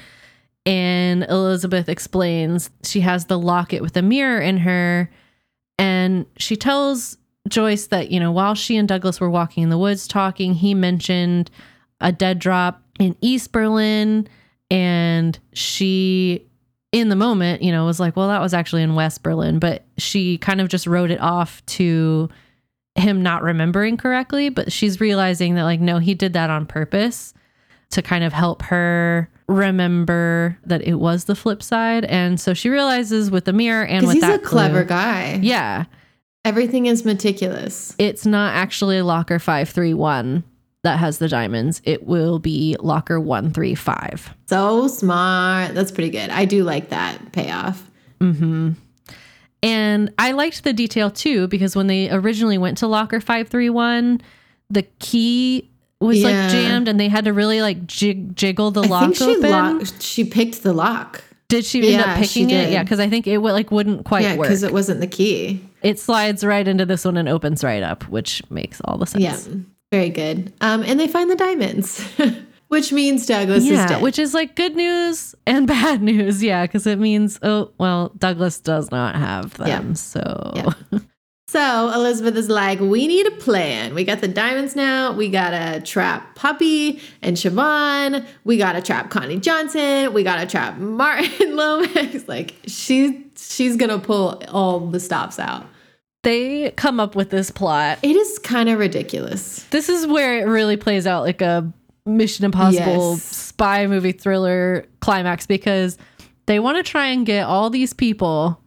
and 0.65 1.23
elizabeth 1.29 1.87
explains 1.87 2.69
she 2.83 2.99
has 2.99 3.25
the 3.27 3.39
locket 3.39 3.81
with 3.81 3.95
a 3.95 4.01
mirror 4.01 4.41
in 4.41 4.57
her 4.57 5.09
and 5.79 6.25
she 6.37 6.57
tells 6.57 7.17
joyce 7.47 7.87
that 7.87 8.11
you 8.11 8.19
know 8.19 8.33
while 8.33 8.53
she 8.53 8.75
and 8.75 8.87
douglas 8.89 9.21
were 9.21 9.29
walking 9.29 9.63
in 9.63 9.69
the 9.69 9.77
woods 9.77 10.07
talking 10.09 10.53
he 10.53 10.73
mentioned 10.73 11.49
a 12.01 12.11
dead 12.11 12.37
drop 12.37 12.81
in 12.99 13.15
east 13.21 13.53
berlin 13.53 14.27
and 14.71 15.37
she 15.53 16.43
in 16.91 17.09
the 17.09 17.15
moment 17.15 17.61
you 17.61 17.71
know 17.71 17.85
was 17.85 17.99
like 17.99 18.15
well 18.15 18.27
that 18.29 18.41
was 18.41 18.53
actually 18.53 18.81
in 18.81 18.95
west 18.95 19.21
berlin 19.21 19.59
but 19.59 19.83
she 19.97 20.37
kind 20.39 20.59
of 20.59 20.67
just 20.67 20.87
wrote 20.87 21.11
it 21.11 21.19
off 21.21 21.63
to 21.65 22.27
him 22.95 23.21
not 23.23 23.41
remembering 23.43 23.97
correctly, 23.97 24.49
but 24.49 24.71
she's 24.71 24.99
realizing 24.99 25.55
that, 25.55 25.63
like, 25.63 25.79
no, 25.79 25.99
he 25.99 26.13
did 26.13 26.33
that 26.33 26.49
on 26.49 26.65
purpose 26.65 27.33
to 27.91 28.01
kind 28.01 28.23
of 28.23 28.33
help 28.33 28.61
her 28.63 29.29
remember 29.47 30.57
that 30.65 30.81
it 30.81 30.95
was 30.95 31.25
the 31.25 31.35
flip 31.35 31.61
side. 31.61 32.05
And 32.05 32.39
so 32.39 32.53
she 32.53 32.69
realizes 32.69 33.31
with 33.31 33.45
the 33.45 33.53
mirror 33.53 33.85
and 33.85 34.05
with 34.05 34.15
he's 34.15 34.21
that 34.21 34.41
a 34.41 34.43
clever 34.43 34.79
clue- 34.83 34.89
guy. 34.89 35.39
Yeah. 35.41 35.85
Everything 36.43 36.87
is 36.87 37.05
meticulous. 37.05 37.95
It's 37.97 38.25
not 38.25 38.55
actually 38.55 39.01
locker 39.01 39.39
531 39.39 40.43
that 40.83 40.97
has 40.99 41.19
the 41.19 41.27
diamonds. 41.27 41.81
It 41.83 42.05
will 42.07 42.39
be 42.39 42.75
locker 42.79 43.19
135. 43.19 44.33
So 44.47 44.87
smart. 44.87 45.73
That's 45.75 45.91
pretty 45.91 46.09
good. 46.09 46.29
I 46.29 46.45
do 46.45 46.63
like 46.63 46.89
that 46.89 47.31
payoff. 47.31 47.83
Mm-hmm. 48.19 48.71
And 49.63 50.11
I 50.17 50.31
liked 50.31 50.63
the 50.63 50.73
detail 50.73 51.11
too 51.11 51.47
because 51.47 51.75
when 51.75 51.87
they 51.87 52.09
originally 52.09 52.57
went 52.57 52.79
to 52.79 52.87
locker 52.87 53.19
531, 53.21 54.21
the 54.69 54.83
key 54.99 55.69
was 55.99 56.19
Yeah. 56.19 56.29
like 56.43 56.51
jammed 56.51 56.87
and 56.87 56.99
they 56.99 57.09
had 57.09 57.25
to 57.25 57.33
really 57.33 57.61
like 57.61 57.85
jig- 57.85 58.35
jiggle 58.35 58.71
the 58.71 58.81
I 58.81 58.87
lock 58.87 59.15
she 59.15 59.23
open. 59.23 59.51
locked. 59.51 60.01
She 60.01 60.23
picked 60.23 60.63
the 60.63 60.73
lock. 60.73 61.23
Did 61.47 61.65
she 61.65 61.93
end 61.93 62.01
up 62.03 62.17
picking 62.17 62.49
it? 62.49 62.71
Yeah, 62.71 62.81
because 62.81 62.99
I 62.99 63.09
think 63.09 63.27
it 63.27 63.37
like 63.39 63.71
wouldn't 63.71 64.05
quite 64.05 64.23
yeah, 64.23 64.35
work. 64.37 64.47
because 64.47 64.63
it 64.63 64.71
wasn't 64.73 65.01
the 65.01 65.07
key. 65.07 65.61
it 65.83 65.99
slides 65.99 66.43
right 66.45 66.65
into 66.67 66.85
this 66.85 67.03
one 67.05 67.17
and 67.17 67.27
opens 67.27 67.61
right 67.63 67.83
up, 67.83 68.03
which 68.07 68.41
makes 68.49 68.79
all 68.85 68.97
the 68.97 69.05
sense. 69.05 69.21
Yeah, 69.47 69.55
very 69.91 70.09
good. 70.09 70.53
Um, 70.61 70.83
and 70.83 70.99
they 70.99 71.07
find 71.07 71.29
the 71.29 71.35
diamonds, 71.35 72.01
which 72.69 72.91
means 72.93 73.25
Douglas 73.25 73.63
is 73.63 73.69
Yeah, 73.71 73.87
dead. 73.87 74.01
which 74.01 74.17
is 74.19 74.33
like 74.33 74.55
good 74.55 74.75
news 74.75 75.35
and 75.45 75.67
bad 75.67 76.01
news. 76.01 76.41
Yeah, 76.43 76.65
because 76.65 76.87
it 76.87 76.99
means 76.99 77.39
oh 77.43 77.71
well, 77.77 78.11
Douglas 78.17 78.59
does 78.59 78.89
not 78.91 79.15
have 79.15 79.53
them. 79.57 79.67
Yeah. 79.89 79.93
So 79.93 80.51
Yeah. 80.55 80.73
So 81.47 81.91
Elizabeth 81.93 82.37
is 82.37 82.47
like, 82.47 82.79
we 82.79 83.07
need 83.07 83.27
a 83.27 83.31
plan. 83.31 83.93
We 83.93 84.05
got 84.05 84.21
the 84.21 84.29
diamonds 84.29 84.73
now. 84.73 85.11
We 85.11 85.27
gotta 85.27 85.81
trap 85.81 86.33
Poppy 86.35 87.01
and 87.21 87.35
Siobhan. 87.35 88.25
We 88.45 88.55
gotta 88.55 88.81
trap 88.81 89.09
Connie 89.09 89.37
Johnson. 89.37 90.13
We 90.13 90.23
gotta 90.23 90.45
trap 90.47 90.77
Martin 90.77 91.57
Lomax. 91.57 92.29
Like 92.29 92.55
she 92.67 93.25
she's 93.35 93.75
gonna 93.75 93.99
pull 93.99 94.41
all 94.47 94.79
the 94.79 94.99
stops 95.01 95.39
out. 95.39 95.65
They 96.23 96.71
come 96.71 96.99
up 96.99 97.15
with 97.15 97.29
this 97.29 97.51
plot. 97.51 97.99
It 98.03 98.15
is 98.15 98.39
kind 98.39 98.69
of 98.69 98.79
ridiculous. 98.79 99.63
This 99.71 99.89
is 99.89 100.05
where 100.07 100.39
it 100.39 100.43
really 100.45 100.77
plays 100.77 101.07
out 101.07 101.23
like 101.23 101.41
a 101.41 101.71
Mission 102.05 102.45
Impossible 102.45 103.13
Yes. 103.13 103.23
spy 103.23 103.87
movie 103.87 104.11
thriller 104.11 104.85
climax 105.01 105.45
because 105.47 105.97
they 106.47 106.59
want 106.59 106.77
to 106.77 106.83
try 106.89 107.07
and 107.07 107.25
get 107.25 107.45
all 107.45 107.69
these 107.69 107.93
people 107.93 108.59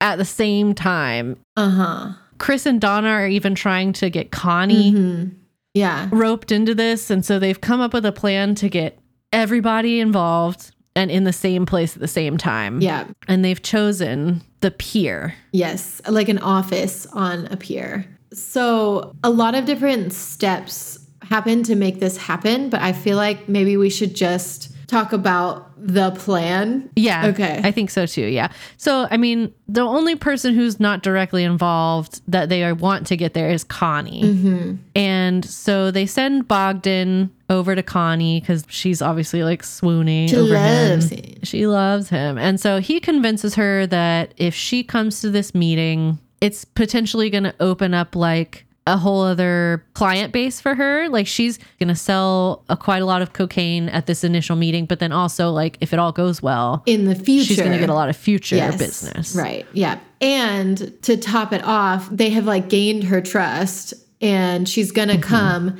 at 0.00 0.16
the 0.16 0.24
same 0.24 0.74
time. 0.74 1.36
Uh-huh. 1.56 2.10
Chris 2.38 2.66
and 2.66 2.80
Donna 2.80 3.08
are 3.08 3.28
even 3.28 3.54
trying 3.54 3.92
to 3.94 4.10
get 4.10 4.30
Connie 4.32 4.92
Mhm. 4.92 5.30
Yeah. 5.74 6.08
roped 6.10 6.50
into 6.50 6.74
this. 6.74 7.10
And 7.10 7.24
so 7.24 7.38
they've 7.38 7.60
come 7.60 7.80
up 7.80 7.94
with 7.94 8.04
a 8.06 8.12
plan 8.12 8.54
to 8.56 8.68
get 8.68 8.98
everybody 9.32 10.00
involved 10.00 10.72
and 10.94 11.10
in 11.10 11.24
the 11.24 11.32
same 11.32 11.66
place 11.66 11.94
at 11.94 12.00
the 12.00 12.08
same 12.08 12.36
time. 12.36 12.80
Yeah. 12.80 13.06
And 13.28 13.44
they've 13.44 13.62
chosen 13.62 14.42
the 14.60 14.70
pier. 14.70 15.34
Yes, 15.52 16.00
like 16.08 16.28
an 16.28 16.38
office 16.38 17.06
on 17.06 17.46
a 17.46 17.56
pier. 17.56 18.06
So, 18.32 19.14
a 19.22 19.30
lot 19.30 19.54
of 19.54 19.66
different 19.66 20.12
steps 20.12 20.98
happen 21.22 21.62
to 21.64 21.74
make 21.74 22.00
this 22.00 22.16
happen, 22.16 22.70
but 22.70 22.80
I 22.80 22.92
feel 22.92 23.16
like 23.16 23.48
maybe 23.48 23.76
we 23.76 23.90
should 23.90 24.14
just 24.14 24.72
talk 24.92 25.12
about 25.12 25.70
the 25.76 26.12
plan. 26.12 26.88
Yeah. 26.94 27.26
Okay. 27.28 27.60
I 27.64 27.72
think 27.72 27.90
so 27.90 28.06
too. 28.06 28.26
Yeah. 28.26 28.52
So, 28.76 29.08
I 29.10 29.16
mean, 29.16 29.52
the 29.66 29.80
only 29.80 30.14
person 30.14 30.54
who's 30.54 30.78
not 30.78 31.02
directly 31.02 31.42
involved 31.42 32.20
that 32.28 32.48
they 32.48 32.70
want 32.72 33.06
to 33.08 33.16
get 33.16 33.34
there 33.34 33.50
is 33.50 33.64
Connie. 33.64 34.22
Mm-hmm. 34.22 34.74
And 34.94 35.44
so 35.44 35.90
they 35.90 36.06
send 36.06 36.46
Bogdan 36.46 37.30
over 37.50 37.74
to 37.74 37.82
Connie 37.82 38.40
because 38.40 38.64
she's 38.68 39.02
obviously 39.02 39.42
like 39.42 39.64
swooning 39.64 40.28
She 40.28 40.36
over 40.36 40.54
loves 40.54 41.10
him. 41.10 41.18
him. 41.24 41.34
She 41.42 41.66
loves 41.66 42.08
him. 42.10 42.38
And 42.38 42.60
so 42.60 42.80
he 42.80 43.00
convinces 43.00 43.54
her 43.56 43.86
that 43.88 44.34
if 44.36 44.54
she 44.54 44.84
comes 44.84 45.20
to 45.22 45.30
this 45.30 45.54
meeting, 45.54 46.18
it's 46.40 46.64
potentially 46.64 47.30
going 47.30 47.44
to 47.44 47.54
open 47.60 47.94
up 47.94 48.14
like 48.14 48.66
a 48.86 48.96
whole 48.96 49.22
other 49.22 49.84
client 49.94 50.32
base 50.32 50.60
for 50.60 50.74
her. 50.74 51.08
Like 51.08 51.26
she's 51.26 51.58
going 51.78 51.88
to 51.88 51.94
sell 51.94 52.64
a, 52.68 52.76
quite 52.76 53.00
a 53.00 53.04
lot 53.06 53.22
of 53.22 53.32
cocaine 53.32 53.88
at 53.88 54.06
this 54.06 54.24
initial 54.24 54.56
meeting, 54.56 54.86
but 54.86 54.98
then 54.98 55.12
also 55.12 55.50
like 55.50 55.78
if 55.80 55.92
it 55.92 55.98
all 56.00 56.10
goes 56.12 56.42
well, 56.42 56.82
In 56.86 57.04
the 57.04 57.14
future, 57.14 57.44
she's 57.46 57.58
going 57.58 57.72
to 57.72 57.78
get 57.78 57.90
a 57.90 57.94
lot 57.94 58.08
of 58.08 58.16
future 58.16 58.56
Yes, 58.56 58.76
business. 58.78 59.36
Right. 59.36 59.66
Yeah. 59.72 60.00
And 60.20 60.92
to 61.02 61.16
top 61.16 61.52
it 61.52 61.62
off, 61.64 62.08
they 62.10 62.30
have 62.30 62.44
like 62.46 62.68
gained 62.68 63.04
her 63.04 63.20
trust 63.20 63.94
and 64.20 64.68
she's 64.68 64.90
going 64.90 65.08
Mm-hmm. 65.08 65.20
to 65.20 65.26
come 65.28 65.78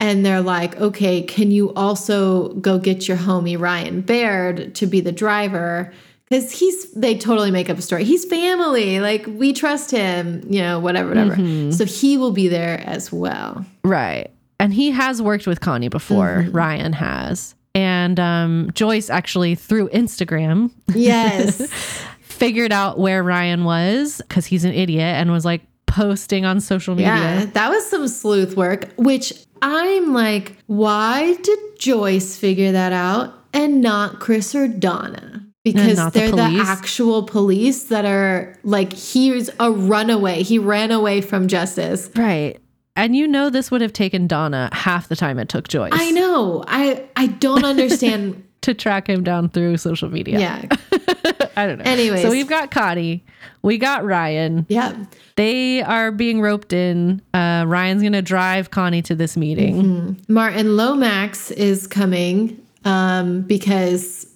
and 0.00 0.24
they're 0.26 0.40
like, 0.40 0.80
okay, 0.80 1.22
can 1.22 1.50
you 1.50 1.72
also 1.74 2.54
go 2.54 2.78
get 2.78 3.06
your 3.06 3.18
homie 3.18 3.58
Ryan 3.60 4.00
Baird 4.00 4.74
to 4.76 4.86
be 4.86 5.00
the 5.00 5.12
driver? 5.12 5.92
Because 6.30 6.52
he's, 6.52 6.92
they 6.92 7.18
totally 7.18 7.50
make 7.50 7.68
up 7.68 7.76
a 7.76 7.82
story. 7.82 8.04
He's 8.04 8.24
family. 8.24 9.00
Like, 9.00 9.26
we 9.26 9.52
trust 9.52 9.90
him, 9.90 10.44
you 10.48 10.62
know, 10.62 10.78
whatever, 10.78 11.08
whatever. 11.08 11.34
Mm-hmm. 11.34 11.72
So 11.72 11.84
he 11.84 12.16
will 12.16 12.30
be 12.30 12.46
there 12.46 12.80
as 12.86 13.10
well. 13.10 13.66
Right. 13.82 14.30
And 14.60 14.72
he 14.72 14.92
has 14.92 15.20
worked 15.20 15.46
with 15.46 15.60
Connie 15.60 15.88
before. 15.88 16.44
Mm-hmm. 16.44 16.56
Ryan 16.56 16.92
has. 16.92 17.56
And 17.74 18.20
um, 18.20 18.70
Joyce 18.74 19.10
actually 19.10 19.54
through 19.54 19.88
Instagram 19.90 20.70
Yes. 20.94 22.04
figured 22.20 22.72
out 22.72 22.98
where 22.98 23.22
Ryan 23.22 23.64
was 23.64 24.22
because 24.26 24.46
he's 24.46 24.64
an 24.64 24.72
idiot 24.72 25.02
and 25.02 25.30
was 25.30 25.44
like 25.44 25.62
posting 25.86 26.44
on 26.44 26.60
social 26.60 26.94
media. 26.94 27.14
Yeah, 27.14 27.44
that 27.46 27.68
was 27.68 27.86
some 27.86 28.06
sleuth 28.08 28.56
work, 28.56 28.88
which 28.96 29.32
I'm 29.62 30.14
like, 30.14 30.56
why 30.66 31.34
did 31.42 31.58
Joyce 31.78 32.36
figure 32.38 32.72
that 32.72 32.92
out 32.92 33.34
and 33.52 33.80
not 33.82 34.20
Chris 34.20 34.54
or 34.54 34.68
Donna? 34.68 35.44
Because 35.62 35.96
the 35.96 36.10
they're 36.10 36.30
the, 36.30 36.36
police. 36.36 36.66
actual 36.66 37.22
police 37.24 37.84
that 37.84 38.06
are 38.06 38.56
like, 38.62 38.92
he's 38.92 39.50
a 39.60 39.70
runaway. 39.70 40.42
He 40.42 40.58
ran 40.58 40.90
away 40.90 41.20
from 41.20 41.48
justice. 41.48 42.10
Right. 42.16 42.58
And 42.96 43.14
you 43.14 43.28
know 43.28 43.50
this 43.50 43.70
would 43.70 43.82
have 43.82 43.92
taken 43.92 44.26
Donna 44.26 44.70
half 44.72 45.08
the 45.08 45.16
time 45.16 45.38
it 45.38 45.48
took 45.48 45.68
Joyce 45.68 45.92
I 45.94 46.10
know. 46.10 46.64
I 46.66 47.04
I 47.16 47.28
don't 47.28 47.64
understand. 47.64 48.44
to 48.62 48.74
track 48.74 49.08
him 49.08 49.24
down 49.24 49.48
through 49.48 49.76
social 49.78 50.10
media. 50.10 50.38
yeah. 50.38 50.66
I 51.56 51.66
don't 51.66 51.78
know. 51.78 51.84
Anyways. 51.84 52.22
So 52.22 52.30
we've 52.30 52.48
got 52.48 52.70
Connie, 52.70 53.24
we 53.62 53.78
got 53.78 54.04
Ryan. 54.04 54.66
Yeah. 54.68 55.04
They 55.36 55.82
are 55.82 56.12
being 56.12 56.40
roped 56.40 56.72
in. 56.72 57.22
Uh, 57.32 57.64
Ryan's 57.66 58.02
going 58.02 58.12
to 58.12 58.22
drive 58.22 58.70
Connie 58.70 59.02
to 59.02 59.14
this 59.14 59.36
meeting. 59.36 59.82
Mm-hmm. 59.82 60.32
Martin 60.32 60.76
Lomax 60.76 61.50
is 61.52 61.86
coming 61.86 62.60
um, 62.84 63.42
because 63.42 64.26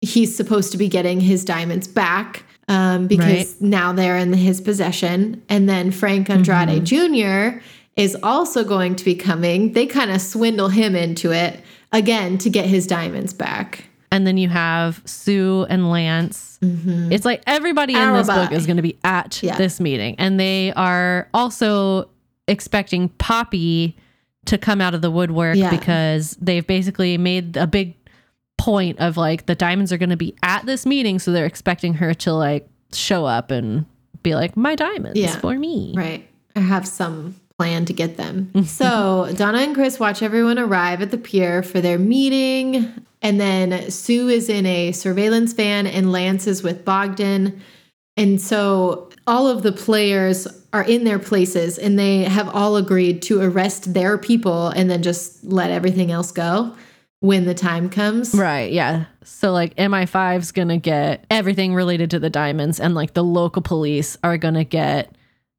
he's 0.00 0.34
supposed 0.34 0.72
to 0.72 0.78
be 0.78 0.88
getting 0.88 1.20
his 1.20 1.44
diamonds 1.44 1.86
back 1.88 2.44
um, 2.68 3.06
because 3.06 3.26
Right. 3.54 3.60
now 3.60 3.92
they're 3.92 4.16
in 4.16 4.32
his 4.32 4.60
possession. 4.60 5.42
And 5.48 5.68
then 5.68 5.90
Frank 5.90 6.30
Andrade 6.30 6.84
Jr. 6.84 7.58
is 7.96 8.16
also 8.22 8.64
going 8.64 8.96
to 8.96 9.04
be 9.04 9.14
coming. 9.14 9.72
They 9.72 9.86
kind 9.86 10.10
of 10.10 10.20
swindle 10.20 10.68
him 10.68 10.94
into 10.96 11.32
it 11.32 11.60
again 11.92 12.38
to 12.38 12.48
get 12.50 12.66
his 12.66 12.86
diamonds 12.86 13.32
back. 13.32 13.84
And 14.12 14.26
then 14.26 14.36
you 14.38 14.48
have 14.48 15.02
Sue 15.04 15.66
and 15.68 15.90
Lance. 15.90 16.58
It's 16.62 17.24
like 17.24 17.42
everybody 17.46 17.94
in 17.94 18.12
this 18.12 18.26
book 18.26 18.52
is 18.52 18.66
going 18.66 18.76
to 18.76 18.82
be 18.82 18.98
at 19.04 19.30
Mm-hmm. 19.30 19.46
Yeah. 19.46 19.56
this 19.56 19.80
meeting. 19.80 20.14
And 20.18 20.38
they 20.38 20.72
are 20.74 21.28
also 21.32 22.08
expecting 22.48 23.08
Poppy 23.10 23.96
to 24.46 24.58
come 24.58 24.80
out 24.80 24.94
of 24.94 25.00
the 25.02 25.10
woodwork 25.10 25.56
Yeah. 25.56 25.70
because 25.70 26.36
they've 26.40 26.66
basically 26.66 27.16
made 27.18 27.56
a 27.56 27.66
big 27.66 27.94
point 28.60 28.98
of 29.00 29.16
like 29.16 29.46
the 29.46 29.54
diamonds 29.54 29.92
are 29.92 29.98
going 29.98 30.10
to 30.10 30.16
be 30.16 30.34
at 30.42 30.66
this 30.66 30.84
meeting. 30.86 31.18
So 31.18 31.32
they're 31.32 31.46
expecting 31.46 31.94
her 31.94 32.12
to 32.14 32.32
like 32.32 32.68
show 32.92 33.24
up 33.24 33.50
and 33.50 33.86
be 34.22 34.34
like, 34.34 34.56
my 34.56 34.74
diamonds 34.74 35.18
Yeah. 35.18 35.36
for 35.38 35.54
me. 35.58 35.94
Right. 35.96 36.28
I 36.54 36.60
have 36.60 36.86
some 36.86 37.36
plan 37.58 37.84
to 37.86 37.92
get 37.92 38.16
them. 38.16 38.50
Mm-hmm. 38.54 38.62
so 38.66 39.30
Donna 39.36 39.58
and 39.58 39.74
Chris 39.74 40.00
watch 40.00 40.22
everyone 40.22 40.58
arrive 40.58 41.02
at 41.02 41.10
the 41.10 41.18
pier 41.18 41.62
for 41.62 41.80
their 41.80 41.98
meeting. 41.98 42.92
And 43.22 43.38
then 43.40 43.90
Sue 43.90 44.28
is 44.28 44.48
in 44.48 44.64
a 44.66 44.92
surveillance 44.92 45.52
van 45.52 45.86
and 45.86 46.10
Lance 46.10 46.46
is 46.46 46.62
with 46.62 46.84
Bogdan. 46.84 47.60
And 48.16 48.40
so 48.40 49.10
all 49.26 49.46
of 49.46 49.62
the 49.62 49.72
players 49.72 50.46
are 50.72 50.82
in 50.84 51.04
their 51.04 51.18
places 51.18 51.78
and 51.78 51.98
they 51.98 52.24
have 52.24 52.48
all 52.54 52.76
agreed 52.76 53.22
to 53.22 53.40
arrest 53.40 53.92
their 53.94 54.16
people 54.18 54.68
and 54.68 54.90
then 54.90 55.02
just 55.02 55.42
let 55.44 55.70
everything 55.70 56.10
else 56.10 56.32
go 56.32 56.74
when 57.20 57.44
the 57.44 57.54
time 57.54 57.88
comes. 57.90 58.34
Right. 58.34 58.72
Yeah. 58.72 59.04
So 59.24 59.52
like 59.52 59.74
MI5's 59.76 60.52
going 60.52 60.68
to 60.68 60.78
get 60.78 61.24
everything 61.30 61.74
related 61.74 62.10
to 62.10 62.18
the 62.18 62.30
diamonds 62.30 62.80
and 62.80 62.94
like 62.94 63.14
the 63.14 63.24
local 63.24 63.62
police 63.62 64.16
are 64.24 64.38
going 64.38 64.54
to 64.54 64.64
get 64.64 65.14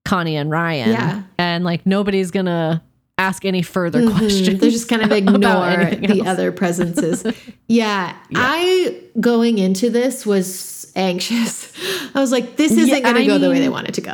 Connie 0.06 0.36
and 0.36 0.50
Ryan. 0.50 0.90
Yeah. 0.90 1.24
And 1.38 1.64
like 1.64 1.86
nobody's 1.86 2.32
going 2.32 2.48
to 2.48 2.82
ask 3.20 3.46
any 3.46 3.62
further 3.62 4.02
Mhm. 4.02 4.18
questions. 4.18 4.60
They 4.60 4.72
just 4.72 4.90
kind 4.90 5.04
of 5.04 5.12
ignore 5.12 5.40
the 5.40 6.18
else. 6.20 6.28
other 6.28 6.52
presences. 6.52 7.24
yeah, 7.68 8.16
I 8.34 9.00
going 9.20 9.60
into 9.60 9.92
this 9.92 10.26
was 10.26 10.92
anxious. 10.96 11.72
I 12.16 12.20
was 12.20 12.32
like, 12.32 12.56
this 12.56 12.72
isn't 12.72 12.88
Yeah, 12.88 13.00
going 13.02 13.16
to 13.18 13.26
go 13.28 13.38
the 13.38 13.50
way 13.50 13.56
they 13.60 13.62
mean- 13.66 13.72
want 13.72 13.88
it 13.90 13.94
to 13.96 14.02
go. 14.02 14.14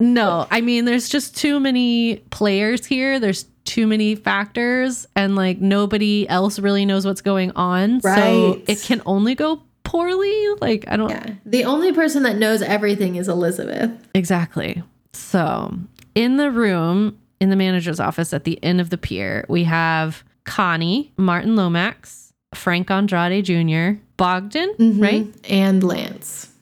No, 0.00 0.46
I 0.48 0.60
mean 0.60 0.84
there's 0.84 1.08
just 1.08 1.36
too 1.36 1.58
many 1.58 2.18
players 2.30 2.86
here. 2.86 3.18
There's 3.18 3.44
too 3.68 3.86
many 3.86 4.14
factors 4.14 5.06
and 5.14 5.36
like 5.36 5.60
nobody 5.60 6.26
else 6.26 6.58
really 6.58 6.86
knows 6.86 7.04
what's 7.04 7.20
going 7.20 7.50
on. 7.50 8.00
So 8.00 8.62
it 8.66 8.80
can 8.80 9.02
only 9.04 9.34
go 9.34 9.62
poorly. 9.84 10.46
Like 10.60 10.86
I 10.88 10.96
don't 10.96 11.10
yeah, 11.10 11.34
the 11.44 11.64
only 11.64 11.92
person 11.92 12.22
that 12.22 12.36
knows 12.36 12.62
everything 12.62 13.16
is 13.16 13.28
Elizabeth. 13.28 13.90
Exactly. 14.14 14.82
So, 15.12 15.76
in 16.14 16.38
the 16.38 16.50
room 16.50 17.18
in 17.40 17.50
the 17.50 17.56
manager's 17.56 18.00
office 18.00 18.32
at 18.32 18.44
the 18.44 18.62
end 18.64 18.80
of 18.80 18.88
the 18.88 18.96
pier, 18.96 19.44
we 19.50 19.64
have 19.64 20.24
Connie, 20.44 21.12
Martin 21.18 21.54
Lomax, 21.54 22.32
Frank 22.54 22.90
Andrade 22.90 23.44
Jr., 23.44 24.00
Bogdan, 24.16 24.74
mm-hmm. 24.78 25.02
right? 25.02 25.26
And 25.48 25.84
Lance. 25.84 26.52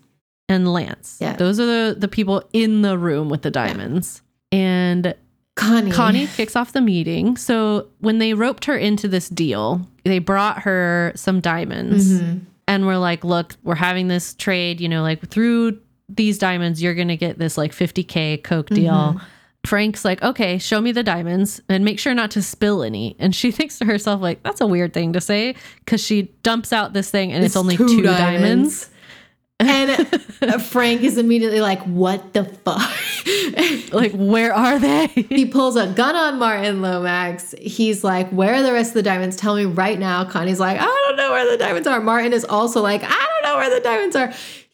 And 0.48 0.72
Lance. 0.72 1.18
Yeah. 1.20 1.36
Those 1.36 1.60
are 1.60 1.66
the, 1.66 1.94
the 1.96 2.08
people 2.08 2.42
in 2.52 2.82
the 2.82 2.98
room 2.98 3.28
with 3.28 3.42
the 3.42 3.50
diamonds. 3.50 4.22
And 4.52 5.14
Connie. 5.56 5.90
Connie 5.90 6.26
kicks 6.28 6.54
off 6.54 6.72
the 6.72 6.80
meeting. 6.80 7.36
So 7.36 7.88
when 8.00 8.18
they 8.18 8.34
roped 8.34 8.66
her 8.66 8.76
into 8.76 9.08
this 9.08 9.28
deal, 9.28 9.86
they 10.04 10.18
brought 10.20 10.60
her 10.62 11.12
some 11.16 11.40
diamonds 11.40 12.12
Mm-hmm. 12.20 12.38
and 12.68 12.86
we're 12.86 12.98
like, 12.98 13.24
look, 13.24 13.56
we're 13.64 13.74
having 13.74 14.08
this 14.08 14.34
trade, 14.34 14.80
you 14.80 14.88
know, 14.88 15.02
like 15.02 15.26
through 15.28 15.80
these 16.08 16.38
diamonds, 16.38 16.80
you're 16.82 16.94
going 16.94 17.08
to 17.08 17.16
get 17.16 17.38
this 17.38 17.58
like 17.58 17.72
50K 17.72 18.44
Coke 18.44 18.68
deal. 18.68 18.92
Mm-hmm. 18.92 19.18
Frank's 19.66 20.04
like, 20.04 20.22
okay, 20.22 20.58
show 20.58 20.80
me 20.80 20.92
the 20.92 21.02
diamonds 21.02 21.60
and 21.68 21.84
make 21.84 21.98
sure 21.98 22.14
not 22.14 22.30
to 22.32 22.42
spill 22.42 22.84
any. 22.84 23.16
And 23.18 23.34
she 23.34 23.50
thinks 23.58 23.78
to 23.80 23.84
herself, 23.84 24.20
like, 24.20 24.42
that's 24.44 24.60
a 24.60 24.66
weird 24.66 24.92
thing 24.94 25.12
to 25.14 25.20
say 25.20 25.56
because 25.84 26.00
she 26.00 26.22
dumps 26.44 26.72
out 26.72 26.92
this 26.92 27.10
thing 27.10 27.32
and 27.32 27.44
it's, 27.44 27.56
only 27.56 27.76
two, 27.76 28.02
diamonds. 28.02 28.90
And 29.58 29.90
uh, 30.42 30.58
Frank 30.58 31.02
is 31.02 31.16
immediately 31.16 31.60
like, 31.60 31.82
what 31.82 32.32
the 32.32 32.44
fuck? 32.44 32.90
Like, 33.92 34.12
where 34.12 34.52
are 34.52 34.78
they? 34.78 35.06
he 35.06 35.46
pulls 35.46 35.76
a 35.76 35.86
gun 35.86 36.14
on 36.16 36.38
Martin 36.38 36.82
Lomax. 36.82 37.54
He's 37.58 38.04
like, 38.04 38.28
where 38.30 38.54
are 38.54 38.62
the 38.62 38.72
rest 38.72 38.90
of 38.90 38.94
the 38.94 39.02
diamonds? 39.02 39.36
Tell 39.36 39.54
me 39.54 39.64
right 39.64 39.98
now. 39.98 40.24
Connie's 40.24 40.60
like, 40.60 40.78
I 40.78 40.84
don't 40.84 41.16
know 41.16 41.30
where 41.30 41.50
the 41.50 41.56
diamonds 41.56 41.86
are. 41.88 42.00
Martin 42.00 42.32
is 42.32 42.44
also 42.44 42.82
like, 42.82 43.02
I 43.02 43.08
don't 43.08 43.42
know 43.42 43.56
where 43.56 43.70
the 43.70 43.80
diamonds 43.80 44.16
are. 44.16 44.32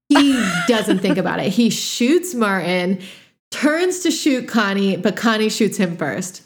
He 0.08 0.32
doesn't 0.66 0.98
think 0.98 1.18
about 1.18 1.40
it. 1.40 1.52
He 1.52 1.70
shoots 1.70 2.34
Martin, 2.34 3.00
turns 3.50 4.00
to 4.00 4.10
shoot 4.10 4.48
Connie, 4.48 4.96
but 4.96 5.14
Connie 5.14 5.50
shoots 5.50 5.76
him 5.76 5.96
first. 5.96 6.42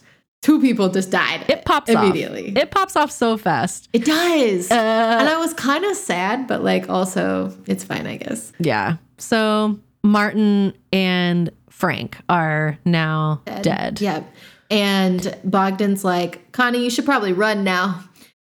Two 0.47 0.61
people 0.61 0.89
just 0.89 1.11
died. 1.11 1.45
It 1.49 1.65
pops 1.65 1.91
immediately. 1.91 2.53
Off. 2.53 2.57
It 2.57 2.71
pops 2.71 2.95
off 2.95 3.11
so 3.11 3.37
fast. 3.37 3.89
It 3.93 4.05
does. 4.05 4.71
Uh, 4.71 4.75
and 4.75 5.29
I 5.29 5.39
was 5.39 5.53
kind 5.55 5.85
of 5.85 5.97
sad, 5.97 6.47
but 6.47 6.63
like 6.63 6.89
also 6.89 7.53
it's 7.67 7.83
fine, 7.83 8.07
I 8.07 8.19
guess. 8.19 8.53
Yeah. 8.61 8.99
So 9.19 9.81
Martin 10.05 10.73
and 10.93 11.51
Frank 11.69 12.19
are 12.29 12.79
now 12.85 13.43
dead. 13.63 14.01
Yep. 14.01 14.33
And 14.71 15.21
Bogdan's 15.45 16.05
like, 16.05 16.53
Connie, 16.53 16.85
you 16.85 16.91
should 16.91 17.07
probably 17.07 17.33
run 17.33 17.65
now. 17.65 18.05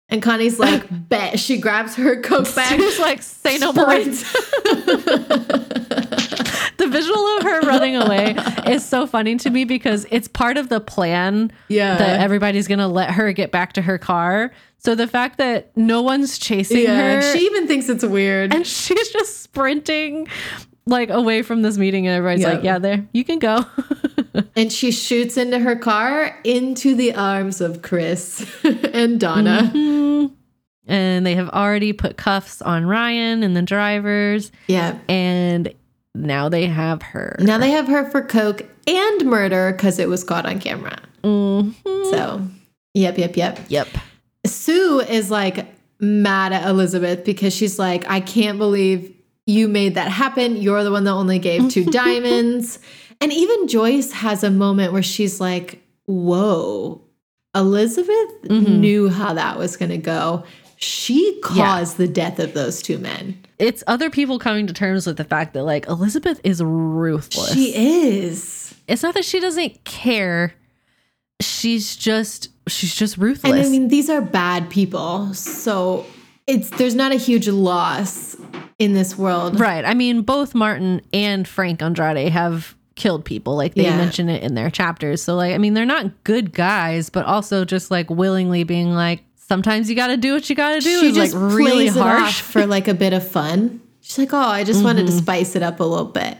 And 0.10 0.20
Connie's 0.20 0.57
like, 0.57 0.88
bet. 1.10 1.40
She 1.40 1.60
grabs 1.60 1.94
her 1.98 2.20
coke 2.24 2.56
bag. 2.56 2.80
She's 2.80 2.98
like, 2.98 3.22
say 3.22 3.60
no 3.60 3.72
more. 3.72 3.86
the 6.84 6.90
visual 6.90 7.28
of 7.38 7.44
her 7.44 7.62
running 7.62 7.96
away 7.96 8.36
is 8.68 8.86
so 8.86 9.06
funny 9.08 9.36
to 9.38 9.50
me 9.50 9.64
because 9.66 10.06
it's 10.12 10.28
part 10.28 10.58
of 10.58 10.70
the 10.70 10.80
plan 10.80 11.52
Yeah. 11.68 11.98
that 11.98 12.20
everybody's 12.22 12.68
gonna 12.68 12.88
let 12.88 13.12
her 13.12 13.32
get 13.34 13.52
back 13.52 13.74
to 13.74 13.82
her 13.82 13.98
car. 13.98 14.52
So 14.78 14.96
the 14.96 15.08
fact 15.08 15.38
that 15.38 15.76
no 15.78 16.02
one's 16.02 16.38
chasing 16.38 16.84
yeah. 16.84 17.16
her 17.22 17.22
She 17.34 17.46
even 17.46 17.68
thinks 17.68 17.88
it's 17.90 18.04
weird. 18.04 18.54
and 18.54 18.66
she's 18.78 19.10
just 19.10 19.42
sprinting 19.44 20.28
like 20.86 21.10
away 21.10 21.42
from 21.42 21.62
this 21.62 21.78
meeting 21.78 22.08
and 22.08 22.16
everybody's 22.18 22.42
Yeah. 22.42 22.54
like, 22.54 22.64
Yeah, 22.64 22.80
there, 22.80 23.08
you 23.14 23.24
can 23.24 23.40
go. 23.40 23.66
And 24.56 24.72
she 24.72 24.92
shoots 24.92 25.38
into 25.38 25.60
her 25.60 25.76
car 25.76 26.40
into 26.44 26.96
the 26.96 27.14
arms 27.16 27.62
of 27.62 27.82
Chris 27.84 28.46
and 28.64 29.20
Donna. 29.20 29.72
Mm-hmm. 29.74 30.34
and 30.88 31.26
they 31.26 31.36
have 31.36 31.50
already 31.50 31.94
put 31.94 32.18
cuffs 32.18 32.62
on 32.62 32.86
Ryan 32.86 33.42
and 33.44 33.56
the 33.56 33.62
drivers, 33.62 34.52
Yeah. 34.68 34.98
and 35.08 35.72
now 36.15 36.49
they 36.49 36.68
have 36.68 37.02
her. 37.02 37.35
Now 37.40 37.57
they 37.57 37.72
have 37.72 37.88
her 37.88 38.10
for 38.10 38.22
coke 38.22 38.64
and 38.88 39.26
murder 39.26 39.72
because 39.72 39.99
it 39.99 40.07
was 40.10 40.23
caught 40.23 40.45
on 40.45 40.60
camera. 40.60 40.98
Mhm. 41.23 41.73
So, 42.11 42.41
yep, 42.94 43.18
yep, 43.18 43.35
yep. 43.38 43.60
Yep. 43.69 43.88
Sue 44.45 44.99
is 45.02 45.31
like 45.31 45.65
mad 45.99 46.53
at 46.53 46.68
Elizabeth 46.68 47.23
because 47.23 47.53
she's 47.56 47.80
like, 47.80 48.10
I 48.10 48.19
can't 48.19 48.57
believe 48.57 49.14
you 49.48 49.68
made 49.68 49.95
that 49.95 50.10
happen. 50.10 50.57
You're 50.57 50.84
the 50.84 50.91
one 50.91 51.03
that 51.06 51.11
only 51.11 51.40
gave 51.40 51.69
two 51.69 51.85
diamonds. 51.91 52.80
And 53.22 53.31
even 53.31 53.68
Joyce 53.68 54.11
has 54.11 54.44
a 54.44 54.52
moment 54.52 54.91
where 54.94 55.03
she's 55.03 55.40
like, 55.40 55.80
Whoa, 56.06 57.02
Elizabeth 57.56 58.41
Mhm. 58.44 58.80
knew 58.80 59.10
how 59.10 59.34
that 59.34 59.57
was 59.57 59.77
going 59.77 59.91
to 59.91 59.98
go. 59.98 60.44
She 60.84 61.40
caused 61.42 61.98
the 61.98 62.08
death 62.08 62.40
of 62.40 62.54
those 62.54 62.82
two 62.82 62.98
men. 62.98 63.38
It's 63.58 63.84
other 63.88 64.10
people 64.10 64.38
coming 64.38 64.68
to 64.68 64.74
terms 64.74 65.08
with 65.08 65.16
the 65.18 65.24
fact 65.24 65.54
that 65.54 65.64
like 65.64 65.88
Elizabeth 65.88 66.42
is 66.44 66.62
ruthless. 66.62 67.54
She 67.54 67.74
is. 67.76 68.74
it's 68.88 69.02
not 69.04 69.14
that 69.14 69.24
she 69.26 69.40
doesn't 69.40 69.84
care. 69.86 70.54
She's 71.42 71.96
just 71.96 72.50
she's 72.68 72.96
just 72.96 73.18
ruthless. 73.18 73.52
And 73.54 73.66
I 73.66 73.70
mean, 73.70 73.88
these 73.88 74.10
are 74.10 74.22
bad 74.22 74.70
people. 74.70 75.34
So 75.34 76.06
it's 76.48 76.70
there's 76.72 76.96
not 76.96 77.12
a 77.12 77.16
huge 77.18 77.48
loss 77.48 78.36
in 78.80 78.94
this 78.94 79.18
world. 79.18 79.60
right. 79.60 79.86
I 79.86 79.94
mean, 79.94 80.22
both 80.24 80.54
Martin 80.56 81.02
and 81.14 81.48
Frank 81.48 81.82
Andrade 81.82 82.32
have 82.32 82.76
killed 82.96 83.24
people. 83.26 83.56
Like 83.56 83.76
they 83.76 83.84
Yeah. 83.84 83.98
mention 83.98 84.30
it 84.30 84.44
in 84.44 84.56
their 84.56 84.70
chapters. 84.70 85.22
So 85.24 85.36
like 85.36 85.54
I 85.54 85.58
mean, 85.58 85.74
they're 85.74 85.86
not 85.86 86.24
good 86.24 86.54
guys, 86.54 87.10
but 87.10 87.26
also 87.26 87.64
just 87.66 87.90
like 87.92 88.10
willingly 88.10 88.64
being 88.64 88.94
like 88.94 89.22
sometimes 89.48 89.90
you 89.90 89.95
got 89.95 90.07
to 90.07 90.18
do 90.18 90.34
what 90.34 90.49
you 90.49 90.56
got 90.56 90.74
to 90.76 90.80
do. 90.80 90.99
she 90.99 91.11
just 91.11 91.34
like 91.34 91.52
really 91.53 91.72
plays 91.90 91.95
it 91.95 91.99
off 92.02 92.20
harsh. 92.20 92.41
for 92.41 92.65
like 92.65 92.88
a 92.88 92.94
bit 92.94 93.14
of 93.14 93.28
fun. 93.28 93.82
She's 94.02 94.18
like, 94.18 94.34
"Oh, 94.34 94.38
I 94.38 94.64
just 94.64 94.84
wanted 94.84 95.07
to 95.07 95.14
Mhm. 95.14 95.18
spice 95.22 95.56
it 95.56 95.64
up 95.64 95.80
a 95.80 95.84
little 95.84 96.06
bit." 96.06 96.38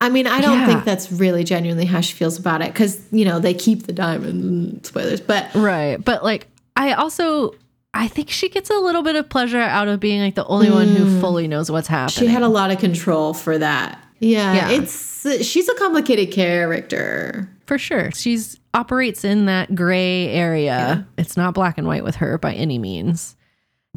I 0.00 0.08
mean, 0.08 0.26
I 0.26 0.40
don't 0.40 0.58
Yeah. 0.60 0.66
think 0.66 0.84
that's 0.84 1.12
really 1.12 1.44
genuinely 1.44 1.84
how 1.84 2.00
she 2.00 2.14
feels 2.14 2.38
about 2.38 2.62
it 2.62 2.72
because 2.72 2.98
you 3.12 3.24
know 3.24 3.38
they 3.38 3.54
keep 3.54 3.86
the 3.86 3.92
diamond. 3.92 4.80
Spoilers, 4.86 5.20
but 5.20 5.48
Right. 5.54 6.02
But 6.02 6.24
like 6.24 6.48
I 6.76 6.92
also 6.94 7.54
I 7.92 8.06
think 8.08 8.30
she 8.30 8.48
gets 8.48 8.70
a 8.70 8.78
little 8.78 9.02
bit 9.02 9.16
of 9.16 9.28
pleasure 9.28 9.60
out 9.60 9.88
of 9.88 9.98
being 10.00 10.20
like 10.20 10.36
the 10.36 10.46
only 10.46 10.70
one 10.70 10.88
who 10.88 11.20
fully 11.20 11.48
knows 11.48 11.70
what's 11.70 11.88
happening. 11.88 12.28
she 12.28 12.32
had 12.32 12.42
a 12.42 12.48
lot 12.48 12.70
of 12.70 12.78
control 12.78 13.34
for 13.34 13.58
that. 13.58 13.98
Yeah, 14.20 14.54
Yeah. 14.54 14.70
it's 14.80 15.44
she's 15.46 15.68
a 15.68 15.74
complicated 15.74 16.30
character. 16.32 17.48
For 17.70 17.78
sure. 17.78 18.10
She's 18.10 18.58
operates 18.74 19.22
in 19.22 19.46
that 19.46 19.76
gray 19.76 20.26
area. 20.26 21.06
It's 21.16 21.36
not 21.36 21.54
black 21.54 21.78
and 21.78 21.86
white 21.86 22.02
with 22.02 22.16
her 22.16 22.36
by 22.36 22.52
any 22.52 22.80
means. 22.80 23.36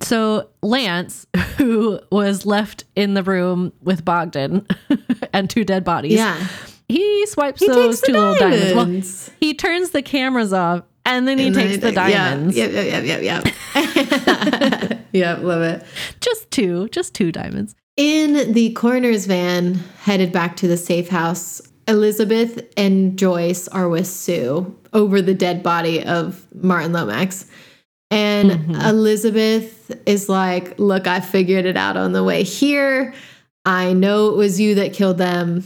So 0.04 0.52
Lance, 0.62 1.26
who 1.58 2.00
was 2.12 2.46
left 2.46 2.84
in 2.96 3.16
the 3.16 3.24
room 3.24 3.74
with 3.82 4.06
Bogdan 4.06 4.68
and 5.34 5.50
two 5.50 5.64
dead 5.64 5.84
bodies, 5.84 6.14
Yeah, 6.14 6.38
he 6.88 7.26
swipes 7.26 7.62
he 7.62 7.68
those 7.68 8.00
two 8.00 8.14
little 8.14 8.36
diamonds. 8.36 9.32
Well, 9.32 9.34
he 9.40 9.56
turns 9.56 9.90
the 9.90 10.04
cameras 10.04 10.54
off 10.54 10.84
and 11.04 11.28
then 11.28 11.40
he 11.40 11.48
And 11.48 11.56
then 11.56 11.70
takes 11.70 11.82
the 11.84 11.94
diamonds. 11.94 12.56
Yep, 12.56 12.74
yep, 12.74 13.04
yep, 13.04 13.22
yep, 13.24 13.44
yep. 13.74 15.00
yep, 15.14 15.40
love 15.40 15.64
it. 15.64 15.84
Just 16.22 16.52
two, 16.52 16.90
just 16.90 17.16
two 17.16 17.32
diamonds. 17.32 17.74
In 17.98 18.54
the 18.54 18.72
coroner's 18.74 19.26
van 19.26 19.74
headed 20.04 20.32
back 20.32 20.58
to 20.58 20.68
the 20.68 20.78
safe 20.78 21.10
house, 21.10 21.60
Elizabeth 21.88 22.66
and 22.78 23.18
Joyce 23.18 23.68
are 23.68 23.90
with 23.90 24.08
Sue 24.08 24.76
over 24.94 25.22
the 25.22 25.34
dead 25.34 25.64
body 25.64 26.04
of 26.04 26.46
Martin 26.54 26.94
Lomax. 26.94 27.46
And 28.12 28.52
Mhm. 28.52 28.90
Elizabeth 28.90 29.92
is 30.06 30.30
like, 30.30 30.78
Look, 30.80 31.08
I 31.08 31.20
figured 31.20 31.66
it 31.66 31.76
out 31.78 31.98
on 31.98 32.14
the 32.14 32.24
way 32.24 32.44
here. 32.44 33.14
I 33.66 33.94
know 33.94 34.30
it 34.30 34.36
was 34.38 34.60
you 34.60 34.76
that 34.76 34.94
killed 34.94 35.18
them. 35.18 35.64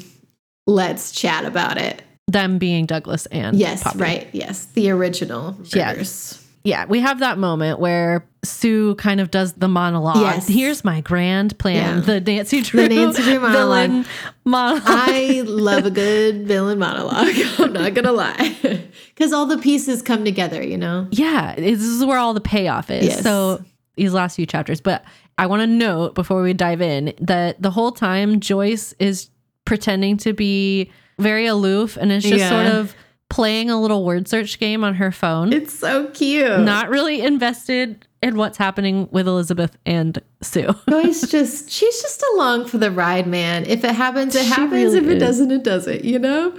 Let's 0.66 1.12
chat 1.12 1.46
about 1.46 1.78
it. 1.78 2.02
Them 2.28 2.58
being 2.58 2.86
Douglas 2.86 3.26
and 3.28 3.58
Yes, 3.58 3.84
Poppy. 3.84 3.98
right. 4.00 4.28
Yes. 4.34 4.68
The 4.74 4.90
original 4.92 5.56
murders. 5.76 6.40
Yeah, 6.68 6.86
we 6.86 7.00
have 7.00 7.20
that 7.20 7.38
moment 7.38 7.80
where 7.80 8.28
Sue 8.44 8.96
kind 8.96 9.22
of 9.22 9.32
does 9.32 9.54
the 9.54 9.70
monologue. 9.70 10.18
Yes. 10.18 10.48
Here's 10.50 10.84
my 10.84 11.00
grand 11.00 11.58
plan. 11.60 12.00
Yeah. 12.00 12.02
The 12.02 12.20
Nancy 12.20 12.62
Drew, 12.62 12.88
Nancy 12.90 13.24
Drew 13.24 13.40
monologue. 13.40 13.90
villain 13.90 14.06
monologue. 14.44 14.84
I 14.86 15.42
love 15.46 15.86
a 15.86 15.90
good 15.92 16.46
villain 16.46 16.78
monologue. 16.78 17.34
I'm 17.60 17.72
not 17.72 17.94
gonna 17.94 18.12
lie, 18.12 18.58
because 19.16 19.32
all 19.32 19.46
the 19.46 19.58
pieces 19.60 20.02
come 20.02 20.26
together. 20.26 20.62
You 20.62 20.78
know. 20.78 21.08
yeah, 21.12 21.56
this 21.56 21.80
is 21.82 22.04
where 22.04 22.18
all 22.18 22.34
the 22.34 22.42
payoff 22.42 22.92
is. 22.92 23.06
Yes. 23.06 23.24
So 23.24 23.64
these 23.96 24.14
last 24.14 24.36
few 24.36 24.46
chapters, 24.46 24.82
but 24.82 25.06
I 25.38 25.46
want 25.48 25.62
to 25.62 25.68
note 25.68 26.16
before 26.16 26.42
we 26.42 26.52
dive 26.54 26.82
in 26.82 27.14
that 27.22 27.62
the 27.62 27.72
whole 27.72 27.92
time 27.94 28.40
Joyce 28.42 28.94
is 29.00 29.30
pretending 29.66 30.18
to 30.18 30.34
be 30.34 30.92
very 31.18 31.46
aloof 31.48 31.96
and 31.98 32.12
is 32.12 32.24
just 32.24 32.38
Yeah. 32.40 32.50
sort 32.50 32.68
of 32.68 32.96
playing 33.30 33.70
a 33.70 33.80
little 33.80 34.04
word 34.06 34.28
search 34.28 34.60
game 34.60 34.84
on 34.84 34.96
her 34.96 35.12
phone. 35.12 35.52
It's 35.54 35.78
so 35.78 36.08
cute. 36.08 36.60
not 36.62 36.90
really 36.90 37.22
invested 37.22 38.08
in 38.24 38.36
what's 38.38 38.58
happening 38.58 39.08
with 39.12 39.28
Elizabeth 39.28 39.78
and 39.86 40.22
Sue. 40.42 40.74
Joyce 40.90 41.22
just 41.30 41.70
she's 41.70 42.02
just 42.02 42.24
along 42.34 42.66
for 42.68 42.78
the 42.78 42.90
ride, 42.92 43.28
man. 43.28 43.66
If 43.66 43.84
it 43.84 43.94
happens, 43.96 44.36
it 44.36 44.44
She 44.44 44.50
happens. 44.50 44.72
really 44.72 44.98
if 45.00 45.04
it 45.06 45.18
is. 45.18 45.20
doesn't, 45.20 45.52
it 45.52 45.64
doesn't. 45.64 46.04
You 46.06 46.20
know. 46.20 46.58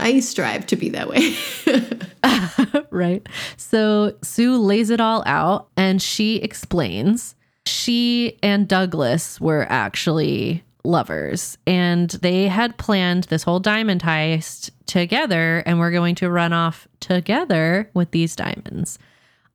I 0.00 0.20
strive 0.20 0.64
to 0.66 0.76
be 0.76 0.90
that 0.90 1.08
way. 1.08 1.34
right. 2.90 3.26
So 3.56 4.14
Sue 4.22 4.56
lays 4.56 4.90
it 4.90 5.00
all 5.00 5.22
out 5.26 5.68
and 5.76 6.00
she 6.00 6.36
explains 6.36 7.34
she 7.66 8.38
and 8.42 8.68
Douglas 8.68 9.40
were 9.40 9.66
actually 9.68 10.62
lovers 10.84 11.58
and 11.66 12.10
they 12.10 12.46
had 12.48 12.78
planned 12.78 13.24
this 13.24 13.42
whole 13.42 13.58
diamond 13.60 14.02
heist 14.02 14.70
together 14.88 15.62
and 15.64 15.78
we're 15.78 15.92
going 15.92 16.16
to 16.16 16.28
run 16.28 16.52
off 16.52 16.88
together 16.98 17.88
with 17.94 18.10
these 18.10 18.34
diamonds. 18.34 18.98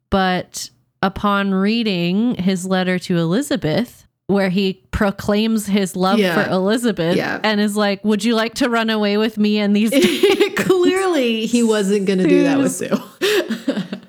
But 0.09 0.69
upon 1.01 1.53
reading 1.53 2.35
his 2.35 2.65
letter 2.65 2.97
to 2.99 3.17
Elizabeth, 3.17 4.07
where 4.27 4.49
he 4.49 4.81
proclaims 4.91 5.65
his 5.65 5.95
love 5.97 6.17
Yeah. 6.19 6.41
for 6.45 6.49
Elizabeth 6.49 7.17
Yeah. 7.17 7.41
and 7.43 7.59
is 7.59 7.75
like, 7.75 8.03
Would 8.05 8.23
you 8.23 8.35
like 8.35 8.53
to 8.55 8.69
run 8.69 8.89
away 8.89 9.17
with 9.17 9.37
me 9.37 9.57
and 9.59 9.75
these 9.75 9.91
Clearly, 10.55 11.45
he 11.45 11.61
wasn't 11.63 12.05
going 12.05 12.19
to 12.19 12.27
do 12.27 12.43
that 12.43 12.57
with 12.57 12.71
Sue. 12.71 12.87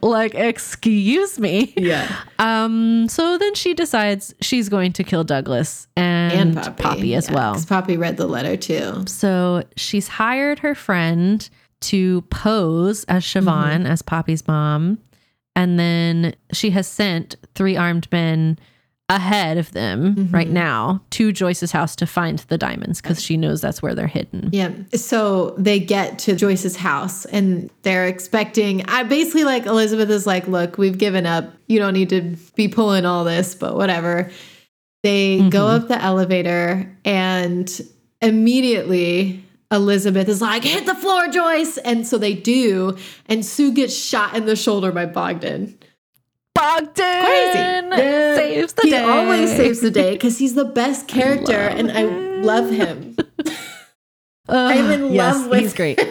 Like, 0.08 0.34
excuse 0.34 1.38
me. 1.38 1.72
yeah. 1.76 2.14
Um, 2.38 3.08
so 3.08 3.38
then 3.38 3.54
she 3.54 3.72
decides 3.74 4.34
she's 4.40 4.68
going 4.68 4.92
to 4.94 5.04
kill 5.04 5.24
Douglas 5.24 5.86
and, 5.96 6.56
Poppy, 6.76 7.14
as 7.14 7.30
well. 7.30 7.52
Because 7.52 7.64
Poppy 7.66 7.96
read 7.96 8.16
the 8.16 8.26
letter 8.26 8.56
too. 8.56 9.04
So 9.06 9.62
she's 9.76 10.08
hired 10.08 10.58
her 10.58 10.74
friend 10.74 11.48
to 11.82 12.22
pose 12.22 13.04
as 13.04 13.24
Siobhan, 13.24 13.44
Mm-hmm. 13.78 13.86
as 13.86 14.02
Poppy's 14.02 14.46
mom. 14.46 14.98
And 15.56 15.78
then 15.78 16.34
she 16.52 16.70
has 16.70 16.86
sent 16.86 17.36
three 17.54 17.76
armed 17.76 18.08
men 18.12 18.58
ahead 19.14 19.58
of 19.58 19.70
them 19.72 20.14
Mm-hmm. 20.16 20.34
right 20.34 20.48
now 20.50 21.00
to 21.10 21.32
Joyce's 21.32 21.72
house 21.72 21.94
to 21.96 22.06
find 22.06 22.40
the 22.48 22.58
diamonds 22.58 23.00
because 23.00 23.22
she 23.22 23.36
knows 23.36 23.60
that's 23.60 23.80
where 23.82 23.94
they're 23.94 24.06
hidden. 24.06 24.50
Yeah. 24.52 24.72
So 24.94 25.54
they 25.58 25.78
get 25.80 26.18
to 26.20 26.34
Joyce's 26.34 26.76
house 26.76 27.24
and 27.26 27.70
they're 27.82 28.06
expecting. 28.06 28.84
I 28.88 29.02
basically 29.04 29.44
like 29.44 29.66
Elizabeth 29.66 30.10
is 30.10 30.26
like, 30.26 30.46
look, 30.48 30.78
we've 30.78 30.98
given 30.98 31.26
up. 31.26 31.52
You 31.68 31.78
don't 31.78 31.94
need 31.94 32.10
to 32.10 32.36
be 32.56 32.68
pulling 32.68 33.06
all 33.06 33.24
this, 33.24 33.54
but 33.54 33.76
whatever. 33.76 34.30
They 35.02 35.48
go 35.50 35.64
Mhm. 35.66 35.80
up 35.82 35.88
the 35.88 36.00
elevator 36.02 36.90
and 37.04 37.70
immediately 38.22 39.42
Elizabeth 39.70 40.28
is 40.28 40.40
like, 40.40 40.62
hit 40.64 40.86
the 40.86 40.94
floor, 40.94 41.28
Joyce. 41.28 41.78
And 41.78 42.06
so 42.06 42.18
they 42.18 42.34
do. 42.34 42.96
And 43.26 43.44
Sue 43.44 43.72
gets 43.72 43.96
shot 43.96 44.36
in 44.36 44.46
the 44.46 44.54
shoulder 44.56 44.92
by 44.92 45.06
Bogdan. 45.06 45.76
Bogdan 46.54 47.90
Crazy. 47.90 48.36
saves 48.36 48.72
the 48.74 48.82
he 48.82 48.90
day. 48.90 48.98
He 49.02 49.04
always 49.10 49.50
saves 49.50 49.80
the 49.80 49.90
day 49.90 50.12
because 50.14 50.38
he's 50.38 50.54
the 50.54 50.64
best 50.64 51.08
character 51.08 51.52
love 51.52 51.78
and 51.78 51.90
I 51.92 52.04
love 52.04 52.70
him. 52.70 53.16
Ugh, 54.46 54.76
I'm 54.76 54.90
in 54.90 55.12
yes, 55.14 55.36
love 55.36 55.48
with 55.50 55.60
he's 55.60 55.72
great. 55.74 55.98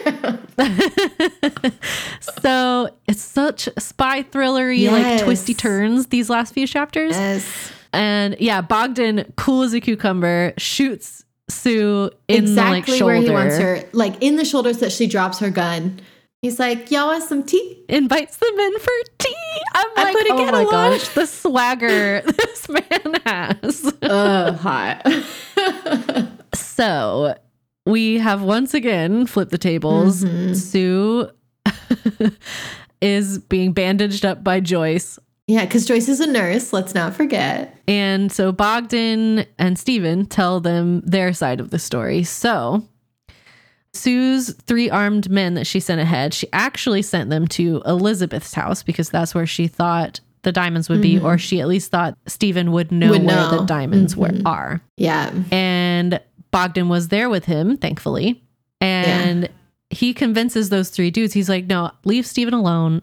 so 2.42 2.88
it's 3.06 3.22
such 3.22 3.68
spy 3.78 4.22
thrillery, 4.24 4.78
Yes. 4.80 4.92
like 5.20 5.24
twisty 5.24 5.54
turns 5.54 6.08
these 6.08 6.28
last 6.28 6.52
few 6.54 6.66
chapters. 6.66 7.12
yes. 7.16 7.72
And 7.92 8.34
yeah, 8.40 8.60
Bogdan, 8.60 9.32
cool 9.36 9.62
as 9.62 9.72
a 9.72 9.80
cucumber, 9.80 10.52
shoots 10.58 11.24
Sue 11.48 12.10
in 12.26 12.42
exactly 12.44 12.52
the 12.52 12.70
like 12.80 12.88
where 12.88 12.96
shoulder, 12.96 13.26
he 13.28 13.30
wants 13.30 13.56
her, 13.58 13.84
like 13.92 14.20
in 14.20 14.34
the 14.34 14.44
shoulders 14.44 14.78
that 14.78 14.90
she 14.90 15.06
drops 15.06 15.38
her 15.38 15.50
gun. 15.50 16.00
He's 16.44 16.58
like, 16.60 16.90
"Y'all 16.90 17.06
want 17.06 17.24
some 17.24 17.42
tea?" 17.42 17.84
invites 17.88 18.36
them 18.36 18.58
in 18.58 18.78
for 18.78 18.92
tea. 19.18 19.34
I'm 19.74 19.86
I'm 19.96 20.14
like, 20.14 20.26
oh 20.30 20.38
get 20.38 20.52
my 20.52 20.62
a 20.62 20.64
gosh, 20.66 21.08
the 21.08 21.24
swagger 21.26 22.20
this 22.26 22.68
man 22.68 23.14
has. 23.24 23.92
Uh, 24.02 24.52
hot. 24.52 25.06
So 26.54 27.34
we 27.86 28.18
have 28.18 28.42
once 28.42 28.74
again 28.74 29.26
flipped 29.26 29.50
the 29.50 29.58
tables. 29.58 30.22
Mhm. 30.24 30.54
Sue 30.56 31.30
is 33.00 33.38
being 33.38 33.72
bandaged 33.72 34.24
up 34.24 34.44
by 34.44 34.60
Joyce. 34.60 35.18
yeah, 35.46 35.64
because 35.64 35.84
Joyce 35.86 36.08
is 36.08 36.20
a 36.20 36.26
nurse. 36.26 36.72
Let's 36.72 36.94
not 36.94 37.14
forget. 37.14 37.76
And 37.88 38.30
so 38.32 38.52
Bogdan 38.52 39.46
and 39.58 39.78
Stephen 39.78 40.26
tell 40.26 40.60
them 40.60 41.00
their 41.04 41.32
side 41.32 41.60
of 41.60 41.70
the 41.70 41.78
story. 41.78 42.22
So 42.22 42.86
Sue's 43.94 44.52
three 44.66 44.90
armed 44.90 45.30
men 45.30 45.54
that 45.54 45.66
she 45.66 45.80
sent 45.80 46.00
ahead, 46.00 46.34
she 46.34 46.48
actually 46.52 47.02
sent 47.02 47.30
them 47.30 47.46
to 47.48 47.82
Elizabeth's 47.86 48.52
house 48.54 48.82
because 48.82 49.08
that's 49.10 49.34
where 49.34 49.46
she 49.46 49.66
thought 49.68 50.20
the 50.42 50.52
diamonds 50.52 50.88
would 50.90 51.00
be, 51.00 51.18
or 51.18 51.38
she 51.38 51.60
at 51.60 51.68
least 51.68 51.90
thought 51.90 52.18
Stephen 52.26 52.70
would 52.72 52.92
know 52.92 53.10
Would 53.10 53.24
where 53.24 53.34
know. 53.36 53.58
the 53.60 53.64
diamonds 53.64 54.14
were, 54.14 54.28
Mhm. 54.28 54.42
are. 54.44 54.82
Yeah, 54.98 55.30
And 55.50 56.20
Bogdan 56.50 56.88
was 56.90 57.08
there 57.08 57.30
with 57.30 57.46
him, 57.46 57.76
thankfully. 57.78 58.42
And 58.80 59.48
he 59.88 60.12
convinces 60.12 60.68
those 60.68 60.90
three 60.90 61.10
dudes, 61.10 61.32
he's 61.32 61.48
like, 61.48 61.66
no, 61.66 61.90
leave 62.04 62.26
Stephen 62.26 62.52
alone. 62.52 63.00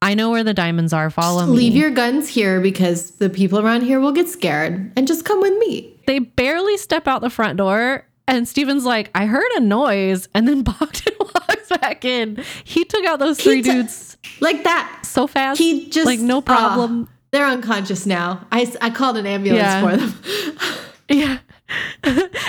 I 0.00 0.14
know 0.14 0.30
where 0.30 0.44
the 0.44 0.54
diamonds 0.54 0.92
are. 0.92 1.10
Follow 1.10 1.40
Just 1.40 1.50
me. 1.52 1.56
leave 1.56 1.74
your 1.74 1.90
guns 1.90 2.28
here 2.28 2.60
because 2.60 3.12
the 3.12 3.30
people 3.30 3.58
around 3.58 3.80
here 3.82 3.98
will 3.98 4.12
get 4.12 4.28
scared, 4.28 4.92
and 4.96 5.08
just 5.08 5.24
come 5.24 5.40
with 5.40 5.56
me. 5.58 5.92
they 6.06 6.20
barely 6.20 6.76
step 6.76 7.08
out 7.08 7.20
the 7.20 7.30
front 7.30 7.56
door. 7.58 8.06
And 8.28 8.48
Stephen's 8.48 8.84
like, 8.84 9.10
I 9.14 9.26
heard 9.26 9.50
a 9.56 9.60
noise. 9.60 10.28
And 10.34 10.48
then 10.48 10.62
Bogdan 10.64 11.14
walks 11.20 11.68
back 11.68 12.04
in. 12.04 12.42
He 12.64 12.84
took 12.84 13.04
out 13.04 13.18
those 13.18 13.38
three 13.40 13.62
t- 13.62 13.70
dudes 13.70 14.16
Like 14.40 14.64
that. 14.64 15.00
so 15.04 15.26
fast. 15.26 15.58
He 15.58 15.88
just 15.90 16.06
like, 16.06 16.18
no 16.20 16.38
ah, 16.38 16.40
problem. 16.40 17.08
they're 17.30 17.46
unconscious 17.46 18.04
now. 18.06 18.46
I, 18.50 18.72
I 18.80 18.90
called 18.90 19.16
an 19.16 19.26
ambulance 19.26 19.62
Yeah. 19.62 19.80
for 19.80 19.96
them. 19.96 20.14
Yeah. 21.08 21.38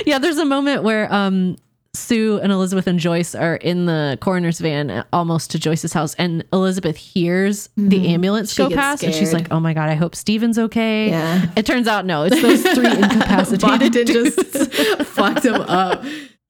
yeah, 0.06 0.18
there's 0.18 0.40
a 0.40 0.46
moment 0.46 0.82
where 0.84 1.12
um 1.14 1.58
Sue 1.98 2.40
and 2.40 2.52
Elizabeth 2.52 2.88
and 2.88 3.00
Joyce 3.00 3.36
are 3.36 3.56
in 3.56 3.86
the 3.86 4.18
coroner's 4.22 4.60
van 4.60 5.04
almost 5.12 5.52
to 5.52 5.60
Joyce's 5.60 5.94
house 5.94 6.14
and 6.16 6.44
Elizabeth 6.54 6.98
hears 6.98 7.70
the 7.76 8.08
ambulance 8.08 8.54
Mm-hmm. 8.54 8.64
She 8.70 8.70
go 8.70 8.76
past 8.76 9.04
and 9.04 9.14
she's 9.14 9.34
like, 9.34 9.48
"Oh 9.52 9.60
my 9.60 9.74
god, 9.74 9.90
I 9.90 9.96
hope 9.96 10.16
Stephen's 10.16 10.58
okay." 10.60 11.10
Yeah. 11.10 11.50
It 11.56 11.66
turns 11.66 11.88
out 11.88 12.06
no, 12.06 12.24
it's 12.24 12.42
those 12.42 12.62
three 12.62 12.88
incapacitated 12.92 13.92
dudes. 14.08 14.36
just 14.36 14.74
fucked 15.08 15.44
him 15.46 15.56
up. 15.56 16.04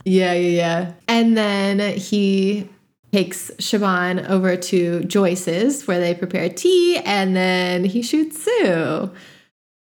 Yeah, 0.05 0.33
yeah, 0.33 0.49
yeah. 0.49 0.91
And 1.07 1.37
then 1.37 1.97
he 1.97 2.69
takes 3.11 3.51
Siobhan 3.57 4.27
over 4.29 4.55
to 4.57 5.03
Joyce's 5.05 5.87
where 5.87 5.99
they 5.99 6.13
prepare 6.13 6.49
tea 6.49 6.97
and 6.97 7.35
then 7.35 7.83
he 7.85 8.01
shoots 8.01 8.43
Sue. 8.43 9.09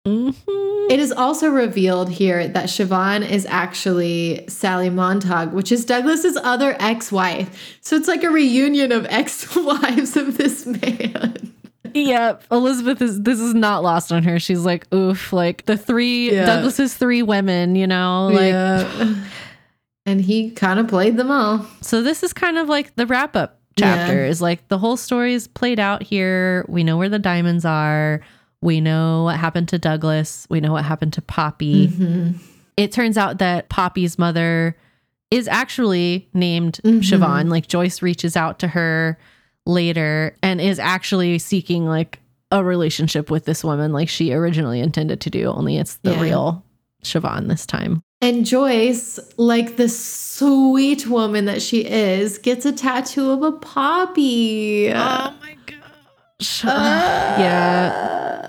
Mhm. 0.06 0.34
It 0.90 0.98
is 0.98 1.12
also 1.12 1.48
revealed 1.48 2.10
here 2.10 2.48
that 2.48 2.64
Siobhan 2.66 3.28
is 3.28 3.46
actually 3.48 4.44
Sally 4.48 4.90
Montag, 4.90 5.52
which 5.52 5.70
is 5.70 5.84
Douglas's 5.84 6.36
other 6.42 6.76
ex-wife. 6.80 7.78
So 7.80 7.96
it's 7.96 8.08
like 8.08 8.24
a 8.24 8.30
reunion 8.30 8.90
of 8.92 9.06
ex-wives 9.08 10.16
of 10.16 10.36
this 10.36 10.66
man. 10.66 11.52
Yep, 11.94 12.44
Elizabeth 12.50 13.00
is 13.02 13.20
this 13.22 13.38
is 13.38 13.54
not 13.54 13.82
lost 13.82 14.12
on 14.12 14.22
her. 14.24 14.40
She's 14.40 14.64
like, 14.64 14.92
oof, 14.94 15.32
like 15.32 15.66
the 15.66 15.76
three 15.76 16.32
Yeah. 16.32 16.46
Douglas's 16.46 16.94
three 16.94 17.22
women, 17.22 17.76
you 17.76 17.86
know, 17.86 18.28
like 18.32 18.52
yeah. 18.52 19.14
And 20.04 20.20
he 20.20 20.50
kind 20.50 20.80
of 20.80 20.88
played 20.88 21.16
them 21.16 21.30
all. 21.30 21.64
so 21.80 22.02
this 22.02 22.22
is 22.24 22.32
kind 22.32 22.58
of 22.58 22.68
like 22.68 22.94
the 22.96 23.06
wrap 23.06 23.36
up 23.36 23.60
chapter 23.78 24.14
Yeah. 24.16 24.26
is 24.28 24.42
like 24.42 24.66
the 24.68 24.78
whole 24.78 24.96
story 24.96 25.34
is 25.34 25.46
played 25.46 25.78
out 25.78 26.02
here. 26.02 26.64
We 26.68 26.82
know 26.82 26.96
where 26.96 27.08
the 27.10 27.18
diamonds 27.20 27.64
are. 27.64 28.20
We 28.62 28.80
know 28.80 29.24
what 29.24 29.36
happened 29.36 29.68
to 29.68 29.78
Douglas. 29.78 30.46
We 30.48 30.60
know 30.60 30.72
what 30.72 30.84
happened 30.84 31.12
to 31.14 31.22
Poppy. 31.22 31.88
Mhm. 31.88 32.34
It 32.76 32.92
turns 32.92 33.18
out 33.18 33.38
that 33.38 33.68
Poppy's 33.68 34.18
mother 34.18 34.76
is 35.30 35.48
actually 35.48 36.28
named 36.32 36.80
Mhm. 36.84 37.00
Siobhan. 37.02 37.50
Like 37.50 37.66
Joyce 37.68 38.00
reaches 38.02 38.36
out 38.36 38.58
to 38.60 38.68
her 38.68 39.18
later 39.66 40.34
and 40.42 40.60
is 40.60 40.78
actually 40.78 41.38
seeking 41.38 41.86
like 41.86 42.20
a 42.50 42.62
relationship 42.62 43.30
with 43.30 43.44
this 43.46 43.64
woman 43.64 43.92
like 43.92 44.08
she 44.08 44.32
originally 44.32 44.80
intended 44.80 45.20
to 45.22 45.30
do, 45.30 45.46
only 45.46 45.76
it's 45.78 45.96
the 45.96 46.12
Yeah. 46.12 46.20
real 46.20 46.64
Siobhan 47.04 47.48
this 47.48 47.66
time. 47.66 48.02
And 48.20 48.44
Joyce, 48.46 49.18
like 49.38 49.76
the 49.76 49.88
sweet 49.88 51.08
woman 51.08 51.46
that 51.46 51.60
she 51.62 51.84
is, 51.84 52.38
gets 52.38 52.64
a 52.64 52.70
tattoo 52.72 53.30
of 53.30 53.42
a 53.42 53.52
poppy. 53.52 54.90
Oh 54.92 55.32
my 55.42 55.56
gosh. 55.66 56.62
yeah. 56.64 58.48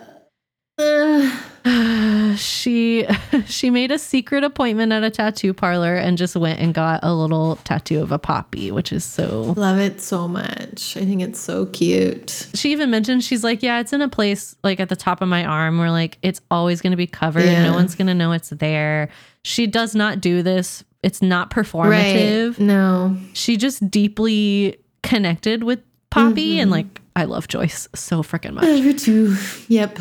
Uh, 0.77 1.29
she 2.35 3.05
she 3.45 3.69
made 3.69 3.91
a 3.91 3.99
secret 3.99 4.43
appointment 4.43 4.91
at 4.91 5.03
a 5.03 5.09
tattoo 5.09 5.53
parlor 5.53 5.95
and 5.95 6.17
just 6.17 6.35
went 6.35 6.59
and 6.59 6.73
got 6.73 6.99
a 7.03 7.13
little 7.13 7.57
tattoo 7.57 8.01
of 8.01 8.11
a 8.11 8.19
poppy, 8.19 8.71
which 8.71 8.91
is 8.91 9.03
so 9.03 9.53
love 9.55 9.77
it 9.79 10.01
so 10.01 10.27
much. 10.27 10.97
I 10.97 11.05
think 11.05 11.21
it's 11.21 11.39
so 11.39 11.67
cute. 11.67 12.47
she 12.53 12.71
even 12.71 12.89
mentioned 12.89 13.23
she's 13.23 13.43
like, 13.43 13.61
yeah, 13.61 13.79
it's 13.79 13.93
in 13.93 14.01
a 14.01 14.09
place 14.09 14.55
like 14.63 14.79
at 14.79 14.89
the 14.89 14.95
top 14.95 15.21
of 15.21 15.27
my 15.27 15.45
arm 15.45 15.77
where 15.77 15.91
like 15.91 16.17
it's 16.21 16.41
always 16.49 16.81
going 16.81 16.91
to 16.91 16.97
be 16.97 17.07
covered. 17.07 17.45
Yeah. 17.45 17.63
No 17.65 17.73
one's 17.73 17.95
going 17.95 18.07
to 18.07 18.15
know 18.15 18.31
it's 18.31 18.49
there. 18.49 19.09
She 19.43 19.67
does 19.67 19.93
not 19.95 20.21
do 20.21 20.41
this. 20.41 20.83
It's 21.03 21.21
not 21.21 21.49
performative. 21.51 22.51
Right. 22.51 22.59
No. 22.59 23.17
She 23.33 23.57
just 23.57 23.91
deeply 23.91 24.77
connected 25.03 25.63
with 25.63 25.81
Poppy 26.09 26.53
Mm-hmm. 26.53 26.61
and 26.61 26.71
like 26.71 27.01
I 27.15 27.25
love 27.25 27.47
Joyce 27.47 27.87
so 27.95 28.21
freaking 28.23 28.53
much. 28.53 28.65
Her 28.65 28.93
too. 28.93 29.35
Yep. 29.67 29.99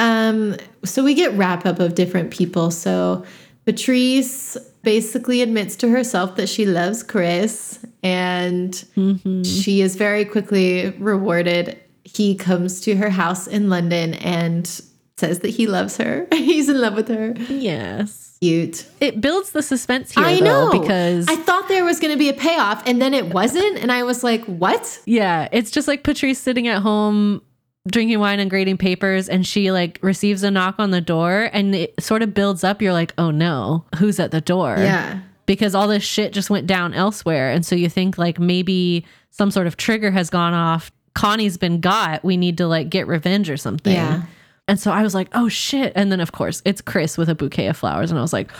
Um, 0.00 0.56
so 0.84 1.04
we 1.04 1.14
get 1.14 1.32
wrap 1.34 1.66
up 1.66 1.78
of 1.78 1.94
different 1.94 2.30
people. 2.30 2.70
So 2.70 3.24
Patrice 3.66 4.56
basically 4.82 5.42
admits 5.42 5.76
to 5.76 5.88
herself 5.90 6.36
that 6.36 6.48
she 6.48 6.64
loves 6.66 7.02
Chris 7.02 7.78
and 8.02 8.72
Mhm. 8.96 9.44
she 9.46 9.80
is 9.82 9.96
very 9.96 10.24
quickly 10.24 10.92
rewarded. 10.98 11.76
He 12.04 12.34
comes 12.34 12.80
to 12.80 12.96
her 12.96 13.10
house 13.10 13.46
in 13.46 13.68
London 13.68 14.14
and 14.14 14.66
says 15.18 15.40
that 15.40 15.50
he 15.50 15.66
loves 15.66 15.98
her. 15.98 16.26
He's 16.32 16.68
in 16.70 16.80
love 16.80 16.94
with 16.94 17.08
her. 17.08 17.34
Yes. 17.50 18.38
Cute. 18.40 18.86
It 19.00 19.20
builds 19.20 19.50
the 19.50 19.62
suspense 19.62 20.12
here 20.12 20.24
I 20.24 20.40
though 20.40 20.70
know 20.70 20.80
because 20.80 21.28
I 21.28 21.36
thought 21.36 21.68
there 21.68 21.84
was 21.84 22.00
going 22.00 22.12
to 22.14 22.18
be 22.18 22.30
a 22.30 22.32
payoff 22.32 22.82
and 22.86 23.02
then 23.02 23.12
it 23.12 23.34
wasn't 23.34 23.76
and 23.78 23.92
I 23.92 24.02
was 24.02 24.24
like, 24.24 24.42
"What?" 24.46 24.98
Yeah, 25.04 25.46
it's 25.52 25.70
just 25.70 25.86
like 25.86 26.02
Patrice 26.04 26.38
sitting 26.38 26.66
at 26.66 26.80
home 26.80 27.42
drinking 27.88 28.18
wine 28.20 28.40
and 28.40 28.50
grading 28.50 28.76
papers 28.76 29.28
and 29.28 29.46
she 29.46 29.72
like 29.72 29.98
receives 30.02 30.42
a 30.42 30.50
knock 30.50 30.74
on 30.78 30.90
the 30.90 31.00
door 31.00 31.48
and 31.52 31.74
it 31.74 31.94
sort 32.02 32.22
of 32.22 32.34
builds 32.34 32.62
up 32.62 32.82
you're 32.82 32.92
like 32.92 33.14
oh 33.16 33.30
no 33.30 33.84
who's 33.96 34.20
at 34.20 34.30
the 34.32 34.40
door 34.42 34.74
Yeah. 34.78 35.20
because 35.46 35.74
all 35.74 35.88
this 35.88 36.02
shit 36.02 36.34
just 36.34 36.50
went 36.50 36.66
down 36.66 36.92
elsewhere 36.92 37.50
and 37.50 37.64
so 37.64 37.74
you 37.74 37.88
think 37.88 38.18
like 38.18 38.38
maybe 38.38 39.06
some 39.30 39.50
sort 39.50 39.66
of 39.66 39.78
trigger 39.78 40.10
has 40.10 40.28
gone 40.28 40.52
off 40.52 40.92
connie's 41.14 41.56
been 41.56 41.80
got 41.80 42.22
we 42.22 42.36
need 42.36 42.58
to 42.58 42.66
like 42.66 42.90
get 42.90 43.06
revenge 43.06 43.48
or 43.48 43.56
something 43.56 43.94
Yeah. 43.94 44.24
and 44.68 44.78
so 44.78 44.90
i 44.92 45.02
was 45.02 45.14
like 45.14 45.28
oh 45.32 45.48
shit 45.48 45.94
and 45.96 46.12
then 46.12 46.20
of 46.20 46.32
course 46.32 46.60
it's 46.66 46.82
chris 46.82 47.16
with 47.16 47.30
a 47.30 47.34
bouquet 47.34 47.66
of 47.68 47.78
flowers 47.78 48.10
and 48.10 48.18
i 48.18 48.22
was 48.22 48.32
like 48.34 48.50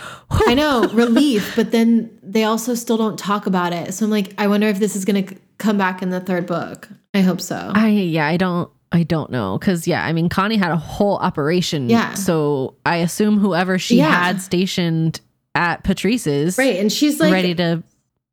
I 0.47 0.55
know, 0.55 0.87
relief, 0.93 1.55
but 1.55 1.71
then 1.71 2.09
they 2.23 2.43
also 2.43 2.73
still 2.73 2.97
don't 2.97 3.19
talk 3.19 3.45
about 3.45 3.71
it. 3.73 3.93
So 3.93 4.05
I'm 4.05 4.11
like, 4.11 4.33
I 4.37 4.47
wonder 4.47 4.67
if 4.67 4.79
this 4.79 4.95
is 4.95 5.05
going 5.05 5.25
to 5.25 5.35
come 5.59 5.77
back 5.77 6.01
in 6.01 6.09
the 6.09 6.19
third 6.19 6.45
book. 6.47 6.89
I 7.13 7.21
hope 7.21 7.39
so. 7.39 7.71
I 7.75 7.89
yeah, 7.89 8.25
I 8.27 8.37
don't 8.37 8.69
I 8.91 9.03
don't 9.03 9.31
know 9.31 9.57
cuz 9.59 9.87
yeah, 9.87 10.03
I 10.05 10.11
mean 10.13 10.27
Connie 10.29 10.57
had 10.57 10.71
a 10.71 10.77
whole 10.77 11.17
operation. 11.17 11.89
Yeah. 11.89 12.13
So 12.13 12.75
I 12.85 12.97
assume 12.97 13.37
whoever 13.39 13.79
she 13.79 13.97
Yeah. 13.97 14.09
had 14.11 14.41
stationed 14.41 15.21
at 15.55 15.83
Patrice's 15.83 16.57
right. 16.57 16.77
And 16.77 16.91
she's 16.91 17.19
like 17.19 17.31
ready 17.31 17.55
to 17.55 17.83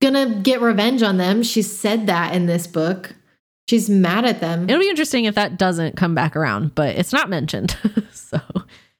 gonna 0.00 0.40
get 0.42 0.60
revenge 0.60 1.02
on 1.02 1.16
them. 1.16 1.42
She 1.42 1.62
said 1.62 2.06
that 2.06 2.34
in 2.34 2.46
this 2.46 2.66
book. 2.66 3.14
She's 3.68 3.90
mad 3.90 4.24
at 4.24 4.40
them. 4.40 4.68
It'll 4.68 4.80
be 4.80 4.88
interesting 4.88 5.26
if 5.26 5.34
that 5.34 5.58
doesn't 5.58 5.96
come 5.96 6.14
back 6.14 6.34
around, 6.36 6.74
but 6.74 6.96
it's 6.96 7.12
not 7.12 7.28
mentioned. 7.28 7.76
so 8.12 8.40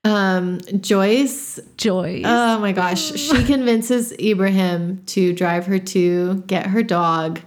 Um, 0.04 0.60
Joyce, 0.80 1.58
Joy. 1.76 2.22
oh 2.24 2.58
my 2.60 2.72
gosh, 2.72 3.12
she 3.18 3.44
convinces 3.46 4.12
Ibrahim 4.18 5.02
to 5.06 5.32
drive 5.32 5.66
her 5.66 5.78
to 5.78 6.42
get 6.46 6.66
her 6.66 6.82
dog, 6.82 7.40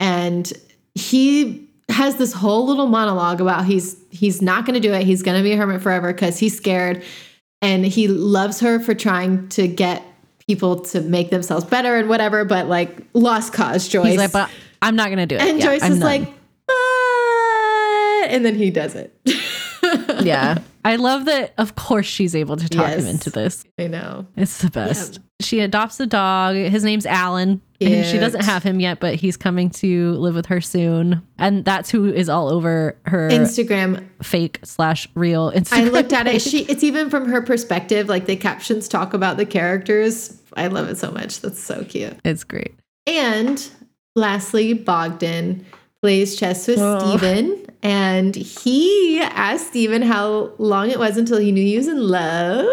and 0.00 0.52
he 0.94 1.65
has 1.88 2.16
this 2.16 2.32
whole 2.32 2.66
little 2.66 2.86
monologue 2.86 3.40
about 3.40 3.64
he's 3.64 3.96
he's 4.10 4.42
not 4.42 4.64
going 4.66 4.74
to 4.74 4.80
do 4.80 4.92
it. 4.92 5.04
He's 5.04 5.22
going 5.22 5.36
to 5.36 5.42
be 5.42 5.52
a 5.52 5.56
hermit 5.56 5.82
forever 5.82 6.12
because 6.12 6.38
he's 6.38 6.56
scared, 6.56 7.02
and 7.62 7.84
he 7.86 8.08
loves 8.08 8.60
her 8.60 8.80
for 8.80 8.94
trying 8.94 9.48
to 9.50 9.68
get 9.68 10.02
people 10.48 10.80
to 10.80 11.00
make 11.00 11.30
themselves 11.30 11.64
better 11.64 11.96
and 11.96 12.08
whatever. 12.08 12.44
But 12.44 12.66
like 12.68 12.96
lost 13.14 13.52
cause, 13.52 13.88
Joyce. 13.88 14.08
He's 14.08 14.18
like, 14.18 14.32
but 14.32 14.50
I'm 14.82 14.96
not 14.96 15.06
going 15.06 15.18
to 15.18 15.26
do 15.26 15.36
it. 15.36 15.42
and 15.42 15.58
Yeah, 15.58 15.66
Joyce 15.66 15.82
I'm 15.82 15.92
is 15.92 15.98
done. 16.00 16.06
like, 16.22 16.34
"But," 16.66 16.74
and 18.30 18.44
then 18.44 18.54
he 18.56 18.70
does 18.70 18.94
it. 18.94 19.14
yeah. 20.24 20.58
I 20.86 20.96
love 20.96 21.24
that 21.26 21.52
of 21.58 21.74
course 21.74 22.06
she's 22.06 22.34
able 22.34 22.56
to 22.56 22.68
talk 22.68 22.90
him 22.90 23.06
into 23.06 23.30
this. 23.30 23.64
I 23.78 23.86
know. 23.88 24.26
It's 24.36 24.58
the 24.58 24.70
best. 24.70 25.20
She 25.40 25.60
adopts 25.60 26.00
a 26.00 26.06
dog. 26.06 26.56
His 26.56 26.82
name's 26.84 27.04
Alan. 27.06 27.60
And 27.78 28.06
she 28.06 28.18
doesn't 28.18 28.42
have 28.44 28.62
him 28.62 28.80
yet, 28.80 29.00
but 29.00 29.16
he's 29.16 29.36
coming 29.36 29.68
to 29.70 30.12
live 30.12 30.34
with 30.34 30.46
her 30.46 30.62
soon. 30.62 31.20
And 31.38 31.62
that's 31.62 31.90
who 31.90 32.06
is 32.06 32.30
all 32.30 32.48
over 32.48 32.96
her 33.04 33.28
Instagram. 33.28 34.06
fake 34.22 34.60
slash 34.64 35.06
real 35.14 35.52
Instagram. 35.52 35.72
I 35.78 35.84
looked 35.90 36.14
at 36.14 36.26
it. 36.26 36.40
She 36.40 36.60
it's 36.70 36.82
even 36.82 37.10
from 37.10 37.28
her 37.28 37.42
perspective. 37.42 38.08
Like 38.08 38.24
the 38.24 38.36
captions 38.36 38.88
talk 38.88 39.12
about 39.12 39.36
the 39.36 39.44
characters. 39.44 40.40
I 40.56 40.68
love 40.68 40.88
it 40.88 40.96
so 40.96 41.10
much. 41.10 41.40
That's 41.42 41.62
so 41.62 41.84
cute. 41.84 42.16
It's 42.24 42.44
great. 42.44 42.74
And 43.06 43.68
lastly, 44.14 44.72
Bogdan 44.72 45.66
plays 46.00 46.34
chess 46.36 46.66
with 46.68 46.78
Oh. 46.80 46.98
Stephen. 47.18 47.65
And 47.82 48.34
he 48.34 49.20
asked 49.20 49.68
Stephen 49.68 50.02
how 50.02 50.52
long 50.58 50.90
it 50.90 50.98
was 50.98 51.16
until 51.16 51.38
he 51.38 51.52
knew 51.52 51.62
he 51.64 51.76
was 51.76 51.88
in 51.88 52.08
love. 52.08 52.66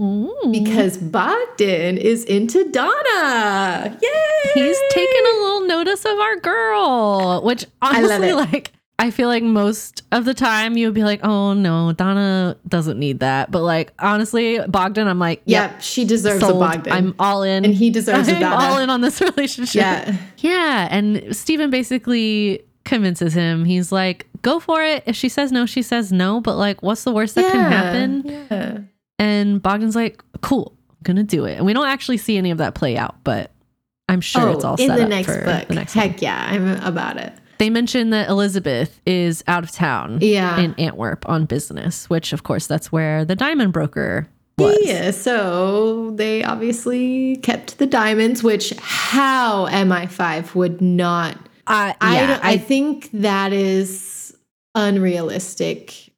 Mm. 0.00 0.52
Because 0.52 0.96
Bogdan 0.98 1.98
is 1.98 2.24
into 2.24 2.68
Donna. 2.70 3.96
Yay! 4.02 4.50
he's 4.54 4.76
taking 4.90 5.22
a 5.22 5.40
little 5.40 5.66
notice 5.66 6.04
of 6.04 6.18
our 6.18 6.36
girl, 6.36 7.42
which 7.44 7.66
I 7.80 7.98
honestly, 7.98 8.30
it. 8.30 8.34
like, 8.34 8.72
I 8.98 9.10
feel 9.12 9.28
like 9.28 9.44
most 9.44 10.02
of 10.10 10.24
the 10.24 10.34
time 10.34 10.76
you 10.76 10.88
would 10.88 10.94
be 10.94 11.04
like, 11.04 11.20
oh 11.24 11.52
no, 11.52 11.92
Donna 11.92 12.56
doesn't 12.66 12.98
need 12.98 13.20
that. 13.20 13.50
But 13.52 13.62
like, 13.62 13.92
honestly, 14.00 14.58
Bogdan, 14.66 15.06
I'm 15.06 15.18
like, 15.20 15.42
yep, 15.44 15.72
Yep, 15.72 15.82
she 15.82 16.04
deserves 16.04 16.40
sold. 16.40 16.56
a 16.56 16.58
Bogdan. 16.66 16.92
I'm 16.92 17.14
all 17.20 17.42
in. 17.44 17.64
and 17.64 17.72
he 17.74 17.90
deserves 17.90 18.28
a 18.28 18.34
I'm 18.34 18.40
Donna. 18.40 18.64
all 18.64 18.78
in 18.78 18.90
on 18.90 19.00
this 19.00 19.20
relationship. 19.36 19.76
Yeah. 19.80 20.16
Yeah. 20.38 20.88
And 20.90 21.36
Stephen 21.36 21.70
basically 21.70 22.64
convinces 22.84 23.34
him. 23.34 23.64
He's 23.64 23.90
like, 23.92 24.26
go 24.42 24.60
for 24.60 24.82
it. 24.82 25.02
If 25.06 25.16
she 25.16 25.28
says 25.28 25.50
no, 25.52 25.66
she 25.66 25.82
says 25.82 26.12
no. 26.12 26.40
But 26.40 26.56
like, 26.56 26.82
what's 26.82 27.04
the 27.04 27.12
worst 27.12 27.34
that 27.36 27.50
can 27.50 27.70
happen? 27.72 28.22
Yeah. 28.26 28.78
And 29.18 29.62
Bogdan's 29.62 29.96
like, 29.96 30.22
cool, 30.42 30.76
I'm 30.90 30.96
going 31.02 31.16
to 31.16 31.22
do 31.22 31.44
it. 31.44 31.56
And 31.56 31.66
we 31.66 31.72
don't 31.72 31.86
actually 31.86 32.18
see 32.18 32.36
any 32.36 32.50
of 32.50 32.58
that 32.58 32.74
play 32.74 32.96
out, 32.96 33.16
but 33.24 33.50
I'm 34.08 34.20
sure 34.20 34.50
it's 34.50 34.64
oh, 34.64 34.68
all 34.70 34.76
Oh, 34.78 34.82
in 34.82 34.88
set 34.88 34.96
the 34.96 35.02
up 35.04 35.08
next 35.08 35.26
for 35.28 35.44
book. 35.44 35.68
the 35.68 35.74
next 35.74 35.94
one. 35.96 36.08
Heck 36.08 36.20
yeah, 36.22 36.46
I'm 36.50 36.68
about 36.82 37.16
it. 37.16 37.32
They 37.58 37.70
mention 37.70 38.10
that 38.10 38.28
Elizabeth 38.28 39.00
is 39.06 39.44
out 39.46 39.62
of 39.62 39.70
town 39.70 40.18
Yeah. 40.20 40.58
in 40.58 40.74
Antwerp 40.74 41.26
on 41.28 41.46
business, 41.46 42.10
which 42.10 42.32
of 42.32 42.42
course 42.42 42.66
that's 42.66 42.90
where 42.90 43.24
the 43.24 43.36
diamond 43.36 43.72
broker 43.72 44.26
was. 44.58 44.76
Yeah, 44.82 45.12
so 45.12 46.10
they 46.16 46.42
obviously 46.42 47.36
kept 47.36 47.78
the 47.78 47.86
diamonds, 47.86 48.42
which 48.42 48.70
how 48.78 49.66
MI5 49.68 50.54
would 50.56 50.80
not. 50.80 51.38
I, 51.66 51.94
I, 52.00 52.14
yeah, 52.14 52.26
don't- 52.26 52.44
I 52.44 52.56
think 52.58 53.10
that 53.12 53.52
is 53.52 54.36
unrealistic. 54.74 56.10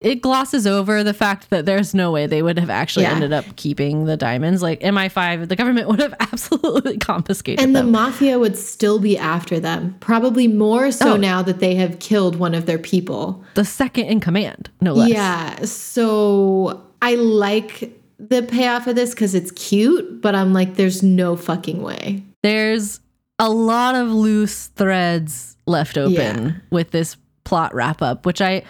it 0.00 0.20
glosses 0.20 0.66
over 0.66 1.02
the 1.02 1.14
fact 1.14 1.48
that 1.48 1.64
there's 1.64 1.94
no 1.94 2.10
way 2.12 2.26
they 2.26 2.42
would 2.42 2.58
have 2.58 2.68
actually 2.68 3.04
Yeah. 3.04 3.12
ended 3.14 3.32
up 3.32 3.44
keeping 3.56 4.04
the 4.04 4.16
diamonds. 4.18 4.60
Like 4.60 4.80
MI5, 4.80 5.48
the 5.48 5.56
government 5.56 5.88
would 5.90 5.98
have 6.00 6.14
absolutely 6.20 6.98
confiscated 6.98 7.58
them. 7.60 7.68
And 7.68 7.76
the 7.76 7.84
mafia 7.90 8.38
would 8.38 8.56
still 8.58 8.98
be 8.98 9.16
after 9.16 9.58
them, 9.58 9.96
probably 10.00 10.46
more 10.46 10.90
so 10.92 11.14
Oh. 11.14 11.16
now 11.16 11.40
that 11.42 11.58
they 11.60 11.74
have 11.76 12.00
killed 12.00 12.36
one 12.36 12.54
of 12.54 12.66
their 12.66 12.78
people. 12.78 13.42
The, 13.54 13.64
second 13.64 14.04
in 14.06 14.20
command, 14.20 14.68
no 14.82 14.92
less. 14.92 15.08
Yeah, 15.08 15.64
so 15.64 16.82
I 17.00 17.14
like 17.14 17.90
the 18.18 18.42
payoff 18.42 18.86
of 18.86 18.96
this 18.96 19.10
because 19.10 19.34
it's 19.34 19.50
cute, 19.52 20.20
but 20.20 20.34
I'm 20.34 20.52
like, 20.52 20.74
there's 20.74 21.02
no 21.02 21.34
fucking 21.34 21.80
way. 21.82 22.22
There's 22.42 23.00
a 23.44 23.48
lot 23.50 23.94
of 23.94 24.08
loose 24.08 24.66
threads 24.68 25.56
left 25.66 25.96
open 25.98 26.12
Yeah. 26.46 26.52
with 26.70 26.90
this 26.90 27.16
plot 27.44 27.74
wrap 27.74 28.02
up, 28.02 28.26
which 28.26 28.40
I 28.40 28.62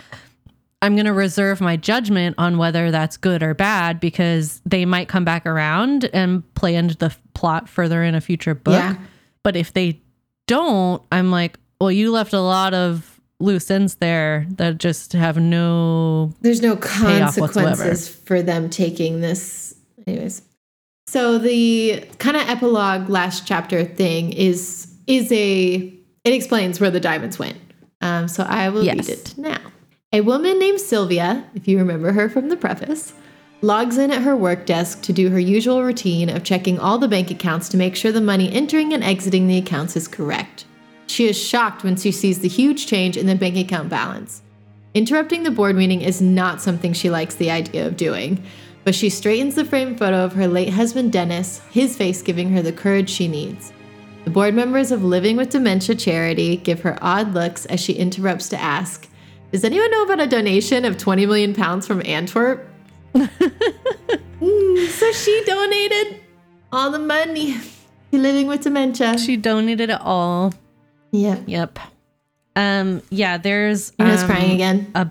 I'm 0.82 0.96
going 0.96 1.06
to 1.06 1.14
reserve 1.14 1.62
my 1.62 1.76
judgment 1.78 2.34
on 2.36 2.58
whether 2.58 2.90
that's 2.90 3.16
good 3.16 3.42
or 3.42 3.54
bad 3.54 4.00
because 4.00 4.60
they 4.66 4.84
might 4.84 5.08
come 5.08 5.24
back 5.24 5.46
around 5.46 6.10
and 6.12 6.42
play 6.54 6.74
into 6.74 6.94
the 6.94 7.14
plot 7.32 7.70
further 7.70 8.02
in 8.02 8.14
a 8.14 8.20
future 8.20 8.54
book. 8.54 8.74
Yeah. 8.74 8.96
But 9.42 9.56
if 9.56 9.72
they 9.72 10.02
don't, 10.46 11.02
I'm 11.10 11.30
like, 11.30 11.58
well, 11.80 11.90
you 11.90 12.12
left 12.12 12.34
a 12.34 12.40
lot 12.40 12.74
of 12.74 13.18
loose 13.40 13.70
ends 13.70 13.94
there 13.94 14.46
that 14.56 14.76
just 14.76 15.14
have 15.14 15.38
no 15.38 16.34
There's 16.42 16.60
no 16.60 16.76
consequences 16.76 18.08
for 18.08 18.42
them 18.42 18.68
taking 18.68 19.20
this. 19.22 19.74
Anyways, 20.06 20.42
so 21.14 21.38
the 21.38 22.04
kind 22.18 22.36
of 22.36 22.42
epilogue 22.48 23.08
last 23.08 23.46
chapter 23.46 23.84
thing 23.84 24.32
is 24.32 24.88
is 25.06 25.30
a 25.30 25.94
it 26.24 26.32
explains 26.32 26.80
where 26.80 26.90
the 26.90 26.98
diamonds 26.98 27.38
went. 27.38 27.56
Um, 28.00 28.26
so 28.26 28.42
I 28.42 28.68
will 28.68 28.82
Yes. 28.82 28.96
read 28.96 29.08
it 29.10 29.34
now. 29.36 29.60
A 30.12 30.22
woman 30.22 30.58
named 30.58 30.80
Sylvia, 30.80 31.44
if 31.54 31.68
you 31.68 31.78
remember 31.78 32.10
her 32.10 32.28
from 32.28 32.48
the 32.48 32.56
preface, 32.56 33.12
logs 33.62 33.96
in 33.96 34.10
at 34.10 34.22
her 34.22 34.34
work 34.34 34.66
desk 34.66 35.02
to 35.02 35.12
do 35.12 35.30
her 35.30 35.38
usual 35.38 35.84
routine 35.84 36.28
of 36.28 36.42
checking 36.42 36.80
all 36.80 36.98
the 36.98 37.06
bank 37.06 37.30
accounts 37.30 37.68
to 37.68 37.76
make 37.76 37.94
sure 37.94 38.10
the 38.10 38.20
money 38.20 38.52
entering 38.52 38.92
and 38.92 39.04
exiting 39.04 39.46
the 39.46 39.58
accounts 39.58 39.94
is 39.94 40.08
correct. 40.08 40.64
She 41.06 41.28
is 41.28 41.38
shocked 41.40 41.84
when 41.84 41.94
she 41.94 42.10
sees 42.10 42.40
the 42.40 42.48
huge 42.48 42.88
change 42.88 43.16
in 43.16 43.26
the 43.28 43.36
bank 43.36 43.56
account 43.56 43.88
balance. 43.88 44.42
Interrupting 44.94 45.44
the 45.44 45.52
board 45.52 45.76
meeting 45.76 46.00
is 46.00 46.20
not 46.20 46.60
something 46.60 46.92
she 46.92 47.08
likes 47.10 47.36
the 47.36 47.52
idea 47.52 47.86
of 47.86 47.96
doing, 47.96 48.42
but 48.84 48.94
she 48.94 49.08
straightens 49.10 49.54
the 49.54 49.64
framed 49.64 49.98
photo 49.98 50.24
of 50.24 50.32
her 50.34 50.46
late 50.46 50.70
husband 50.70 51.12
Dennis, 51.12 51.60
his 51.70 51.96
face 51.96 52.22
giving 52.22 52.50
her 52.50 52.62
the 52.62 52.72
courage 52.72 53.10
she 53.10 53.26
needs. 53.28 53.72
The 54.24 54.30
board 54.30 54.54
members 54.54 54.90
of 54.90 55.04
Living 55.04 55.36
with 55.36 55.50
Dementia 55.50 55.94
Charity 55.96 56.56
give 56.56 56.80
her 56.80 56.98
odd 57.02 57.34
looks 57.34 57.66
as 57.66 57.80
she 57.80 57.92
interrupts 57.94 58.48
to 58.50 58.60
ask, 58.60 59.08
Does 59.52 59.64
anyone 59.64 59.90
know 59.90 60.04
about 60.04 60.20
a 60.20 60.26
donation 60.26 60.84
of 60.84 60.96
20 60.98 61.26
million 61.26 61.54
pounds 61.54 61.86
from 61.86 62.02
Antwerp? 62.06 62.66
Mm, 64.40 64.88
so 64.88 65.10
she 65.12 65.42
donated 65.46 66.20
all 66.72 66.90
the 66.90 66.98
money 66.98 67.54
to 68.12 68.18
Living 68.18 68.46
with 68.46 68.62
Dementia. 68.62 69.16
she 69.18 69.36
donated 69.36 69.90
it 69.90 70.00
all. 70.00 70.52
yeah. 71.12 71.38
Yep. 71.46 71.78
Um 72.56 73.00
yeah, 73.10 73.38
there's 73.38 73.92
Anna's 73.98 74.22
um, 74.22 74.28
crying 74.28 74.50
again. 74.52 74.90
a 74.94 75.10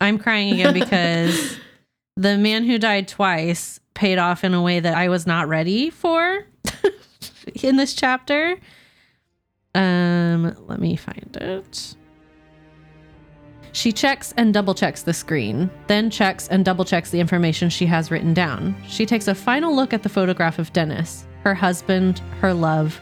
I'm 0.00 0.18
crying 0.18 0.54
again 0.54 0.72
because 0.74 1.58
the 2.16 2.38
man 2.38 2.64
who 2.64 2.78
died 2.78 3.08
twice 3.08 3.78
paid 3.94 4.18
off 4.18 4.44
in 4.44 4.54
a 4.54 4.62
way 4.62 4.80
that 4.80 4.94
I 4.96 5.08
was 5.08 5.26
not 5.26 5.48
ready 5.48 5.90
for 5.90 6.44
in 7.62 7.76
this 7.76 7.94
chapter. 7.94 8.56
Um, 9.74 10.56
let 10.66 10.80
me 10.80 10.96
find 10.96 11.36
it. 11.40 11.94
She 13.72 13.92
checks 13.92 14.32
and 14.38 14.54
double 14.54 14.74
checks 14.74 15.02
the 15.02 15.12
screen, 15.12 15.70
then 15.86 16.08
checks 16.08 16.48
and 16.48 16.64
double 16.64 16.86
checks 16.86 17.10
the 17.10 17.20
information 17.20 17.68
she 17.68 17.84
has 17.84 18.10
written 18.10 18.32
down. 18.32 18.74
She 18.88 19.04
takes 19.04 19.28
a 19.28 19.34
final 19.34 19.76
look 19.76 19.92
at 19.92 20.02
the 20.02 20.08
photograph 20.08 20.58
of 20.58 20.72
Dennis, 20.72 21.26
her 21.44 21.54
husband, 21.54 22.20
her 22.40 22.54
love, 22.54 22.98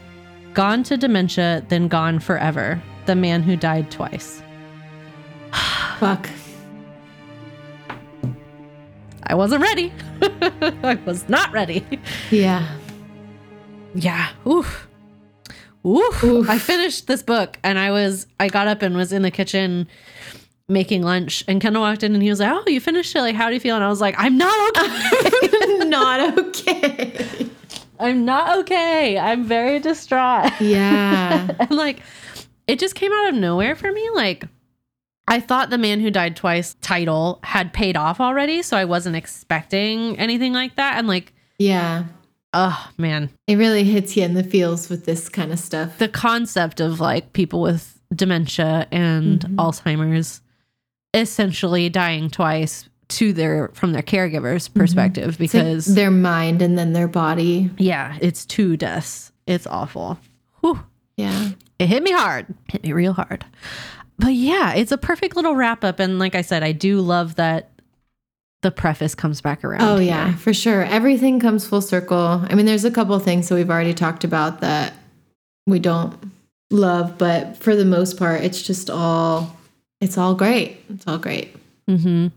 gone 0.52 0.82
to 0.82 0.96
dementia, 0.96 1.64
then 1.68 1.86
gone 1.86 2.18
forever, 2.18 2.82
the 3.06 3.14
man 3.14 3.44
who 3.44 3.54
died 3.54 3.92
twice. 3.92 4.42
Fuck. 6.00 6.28
I 9.26 9.34
wasn't 9.34 9.62
ready. 9.62 9.92
I 10.22 10.98
was 11.06 11.28
not 11.28 11.52
ready. 11.52 11.86
Yeah. 12.30 12.68
Yeah. 13.94 14.30
Oof. 14.46 14.88
Oof. 15.86 16.24
Oof. 16.24 16.48
I 16.48 16.58
finished 16.58 17.06
this 17.06 17.22
book 17.22 17.58
and 17.62 17.78
I 17.78 17.90
was 17.90 18.26
I 18.40 18.48
got 18.48 18.66
up 18.66 18.82
and 18.82 18.96
was 18.96 19.12
in 19.12 19.22
the 19.22 19.30
kitchen 19.30 19.88
making 20.68 21.02
lunch 21.02 21.44
and 21.46 21.60
Kendall 21.60 21.82
walked 21.82 22.02
in 22.02 22.14
and 22.14 22.22
he 22.22 22.30
was 22.30 22.40
like, 22.40 22.50
Oh, 22.52 22.68
you 22.70 22.80
finished 22.80 23.14
it. 23.14 23.20
Like, 23.20 23.34
how 23.34 23.48
do 23.48 23.54
you 23.54 23.60
feel? 23.60 23.74
And 23.74 23.84
I 23.84 23.88
was 23.88 24.00
like, 24.00 24.14
I'm 24.18 24.38
not 24.38 24.76
okay. 24.78 25.84
Not 25.84 26.38
okay. 26.38 27.50
I'm 28.00 28.24
not 28.24 28.58
okay. 28.58 29.18
I'm 29.18 29.44
very 29.44 29.78
distraught. 29.78 30.50
Yeah. 30.60 31.48
and 31.60 31.70
like 31.70 32.00
it 32.66 32.78
just 32.78 32.94
came 32.94 33.12
out 33.12 33.28
of 33.28 33.34
nowhere 33.36 33.76
for 33.76 33.92
me. 33.92 34.08
Like 34.14 34.46
I 35.26 35.40
thought 35.40 35.70
the 35.70 35.78
man 35.78 36.00
who 36.00 36.10
died 36.10 36.36
twice 36.36 36.74
title 36.82 37.40
had 37.42 37.72
paid 37.72 37.96
off 37.96 38.20
already, 38.20 38.62
so 38.62 38.76
I 38.76 38.84
wasn't 38.84 39.16
expecting 39.16 40.18
anything 40.18 40.52
like 40.52 40.76
that. 40.76 40.98
And 40.98 41.08
like, 41.08 41.32
Yeah. 41.58 42.04
oh 42.52 42.90
man, 42.98 43.30
It 43.46 43.56
really 43.56 43.84
hits 43.84 44.16
you 44.16 44.22
in 44.24 44.34
the 44.34 44.44
feels 44.44 44.88
with 44.90 45.06
this 45.06 45.28
kind 45.28 45.50
of 45.52 45.58
stuff. 45.58 45.98
the 45.98 46.08
concept 46.08 46.78
of 46.80 47.00
like 47.00 47.32
people 47.32 47.60
with 47.62 47.98
dementia 48.14 48.86
and 48.92 49.40
Mhm. 49.40 49.54
Alzheimer's 49.56 50.40
essentially 51.12 51.88
dying 51.88 52.30
twice 52.30 52.88
to 53.08 53.32
their 53.32 53.70
from 53.74 53.92
their 53.92 54.02
caregivers 54.02 54.72
perspective 54.72 55.36
It's 55.40 55.54
like 55.54 55.62
because 55.62 55.94
their 55.94 56.10
mind 56.10 56.62
and 56.62 56.76
then 56.78 56.92
their 56.92 57.08
body. 57.08 57.70
yeah, 57.78 58.16
it's 58.20 58.44
two 58.46 58.76
deaths. 58.76 59.30
It's 59.46 59.66
awful. 59.66 60.18
Whew. 60.60 60.80
Yeah. 61.16 61.50
it 61.78 61.86
hit 61.86 62.02
me 62.02 62.12
hard 62.12 62.46
hit 62.72 62.82
me 62.82 62.92
real 62.92 63.12
hard 63.12 63.44
but 64.18 64.32
yeah 64.34 64.72
it's 64.74 64.92
a 64.92 64.98
perfect 64.98 65.36
little 65.36 65.54
wrap 65.54 65.82
up 65.84 65.98
and 66.00 66.18
like 66.18 66.34
i 66.34 66.40
said 66.42 66.62
i 66.62 66.72
do 66.72 67.00
love 67.00 67.34
that 67.36 67.70
the 68.62 68.70
preface 68.70 69.14
comes 69.14 69.40
back 69.42 69.62
around 69.62 69.82
Oh 69.82 69.96
here. 69.98 70.08
yeah, 70.08 70.36
for 70.36 70.54
sure. 70.54 70.82
Everything 70.84 71.38
comes 71.38 71.66
full 71.66 71.82
circle. 71.82 72.40
I 72.48 72.54
mean, 72.54 72.64
there's 72.64 72.86
a 72.86 72.90
couple 72.90 73.18
things 73.18 73.50
that 73.50 73.56
we've 73.56 73.68
already 73.68 73.92
talked 73.92 74.24
about 74.24 74.62
that 74.62 74.94
we 75.66 75.78
don't 75.78 76.16
love, 76.70 77.18
but 77.18 77.58
for 77.58 77.76
the 77.76 77.84
most 77.84 78.16
part, 78.16 78.40
it's 78.42 78.62
just 78.62 78.88
all 78.88 79.54
it's 80.00 80.16
all 80.16 80.34
great. 80.34 80.78
It's 80.88 81.06
all 81.06 81.18
great. 81.18 81.54
mm-hmm. 81.86 82.28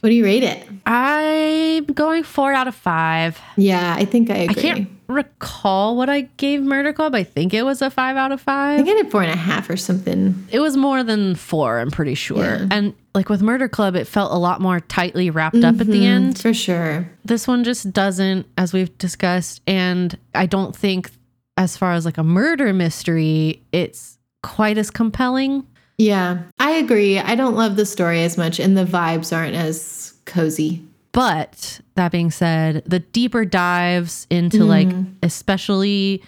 What 0.00 0.10
do 0.10 0.14
you 0.14 0.22
rate 0.24 0.42
it? 0.42 0.68
i'm 0.84 1.86
going 1.86 2.24
four 2.24 2.52
out 2.52 2.68
of 2.68 2.74
five 2.74 3.40
Yeah, 3.56 3.94
I 3.96 4.04
think 4.04 4.28
I 4.28 4.42
i 4.42 4.46
can't 4.48 4.86
recall 5.10 5.96
what 5.96 6.08
i 6.08 6.22
gave 6.36 6.62
murder 6.62 6.92
club 6.92 7.14
i 7.14 7.22
think 7.24 7.52
it 7.52 7.62
was 7.62 7.82
a 7.82 7.90
five 7.90 8.16
out 8.16 8.32
of 8.32 8.40
I 8.40 8.42
five 8.42 8.76
think 8.86 8.88
I 8.98 9.02
did 9.02 9.10
four 9.10 9.22
and 9.22 9.30
a 9.32 9.36
half 9.36 9.68
or 9.70 9.76
something. 9.76 10.46
it 10.50 10.60
was 10.60 10.76
more 10.76 11.02
than 11.02 11.34
four 11.34 11.78
i'm 11.78 11.90
pretty 11.90 12.14
sure 12.14 12.38
Yeah. 12.44 12.66
and 12.70 12.94
like 13.14 13.28
with 13.28 13.42
murder 13.42 13.68
club 13.68 13.96
it 13.96 14.06
felt 14.06 14.32
a 14.32 14.36
lot 14.38 14.60
more 14.60 14.80
tightly 14.80 15.30
wrapped 15.30 15.62
up 15.64 15.80
at 15.80 15.86
the 15.86 16.02
Mhm, 16.02 16.06
end 16.06 16.38
for 16.38 16.54
sure. 16.54 17.10
this 17.24 17.46
one 17.48 17.64
just 17.64 17.92
doesn't 17.92 18.46
as 18.56 18.72
we've 18.72 18.96
discussed 18.98 19.60
and 19.66 20.16
i 20.34 20.46
don't 20.46 20.74
think 20.76 21.10
as 21.56 21.76
far 21.76 21.92
as 21.92 22.04
like 22.04 22.18
a 22.18 22.24
murder 22.24 22.72
mystery 22.72 23.62
it's 23.72 24.18
quite 24.42 24.78
as 24.78 24.90
compelling 24.90 25.66
Yeah, 25.98 26.38
I 26.58 26.70
agree. 26.76 27.18
I 27.18 27.34
don't 27.34 27.56
love 27.56 27.76
the 27.76 27.84
story 27.84 28.22
as 28.24 28.38
much, 28.38 28.58
and 28.58 28.74
the 28.74 28.86
vibes 28.86 29.36
aren't 29.36 29.54
as 29.54 30.14
cozy. 30.24 30.82
But 31.12 31.80
that 31.96 32.12
being 32.12 32.30
said 32.30 32.82
the 32.86 33.00
deeper 33.00 33.44
dives 33.44 34.26
into 34.30 34.64
like 34.64 34.88
especially 35.22 36.22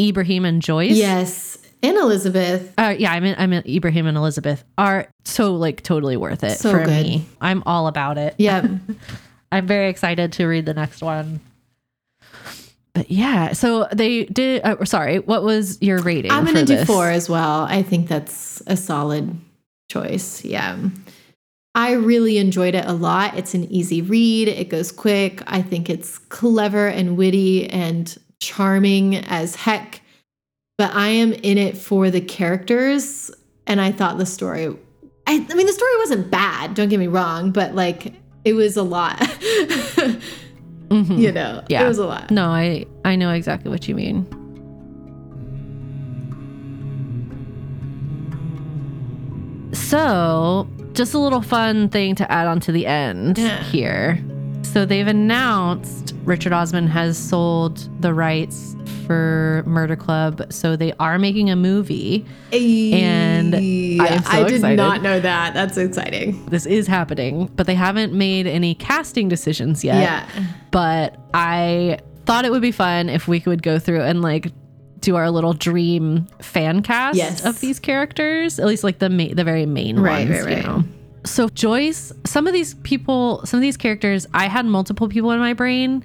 ibrahim 0.00 0.44
and 0.44 0.62
joyce 0.62 0.96
Yes, 0.96 1.58
and 1.82 1.96
Elizabeth. 1.96 2.72
uh, 2.78 2.94
yeah 2.98 3.12
i 3.12 3.20
mean 3.20 3.34
i 3.38 3.46
mean 3.46 3.62
ibrahim 3.66 4.06
and 4.06 4.16
elizabeth 4.16 4.64
are 4.76 5.08
so 5.24 5.54
like 5.54 5.82
totally 5.82 6.16
worth 6.16 6.42
it 6.44 6.58
So 6.58 6.70
for 6.72 6.84
good. 6.84 7.04
me 7.06 7.26
i'm 7.40 7.62
all 7.66 7.86
about 7.86 8.18
it 8.18 8.34
Yep. 8.38 8.64
I'm 9.52 9.66
very 9.68 9.88
excited 9.88 10.32
to 10.34 10.46
read 10.46 10.66
the 10.66 10.74
next 10.74 11.02
one. 11.02 11.38
But 12.94 13.10
yeah, 13.12 13.52
so 13.52 13.86
they 13.92 14.24
did. 14.24 14.60
Uh, 14.64 14.84
sorry, 14.84 15.20
what 15.20 15.44
was 15.44 15.80
your 15.80 16.00
rating? 16.02 16.32
I'm 16.32 16.44
gonna 16.44 16.64
do 16.64 16.74
this? 16.76 16.86
four 16.86 17.08
as 17.08 17.28
well. 17.28 17.60
I 17.62 17.82
think 17.84 18.08
that's 18.08 18.60
a 18.66 18.76
solid 18.76 19.36
choice. 19.88 20.44
Yeah. 20.44 20.76
I 21.76 21.92
really 21.92 22.38
enjoyed 22.38 22.74
it 22.74 22.86
a 22.86 22.94
lot. 22.94 23.36
It's 23.36 23.52
an 23.54 23.64
easy 23.70 24.00
read. 24.02 24.48
It 24.48 24.68
goes 24.70 24.90
quick. 24.90 25.42
I 25.46 25.60
think 25.62 25.88
it's 25.90 26.16
clever 26.18 26.88
and 26.88 27.16
witty 27.18 27.68
and 27.70 28.16
charming 28.40 29.16
as 29.16 29.54
heck. 29.54 30.00
But 30.78 30.94
I 30.94 31.08
am 31.08 31.32
in 31.34 31.58
it 31.58 31.76
for 31.76 32.10
the 32.10 32.20
characters. 32.22 33.30
And 33.66 33.80
I 33.80 33.92
thought 33.92 34.16
the 34.16 34.24
story, 34.26 34.66
I, 35.26 35.46
I 35.50 35.54
mean, 35.54 35.66
the 35.66 35.72
story 35.72 35.96
wasn't 35.98 36.30
bad, 36.30 36.74
don't 36.74 36.88
get 36.88 36.98
me 36.98 37.08
wrong, 37.08 37.50
but 37.50 37.74
like 37.74 38.14
it 38.44 38.54
was 38.54 38.76
a 38.76 38.82
lot. 38.82 39.18
Mhm. 40.88 41.18
you 41.18 41.32
know, 41.32 41.64
Yeah. 41.68 41.84
it 41.84 41.88
was 41.88 41.98
a 41.98 42.06
lot. 42.06 42.30
No, 42.30 42.46
I 42.50 42.86
I 43.04 43.16
know 43.16 43.32
exactly 43.32 43.72
what 43.72 43.88
you 43.88 43.96
mean. 43.96 44.24
So, 49.72 50.68
just 50.96 51.14
a 51.14 51.18
little 51.18 51.42
fun 51.42 51.88
thing 51.88 52.14
to 52.16 52.30
add 52.32 52.46
on 52.46 52.58
to 52.60 52.72
the 52.72 52.86
end 52.86 53.38
Yeah. 53.38 53.62
here. 53.64 54.18
So 54.62 54.84
they've 54.84 55.06
announced 55.06 56.14
Richard 56.24 56.52
Osman 56.52 56.88
has 56.88 57.16
sold 57.16 57.88
the 58.02 58.12
rights 58.12 58.74
for 59.06 59.62
Murder 59.66 59.94
Club, 59.94 60.44
so 60.52 60.74
they 60.74 60.92
are 60.98 61.18
making 61.18 61.48
a 61.50 61.54
movie. 61.56 62.26
And 62.52 63.54
I 63.54 64.18
so 64.18 64.30
I 64.30 64.42
did 64.44 64.54
excited. 64.56 64.76
not 64.76 65.02
know 65.02 65.20
that. 65.20 65.54
That's 65.54 65.76
exciting. 65.76 66.44
This 66.46 66.66
is 66.66 66.86
happening, 66.88 67.48
but 67.54 67.66
they 67.66 67.74
haven't 67.76 68.12
made 68.12 68.46
any 68.48 68.74
casting 68.74 69.28
decisions 69.28 69.84
yet. 69.84 70.00
Yeah. 70.02 70.26
but 70.72 71.16
I 71.32 71.98
thought 72.26 72.44
it 72.44 72.50
would 72.50 72.62
be 72.62 72.72
fun 72.72 73.08
if 73.08 73.28
we 73.28 73.38
could 73.38 73.62
go 73.62 73.78
through 73.78 74.02
and 74.02 74.20
like 74.20 74.50
do 75.06 75.16
our 75.16 75.30
little 75.30 75.52
dream 75.54 76.26
fan 76.42 76.82
cast 76.82 77.16
Yes. 77.16 77.44
of 77.44 77.60
these 77.60 77.78
characters, 77.78 78.58
at 78.58 78.66
least 78.66 78.82
like 78.84 78.98
the 78.98 79.08
ma- 79.08 79.32
the 79.32 79.44
very 79.44 79.64
main 79.66 79.98
Right, 79.98 80.28
ones, 80.28 80.44
right, 80.44 80.56
you 80.58 80.62
know. 80.64 80.84
So 81.24 81.48
Joyce, 81.48 82.12
some 82.24 82.46
of 82.46 82.52
these 82.52 82.74
people, 82.82 83.40
some 83.46 83.58
of 83.58 83.62
these 83.62 83.76
characters, 83.76 84.26
I 84.34 84.46
had 84.48 84.66
multiple 84.66 85.08
people 85.08 85.30
in 85.30 85.38
my 85.38 85.52
brain, 85.54 86.04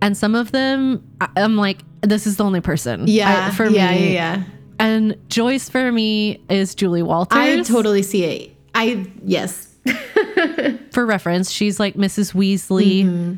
and 0.00 0.16
some 0.16 0.34
of 0.34 0.52
them, 0.52 1.02
I'm 1.36 1.56
like, 1.56 1.78
this 2.02 2.26
is 2.26 2.36
the 2.36 2.44
only 2.44 2.60
person. 2.60 3.04
Yeah. 3.06 3.48
I- 3.48 3.50
for 3.54 3.66
yeah, 3.68 3.90
me. 3.92 4.12
Yeah. 4.14 4.36
Yeah. 4.36 4.42
And 4.78 5.16
Joyce 5.28 5.68
for 5.68 5.90
me 5.92 6.42
is 6.50 6.74
Julie 6.74 7.02
Walters. 7.02 7.38
I 7.38 7.62
totally 7.62 8.02
see 8.02 8.24
it. 8.24 8.56
I, 8.74 9.06
yes. 9.24 9.68
for 10.90 11.06
reference, 11.06 11.50
she's 11.50 11.78
like 11.80 11.94
Mrs. 11.94 12.32
Weasley 12.34 13.04
Mm-hmm. 13.04 13.34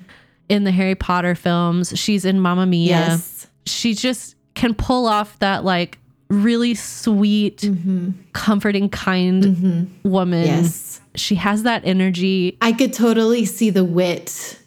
in 0.48 0.64
the 0.64 0.70
Harry 0.70 0.94
Potter 0.94 1.34
films. 1.34 1.92
She's 1.98 2.24
in 2.24 2.40
Mamma 2.40 2.66
Mia. 2.66 2.88
Yes. 2.90 3.46
She 3.66 3.94
just 3.94 4.33
can 4.54 4.74
pull 4.74 5.06
off 5.06 5.38
that 5.40 5.64
like 5.64 5.98
really 6.30 6.74
sweet, 6.74 7.58
Mm-hmm. 7.58 8.10
comforting, 8.32 8.88
kind 8.88 9.90
woman. 10.02 10.46
Yes. 10.46 11.00
She 11.14 11.34
has 11.36 11.62
that 11.64 11.82
energy. 11.84 12.56
I 12.60 12.72
could 12.72 12.92
totally 12.92 13.44
see 13.44 13.70
the 13.70 13.84
wit 13.84 14.58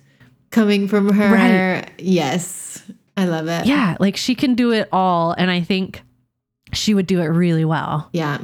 coming 0.52 0.88
from 0.88 1.12
her. 1.14 1.34
Right. 1.34 1.90
Yes. 1.98 2.82
I 3.18 3.26
love 3.26 3.48
it. 3.48 3.66
Yeah, 3.66 3.98
like 4.00 4.16
she 4.16 4.36
can 4.36 4.54
do 4.54 4.72
it 4.72 4.88
all. 4.92 5.34
And 5.38 5.50
I 5.50 5.62
think 5.62 6.04
she 6.74 6.94
would 6.94 7.08
do 7.08 7.20
it 7.22 7.26
really 7.26 7.66
well. 7.66 8.10
Yeah. 8.14 8.38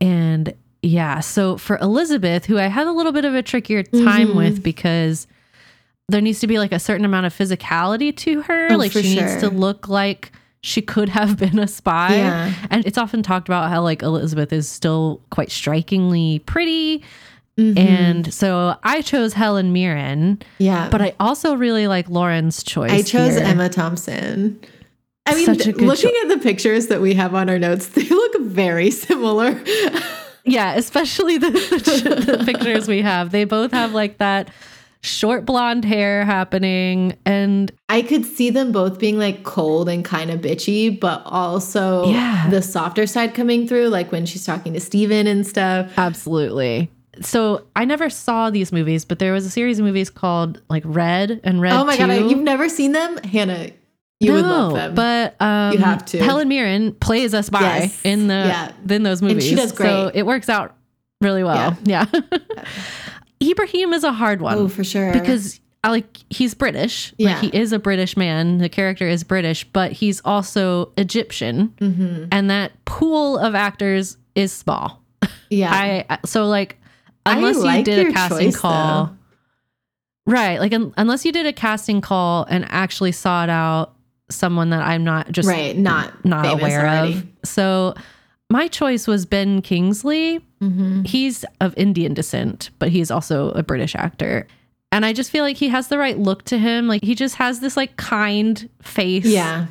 And 0.00 0.52
yeah, 0.82 1.20
so 1.20 1.56
for 1.56 1.78
Elizabeth, 1.78 2.44
who 2.44 2.58
I 2.58 2.66
had 2.66 2.86
a 2.86 2.92
little 2.92 3.12
bit 3.12 3.24
of 3.24 3.34
a 3.34 3.42
trickier 3.42 3.82
time 3.84 4.28
Mhm. 4.28 4.34
with 4.36 4.62
because 4.62 5.26
there 6.08 6.20
needs 6.20 6.40
to 6.40 6.46
be 6.46 6.58
like 6.58 6.72
a 6.72 6.78
certain 6.78 7.04
amount 7.06 7.24
of 7.26 7.32
physicality 7.34 8.14
to 8.18 8.42
her. 8.42 8.68
Oh, 8.72 8.76
like 8.76 8.92
she 8.92 9.14
needs 9.14 9.36
to 9.36 9.48
look 9.48 9.88
like 9.88 10.32
she 10.64 10.80
could 10.80 11.10
have 11.10 11.36
been 11.44 11.58
a 11.58 11.68
spy. 11.68 12.16
Yeah. 12.16 12.52
And 12.70 12.84
it's 12.86 12.96
often 12.98 13.22
talked 13.22 13.48
about 13.48 13.70
how 13.70 13.82
like 13.82 14.02
Elizabeth 14.02 14.52
is 14.52 14.68
still 14.68 15.20
quite 15.30 15.50
strikingly 15.50 16.40
pretty. 16.40 17.02
Mhm. 17.58 17.78
And 17.78 18.34
so 18.34 18.74
I 18.82 19.02
chose 19.02 19.34
Helen 19.34 19.72
Mirren, 19.72 20.40
yeah. 20.58 20.88
but 20.90 21.00
I 21.00 21.14
also 21.20 21.54
really 21.54 21.86
like 21.86 22.08
Lauren's 22.08 22.64
choice. 22.64 22.90
I 22.90 23.02
chose 23.02 23.36
here. 23.36 23.44
Emma 23.44 23.68
Thompson. 23.68 24.58
I 25.26 25.34
mean, 25.36 25.46
Such 25.46 25.60
a 25.60 25.64
th- 25.64 25.76
good 25.76 25.86
looking 25.86 26.12
at 26.22 26.28
the 26.28 26.38
pictures 26.38 26.88
that 26.88 27.00
we 27.00 27.14
have 27.14 27.34
on 27.34 27.48
our 27.48 27.58
notes, 27.58 27.86
they 27.94 28.08
look 28.08 28.40
very 28.40 28.90
similar. 28.90 29.62
Yeah, 30.44 30.74
especially 30.74 31.38
the, 31.38 31.50
the, 31.50 32.36
the 32.38 32.44
pictures 32.44 32.88
we 32.88 33.02
have. 33.02 33.30
They 33.30 33.44
both 33.44 33.70
have 33.72 33.92
like 33.94 34.18
that 34.18 34.48
short 35.04 35.44
blonde 35.44 35.84
hair 35.84 36.24
happening. 36.24 37.14
And 37.26 37.70
I 37.88 38.00
could 38.02 38.24
see 38.24 38.48
them 38.50 38.72
both 38.72 38.98
being 38.98 39.18
like 39.18 39.42
cold 39.44 39.88
and 39.88 40.04
kind 40.04 40.30
of 40.30 40.40
bitchy, 40.40 40.98
but 40.98 41.22
also 41.26 42.06
Yeah. 42.06 42.48
the 42.48 42.62
softer 42.62 43.06
side 43.06 43.34
coming 43.34 43.68
through, 43.68 43.88
like 43.88 44.10
when 44.10 44.24
she's 44.24 44.46
talking 44.46 44.72
to 44.72 44.80
Stephen 44.80 45.26
and 45.26 45.46
stuff. 45.46 45.90
absolutely. 45.98 46.90
So 47.20 47.64
I 47.76 47.84
never 47.84 48.10
saw 48.10 48.50
these 48.50 48.72
movies, 48.72 49.04
but 49.04 49.18
there 49.20 49.32
was 49.32 49.46
a 49.46 49.50
series 49.50 49.78
of 49.78 49.84
movies 49.84 50.10
called 50.10 50.60
like 50.68 50.82
Red 50.86 51.40
and 51.44 51.60
Red. 51.60 51.74
oh 51.74 51.84
my 51.84 51.96
god, 51.96 52.10
I, 52.10 52.16
you've 52.18 52.38
never 52.40 52.68
seen 52.68 52.92
them, 52.92 53.18
Hannah? 53.18 53.68
You 54.20 54.32
would 54.32 54.44
love 54.46 54.72
No, 54.72 54.76
them. 54.78 54.94
But 54.94 55.36
um, 55.40 55.72
You 55.74 55.78
have 55.78 56.04
to. 56.06 56.18
Helen 56.22 56.48
Mirren 56.48 56.92
plays 56.94 57.34
a 57.34 57.42
spy 57.42 57.60
Yes. 57.80 58.00
in 58.04 58.26
the 58.28 58.34
Yeah. 58.34 58.72
in 58.88 59.02
those 59.02 59.20
And 59.20 59.28
movies. 59.28 59.44
she 59.46 59.54
does 59.54 59.70
great. 59.72 59.88
So 59.90 60.10
it 60.14 60.22
works 60.24 60.48
out 60.48 60.74
really 61.20 61.44
well. 61.44 61.76
Yeah. 61.84 62.06
Ibrahim 63.50 63.92
is 63.92 64.04
a 64.04 64.12
hard 64.12 64.40
one 64.40 64.58
oh, 64.58 64.68
for 64.68 64.84
sure. 64.84 65.12
because 65.12 65.60
like 65.84 66.18
he's 66.30 66.54
British. 66.54 67.12
Yeah. 67.18 67.32
Like 67.32 67.52
he 67.52 67.58
is 67.58 67.72
a 67.72 67.78
British 67.78 68.16
man. 68.16 68.58
The 68.58 68.68
character 68.68 69.06
is 69.06 69.24
British, 69.24 69.64
but 69.64 69.92
he's 69.92 70.20
also 70.24 70.92
Egyptian. 70.96 71.74
Mm-hmm. 71.80 72.26
And 72.32 72.50
that 72.50 72.72
pool 72.84 73.38
of 73.38 73.54
actors 73.54 74.16
is 74.34 74.52
small. 74.52 75.02
Yeah. 75.50 75.70
I 76.08 76.18
so 76.24 76.46
like 76.46 76.78
unless 77.26 77.62
you 77.62 77.84
did 77.84 78.08
a 78.08 78.12
casting 78.12 78.48
choice, 78.48 78.56
call. 78.56 79.06
though. 79.06 79.16
Right. 80.26 80.58
Like 80.58 80.72
un- 80.72 80.94
unless 80.96 81.24
you 81.24 81.32
did 81.32 81.46
a 81.46 81.52
casting 81.52 82.00
call 82.00 82.44
and 82.48 82.64
actually 82.70 83.12
sought 83.12 83.50
out 83.50 83.94
someone 84.30 84.70
that 84.70 84.82
I'm 84.82 85.04
not 85.04 85.30
just 85.32 85.48
right. 85.48 85.76
Not 85.76 86.24
not 86.24 86.46
aware 86.46 86.80
already. 86.80 87.18
of. 87.18 87.26
So 87.44 87.94
my 88.50 88.68
choice 88.68 89.06
was 89.06 89.26
Ben 89.26 89.62
Kingsley. 89.62 90.40
Mm-hmm. 90.64 91.02
He's 91.04 91.44
of 91.60 91.74
Indian 91.76 92.14
descent, 92.14 92.70
but 92.78 92.88
he's 92.90 93.10
also 93.10 93.50
a 93.50 93.62
British 93.62 93.94
actor. 93.94 94.46
And 94.92 95.04
I 95.04 95.12
just 95.12 95.30
feel 95.30 95.42
like 95.44 95.56
he 95.56 95.68
has 95.70 95.88
the 95.88 95.98
right 95.98 96.18
look 96.18 96.44
to 96.44 96.58
him. 96.58 96.86
Like 96.88 97.02
he 97.02 97.14
just 97.14 97.34
has 97.36 97.60
this 97.60 97.76
like 97.76 97.96
kind 97.96 98.68
face. 98.82 99.26
Yeah. 99.26 99.66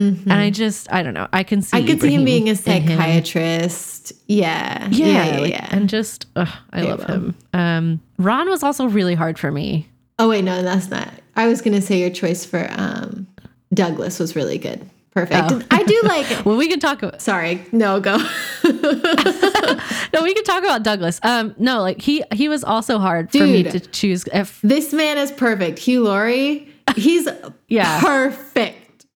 Mhm. 0.00 0.22
And 0.24 0.32
I 0.32 0.50
just 0.50 0.92
I 0.92 1.02
don't 1.02 1.14
know. 1.14 1.28
I 1.32 1.42
can 1.42 1.62
see 1.62 1.76
I 1.76 1.82
could 1.86 2.00
see 2.00 2.14
him 2.14 2.24
being 2.24 2.48
a 2.48 2.56
psychiatrist. 2.56 4.12
Yeah. 4.26 4.88
Yeah, 4.90 5.06
Yeah. 5.06 5.24
Yeah. 5.34 5.40
like, 5.40 5.50
yeah. 5.52 5.68
and 5.70 5.88
just 5.88 6.26
ugh, 6.36 6.48
I 6.72 6.82
love 6.82 7.04
him. 7.04 7.34
Um, 7.52 8.00
Ron 8.18 8.48
was 8.48 8.62
also 8.62 8.86
really 8.86 9.14
hard 9.14 9.38
for 9.38 9.50
me. 9.50 9.88
oh, 10.18 10.28
wait. 10.28 10.44
No, 10.44 10.62
that's 10.62 10.88
not. 10.90 11.08
I 11.36 11.46
was 11.46 11.62
going 11.62 11.74
to 11.74 11.80
say 11.82 11.98
your 11.98 12.10
choice 12.10 12.44
for 12.44 12.68
um, 12.72 13.26
Douglas 13.72 14.18
was 14.18 14.36
really 14.36 14.58
good. 14.58 14.88
Perfect. 15.14 15.52
Oh. 15.52 15.62
I 15.70 15.82
do 15.82 16.00
like. 16.04 16.44
Well, 16.46 16.56
we 16.56 16.68
can 16.68 16.80
talk 16.80 17.02
about 17.02 17.20
Sorry. 17.20 17.64
No, 17.72 18.00
go. 18.00 18.16
no, 18.64 20.22
we 20.22 20.34
can 20.34 20.44
talk 20.44 20.62
about 20.62 20.82
Douglas. 20.82 21.20
Um, 21.22 21.54
no, 21.58 21.80
like 21.80 22.00
he 22.00 22.22
he 22.32 22.48
was 22.48 22.64
also 22.64 22.98
hard 22.98 23.30
for 23.30 23.38
me 23.38 23.62
Dude. 23.64 23.72
to 23.72 23.80
choose. 23.80 24.24
If 24.32 24.60
this 24.62 24.92
man 24.92 25.18
is 25.18 25.30
perfect. 25.32 25.78
Hugh 25.78 26.04
Laurie, 26.04 26.68
he's 26.96 27.28
Yeah. 27.68 28.00
perfect. 28.00 29.06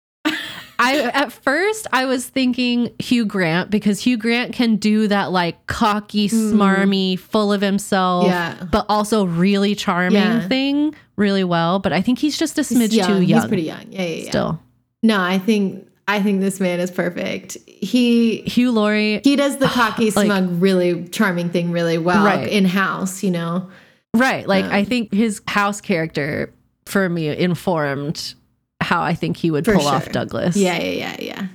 I 0.79 0.99
at 1.11 1.31
first 1.31 1.87
I 1.91 2.05
was 2.05 2.27
thinking 2.27 2.91
Hugh 2.99 3.25
Grant 3.25 3.71
because 3.71 3.99
Hugh 4.01 4.17
Grant 4.17 4.53
can 4.53 4.75
do 4.75 5.07
that 5.07 5.31
like 5.31 5.65
cocky, 5.65 6.29
smarmy, 6.29 7.17
full 7.17 7.51
of 7.51 7.61
himself, 7.61 8.25
Mm. 8.25 8.29
Yeah. 8.29 8.63
but 8.71 8.85
also 8.87 9.25
really 9.25 9.73
charming 9.73 10.13
Yeah. 10.21 10.47
thing 10.47 10.93
really 11.15 11.43
well. 11.43 11.79
But 11.79 11.93
I 11.93 12.01
think 12.03 12.19
he's 12.19 12.37
just 12.37 12.59
a 12.59 12.61
smidge 12.61 12.93
young. 12.93 13.07
too 13.07 13.21
young. 13.23 13.41
He's 13.41 13.47
pretty 13.47 13.63
young. 13.63 13.85
Yeah, 13.89 14.03
yeah, 14.03 14.15
yeah. 14.25 14.29
still. 14.29 14.59
No, 15.03 15.19
I 15.21 15.39
think 15.39 15.86
I 16.07 16.21
think 16.21 16.39
this 16.41 16.59
man 16.59 16.79
is 16.79 16.89
perfect. 16.91 17.57
He 17.65 18.37
Hugh 18.41 18.71
Laurie, 18.71 19.21
he 19.23 19.35
does 19.35 19.57
the 19.57 19.67
cocky, 19.67 20.11
Like- 20.11 20.25
smug, 20.25 20.61
really 20.61 21.03
charming 21.09 21.49
thing 21.49 21.71
really 21.71 21.97
well 21.97 22.23
Right. 22.25 22.47
in 22.47 22.65
house. 22.65 23.23
You 23.23 23.31
know. 23.31 23.69
right? 24.13 24.47
Like 24.47 24.65
Um, 24.65 24.71
I 24.71 24.83
think 24.83 25.13
his 25.13 25.41
house 25.47 25.79
character 25.81 26.51
for 26.85 27.07
me 27.09 27.27
informed 27.27 28.33
how 28.81 29.01
I 29.01 29.13
think 29.13 29.37
he 29.37 29.51
would 29.51 29.65
pull 29.65 29.85
off. 29.87 30.11
Douglas. 30.11 30.55
Yeah, 30.55 30.79
yeah, 30.81 30.89
yeah, 30.91 31.15
yeah. 31.19 31.47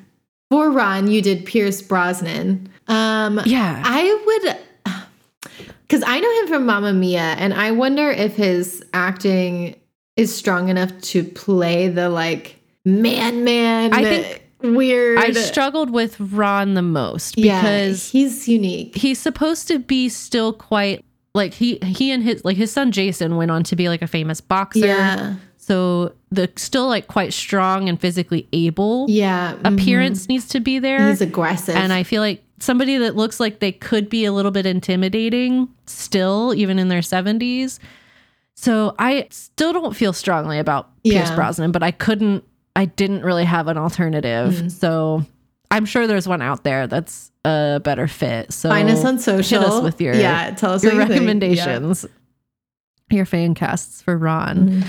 For 0.50 0.70
Ron, 0.70 1.08
you 1.10 1.22
did 1.22 1.46
Pierce 1.46 1.80
Brosnan. 1.80 2.68
Um, 2.88 3.40
yeah. 3.46 3.82
I 3.84 4.04
would, 4.26 4.94
because 5.80 6.02
I 6.06 6.20
know 6.20 6.40
him 6.42 6.48
from 6.48 6.66
Mamma 6.66 6.92
Mia, 6.92 7.20
and 7.38 7.54
I 7.54 7.70
wonder 7.70 8.10
if 8.10 8.36
his 8.36 8.84
acting 8.92 9.76
is 10.16 10.34
strong 10.34 10.68
enough 10.68 10.92
to 11.00 11.24
play 11.24 11.88
the 11.88 12.10
like 12.10 12.56
man, 12.84 13.44
man. 13.44 13.92
I 13.92 14.02
think 14.02 14.42
weird. 14.62 15.18
I 15.18 15.32
struggled 15.32 15.90
with 15.90 16.18
Ron 16.20 16.74
the 16.74 16.82
most 16.82 17.36
yeah, 17.36 17.60
because 17.60 18.10
he's 18.10 18.48
unique. 18.48 18.96
he's 18.96 19.18
supposed 19.18 19.68
to 19.68 19.78
be 19.78 20.08
still 20.08 20.52
quite 20.52 21.04
like 21.34 21.54
he 21.54 21.78
he 21.82 22.10
and 22.10 22.22
his 22.22 22.44
like 22.44 22.56
his 22.56 22.72
son 22.72 22.92
Jason 22.92 23.36
went 23.36 23.50
on 23.50 23.62
to 23.64 23.76
be 23.76 23.88
like 23.88 24.02
a 24.02 24.06
famous 24.06 24.40
boxer. 24.40 24.86
Yeah, 24.86 25.36
So 25.56 26.14
the 26.30 26.50
still 26.56 26.86
like 26.86 27.08
quite 27.08 27.32
strong 27.32 27.88
and 27.88 28.00
physically 28.00 28.48
able 28.52 29.06
yeah. 29.08 29.54
mhm. 29.54 29.74
appearance 29.74 30.28
needs 30.28 30.48
to 30.48 30.60
be 30.60 30.78
there. 30.78 31.08
He's 31.08 31.20
aggressive, 31.20 31.76
and 31.76 31.92
I 31.92 32.02
feel 32.02 32.22
like 32.22 32.42
somebody 32.62 32.96
that 32.98 33.16
looks 33.16 33.40
like 33.40 33.58
they 33.58 33.72
could 33.72 34.08
be 34.08 34.24
a 34.24 34.32
little 34.32 34.52
bit 34.52 34.66
intimidating 34.66 35.68
still, 35.86 36.54
even 36.54 36.78
in 36.78 36.88
their 36.88 37.00
70s. 37.00 37.78
So 38.54 38.94
I 38.98 39.26
still 39.30 39.72
don't 39.72 39.96
feel 39.96 40.12
strongly 40.12 40.58
about 40.58 40.90
Pierce 41.02 41.30
Brosnan, 41.32 41.72
but 41.72 41.82
I 41.82 41.90
couldn't, 41.90 42.44
I 42.74 42.86
didn't 42.86 43.22
really 43.22 43.44
have 43.44 43.68
an 43.68 43.76
alternative. 43.78 44.54
Mm. 44.54 44.70
So 44.70 45.24
I'm 45.70 45.84
sure 45.84 46.06
there's 46.06 46.28
one 46.28 46.42
out 46.42 46.64
there 46.64 46.86
that's 46.86 47.30
a 47.44 47.80
better 47.82 48.06
fit. 48.08 48.52
So 48.52 48.68
find 48.68 48.88
us 48.90 49.04
on 49.04 49.18
social. 49.18 49.60
Hit 49.60 49.68
us 49.68 49.82
with 49.82 50.00
your, 50.00 50.14
yeah. 50.14 50.50
Tell 50.52 50.72
us 50.72 50.82
your 50.82 50.92
what 50.92 51.00
you 51.00 51.06
think. 51.06 51.20
recommendations, 51.20 52.06
your 53.10 53.24
fan 53.26 53.54
casts 53.54 54.02
for 54.02 54.16
Ron. 54.16 54.68
Yeah. 54.68 54.80
Mhm. 54.80 54.86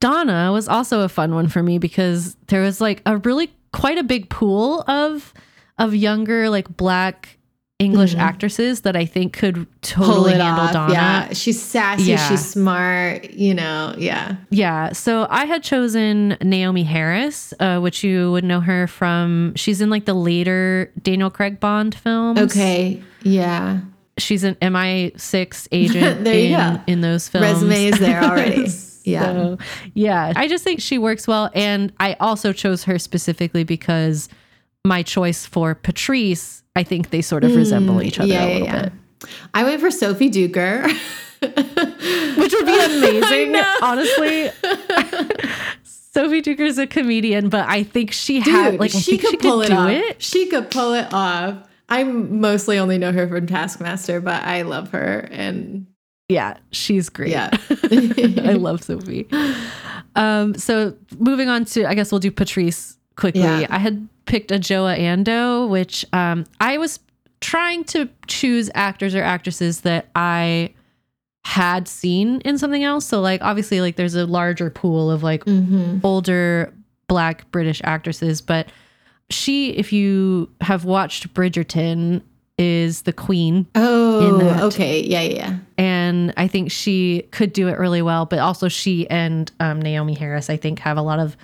Donna 0.00 0.52
was 0.52 0.68
also 0.68 1.00
a 1.00 1.08
fun 1.08 1.34
one 1.34 1.48
for 1.48 1.62
me 1.62 1.78
because 1.78 2.36
there 2.46 2.62
was 2.62 2.80
like 2.80 3.02
a 3.04 3.16
really 3.18 3.50
quite 3.72 3.98
a 3.98 4.04
big 4.04 4.28
pool 4.28 4.84
of 4.86 5.34
of 5.76 5.94
younger 5.94 6.48
like 6.50 6.76
black 6.76 7.37
English 7.78 8.14
Mhm. 8.16 8.18
actresses 8.20 8.80
that 8.80 8.96
I 8.96 9.04
think 9.04 9.32
could 9.34 9.64
totally 9.82 10.32
handle 10.32 10.64
off. 10.64 10.72
Donna. 10.72 10.92
Yeah, 10.92 11.32
she's 11.32 11.62
sassy. 11.62 12.04
Yeah. 12.10 12.28
She's 12.28 12.44
smart. 12.44 13.30
You 13.30 13.54
know. 13.54 13.94
Yeah. 13.96 14.34
Yeah, 14.50 14.92
so 14.92 15.28
I 15.30 15.44
had 15.44 15.62
chosen 15.62 16.36
Naomie 16.40 16.84
Harris, 16.86 17.54
uh, 17.60 17.78
which 17.78 18.02
you 18.02 18.32
would 18.32 18.42
know 18.44 18.58
her 18.60 18.88
from. 18.88 19.52
She's 19.54 19.80
in 19.80 19.90
like 19.90 20.06
the 20.06 20.14
later 20.14 20.90
Daniel 21.02 21.30
Craig 21.30 21.60
Bond 21.60 21.94
films. 21.94 22.40
Okay. 22.40 23.00
Yeah. 23.22 23.78
she's 24.18 24.42
an 24.42 24.56
MI6 24.60 25.68
agent 25.72 26.24
There 26.24 26.34
you 26.34 26.56
in, 26.56 26.74
go. 26.74 26.80
in 26.88 27.00
those 27.02 27.28
films. 27.28 27.46
Resume 27.62 27.84
is 27.86 27.98
there 28.00 28.20
already. 28.24 28.66
Yeah. 29.04 29.22
So, 29.22 29.58
yeah. 29.94 30.32
I 30.34 30.48
just 30.48 30.64
think 30.64 30.80
she 30.80 30.98
works 30.98 31.28
well. 31.28 31.50
And 31.54 31.92
I 32.00 32.16
also 32.18 32.52
chose 32.52 32.82
her 32.84 32.98
specifically 32.98 33.62
because 33.62 34.28
my 34.88 35.02
choice 35.04 35.46
for 35.46 35.74
Patrice, 35.74 36.62
I 36.74 36.82
think 36.82 37.10
they 37.10 37.22
sort 37.22 37.44
of 37.44 37.54
resemble 37.54 38.02
each 38.02 38.18
other 38.18 38.28
Mm, 38.28 38.32
yeah, 38.32 38.44
a 38.44 38.48
little 38.52 38.66
yeah. 38.66 38.82
bit. 38.82 38.92
I 39.54 39.64
went 39.64 39.80
for 39.80 39.90
Sophie 39.90 40.30
Duker. 40.30 40.84
Which 41.40 42.52
would 42.52 42.66
be 42.66 42.84
amazing, 42.84 43.56
honestly. 43.82 44.50
Sophie 45.84 46.42
Duker's 46.42 46.78
a 46.78 46.86
comedian, 46.86 47.48
but 47.48 47.68
I 47.68 47.84
think 47.84 48.10
she 48.12 48.40
had 48.40 48.80
like 48.80 48.90
she 48.90 49.18
could 49.18 49.30
she 49.30 49.36
pull 49.36 49.60
could 49.62 49.70
it 49.70 49.72
off. 49.72 49.90
it. 49.90 50.22
She 50.22 50.46
could 50.48 50.70
pull 50.70 50.94
it 50.94 51.12
off. 51.12 51.54
I 51.88 52.02
mostly 52.04 52.78
only 52.78 52.98
know 52.98 53.12
her 53.12 53.28
from 53.28 53.46
Taskmaster, 53.46 54.20
but 54.20 54.42
I 54.42 54.62
love 54.62 54.90
her 54.90 55.28
and 55.30 55.86
Yeah, 56.28 56.56
she's 56.72 57.08
great. 57.08 57.30
Yeah. 57.30 57.50
I 57.90 58.54
love 58.54 58.82
Sophie. 58.82 59.28
Um, 60.16 60.54
so 60.54 60.94
moving 61.18 61.48
on 61.48 61.64
to, 61.66 61.86
I 61.88 61.94
guess 61.94 62.10
we'll 62.10 62.18
do 62.18 62.30
Patrice 62.32 62.97
quickly. 63.18 63.42
Yeah. 63.42 63.66
I 63.68 63.78
had 63.78 64.08
picked 64.24 64.50
Adjoa 64.50 64.98
Andoh, 64.98 65.68
which 65.68 66.04
um, 66.14 66.44
I 66.60 66.78
was 66.78 67.00
trying 67.40 67.84
to 67.84 68.08
choose 68.26 68.70
actors 68.74 69.14
or 69.14 69.22
actresses 69.22 69.82
that 69.82 70.08
I 70.14 70.72
had 71.44 71.86
seen 71.88 72.40
in 72.42 72.58
something 72.58 72.82
else. 72.84 73.06
So 73.06 73.20
like 73.20 73.40
obviously 73.42 73.80
like 73.80 73.96
there's 73.96 74.14
a 74.14 74.26
larger 74.26 74.70
pool 74.70 75.10
of 75.10 75.22
like 75.22 75.44
Mhm. 75.44 76.00
older 76.04 76.72
black 77.06 77.50
British 77.50 77.80
actresses, 77.84 78.40
but 78.40 78.68
she, 79.30 79.70
if 79.70 79.92
you 79.92 80.50
have 80.60 80.84
watched 80.84 81.32
Bridgerton, 81.34 82.22
is 82.58 83.02
the 83.02 83.12
queen 83.12 83.66
Oh, 83.76 84.66
okay. 84.66 85.00
Yeah, 85.04 85.20
yeah, 85.20 85.34
yeah. 85.36 85.56
and 85.78 86.34
I 86.36 86.48
think 86.48 86.72
she 86.72 87.22
could 87.30 87.52
do 87.52 87.68
it 87.68 87.78
really 87.78 88.02
well. 88.02 88.26
But 88.26 88.40
also, 88.40 88.66
she 88.68 89.08
and 89.08 89.50
um, 89.60 89.80
Naomie 89.80 90.18
Harris, 90.18 90.50
I 90.50 90.56
think, 90.56 90.80
have 90.80 90.96
a 90.96 91.02
lot 91.02 91.20
of 91.20 91.36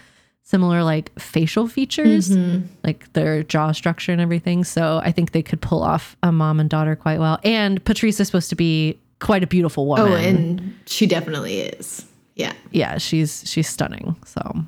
similar 0.45 0.85
like 0.85 1.11
facial 1.19 1.67
features, 1.67 2.29
Mhm. 2.31 2.63
like 2.85 3.13
their 3.15 3.43
jaw 3.43 3.73
structure 3.73 4.13
and 4.13 4.21
everything. 4.21 4.63
So 4.63 5.01
I 5.03 5.11
think 5.11 5.33
they 5.33 5.43
could 5.43 5.61
pull 5.61 5.83
off 5.83 6.17
a 6.23 6.31
mom 6.31 6.61
and 6.61 6.69
daughter 6.71 6.95
quite 6.95 7.19
well. 7.19 7.39
And 7.43 7.83
Patrice 7.85 8.21
is 8.21 8.29
supposed 8.29 8.51
to 8.51 8.55
be 8.57 8.99
quite 9.21 9.43
a 9.43 9.47
beautiful 9.47 9.87
woman. 9.87 10.13
Oh, 10.13 10.17
and 10.17 10.75
she 10.87 11.07
definitely 11.07 11.61
is. 11.61 12.05
Yeah. 12.37 12.53
yeah, 12.73 12.99
she's 12.99 13.43
she's 13.47 13.69
stunning. 13.69 14.17
So 14.27 14.65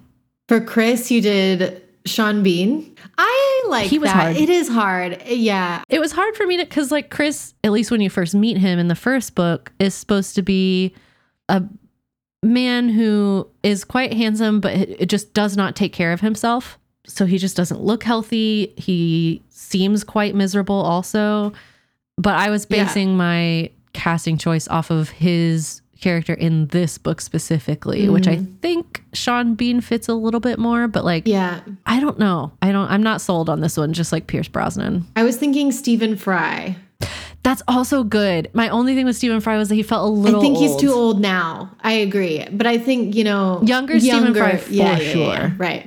For 0.49 0.61
Chris, 0.61 1.11
you 1.11 1.21
did 1.21 1.83
Sean 2.07 2.43
Bean. 2.45 2.95
I 3.19 3.65
like 3.69 3.89
He 3.91 3.99
was 3.99 4.09
that. 4.09 4.17
hard. 4.17 4.37
It 4.37 4.49
is 4.49 4.69
hard. 4.69 5.21
Yeah. 5.27 5.83
it 5.89 5.99
was 5.99 6.13
hard 6.13 6.37
for 6.37 6.47
me 6.47 6.57
to 6.59 6.65
because 6.65 6.91
like 6.93 7.11
Chris, 7.11 7.53
at 7.65 7.73
least 7.73 7.91
when 7.91 8.01
you 8.01 8.09
first 8.09 8.35
meet 8.35 8.57
him 8.57 8.79
in 8.79 8.87
the 8.89 8.95
first 8.95 9.35
book, 9.35 9.73
is 9.81 9.95
supposed 9.95 10.35
to 10.37 10.43
be 10.43 10.95
a 11.49 11.63
man 12.43 12.89
who 12.89 13.49
is 13.63 13.85
quite 13.85 14.13
handsome, 14.13 14.61
but 14.61 14.75
it 14.75 15.09
just 15.09 15.35
does 15.35 15.57
not 15.57 15.77
take 15.77 15.93
care 15.93 16.13
of 16.13 16.21
himself. 16.21 16.79
So 17.07 17.25
he 17.27 17.39
just 17.39 17.57
doesn't 17.57 17.81
look 17.81 18.03
healthy. 18.03 18.75
He 18.77 19.43
seems 19.49 20.05
quite 20.05 20.35
miserable 20.35 20.81
also. 20.81 21.53
But 22.19 22.35
I 22.35 22.51
was 22.51 22.67
Yeah. 22.69 22.85
basing 22.85 23.17
my 23.17 23.71
casting 23.93 24.39
choice 24.39 24.69
off 24.69 24.91
of 24.91 25.11
his 25.11 25.83
character 26.01 26.35
in 26.35 26.67
this 26.69 26.99
book 26.99 27.21
specifically, 27.21 28.09
which 28.09 28.29
I 28.29 28.37
mm-hmm. 28.37 28.57
think 28.57 29.03
Sean 29.15 29.55
Bean 29.55 29.81
fits 29.81 30.09
a 30.09 30.15
little 30.15 30.41
bit 30.41 30.59
more, 30.59 30.89
but 30.89 31.05
like 31.05 31.27
Yeah. 31.27 31.61
I 31.87 32.01
don't 32.01 32.19
know. 32.19 32.53
I 32.61 32.73
don't 32.73 32.91
I'm 32.91 33.03
not 33.03 33.21
sold 33.21 33.49
on 33.49 33.61
this 33.61 33.77
one, 33.77 33.93
just 33.93 34.13
like 34.13 34.27
Pierce 34.27 34.49
Brosnan. 34.49 35.07
I 35.17 35.23
was 35.23 35.37
thinking 35.37 35.73
Stephen 35.73 36.17
Fry. 36.17 36.77
That's 37.47 37.63
also 37.69 38.03
good. 38.03 38.51
My 38.55 38.69
only 38.71 38.97
thing 38.97 39.07
with 39.07 39.15
Stephen 39.17 39.41
Fry 39.41 39.57
was 39.57 39.69
that 39.69 39.77
he 39.77 39.85
felt 39.85 40.05
a 40.05 40.13
little. 40.13 40.41
I 40.41 40.43
think 40.43 40.59
he's 40.59 40.75
too 40.75 40.91
old 40.93 41.21
now. 41.21 41.71
I 41.81 41.93
agree, 41.93 42.45
but 42.51 42.67
I 42.67 42.77
think 42.77 43.15
you 43.15 43.23
know 43.23 43.63
Younger 43.63 44.01
Stephen 44.01 44.35
Fry 44.35 44.57
for 44.57 44.73
sure. 45.01 45.55
right. 45.57 45.87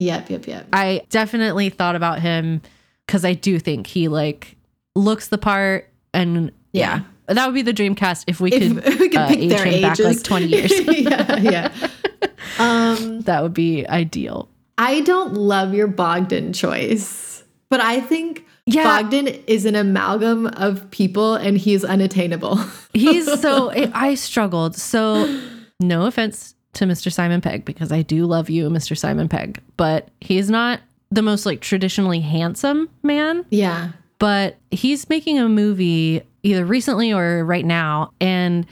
Yep, 0.00 0.28
yep, 0.28 0.46
yep. 0.46 0.66
I 0.74 1.00
definitely 1.08 1.70
thought 1.70 1.96
about 1.96 2.20
him 2.20 2.60
because 3.06 3.24
I 3.24 3.32
do 3.32 3.58
think 3.58 3.86
he 3.86 4.08
like 4.08 4.54
looks 4.94 5.28
the 5.28 5.38
part, 5.38 5.88
and 6.12 6.52
yeah, 6.72 7.00
that 7.24 7.46
would 7.46 7.54
be 7.54 7.62
the 7.62 7.72
dream 7.72 7.94
cast 7.94 8.28
if 8.28 8.38
we 8.38 8.52
If 8.52 8.84
could. 8.84 8.98
we 9.00 9.08
could 9.08 9.16
uh, 9.16 9.28
pick 9.28 9.38
age 9.38 9.48
their 9.48 9.64
him 9.64 9.80
back, 9.80 9.98
ages, 9.98 10.04
like, 10.04 10.22
20 10.24 10.46
years. 10.46 10.72
yeah, 11.00 11.36
yeah. 11.38 11.72
Um, 12.58 13.20
That 13.22 13.42
would 13.42 13.54
be 13.54 13.86
ideal. 13.88 14.48
I 14.76 15.00
don't 15.00 15.32
love 15.34 15.72
your 15.74 15.86
Bogdan 15.86 16.52
choice, 16.52 17.42
but 17.70 17.80
I 17.80 18.00
think 18.00 18.45
Yeah, 18.66 18.82
Bogdan 19.02 19.28
is 19.46 19.64
an 19.64 19.76
amalgam 19.76 20.46
of 20.48 20.90
people, 20.90 21.34
and 21.34 21.56
he's 21.56 21.84
unattainable. 21.84 22.56
he's 22.92 23.24
so. 23.40 23.70
I 23.94 24.14
struggled. 24.16 24.74
So, 24.76 25.40
no 25.80 26.06
offense 26.06 26.54
to 26.74 26.84
Mr. 26.84 27.12
Simon 27.12 27.40
Pegg 27.40 27.64
because 27.64 27.92
I 27.92 28.02
do 28.02 28.26
love 28.26 28.50
you, 28.50 28.68
Mr. 28.68 28.98
Simon 28.98 29.28
Pegg, 29.28 29.60
but 29.76 30.08
he's 30.20 30.50
not 30.50 30.80
the 31.10 31.22
most 31.22 31.46
like 31.46 31.60
traditionally 31.60 32.20
handsome 32.20 32.88
man. 33.04 33.44
yeah, 33.50 33.92
but 34.18 34.56
he's 34.72 35.08
making 35.08 35.38
a 35.38 35.48
movie 35.48 36.22
either 36.42 36.64
recently 36.64 37.12
or 37.12 37.44
right 37.44 37.64
now 37.64 38.12
and 38.20 38.66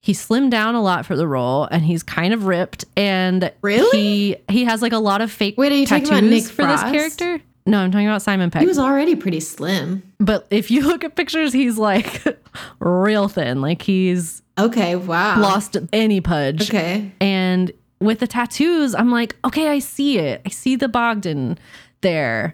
he 0.00 0.12
slimmed 0.12 0.50
down 0.50 0.74
a 0.74 0.82
lot 0.82 1.06
for 1.06 1.14
the 1.16 1.26
role 1.26 1.64
and 1.70 1.82
he's 1.84 2.02
kind 2.02 2.34
of 2.34 2.44
ripped 2.46 2.84
and 2.96 3.50
Really? 3.62 3.98
he 3.98 4.36
he 4.48 4.64
has 4.64 4.82
like 4.82 4.92
a 4.92 4.98
lot 4.98 5.20
of 5.20 5.30
fake 5.32 5.54
Wait, 5.56 5.72
are 5.72 5.76
you 5.76 5.86
talking 5.86 6.08
about 6.08 6.24
Nick 6.24 6.44
for 6.44 6.64
this 6.66 6.80
character 6.82 7.40
no 7.66 7.78
i'm 7.80 7.90
talking 7.90 8.06
about 8.06 8.22
simon 8.22 8.50
Pegg. 8.50 8.60
he 8.62 8.66
was 8.66 8.78
already 8.78 9.14
pretty 9.16 9.40
slim. 9.40 10.02
but 10.18 10.46
if 10.50 10.70
you 10.70 10.82
look 10.86 11.04
at 11.04 11.14
pictures 11.16 11.52
he's 11.52 11.78
like 11.78 12.22
real 12.80 13.28
thin 13.28 13.60
like 13.60 13.82
he's 13.82 14.40
Okay, 14.58 14.96
wow. 14.96 15.40
lost 15.40 15.78
any 15.94 16.20
pudge 16.20 16.68
Okay, 16.68 17.10
and 17.20 17.72
with 18.00 18.18
the 18.18 18.26
tattoos, 18.26 18.94
I'm 18.94 19.10
like, 19.10 19.34
okay, 19.46 19.68
I 19.68 19.78
see 19.78 20.18
it. 20.18 20.42
I 20.44 20.50
see 20.50 20.76
the 20.76 20.88
Bogdan 20.88 21.56
there. 22.02 22.52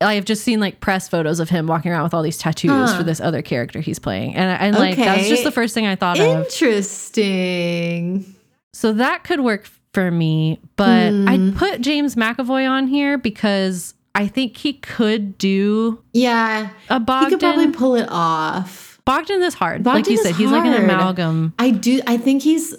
I've 0.00 0.24
just 0.24 0.44
seen 0.44 0.60
like 0.60 0.80
press 0.80 1.08
photos 1.10 1.38
of 1.38 1.50
him 1.50 1.66
walking 1.66 1.90
around 1.92 2.04
with 2.04 2.14
all 2.14 2.22
these 2.22 2.38
tattoos 2.38 2.70
Huh. 2.92 2.96
for 2.96 3.02
this 3.02 3.20
other 3.20 3.42
character 3.42 3.80
he's 3.80 3.98
playing. 3.98 4.34
And, 4.34 4.58
and 4.62 4.76
like, 4.78 4.96
that's 4.96 5.28
just 5.28 5.44
the 5.44 5.50
first 5.50 5.74
thing 5.74 5.86
I 5.86 5.94
thought 5.96 6.18
of. 6.20 6.24
interesting. 6.46 8.34
So 8.72 8.92
that 8.92 9.24
could 9.24 9.40
work 9.40 9.68
for 9.92 10.10
me. 10.10 10.60
But 10.76 11.10
Hmm. 11.10 11.28
I'd 11.28 11.56
put 11.56 11.80
James 11.80 12.14
McAvoy 12.14 12.68
on 12.68 12.86
here 12.86 13.18
because 13.18 13.94
I 14.16 14.26
think 14.28 14.56
he 14.56 14.72
could 14.72 15.36
do 15.38 16.02
Yeah, 16.12 16.70
a 16.88 16.98
Bogdan. 16.98 17.28
he 17.28 17.30
could 17.36 17.40
probably 17.40 17.70
pull 17.70 17.94
it 17.96 18.08
off. 18.10 19.00
Bogdan 19.04 19.42
is 19.42 19.54
hard. 19.54 19.84
like 19.84 19.96
Bogdan 19.98 20.12
you 20.14 20.18
is 20.18 20.24
said, 20.26 20.34
he's 20.34 20.50
like 20.50 20.64
an 20.64 20.74
amalgam. 20.82 21.52
I 21.58 21.70
do. 21.70 22.00
I 22.06 22.16
think 22.16 22.42
he's 22.42 22.74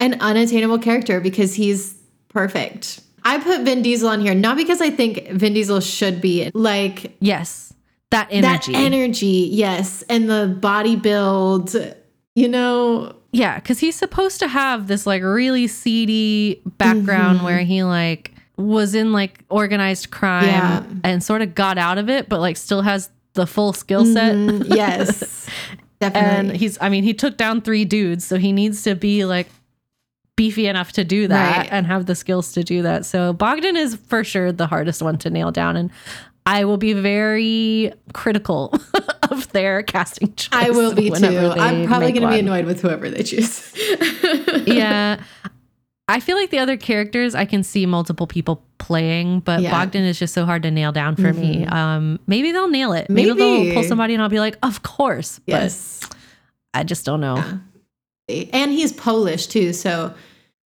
an 0.00 0.14
unattainable 0.20 0.78
character 0.78 1.20
because 1.20 1.54
he's 1.54 1.94
perfect. 2.28 3.00
I 3.24 3.38
put 3.38 3.62
Vin 3.62 3.82
Diesel 3.82 4.08
on 4.08 4.20
here 4.20 4.34
not 4.34 4.56
because 4.56 4.80
I 4.80 4.90
think 4.90 5.28
Vin 5.30 5.52
Diesel 5.54 5.80
should 5.80 6.20
be 6.20 6.50
like 6.54 7.16
Yes. 7.20 7.72
That 8.10 8.28
energy. 8.30 8.72
that 8.72 8.78
energy, 8.80 9.48
yes, 9.52 10.02
and 10.08 10.30
the 10.30 10.56
body 10.60 10.96
build. 10.96 11.74
You 12.34 12.48
know, 12.48 13.14
Yeah, 13.32 13.56
because 13.56 13.80
he's 13.80 13.96
supposed 13.96 14.38
to 14.40 14.48
have 14.48 14.86
this 14.86 15.06
like 15.06 15.22
really 15.22 15.66
seedy 15.66 16.62
background 16.78 17.40
Mhm. 17.40 17.44
where 17.44 17.58
he 17.60 17.82
like 17.84 18.32
was 18.58 18.94
in 18.94 19.12
like 19.12 19.44
organized 19.48 20.10
crime 20.10 20.44
Yeah. 20.44 20.82
and 21.04 21.22
sort 21.22 21.40
of 21.42 21.54
got 21.54 21.78
out 21.78 21.96
of 21.96 22.10
it, 22.10 22.28
but 22.28 22.40
like 22.40 22.56
still 22.58 22.82
has 22.82 23.08
the 23.34 23.46
full 23.46 23.72
skill 23.72 24.04
set. 24.04 24.34
Mhm, 24.34 24.66
yes, 24.74 25.48
and 26.00 26.50
he's, 26.54 26.76
I 26.80 26.88
mean, 26.88 27.04
he 27.04 27.14
took 27.14 27.36
down 27.36 27.60
three 27.62 27.84
dudes, 27.84 28.24
so 28.26 28.36
he 28.36 28.52
needs 28.52 28.82
to 28.82 28.94
be 28.94 29.24
like 29.24 29.48
beefy 30.36 30.66
enough 30.66 30.92
to 30.92 31.04
do 31.04 31.26
that 31.28 31.56
Right. 31.58 31.68
and 31.72 31.86
have 31.86 32.06
the 32.06 32.14
skills 32.14 32.52
to 32.52 32.62
do 32.62 32.82
that. 32.82 33.04
So 33.06 33.32
Bogdan 33.32 33.76
is 33.76 33.96
for 33.96 34.22
sure 34.24 34.52
the 34.52 34.66
hardest 34.68 35.02
one 35.02 35.18
to 35.18 35.30
nail 35.30 35.50
down. 35.50 35.76
And 35.76 35.90
I 36.46 36.64
will 36.64 36.76
be 36.76 36.92
very 36.92 37.92
critical 38.14 38.72
of 39.30 39.50
their 39.52 39.82
casting 39.82 40.32
choice. 40.36 40.48
I 40.52 40.70
will 40.70 40.94
be 40.94 41.10
too. 41.10 41.26
I'm 41.56 41.86
probably 41.86 42.12
going 42.12 42.22
to 42.22 42.28
be 42.32 42.38
annoyed 42.38 42.66
with 42.66 42.80
whoever 42.80 43.10
they 43.10 43.22
choose. 43.24 43.72
yeah. 44.66 45.20
I 46.10 46.20
feel 46.20 46.36
like 46.36 46.50
the 46.50 46.58
other 46.58 46.76
characters 46.78 47.34
I 47.34 47.44
can 47.44 47.62
see 47.62 47.84
multiple 47.86 48.26
people 48.26 48.62
playing, 48.78 49.40
but 49.40 49.60
Yeah. 49.60 49.70
Bogdan 49.70 50.04
is 50.04 50.18
just 50.18 50.32
so 50.32 50.44
hard 50.46 50.62
to 50.62 50.70
nail 50.70 50.90
down 50.90 51.16
for 51.16 51.32
me. 51.34 51.66
Um, 51.66 52.18
maybe 52.26 52.50
they'll 52.50 52.68
nail 52.70 52.92
it. 52.94 53.10
Maybe, 53.10 53.32
they'll 53.32 53.74
pull 53.74 53.82
somebody 53.84 54.14
and 54.14 54.22
I'll 54.22 54.28
be 54.30 54.40
like, 54.40 54.56
of 54.62 54.82
course. 54.82 55.40
yes. 55.46 56.00
But 56.00 56.16
I 56.74 56.84
just 56.84 57.04
don't 57.04 57.20
know. 57.20 57.42
and 58.28 58.70
he's 58.72 58.92
Polish 58.92 59.46
too, 59.46 59.72
so 59.72 60.14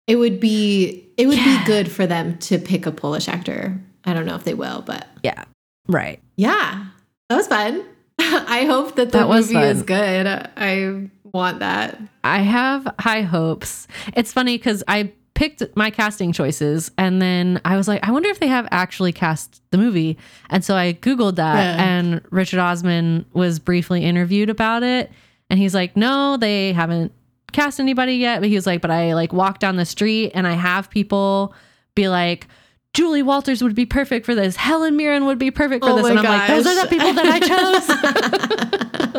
it 0.06 0.16
would 0.16 0.40
be 0.40 1.04
it 1.16 1.26
would 1.26 1.36
Yeah. 1.38 1.58
be 1.60 1.64
good 1.66 1.90
for 1.90 2.06
them 2.06 2.38
to 2.38 2.58
pick 2.58 2.86
a 2.86 2.92
Polish 2.92 3.28
actor. 3.28 3.78
I 4.04 4.14
don't 4.14 4.26
know 4.26 4.36
if 4.36 4.44
they 4.44 4.54
will, 4.54 4.82
but 4.86 5.06
Yeah. 5.22 5.44
Right. 5.88 6.20
yeah, 6.36 6.84
that 7.28 7.36
was 7.36 7.46
fun. 7.48 7.84
I 8.18 8.64
hope 8.64 8.96
that 8.96 9.12
the 9.12 9.18
That 9.18 9.28
was 9.28 9.52
movie 9.52 9.66
is 9.66 9.82
good. 9.82 10.26
I 10.56 11.08
want 11.32 11.58
that. 11.60 12.00
I 12.24 12.38
have 12.38 12.88
high 12.98 13.22
hopes. 13.22 13.86
It's 14.14 14.32
funny 14.32 14.56
because 14.56 14.82
I 14.88 15.12
picked 15.38 15.62
my 15.76 15.88
casting 15.88 16.32
choices 16.32 16.90
and 16.98 17.22
then 17.22 17.60
I 17.64 17.76
was 17.76 17.86
like, 17.86 18.04
I 18.06 18.10
wonder 18.10 18.28
if 18.28 18.40
they 18.40 18.48
have 18.48 18.66
actually 18.72 19.12
cast 19.12 19.62
the 19.70 19.78
movie. 19.78 20.18
And 20.50 20.64
so 20.64 20.74
I 20.74 20.94
Googled 20.94 21.36
that 21.36 21.78
Yeah. 21.78 21.84
and 21.84 22.20
Richard 22.30 22.58
Osman 22.58 23.24
was 23.32 23.60
briefly 23.60 24.04
interviewed 24.04 24.50
about 24.50 24.82
it. 24.82 25.12
And 25.48 25.60
he's 25.60 25.76
like, 25.76 25.96
no, 25.96 26.36
they 26.36 26.72
haven't 26.72 27.12
cast 27.52 27.78
anybody 27.78 28.14
yet. 28.14 28.40
But 28.40 28.48
he 28.48 28.56
was 28.56 28.66
like, 28.66 28.80
but 28.80 28.90
I 28.90 29.14
like 29.14 29.32
walk 29.32 29.60
down 29.60 29.76
the 29.76 29.86
street 29.86 30.32
and 30.34 30.44
I 30.44 30.54
have 30.54 30.90
people 30.90 31.54
be 31.94 32.08
like, 32.08 32.48
Julie 32.94 33.22
Walters 33.22 33.62
would 33.62 33.74
be 33.74 33.86
perfect 33.86 34.26
for 34.26 34.34
this. 34.34 34.56
Helen 34.56 34.96
Mirren 34.96 35.26
would 35.26 35.38
be 35.38 35.50
perfect 35.50 35.84
for 35.84 35.90
Oh 35.90 35.96
this. 35.96 36.06
And 36.06 36.18
I'm 36.18 36.24
like, 36.24 36.48
those 36.48 36.66
are 36.66 36.82
the 36.82 36.88
people 36.88 37.12
that 37.12 37.26
I 37.26 37.38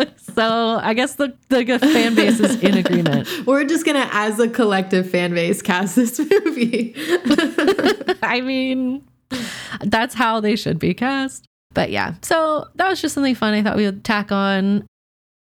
chose. 0.06 0.24
so 0.36 0.80
I 0.82 0.94
guess 0.94 1.16
the, 1.16 1.34
the 1.50 1.80
fan 1.80 2.16
base 2.16 2.40
is 2.40 2.62
in 2.62 2.78
agreement. 2.78 3.28
We're 3.46 3.64
just 3.64 3.86
gonna, 3.86 4.10
as 4.12 4.40
a 4.40 4.50
collective 4.50 5.10
fan 5.10 5.34
base, 5.34 5.62
cast 5.62 5.96
this 5.96 6.20
movie. 6.46 6.94
I 8.22 8.42
mean, 8.42 9.08
that's 9.82 10.14
how 10.16 10.40
they 10.40 10.56
should 10.56 10.80
be 10.80 10.94
cast. 10.94 11.46
But 11.74 11.92
yeah, 11.92 12.16
so 12.22 12.68
that 12.76 12.90
was 12.90 13.02
just 13.02 13.14
something 13.14 13.36
fun 13.36 13.54
I 13.54 13.62
thought 13.62 13.78
we 13.78 13.86
would 13.86 14.04
tack 14.04 14.32
on. 14.32 14.86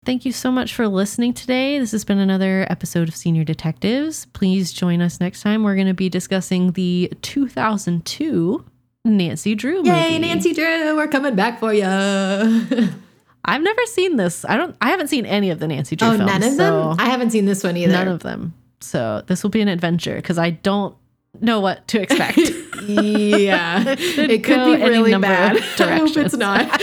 Thank 0.09 0.25
you 0.25 0.33
so 0.33 0.51
much 0.51 0.73
for 0.73 0.89
listening 0.89 1.35
today. 1.35 1.79
This 1.79 1.91
has 1.93 2.03
been 2.03 2.17
another 2.17 2.67
episode 2.71 3.09
of 3.09 3.15
Senior 3.15 3.45
Detectives. 3.45 4.25
Please 4.33 4.73
join 4.73 5.03
us 5.03 5.21
next 5.21 5.43
time. 5.43 5.65
We're 5.65 5.75
going 5.75 5.87
to 5.87 5.93
be 5.93 6.09
discussing 6.09 6.73
the 6.73 7.13
2002 7.21 8.65
Nancy 9.05 9.55
Drew 9.55 9.83
movie. 9.83 9.91
Yay, 9.91 10.19
Nancy 10.19 10.55
Drew, 10.55 10.97
we're 10.97 11.09
coming 11.09 11.35
back 11.35 11.61
for 11.61 11.75
you. 11.75 11.85
I've 13.45 13.61
never 13.61 13.85
seen 13.85 14.17
this. 14.17 14.47
I 14.47 14.57
don't. 14.57 14.75
I 14.81 14.89
haven't 14.89 15.09
seen 15.09 15.27
any 15.27 15.51
of 15.51 15.59
the 15.59 15.69
Nancy 15.69 15.95
Drew 15.95 16.09
oh, 16.09 16.17
films. 16.17 16.27
none 16.27 16.43
of 16.43 16.57
them. 16.57 16.97
I 16.99 17.11
haven't 17.11 17.33
seen 17.33 17.45
this 17.45 17.63
one 17.63 17.77
either. 17.77 17.93
None 17.93 18.09
of 18.09 18.21
them. 18.21 18.55
So 18.81 19.23
this 19.27 19.43
will 19.43 19.51
be 19.51 19.61
an 19.61 19.69
adventure 19.69 20.17
because 20.17 20.39
I 20.39 20.49
don't 20.49 20.97
know 21.39 21.61
what 21.61 21.87
to 21.89 22.01
expect. 22.01 22.39
yeah, 22.87 23.85
it 23.99 24.43
could 24.43 24.65
be 24.65 24.83
really 24.83 25.19
bad. 25.19 25.59
I 25.81 25.99
hope 25.99 26.17
it's 26.17 26.35
not. 26.35 26.81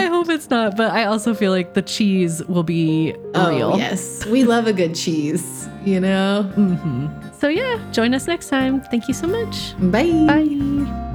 I 0.00 0.06
hope 0.06 0.28
it's 0.30 0.48
not, 0.50 0.76
but 0.76 0.90
I 0.92 1.04
also 1.04 1.34
feel 1.34 1.52
like 1.52 1.74
the 1.74 1.82
cheese 1.82 2.42
will 2.46 2.62
be 2.62 3.14
oh 3.34 3.50
real. 3.50 3.76
yes, 3.78 4.24
we 4.26 4.44
love 4.44 4.66
a 4.66 4.72
good 4.72 4.94
cheese. 4.94 5.68
You 5.84 6.00
know. 6.00 6.42
hmm 6.54 7.06
So 7.38 7.48
yeah, 7.48 7.78
join 7.92 8.14
us 8.14 8.26
next 8.26 8.48
time. 8.48 8.80
Thank 8.90 9.08
you 9.08 9.14
so 9.14 9.26
much. 9.26 9.74
Bye. 9.90 10.12
Bye. 10.26 11.09